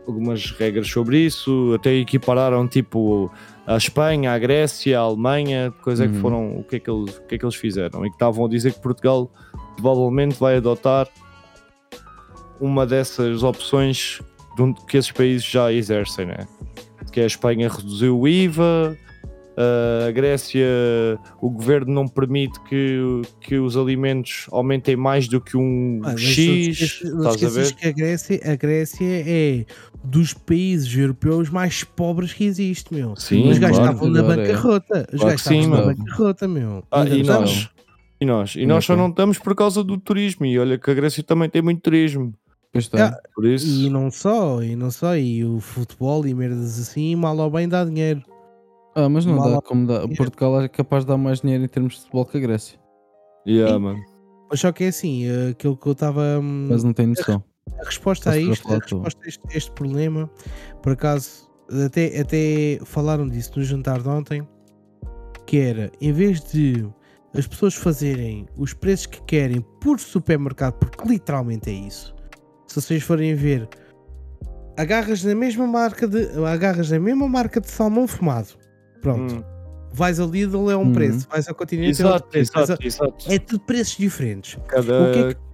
algumas 0.05 0.51
regras 0.51 0.87
sobre 0.89 1.19
isso, 1.19 1.71
até 1.73 1.93
equipararam 1.95 2.67
tipo 2.67 3.31
a 3.65 3.77
Espanha, 3.77 4.33
a 4.33 4.37
Grécia, 4.39 4.99
a 4.99 5.01
Alemanha, 5.03 5.71
coisa 5.81 6.05
é 6.05 6.07
que 6.07 6.15
Uhum. 6.15 6.21
foram, 6.21 6.57
o 6.59 6.63
que 6.63 6.75
é 6.75 6.79
que, 6.79 6.89
eles, 6.89 7.17
o 7.17 7.21
que 7.23 7.35
é 7.35 7.37
que 7.37 7.45
eles 7.45 7.55
fizeram 7.55 8.05
e 8.05 8.09
que 8.09 8.15
estavam 8.15 8.45
a 8.45 8.49
dizer 8.49 8.73
que 8.73 8.79
Portugal 8.81 9.31
provavelmente 9.75 10.35
vai 10.39 10.57
adotar 10.57 11.07
uma 12.59 12.85
dessas 12.85 13.43
opções 13.43 14.21
de 14.55 14.73
que 14.87 14.97
esses 14.97 15.11
países 15.11 15.43
já 15.45 15.71
exercem, 15.71 16.25
né? 16.27 16.47
Que 17.11 17.21
a 17.21 17.25
Espanha 17.25 17.69
reduziu 17.69 18.19
o 18.19 18.27
IVA, 18.27 18.97
a 19.57 20.11
Grécia, 20.11 20.65
o 21.41 21.49
governo 21.49 21.93
não 21.93 22.07
permite 22.07 22.59
que, 22.63 23.21
que 23.41 23.57
os 23.57 23.77
alimentos 23.77 24.47
aumentem 24.51 24.95
mais 24.95 25.27
do 25.27 25.39
que 25.39 25.55
um 25.55 26.01
Ah, 26.03 26.11
mas 26.13 26.21
X, 26.21 27.01
não 27.03 27.29
estás 27.31 27.43
a 27.57 27.61
ver? 27.61 27.73
que 27.73 27.87
a 27.87 27.91
Grécia, 27.91 28.41
a 28.43 28.55
Grécia 28.55 29.23
é 29.27 29.65
dos 30.03 30.33
países 30.33 30.95
europeus 30.95 31.49
mais 31.49 31.83
pobres 31.83 32.33
que 32.33 32.43
existe, 32.45 32.93
meu. 32.93 33.15
Sim, 33.15 33.49
Os 33.49 33.57
gajos 33.57 33.77
estavam 33.79 34.09
na 34.09 34.19
é. 34.19 34.23
bancarrota. 34.23 35.07
Os 35.13 35.19
Claro 35.19 35.37
gajos 35.37 35.51
estavam 35.51 35.67
na 35.69 35.93
bancarrota, 35.93 36.47
meu. 36.47 36.83
Ah, 36.91 37.05
e 37.05 37.23
nós? 37.23 37.69
E 38.19 38.25
nós? 38.25 38.55
E 38.55 38.65
nós 38.65 38.85
só 38.85 38.95
não 38.95 39.09
estamos 39.09 39.37
por 39.37 39.53
causa 39.55 39.83
do 39.83 39.97
turismo. 39.97 40.45
E 40.45 40.57
olha 40.57 40.77
que 40.77 40.89
a 40.89 40.93
Grécia 40.93 41.23
também 41.23 41.49
tem 41.49 41.61
muito 41.61 41.81
turismo. 41.81 42.33
Está. 42.73 43.05
Ah, 43.09 43.17
Por 43.35 43.45
isso, 43.45 43.67
E 43.67 43.87
não 43.87 44.09
só, 44.09 44.63
e 44.63 44.75
não 44.75 44.89
só, 44.89 45.15
e 45.15 45.45
o 45.45 45.59
futebol 45.59 46.25
e 46.25 46.33
merdas 46.33 46.79
assim, 46.79 47.15
mal 47.15 47.37
ou 47.37 47.51
bem 47.51 47.69
dá 47.69 47.85
dinheiro. 47.85 48.23
Ah, 48.95 49.09
mas 49.09 49.25
não 49.25 49.37
dá 49.37 49.61
como 49.61 49.87
dá. 49.87 50.07
Portugal 50.07 50.61
é 50.61 50.67
capaz 50.67 51.03
de 51.03 51.09
dar 51.09 51.17
mais 51.17 51.41
dinheiro 51.41 51.63
em 51.63 51.67
termos 51.67 51.93
de 51.95 51.99
futebol 52.01 52.25
que 52.25 52.37
a 52.37 52.39
Grécia. 52.39 52.79
yeah, 53.47 53.77
mano. 53.79 53.99
Mas 54.49 54.59
só 54.59 54.71
que 54.71 54.83
é 54.83 54.87
assim, 54.89 55.25
eh, 55.25 55.49
aquilo 55.49 55.75
que 55.75 55.87
eu 55.87 55.93
estava. 55.93 56.39
hum, 56.39 56.67
Mas 56.69 56.83
não 56.83 56.93
tem 56.93 57.07
noção. 57.07 57.43
A 57.81 57.85
resposta 57.85 58.29
a 58.31 58.37
isto, 58.37 58.71
a 58.71 58.77
resposta 58.77 59.21
a 59.23 59.27
este, 59.27 59.41
este 59.51 59.71
problema, 59.71 60.29
por 60.81 60.91
acaso, 60.91 61.49
até, 61.85 62.19
até 62.19 62.79
falaram 62.85 63.27
disso 63.27 63.53
no 63.55 63.63
jantar 63.63 64.01
de 64.01 64.09
ontem, 64.09 64.47
que 65.47 65.57
era, 65.57 65.91
em 65.99 66.11
vez 66.11 66.41
de 66.43 66.87
as 67.35 67.47
pessoas 67.47 67.73
fazerem 67.73 68.45
os 68.57 68.73
preços 68.73 69.07
que 69.07 69.21
querem 69.23 69.61
por 69.81 69.99
supermercado, 69.99 70.73
porque 70.73 71.07
literalmente 71.07 71.69
é 71.69 71.73
isso, 71.73 72.13
se 72.67 72.79
vocês 72.79 73.01
forem 73.01 73.33
ver, 73.33 73.67
agarras 74.77 75.23
na 75.23 75.33
mesma 75.33 75.65
marca 75.65 76.07
de, 76.07 76.27
agarras 76.45 76.91
na 76.91 76.99
mesma 76.99 77.27
marca 77.27 77.59
de 77.59 77.71
salmão 77.71 78.07
fumado, 78.07 78.49
pronto, 79.03 79.35
Hum. 79.35 79.43
vais 79.93 80.19
ao 80.19 80.27
Lidl 80.27 80.71
é 80.71 80.75
um 80.75 80.83
Uhum. 80.85 80.93
preço, 80.93 81.27
vais 81.29 81.47
ao 81.47 81.53
Continente 81.53 82.01
é 82.01 82.05
outro 82.05 82.17
Exato, 82.17 82.29
preço, 82.29 82.51
exato, 82.59 82.87
exato. 82.87 83.31
é 83.31 83.37
tudo 83.37 83.59
preços 83.65 83.97
diferentes. 83.97 84.57
Cada... 84.67 85.03
o 85.03 85.11
que 85.11 85.19
é 85.19 85.53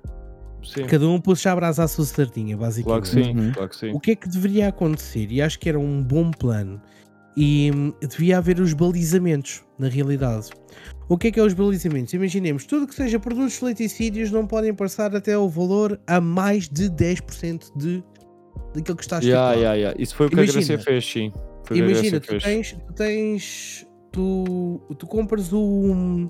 Sim, 0.61 0.84
Cada 0.88 1.07
um 1.07 1.21
puxa 1.21 1.51
a 1.53 1.55
brasa 1.55 1.84
à 1.85 1.88
sua 1.88 2.03
sardinha, 2.05 2.55
claro 2.57 2.69
basicamente. 2.73 3.01
que 3.03 3.09
sim, 3.09 3.31
Uhum. 3.39 3.51
claro 3.53 3.69
que 3.69 3.76
sim. 3.77 3.91
O 3.93 3.99
que 3.99 4.11
é 4.11 4.15
que 4.15 4.27
deveria 4.30 4.67
acontecer? 4.67 5.27
E 5.31 5.41
acho 5.41 5.57
que 5.57 5.69
era 5.69 5.80
um 5.80 6.03
bom 6.03 6.31
plano. 6.31 6.81
E 7.38 7.71
hum, 7.73 7.93
devia 8.01 8.38
haver 8.39 8.59
os 8.59 8.73
balizamentos, 8.73 9.63
na 9.80 9.88
realidade. 9.88 10.49
O 11.07 11.17
que 11.17 11.30
é 11.30 11.31
que 11.31 11.39
é 11.39 11.43
os 11.43 11.53
balizamentos? 11.53 12.13
Imaginemos, 12.13 12.65
tudo 12.65 12.85
que 12.85 12.93
seja 12.93 13.17
produtos 13.17 13.57
de 13.57 13.63
laticídios 13.63 14.31
não 14.31 14.45
podem 14.45 14.73
passar 14.73 15.15
até 15.15 15.38
o 15.38 15.47
valor 15.47 15.97
a 16.05 16.19
mais 16.19 16.67
de 16.67 16.89
10% 16.89 17.71
de, 17.77 18.03
daquilo 18.76 18.97
que 18.97 19.03
está 19.03 19.19
Yeah, 19.19 19.53
estipulado. 19.53 19.59
yeah, 19.59 19.73
yeah. 19.76 20.01
Isso 20.03 20.13
foi 20.15 20.27
o 20.27 20.30
que 20.30 20.35
a 20.35 20.43
Imagina. 20.43 20.53
Grécia 20.65 20.80
fez, 20.80 21.05
sim. 21.09 21.31
Imagina, 21.71 22.19
tu 22.19 22.37
tens, 22.39 22.71
tu 22.71 22.93
tens. 22.93 23.87
Tu, 24.11 24.81
tu 24.97 25.07
compras 25.07 25.53
o. 25.53 26.29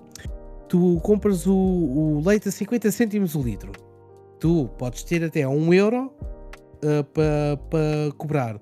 Tu 0.67 0.99
compras 1.01 1.47
o, 1.47 1.55
o 1.55 2.21
leite 2.23 2.49
a 2.49 2.51
50 2.51 2.91
cêntimos 2.91 3.35
o 3.35 3.41
litro. 3.41 3.71
Tu 4.39 4.69
podes 4.77 5.03
ter 5.03 5.23
até 5.23 5.47
1 5.47 5.73
euro 5.73 6.13
para 7.13 8.11
cobrar. 8.17 8.59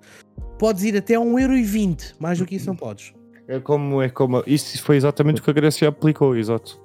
Podes 0.58 0.84
ir 0.84 0.98
até 0.98 1.20
1 1.20 1.40
euro 1.40 1.58
e 1.58 1.64
20. 1.64 2.16
Mais 2.20 2.40
do 2.40 2.46
que 2.46 2.56
isso 2.56 2.68
não 2.68 2.76
podes. 2.76 3.14
É 3.48 3.60
como, 3.60 4.02
é 4.02 4.10
como. 4.10 4.44
Isso 4.46 4.82
foi 4.84 4.98
exatamente 4.98 5.42
o 5.42 5.44
que 5.44 5.50
a 5.50 5.54
Grécia 5.54 5.88
aplicou, 5.88 6.36
exato. 6.36 6.82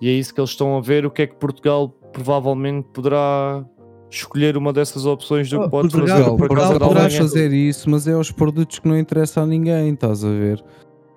E 0.00 0.08
é 0.08 0.12
isso 0.12 0.34
que 0.34 0.40
eles 0.40 0.50
estão 0.50 0.76
a 0.76 0.80
ver. 0.80 1.06
O 1.06 1.10
que 1.10 1.22
é 1.22 1.26
que 1.26 1.36
Portugal 1.36 1.88
provavelmente 2.12 2.88
poderá 2.92 3.64
escolher 4.10 4.56
uma 4.56 4.72
dessas 4.72 5.06
opções 5.06 5.48
do 5.48 5.58
que 5.60 5.64
Oh, 5.66 5.70
pode 5.70 5.88
Portugal- 5.90 6.16
fazer 6.18 6.36
Portugal, 6.36 6.78
por 6.78 7.10
fazer 7.10 7.52
isso, 7.52 7.88
mas 7.88 8.06
é 8.08 8.12
aos 8.12 8.30
produtos 8.30 8.78
que 8.78 8.88
não 8.88 8.98
interessa 8.98 9.40
a 9.42 9.46
ninguém, 9.46 9.92
estás 9.94 10.24
a 10.24 10.28
ver? 10.30 10.62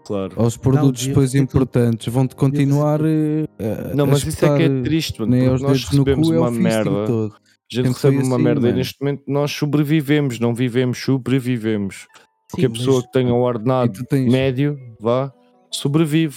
Claro. 0.06 0.34
Aos 0.36 0.58
produtos 0.58 1.08
depois 1.08 1.34
importantes 1.34 2.12
vão-te 2.14 2.36
continuar 2.36 3.00
eh, 3.04 3.46
a, 3.92 3.96
Não, 3.96 4.04
a 4.04 4.08
mas 4.08 4.24
isso 4.26 4.46
é 4.46 4.58
que 4.58 4.64
é 4.64 4.82
triste, 4.82 5.20
mano. 5.22 5.32
nem 5.32 5.40
porque 5.50 5.52
aos 5.54 5.62
nós 5.62 5.86
recebemos 5.86 6.28
cu 6.28 6.34
é 6.34 6.40
uma 6.40 6.48
fisting 6.50 6.64
merda. 6.64 7.06
todo. 7.08 7.34
A 7.36 7.76
gente 7.76 7.88
Sempre 7.88 7.90
recebe 7.94 8.18
uma 8.28 8.36
assim, 8.36 8.44
merda 8.44 8.60
e 8.60 8.64
mano. 8.66 8.78
neste 8.78 9.02
momento 9.02 9.24
nós 9.28 9.52
sobrevivemos, 9.52 10.40
não 10.40 10.54
vivemos, 10.54 10.98
sobrevivemos. 11.02 12.06
Porque 12.52 12.66
a 12.66 12.70
pessoa 12.70 12.98
mas- 12.98 13.06
que 13.06 13.12
tenha 13.14 13.34
um 13.34 13.40
E 13.40 13.42
ordenado 13.48 14.04
tens 14.10 14.32
médio, 14.32 14.78
vá, 15.00 15.32
sobrevive. 15.72 16.36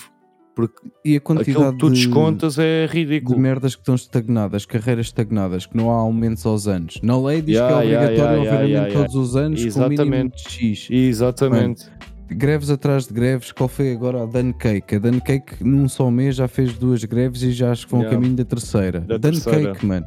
Porque 0.56 0.74
e 1.04 1.14
a 1.14 1.18
aquilo 1.18 1.20
quantidade 1.20 1.72
que 1.72 1.78
tu 1.78 1.90
de, 1.90 1.96
descontas 1.96 2.58
é 2.58 2.86
de 2.86 2.92
ridículo. 2.92 3.38
merdas 3.38 3.74
que 3.76 3.82
estão 3.82 3.94
estagnadas, 3.94 4.64
carreiras 4.64 5.06
estagnadas, 5.06 5.66
que 5.66 5.76
não 5.76 5.90
há 5.92 5.96
aumentos 5.96 6.44
aos 6.46 6.66
anos. 6.66 6.98
Na 7.02 7.16
lei 7.20 7.42
diz 7.42 7.56
Yeah, 7.56 7.68
que 7.82 7.92
é 7.92 7.96
obrigatório 7.98 8.16
yeah, 8.16 8.56
haver 8.56 8.68
yeah, 8.68 8.78
aumento 8.78 8.92
yeah, 8.92 8.94
todos 9.08 9.14
os 9.14 9.36
anos 9.36 9.60
com 9.62 9.80
o 9.80 9.88
mínimo 9.88 9.92
Exatamente. 10.02 10.44
de 10.48 10.50
X. 10.76 10.88
Exatamente. 10.90 11.84
Greves 12.28 12.70
atrás 12.70 13.06
de 13.06 13.12
greves, 13.14 13.52
qual 13.52 13.68
foi 13.68 13.92
agora 13.92 14.22
a 14.22 14.26
Dan 14.26 14.52
Cake? 14.54 14.96
A 14.96 14.98
Dan 14.98 15.20
Cake 15.20 15.62
num 15.62 15.88
só 15.88 16.10
mês 16.10 16.34
já 16.36 16.48
fez 16.48 16.72
duas 16.76 17.04
greves 17.04 17.42
e 17.42 17.52
já 17.52 17.70
acho 17.70 17.84
que 17.86 17.92
vão 17.92 18.00
Yeah. 18.00 18.16
a 18.16 18.20
caminho 18.20 18.36
da 18.36 18.44
terceira. 18.44 19.00
Da 19.00 19.16
Dan 19.18 19.30
terceira. 19.32 19.72
Cake, 19.74 19.86
mano. 19.86 20.06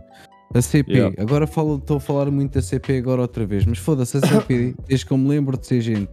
A 0.53 0.61
CP, 0.63 0.91
Yeah. 0.91 1.15
agora 1.21 1.45
falo- 1.45 1.77
estou 1.77 1.97
a 1.97 1.99
falar 1.99 2.29
muito 2.31 2.55
da 2.55 2.61
CP 2.63 2.97
agora 2.97 3.21
outra 3.21 3.45
vez, 3.45 3.65
mas 3.67 3.77
foda-se, 3.77 4.17
a 4.17 4.19
CP, 4.21 4.73
desde 4.89 5.05
que 5.05 5.11
eu 5.13 5.17
me 5.17 5.29
lembro 5.29 5.55
de 5.57 5.67
ser 5.67 5.79
gente, 5.79 6.11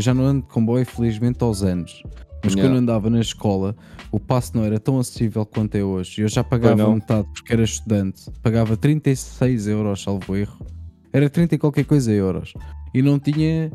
já 0.00 0.12
não 0.12 0.24
ando 0.24 0.42
de 0.42 0.48
comboio 0.48 0.84
felizmente 0.84 1.42
aos 1.44 1.62
anos, 1.62 2.02
mas 2.44 2.52
Yeah. 2.54 2.62
quando 2.68 2.78
andava 2.82 3.10
na 3.10 3.20
escola, 3.20 3.74
o 4.12 4.20
passe 4.20 4.54
não 4.54 4.62
era 4.64 4.78
tão 4.78 4.98
acessível 4.98 5.44
quanto 5.44 5.74
é 5.74 5.82
hoje. 5.84 6.22
Eu 6.22 6.28
já 6.28 6.44
pagava 6.44 6.76
não. 6.76 6.94
metade 6.94 7.26
porque 7.34 7.52
era 7.52 7.62
estudante, 7.64 8.30
pagava 8.42 8.76
36 8.76 9.66
euros, 9.68 10.02
salvo 10.02 10.36
erro, 10.36 10.64
era 11.12 11.28
30 11.30 11.54
e 11.54 11.58
qualquer 11.58 11.84
coisa 11.84 12.12
euros, 12.12 12.52
e 12.94 13.02
não 13.02 13.18
tinha 13.18 13.70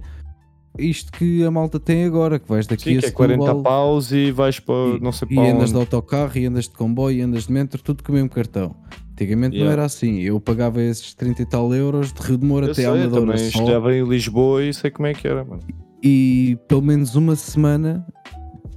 isto 0.80 1.12
que 1.12 1.44
a 1.44 1.52
malta 1.52 1.80
tem 1.80 2.06
agora, 2.06 2.40
que 2.40 2.48
vais 2.48 2.66
daqui 2.66 2.84
Sim, 2.92 2.98
a 2.98 3.02
que 3.02 3.06
é 3.08 3.12
40 3.12 3.44
Setúbal 3.44 3.64
paus 3.64 4.12
e 4.14 4.32
vais 4.32 4.58
para 4.60 4.98
e, 4.98 5.00
não 5.02 5.12
sei 5.12 5.28
e 5.30 5.36
para 5.36 5.44
andas 5.52 5.64
onde. 5.64 5.72
de 5.74 5.78
autocarro, 5.80 6.38
e 6.38 6.46
andas 6.46 6.64
de 6.66 6.72
comboio, 6.72 7.18
e 7.18 7.22
andas 7.22 7.48
de 7.48 7.52
metro, 7.52 7.82
tudo 7.84 8.04
com 8.04 8.12
o 8.12 8.16
mesmo 8.16 8.30
cartão. 8.30 8.74
Antigamente 9.12 9.52
não 9.58 9.64
Yeah. 9.66 9.74
era 9.74 9.86
assim, 9.86 10.20
eu 10.22 10.40
pagava 10.40 10.82
esses 10.82 11.14
30 11.14 11.42
e 11.42 11.46
tal 11.46 11.74
euros 11.76 12.14
de 12.14 12.22
Rio 12.22 12.38
de 12.38 12.46
Moura 12.46 12.68
Eu 12.68 12.72
até 12.72 12.86
à 12.86 12.90
eu 12.96 13.12
também 13.12 13.38
só, 13.38 13.64
estava 13.64 13.94
em 13.94 14.04
Lisboa 14.08 14.64
e 14.64 14.74
sei 14.74 14.90
como 14.90 15.08
é 15.08 15.14
que 15.14 15.28
era, 15.28 15.44
mano. 15.44 15.62
e 16.02 16.58
pelo 16.70 16.82
menos 16.82 17.16
uma 17.16 17.36
semana 17.36 18.08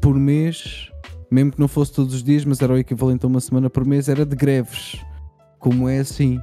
por 0.05 0.15
mês, 0.19 0.91
mesmo 1.31 1.53
que 1.53 1.59
não 1.59 1.67
fosse 1.67 1.91
todos 1.95 2.13
os 2.13 2.23
dias, 2.23 2.45
mas 2.45 2.61
era 2.61 2.75
o 2.75 2.77
equivalente 2.77 3.25
a 3.25 3.29
uma 3.29 3.41
semana 3.41 3.71
por 3.71 3.87
mês, 3.87 4.07
era 4.07 4.27
de 4.27 4.37
greves. 4.37 5.01
Como 5.59 5.89
é 5.89 5.99
assim, 6.01 6.39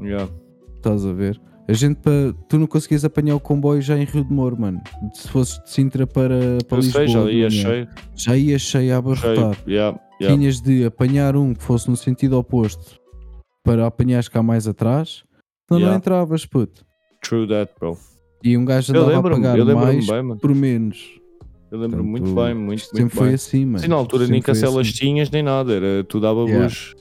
Yeah. 0.00 0.32
estás 0.76 1.04
a 1.04 1.12
ver? 1.12 1.38
A 1.68 1.72
gente, 1.74 1.96
pa- 1.96 2.34
tu 2.48 2.58
não 2.58 2.66
conseguias 2.66 3.04
apanhar 3.04 3.34
o 3.34 3.40
comboio 3.40 3.82
já 3.82 3.98
em 3.98 4.04
Rio 4.04 4.24
de 4.24 4.32
Moro, 4.32 4.58
mano. 4.58 4.80
Se 5.12 5.28
fosses 5.28 5.62
de 5.62 5.68
Sintra 5.70 6.06
para, 6.06 6.56
para 6.66 6.78
Eu 6.78 6.82
Lisboa, 6.82 7.04
sei, 7.04 7.08
já 7.08 7.30
ia 7.30 7.50
cheio. 7.50 7.88
já 8.14 8.36
ia 8.36 8.58
cheio 8.58 8.58
a 8.58 8.58
cheio. 8.58 8.96
abarrotar. 8.96 9.56
Yeah, 9.68 10.00
yeah. 10.18 10.34
Tinhas 10.34 10.60
de 10.62 10.86
apanhar 10.86 11.36
um 11.36 11.52
que 11.52 11.62
fosse 11.62 11.90
no 11.90 11.96
sentido 11.98 12.38
oposto 12.38 12.98
para 13.62 13.86
apanhares 13.86 14.28
cá 14.28 14.42
mais 14.42 14.66
atrás, 14.66 15.22
senão 15.68 15.80
não 15.80 15.88
Yeah. 15.88 15.98
entravas, 15.98 16.46
puto. 16.46 16.82
True 17.22 17.46
that, 17.48 17.72
bro. 17.78 17.98
E 18.42 18.56
um 18.56 18.64
gajo 18.64 18.92
andava 18.96 19.18
a 19.18 19.22
pagar 19.22 19.58
mais 19.74 20.06
bem, 20.06 20.36
por 20.38 20.54
menos. 20.54 21.20
Eu 21.76 21.80
lembro 21.82 22.02
Portanto, 22.04 22.10
muito 22.24 22.34
bem, 22.34 22.54
muito, 22.54 22.82
Sempre 22.84 23.00
muito 23.02 23.16
foi 23.16 23.26
bem. 23.26 23.34
assim, 23.34 23.64
mano. 23.66 23.78
Sim, 23.80 23.88
na 23.88 23.96
altura 23.96 24.26
nem 24.26 24.40
cancelas 24.42 24.86
assim. 24.88 24.96
tinhas 24.96 25.30
nem 25.30 25.42
nada, 25.42 25.72
era 25.74 26.04
tu 26.04 26.18
dava 26.18 26.40
Yeah. 26.42 26.64
luz. 26.64 26.94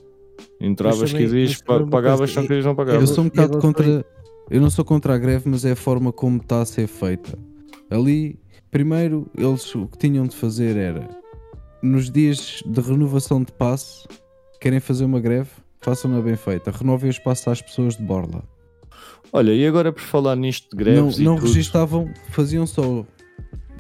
Entravas, 0.60 1.00
Mas 1.02 1.12
também- 1.12 1.28
querias, 1.28 1.62
mas 1.68 1.90
pagavas, 1.90 2.36
não 2.36 2.44
querias, 2.44 2.66
não 2.66 2.72
Eu 2.72 2.76
pagavas. 2.76 3.10
sou 3.10 3.24
um 3.24 3.28
bocado 3.28 3.58
contra. 3.60 4.06
Eu 4.50 4.62
não 4.62 4.70
sou 4.70 4.86
contra 4.86 5.14
a 5.16 5.18
greve, 5.18 5.50
mas 5.50 5.66
é 5.66 5.72
a 5.72 5.76
forma 5.76 6.12
como 6.12 6.38
está 6.38 6.62
a 6.62 6.66
ser 6.66 6.88
feita. 6.88 7.38
Ali, 7.90 8.38
primeiro, 8.72 9.28
eles 9.38 9.74
o 9.76 9.88
que 9.88 9.98
tinham 9.98 10.26
de 10.28 10.36
fazer 10.36 10.76
era 10.78 11.10
nos 11.82 12.10
dias 12.12 12.62
de 12.66 12.82
renovação 12.82 13.42
de 13.44 13.52
passe, 13.52 14.08
querem 14.62 14.80
fazer 14.80 15.06
uma 15.06 15.20
greve, 15.20 15.50
façam-na 15.82 16.20
bem 16.22 16.36
feita. 16.36 16.72
Renovem 16.72 17.10
o 17.10 17.12
espaço 17.12 17.50
às 17.50 17.62
pessoas 17.62 17.96
de 17.98 18.04
Borla. 18.04 18.44
Olha, 19.34 19.52
e 19.52 19.66
agora 19.68 19.92
por 19.92 20.02
falar 20.02 20.36
nisto 20.36 20.70
de 20.70 20.76
Não, 20.78 20.94
greves 20.94 21.20
não 21.20 21.36
e 21.36 21.40
tudo, 21.40 21.48
registavam, 21.48 22.10
faziam 22.32 22.66
só. 22.66 23.04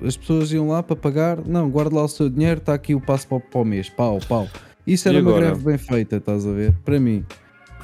As 0.03 0.17
pessoas 0.17 0.51
iam 0.51 0.67
lá 0.67 0.81
para 0.83 0.95
pagar, 0.95 1.39
não, 1.45 1.69
guarda 1.69 1.95
lá 1.95 2.03
o 2.03 2.07
seu 2.07 2.29
dinheiro, 2.29 2.59
está 2.59 2.73
aqui 2.73 2.93
o 2.95 3.01
passo 3.01 3.27
para, 3.27 3.39
para 3.39 3.61
o 3.61 3.65
mês, 3.65 3.89
pau, 3.89 4.19
pau. 4.27 4.47
Isso 4.85 5.07
era 5.09 5.19
uma 5.21 5.33
greve 5.33 5.63
bem 5.63 5.77
feita, 5.77 6.17
estás 6.17 6.45
a 6.45 6.51
ver? 6.51 6.73
Para 6.83 6.99
mim, 6.99 7.23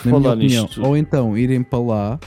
na 0.06 0.12
minha 0.12 0.22
falar 0.22 0.36
opinião. 0.36 0.64
nisto, 0.64 0.84
Ou 0.86 0.96
então 0.98 1.38
irem 1.38 1.64
para 1.64 1.80
lá, 1.80 2.20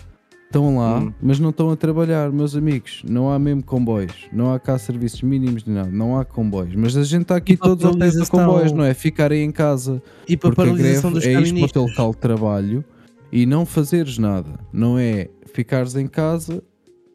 estão 0.46 0.76
lá, 0.78 0.98
Hum. 1.00 1.12
mas 1.22 1.38
não 1.38 1.50
estão 1.50 1.70
a 1.70 1.76
trabalhar, 1.76 2.32
meus 2.32 2.56
amigos. 2.56 3.02
Não 3.08 3.30
há 3.30 3.38
mesmo 3.38 3.62
comboios, 3.62 4.14
não 4.32 4.52
há 4.52 4.58
cá 4.58 4.78
serviços 4.78 5.22
mínimos 5.22 5.62
de 5.64 5.70
nada, 5.70 5.90
não 5.90 6.18
há 6.18 6.24
comboios. 6.24 6.74
Mas 6.74 6.96
a 6.96 7.02
gente 7.04 7.22
está 7.22 7.36
aqui 7.36 7.52
E 7.52 7.56
todos 7.56 7.84
ao 7.84 7.92
paralisação- 7.92 8.38
comboios, 8.46 8.72
não 8.72 8.84
é? 8.84 8.94
Ficarem 8.94 9.44
em 9.44 9.50
casa. 9.52 10.02
E 10.28 10.36
para 10.36 10.50
Porque 10.50 10.62
a 10.62 10.64
paralisação 10.64 11.12
dos 11.12 11.22
greve 11.24 11.44
é 11.44 11.48
ir 11.48 11.54
para 11.60 11.66
o 11.66 11.72
teu 11.72 11.82
local 11.82 12.10
de 12.12 12.16
trabalho 12.18 12.84
e 13.30 13.46
não 13.46 13.64
fazeres 13.66 14.16
nada. 14.18 14.58
Não 14.72 14.98
é 14.98 15.28
ficares 15.52 15.94
em 15.96 16.06
casa 16.06 16.62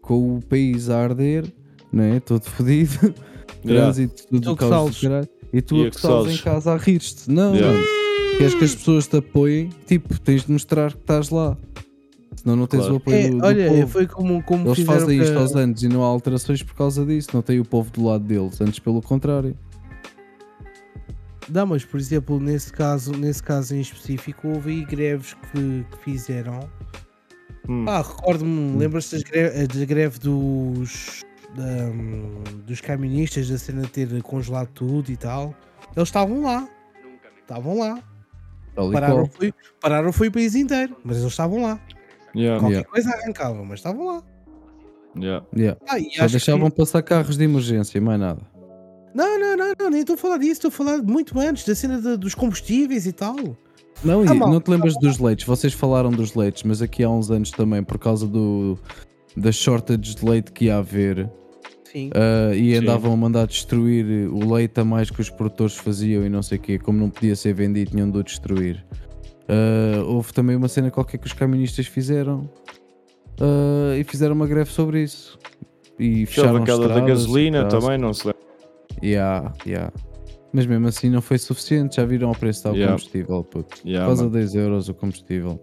com 0.01 0.37
o 0.37 0.41
país 0.41 0.89
a 0.89 0.97
arder, 1.01 1.45
não 1.91 2.03
é? 2.03 2.19
Todo 2.19 2.43
fodido, 2.43 3.13
Yeah. 3.65 3.91
trânsito, 3.91 4.27
tudo 4.27 4.41
Tu 4.41 4.49
do 4.51 4.55
que 4.57 4.69
caos. 4.69 5.01
E 5.51 5.61
tu 5.61 5.75
E 5.77 5.83
a 5.83 5.87
a 5.87 5.89
que 5.89 5.95
estás 5.97 6.13
sales. 6.23 6.39
em 6.39 6.43
casa 6.43 6.71
a 6.73 6.77
rir-te. 6.77 7.29
Não, 7.29 7.53
Yeah. 7.55 7.75
mano. 7.77 7.87
Queres 8.37 8.55
que 8.55 8.63
as 8.63 8.75
pessoas 8.75 9.07
te 9.07 9.17
apoiem? 9.17 9.69
Tipo, 9.85 10.17
tens 10.21 10.45
de 10.45 10.51
mostrar 10.51 10.93
que 10.93 10.99
estás 10.99 11.29
lá. 11.29 11.57
Senão 12.35 12.55
não 12.55 12.67
tens 12.67 12.79
Claro. 12.81 12.93
o 12.93 12.97
apoio 12.97 13.15
É, 13.17 13.29
do, 13.29 13.37
do 13.39 13.45
olha, 13.45 13.67
povo. 13.67 13.87
foi 13.87 14.07
como, 14.07 14.41
como 14.43 14.67
Eles 14.69 14.79
fazem 14.85 15.19
isto 15.19 15.37
aos 15.37 15.55
anos 15.57 15.83
e 15.83 15.89
não 15.89 16.03
há 16.03 16.07
alterações 16.07 16.63
por 16.63 16.73
causa 16.73 17.05
disso. 17.05 17.29
Não 17.33 17.41
tem 17.41 17.59
o 17.59 17.65
povo 17.65 17.91
do 17.91 18.05
lado 18.05 18.23
deles, 18.23 18.61
antes 18.61 18.79
pelo 18.79 19.01
contrário. 19.01 19.57
Não, 21.49 21.65
mas 21.65 21.83
por 21.83 21.99
exemplo, 21.99 22.39
nesse 22.39 22.71
caso, 22.71 23.11
nesse 23.11 23.41
caso 23.41 23.75
em 23.75 23.81
específico, 23.81 24.47
houve 24.47 24.71
aí 24.71 24.85
greves 24.85 25.33
que, 25.51 25.83
que 25.91 25.97
fizeram. 26.03 26.59
hum, 27.67 27.85
Ah, 27.87 28.01
recordo-me, 28.03 28.77
lembras-te 28.77 29.15
das 29.15 29.23
greve, 29.23 29.67
da 29.67 29.85
greve 29.85 30.19
dos, 30.19 31.21
da- 31.55 32.55
dos 32.65 32.81
caministas, 32.81 33.49
da 33.49 33.57
cena 33.57 33.81
de 33.83 33.87
ter 33.89 34.21
congelado 34.23 34.69
tudo 34.73 35.11
e 35.11 35.17
tal? 35.17 35.53
Eles 35.95 36.09
estavam 36.09 36.43
lá. 36.43 36.67
Estavam 37.41 37.77
lá. 37.79 37.99
Pararam 38.93 39.25
foi, 39.25 39.53
pararam 39.81 40.13
foi 40.13 40.27
o 40.27 40.31
país 40.31 40.55
inteiro, 40.55 40.95
mas 41.03 41.17
eles 41.17 41.31
estavam 41.31 41.61
lá. 41.63 41.79
yeah, 42.35 42.59
Qualquer 42.59 42.75
Yeah. 42.77 42.89
coisa 42.89 43.09
arrancava, 43.11 43.63
mas 43.65 43.79
estavam 43.79 44.05
lá. 44.05 44.23
yeah. 45.17 45.45
Yeah. 45.55 45.79
Ah, 45.87 45.97
Só 46.15 46.27
deixavam 46.27 46.69
que... 46.69 46.77
passar 46.77 47.01
carros 47.01 47.35
de 47.37 47.43
emergência, 47.43 47.99
mais 47.99 48.19
nada. 48.19 48.41
Não, 49.13 49.39
não, 49.39 49.57
não, 49.57 49.73
não, 49.77 49.89
nem 49.89 50.01
estou 50.01 50.13
a 50.13 50.17
falar 50.17 50.37
disso, 50.37 50.51
estou 50.53 50.69
a 50.69 50.71
falar 50.71 51.01
muito 51.01 51.37
antes, 51.39 51.65
da 51.65 51.73
cena 51.75 51.99
de- 51.99 52.15
dos 52.15 52.35
combustíveis 52.35 53.05
e 53.07 53.11
tal. 53.11 53.35
Não, 54.03 54.21
Ah, 54.21 54.33
mal. 54.35 54.49
não 54.49 54.61
te 54.61 54.69
lembras 54.69 54.93
dos 55.01 55.17
leites? 55.19 55.45
Vocês 55.45 55.73
falaram 55.73 56.11
dos 56.11 56.35
leites, 56.35 56.63
mas 56.63 56.81
aqui 56.81 57.03
há 57.03 57.09
uns 57.09 57.29
anos 57.31 57.51
também, 57.51 57.83
por 57.83 57.97
causa 57.97 58.25
do 58.27 58.77
da 59.35 59.51
shortage 59.51 60.15
de 60.15 60.23
leite 60.25 60.51
que 60.53 60.65
ia 60.65 60.77
haver, 60.77 61.29
Sim. 61.91 62.09
ah, 62.13 62.53
e 62.55 62.71
Sim. 62.71 62.77
andavam 62.77 63.13
a 63.13 63.17
mandar 63.17 63.47
destruir 63.47 64.05
o 64.31 64.53
leite 64.53 64.79
a 64.79 64.85
mais 64.85 65.09
que 65.09 65.19
os 65.21 65.29
produtores 65.29 65.75
faziam 65.75 66.25
e 66.25 66.29
não 66.29 66.41
sei 66.43 66.57
o 66.57 66.61
quê, 66.61 66.77
como 66.79 66.99
não 66.99 67.09
podia 67.09 67.35
ser 67.35 67.53
vendido, 67.53 67.91
tinham 67.91 68.09
de 68.09 68.17
o 68.17 68.23
destruir. 68.23 68.85
Ah, 69.47 70.03
houve 70.05 70.31
também 70.33 70.55
uma 70.55 70.67
cena 70.67 70.91
qualquer 70.91 71.17
que 71.17 71.25
os 71.27 71.33
caministas 71.33 71.87
fizeram 71.87 72.49
ah, 73.39 73.95
e 73.97 74.03
fizeram 74.03 74.35
uma 74.35 74.47
greve 74.47 74.69
sobre 74.71 75.01
isso. 75.03 75.37
E 75.97 76.21
Houve 76.21 76.25
fecharam 76.27 76.55
aquela 76.63 76.87
da 76.87 76.93
estradas, 76.95 77.09
gasolina 77.09 77.63
caralho. 77.63 77.81
também, 77.81 77.97
não 77.97 78.13
se 78.13 78.27
lembra. 78.27 78.41
Yeah, 79.03 79.53
yeah. 79.65 79.91
Mas 80.53 80.65
mesmo 80.65 80.87
assim 80.87 81.09
não 81.09 81.21
foi 81.21 81.37
suficiente, 81.37 81.97
já 81.97 82.05
viram 82.05 82.31
o 82.31 82.37
preço 82.37 82.63
do 82.63 82.75
Yeah. 82.75 82.93
combustível, 82.93 83.43
puto. 83.43 83.77
Yeah, 83.85 84.05
Quase 84.07 84.21
a 84.21 84.23
mano. 84.25 84.35
10 84.37 84.55
euros 84.55 84.89
o 84.89 84.93
combustível. 84.93 85.59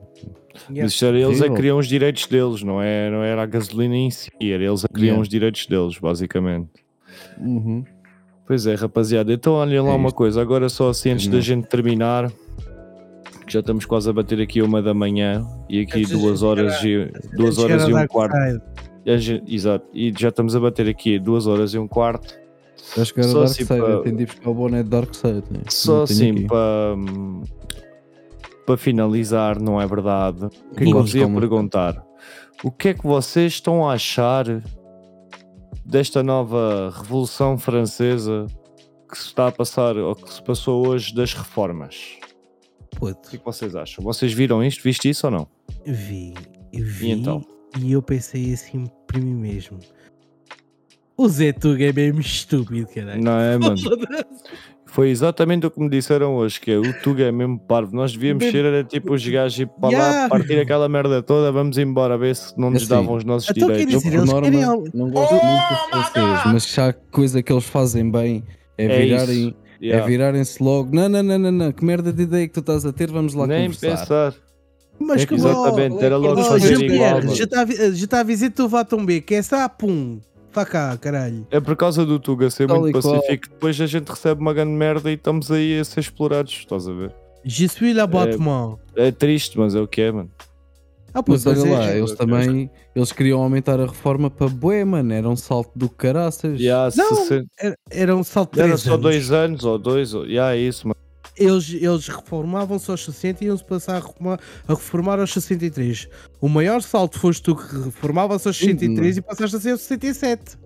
Mas 0.68 0.92
isso 0.92 1.04
era 1.04 1.16
eles 1.16 1.26
a 1.40 1.44
Horrível. 1.44 1.54
criam 1.54 1.78
os 1.78 1.86
direitos 1.86 2.26
deles, 2.26 2.62
não, 2.62 2.80
é, 2.82 3.10
não 3.10 3.22
era 3.22 3.42
a 3.42 3.46
gasolina 3.46 3.94
em 3.96 4.10
si, 4.10 4.30
era 4.40 4.64
eles 4.64 4.84
a 4.84 4.88
criam 4.88 5.06
Yeah. 5.06 5.22
os 5.22 5.28
direitos 5.28 5.66
deles, 5.66 5.98
basicamente. 5.98 6.68
Uhum. 7.40 7.84
Pois 8.46 8.66
é, 8.66 8.74
rapaziada. 8.74 9.32
Então, 9.32 9.54
olhem 9.54 9.80
lá 9.80 9.90
É 9.90 9.94
uma 9.94 10.12
coisa. 10.12 10.40
Agora, 10.40 10.68
só 10.68 10.90
assim, 10.90 11.10
antes 11.10 11.26
da 11.28 11.40
gente 11.40 11.66
terminar, 11.66 12.30
que 13.46 13.52
já 13.52 13.60
estamos 13.60 13.84
quase 13.84 14.08
a 14.08 14.12
bater 14.12 14.40
aqui 14.40 14.62
uma 14.62 14.80
da 14.82 14.94
manhã 14.94 15.46
e 15.68 15.80
aqui 15.80 15.98
Antes 16.00 16.10
duas 16.10 16.42
horas 16.42 16.82
e, 16.84 17.10
duas 17.36 17.58
horas 17.58 17.88
e 17.88 17.92
um 17.94 18.06
quarto. 18.06 18.36
E 19.04 19.10
a 19.10 19.16
gente- 19.18 19.52
exato. 19.54 19.86
E 19.94 20.12
já 20.16 20.28
estamos 20.30 20.54
a 20.56 20.60
bater 20.60 20.88
aqui 20.88 21.18
duas 21.18 21.46
horas 21.46 21.74
e 21.74 21.78
um 21.78 21.86
quarto. 21.88 22.36
Acho 22.98 23.12
que 23.14 23.20
era 23.20 23.28
Só 23.28 23.38
Dark 23.40 23.50
assim 23.50 23.64
Side, 23.64 23.80
para- 23.80 23.92
eu 23.92 24.00
entendi 24.00 24.26
buscar 24.26 24.50
o 24.50 24.54
boné 24.54 24.82
de 24.82 24.88
Dark 24.90 25.12
Side. 25.14 25.42
né? 25.50 25.60
Só 25.68 26.02
assim, 26.02 26.46
para 26.46 26.94
para 28.66 28.76
finalizar, 28.76 29.60
não 29.60 29.80
é 29.80 29.86
verdade? 29.86 30.44
O 30.44 30.74
que 30.74 30.82
é 30.82 30.86
que 30.86 30.92
eu 30.92 31.00
vos 31.00 31.14
ia 31.14 31.28
perguntar? 31.28 32.04
O 32.64 32.70
que 32.70 32.88
é 32.88 32.94
que 32.94 33.06
vocês 33.06 33.54
estão 33.54 33.88
a 33.88 33.92
achar 33.94 34.44
desta 35.84 36.22
nova 36.22 36.92
Revolução 36.96 37.56
Francesa 37.56 38.46
que 39.08 39.16
se 39.16 39.26
está 39.26 39.46
a 39.46 39.52
passar, 39.52 39.96
ou 39.96 40.14
que 40.16 40.32
se 40.32 40.42
passou 40.42 40.88
hoje 40.88 41.14
das 41.14 41.32
reformas? 41.32 42.18
O 42.80 42.98
Puto, 42.98 43.28
que 43.30 43.36
é 43.36 43.38
que 43.38 43.44
vocês 43.44 43.76
acham? 43.76 44.02
Vocês 44.02 44.32
viram 44.32 44.64
isto? 44.64 44.82
Viste 44.82 45.08
isso 45.08 45.26
ou 45.26 45.30
não? 45.30 45.48
vi, 45.84 46.34
vi 46.72 47.08
E 47.08 47.10
então? 47.12 47.44
e 47.78 47.92
eu 47.92 48.02
pensei 48.02 48.52
assim 48.52 48.86
para 49.06 49.20
mim 49.20 49.34
mesmo. 49.34 49.78
O 51.16 51.28
Zé 51.28 51.52
Tuga 51.52 51.84
é 51.88 51.92
mesmo 51.92 52.20
estúpido, 52.20 52.86
caralho. 52.88 53.22
Não 53.22 53.38
é, 53.38 53.56
mano? 53.56 53.76
Foi 54.96 55.10
exatamente 55.10 55.66
o 55.66 55.70
que 55.70 55.78
me 55.78 55.90
disseram 55.90 56.34
hoje, 56.36 56.58
que 56.58 56.70
é 56.70 56.78
o 56.78 57.00
Tuga 57.02 57.24
é 57.24 57.30
mesmo 57.30 57.58
parvo. 57.58 57.94
Nós 57.94 58.14
devíamos 58.14 58.44
ser, 58.44 58.64
era 58.64 58.82
tipo 58.82 59.12
os 59.12 59.28
gajos 59.28 59.58
ir 59.58 59.66
para 59.66 59.90
lá, 59.90 59.98
Yeah. 59.98 60.28
partir 60.30 60.58
aquela 60.58 60.88
merda 60.88 61.22
toda, 61.22 61.52
vamos 61.52 61.76
embora, 61.76 62.16
ver 62.16 62.34
se 62.34 62.58
não 62.58 62.70
nos 62.70 62.80
Assim, 62.84 62.88
davam 62.90 63.14
os 63.14 63.22
nossos 63.22 63.50
então 63.50 63.68
direitos. 63.68 63.92
Eu, 63.92 63.98
dizer, 64.00 64.10
por 64.10 64.16
eles 64.16 64.30
norma, 64.32 64.50
querem 64.50 64.64
algo- 64.64 64.88
não 64.94 65.10
gosto 65.10 65.32
muito 65.34 65.68
dos 65.68 66.10
franceses, 66.12 66.40
mas 66.46 66.62
se 66.62 66.80
há 66.80 66.92
coisa 66.94 67.42
que 67.42 67.52
eles 67.52 67.64
fazem 67.64 68.10
bem 68.10 68.42
é, 68.78 68.86
É 68.86 68.98
virarem, 69.04 69.48
isso. 69.48 69.54
é 69.82 69.84
Yeah. 69.86 70.06
virarem-se 70.06 70.62
logo. 70.62 70.88
Não, 70.96 71.10
não, 71.10 71.22
não, 71.22 71.38
não, 71.38 71.52
não, 71.52 71.72
que 71.72 71.84
merda 71.84 72.10
de 72.10 72.22
ideia 72.22 72.48
que 72.48 72.54
tu 72.54 72.60
estás 72.60 72.86
a 72.86 72.92
ter, 72.92 73.10
vamos 73.10 73.34
lá 73.34 73.46
Nem 73.46 73.66
conversar. 73.70 73.98
pensar. 73.98 74.34
Mas 74.98 75.16
É 75.22 75.26
que 75.26 75.34
que 75.34 75.34
Exatamente, 75.34 76.02
era 76.02 76.16
logo 76.16 76.40
Oh, 76.40 76.44
fazer 76.44 76.74
Jean 76.78 76.86
igual. 76.94 77.20
Já 77.34 77.44
está 77.44 77.60
a 77.60 77.64
vi- 77.66 77.76
já 77.76 78.04
está 78.04 78.20
a 78.20 78.22
dizer 78.22 78.48
que 78.48 78.56
tu 78.56 78.66
vá 78.66 78.82
tão 78.82 79.04
bem, 79.04 79.20
que 79.20 79.34
é 79.34 79.38
essa, 79.38 79.68
pum, 79.68 80.18
vá 80.56 80.64
cá, 80.64 80.96
caralho. 80.96 81.46
É 81.50 81.60
por 81.60 81.76
causa 81.76 82.04
do 82.06 82.18
Tuga 82.18 82.48
ser 82.50 82.66
Tal 82.66 82.80
muito 82.80 82.98
qual. 83.00 83.20
pacífico, 83.20 83.48
depois 83.50 83.78
a 83.80 83.86
gente 83.86 84.08
recebe 84.08 84.40
uma 84.40 84.54
grande 84.54 84.72
merda 84.72 85.10
e 85.10 85.14
estamos 85.14 85.50
aí 85.52 85.78
a 85.78 85.84
ser 85.84 86.00
explorados, 86.00 86.52
estás 86.52 86.88
a 86.88 86.92
ver? 86.92 87.12
Je 87.44 87.68
suis 87.68 87.94
la 87.94 88.06
Batman. 88.06 88.78
É 88.96 89.12
triste, 89.12 89.58
mas 89.58 89.74
é 89.74 89.80
o 89.80 89.86
que 89.86 90.00
é, 90.00 90.10
mano. 90.10 90.30
Ah, 91.14 91.22
pô, 91.22 91.32
Mas 91.32 91.46
olha 91.46 91.58
é- 91.66 91.72
lá, 91.72 91.90
é- 91.92 91.98
eles 91.98 92.12
também 92.12 92.70
eles 92.94 93.12
queriam 93.12 93.40
aumentar 93.42 93.80
a 93.80 93.86
reforma 93.86 94.28
para 94.28 94.48
bué, 94.48 94.84
mano. 94.84 95.12
Era 95.12 95.28
um 95.28 95.36
salto 95.36 95.70
do 95.74 95.88
caraças. 95.88 96.60
Yeah, 96.60 96.90
Não, 96.96 97.14
60 97.14 97.46
era, 97.58 97.76
era 97.90 98.16
um 98.16 98.22
salto 98.24 98.54
de 98.54 98.60
Era 98.60 98.76
só 98.76 98.90
anos. 98.92 99.02
dois 99.02 99.30
anos 99.30 99.64
ou 99.64 99.78
dois, 99.78 100.12
ou... 100.12 100.26
yeah, 100.26 100.54
é 100.54 100.58
isso, 100.58 100.88
mano. 100.88 100.96
Eles, 101.38 101.70
eles 101.72 102.08
reformavam-se 102.08 102.90
aos 102.90 103.04
60 103.04 103.44
e 103.44 103.46
iam-se 103.48 103.62
passar 103.64 103.96
a 103.96 104.00
reformar, 104.00 104.40
a 104.66 104.72
reformar 104.72 105.20
aos 105.20 105.32
63. 105.32 106.08
O 106.40 106.48
maior 106.48 106.80
salto 106.82 107.18
foste 107.18 107.42
tu 107.42 107.54
que 107.56 107.76
reformava-se 107.84 108.48
aos 108.48 108.56
63 108.56 109.18
e 109.18 109.20
passaste 109.22 109.56
a 109.56 109.60
ser 109.60 109.70
aos 109.72 109.82
67. 109.82 110.56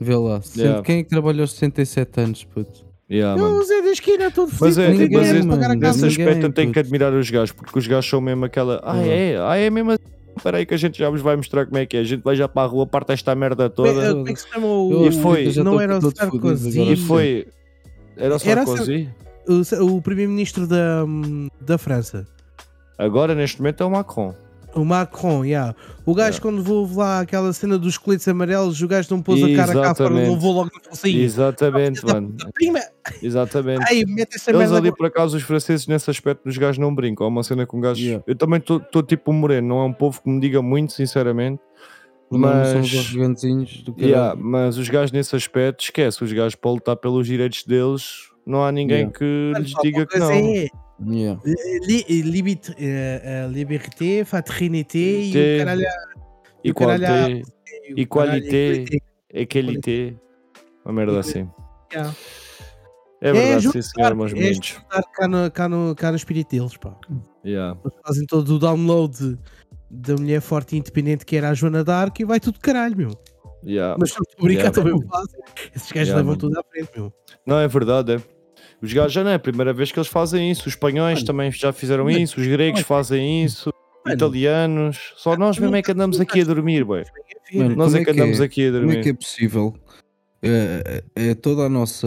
Vê 0.00 0.14
lá. 0.16 0.40
Yeah. 0.56 0.82
Quem 0.82 0.98
é 1.00 1.02
que 1.04 1.10
trabalha 1.10 1.42
aos 1.42 1.52
67 1.52 2.20
anos, 2.20 2.44
puto? 2.44 2.84
Yeah, 3.10 3.40
Não, 3.40 3.62
Zé 3.62 3.82
da 3.82 3.90
esquina 3.92 4.30
todo 4.32 4.50
Mas 4.60 4.76
é, 4.78 4.88
ninguém, 4.90 5.10
pagar 5.10 5.30
a 5.30 5.44
mano, 5.68 5.80
casa. 5.80 6.06
Nesse 6.06 6.18
ninguém, 6.18 6.26
aspecto 6.34 6.46
eu 6.46 6.52
tenho 6.52 6.68
que 6.72 6.80
puto. 6.80 6.86
admirar 6.86 7.12
os 7.14 7.30
gajos, 7.30 7.52
porque 7.52 7.78
os 7.78 7.86
gajos 7.86 8.10
são 8.10 8.20
mesmo 8.20 8.44
aquela. 8.44 8.80
Ah, 8.82 8.94
Uhum. 8.96 9.02
é? 9.04 9.36
Ah, 9.38 9.56
é 9.56 9.70
mesmo 9.70 9.92
assim. 9.92 10.02
Espera 10.36 10.58
aí 10.58 10.66
que 10.66 10.74
a 10.74 10.76
gente 10.76 10.98
já 10.98 11.08
vos 11.08 11.20
vai 11.22 11.36
mostrar 11.36 11.64
como 11.66 11.78
é 11.78 11.86
que 11.86 11.96
é. 11.96 12.00
A 12.00 12.04
gente 12.04 12.22
vai 12.22 12.34
já 12.36 12.48
para 12.48 12.62
a 12.62 12.66
rua, 12.66 12.86
parte 12.86 13.12
esta 13.12 13.34
merda 13.34 13.64
é- 13.66 13.68
toda. 13.68 14.12
Como 14.14 14.28
é 14.28 14.32
que 14.34 14.40
se 14.40 14.48
chama 14.48 14.66
o. 14.66 15.06
E 15.06 15.12
foi- 15.12 15.44
não 15.44 15.50
estou 15.50 15.80
era 15.80 15.98
o 15.98 16.10
Sarkozy. 16.10 16.82
E 16.92 16.96
foi. 16.96 17.46
Era 18.16 18.34
o 18.36 18.40
Era 18.44 18.66
Sarkozy? 18.66 19.08
O, 19.48 19.96
o 19.96 20.02
primeiro-ministro 20.02 20.66
da, 20.66 21.04
da 21.60 21.78
França. 21.78 22.26
Agora, 22.98 23.34
neste 23.34 23.58
momento, 23.60 23.82
é 23.82 23.86
o 23.86 23.90
Macron. 23.90 24.34
O 24.74 24.84
Macron, 24.84 25.42
yeah. 25.42 25.74
O 26.04 26.14
gajo, 26.14 26.38
Yeah. 26.38 26.42
quando 26.42 26.70
houve 26.70 26.96
lá 26.96 27.20
aquela 27.20 27.50
cena 27.54 27.78
dos 27.78 27.96
coletes 27.96 28.28
amarelos, 28.28 28.80
o 28.82 28.86
gajo 28.86 29.08
não 29.10 29.22
pôs 29.22 29.42
a 29.42 29.46
cara 29.56 29.72
cá 29.72 29.72
fora, 29.72 30.10
Exatamente. 30.10 30.26
não 30.28 30.38
vou 30.38 30.52
logo 30.52 30.70
na 30.74 30.90
focinha. 30.90 31.22
Exatamente, 31.24 32.04
mano. 32.04 32.34
Prima! 32.52 32.80
Exatamente. 33.22 33.82
Aí, 33.88 34.04
mete 34.04 34.36
essa 34.36 34.50
Eles 34.50 34.58
merda. 34.70 34.76
ali, 34.76 34.92
por 34.94 35.06
acaso, 35.06 35.34
os 35.36 35.42
franceses, 35.42 35.86
nesse 35.86 36.10
aspecto, 36.10 36.46
os 36.46 36.58
gajos 36.58 36.76
não 36.76 36.94
brincam. 36.94 37.26
É 37.26 37.28
uma 37.30 37.42
cena 37.42 37.64
com 37.66 37.80
gajos. 37.80 38.02
Yeah. 38.02 38.22
Eu 38.26 38.34
também 38.36 38.58
estou 38.58 39.02
tipo 39.02 39.32
moreno, 39.32 39.66
não 39.66 39.78
é 39.80 39.84
um 39.84 39.92
povo 39.94 40.22
que 40.22 40.28
me 40.28 40.38
diga 40.40 40.60
muito, 40.60 40.92
sinceramente. 40.92 41.60
São 42.30 42.38
Mas- 42.40 42.94
arrogantezinhos 42.94 43.82
do 43.82 43.94
caralho. 43.94 44.10
Yeah, 44.10 44.34
mas 44.38 44.76
os 44.76 44.88
gajos 44.90 45.12
nesse 45.12 45.34
aspecto, 45.34 45.84
esquece. 45.84 46.22
Os 46.22 46.32
gajos 46.32 46.54
para 46.54 46.70
lutar 46.72 46.96
pelos 46.96 47.26
direitos 47.26 47.64
deles, 47.64 48.28
não 48.46 48.64
há 48.64 48.70
ninguém 48.72 48.98
Yeah. 49.12 49.18
que 49.18 49.52
lhes 49.58 49.72
diga 49.82 50.06
que 50.06 50.18
não. 50.18 50.30
é 50.30 50.68
Yeah. 51.04 51.40
li- 51.86 52.22
libit- 52.22 52.74
eh, 52.78 53.20
eh, 53.22 53.48
Liberté, 53.50 54.24
fraternité 54.24 54.98
e 54.98 55.30
o 55.54 55.58
caralho. 55.58 55.82
e 56.64 56.70
Equalité, 56.70 57.42
e 57.94 58.02
o 58.02 58.08
caralho- 58.08 58.36
equalité. 58.46 58.98
equalité. 59.32 60.16
Uma 60.84 60.94
merda 60.94 61.18
assim. 61.20 61.48
Yeah. 61.92 62.14
É 63.20 63.32
verdade, 63.32 63.62
juntar, 63.64 63.82
sim, 63.82 63.90
senhor, 63.94 64.14
meus 64.14 64.32
é 64.32 64.34
meninos. 64.34 64.78
cá 65.14 65.26
no, 65.28 65.50
cá, 65.50 65.68
no, 65.68 65.94
cá 65.96 66.10
no 66.10 66.16
espírito 66.16 66.50
deles, 66.50 66.76
pá. 66.76 66.96
Yeah. 67.44 67.78
Eles 67.84 67.96
fazem 68.06 68.26
todo 68.26 68.54
o 68.54 68.58
download 68.58 69.38
da 69.90 70.14
mulher 70.14 70.40
forte 70.40 70.76
e 70.76 70.78
independente 70.78 71.24
que 71.26 71.36
era 71.36 71.48
a 71.50 71.54
Joana 71.54 71.82
Dark 71.84 72.18
e 72.20 72.24
vai 72.24 72.38
tudo 72.40 72.58
caralho, 72.60 72.96
meu. 72.96 73.10
Yeah. 73.64 73.96
Mas 73.98 74.10
se 74.12 74.16
a 74.18 74.42
brincar 74.42 74.64
Yeah, 74.66 74.70
também 74.74 74.94
o 74.94 75.00
fazem. 75.08 75.40
Esses 75.74 75.90
gajos 75.92 76.08
Yeah, 76.08 76.16
levam 76.16 76.24
mano. 76.26 76.38
tudo 76.38 76.58
à 76.58 76.62
frente, 76.70 76.90
meu. 76.96 77.12
Não, 77.46 77.58
é 77.58 77.66
verdade, 77.68 78.14
é. 78.14 78.20
Os 78.82 78.92
gajos 78.92 79.12
já 79.12 79.24
não 79.24 79.30
é 79.30 79.34
a 79.34 79.38
primeira 79.38 79.72
vez 79.72 79.90
que 79.90 79.98
eles 79.98 80.08
fazem 80.08 80.50
isso. 80.50 80.62
Os 80.62 80.68
espanhóis 80.74 81.16
Mano, 81.18 81.26
também 81.26 81.50
já 81.52 81.72
fizeram 81.72 82.04
mano, 82.04 82.18
isso. 82.18 82.40
Os 82.40 82.46
gregos 82.46 82.80
mano, 82.80 82.86
fazem 82.86 83.44
isso. 83.44 83.70
mano. 84.04 84.16
Italianos. 84.16 85.12
Só 85.16 85.36
nós 85.36 85.58
mesmo 85.58 85.74
é 85.76 85.82
que 85.82 85.90
andamos 85.92 86.20
aqui 86.20 86.40
a 86.42 86.44
dormir. 86.44 86.84
Mano, 86.84 87.74
Nós 87.76 87.94
é 87.94 88.00
é 88.00 88.04
que 88.04 88.10
andamos 88.10 88.40
é? 88.40 88.44
aqui 88.44 88.66
a 88.68 88.70
Como 88.70 88.76
é 88.76 88.80
dormir. 88.86 89.02
que 89.02 89.08
é 89.08 89.14
possível? 89.14 89.74
É, 90.42 91.02
é 91.14 91.34
toda 91.34 91.62
a 91.62 91.68
nossa 91.68 92.06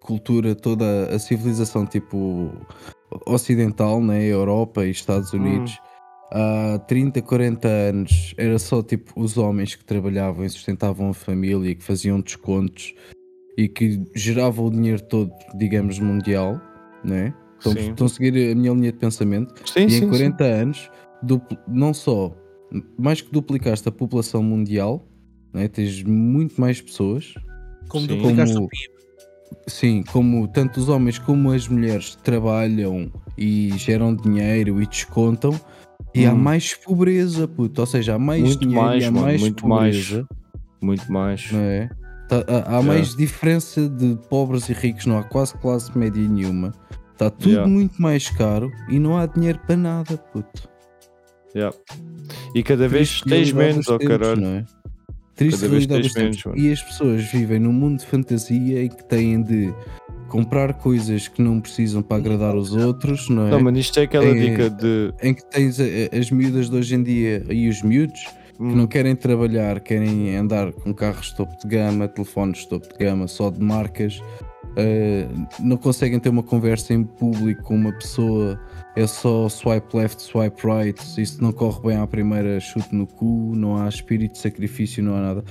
cultura, 0.00 0.54
toda 0.54 1.08
a 1.14 1.18
civilização 1.18 1.84
tipo 1.84 2.52
ocidental, 3.26 4.00
né? 4.00 4.24
Europa 4.24 4.86
e 4.86 4.90
Estados 4.90 5.32
Hum. 5.34 5.38
Unidos, 5.38 5.78
há 6.32 6.78
30, 6.86 7.20
40 7.22 7.68
anos 7.68 8.34
era 8.38 8.58
só 8.58 8.82
tipo 8.82 9.12
os 9.20 9.36
homens 9.36 9.74
que 9.74 9.84
trabalhavam 9.84 10.44
e 10.44 10.50
sustentavam 10.50 11.10
a 11.10 11.14
família, 11.14 11.74
que 11.74 11.82
faziam 11.82 12.20
descontos 12.20 12.94
e 13.56 13.68
que 13.68 14.02
geravam 14.14 14.66
o 14.66 14.70
dinheiro 14.70 15.00
todo, 15.02 15.32
digamos, 15.56 15.98
mundial, 15.98 16.60
né? 17.04 17.32
Estão, 17.58 17.72
Sim. 17.72 17.90
estão 17.90 18.06
a 18.06 18.10
seguir 18.10 18.52
a 18.52 18.54
minha 18.54 18.72
linha 18.72 18.92
de 18.92 18.98
pensamento 18.98 19.54
Sim, 19.66 19.86
e 19.86 19.90
sim, 19.90 20.04
em 20.04 20.08
40 20.08 20.44
anos, 20.44 20.90
dupl- 21.22 21.56
não 21.66 21.94
só 21.94 22.34
mais 22.98 23.20
que 23.22 23.32
duplicaste 23.32 23.88
a 23.88 23.92
população 23.92 24.42
mundial, 24.42 25.08
né? 25.54 25.66
tens 25.68 26.02
muito 26.02 26.60
mais 26.60 26.80
pessoas, 26.80 27.32
Como 27.88 28.04
Sim. 28.06 28.16
duplicaste 28.16 28.54
Como- 28.56 28.66
o 28.66 28.68
PIB. 28.68 28.90
sim, 29.68 30.02
como 30.12 30.46
tanto 30.48 30.78
os 30.80 30.88
homens 30.88 31.18
como 31.18 31.50
as 31.52 31.66
mulheres 31.68 32.16
trabalham 32.16 33.10
e 33.38 33.70
geram 33.78 34.14
dinheiro 34.14 34.82
e 34.82 34.86
descontam, 34.86 35.58
e 36.14 36.26
há 36.26 36.34
Hum. 36.34 36.38
mais 36.38 36.74
pobreza, 36.74 37.46
puto. 37.48 37.80
ou 37.80 37.86
seja, 37.86 38.16
há 38.16 38.18
mais 38.18 38.42
Muito 38.42 38.60
dinheiro 38.60 38.84
mais, 38.84 39.02
e 39.02 39.06
há 39.06 39.10
mano, 39.10 39.26
mais 39.26 39.40
muito 39.40 39.66
mais. 39.68 39.96
pobreza, 39.96 40.26
Muito 40.82 41.10
mais. 41.12 41.50
não 41.52 41.60
é? 41.60 41.88
Tá- 42.28 42.44
há 42.48 42.78
há 42.78 42.82
mais 42.82 43.14
diferença 43.14 43.88
de 43.88 44.16
pobres 44.28 44.68
e 44.68 44.72
ricos, 44.72 45.06
não 45.06 45.18
há 45.18 45.22
quase 45.24 45.54
classe 45.58 45.96
média 45.96 46.26
nenhuma. 46.26 46.72
Está 47.12 47.30
tudo 47.30 47.50
Yeah. 47.50 47.70
muito 47.70 48.00
mais 48.02 48.28
caro 48.28 48.70
e 48.90 48.98
não 48.98 49.16
há 49.16 49.26
dinheiro 49.26 49.58
para 49.66 49.76
nada, 49.76 50.16
puto. 50.18 50.68
Yeah. 51.54 51.74
E 52.54 52.62
cada 52.62 52.88
vez 52.88 53.20
tens 53.22 53.52
menos, 53.52 53.88
ó 53.88 53.96
tempos, 53.96 54.18
caralho. 54.18 54.40
não 54.40 54.48
é? 54.56 54.64
Triste 55.34 55.60
Cada 55.60 55.70
vez 55.70 55.86
realidade 55.86 56.02
tens 56.02 56.02
dos 56.02 56.12
tempos. 56.14 56.44
menos, 56.44 56.58
mano. 56.62 56.68
E 56.68 56.72
as 56.72 56.82
pessoas 56.82 57.24
vivem 57.30 57.58
num 57.60 57.72
mundo 57.72 57.98
de 58.00 58.06
fantasia 58.06 58.82
em 58.84 58.88
que 58.88 59.04
têm 59.04 59.42
de 59.42 59.72
comprar 60.28 60.74
coisas 60.74 61.28
que 61.28 61.40
não 61.40 61.60
precisam 61.60 62.02
para 62.02 62.16
agradar 62.16 62.54
os 62.56 62.72
outros, 62.74 63.28
não 63.30 63.46
é? 63.46 63.50
Não, 63.50 63.60
mano, 63.60 63.78
isto 63.78 63.98
é 64.00 64.02
aquela 64.02 64.24
É- 64.26 64.34
dica 64.34 64.68
de. 64.70 65.12
Em 65.22 65.32
que 65.32 65.44
tens 65.46 65.78
as 65.80 66.30
miúdas 66.30 66.68
de 66.68 66.76
hoje 66.76 66.94
em 66.94 67.02
dia 67.02 67.44
e 67.50 67.68
os 67.68 67.80
miúdos 67.82 68.26
que 68.56 68.62
hum, 68.62 68.74
não 68.76 68.86
querem 68.86 69.14
trabalhar, 69.14 69.80
querem 69.80 70.36
andar 70.36 70.72
com 70.72 70.92
carros 70.94 71.26
de 71.26 71.36
topo 71.36 71.54
de 71.60 71.68
gama, 71.68 72.08
telefones 72.08 72.58
de 72.60 72.68
topo 72.68 72.88
de 72.88 73.04
gama, 73.04 73.28
só 73.28 73.50
de 73.50 73.60
marcas, 73.60 74.20
eh, 74.76 75.26
não 75.60 75.76
conseguem 75.76 76.20
ter 76.20 76.28
uma 76.28 76.42
conversa 76.42 76.92
em 76.92 77.02
público 77.02 77.62
com 77.62 77.74
uma 77.76 77.92
pessoa, 77.92 78.60
é 78.94 79.06
só 79.06 79.48
swipe 79.48 79.96
left, 79.96 80.20
swipe 80.22 80.66
right, 80.66 81.00
isso 81.20 81.42
não 81.42 81.52
corre 81.52 81.80
bem 81.80 81.96
à 81.96 82.06
primeira 82.06 82.60
chute 82.60 82.94
no 82.94 83.06
cu, 83.06 83.52
não 83.56 83.76
há 83.76 83.88
espírito 83.88 84.32
de 84.32 84.38
sacrifício, 84.38 85.02
não 85.02 85.16
há 85.16 85.20
nada. 85.20 85.44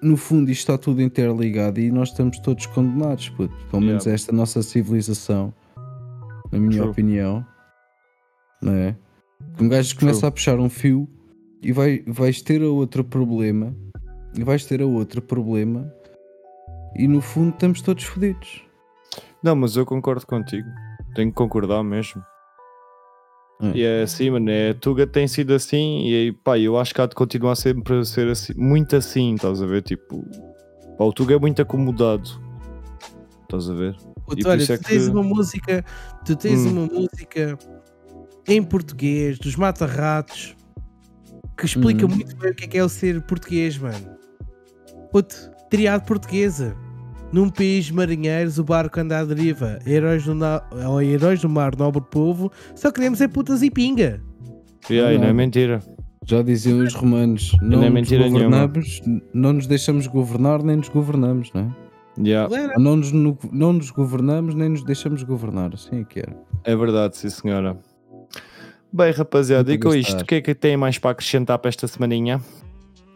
No 0.00 0.16
fundo, 0.16 0.50
isto 0.50 0.60
está 0.60 0.78
tudo 0.78 1.02
interligado 1.02 1.80
e 1.80 1.90
nós 1.90 2.10
estamos 2.10 2.38
todos 2.38 2.66
condenados, 2.66 3.28
puto. 3.30 3.54
Pelo 3.70 3.82
menos 3.82 4.04
Yeah. 4.04 4.14
esta 4.14 4.32
nossa 4.32 4.62
civilização, 4.62 5.52
na 6.52 6.58
minha 6.58 6.78
True. 6.78 6.90
opinião, 6.90 7.46
não 8.62 8.72
é? 8.72 8.96
Um 9.60 9.68
gajo 9.68 9.96
começa 9.98 10.20
True. 10.20 10.28
a 10.28 10.32
puxar 10.32 10.58
um 10.60 10.68
fio 10.68 11.08
e 11.62 11.72
vai, 11.72 12.02
vais 12.06 12.42
ter 12.42 12.62
a 12.62 12.66
outro 12.68 13.04
problema 13.04 13.74
e 14.36 14.42
vais 14.42 14.64
ter 14.64 14.82
a 14.82 14.86
outro 14.86 15.22
problema 15.22 15.92
e 16.96 17.06
no 17.06 17.20
fundo 17.20 17.50
estamos 17.50 17.80
todos 17.80 18.04
fodidos. 18.04 18.62
Não, 19.42 19.54
mas 19.56 19.76
eu 19.76 19.84
concordo 19.86 20.26
contigo. 20.26 20.68
Tenho 21.14 21.30
que 21.30 21.36
concordar 21.36 21.82
mesmo. 21.82 22.22
É. 23.60 23.76
E 23.76 23.82
é 23.84 24.02
assim, 24.02 24.30
mano. 24.30 24.50
É, 24.50 24.70
a 24.70 24.74
Tuga 24.74 25.06
tem 25.06 25.28
sido 25.28 25.54
assim 25.54 26.06
e 26.08 26.32
pá, 26.32 26.58
eu 26.58 26.78
acho 26.78 26.94
que 26.94 27.00
há 27.00 27.06
de 27.06 27.14
continuar 27.14 27.54
sempre 27.56 27.98
a 27.98 28.04
ser 28.04 28.28
assim, 28.28 28.52
muito 28.56 28.96
assim, 28.96 29.34
estás 29.34 29.62
a 29.62 29.66
ver? 29.66 29.82
Tipo, 29.82 30.24
pá, 30.98 31.04
o 31.04 31.12
Tuga 31.12 31.34
é 31.34 31.38
muito 31.38 31.60
acomodado. 31.62 32.28
Estás 33.42 33.68
a 33.68 33.74
ver? 33.74 33.94
Puto, 34.26 34.40
E 34.40 34.42
por 34.42 34.50
olha, 34.50 34.62
é 34.62 34.66
tu 34.78 34.82
tens 34.84 35.04
que- 35.04 35.10
uma 35.10 35.22
música, 35.22 35.84
tu 36.24 36.34
tens 36.36 36.60
Hum. 36.66 36.72
uma 36.72 36.86
música 36.86 37.58
em 38.48 38.62
português 38.62 39.38
dos 39.38 39.54
Mata-Ratos 39.56 40.56
que 41.62 41.66
explica 41.66 42.04
Uhum. 42.06 42.14
muito 42.16 42.36
bem 42.36 42.50
o 42.50 42.54
que 42.54 42.64
é, 42.64 42.66
que 42.66 42.78
é 42.78 42.84
o 42.84 42.88
ser 42.88 43.22
português, 43.22 43.78
mano. 43.78 43.96
Puto, 45.12 45.36
triado 45.70 46.04
portuguesa. 46.04 46.74
Num 47.32 47.48
país 47.48 47.86
de 47.86 47.94
marinheiros, 47.94 48.58
o 48.58 48.64
barco 48.64 48.98
anda 49.00 49.20
à 49.20 49.24
deriva. 49.24 49.78
Heróis 49.86 50.24
do, 50.24 50.34
na... 50.34 50.62
ou 50.86 51.00
heróis 51.00 51.40
do 51.40 51.48
mar, 51.48 51.76
nobre 51.76 52.02
povo, 52.10 52.50
só 52.74 52.90
queremos 52.90 53.18
ser 53.18 53.28
putas 53.28 53.62
e 53.62 53.70
pinga. 53.70 54.20
E 54.90 55.00
aí, 55.00 55.16
não 55.18 55.28
é 55.28 55.32
mentira. 55.32 55.80
Já 56.26 56.42
diziam 56.42 56.80
os 56.80 56.94
romanos, 56.94 57.52
não, 57.62 57.68
não 57.70 57.78
é 57.78 57.84
nos 57.86 57.94
mentira 57.94 58.22
nenhuma. 58.28 58.40
governamos, 58.66 59.00
não 59.32 59.52
nos 59.54 59.66
deixamos 59.66 60.06
governar 60.06 60.62
nem 60.62 60.76
nos 60.76 60.88
governamos, 60.88 61.50
não 61.54 61.62
é? 61.62 61.82
Yeah, 62.28 62.48
Não 62.78 62.96
nos, 62.96 63.10
no- 63.10 63.38
não 63.50 63.72
nos 63.72 63.90
governamos 63.90 64.54
nem 64.54 64.68
nos 64.68 64.84
deixamos 64.84 65.22
governar, 65.22 65.72
assim 65.72 66.00
é 66.00 66.04
que 66.04 66.20
era. 66.20 66.36
é 66.64 66.76
verdade, 66.76 67.16
sim 67.16 67.30
senhora. 67.30 67.76
Bem, 68.92 69.10
rapaziada, 69.10 69.72
e 69.72 69.78
com 69.78 69.94
isto, 69.94 70.20
o 70.20 70.24
que 70.24 70.34
é 70.34 70.40
que 70.42 70.54
tem 70.54 70.76
mais 70.76 70.98
para 70.98 71.12
acrescentar 71.12 71.58
para 71.58 71.70
esta 71.70 71.88
semaninha? 71.88 72.42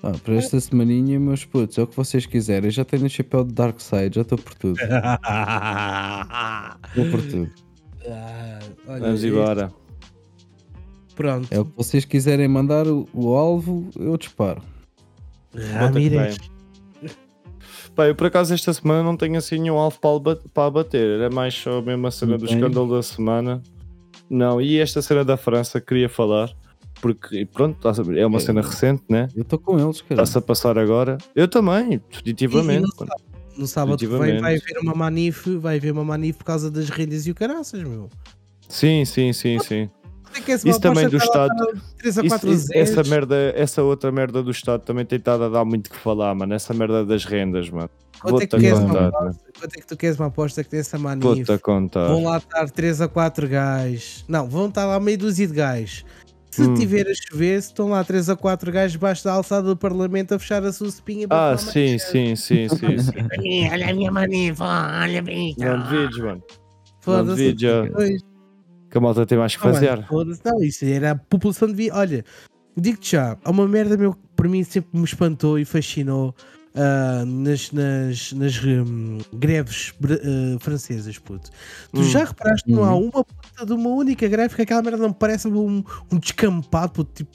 Ah, 0.03 0.13
para 0.25 0.35
esta 0.35 0.59
semaninha, 0.59 1.21
meus 1.21 1.45
putos, 1.45 1.77
é 1.77 1.83
o 1.83 1.87
que 1.87 1.95
vocês 1.95 2.25
quiserem. 2.25 2.69
Eu 2.69 2.71
já 2.71 2.85
tenho 2.85 3.05
o 3.05 3.09
chapéu 3.11 3.45
de 3.45 3.53
Dark 3.53 3.79
Side, 3.81 4.15
já 4.15 4.23
estou 4.23 4.39
por 4.39 4.55
tudo. 4.55 4.79
Estou 6.89 7.11
por 7.11 7.21
tudo. 7.23 7.51
Ah, 8.09 8.59
olha, 8.89 9.01
Vamos 9.01 9.25
embora. 9.25 9.73
Pronto. 11.15 11.49
É 11.51 11.59
o 11.59 11.65
que 11.65 11.73
vocês 11.77 12.05
quiserem 12.05 12.49
mandar 12.49 12.87
o, 12.87 13.07
o 13.13 13.35
alvo, 13.35 13.91
eu 13.99 14.17
disparo. 14.17 14.63
Ramírez. 15.75 16.39
Pá, 17.95 18.07
eu 18.07 18.15
por 18.15 18.27
acaso 18.29 18.55
esta 18.55 18.73
semana 18.73 19.03
não 19.03 19.17
tenho 19.17 19.37
assim 19.37 19.59
nenhum 19.59 19.77
alvo 19.77 19.99
para, 19.99 20.37
para 20.55 20.71
bater, 20.71 21.19
era 21.19 21.31
mais 21.31 21.55
só 21.55 21.83
mesmo 21.83 22.07
a 22.07 22.11
cena 22.11 22.39
do 22.39 22.45
escândalo 22.45 22.95
da 22.95 23.03
semana. 23.03 23.63
Não, 24.29 24.61
e 24.61 24.79
esta 24.79 25.01
cena 25.03 25.25
da 25.25 25.37
França 25.37 25.81
queria 25.81 26.09
falar, 26.09 26.51
porque 27.01 27.47
pronto, 27.47 27.79
ver, 28.03 28.19
é 28.19 28.27
uma 28.27 28.39
É. 28.39 28.41
cena 28.41 28.61
recente, 28.61 29.03
né? 29.09 29.29
Eu 29.37 29.43
estou 29.43 29.59
com 29.59 29.79
eles, 29.79 30.01
cara. 30.03 30.15
Está-se 30.23 30.39
a 30.39 30.41
passar 30.43 30.79
agora. 30.79 31.19
Eu 31.35 31.47
também, 31.49 32.01
definitivamente. 32.11 32.87
E- 33.01 33.05
e 33.57 33.61
No 33.61 33.67
sábado 33.67 33.97
que 33.97 34.07
vem 34.07 34.39
vai 34.41 34.57
haver 34.57 34.79
uma 34.83 34.95
manif, 34.95 35.49
vai 35.57 35.77
haver 35.79 35.93
uma 35.93 36.05
manif 36.05 36.39
por 36.39 36.45
causa 36.45 36.71
das 36.71 36.89
rendas 36.91 37.27
e 37.27 37.31
o 37.31 37.35
caraças, 37.35 37.83
meu. 37.83 38.11
Sim, 38.69 39.05
sim, 39.05 39.33
sim, 39.33 39.59
sim. 39.61 39.89
É 40.49 40.55
Isso 40.55 40.81
também 40.81 41.09
do 41.09 41.17
Estado. 41.17 41.55
para 41.57 41.81
3 41.99 42.19
a 42.19 42.21
Isso- 42.23 42.29
4 42.29 42.53
isso- 42.53 42.69
essa 42.75 43.03
merda, 43.05 43.37
essa 43.57 43.83
outra 43.83 44.13
merda 44.13 44.43
do 44.43 44.51
Estado 44.51 44.83
também 44.83 45.05
tem 45.05 45.19
estado 45.19 45.45
a 45.45 45.49
dar 45.49 45.65
muito 45.65 45.91
que 45.91 45.97
falar, 45.97 46.35
mano. 46.35 46.53
Essa 46.55 46.73
merda 46.75 47.05
das 47.05 47.25
rendas, 47.25 47.69
mano. 47.71 47.91
Quanto 48.21 48.41
é 48.43 48.47
que 48.47 48.57
a 48.57 48.59
queres 48.59 48.79
contar, 48.79 49.07
aposta? 49.09 49.25
mano. 49.25 49.37
Quanto 49.59 49.77
é 49.77 49.81
que 49.81 49.87
tu 49.87 49.97
queres 49.97 50.19
uma 50.19 50.27
aposta 50.27 50.65
que 50.65 50.71
tem 50.71 50.81
essa 50.81 50.99
a 51.53 51.59
contar. 51.59 52.07
Vão 52.09 52.25
lá 52.25 52.39
estar 52.39 52.71
3 52.71 53.01
a 53.01 53.09
4 53.09 53.49
gajos. 53.49 54.25
Não, 54.29 54.49
vão 54.49 54.69
estar 54.69 54.87
lá 54.87 54.99
meia 55.01 55.19
dúzia 55.19 55.47
de 55.47 55.53
gajos. 55.55 56.05
Se 56.51 56.63
Hum. 56.63 56.73
tiver 56.75 57.07
a 57.07 57.13
chover, 57.15 57.61
se 57.61 57.69
estão 57.69 57.91
lá 57.91 58.03
3 58.03 58.31
a 58.31 58.37
4 58.37 58.73
gajos 58.73 58.93
debaixo 58.93 59.23
da 59.23 59.33
alçada 59.35 59.69
do 59.69 59.77
Parlamento 59.77 60.33
a 60.35 60.39
fechar 60.39 60.65
a 60.65 60.73
sua 60.73 60.87
espinha 60.89 61.27
Ah, 61.29 61.55
sim, 61.59 61.99
sim, 61.99 62.35
sim, 62.35 62.67
sim, 62.69 62.99
sim. 62.99 63.13
Olha 63.73 63.91
a 63.91 63.95
minha 63.95 64.11
manif, 64.11 64.59
olha 64.63 65.21
bem. 65.21 65.55
Não 65.59 65.83
devides, 65.83 66.17
mano. 66.19 66.43
Não 67.07 67.27
Foda-se. 67.27 67.55
Que 68.97 68.99
a 68.99 69.01
malta 69.03 69.27
tem 69.27 69.37
mais 69.37 69.55
que 69.55 69.61
Ah, 69.67 69.73
fazer. 69.75 70.07
Não, 70.11 70.63
isso 70.63 70.85
era 70.87 71.11
a 71.11 71.15
população 71.15 71.71
de. 71.71 71.91
Olha, 71.91 72.25
digo-te 72.75 73.13
já, 73.13 73.37
há 73.45 73.51
uma 73.51 73.69
merda 73.69 73.95
meu 73.99 74.15
que 74.15 74.21
para 74.35 74.49
mim 74.49 74.65
sempre 74.65 74.99
me 74.99 75.05
espantou 75.05 75.59
e 75.59 75.67
fascinou 75.67 76.35
ah, 76.75 77.23
nas, 77.27 77.71
nas, 77.73 78.33
nas 78.33 78.65
hum, 78.65 79.19
greves 79.35 79.93
ah, 80.03 80.57
francesas, 80.61 81.19
puto. 81.19 81.51
Tu 81.93 82.01
Hum. 82.01 82.05
já 82.05 82.25
reparaste 82.25 82.65
que 82.65 82.73
não 82.73 82.85
há 82.85 82.95
Uhum. 82.95 83.11
uma 83.13 83.23
puta 83.25 83.67
de 83.67 83.73
uma 83.75 83.91
única 83.91 84.27
greve 84.29 84.55
que 84.57 84.63
aquela 84.63 84.81
merda 84.81 84.97
não 84.97 85.13
parece 85.13 85.47
um, 85.47 85.85
um 86.11 86.19
descampado, 86.19 86.93
puto, 86.95 87.13
tipo. 87.13 87.31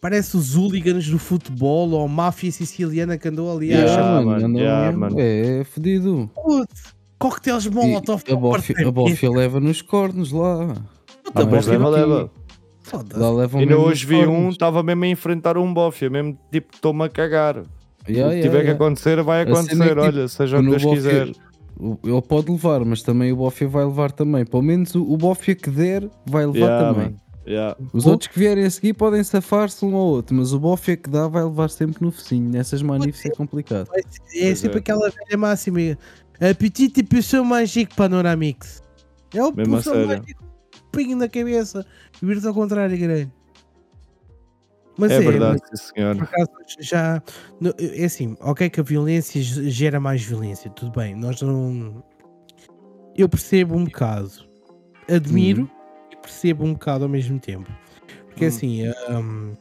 Parece 0.00 0.36
os 0.36 0.54
hooligans 0.54 1.08
do 1.08 1.18
futebol 1.18 1.90
ou 1.90 2.04
a 2.04 2.08
máfia 2.08 2.52
siciliana 2.52 3.16
que 3.18 3.26
andou 3.28 3.50
ali 3.56 3.68
Yeah, 3.70 3.90
a 3.90 3.94
achar. 3.94 4.24
mano, 4.26 4.46
andam 4.46 4.60
yeah. 4.60 5.08
É, 5.20 5.60
é 5.60 5.64
fodido. 5.64 6.30
Puto, 6.34 6.74
coquetéis 7.18 7.66
molotov 7.66 8.22
a 8.30 8.36
bófia, 8.36 8.76
a 8.86 8.92
bófia 8.92 9.28
leva 9.30 9.58
nos 9.58 9.82
cornos 9.82 10.30
lá. 10.30 10.76
Ah, 11.34 11.44
mas 11.46 11.68
é 11.68 11.70
leva, 11.72 11.88
aqui. 11.90 12.00
leva. 12.06 12.30
Foda-se. 12.82 13.56
Ainda 13.58 13.78
hoje 13.78 14.06
vi 14.06 14.26
um, 14.26 14.48
estava 14.48 14.82
mesmo 14.82 15.04
a 15.04 15.08
enfrentar 15.08 15.58
um 15.58 15.72
bófia, 15.72 16.08
mesmo 16.08 16.38
tipo, 16.50 16.74
estou-me 16.74 17.04
a 17.04 17.08
cagar. 17.08 17.56
Yeah, 17.56 18.28
o 18.28 18.30
que 18.30 18.36
yeah, 18.38 18.42
tiver 18.42 18.64
que 18.64 18.70
acontecer, 18.70 19.22
vai 19.22 19.40
é 19.40 19.42
acontecer, 19.42 19.76
que, 19.76 19.88
tipo, 19.88 20.00
olha, 20.00 20.28
seja 20.28 20.58
o 20.58 20.62
que 20.62 20.70
Deus 20.70 20.84
quiser. 20.84 21.26
ele 22.04 22.22
pode 22.26 22.50
levar, 22.50 22.82
mas 22.84 23.02
também 23.02 23.30
o 23.32 23.36
Bofia 23.36 23.68
vai 23.68 23.84
levar 23.84 24.10
também. 24.12 24.46
Pelo 24.46 24.62
menos 24.62 24.94
o, 24.94 25.02
o 25.02 25.16
Bofia 25.18 25.54
que 25.54 25.68
der 25.68 26.08
vai 26.24 26.46
levar 26.46 26.66
Yeah, 26.66 26.94
também. 26.94 27.16
Os 27.92 28.06
O- 28.06 28.10
outros 28.10 28.28
que 28.32 28.38
vierem 28.38 28.64
a 28.64 28.70
seguir 28.70 28.94
podem 28.94 29.22
safar-se 29.22 29.84
um 29.84 29.94
ao 29.94 30.06
outro, 30.06 30.34
mas 30.34 30.54
o 30.54 30.58
Bofia 30.58 30.96
que 30.96 31.10
dá 31.10 31.28
vai 31.28 31.44
levar 31.44 31.68
sempre 31.68 32.02
no 32.02 32.10
focinho. 32.10 32.48
Nessas 32.50 32.80
manifes 32.80 33.24
é 33.26 33.30
complicado. 33.30 33.88
É 34.34 34.54
sempre 34.54 34.76
é. 34.78 34.80
aquela 34.80 35.10
velha 35.10 35.36
máxima. 35.38 35.78
A 36.40 36.54
petite 36.54 37.02
poção 37.02 37.44
mágica 37.44 37.94
Panoramix. 37.94 38.82
É 39.34 39.42
o 39.44 39.52
Mesmo 39.54 39.74
a 39.74 39.76
poção 39.78 39.92
sério. 39.94 40.08
mágico. 40.08 40.47
Pinho 40.92 41.16
na 41.16 41.28
cabeça. 41.28 41.84
E 42.22 42.26
vira 42.26 42.46
ao 42.48 42.54
contrário, 42.54 42.96
grande. 42.98 43.32
Mas 44.96 45.12
É 45.12 45.16
é, 45.16 45.20
verdade, 45.20 45.60
mas 45.70 45.80
sim, 45.80 45.92
senhor. 45.94 46.16
por 46.16 46.24
acaso 46.24 46.48
já. 46.80 47.22
É 47.78 48.04
assim, 48.04 48.36
ok 48.40 48.68
que 48.68 48.80
a 48.80 48.82
violência 48.82 49.40
ge- 49.40 49.70
gera 49.70 50.00
mais 50.00 50.22
violência, 50.22 50.68
tudo 50.70 50.90
bem. 50.90 51.14
Nós 51.14 51.40
não. 51.40 52.02
Eu 53.16 53.28
percebo 53.28 53.76
um 53.76 53.84
bocado. 53.84 54.30
Admiro 55.08 55.70
e 56.12 56.16
percebo 56.16 56.64
um 56.64 56.72
bocado 56.72 57.04
ao 57.04 57.08
mesmo 57.10 57.38
tempo. 57.38 57.70
Porque 58.26 58.44
Hum. 58.44 58.48
assim, 58.48 58.82
hum, 59.10 59.54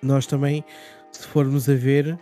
nós 0.00 0.26
também, 0.26 0.64
se 1.10 1.26
formos 1.26 1.68
a 1.68 1.74
ver, 1.74 2.16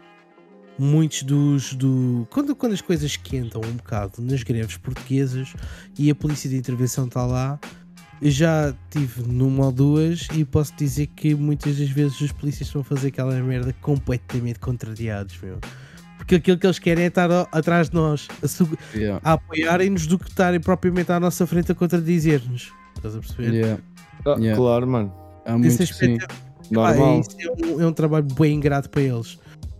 muitos 0.79 1.23
dos. 1.23 1.75
Do, 1.75 2.27
quando, 2.31 2.57
quando 2.57 2.73
as 2.73 2.81
coisas 2.81 3.05
esquentam 3.11 3.61
um 3.65 3.73
bocado 3.77 4.23
nas 4.23 4.43
greves 4.43 4.79
portuguesas 4.79 5.53
e 5.99 6.11
a 6.11 6.15
polícia 6.15 6.49
de 6.49 6.57
intervenção 6.57 7.07
está 7.07 7.25
lá, 7.27 7.61
já 8.23 8.75
tive 8.91 9.23
numa 9.23 9.67
ou 9.67 9.73
duas 9.73 10.29
e 10.35 10.45
posso 10.45 10.75
dizer 10.77 11.07
que 11.09 11.35
muitas 11.35 11.79
das 11.79 11.89
vezes 11.89 12.21
os 12.21 12.33
polícias 12.33 12.69
estão 12.69 12.83
a 12.83 12.85
fazer 12.85 13.09
aquela 13.09 13.35
merda 13.41 13.75
completamente 13.81 14.59
contrariados, 14.59 15.39
meu. 15.43 15.59
Porque 16.19 16.35
aquilo 16.35 16.59
que 16.59 16.67
eles 16.67 16.79
querem 16.79 17.05
é 17.05 17.07
estar 17.09 17.31
atrás 17.51 17.89
de 17.89 17.95
nós, 17.97 18.29
a, 18.43 18.97
Yeah. 18.99 19.21
a 19.25 19.33
apoiarem-nos 19.33 20.07
do 20.07 20.19
que 20.19 20.29
estarem 20.29 20.61
propriamente 20.61 21.11
à 21.11 21.19
nossa 21.19 21.47
frente 21.47 21.73
a 21.73 21.75
contradizer-nos. 21.75 22.73
Estás 22.97 23.17
a 23.17 23.19
perceber? 23.21 23.55
Yeah. 23.55 23.83
Ah, 24.27 24.37
Yeah. 24.39 24.57
Claro, 24.57 24.87
mano. 24.87 25.13
Há 25.47 25.59
sim. 25.71 25.83
aspecto, 25.83 26.27
Pá, 26.29 26.95
Normal. 26.95 27.21
isso 27.21 27.37
é 27.39 27.67
um, 27.67 27.81
é 27.81 27.87
um 27.87 27.93
trabalho 27.93 28.27
bem 28.39 28.55
ingrato 28.55 28.91
para 28.91 29.03
eles. 29.03 29.39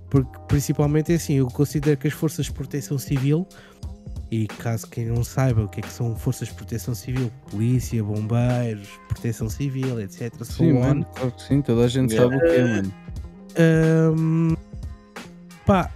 Porque, 0.09 0.31
principalmente, 0.49 1.13
é 1.13 1.17
assim, 1.17 1.35
eu 1.35 1.47
considero 1.47 1.97
que 1.97 2.09
as 2.09 2.13
forças 2.15 2.47
de 2.47 2.53
proteção 2.53 2.99
civil, 2.99 3.47
e 4.31 4.47
caso 4.47 4.87
quem 4.87 5.07
não 5.07 5.25
saiba 5.25 5.65
o 5.65 5.69
que 5.69 5.81
é 5.81 5.83
que 5.83 5.93
são 5.93 6.15
forças 6.15 6.49
de 6.49 6.55
proteção 6.55 6.95
civil, 6.95 7.31
polícia, 7.51 8.03
bombeiros, 8.03 8.89
proteção 9.09 9.49
civil, 9.49 10.01
etc. 10.01 10.33
so 10.39 10.45
Sim, 10.45 10.75
mano, 10.75 11.05
claro 11.15 11.33
que 11.33 11.43
sim, 11.43 11.61
toda 11.61 11.85
a 11.85 11.89
gente 11.89 12.15
Yeah. 12.15 12.37
sabe 12.37 12.45
o 12.45 12.49
que 12.49 12.57
é, 12.57 12.65
mano. 12.65 12.93
Hum, 14.17 14.57
pá, 15.67 15.91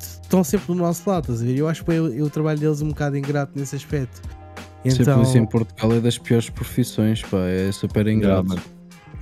estão 0.00 0.42
sempre 0.42 0.66
do 0.68 0.74
nosso 0.74 1.08
lado, 1.08 1.24
estás 1.24 1.42
a 1.42 1.44
ver? 1.44 1.58
Eu 1.58 1.68
acho 1.68 1.84
que 1.84 1.92
o, 1.92 2.24
o 2.24 2.30
trabalho 2.30 2.58
deles 2.58 2.80
é 2.80 2.84
um 2.84 2.88
bocado 2.88 3.18
ingrato 3.18 3.52
nesse 3.54 3.76
aspecto. 3.76 4.22
Ser 4.88 5.02
Então, 5.02 5.14
polícia 5.18 5.38
em 5.38 5.46
Portugal 5.46 5.92
é 5.92 6.00
das 6.00 6.18
piores 6.18 6.48
profissões, 6.48 7.22
pá, 7.22 7.38
é 7.46 7.70
super 7.70 8.06
ingrato. 8.06 8.58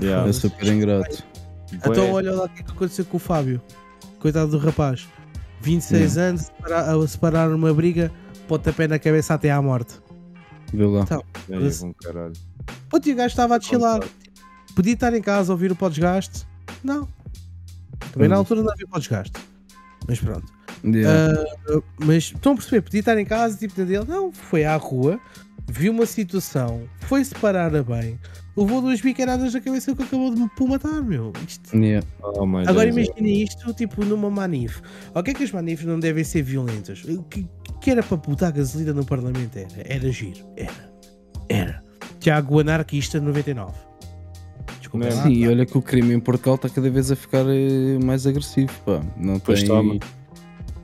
Yeah. 0.01 0.29
é 0.29 0.33
super 0.33 0.69
ingrato. 0.69 1.25
então 1.73 2.13
olha 2.13 2.33
lá 2.33 2.45
o 2.45 2.49
que 2.49 2.61
é 2.61 2.63
que 2.63 2.71
aconteceu 2.71 3.05
com 3.05 3.17
o 3.17 3.21
Fábio, 3.21 3.61
coitado 4.21 4.53
do 4.53 4.59
rapaz, 4.59 5.07
26 5.63 6.19
anos, 6.19 6.43
separa- 6.43 6.93
a 6.93 7.09
separar 7.09 7.51
uma 7.55 7.73
briga, 7.73 8.11
pontapé 8.49 8.87
na 8.89 8.99
cabeça 8.99 9.35
até 9.35 9.51
à 9.51 9.61
morte. 9.63 9.95
Vê 10.73 10.85
lá. 10.85 11.03
Então, 11.03 11.23
Aí, 11.51 11.71
bom 11.81 11.95
caralho. 12.03 12.33
Puto, 12.89 13.09
e 13.09 13.13
o 13.13 13.17
gajo 13.17 13.29
estava 13.29 13.57
a 13.57 13.61
chilar. 13.61 14.01
Podia 14.75 14.95
estar 14.95 15.13
em 15.15 15.23
casa 15.23 15.53
a 15.53 15.55
ouvir 15.55 15.71
o 15.71 15.77
podesgaste? 15.77 16.47
Não. 16.83 17.09
Também 18.13 18.29
na 18.29 18.37
altura 18.37 18.63
não 18.63 18.71
havia 18.73 18.87
podesgaste. 18.87 19.33
Mas 20.09 20.19
pronto. 20.19 20.53
Yeah. 20.85 21.41
Ah, 21.69 21.81
mas 22.05 22.25
estão 22.25 22.53
a 22.53 22.55
perceber, 22.57 22.81
podia 22.83 23.01
estar 23.01 23.17
em 23.19 23.25
casa, 23.25 23.57
tipo 23.57 23.75
dele, 23.85 24.05
não, 24.09 24.33
foi 24.33 24.65
à 24.65 24.75
rua, 24.77 25.21
viu 25.69 25.93
uma 25.93 26.07
situação, 26.07 26.83
foi 27.03 27.25
separar 27.25 27.75
a 27.77 27.83
bem, 27.85 28.19
levou 28.57 28.81
duas 28.81 29.01
biqueiradas 29.01 29.55
na 29.55 29.61
cabeça 29.61 29.95
que 29.95 30.03
acabou 30.03 30.35
de 30.35 30.41
me 30.41 30.51
matar, 30.69 31.03
meu. 31.03 31.33
Isto- 31.47 31.77
Yeah. 31.77 32.07
Oh, 32.23 32.47
my 32.47 32.65
Agora 32.67 32.89
imagina 32.89 33.29
isto, 33.29 33.73
tipo, 33.75 34.05
numa 34.05 34.31
manif. 34.31 34.81
O 35.15 35.23
que 35.23 35.31
é 35.31 35.35
que 35.35 35.45
as 35.45 35.51
manifes 35.53 35.87
não 35.87 35.99
devem 35.99 36.23
ser 36.25 36.43
violentas? 36.43 37.03
O 37.05 37.23
que, 37.25 37.47
que 37.81 37.91
era 37.91 38.03
para 38.03 38.17
botar 38.17 38.51
gasolina 38.51 38.93
no 38.93 39.05
Parlamento? 39.05 39.57
Era, 39.57 39.69
era 39.95 40.11
giro, 40.13 40.47
era, 40.57 40.93
era. 41.49 41.83
Tiago 42.21 42.61
Anarquista 42.61 43.21
99. 43.21 43.73
Desculpa 44.79 45.07
Não 45.09 45.23
Sim, 45.23 45.31
e 45.33 45.49
olha 45.49 45.65
que 45.67 45.77
o 45.79 45.83
crime 45.83 46.13
em 46.15 46.21
Portugal 46.21 46.55
está 46.57 46.69
cada 46.69 46.91
vez 46.91 47.11
a 47.11 47.17
ficar 47.17 47.45
eh, 47.49 47.99
mais 48.05 48.27
agressivo, 48.27 48.73
pá. 48.85 49.01
Não 49.17 49.39
Pois 49.41 49.61
tem, 49.61 49.69
toma. 49.69 49.99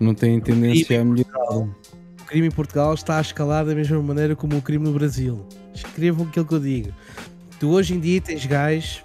não 0.01 0.15
tem 0.15 0.41
tendência 0.41 1.01
a 1.01 1.05
melhorar. 1.05 1.59
O 1.59 2.25
crime 2.27 2.49
em 2.49 2.51
Portugal 2.51 2.95
está 2.95 3.19
a 3.19 3.21
escalar 3.21 3.65
da 3.65 3.75
mesma 3.75 4.03
maneira 4.03 4.35
como 4.35 4.57
o 4.57 4.63
crime 4.63 4.85
no 4.85 4.93
Brasil. 4.93 5.47
Escrevam 5.75 6.27
aquilo 6.27 6.45
que 6.47 6.55
eu 6.55 6.61
digo. 6.61 6.93
Tu 7.59 7.69
hoje 7.71 7.95
em 7.95 8.01
dia 8.01 8.21
tens 8.21 8.45
gajos. 8.47 9.05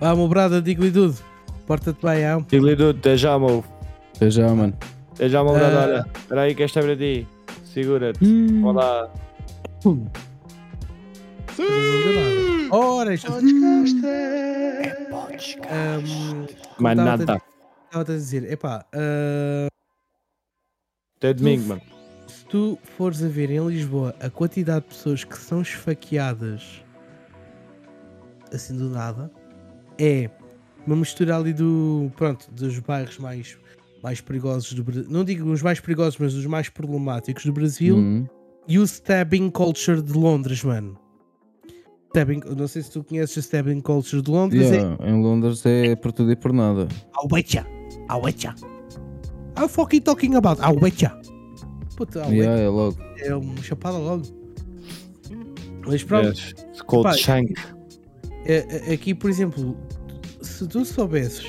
Ah, 0.00 0.14
meu 0.16 0.26
brada, 0.26 0.60
digo-lhe 0.60 0.90
tudo. 0.90 1.16
Porta-te 1.66 2.04
bem, 2.04 2.24
ah. 2.24 2.40
Digo-lhe 2.48 2.74
tudo, 2.76 2.98
até 2.98 3.16
já, 3.16 3.38
meu. 3.38 3.64
Até 4.16 4.30
já, 4.30 4.48
mano. 4.48 4.76
Até 5.14 5.28
já, 5.28 5.42
meu 5.44 5.54
Ah. 5.54 5.82
olha. 5.84 6.06
Espera 6.18 6.40
aí 6.42 6.54
que 6.54 6.62
esta 6.64 6.80
é 6.80 6.82
para 6.82 6.96
ti. 6.96 7.26
Segura-te. 7.64 8.24
Hum. 8.24 8.62
Vamos 8.62 8.74
lá. 8.82 9.08
Ora, 12.70 13.14
isto 13.14 13.30
Mais 16.78 16.96
Contava-te- 16.98 17.26
nada. 17.26 17.42
Estava 17.86 18.02
a 18.12 18.16
dizer, 18.16 18.50
epá, 18.50 18.84
ah, 18.92 19.68
Até 21.18 21.34
domingo, 21.34 21.66
mano. 21.68 21.82
se 22.26 22.44
tu 22.46 22.78
fores 22.96 23.22
a 23.22 23.28
ver 23.28 23.50
em 23.50 23.64
Lisboa 23.68 24.14
a 24.20 24.30
quantidade 24.30 24.80
de 24.82 24.88
pessoas 24.88 25.24
que 25.24 25.36
são 25.38 25.60
esfaqueadas 25.62 26.81
assim 28.52 28.76
do 28.76 28.88
nada, 28.88 29.30
é 29.98 30.30
uma 30.86 30.96
mistura 30.96 31.36
ali 31.36 31.52
do, 31.52 32.10
pronto, 32.16 32.50
dos 32.50 32.78
bairros 32.80 33.18
mais, 33.18 33.56
mais 34.02 34.20
perigosos 34.20 34.72
do 34.72 34.82
Brasil, 34.84 35.06
não 35.08 35.24
digo 35.24 35.48
os 35.50 35.62
mais 35.62 35.80
perigosos, 35.80 36.18
mas 36.18 36.34
os 36.34 36.46
mais 36.46 36.68
problemáticos 36.68 37.44
do 37.44 37.52
Brasil, 37.52 37.96
Hum. 37.96 38.26
e 38.66 38.78
o 38.78 38.82
stabbing 38.84 39.50
culture 39.50 40.02
de 40.02 40.12
Londres, 40.12 40.62
mano. 40.64 40.98
Stabbing, 42.08 42.40
não 42.56 42.68
sei 42.68 42.82
se 42.82 42.90
tu 42.90 43.02
conheces 43.02 43.38
a 43.38 43.40
stabbing 43.40 43.80
culture 43.80 44.20
de 44.20 44.30
Londres, 44.30 44.70
é 44.70 44.76
Yeah, 44.76 45.08
Em 45.08 45.22
Londres 45.22 45.64
é 45.64 45.96
por 45.96 46.12
tudo 46.12 46.30
e 46.32 46.36
por 46.36 46.52
nada. 46.52 46.86
I'll 47.18 47.26
betcha. 47.28 47.66
I'll 48.10 48.20
betcha. 48.20 48.54
I'm 49.56 49.68
fucking 49.68 50.00
talking 50.02 50.34
about. 50.34 50.60
I'll 50.60 50.78
betcha. 50.78 51.18
Puta, 51.96 52.20
I'll 52.20 52.32
Yeah, 52.34 52.60
é 52.60 52.68
logo. 52.68 52.98
É 53.18 53.34
um 53.34 53.56
chapada 53.62 53.96
logo. 53.96 54.24
Mas 55.86 56.04
pronto, 56.04 56.28
Yes. 56.28 56.54
It's 56.70 56.82
called 56.82 57.06
Epá, 57.08 57.16
Shank. 57.16 57.54
Aqui 58.92 59.14
por 59.14 59.30
exemplo, 59.30 59.76
se 60.40 60.66
tu 60.66 60.84
soubesses, 60.84 61.46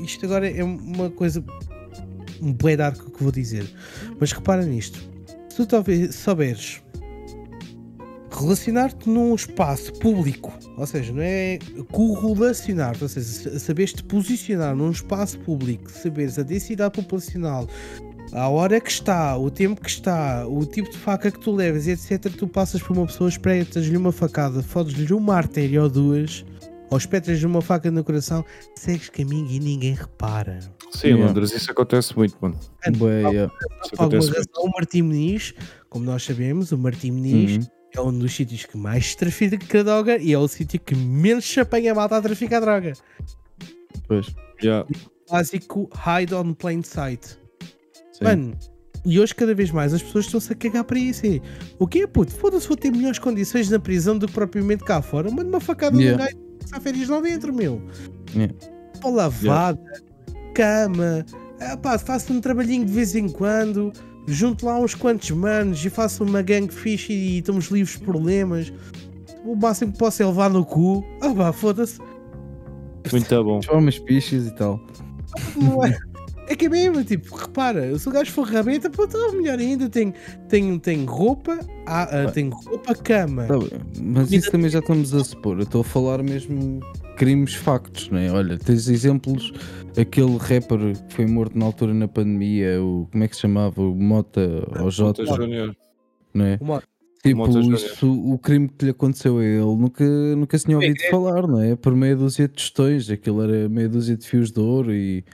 isto 0.00 0.24
agora 0.26 0.48
é 0.48 0.62
uma 0.62 1.10
coisa 1.10 1.44
um 2.40 2.52
bué 2.52 2.76
de 2.76 2.82
arco 2.82 3.10
que 3.10 3.22
vou 3.22 3.32
dizer, 3.32 3.66
mas 4.20 4.32
repara 4.32 4.64
nisto: 4.64 4.98
se 5.48 5.66
tu 5.66 6.12
souberes 6.12 6.82
relacionar-te 8.30 9.08
num 9.08 9.34
espaço 9.34 9.92
público, 9.94 10.52
ou 10.76 10.86
seja, 10.86 11.12
não 11.12 11.22
é 11.22 11.58
correlacionar-te, 11.90 13.02
ou 13.02 13.08
seja, 13.08 13.58
saberes 13.58 13.94
te 13.94 14.04
posicionar 14.04 14.76
num 14.76 14.90
espaço 14.90 15.38
público, 15.40 15.90
saberes 15.90 16.38
a 16.38 16.42
densidade 16.42 16.92
populacional, 16.94 17.66
a 18.32 18.48
hora 18.48 18.80
que 18.80 18.90
está, 18.90 19.36
o 19.36 19.50
tempo 19.50 19.80
que 19.80 19.88
está, 19.90 20.46
o 20.46 20.64
tipo 20.66 20.90
de 20.90 20.98
faca 20.98 21.30
que 21.30 21.38
tu 21.40 21.52
levas, 21.52 21.86
etc. 21.86 22.32
Tu 22.36 22.46
passas 22.46 22.82
por 22.82 22.96
uma 22.96 23.06
pessoa, 23.06 23.28
espreitas-lhe 23.28 23.96
uma 23.96 24.12
facada, 24.12 24.62
fodes-lhe 24.62 25.12
uma 25.12 25.34
artéria 25.36 25.82
ou 25.82 25.88
duas, 25.88 26.44
ou 26.90 26.98
espetas-lhe 26.98 27.46
uma 27.46 27.62
faca 27.62 27.90
no 27.90 28.02
coração, 28.04 28.44
segues 28.74 29.08
caminho 29.08 29.50
e 29.50 29.58
ninguém 29.58 29.94
repara. 29.94 30.58
Sim, 30.92 31.08
Yeah. 31.08 31.26
Londres, 31.26 31.52
isso 31.52 31.70
acontece 31.70 32.16
muito, 32.16 32.36
mano. 32.40 32.58
Yeah. 32.84 33.52
Isso 33.82 33.90
Por 33.96 34.02
alguma 34.02 34.18
acontece 34.20 34.28
razão, 34.28 34.44
muito. 34.56 34.60
o 34.60 34.70
Martim 34.70 35.02
Muniz, 35.02 35.54
como 35.88 36.04
nós 36.04 36.22
sabemos, 36.24 36.72
o 36.72 36.78
Martim 36.78 37.10
Muniz 37.10 37.56
Uhum. 37.56 37.70
é 37.94 38.00
um 38.00 38.18
dos 38.18 38.34
sítios 38.34 38.64
que 38.66 38.76
mais 38.76 39.06
se 39.10 39.16
trafica 39.16 39.82
droga 39.84 40.16
e 40.18 40.32
é 40.32 40.38
o 40.38 40.46
sítio 40.48 40.78
que 40.80 40.94
menos 40.94 41.44
se 41.44 41.58
apanha 41.60 41.92
a 41.92 41.94
malta 41.94 42.16
a 42.16 42.22
traficar 42.22 42.60
droga. 42.60 42.92
Pois. 44.06 44.26
Yeah. 44.62 44.86
Clássico 45.28 45.90
hide 46.06 46.32
on 46.34 46.54
plain 46.54 46.82
sight. 46.82 47.36
Sim. 48.18 48.24
Mano, 48.24 48.54
e 49.04 49.20
hoje 49.20 49.34
cada 49.34 49.54
vez 49.54 49.70
mais 49.70 49.94
as 49.94 50.02
pessoas 50.02 50.24
estão-se 50.26 50.52
a 50.52 50.56
cagar 50.56 50.84
para 50.84 50.98
isso. 50.98 51.24
é, 51.26 51.40
O 51.78 51.86
quê, 51.86 52.06
puto? 52.06 52.32
Foda-se, 52.34 52.66
vou 52.66 52.76
ter 52.76 52.90
melhores 52.90 53.18
condições 53.18 53.70
na 53.70 53.78
prisão 53.78 54.18
do 54.18 54.26
que 54.26 54.32
propriamente 54.32 54.84
cá 54.84 55.00
fora. 55.02 55.30
Mano, 55.30 55.48
uma 55.48 55.60
facada 55.60 55.96
Yeah. 56.00 56.24
no 56.24 56.30
gajo 56.30 56.46
passar 56.60 56.80
férias 56.80 57.08
lá 57.08 57.20
dentro, 57.20 57.54
meu. 57.54 57.80
Yeah. 58.34 58.54
Pô, 59.00 59.10
lavada, 59.10 59.80
cama. 60.54 61.24
Ah, 61.60 61.76
pá, 61.76 61.98
faço 61.98 62.32
um 62.32 62.40
trabalhinho 62.40 62.84
de 62.84 62.92
vez 62.92 63.14
em 63.14 63.28
quando. 63.28 63.92
Junto 64.28 64.66
lá 64.66 64.76
uns 64.80 64.94
quantos 64.94 65.30
manos 65.30 65.84
e 65.84 65.88
faço 65.90 66.24
uma 66.24 66.42
gangue 66.42 66.74
fixe 66.74 67.12
e 67.12 67.38
estamos 67.38 67.66
livres 67.66 67.96
de 67.98 68.04
problemas. 68.04 68.72
O 69.44 69.54
máximo 69.54 69.92
que 69.92 69.98
posso 69.98 70.20
é 70.22 70.26
levar 70.26 70.50
no 70.50 70.64
cu. 70.64 71.04
Ah, 71.22 71.32
pá, 71.32 71.52
foda-se. 71.52 72.00
Muito 73.12 73.44
bom. 73.44 73.62
Só 73.62 73.78
umas 73.78 73.98
pichas 74.00 74.46
e 74.48 74.54
tal. 74.56 74.80
Não 75.56 75.84
é, 75.84 75.96
É 76.48 76.54
que 76.54 76.66
é 76.66 76.68
mesmo, 76.68 77.02
tipo, 77.02 77.34
repara, 77.34 77.98
se 77.98 78.08
o 78.08 78.12
gajo 78.12 78.30
for 78.30 78.46
rabeta, 78.46 78.88
pô, 78.88 79.04
está 79.04 79.18
melhor 79.32 79.58
ainda. 79.58 79.88
Tem, 79.88 80.14
tem, 80.48 80.78
tem 80.78 81.04
roupa, 81.04 81.58
há, 81.84 82.22
ah, 82.22 82.30
tem 82.30 82.48
roupa, 82.50 82.94
cama. 82.94 83.46
Tá 83.46 83.58
bem, 83.58 83.68
mas 84.00 84.30
isso 84.32 84.50
também 84.50 84.70
já 84.70 84.78
estamos 84.78 85.12
a 85.12 85.24
supor. 85.24 85.56
Eu 85.56 85.64
estou 85.64 85.80
a 85.80 85.84
falar 85.84 86.22
mesmo 86.22 86.80
crimes 87.16 87.54
factos, 87.54 88.08
não 88.10 88.18
é? 88.18 88.30
Olha, 88.30 88.56
tens 88.58 88.88
exemplos, 88.88 89.52
aquele 89.98 90.36
rapper 90.36 90.78
que 91.08 91.14
foi 91.14 91.26
morto 91.26 91.58
na 91.58 91.64
altura 91.64 91.92
na 91.92 92.06
pandemia, 92.06 92.80
o 92.80 93.08
como 93.10 93.24
é 93.24 93.28
que 93.28 93.34
se 93.34 93.42
chamava? 93.42 93.82
O 93.82 93.94
Mota 93.94 94.40
ou 94.80 94.90
Jota, 94.90 95.24
Mota 95.24 95.42
Júnior. 95.42 95.76
não 96.32 96.44
é? 96.44 96.58
Tipo, 97.22 97.38
Mota 97.38 97.52
Júnior. 97.52 97.74
isso, 97.74 98.32
o 98.32 98.38
crime 98.38 98.68
que 98.68 98.84
lhe 98.84 98.90
aconteceu 98.92 99.38
a 99.38 99.44
ele 99.44 99.64
nunca, 99.64 100.04
nunca 100.36 100.56
se 100.56 100.64
tinha 100.66 100.76
ouvido 100.76 101.00
falar, 101.10 101.46
não 101.48 101.60
é? 101.60 101.74
Por 101.74 101.96
meia 101.96 102.14
dúzia 102.14 102.46
de 102.46 102.54
tostões, 102.54 103.10
aquilo 103.10 103.42
era 103.42 103.68
meia 103.68 103.88
dúzia 103.88 104.16
de 104.16 104.24
fios 104.24 104.52
de 104.52 104.60
ouro 104.60 104.94
e 104.94 105.24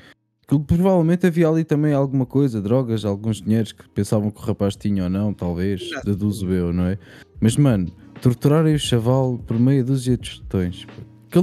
provavelmente 0.61 1.27
havia 1.27 1.49
ali 1.49 1.65
também 1.65 1.93
alguma 1.93 2.27
coisa, 2.27 2.61
drogas, 2.61 3.05
alguns 3.05 3.41
dinheiros 3.41 3.73
que 3.73 3.89
pensavam 3.91 4.31
que 4.31 4.41
o 4.41 4.45
rapaz 4.45 4.77
tinha 4.77 5.05
ou 5.05 5.11
não, 5.11 5.33
talvez, 5.33 5.89
deduzo 6.05 6.51
eu, 6.51 6.73
não 6.73 6.87
é? 6.87 6.99
Mas 7.41 7.57
mano, 7.57 7.91
torturarem 8.21 8.75
o 8.75 8.79
chaval 8.79 9.39
por 9.39 9.59
meia 9.59 9.83
dúzia 9.85 10.17
de 10.17 10.31
tostões, 10.31 10.87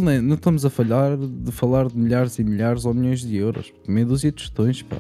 nem- 0.02 0.22
não 0.22 0.36
estamos 0.36 0.66
a 0.66 0.70
falhar 0.70 1.18
de 1.18 1.52
falar 1.52 1.88
de 1.88 1.98
milhares 1.98 2.38
e 2.40 2.44
milhares 2.44 2.86
ou 2.86 2.94
milhões 2.94 3.22
de 3.22 3.36
euros, 3.36 3.74
meia 3.88 4.06
dúzia 4.06 4.32
de 4.32 4.38
tostões, 4.38 4.82
pá. 4.82 4.98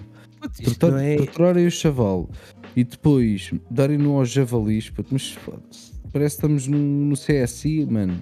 Não 0.92 0.98
é. 0.98 1.16
Torturarem 1.18 1.68
o 1.68 1.72
chaval 1.72 2.30
e 2.76 2.84
depois 2.84 3.52
darem-no 3.70 4.18
aos 4.18 4.30
javalis, 4.30 4.90
puto, 4.90 5.10
mas 5.12 5.38
parece 6.14 6.36
que 6.38 6.46
estamos 6.46 6.66
no, 6.68 6.78
no 6.78 7.16
CSI, 7.16 7.86
mano. 7.86 8.22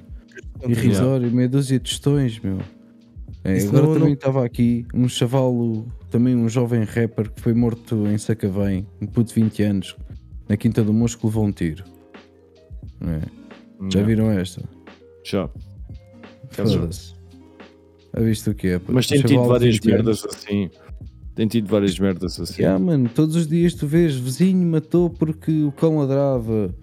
Irrisório, 0.67 1.31
meia 1.31 1.47
dúzia 1.47 1.79
de 1.79 1.83
tostões, 1.89 2.39
meu. 2.39 2.57
É, 3.47 3.63
agora 3.67 3.85
não- 3.87 3.93
também 3.93 4.13
estava 4.13 4.45
aqui 4.45 4.85
um 4.93 5.07
chavalo, 5.07 5.87
também 6.11 6.35
um 6.35 6.49
jovem 6.49 6.83
rapper 6.83 7.31
que 7.31 7.41
foi 7.41 7.53
morto 7.53 8.05
em 8.07 8.17
Sacavém, 8.17 8.85
um 9.01 9.07
puto 9.07 9.33
de 9.33 9.41
20 9.41 9.63
anos, 9.63 9.95
na 10.49 10.57
Quinta 10.57 10.83
do 10.83 10.93
Mosco, 10.93 11.27
levou 11.27 11.45
um 11.45 11.51
tiro. 11.51 11.83
É? 13.01 13.21
Já 13.89 14.01
viram 14.03 14.29
esta? 14.31 14.63
Já. 15.23 15.49
Foda-se. 16.49 17.13
Já 18.15 18.21
viste 18.23 18.49
o 18.49 18.55
que 18.55 18.67
é? 18.67 18.81
Mas 18.87 19.07
tem 19.07 19.21
tido 19.21 19.43
várias 19.45 19.75
20 19.75 19.91
anos. 19.91 20.05
merdas 20.05 20.25
assim. 20.25 20.69
Tem 21.35 21.47
tido 21.47 21.67
várias 21.67 21.99
merdas 21.99 22.39
assim. 22.39 22.63
Yeah, 22.63 22.83
mano, 22.83 23.07
todos 23.13 23.35
os 23.35 23.47
dias 23.47 23.75
tu 23.75 23.85
vês 23.85 24.15
vizinho 24.15 24.67
matou 24.67 25.09
porque 25.09 25.63
o 25.63 25.71
cão 25.71 25.97
ladrava. 25.99 26.73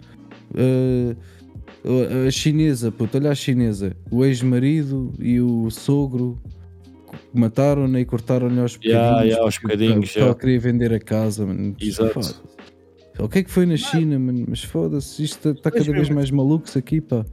Uh, 0.52 1.16
a- 1.84 2.30
chinesa, 2.30 2.90
puto, 2.90 3.16
olha 3.18 3.30
a 3.30 3.34
chinesa. 3.34 3.96
O 4.10 4.24
ex-marido 4.24 5.12
e 5.18 5.40
o 5.40 5.70
sogro 5.70 6.40
mataram-na 7.32 8.00
e 8.00 8.04
cortaram-lhe 8.04 8.60
aos 8.60 8.76
bocadinhos. 8.76 9.02
Yeah, 9.02 9.22
yeah, 9.22 9.44
aos 9.44 9.58
porque 9.58 9.76
bocadinhos, 9.76 10.16
Ela 10.16 10.24
yeah. 10.24 10.40
queria 10.40 10.60
vender 10.60 10.92
a 10.92 11.00
casa, 11.00 11.46
mano. 11.46 11.76
Exato. 11.80 12.42
O 13.18 13.28
que 13.28 13.38
é 13.38 13.42
que 13.44 13.50
foi 13.50 13.64
na 13.66 13.76
China, 13.76 14.18
mano? 14.18 14.44
Mas 14.48 14.64
foda-se, 14.64 15.22
isto 15.22 15.50
está 15.50 15.70
Pois 15.70 15.84
cada 15.84 15.96
vez 15.96 16.08
mais 16.08 16.30
maluco 16.30 16.66
aqui, 16.76 17.00
pá. 17.00 17.24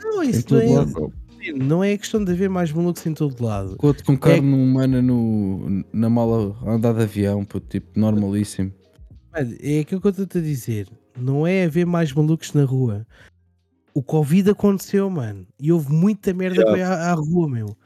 Não, 0.00 0.22
isso 0.22 0.46
não 0.54 0.60
é, 0.60 0.66
lado. 0.66 1.12
não 1.56 1.84
é 1.84 1.96
questão 1.96 2.24
de 2.24 2.30
haver 2.30 2.48
mais 2.48 2.70
malucos 2.70 3.04
em 3.06 3.14
todo 3.14 3.42
lado. 3.42 3.76
É 3.82 4.02
com 4.04 4.16
carne 4.16 4.54
humana 4.54 5.02
no, 5.02 5.84
na 5.92 6.08
mala 6.08 6.56
andar 6.64 6.94
de 6.94 7.02
avião, 7.02 7.44
puto, 7.44 7.66
tipo, 7.68 7.98
normalíssimo. 7.98 8.72
Mano, 9.32 9.56
é 9.60 9.80
aquilo 9.80 10.00
que 10.00 10.06
eu 10.06 10.10
estou 10.10 10.40
a 10.40 10.44
dizer. 10.44 10.86
Não 11.18 11.44
é 11.46 11.64
haver 11.64 11.86
mais 11.86 12.12
malucos 12.12 12.52
na 12.52 12.64
rua. 12.64 13.04
O 13.94 14.02
Covid 14.02 14.50
aconteceu, 14.50 15.08
mano. 15.08 15.46
E 15.60 15.70
houve 15.72 15.92
muita 15.92 16.32
merda 16.34 16.60
Yeah. 16.62 16.70
para 16.72 16.78
ir 16.80 16.82
à, 17.00 17.10
à 17.12 17.14
rua, 17.14 17.48
meu. 17.48 17.76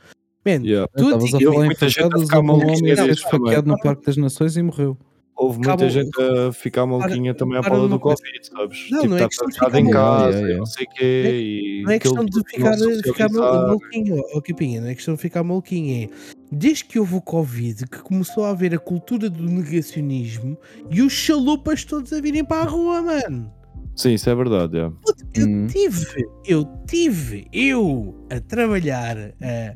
Man, 0.46 0.62
Yeah. 0.64 0.88
tu 0.96 1.04
Estavas 1.04 1.34
a 1.34 1.38
diga- 1.38 1.50
falar 1.52 1.62
em 1.64 1.66
muita 1.66 1.88
gente 1.88 1.98
a 1.98 2.02
facadas, 2.04 2.22
ficar 2.22 2.38
houve 2.38 2.50
um 2.50 2.54
homem 2.72 2.92
a 2.92 2.96
ser 2.96 3.10
esfaqueado 3.10 3.68
no 3.68 3.78
Parque 3.80 4.06
das 4.06 4.16
Nações 4.16 4.56
e 4.56 4.62
morreu. 4.62 4.96
Houve 5.40 5.58
muita 5.64 5.88
gente 5.88 6.10
a 6.20 6.50
ficar 6.52 6.84
maluquinha 6.84 7.32
também 7.32 7.58
à 7.58 7.62
para 7.62 7.76
numa 7.76 7.88
do. 7.90 8.00
Covid, 8.00 8.40
sabes? 8.42 8.90
Não, 8.90 9.02
tipo, 9.02 9.10
não 9.10 9.16
é 9.18 9.20
está 9.20 9.28
questão 9.28 9.46
de 9.46 9.54
ficar 9.54 9.74
em 9.78 9.90
casa, 9.90 10.24
Yeah, 10.30 10.38
yeah, 10.40 10.58
não 10.58 10.66
sei 10.66 10.84
o 10.86 10.90
quê. 10.90 11.40
e 11.78 11.82
Não 11.84 11.90
é 11.92 11.94
aquele 11.94 12.14
questão 12.14 12.24
de 12.24 12.30
tipo 12.32 12.50
ficar, 12.50 12.76
ficar 13.04 13.28
maluquinho, 13.30 14.22
ó 14.34 14.40
Capinha, 14.40 14.80
não 14.80 14.88
é 14.88 14.94
questão 14.96 15.14
de 15.14 15.20
ficar 15.20 15.44
maluquinho, 15.44 16.04
é 16.04 16.08
desde 16.50 16.84
que 16.86 16.98
houve 16.98 17.14
o 17.14 17.20
Covid 17.20 17.86
que 17.86 17.98
começou 18.00 18.44
a 18.46 18.50
haver 18.50 18.74
a 18.74 18.78
cultura 18.80 19.30
do 19.30 19.44
negacionismo 19.44 20.58
e 20.90 21.02
os 21.02 21.12
chalupas 21.12 21.84
todos 21.84 22.12
a 22.12 22.20
virem 22.20 22.44
para 22.44 22.62
a 22.62 22.64
rua, 22.68 23.00
mano. 23.02 23.52
Sim, 23.98 24.14
isso 24.14 24.30
é 24.30 24.34
verdade. 24.34 24.76
Puto, 25.04 25.24
Eu 25.34 25.46
Uhum. 25.46 25.66
tive, 25.66 26.06
eu 26.46 26.68
tive, 26.86 27.46
eu 27.52 28.14
a 28.30 28.38
trabalhar, 28.40 29.16
a, 29.42 29.74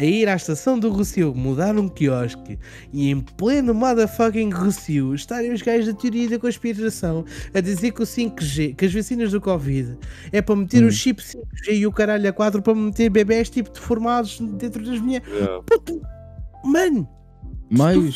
a 0.00 0.04
ir 0.04 0.28
à 0.28 0.36
estação 0.36 0.78
do 0.78 0.88
Rocio, 0.90 1.34
mudar 1.34 1.76
um 1.76 1.88
quiosque 1.88 2.58
e 2.92 3.10
em 3.10 3.20
pleno 3.20 3.74
motherfucking 3.74 4.50
Rocio 4.50 5.14
estarem 5.14 5.52
os 5.52 5.62
gajos 5.62 5.86
da 5.86 5.94
teoria 5.94 6.28
da 6.30 6.38
conspiração 6.38 7.24
a 7.52 7.60
dizer 7.60 7.90
que 7.92 8.02
o 8.02 8.06
5G, 8.06 8.76
que 8.76 8.84
as 8.84 8.94
vacinas 8.94 9.32
do 9.32 9.40
Covid 9.40 9.98
é 10.30 10.40
para 10.40 10.54
meter 10.54 10.84
Hum. 10.84 10.86
o 10.88 10.92
chip 10.92 11.20
5G 11.20 11.72
e 11.78 11.86
o 11.88 11.92
caralho 11.92 12.28
a 12.28 12.32
4 12.32 12.62
para 12.62 12.74
meter 12.74 13.10
bebés 13.10 13.50
tipo 13.50 13.70
deformados 13.72 14.38
dentro 14.40 14.84
das 14.84 15.00
mulheres. 15.00 15.26
Yeah. 15.28 15.62
Puto, 15.66 16.00
mano, 16.64 17.08
Mais, 17.68 18.14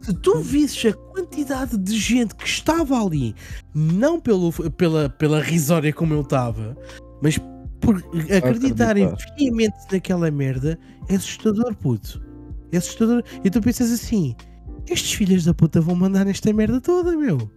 se 0.00 0.14
tu 0.14 0.38
visses 0.38 0.92
a 0.92 0.92
quantidade 0.92 1.76
de 1.76 1.96
gente 1.96 2.34
que 2.34 2.46
estava 2.46 3.02
ali, 3.02 3.34
não 3.74 4.20
pelo, 4.20 4.52
pela, 4.72 5.08
pela 5.08 5.40
risória 5.40 5.92
como 5.92 6.14
eu 6.14 6.20
estava, 6.20 6.76
mas 7.22 7.38
por 7.80 7.96
acreditarem 8.30 9.04
acreditar. 9.04 9.34
fiamente 9.36 9.76
naquela 9.90 10.30
merda, 10.30 10.78
é 11.08 11.16
assustador, 11.16 11.74
puto. 11.76 12.20
É 12.72 12.76
assustador. 12.76 13.22
E 13.44 13.50
tu 13.50 13.60
pensas 13.60 13.90
assim: 13.90 14.34
estes 14.88 15.12
filhos 15.12 15.44
da 15.44 15.54
puta 15.54 15.80
vão 15.80 15.94
mandar 15.94 16.24
nesta 16.24 16.52
merda 16.52 16.80
toda, 16.80 17.16
meu. 17.16 17.50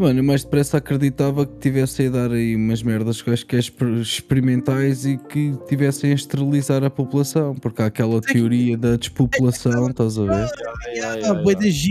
Mano, 0.00 0.20
eu 0.20 0.24
mais 0.24 0.42
depressa 0.42 0.78
acreditava 0.78 1.44
que 1.46 1.58
tivessem 1.58 2.06
a 2.06 2.10
dar 2.10 2.32
aí 2.32 2.56
umas 2.56 2.82
merdas 2.82 3.20
que 3.20 3.30
acho 3.30 3.46
que 3.46 3.54
é 3.54 3.58
exper- 3.58 4.00
experimentais 4.00 5.04
e 5.04 5.16
que 5.16 5.54
tivessem 5.68 6.12
a 6.12 6.14
esterilizar 6.14 6.82
a 6.82 6.90
população, 6.90 7.54
porque 7.54 7.82
há 7.82 7.86
aquela 7.86 8.20
teoria 8.20 8.76
da 8.78 8.96
despopulação, 8.96 9.90
estás 9.90 10.18
a 10.18 10.22
ver? 10.24 10.48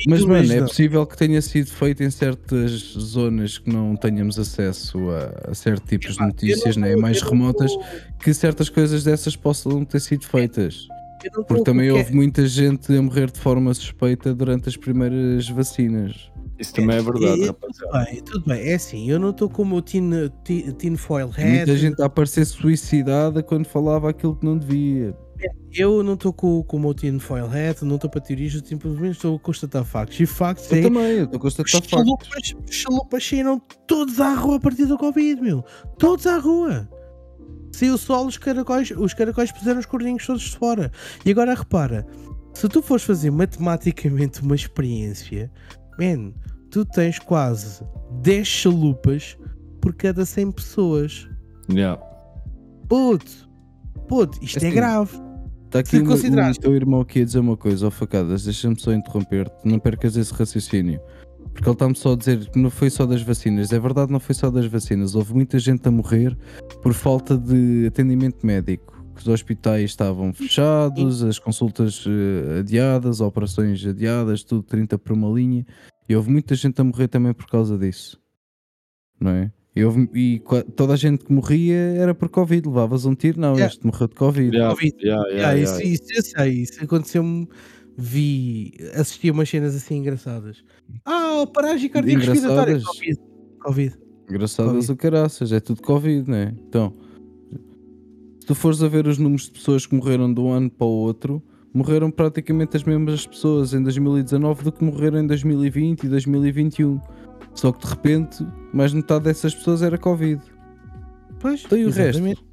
Mas, 0.07 0.19
mano, 0.25 0.51
é 0.53 0.61
possível 0.67 1.05
que 1.05 1.15
tenha 1.17 1.41
sido 1.41 1.69
feito 1.69 2.03
em 2.03 2.09
certas 2.09 2.71
zonas 2.97 3.57
que 3.57 3.71
não 3.71 3.95
tenhamos 3.95 4.39
acesso 4.39 4.97
a, 5.11 5.51
a 5.51 5.53
certos 5.53 5.87
tipos 5.87 6.15
de 6.15 6.21
notícias, 6.25 6.75
né? 6.77 6.95
mais 6.95 7.21
remotas, 7.21 7.71
que 8.19 8.33
certas 8.33 8.69
coisas 8.69 9.03
dessas 9.03 9.35
possam 9.35 9.85
ter 9.85 9.99
sido 10.01 10.25
feitas. 10.25 10.87
Porque 11.47 11.63
também 11.63 11.91
houve 11.91 12.13
muita 12.15 12.47
gente 12.47 12.95
a 12.95 13.01
morrer 13.01 13.29
de 13.29 13.39
forma 13.39 13.73
suspeita 13.73 14.33
durante 14.33 14.69
as 14.69 14.77
primeiras 14.77 15.49
vacinas. 15.49 16.31
Isso 16.59 16.73
também 16.73 16.97
é 16.97 17.01
verdade, 17.01 17.43
É, 17.43 17.47
rapaziada. 17.47 17.89
Tudo 17.89 18.05
bem, 18.05 18.21
tudo 18.23 18.45
bem. 18.45 18.61
É 18.69 18.73
assim, 18.75 19.09
eu 19.09 19.17
não 19.19 19.29
estou 19.29 19.49
como 19.49 19.77
o 19.77 19.81
tin, 19.81 20.09
tinfoil 20.77 21.31
E 21.37 21.45
muita 21.45 21.77
gente 21.77 22.01
a 22.01 22.05
aparecer 22.05 22.45
suicidada 22.45 23.41
quando 23.41 23.65
falava 23.65 24.09
aquilo 24.09 24.35
que 24.35 24.45
não 24.45 24.57
devia. 24.57 25.15
Eu 25.73 26.03
não 26.03 26.15
estou 26.15 26.33
com, 26.33 26.61
com 26.63 26.75
o 26.75 26.79
meu 26.81 26.93
tinfoil 26.93 27.45
hat, 27.45 27.83
não 27.85 27.95
estou 27.95 28.09
para 28.09 28.19
teorias, 28.19 28.53
eu 28.55 28.65
simplesmente 28.65 29.13
estou 29.13 29.37
a 29.37 29.39
constatar 29.39 29.85
factos. 29.85 30.19
E 30.19 30.25
factos 30.25 30.69
Eu 30.69 30.79
é. 30.79 30.81
também, 30.81 31.03
eu 31.11 31.23
estou 31.25 31.39
a 31.41 31.47
Os 31.47 31.53
constatar 31.53 32.05
factos. 32.05 32.55
os 32.69 32.75
chalupas 32.75 33.25
saíram 33.25 33.61
todos 33.87 34.19
à 34.19 34.33
rua 34.33 34.57
a 34.57 34.59
partir 34.59 34.85
do 34.85 34.97
Covid, 34.97 35.41
meu. 35.41 35.63
Todos 35.97 36.27
à 36.27 36.37
rua. 36.39 36.89
Saiu 37.71 37.93
o 37.93 37.97
sol, 37.97 38.25
os 38.25 38.37
caracóis, 38.37 38.91
os 38.91 39.13
caracóis 39.13 39.51
puseram 39.51 39.79
os 39.79 39.85
cordinhos 39.85 40.25
todos 40.25 40.41
de 40.41 40.57
fora. 40.57 40.91
E 41.25 41.31
agora 41.31 41.53
repara, 41.53 42.05
se 42.53 42.67
tu 42.67 42.81
fores 42.81 43.05
fazer 43.05 43.31
matematicamente 43.31 44.41
uma 44.41 44.55
experiência, 44.55 45.49
man, 45.99 46.33
tu 46.69 46.85
tens 46.85 47.19
quase 47.19 47.83
10 48.21 48.47
chalupas 48.47 49.37
por 49.81 49.93
cada 49.93 50.25
100 50.25 50.51
pessoas. 50.51 51.27
Yeah. 51.71 52.01
Puto, 52.87 53.49
puto, 54.07 54.37
isto 54.43 54.57
é 54.63 54.67
Assim, 54.67 54.75
grave. 54.75 55.17
Está 55.65 55.79
aqui 55.79 55.89
Se 55.91 55.97
o, 55.97 56.01
meu- 56.03 56.11
considerares- 56.11 56.57
o 56.57 56.61
teu 56.61 56.75
irmão 56.75 57.01
aqui 57.01 57.21
a 57.21 57.25
dizer 57.25 57.39
uma 57.39 57.55
coisa, 57.55 57.87
ó 57.87 57.91
facadas, 57.91 58.43
deixa-me 58.43 58.79
só 58.79 58.91
interromper-te, 58.91 59.55
não 59.67 59.77
percas 59.77 60.15
esse 60.17 60.33
raciocínio. 60.33 60.99
Porque 61.53 61.67
ele 61.67 61.73
está-me 61.73 61.95
só 61.95 62.13
a 62.13 62.15
dizer 62.15 62.49
que 62.49 62.59
não 62.59 62.69
foi 62.69 62.89
só 62.89 63.05
das 63.05 63.21
vacinas. 63.21 63.71
É 63.73 63.79
verdade, 63.79 64.11
não 64.11 64.19
foi 64.19 64.33
só 64.33 64.49
das 64.49 64.65
vacinas. 64.65 65.13
Houve 65.13 65.33
muita 65.33 65.59
gente 65.59 65.87
a 65.87 65.91
morrer 65.91 66.37
por 66.81 66.93
falta 66.93 67.37
de 67.37 67.85
atendimento 67.87 68.45
médico. 68.45 68.97
Que 69.15 69.21
os 69.21 69.27
hospitais 69.27 69.83
estavam 69.89 70.31
fechados, 70.33 71.21
as 71.23 71.37
consultas 71.37 72.05
eh, 72.07 72.59
adiadas, 72.59 73.19
operações 73.19 73.85
adiadas, 73.85 74.43
tudo 74.43 74.63
30 74.63 74.97
por 74.97 75.11
uma 75.13 75.27
linha. 75.29 75.65
E 76.09 76.15
houve 76.15 76.29
muita 76.31 76.55
gente 76.55 76.81
a 76.81 76.83
morrer 76.83 77.07
também 77.07 77.33
por 77.33 77.45
causa 77.47 77.77
disso. 77.77 78.19
Não 79.21 79.31
é? 79.31 79.51
E, 79.75 79.83
houve- 79.85 80.09
e 80.15 80.41
toda 80.75 80.93
a 80.93 80.95
gente 80.97 81.23
que 81.23 81.31
morria 81.31 81.75
era 81.75 82.15
por 82.15 82.27
Covid. 82.29 82.67
Levavas 82.67 83.05
um 83.05 83.13
tiro, 83.13 83.39
não, 83.39 83.53
Yeah. 83.53 83.67
este 83.67 83.85
morreu 83.85 84.07
de 84.07 84.15
Covid. 84.15 84.55
Yeah, 84.55 84.73
Covid. 84.75 84.95
yeah, 85.05 85.29
yeah, 85.29 85.49
Ah, 85.49 85.53
yeah. 85.53 85.83
Isso, 85.83 86.03
isso 86.09 86.13
eu 86.17 86.23
sei, 86.23 86.53
isso 86.63 86.83
aconteceu-me. 86.83 87.47
Vi, 88.01 88.73
assisti 88.95 89.29
a 89.29 89.33
umas 89.33 89.49
cenas 89.49 89.75
assim 89.75 89.97
engraçadas. 89.97 90.63
Ah, 91.05 91.45
paragem 91.53 91.89
cardíaca 91.89 92.25
respiratória. 92.31 92.71
Engraçadas? 92.77 92.95
Covid. 92.97 93.19
Covid. 93.59 93.97
Engraçadas 94.29 94.71
Covid. 94.73 94.91
o 94.91 94.95
caraças, 94.95 95.51
é 95.51 95.59
tudo 95.59 95.81
Covid, 95.81 96.29
né? 96.31 96.55
Então, 96.67 96.93
se 98.39 98.45
tu 98.47 98.55
fores 98.55 98.81
a 98.81 98.87
ver 98.87 99.05
os 99.05 99.17
números 99.17 99.43
de 99.45 99.51
pessoas 99.51 99.85
que 99.85 99.93
morreram 99.95 100.33
de 100.33 100.39
um 100.39 100.49
ano 100.51 100.69
para 100.71 100.87
o 100.87 100.89
outro, 100.89 101.43
morreram 101.73 102.09
praticamente 102.11 102.75
as 102.77 102.83
mesmas 102.83 103.25
pessoas 103.27 103.73
em 103.73 103.81
2019 103.83 104.63
do 104.63 104.71
que 104.71 104.83
morreram 104.83 105.19
em 105.19 105.27
2020 105.27 106.03
e 106.03 106.09
2021. 106.09 106.99
Só 107.53 107.71
que 107.71 107.85
de 107.85 107.87
repente, 107.91 108.47
mais 108.73 108.91
de 108.91 108.97
metade 108.97 109.25
dessas 109.25 109.53
pessoas 109.53 109.81
era 109.81 109.97
Covid. 109.97 110.41
Pois, 111.39 111.63
Então 111.65 111.77
e 111.77 111.85
o 111.85 111.89
exatamente. 111.89 112.27
resto? 112.27 112.45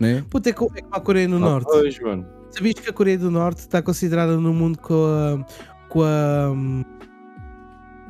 Né? 0.00 0.24
Puta, 0.30 0.48
é 0.48 0.52
é 0.52 0.54
como 0.54 0.70
a 0.92 1.00
Coreia 1.00 1.28
do 1.28 1.36
Ah, 1.36 1.40
Norte. 1.40 1.66
Pois, 1.66 1.98
mano. 2.00 2.26
Sabias 2.50 2.74
que 2.74 2.88
a 2.88 2.92
Coreia 2.92 3.18
do 3.18 3.30
Norte 3.30 3.58
está 3.58 3.82
considerada 3.82 4.36
no 4.36 4.54
mundo 4.54 4.78
com 4.78 4.94
a. 5.06 5.44
com 5.88 6.02
a. 6.02 6.52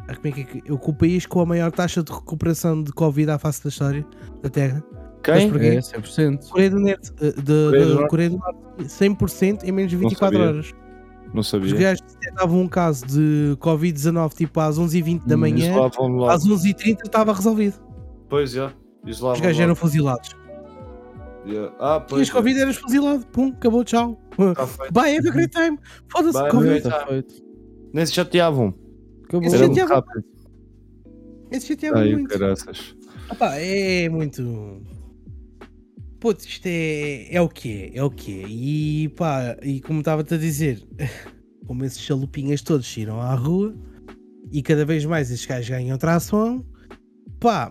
ah, 0.08 0.14
Como 0.16 0.26
é 0.28 0.30
que 0.32 0.58
é. 0.58 0.76
Com 0.76 0.90
o 0.90 0.94
país 0.94 1.24
com 1.26 1.40
a 1.40 1.46
maior 1.46 1.72
taxa 1.72 2.02
de 2.02 2.12
recuperação 2.12 2.82
de 2.82 2.92
Covid 2.92 3.30
à 3.30 3.38
face 3.38 3.62
da 3.62 3.68
história 3.70 4.06
da 4.42 4.50
Terra? 4.50 4.82
Mas 5.26 5.38
Quem? 5.42 5.50
porquê? 5.50 5.66
É 5.66 5.78
100%. 5.80 6.48
Coreia 6.48 6.70
do 6.70 6.80
Norte, 6.80 7.12
eh, 7.20 7.32
de, 7.32 7.42
Coreia 7.42 7.84
do 7.86 7.94
Norte? 7.94 8.08
Coreia 8.10 8.30
do 8.30 8.38
Norte 8.38 8.58
100% 8.84 9.64
em 9.64 9.72
menos 9.72 9.90
de 9.90 9.96
24 9.96 10.36
sabia. 10.38 10.48
horas. 10.52 10.74
Não 11.34 11.40
Os 11.40 11.48
sabia. 11.48 11.74
gajos 11.74 12.00
detectavam 12.02 12.60
um 12.62 12.68
caso 12.68 13.04
de 13.06 13.54
Covid-19 13.60 14.34
tipo 14.34 14.60
às 14.60 14.78
11h20 14.78 15.26
da 15.26 15.34
Hum, 15.34 15.38
manhã, 15.38 15.74
às 16.30 16.44
11h30 16.46 17.00
estava 17.04 17.32
resolvido. 17.34 17.74
Pois, 18.28 18.52
já. 18.52 18.72
Os 19.04 19.10
Isolavam 19.16 19.42
gajos 19.42 19.60
eram 19.60 19.74
fuzilados. 19.74 20.30
Yeah. 21.46 21.74
Ah, 21.78 22.02
E 22.04 22.08
pois. 22.08 22.22
os 22.22 22.30
Covid 22.30 22.58
eras 22.60 22.76
fuzilado. 22.76 23.26
Pum, 23.26 23.48
acabou, 23.48 23.84
tchau. 23.84 24.18
Tá. 24.54 24.66
Bye, 24.92 25.16
have 25.18 25.28
a 25.28 25.32
great 25.32 25.50
time. 25.50 25.78
Foda-se, 26.10 26.48
Covid. 26.50 26.82
feito. 27.08 27.34
Nem 27.92 28.06
se 28.06 28.12
chateavam. 28.12 28.74
Acabou. 29.24 29.46
Esse 29.46 29.56
Era 29.56 29.58
já 29.58 29.64
muito 29.66 29.74
tinha- 29.74 29.86
rápido. 29.86 30.24
Esse 31.50 31.66
chateava 31.68 31.98
Ai, 32.00 32.12
muito. 32.12 32.28
caraças. 32.38 32.94
Opa, 33.30 33.54
é 33.56 34.08
muito. 34.08 34.82
Putz, 36.20 36.44
isto 36.44 36.66
é, 36.66 37.32
é 37.32 37.40
o 37.40 37.48
que 37.48 37.90
é, 37.94 37.98
é 37.98 38.02
o 38.02 38.10
que 38.10 38.42
é. 38.42 38.48
E 38.48 39.08
pá, 39.10 39.56
e 39.62 39.80
como 39.80 40.00
estava-te 40.00 40.34
a 40.34 40.36
dizer, 40.36 40.82
como 41.66 41.84
esses 41.84 42.00
chalupinhas 42.00 42.60
todos 42.62 42.90
tiram 42.90 43.20
à 43.20 43.34
rua 43.34 43.74
e 44.50 44.62
cada 44.62 44.84
vez 44.84 45.04
mais 45.04 45.30
estes 45.30 45.46
gajos 45.46 45.68
ganham 45.68 45.96
tração, 45.96 46.64
pá. 47.38 47.70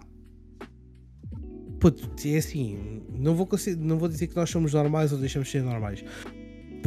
Putz, 1.79 2.25
é 2.25 2.37
assim, 2.37 3.03
não 3.11 3.35
vou, 3.35 3.47
não 3.77 3.99
vou 3.99 4.07
dizer 4.07 4.27
que 4.27 4.35
nós 4.35 4.49
somos 4.49 4.73
normais 4.73 5.11
ou 5.11 5.19
deixamos 5.19 5.47
de 5.47 5.51
ser 5.51 5.63
normais. 5.63 6.03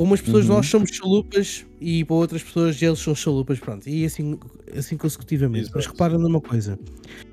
Para 0.01 0.07
umas 0.07 0.20
pessoas 0.23 0.49
Uhum. 0.49 0.55
nós 0.57 0.67
somos 0.67 0.91
chalupas 0.91 1.67
e 1.79 2.03
para 2.07 2.17
outras 2.17 2.43
pessoas 2.43 2.81
eles 2.81 2.99
são 2.99 3.15
chalupas, 3.15 3.59
pronto. 3.59 3.87
E 3.87 4.07
assim, 4.07 4.39
assim 4.75 4.97
consecutivamente. 4.97 5.67
Mas 5.75 5.85
Exato. 5.85 5.93
repara 5.93 6.17
numa 6.19 6.41
coisa: 6.41 6.79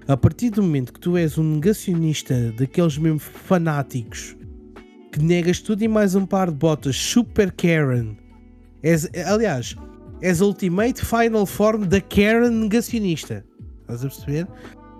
a 0.06 0.18
partir 0.18 0.50
do 0.50 0.62
momento 0.62 0.92
que 0.92 1.00
tu 1.00 1.16
és 1.16 1.38
um 1.38 1.44
negacionista 1.56 2.52
daqueles 2.58 2.98
mesmo 2.98 3.20
fanáticos 3.20 4.36
que 5.14 5.22
negas 5.24 5.62
tudo 5.62 5.82
e 5.82 5.88
mais 5.88 6.14
um 6.14 6.26
par 6.26 6.52
de 6.52 6.58
botas, 6.58 6.98
super 6.98 7.54
Karen, 7.54 8.18
és, 8.84 9.10
aliás, 9.26 9.74
és 10.22 10.42
a 10.42 10.46
ultimate 10.46 11.06
final 11.06 11.46
form 11.46 11.86
da 11.86 12.02
Karen 12.02 12.50
negacionista. 12.52 13.46
Estás 13.80 14.04
a 14.04 14.10
perceber? 14.10 14.48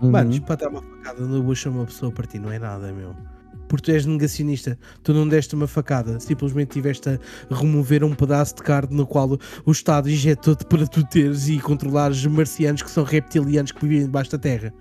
Uhum. 0.02 0.12
Mano, 0.12 0.42
para 0.44 0.56
dar 0.56 0.70
uma 0.70 0.82
facada 0.82 1.22
no 1.26 1.44
bucho 1.44 1.68
a 1.68 1.72
uma 1.74 1.86
pessoa 1.86 2.14
para 2.14 2.26
ti 2.28 2.40
não 2.40 2.50
é 2.50 2.60
nada, 2.60 2.94
meu. 2.94 3.14
Porque 3.68 3.92
tu 3.92 3.92
és 3.96 4.06
negacionista, 4.06 4.78
tu 5.04 5.14
não 5.14 5.28
deste 5.28 5.54
uma 5.56 5.68
facada, 5.68 6.20
simplesmente 6.20 6.70
tiveste 6.72 7.10
a 7.10 7.20
remover 7.50 8.04
um 8.04 8.14
pedaço 8.16 8.56
de 8.56 8.64
carne 8.64 8.96
no 8.96 9.06
qual 9.06 9.38
o 9.66 9.72
Estado 9.72 10.10
injetou-te 10.10 10.66
para 10.66 10.88
tu 10.88 11.04
teres 11.06 11.50
e 11.50 11.60
controlares 11.60 12.26
marcianos 12.26 12.82
que 12.82 12.90
são 12.92 13.04
reptilianos 13.04 13.72
que 13.72 13.82
vivem 13.86 14.06
debaixo 14.06 14.32
da 14.32 14.38
terra. 14.38 14.74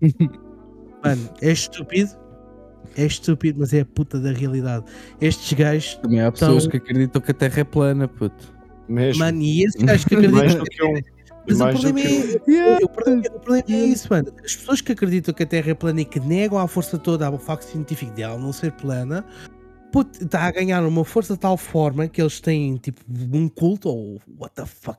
Mano, 1.04 1.28
é 1.40 1.50
estúpido, 1.50 2.10
é 2.96 3.04
estúpido, 3.06 3.58
mas 3.60 3.72
é 3.72 3.80
a 3.80 3.84
puta 3.86 4.20
da 4.20 4.30
realidade. 4.32 4.84
Estes 5.20 5.52
gajos, 5.52 5.94
Também 5.96 6.20
há 6.20 6.30
pessoas 6.30 6.64
Então- 6.64 6.70
que 6.70 6.76
acreditam 6.76 7.20
que 7.22 7.30
a 7.30 7.34
Terra 7.34 7.60
é 7.60 7.64
plana, 7.64 8.06
puto. 8.08 8.52
Mesmo. 8.88 9.20
mano, 9.24 9.40
e 9.40 9.64
esses 9.64 9.80
gajos 9.82 10.04
que 10.04 10.14
acreditam 10.16 10.64
que 10.64 10.82
um. 10.84 11.00
Mas 11.46 11.60
o 11.60 11.68
problema, 11.68 12.00
que 12.44 12.56
é, 12.56 12.76
o, 12.84 12.88
problema, 12.88 13.22
o 13.34 13.40
problema 13.40 13.64
é 13.68 13.84
isso, 13.84 14.06
mano. 14.10 14.32
As 14.44 14.56
pessoas 14.56 14.80
que 14.80 14.92
acreditam 14.92 15.34
que 15.34 15.42
a 15.42 15.46
Terra 15.46 15.70
é 15.70 15.74
plana 15.74 16.00
e 16.00 16.04
que 16.04 16.20
negam 16.20 16.58
à 16.58 16.68
força 16.68 16.98
toda 16.98 17.26
ao 17.26 17.38
facto 17.38 17.64
científico 17.64 18.12
dela 18.12 18.38
não 18.38 18.52
ser 18.52 18.72
plana, 18.72 19.24
está 20.20 20.44
a 20.46 20.50
ganhar 20.52 20.84
uma 20.86 21.04
força 21.04 21.34
de 21.34 21.40
tal 21.40 21.56
forma 21.56 22.08
que 22.08 22.20
eles 22.22 22.40
têm 22.40 22.76
tipo 22.76 23.00
um 23.32 23.48
culto 23.48 23.88
ou 23.88 24.20
what 24.38 24.54
the 24.54 24.64
fuck 24.66 24.98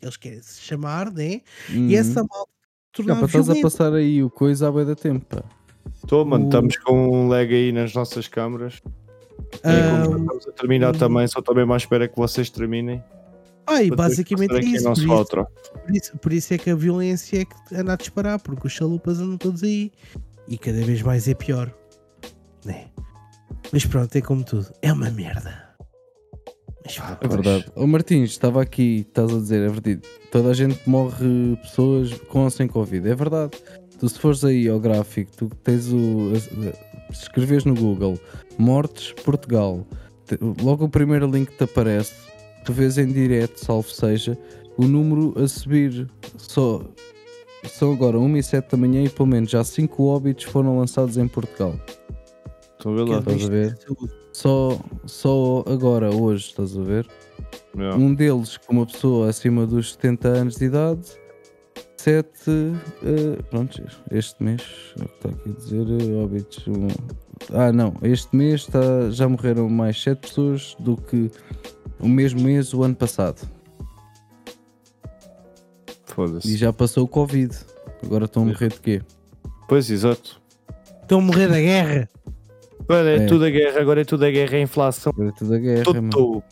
eles 0.00 0.16
querem 0.16 0.40
se 0.42 0.60
chamar, 0.60 1.12
né? 1.12 1.40
E 1.68 1.76
Uhum. 1.76 1.94
essa 1.94 2.20
malta 2.24 3.20
pá, 3.20 3.26
estás 3.26 3.50
a 3.50 3.54
passar 3.60 3.92
aí 3.94 4.22
o 4.22 4.28
coisa 4.30 4.68
à 4.68 4.72
boia 4.72 4.86
da 4.86 4.94
tempo, 4.96 5.24
pá. 5.26 5.42
Tô, 6.06 6.24
mano, 6.24 6.44
O- 6.44 6.48
estamos 6.48 6.76
com 6.78 7.08
um 7.08 7.28
lag 7.28 7.52
aí 7.54 7.70
nas 7.72 7.94
nossas 7.94 8.26
câmaras. 8.26 8.80
E 8.84 9.58
Ah, 9.62 10.04
como 10.04 10.18
estamos 10.18 10.48
a 10.48 10.52
terminar 10.52 10.94
hum. 10.94 10.98
também, 10.98 11.26
só 11.28 11.40
também 11.40 11.64
mais 11.64 11.82
espera 11.82 12.08
que 12.08 12.16
vocês 12.16 12.50
terminem. 12.50 13.02
Ah, 13.66 13.82
e 13.82 13.88
para 13.88 14.08
depois 14.08 14.16
basicamente 14.16 14.54
é 14.54 14.60
isso 14.60 14.84
por, 14.84 14.98
isso, 14.98 15.26
por, 15.26 15.96
isso, 15.96 16.18
por 16.18 16.32
isso 16.32 16.54
é 16.54 16.58
que 16.58 16.70
a 16.70 16.74
violência 16.74 17.42
é 17.42 17.44
que 17.44 17.74
anda 17.74 17.92
a 17.92 17.96
disparar, 17.96 18.40
porque 18.40 18.66
os 18.66 18.72
chalupas 18.72 19.18
andam 19.20 19.36
todos 19.36 19.62
aí 19.62 19.92
e 20.48 20.58
cada 20.58 20.82
vez 20.84 21.02
mais 21.02 21.28
é 21.28 21.34
pior, 21.34 21.72
né? 22.64 22.86
Mas 23.72 23.86
pronto, 23.86 24.14
é 24.16 24.20
como 24.20 24.44
tudo, 24.44 24.72
é 24.82 24.92
uma 24.92 25.10
merda. 25.10 25.72
Mas 26.84 26.98
pronto. 26.98 27.18
É 27.24 27.28
verdade. 27.28 27.66
Ô 27.76 27.86
Martins, 27.86 28.30
estava 28.30 28.60
aqui, 28.60 29.06
estás 29.08 29.32
a 29.32 29.38
dizer, 29.38 29.62
é 29.62 29.68
verdade. 29.68 30.00
Toda 30.30 30.50
a 30.50 30.54
gente 30.54 30.80
morre 30.88 31.56
pessoas 31.62 32.12
com 32.28 32.44
ou 32.44 32.50
sem 32.50 32.66
Covid. 32.66 33.08
É 33.08 33.14
verdade. 33.14 33.52
Tu 33.98 34.08
se 34.08 34.18
fores 34.18 34.44
aí 34.44 34.68
ao 34.68 34.80
gráfico, 34.80 35.30
tu 35.36 35.48
tens 35.62 35.86
o. 35.92 36.32
Se 37.12 37.22
escreves 37.22 37.64
no 37.64 37.74
Google 37.74 38.18
Mortes 38.58 39.12
Portugal, 39.24 39.86
logo 40.60 40.86
o 40.86 40.88
primeiro 40.88 41.30
link 41.30 41.50
que 41.50 41.56
te 41.58 41.64
aparece, 41.64 42.12
tu 42.64 42.72
vês 42.72 42.98
em 42.98 43.06
direto, 43.06 43.56
salvo 43.58 43.88
seja, 43.90 44.36
o 44.76 44.84
número 44.86 45.34
a 45.42 45.46
subir. 45.48 46.08
Só, 46.36 46.82
são 47.64 47.92
agora 47.92 48.18
1 48.18 48.36
e 48.36 48.42
7 48.42 48.70
da 48.70 48.76
manhã 48.76 49.02
e 49.04 49.08
pelo 49.08 49.28
menos 49.28 49.50
já 49.50 49.62
5 49.62 50.02
óbitos 50.04 50.44
foram 50.44 50.78
lançados 50.78 51.16
em 51.16 51.28
Portugal. 51.28 51.74
Estão 52.78 52.92
a 52.92 52.96
ver 52.96 53.08
lá? 53.10 53.16
É 53.16 53.18
estás 53.20 53.44
a 53.44 53.48
ver? 53.48 53.78
Só, 54.32 54.78
só 55.06 55.62
agora, 55.66 56.10
hoje, 56.14 56.46
estás 56.46 56.76
a 56.76 56.82
ver? 56.82 57.06
Yeah. 57.76 57.96
Um 57.96 58.14
deles 58.14 58.56
com 58.56 58.72
uma 58.74 58.86
pessoa 58.86 59.28
acima 59.28 59.66
dos 59.66 59.92
70 59.92 60.28
anos 60.28 60.56
de 60.56 60.64
idade, 60.66 61.00
7, 61.96 62.32
pronto, 63.50 63.82
este 64.10 64.42
mês, 64.42 64.62
é 64.98 65.04
o 65.04 65.08
que 65.08 65.14
está 65.14 65.28
aqui 65.28 65.50
a 65.50 65.52
dizer, 65.52 65.86
eh, 65.86 66.14
óbitos. 66.22 66.66
um- 66.66 66.88
ah, 67.52 67.72
não, 67.72 67.94
este 68.02 68.34
mês 68.34 68.62
está, 68.62 69.10
já 69.10 69.28
morreram 69.28 69.68
mais 69.68 70.00
7 70.02 70.18
pessoas 70.20 70.76
do 70.78 70.96
que 70.96 71.30
o 72.00 72.08
mesmo 72.08 72.40
mês 72.40 72.72
o 72.74 72.82
ano 72.82 72.94
passado. 72.94 73.40
E 75.04 76.14
Foda-se. 76.14 76.56
já 76.56 76.72
passou 76.72 77.04
o 77.04 77.08
Covid. 77.08 77.56
Agora 78.04 78.24
estão 78.26 78.42
a 78.42 78.46
morrer 78.46 78.68
de 78.68 78.80
quê? 78.80 79.02
Pois, 79.68 79.90
exato. 79.90 80.40
Estão 81.02 81.18
a 81.20 81.22
morrer 81.22 81.48
da 81.48 81.58
guerra. 81.60 82.08
Agora 82.80 83.10
é, 83.10 83.16
É. 83.16 83.26
tudo 83.26 83.44
a 83.44 83.50
guerra, 83.50 83.80
agora 83.80 84.00
é 84.00 84.04
tudo 84.04 84.24
a 84.24 84.30
guerra, 84.30 84.56
é 84.56 84.58
a 84.58 84.62
inflação. 84.62 85.12
Agora 85.14 85.28
é 85.30 85.32
tudo 85.32 85.54
a 85.54 85.58
guerra, 85.58 85.84
Tudo, 85.84 85.96
mano. 85.96 86.10
tudo. 86.10 86.42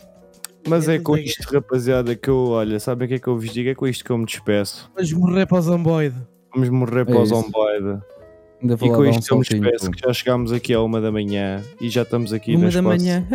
Mas 0.69 0.89
É 0.89 0.95
é 0.97 0.99
com 0.99 1.17
isto, 1.17 1.43
rapaziada, 1.53 2.15
que 2.15 2.29
eu, 2.29 2.49
olha, 2.49 2.79
sabem 2.79 3.07
o 3.07 3.09
que 3.09 3.15
é 3.15 3.19
que 3.19 3.27
eu 3.27 3.37
vos 3.37 3.51
digo? 3.51 3.69
É 3.71 3.75
com 3.75 3.87
isto 3.87 4.05
que 4.05 4.11
eu 4.11 4.19
me 4.19 4.25
despeço. 4.27 4.91
Vamos 4.95 5.13
morrer 5.13 5.47
para 5.47 5.59
o 5.59 5.63
Zomboide. 5.63 6.17
Vamos 6.55 6.69
morrer 6.69 7.05
para 7.05 7.17
o 7.17 7.21
É 7.21 7.23
isso. 7.25 7.35
Zomboide. 7.35 8.01
Ainda 8.63 8.75
E 8.75 8.77
vou 8.77 8.91
lá 8.91 8.97
com 8.97 9.05
isto 9.07 9.33
eu 9.33 9.39
me 9.39 9.45
despeço, 9.45 9.91
que 9.91 10.01
já 10.07 10.13
chegámos 10.13 10.53
aqui 10.53 10.75
à 10.75 10.83
uma 10.83 11.01
da 11.01 11.11
manhã 11.11 11.63
e 11.81 11.89
já 11.89 12.03
estamos 12.03 12.33
aqui 12.33 12.55
Uma 12.57 12.67
nas 12.67 12.75
da 12.75 12.83
manhã. 12.83 13.27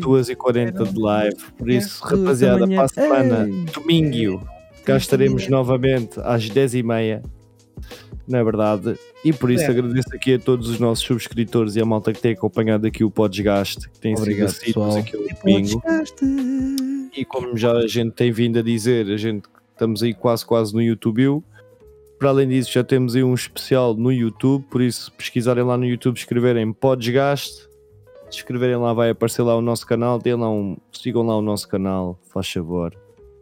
2h40 0.00 0.92
de 0.92 1.00
live. 1.00 1.36
Por 1.56 1.70
isso, 1.70 2.04
rapaziada, 2.04 2.66
para 2.68 2.84
a 2.84 2.88
semana, 2.88 3.48
domingo, 3.72 4.46
cá 4.84 4.96
estaremos 4.96 5.48
novamente 5.48 6.20
às 6.22 6.48
10h30. 6.50 7.22
Não 8.26 8.38
é 8.40 8.44
verdade? 8.44 8.94
E 9.24 9.32
por 9.32 9.50
isso 9.50 9.64
É. 9.64 9.68
agradeço 9.68 10.14
aqui 10.14 10.34
a 10.34 10.38
todos 10.38 10.68
os 10.68 10.78
nossos 10.78 11.02
subscritores 11.02 11.76
e 11.76 11.80
a 11.80 11.84
malta 11.86 12.12
que 12.12 12.20
tem 12.20 12.32
acompanhado 12.32 12.86
aqui 12.86 13.02
o 13.02 13.10
Podesgaste, 13.10 13.88
que 13.88 13.98
tem 13.98 14.14
Obrigado, 14.14 14.50
sido 14.50 14.82
assíduos 14.82 14.96
aqui 14.96 15.16
ao 15.16 15.22
domingo. 15.42 15.82
E 17.16 17.24
como 17.24 17.56
já 17.56 17.72
a 17.72 17.86
gente 17.86 18.12
tem 18.12 18.30
vindo 18.30 18.58
a 18.58 18.62
dizer, 18.62 19.10
a 19.10 19.16
gente 19.16 19.44
estamos 19.72 20.02
aí 20.02 20.12
quase 20.12 20.44
quase 20.44 20.74
no 20.74 20.82
YouTube. 20.82 21.42
Para 22.18 22.30
além 22.30 22.48
disso, 22.48 22.72
já 22.72 22.82
temos 22.82 23.14
aí 23.14 23.22
um 23.22 23.34
especial 23.34 23.94
no 23.94 24.10
YouTube, 24.10 24.64
por 24.68 24.82
isso 24.82 25.12
pesquisarem 25.12 25.62
lá 25.62 25.76
no 25.76 25.84
YouTube, 25.84 26.16
escreverem 26.16 26.72
Podesgaste, 26.72 27.68
se 28.28 28.38
escreverem 28.38 28.76
lá 28.76 28.92
vai 28.92 29.10
aparecer 29.10 29.42
lá 29.42 29.56
o 29.56 29.62
nosso 29.62 29.86
canal, 29.86 30.18
deem 30.18 30.34
lá 30.34 30.50
um, 30.50 30.76
sigam 30.92 31.22
lá 31.24 31.36
o 31.36 31.42
nosso 31.42 31.68
canal, 31.68 32.18
faz 32.28 32.50
favor. 32.50 32.92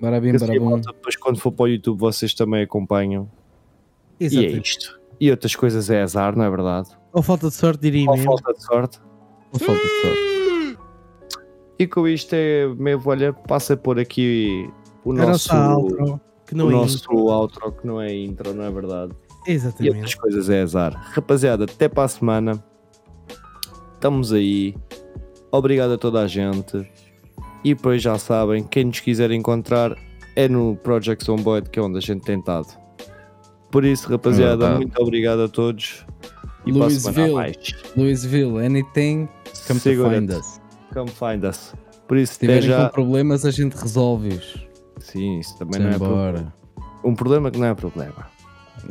Barabim, 0.01 0.37
barabum. 0.39 0.65
malta, 0.71 0.93
depois 0.93 1.17
quando 1.17 1.39
for 1.39 1.53
para 1.53 1.65
o 1.65 1.69
YouTube 1.69 1.99
vocês 1.99 2.35
também 2.35 2.63
acompanham. 2.63 3.31
E 4.21 4.27
é 4.27 4.29
isto. 4.29 5.01
E 5.19 5.31
outras 5.31 5.57
coisas 5.57 5.89
é 5.89 6.03
azar, 6.03 6.37
não 6.37 6.45
é 6.45 6.51
verdade? 6.51 6.91
Ou 7.13 7.23
falta 7.23 7.49
de 7.49 7.55
sorte, 7.55 7.81
diria 7.81 8.09
Ou 8.11 8.15
mesmo. 8.17 8.31
falta 8.31 8.53
de 8.53 8.63
sorte. 8.63 9.01
Ou 9.53 9.59
falta 9.59 9.83
de 9.83 10.01
sorte. 10.03 10.37
E 11.79 11.87
com 11.87 12.07
isto 12.07 12.35
é 12.35 12.67
meio, 12.77 13.01
olha, 13.05 13.33
passa 13.33 13.77
por 13.77 13.99
aqui 13.99 14.69
o 15.05 15.13
A 15.13 15.15
nosso, 15.15 15.51
que 16.47 16.55
não 16.55 16.67
o 16.67 16.71
é 16.71 16.73
nosso 16.73 16.97
intro. 16.99 17.17
outro 17.17 17.73
que 17.73 17.87
não 17.87 18.01
é 18.01 18.15
intro, 18.15 18.55
não 18.55 18.65
é 18.65 18.71
verdade? 18.71 19.13
E 19.47 19.55
outras 19.55 19.65
Exatamente. 19.65 20.17
coisas 20.17 20.51
é 20.51 20.63
azar. 20.63 21.11
Rapaziada, 21.15 21.65
até 21.65 21.89
para 21.89 22.05
a 22.05 22.09
semana. 22.09 22.65
Estamos 23.95 24.33
aí. 24.33 24.75
Obrigado 25.53 25.93
a 25.93 25.99
toda 25.99 26.21
a 26.23 26.27
gente. 26.27 26.89
E 27.65 27.75
depois 27.75 28.03
já 28.03 28.19
sabem, 28.19 28.63
quem 28.65 28.85
nos 28.85 29.01
quiser 29.01 29.31
encontrar 29.31 29.97
é 30.37 30.49
no 30.49 30.77
Project 30.77 31.25
Zomboid, 31.25 31.71
que 31.71 31.79
é 31.79 31.83
onde 31.83 31.99
a 31.99 32.01
gente 32.01 32.23
tem 32.23 32.39
estado. 32.39 32.67
Por 33.71 33.85
isso, 33.85 34.09
rapaziada, 34.09 34.77
muito 34.77 35.01
obrigado 35.03 35.43
a 35.43 35.49
todos. 35.49 36.05
E 36.65 36.73
para 36.73 36.87
a 36.87 36.91
semana 36.91 37.19
a 37.19 37.27
Louisville. 37.27 37.35
mais. 37.35 37.75
Louisville, 37.97 38.59
anything, 38.65 39.29
come 39.67 39.81
find 39.81 40.31
us. 40.31 40.61
Come 40.93 41.11
find 41.11 41.45
us. 41.45 41.75
Por 42.07 42.17
isso, 42.17 42.35
Se 42.35 42.41
tiverem 42.41 42.63
já. 42.63 42.85
com 42.87 42.93
problemas, 42.95 43.45
a 43.45 43.51
gente 43.51 43.75
resolve-os. 43.75 44.66
Sim, 45.17 45.39
isso 45.39 45.59
também 45.59 45.81
não 45.81 45.91
é 45.91 45.99
problema. 45.99 46.29
Embora. 46.29 46.55
Um 47.05 47.15
problema 47.15 47.51
que 47.51 47.59
não 47.59 47.67
é 47.67 47.75
problema. 47.75 48.29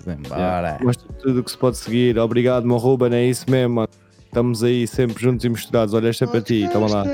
Vamos 0.05 0.25
embora. 0.25 0.79
Mostra 0.81 1.13
tudo 1.13 1.39
o 1.39 1.43
que 1.43 1.51
se 1.51 1.57
pode 1.57 1.77
seguir. 1.77 2.17
Obrigado, 2.17 2.65
meu 2.65 2.77
Ruben, 2.77 3.13
é 3.13 3.25
isso 3.25 3.49
mesmo, 3.49 3.75
mano. 3.75 3.89
Estamos 4.25 4.63
aí 4.63 4.87
sempre 4.87 5.23
juntos 5.23 5.45
e 5.45 5.49
misturados. 5.49 5.93
Olha, 5.93 6.09
esta 6.09 6.25
é 6.25 6.27
para 6.27 6.41
ti, 6.41 6.67
toma 6.73 6.89
lá. 6.89 7.05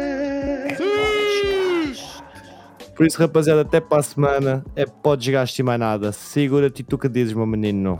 Por 2.96 3.06
isso, 3.06 3.20
rapaziada, 3.20 3.62
até 3.62 3.80
para 3.80 4.00
a 4.00 4.04
semana. 4.04 4.64
É 4.76 4.86
pó 4.86 5.16
desgaste 5.16 5.62
e 5.62 5.64
mais 5.64 5.80
nada. 5.80 6.12
Segura-te 6.12 6.82
e 6.82 6.84
tu 6.84 6.98
que 6.98 7.10
dizes, 7.10 7.34
meu 7.34 7.46
menino. 7.46 8.00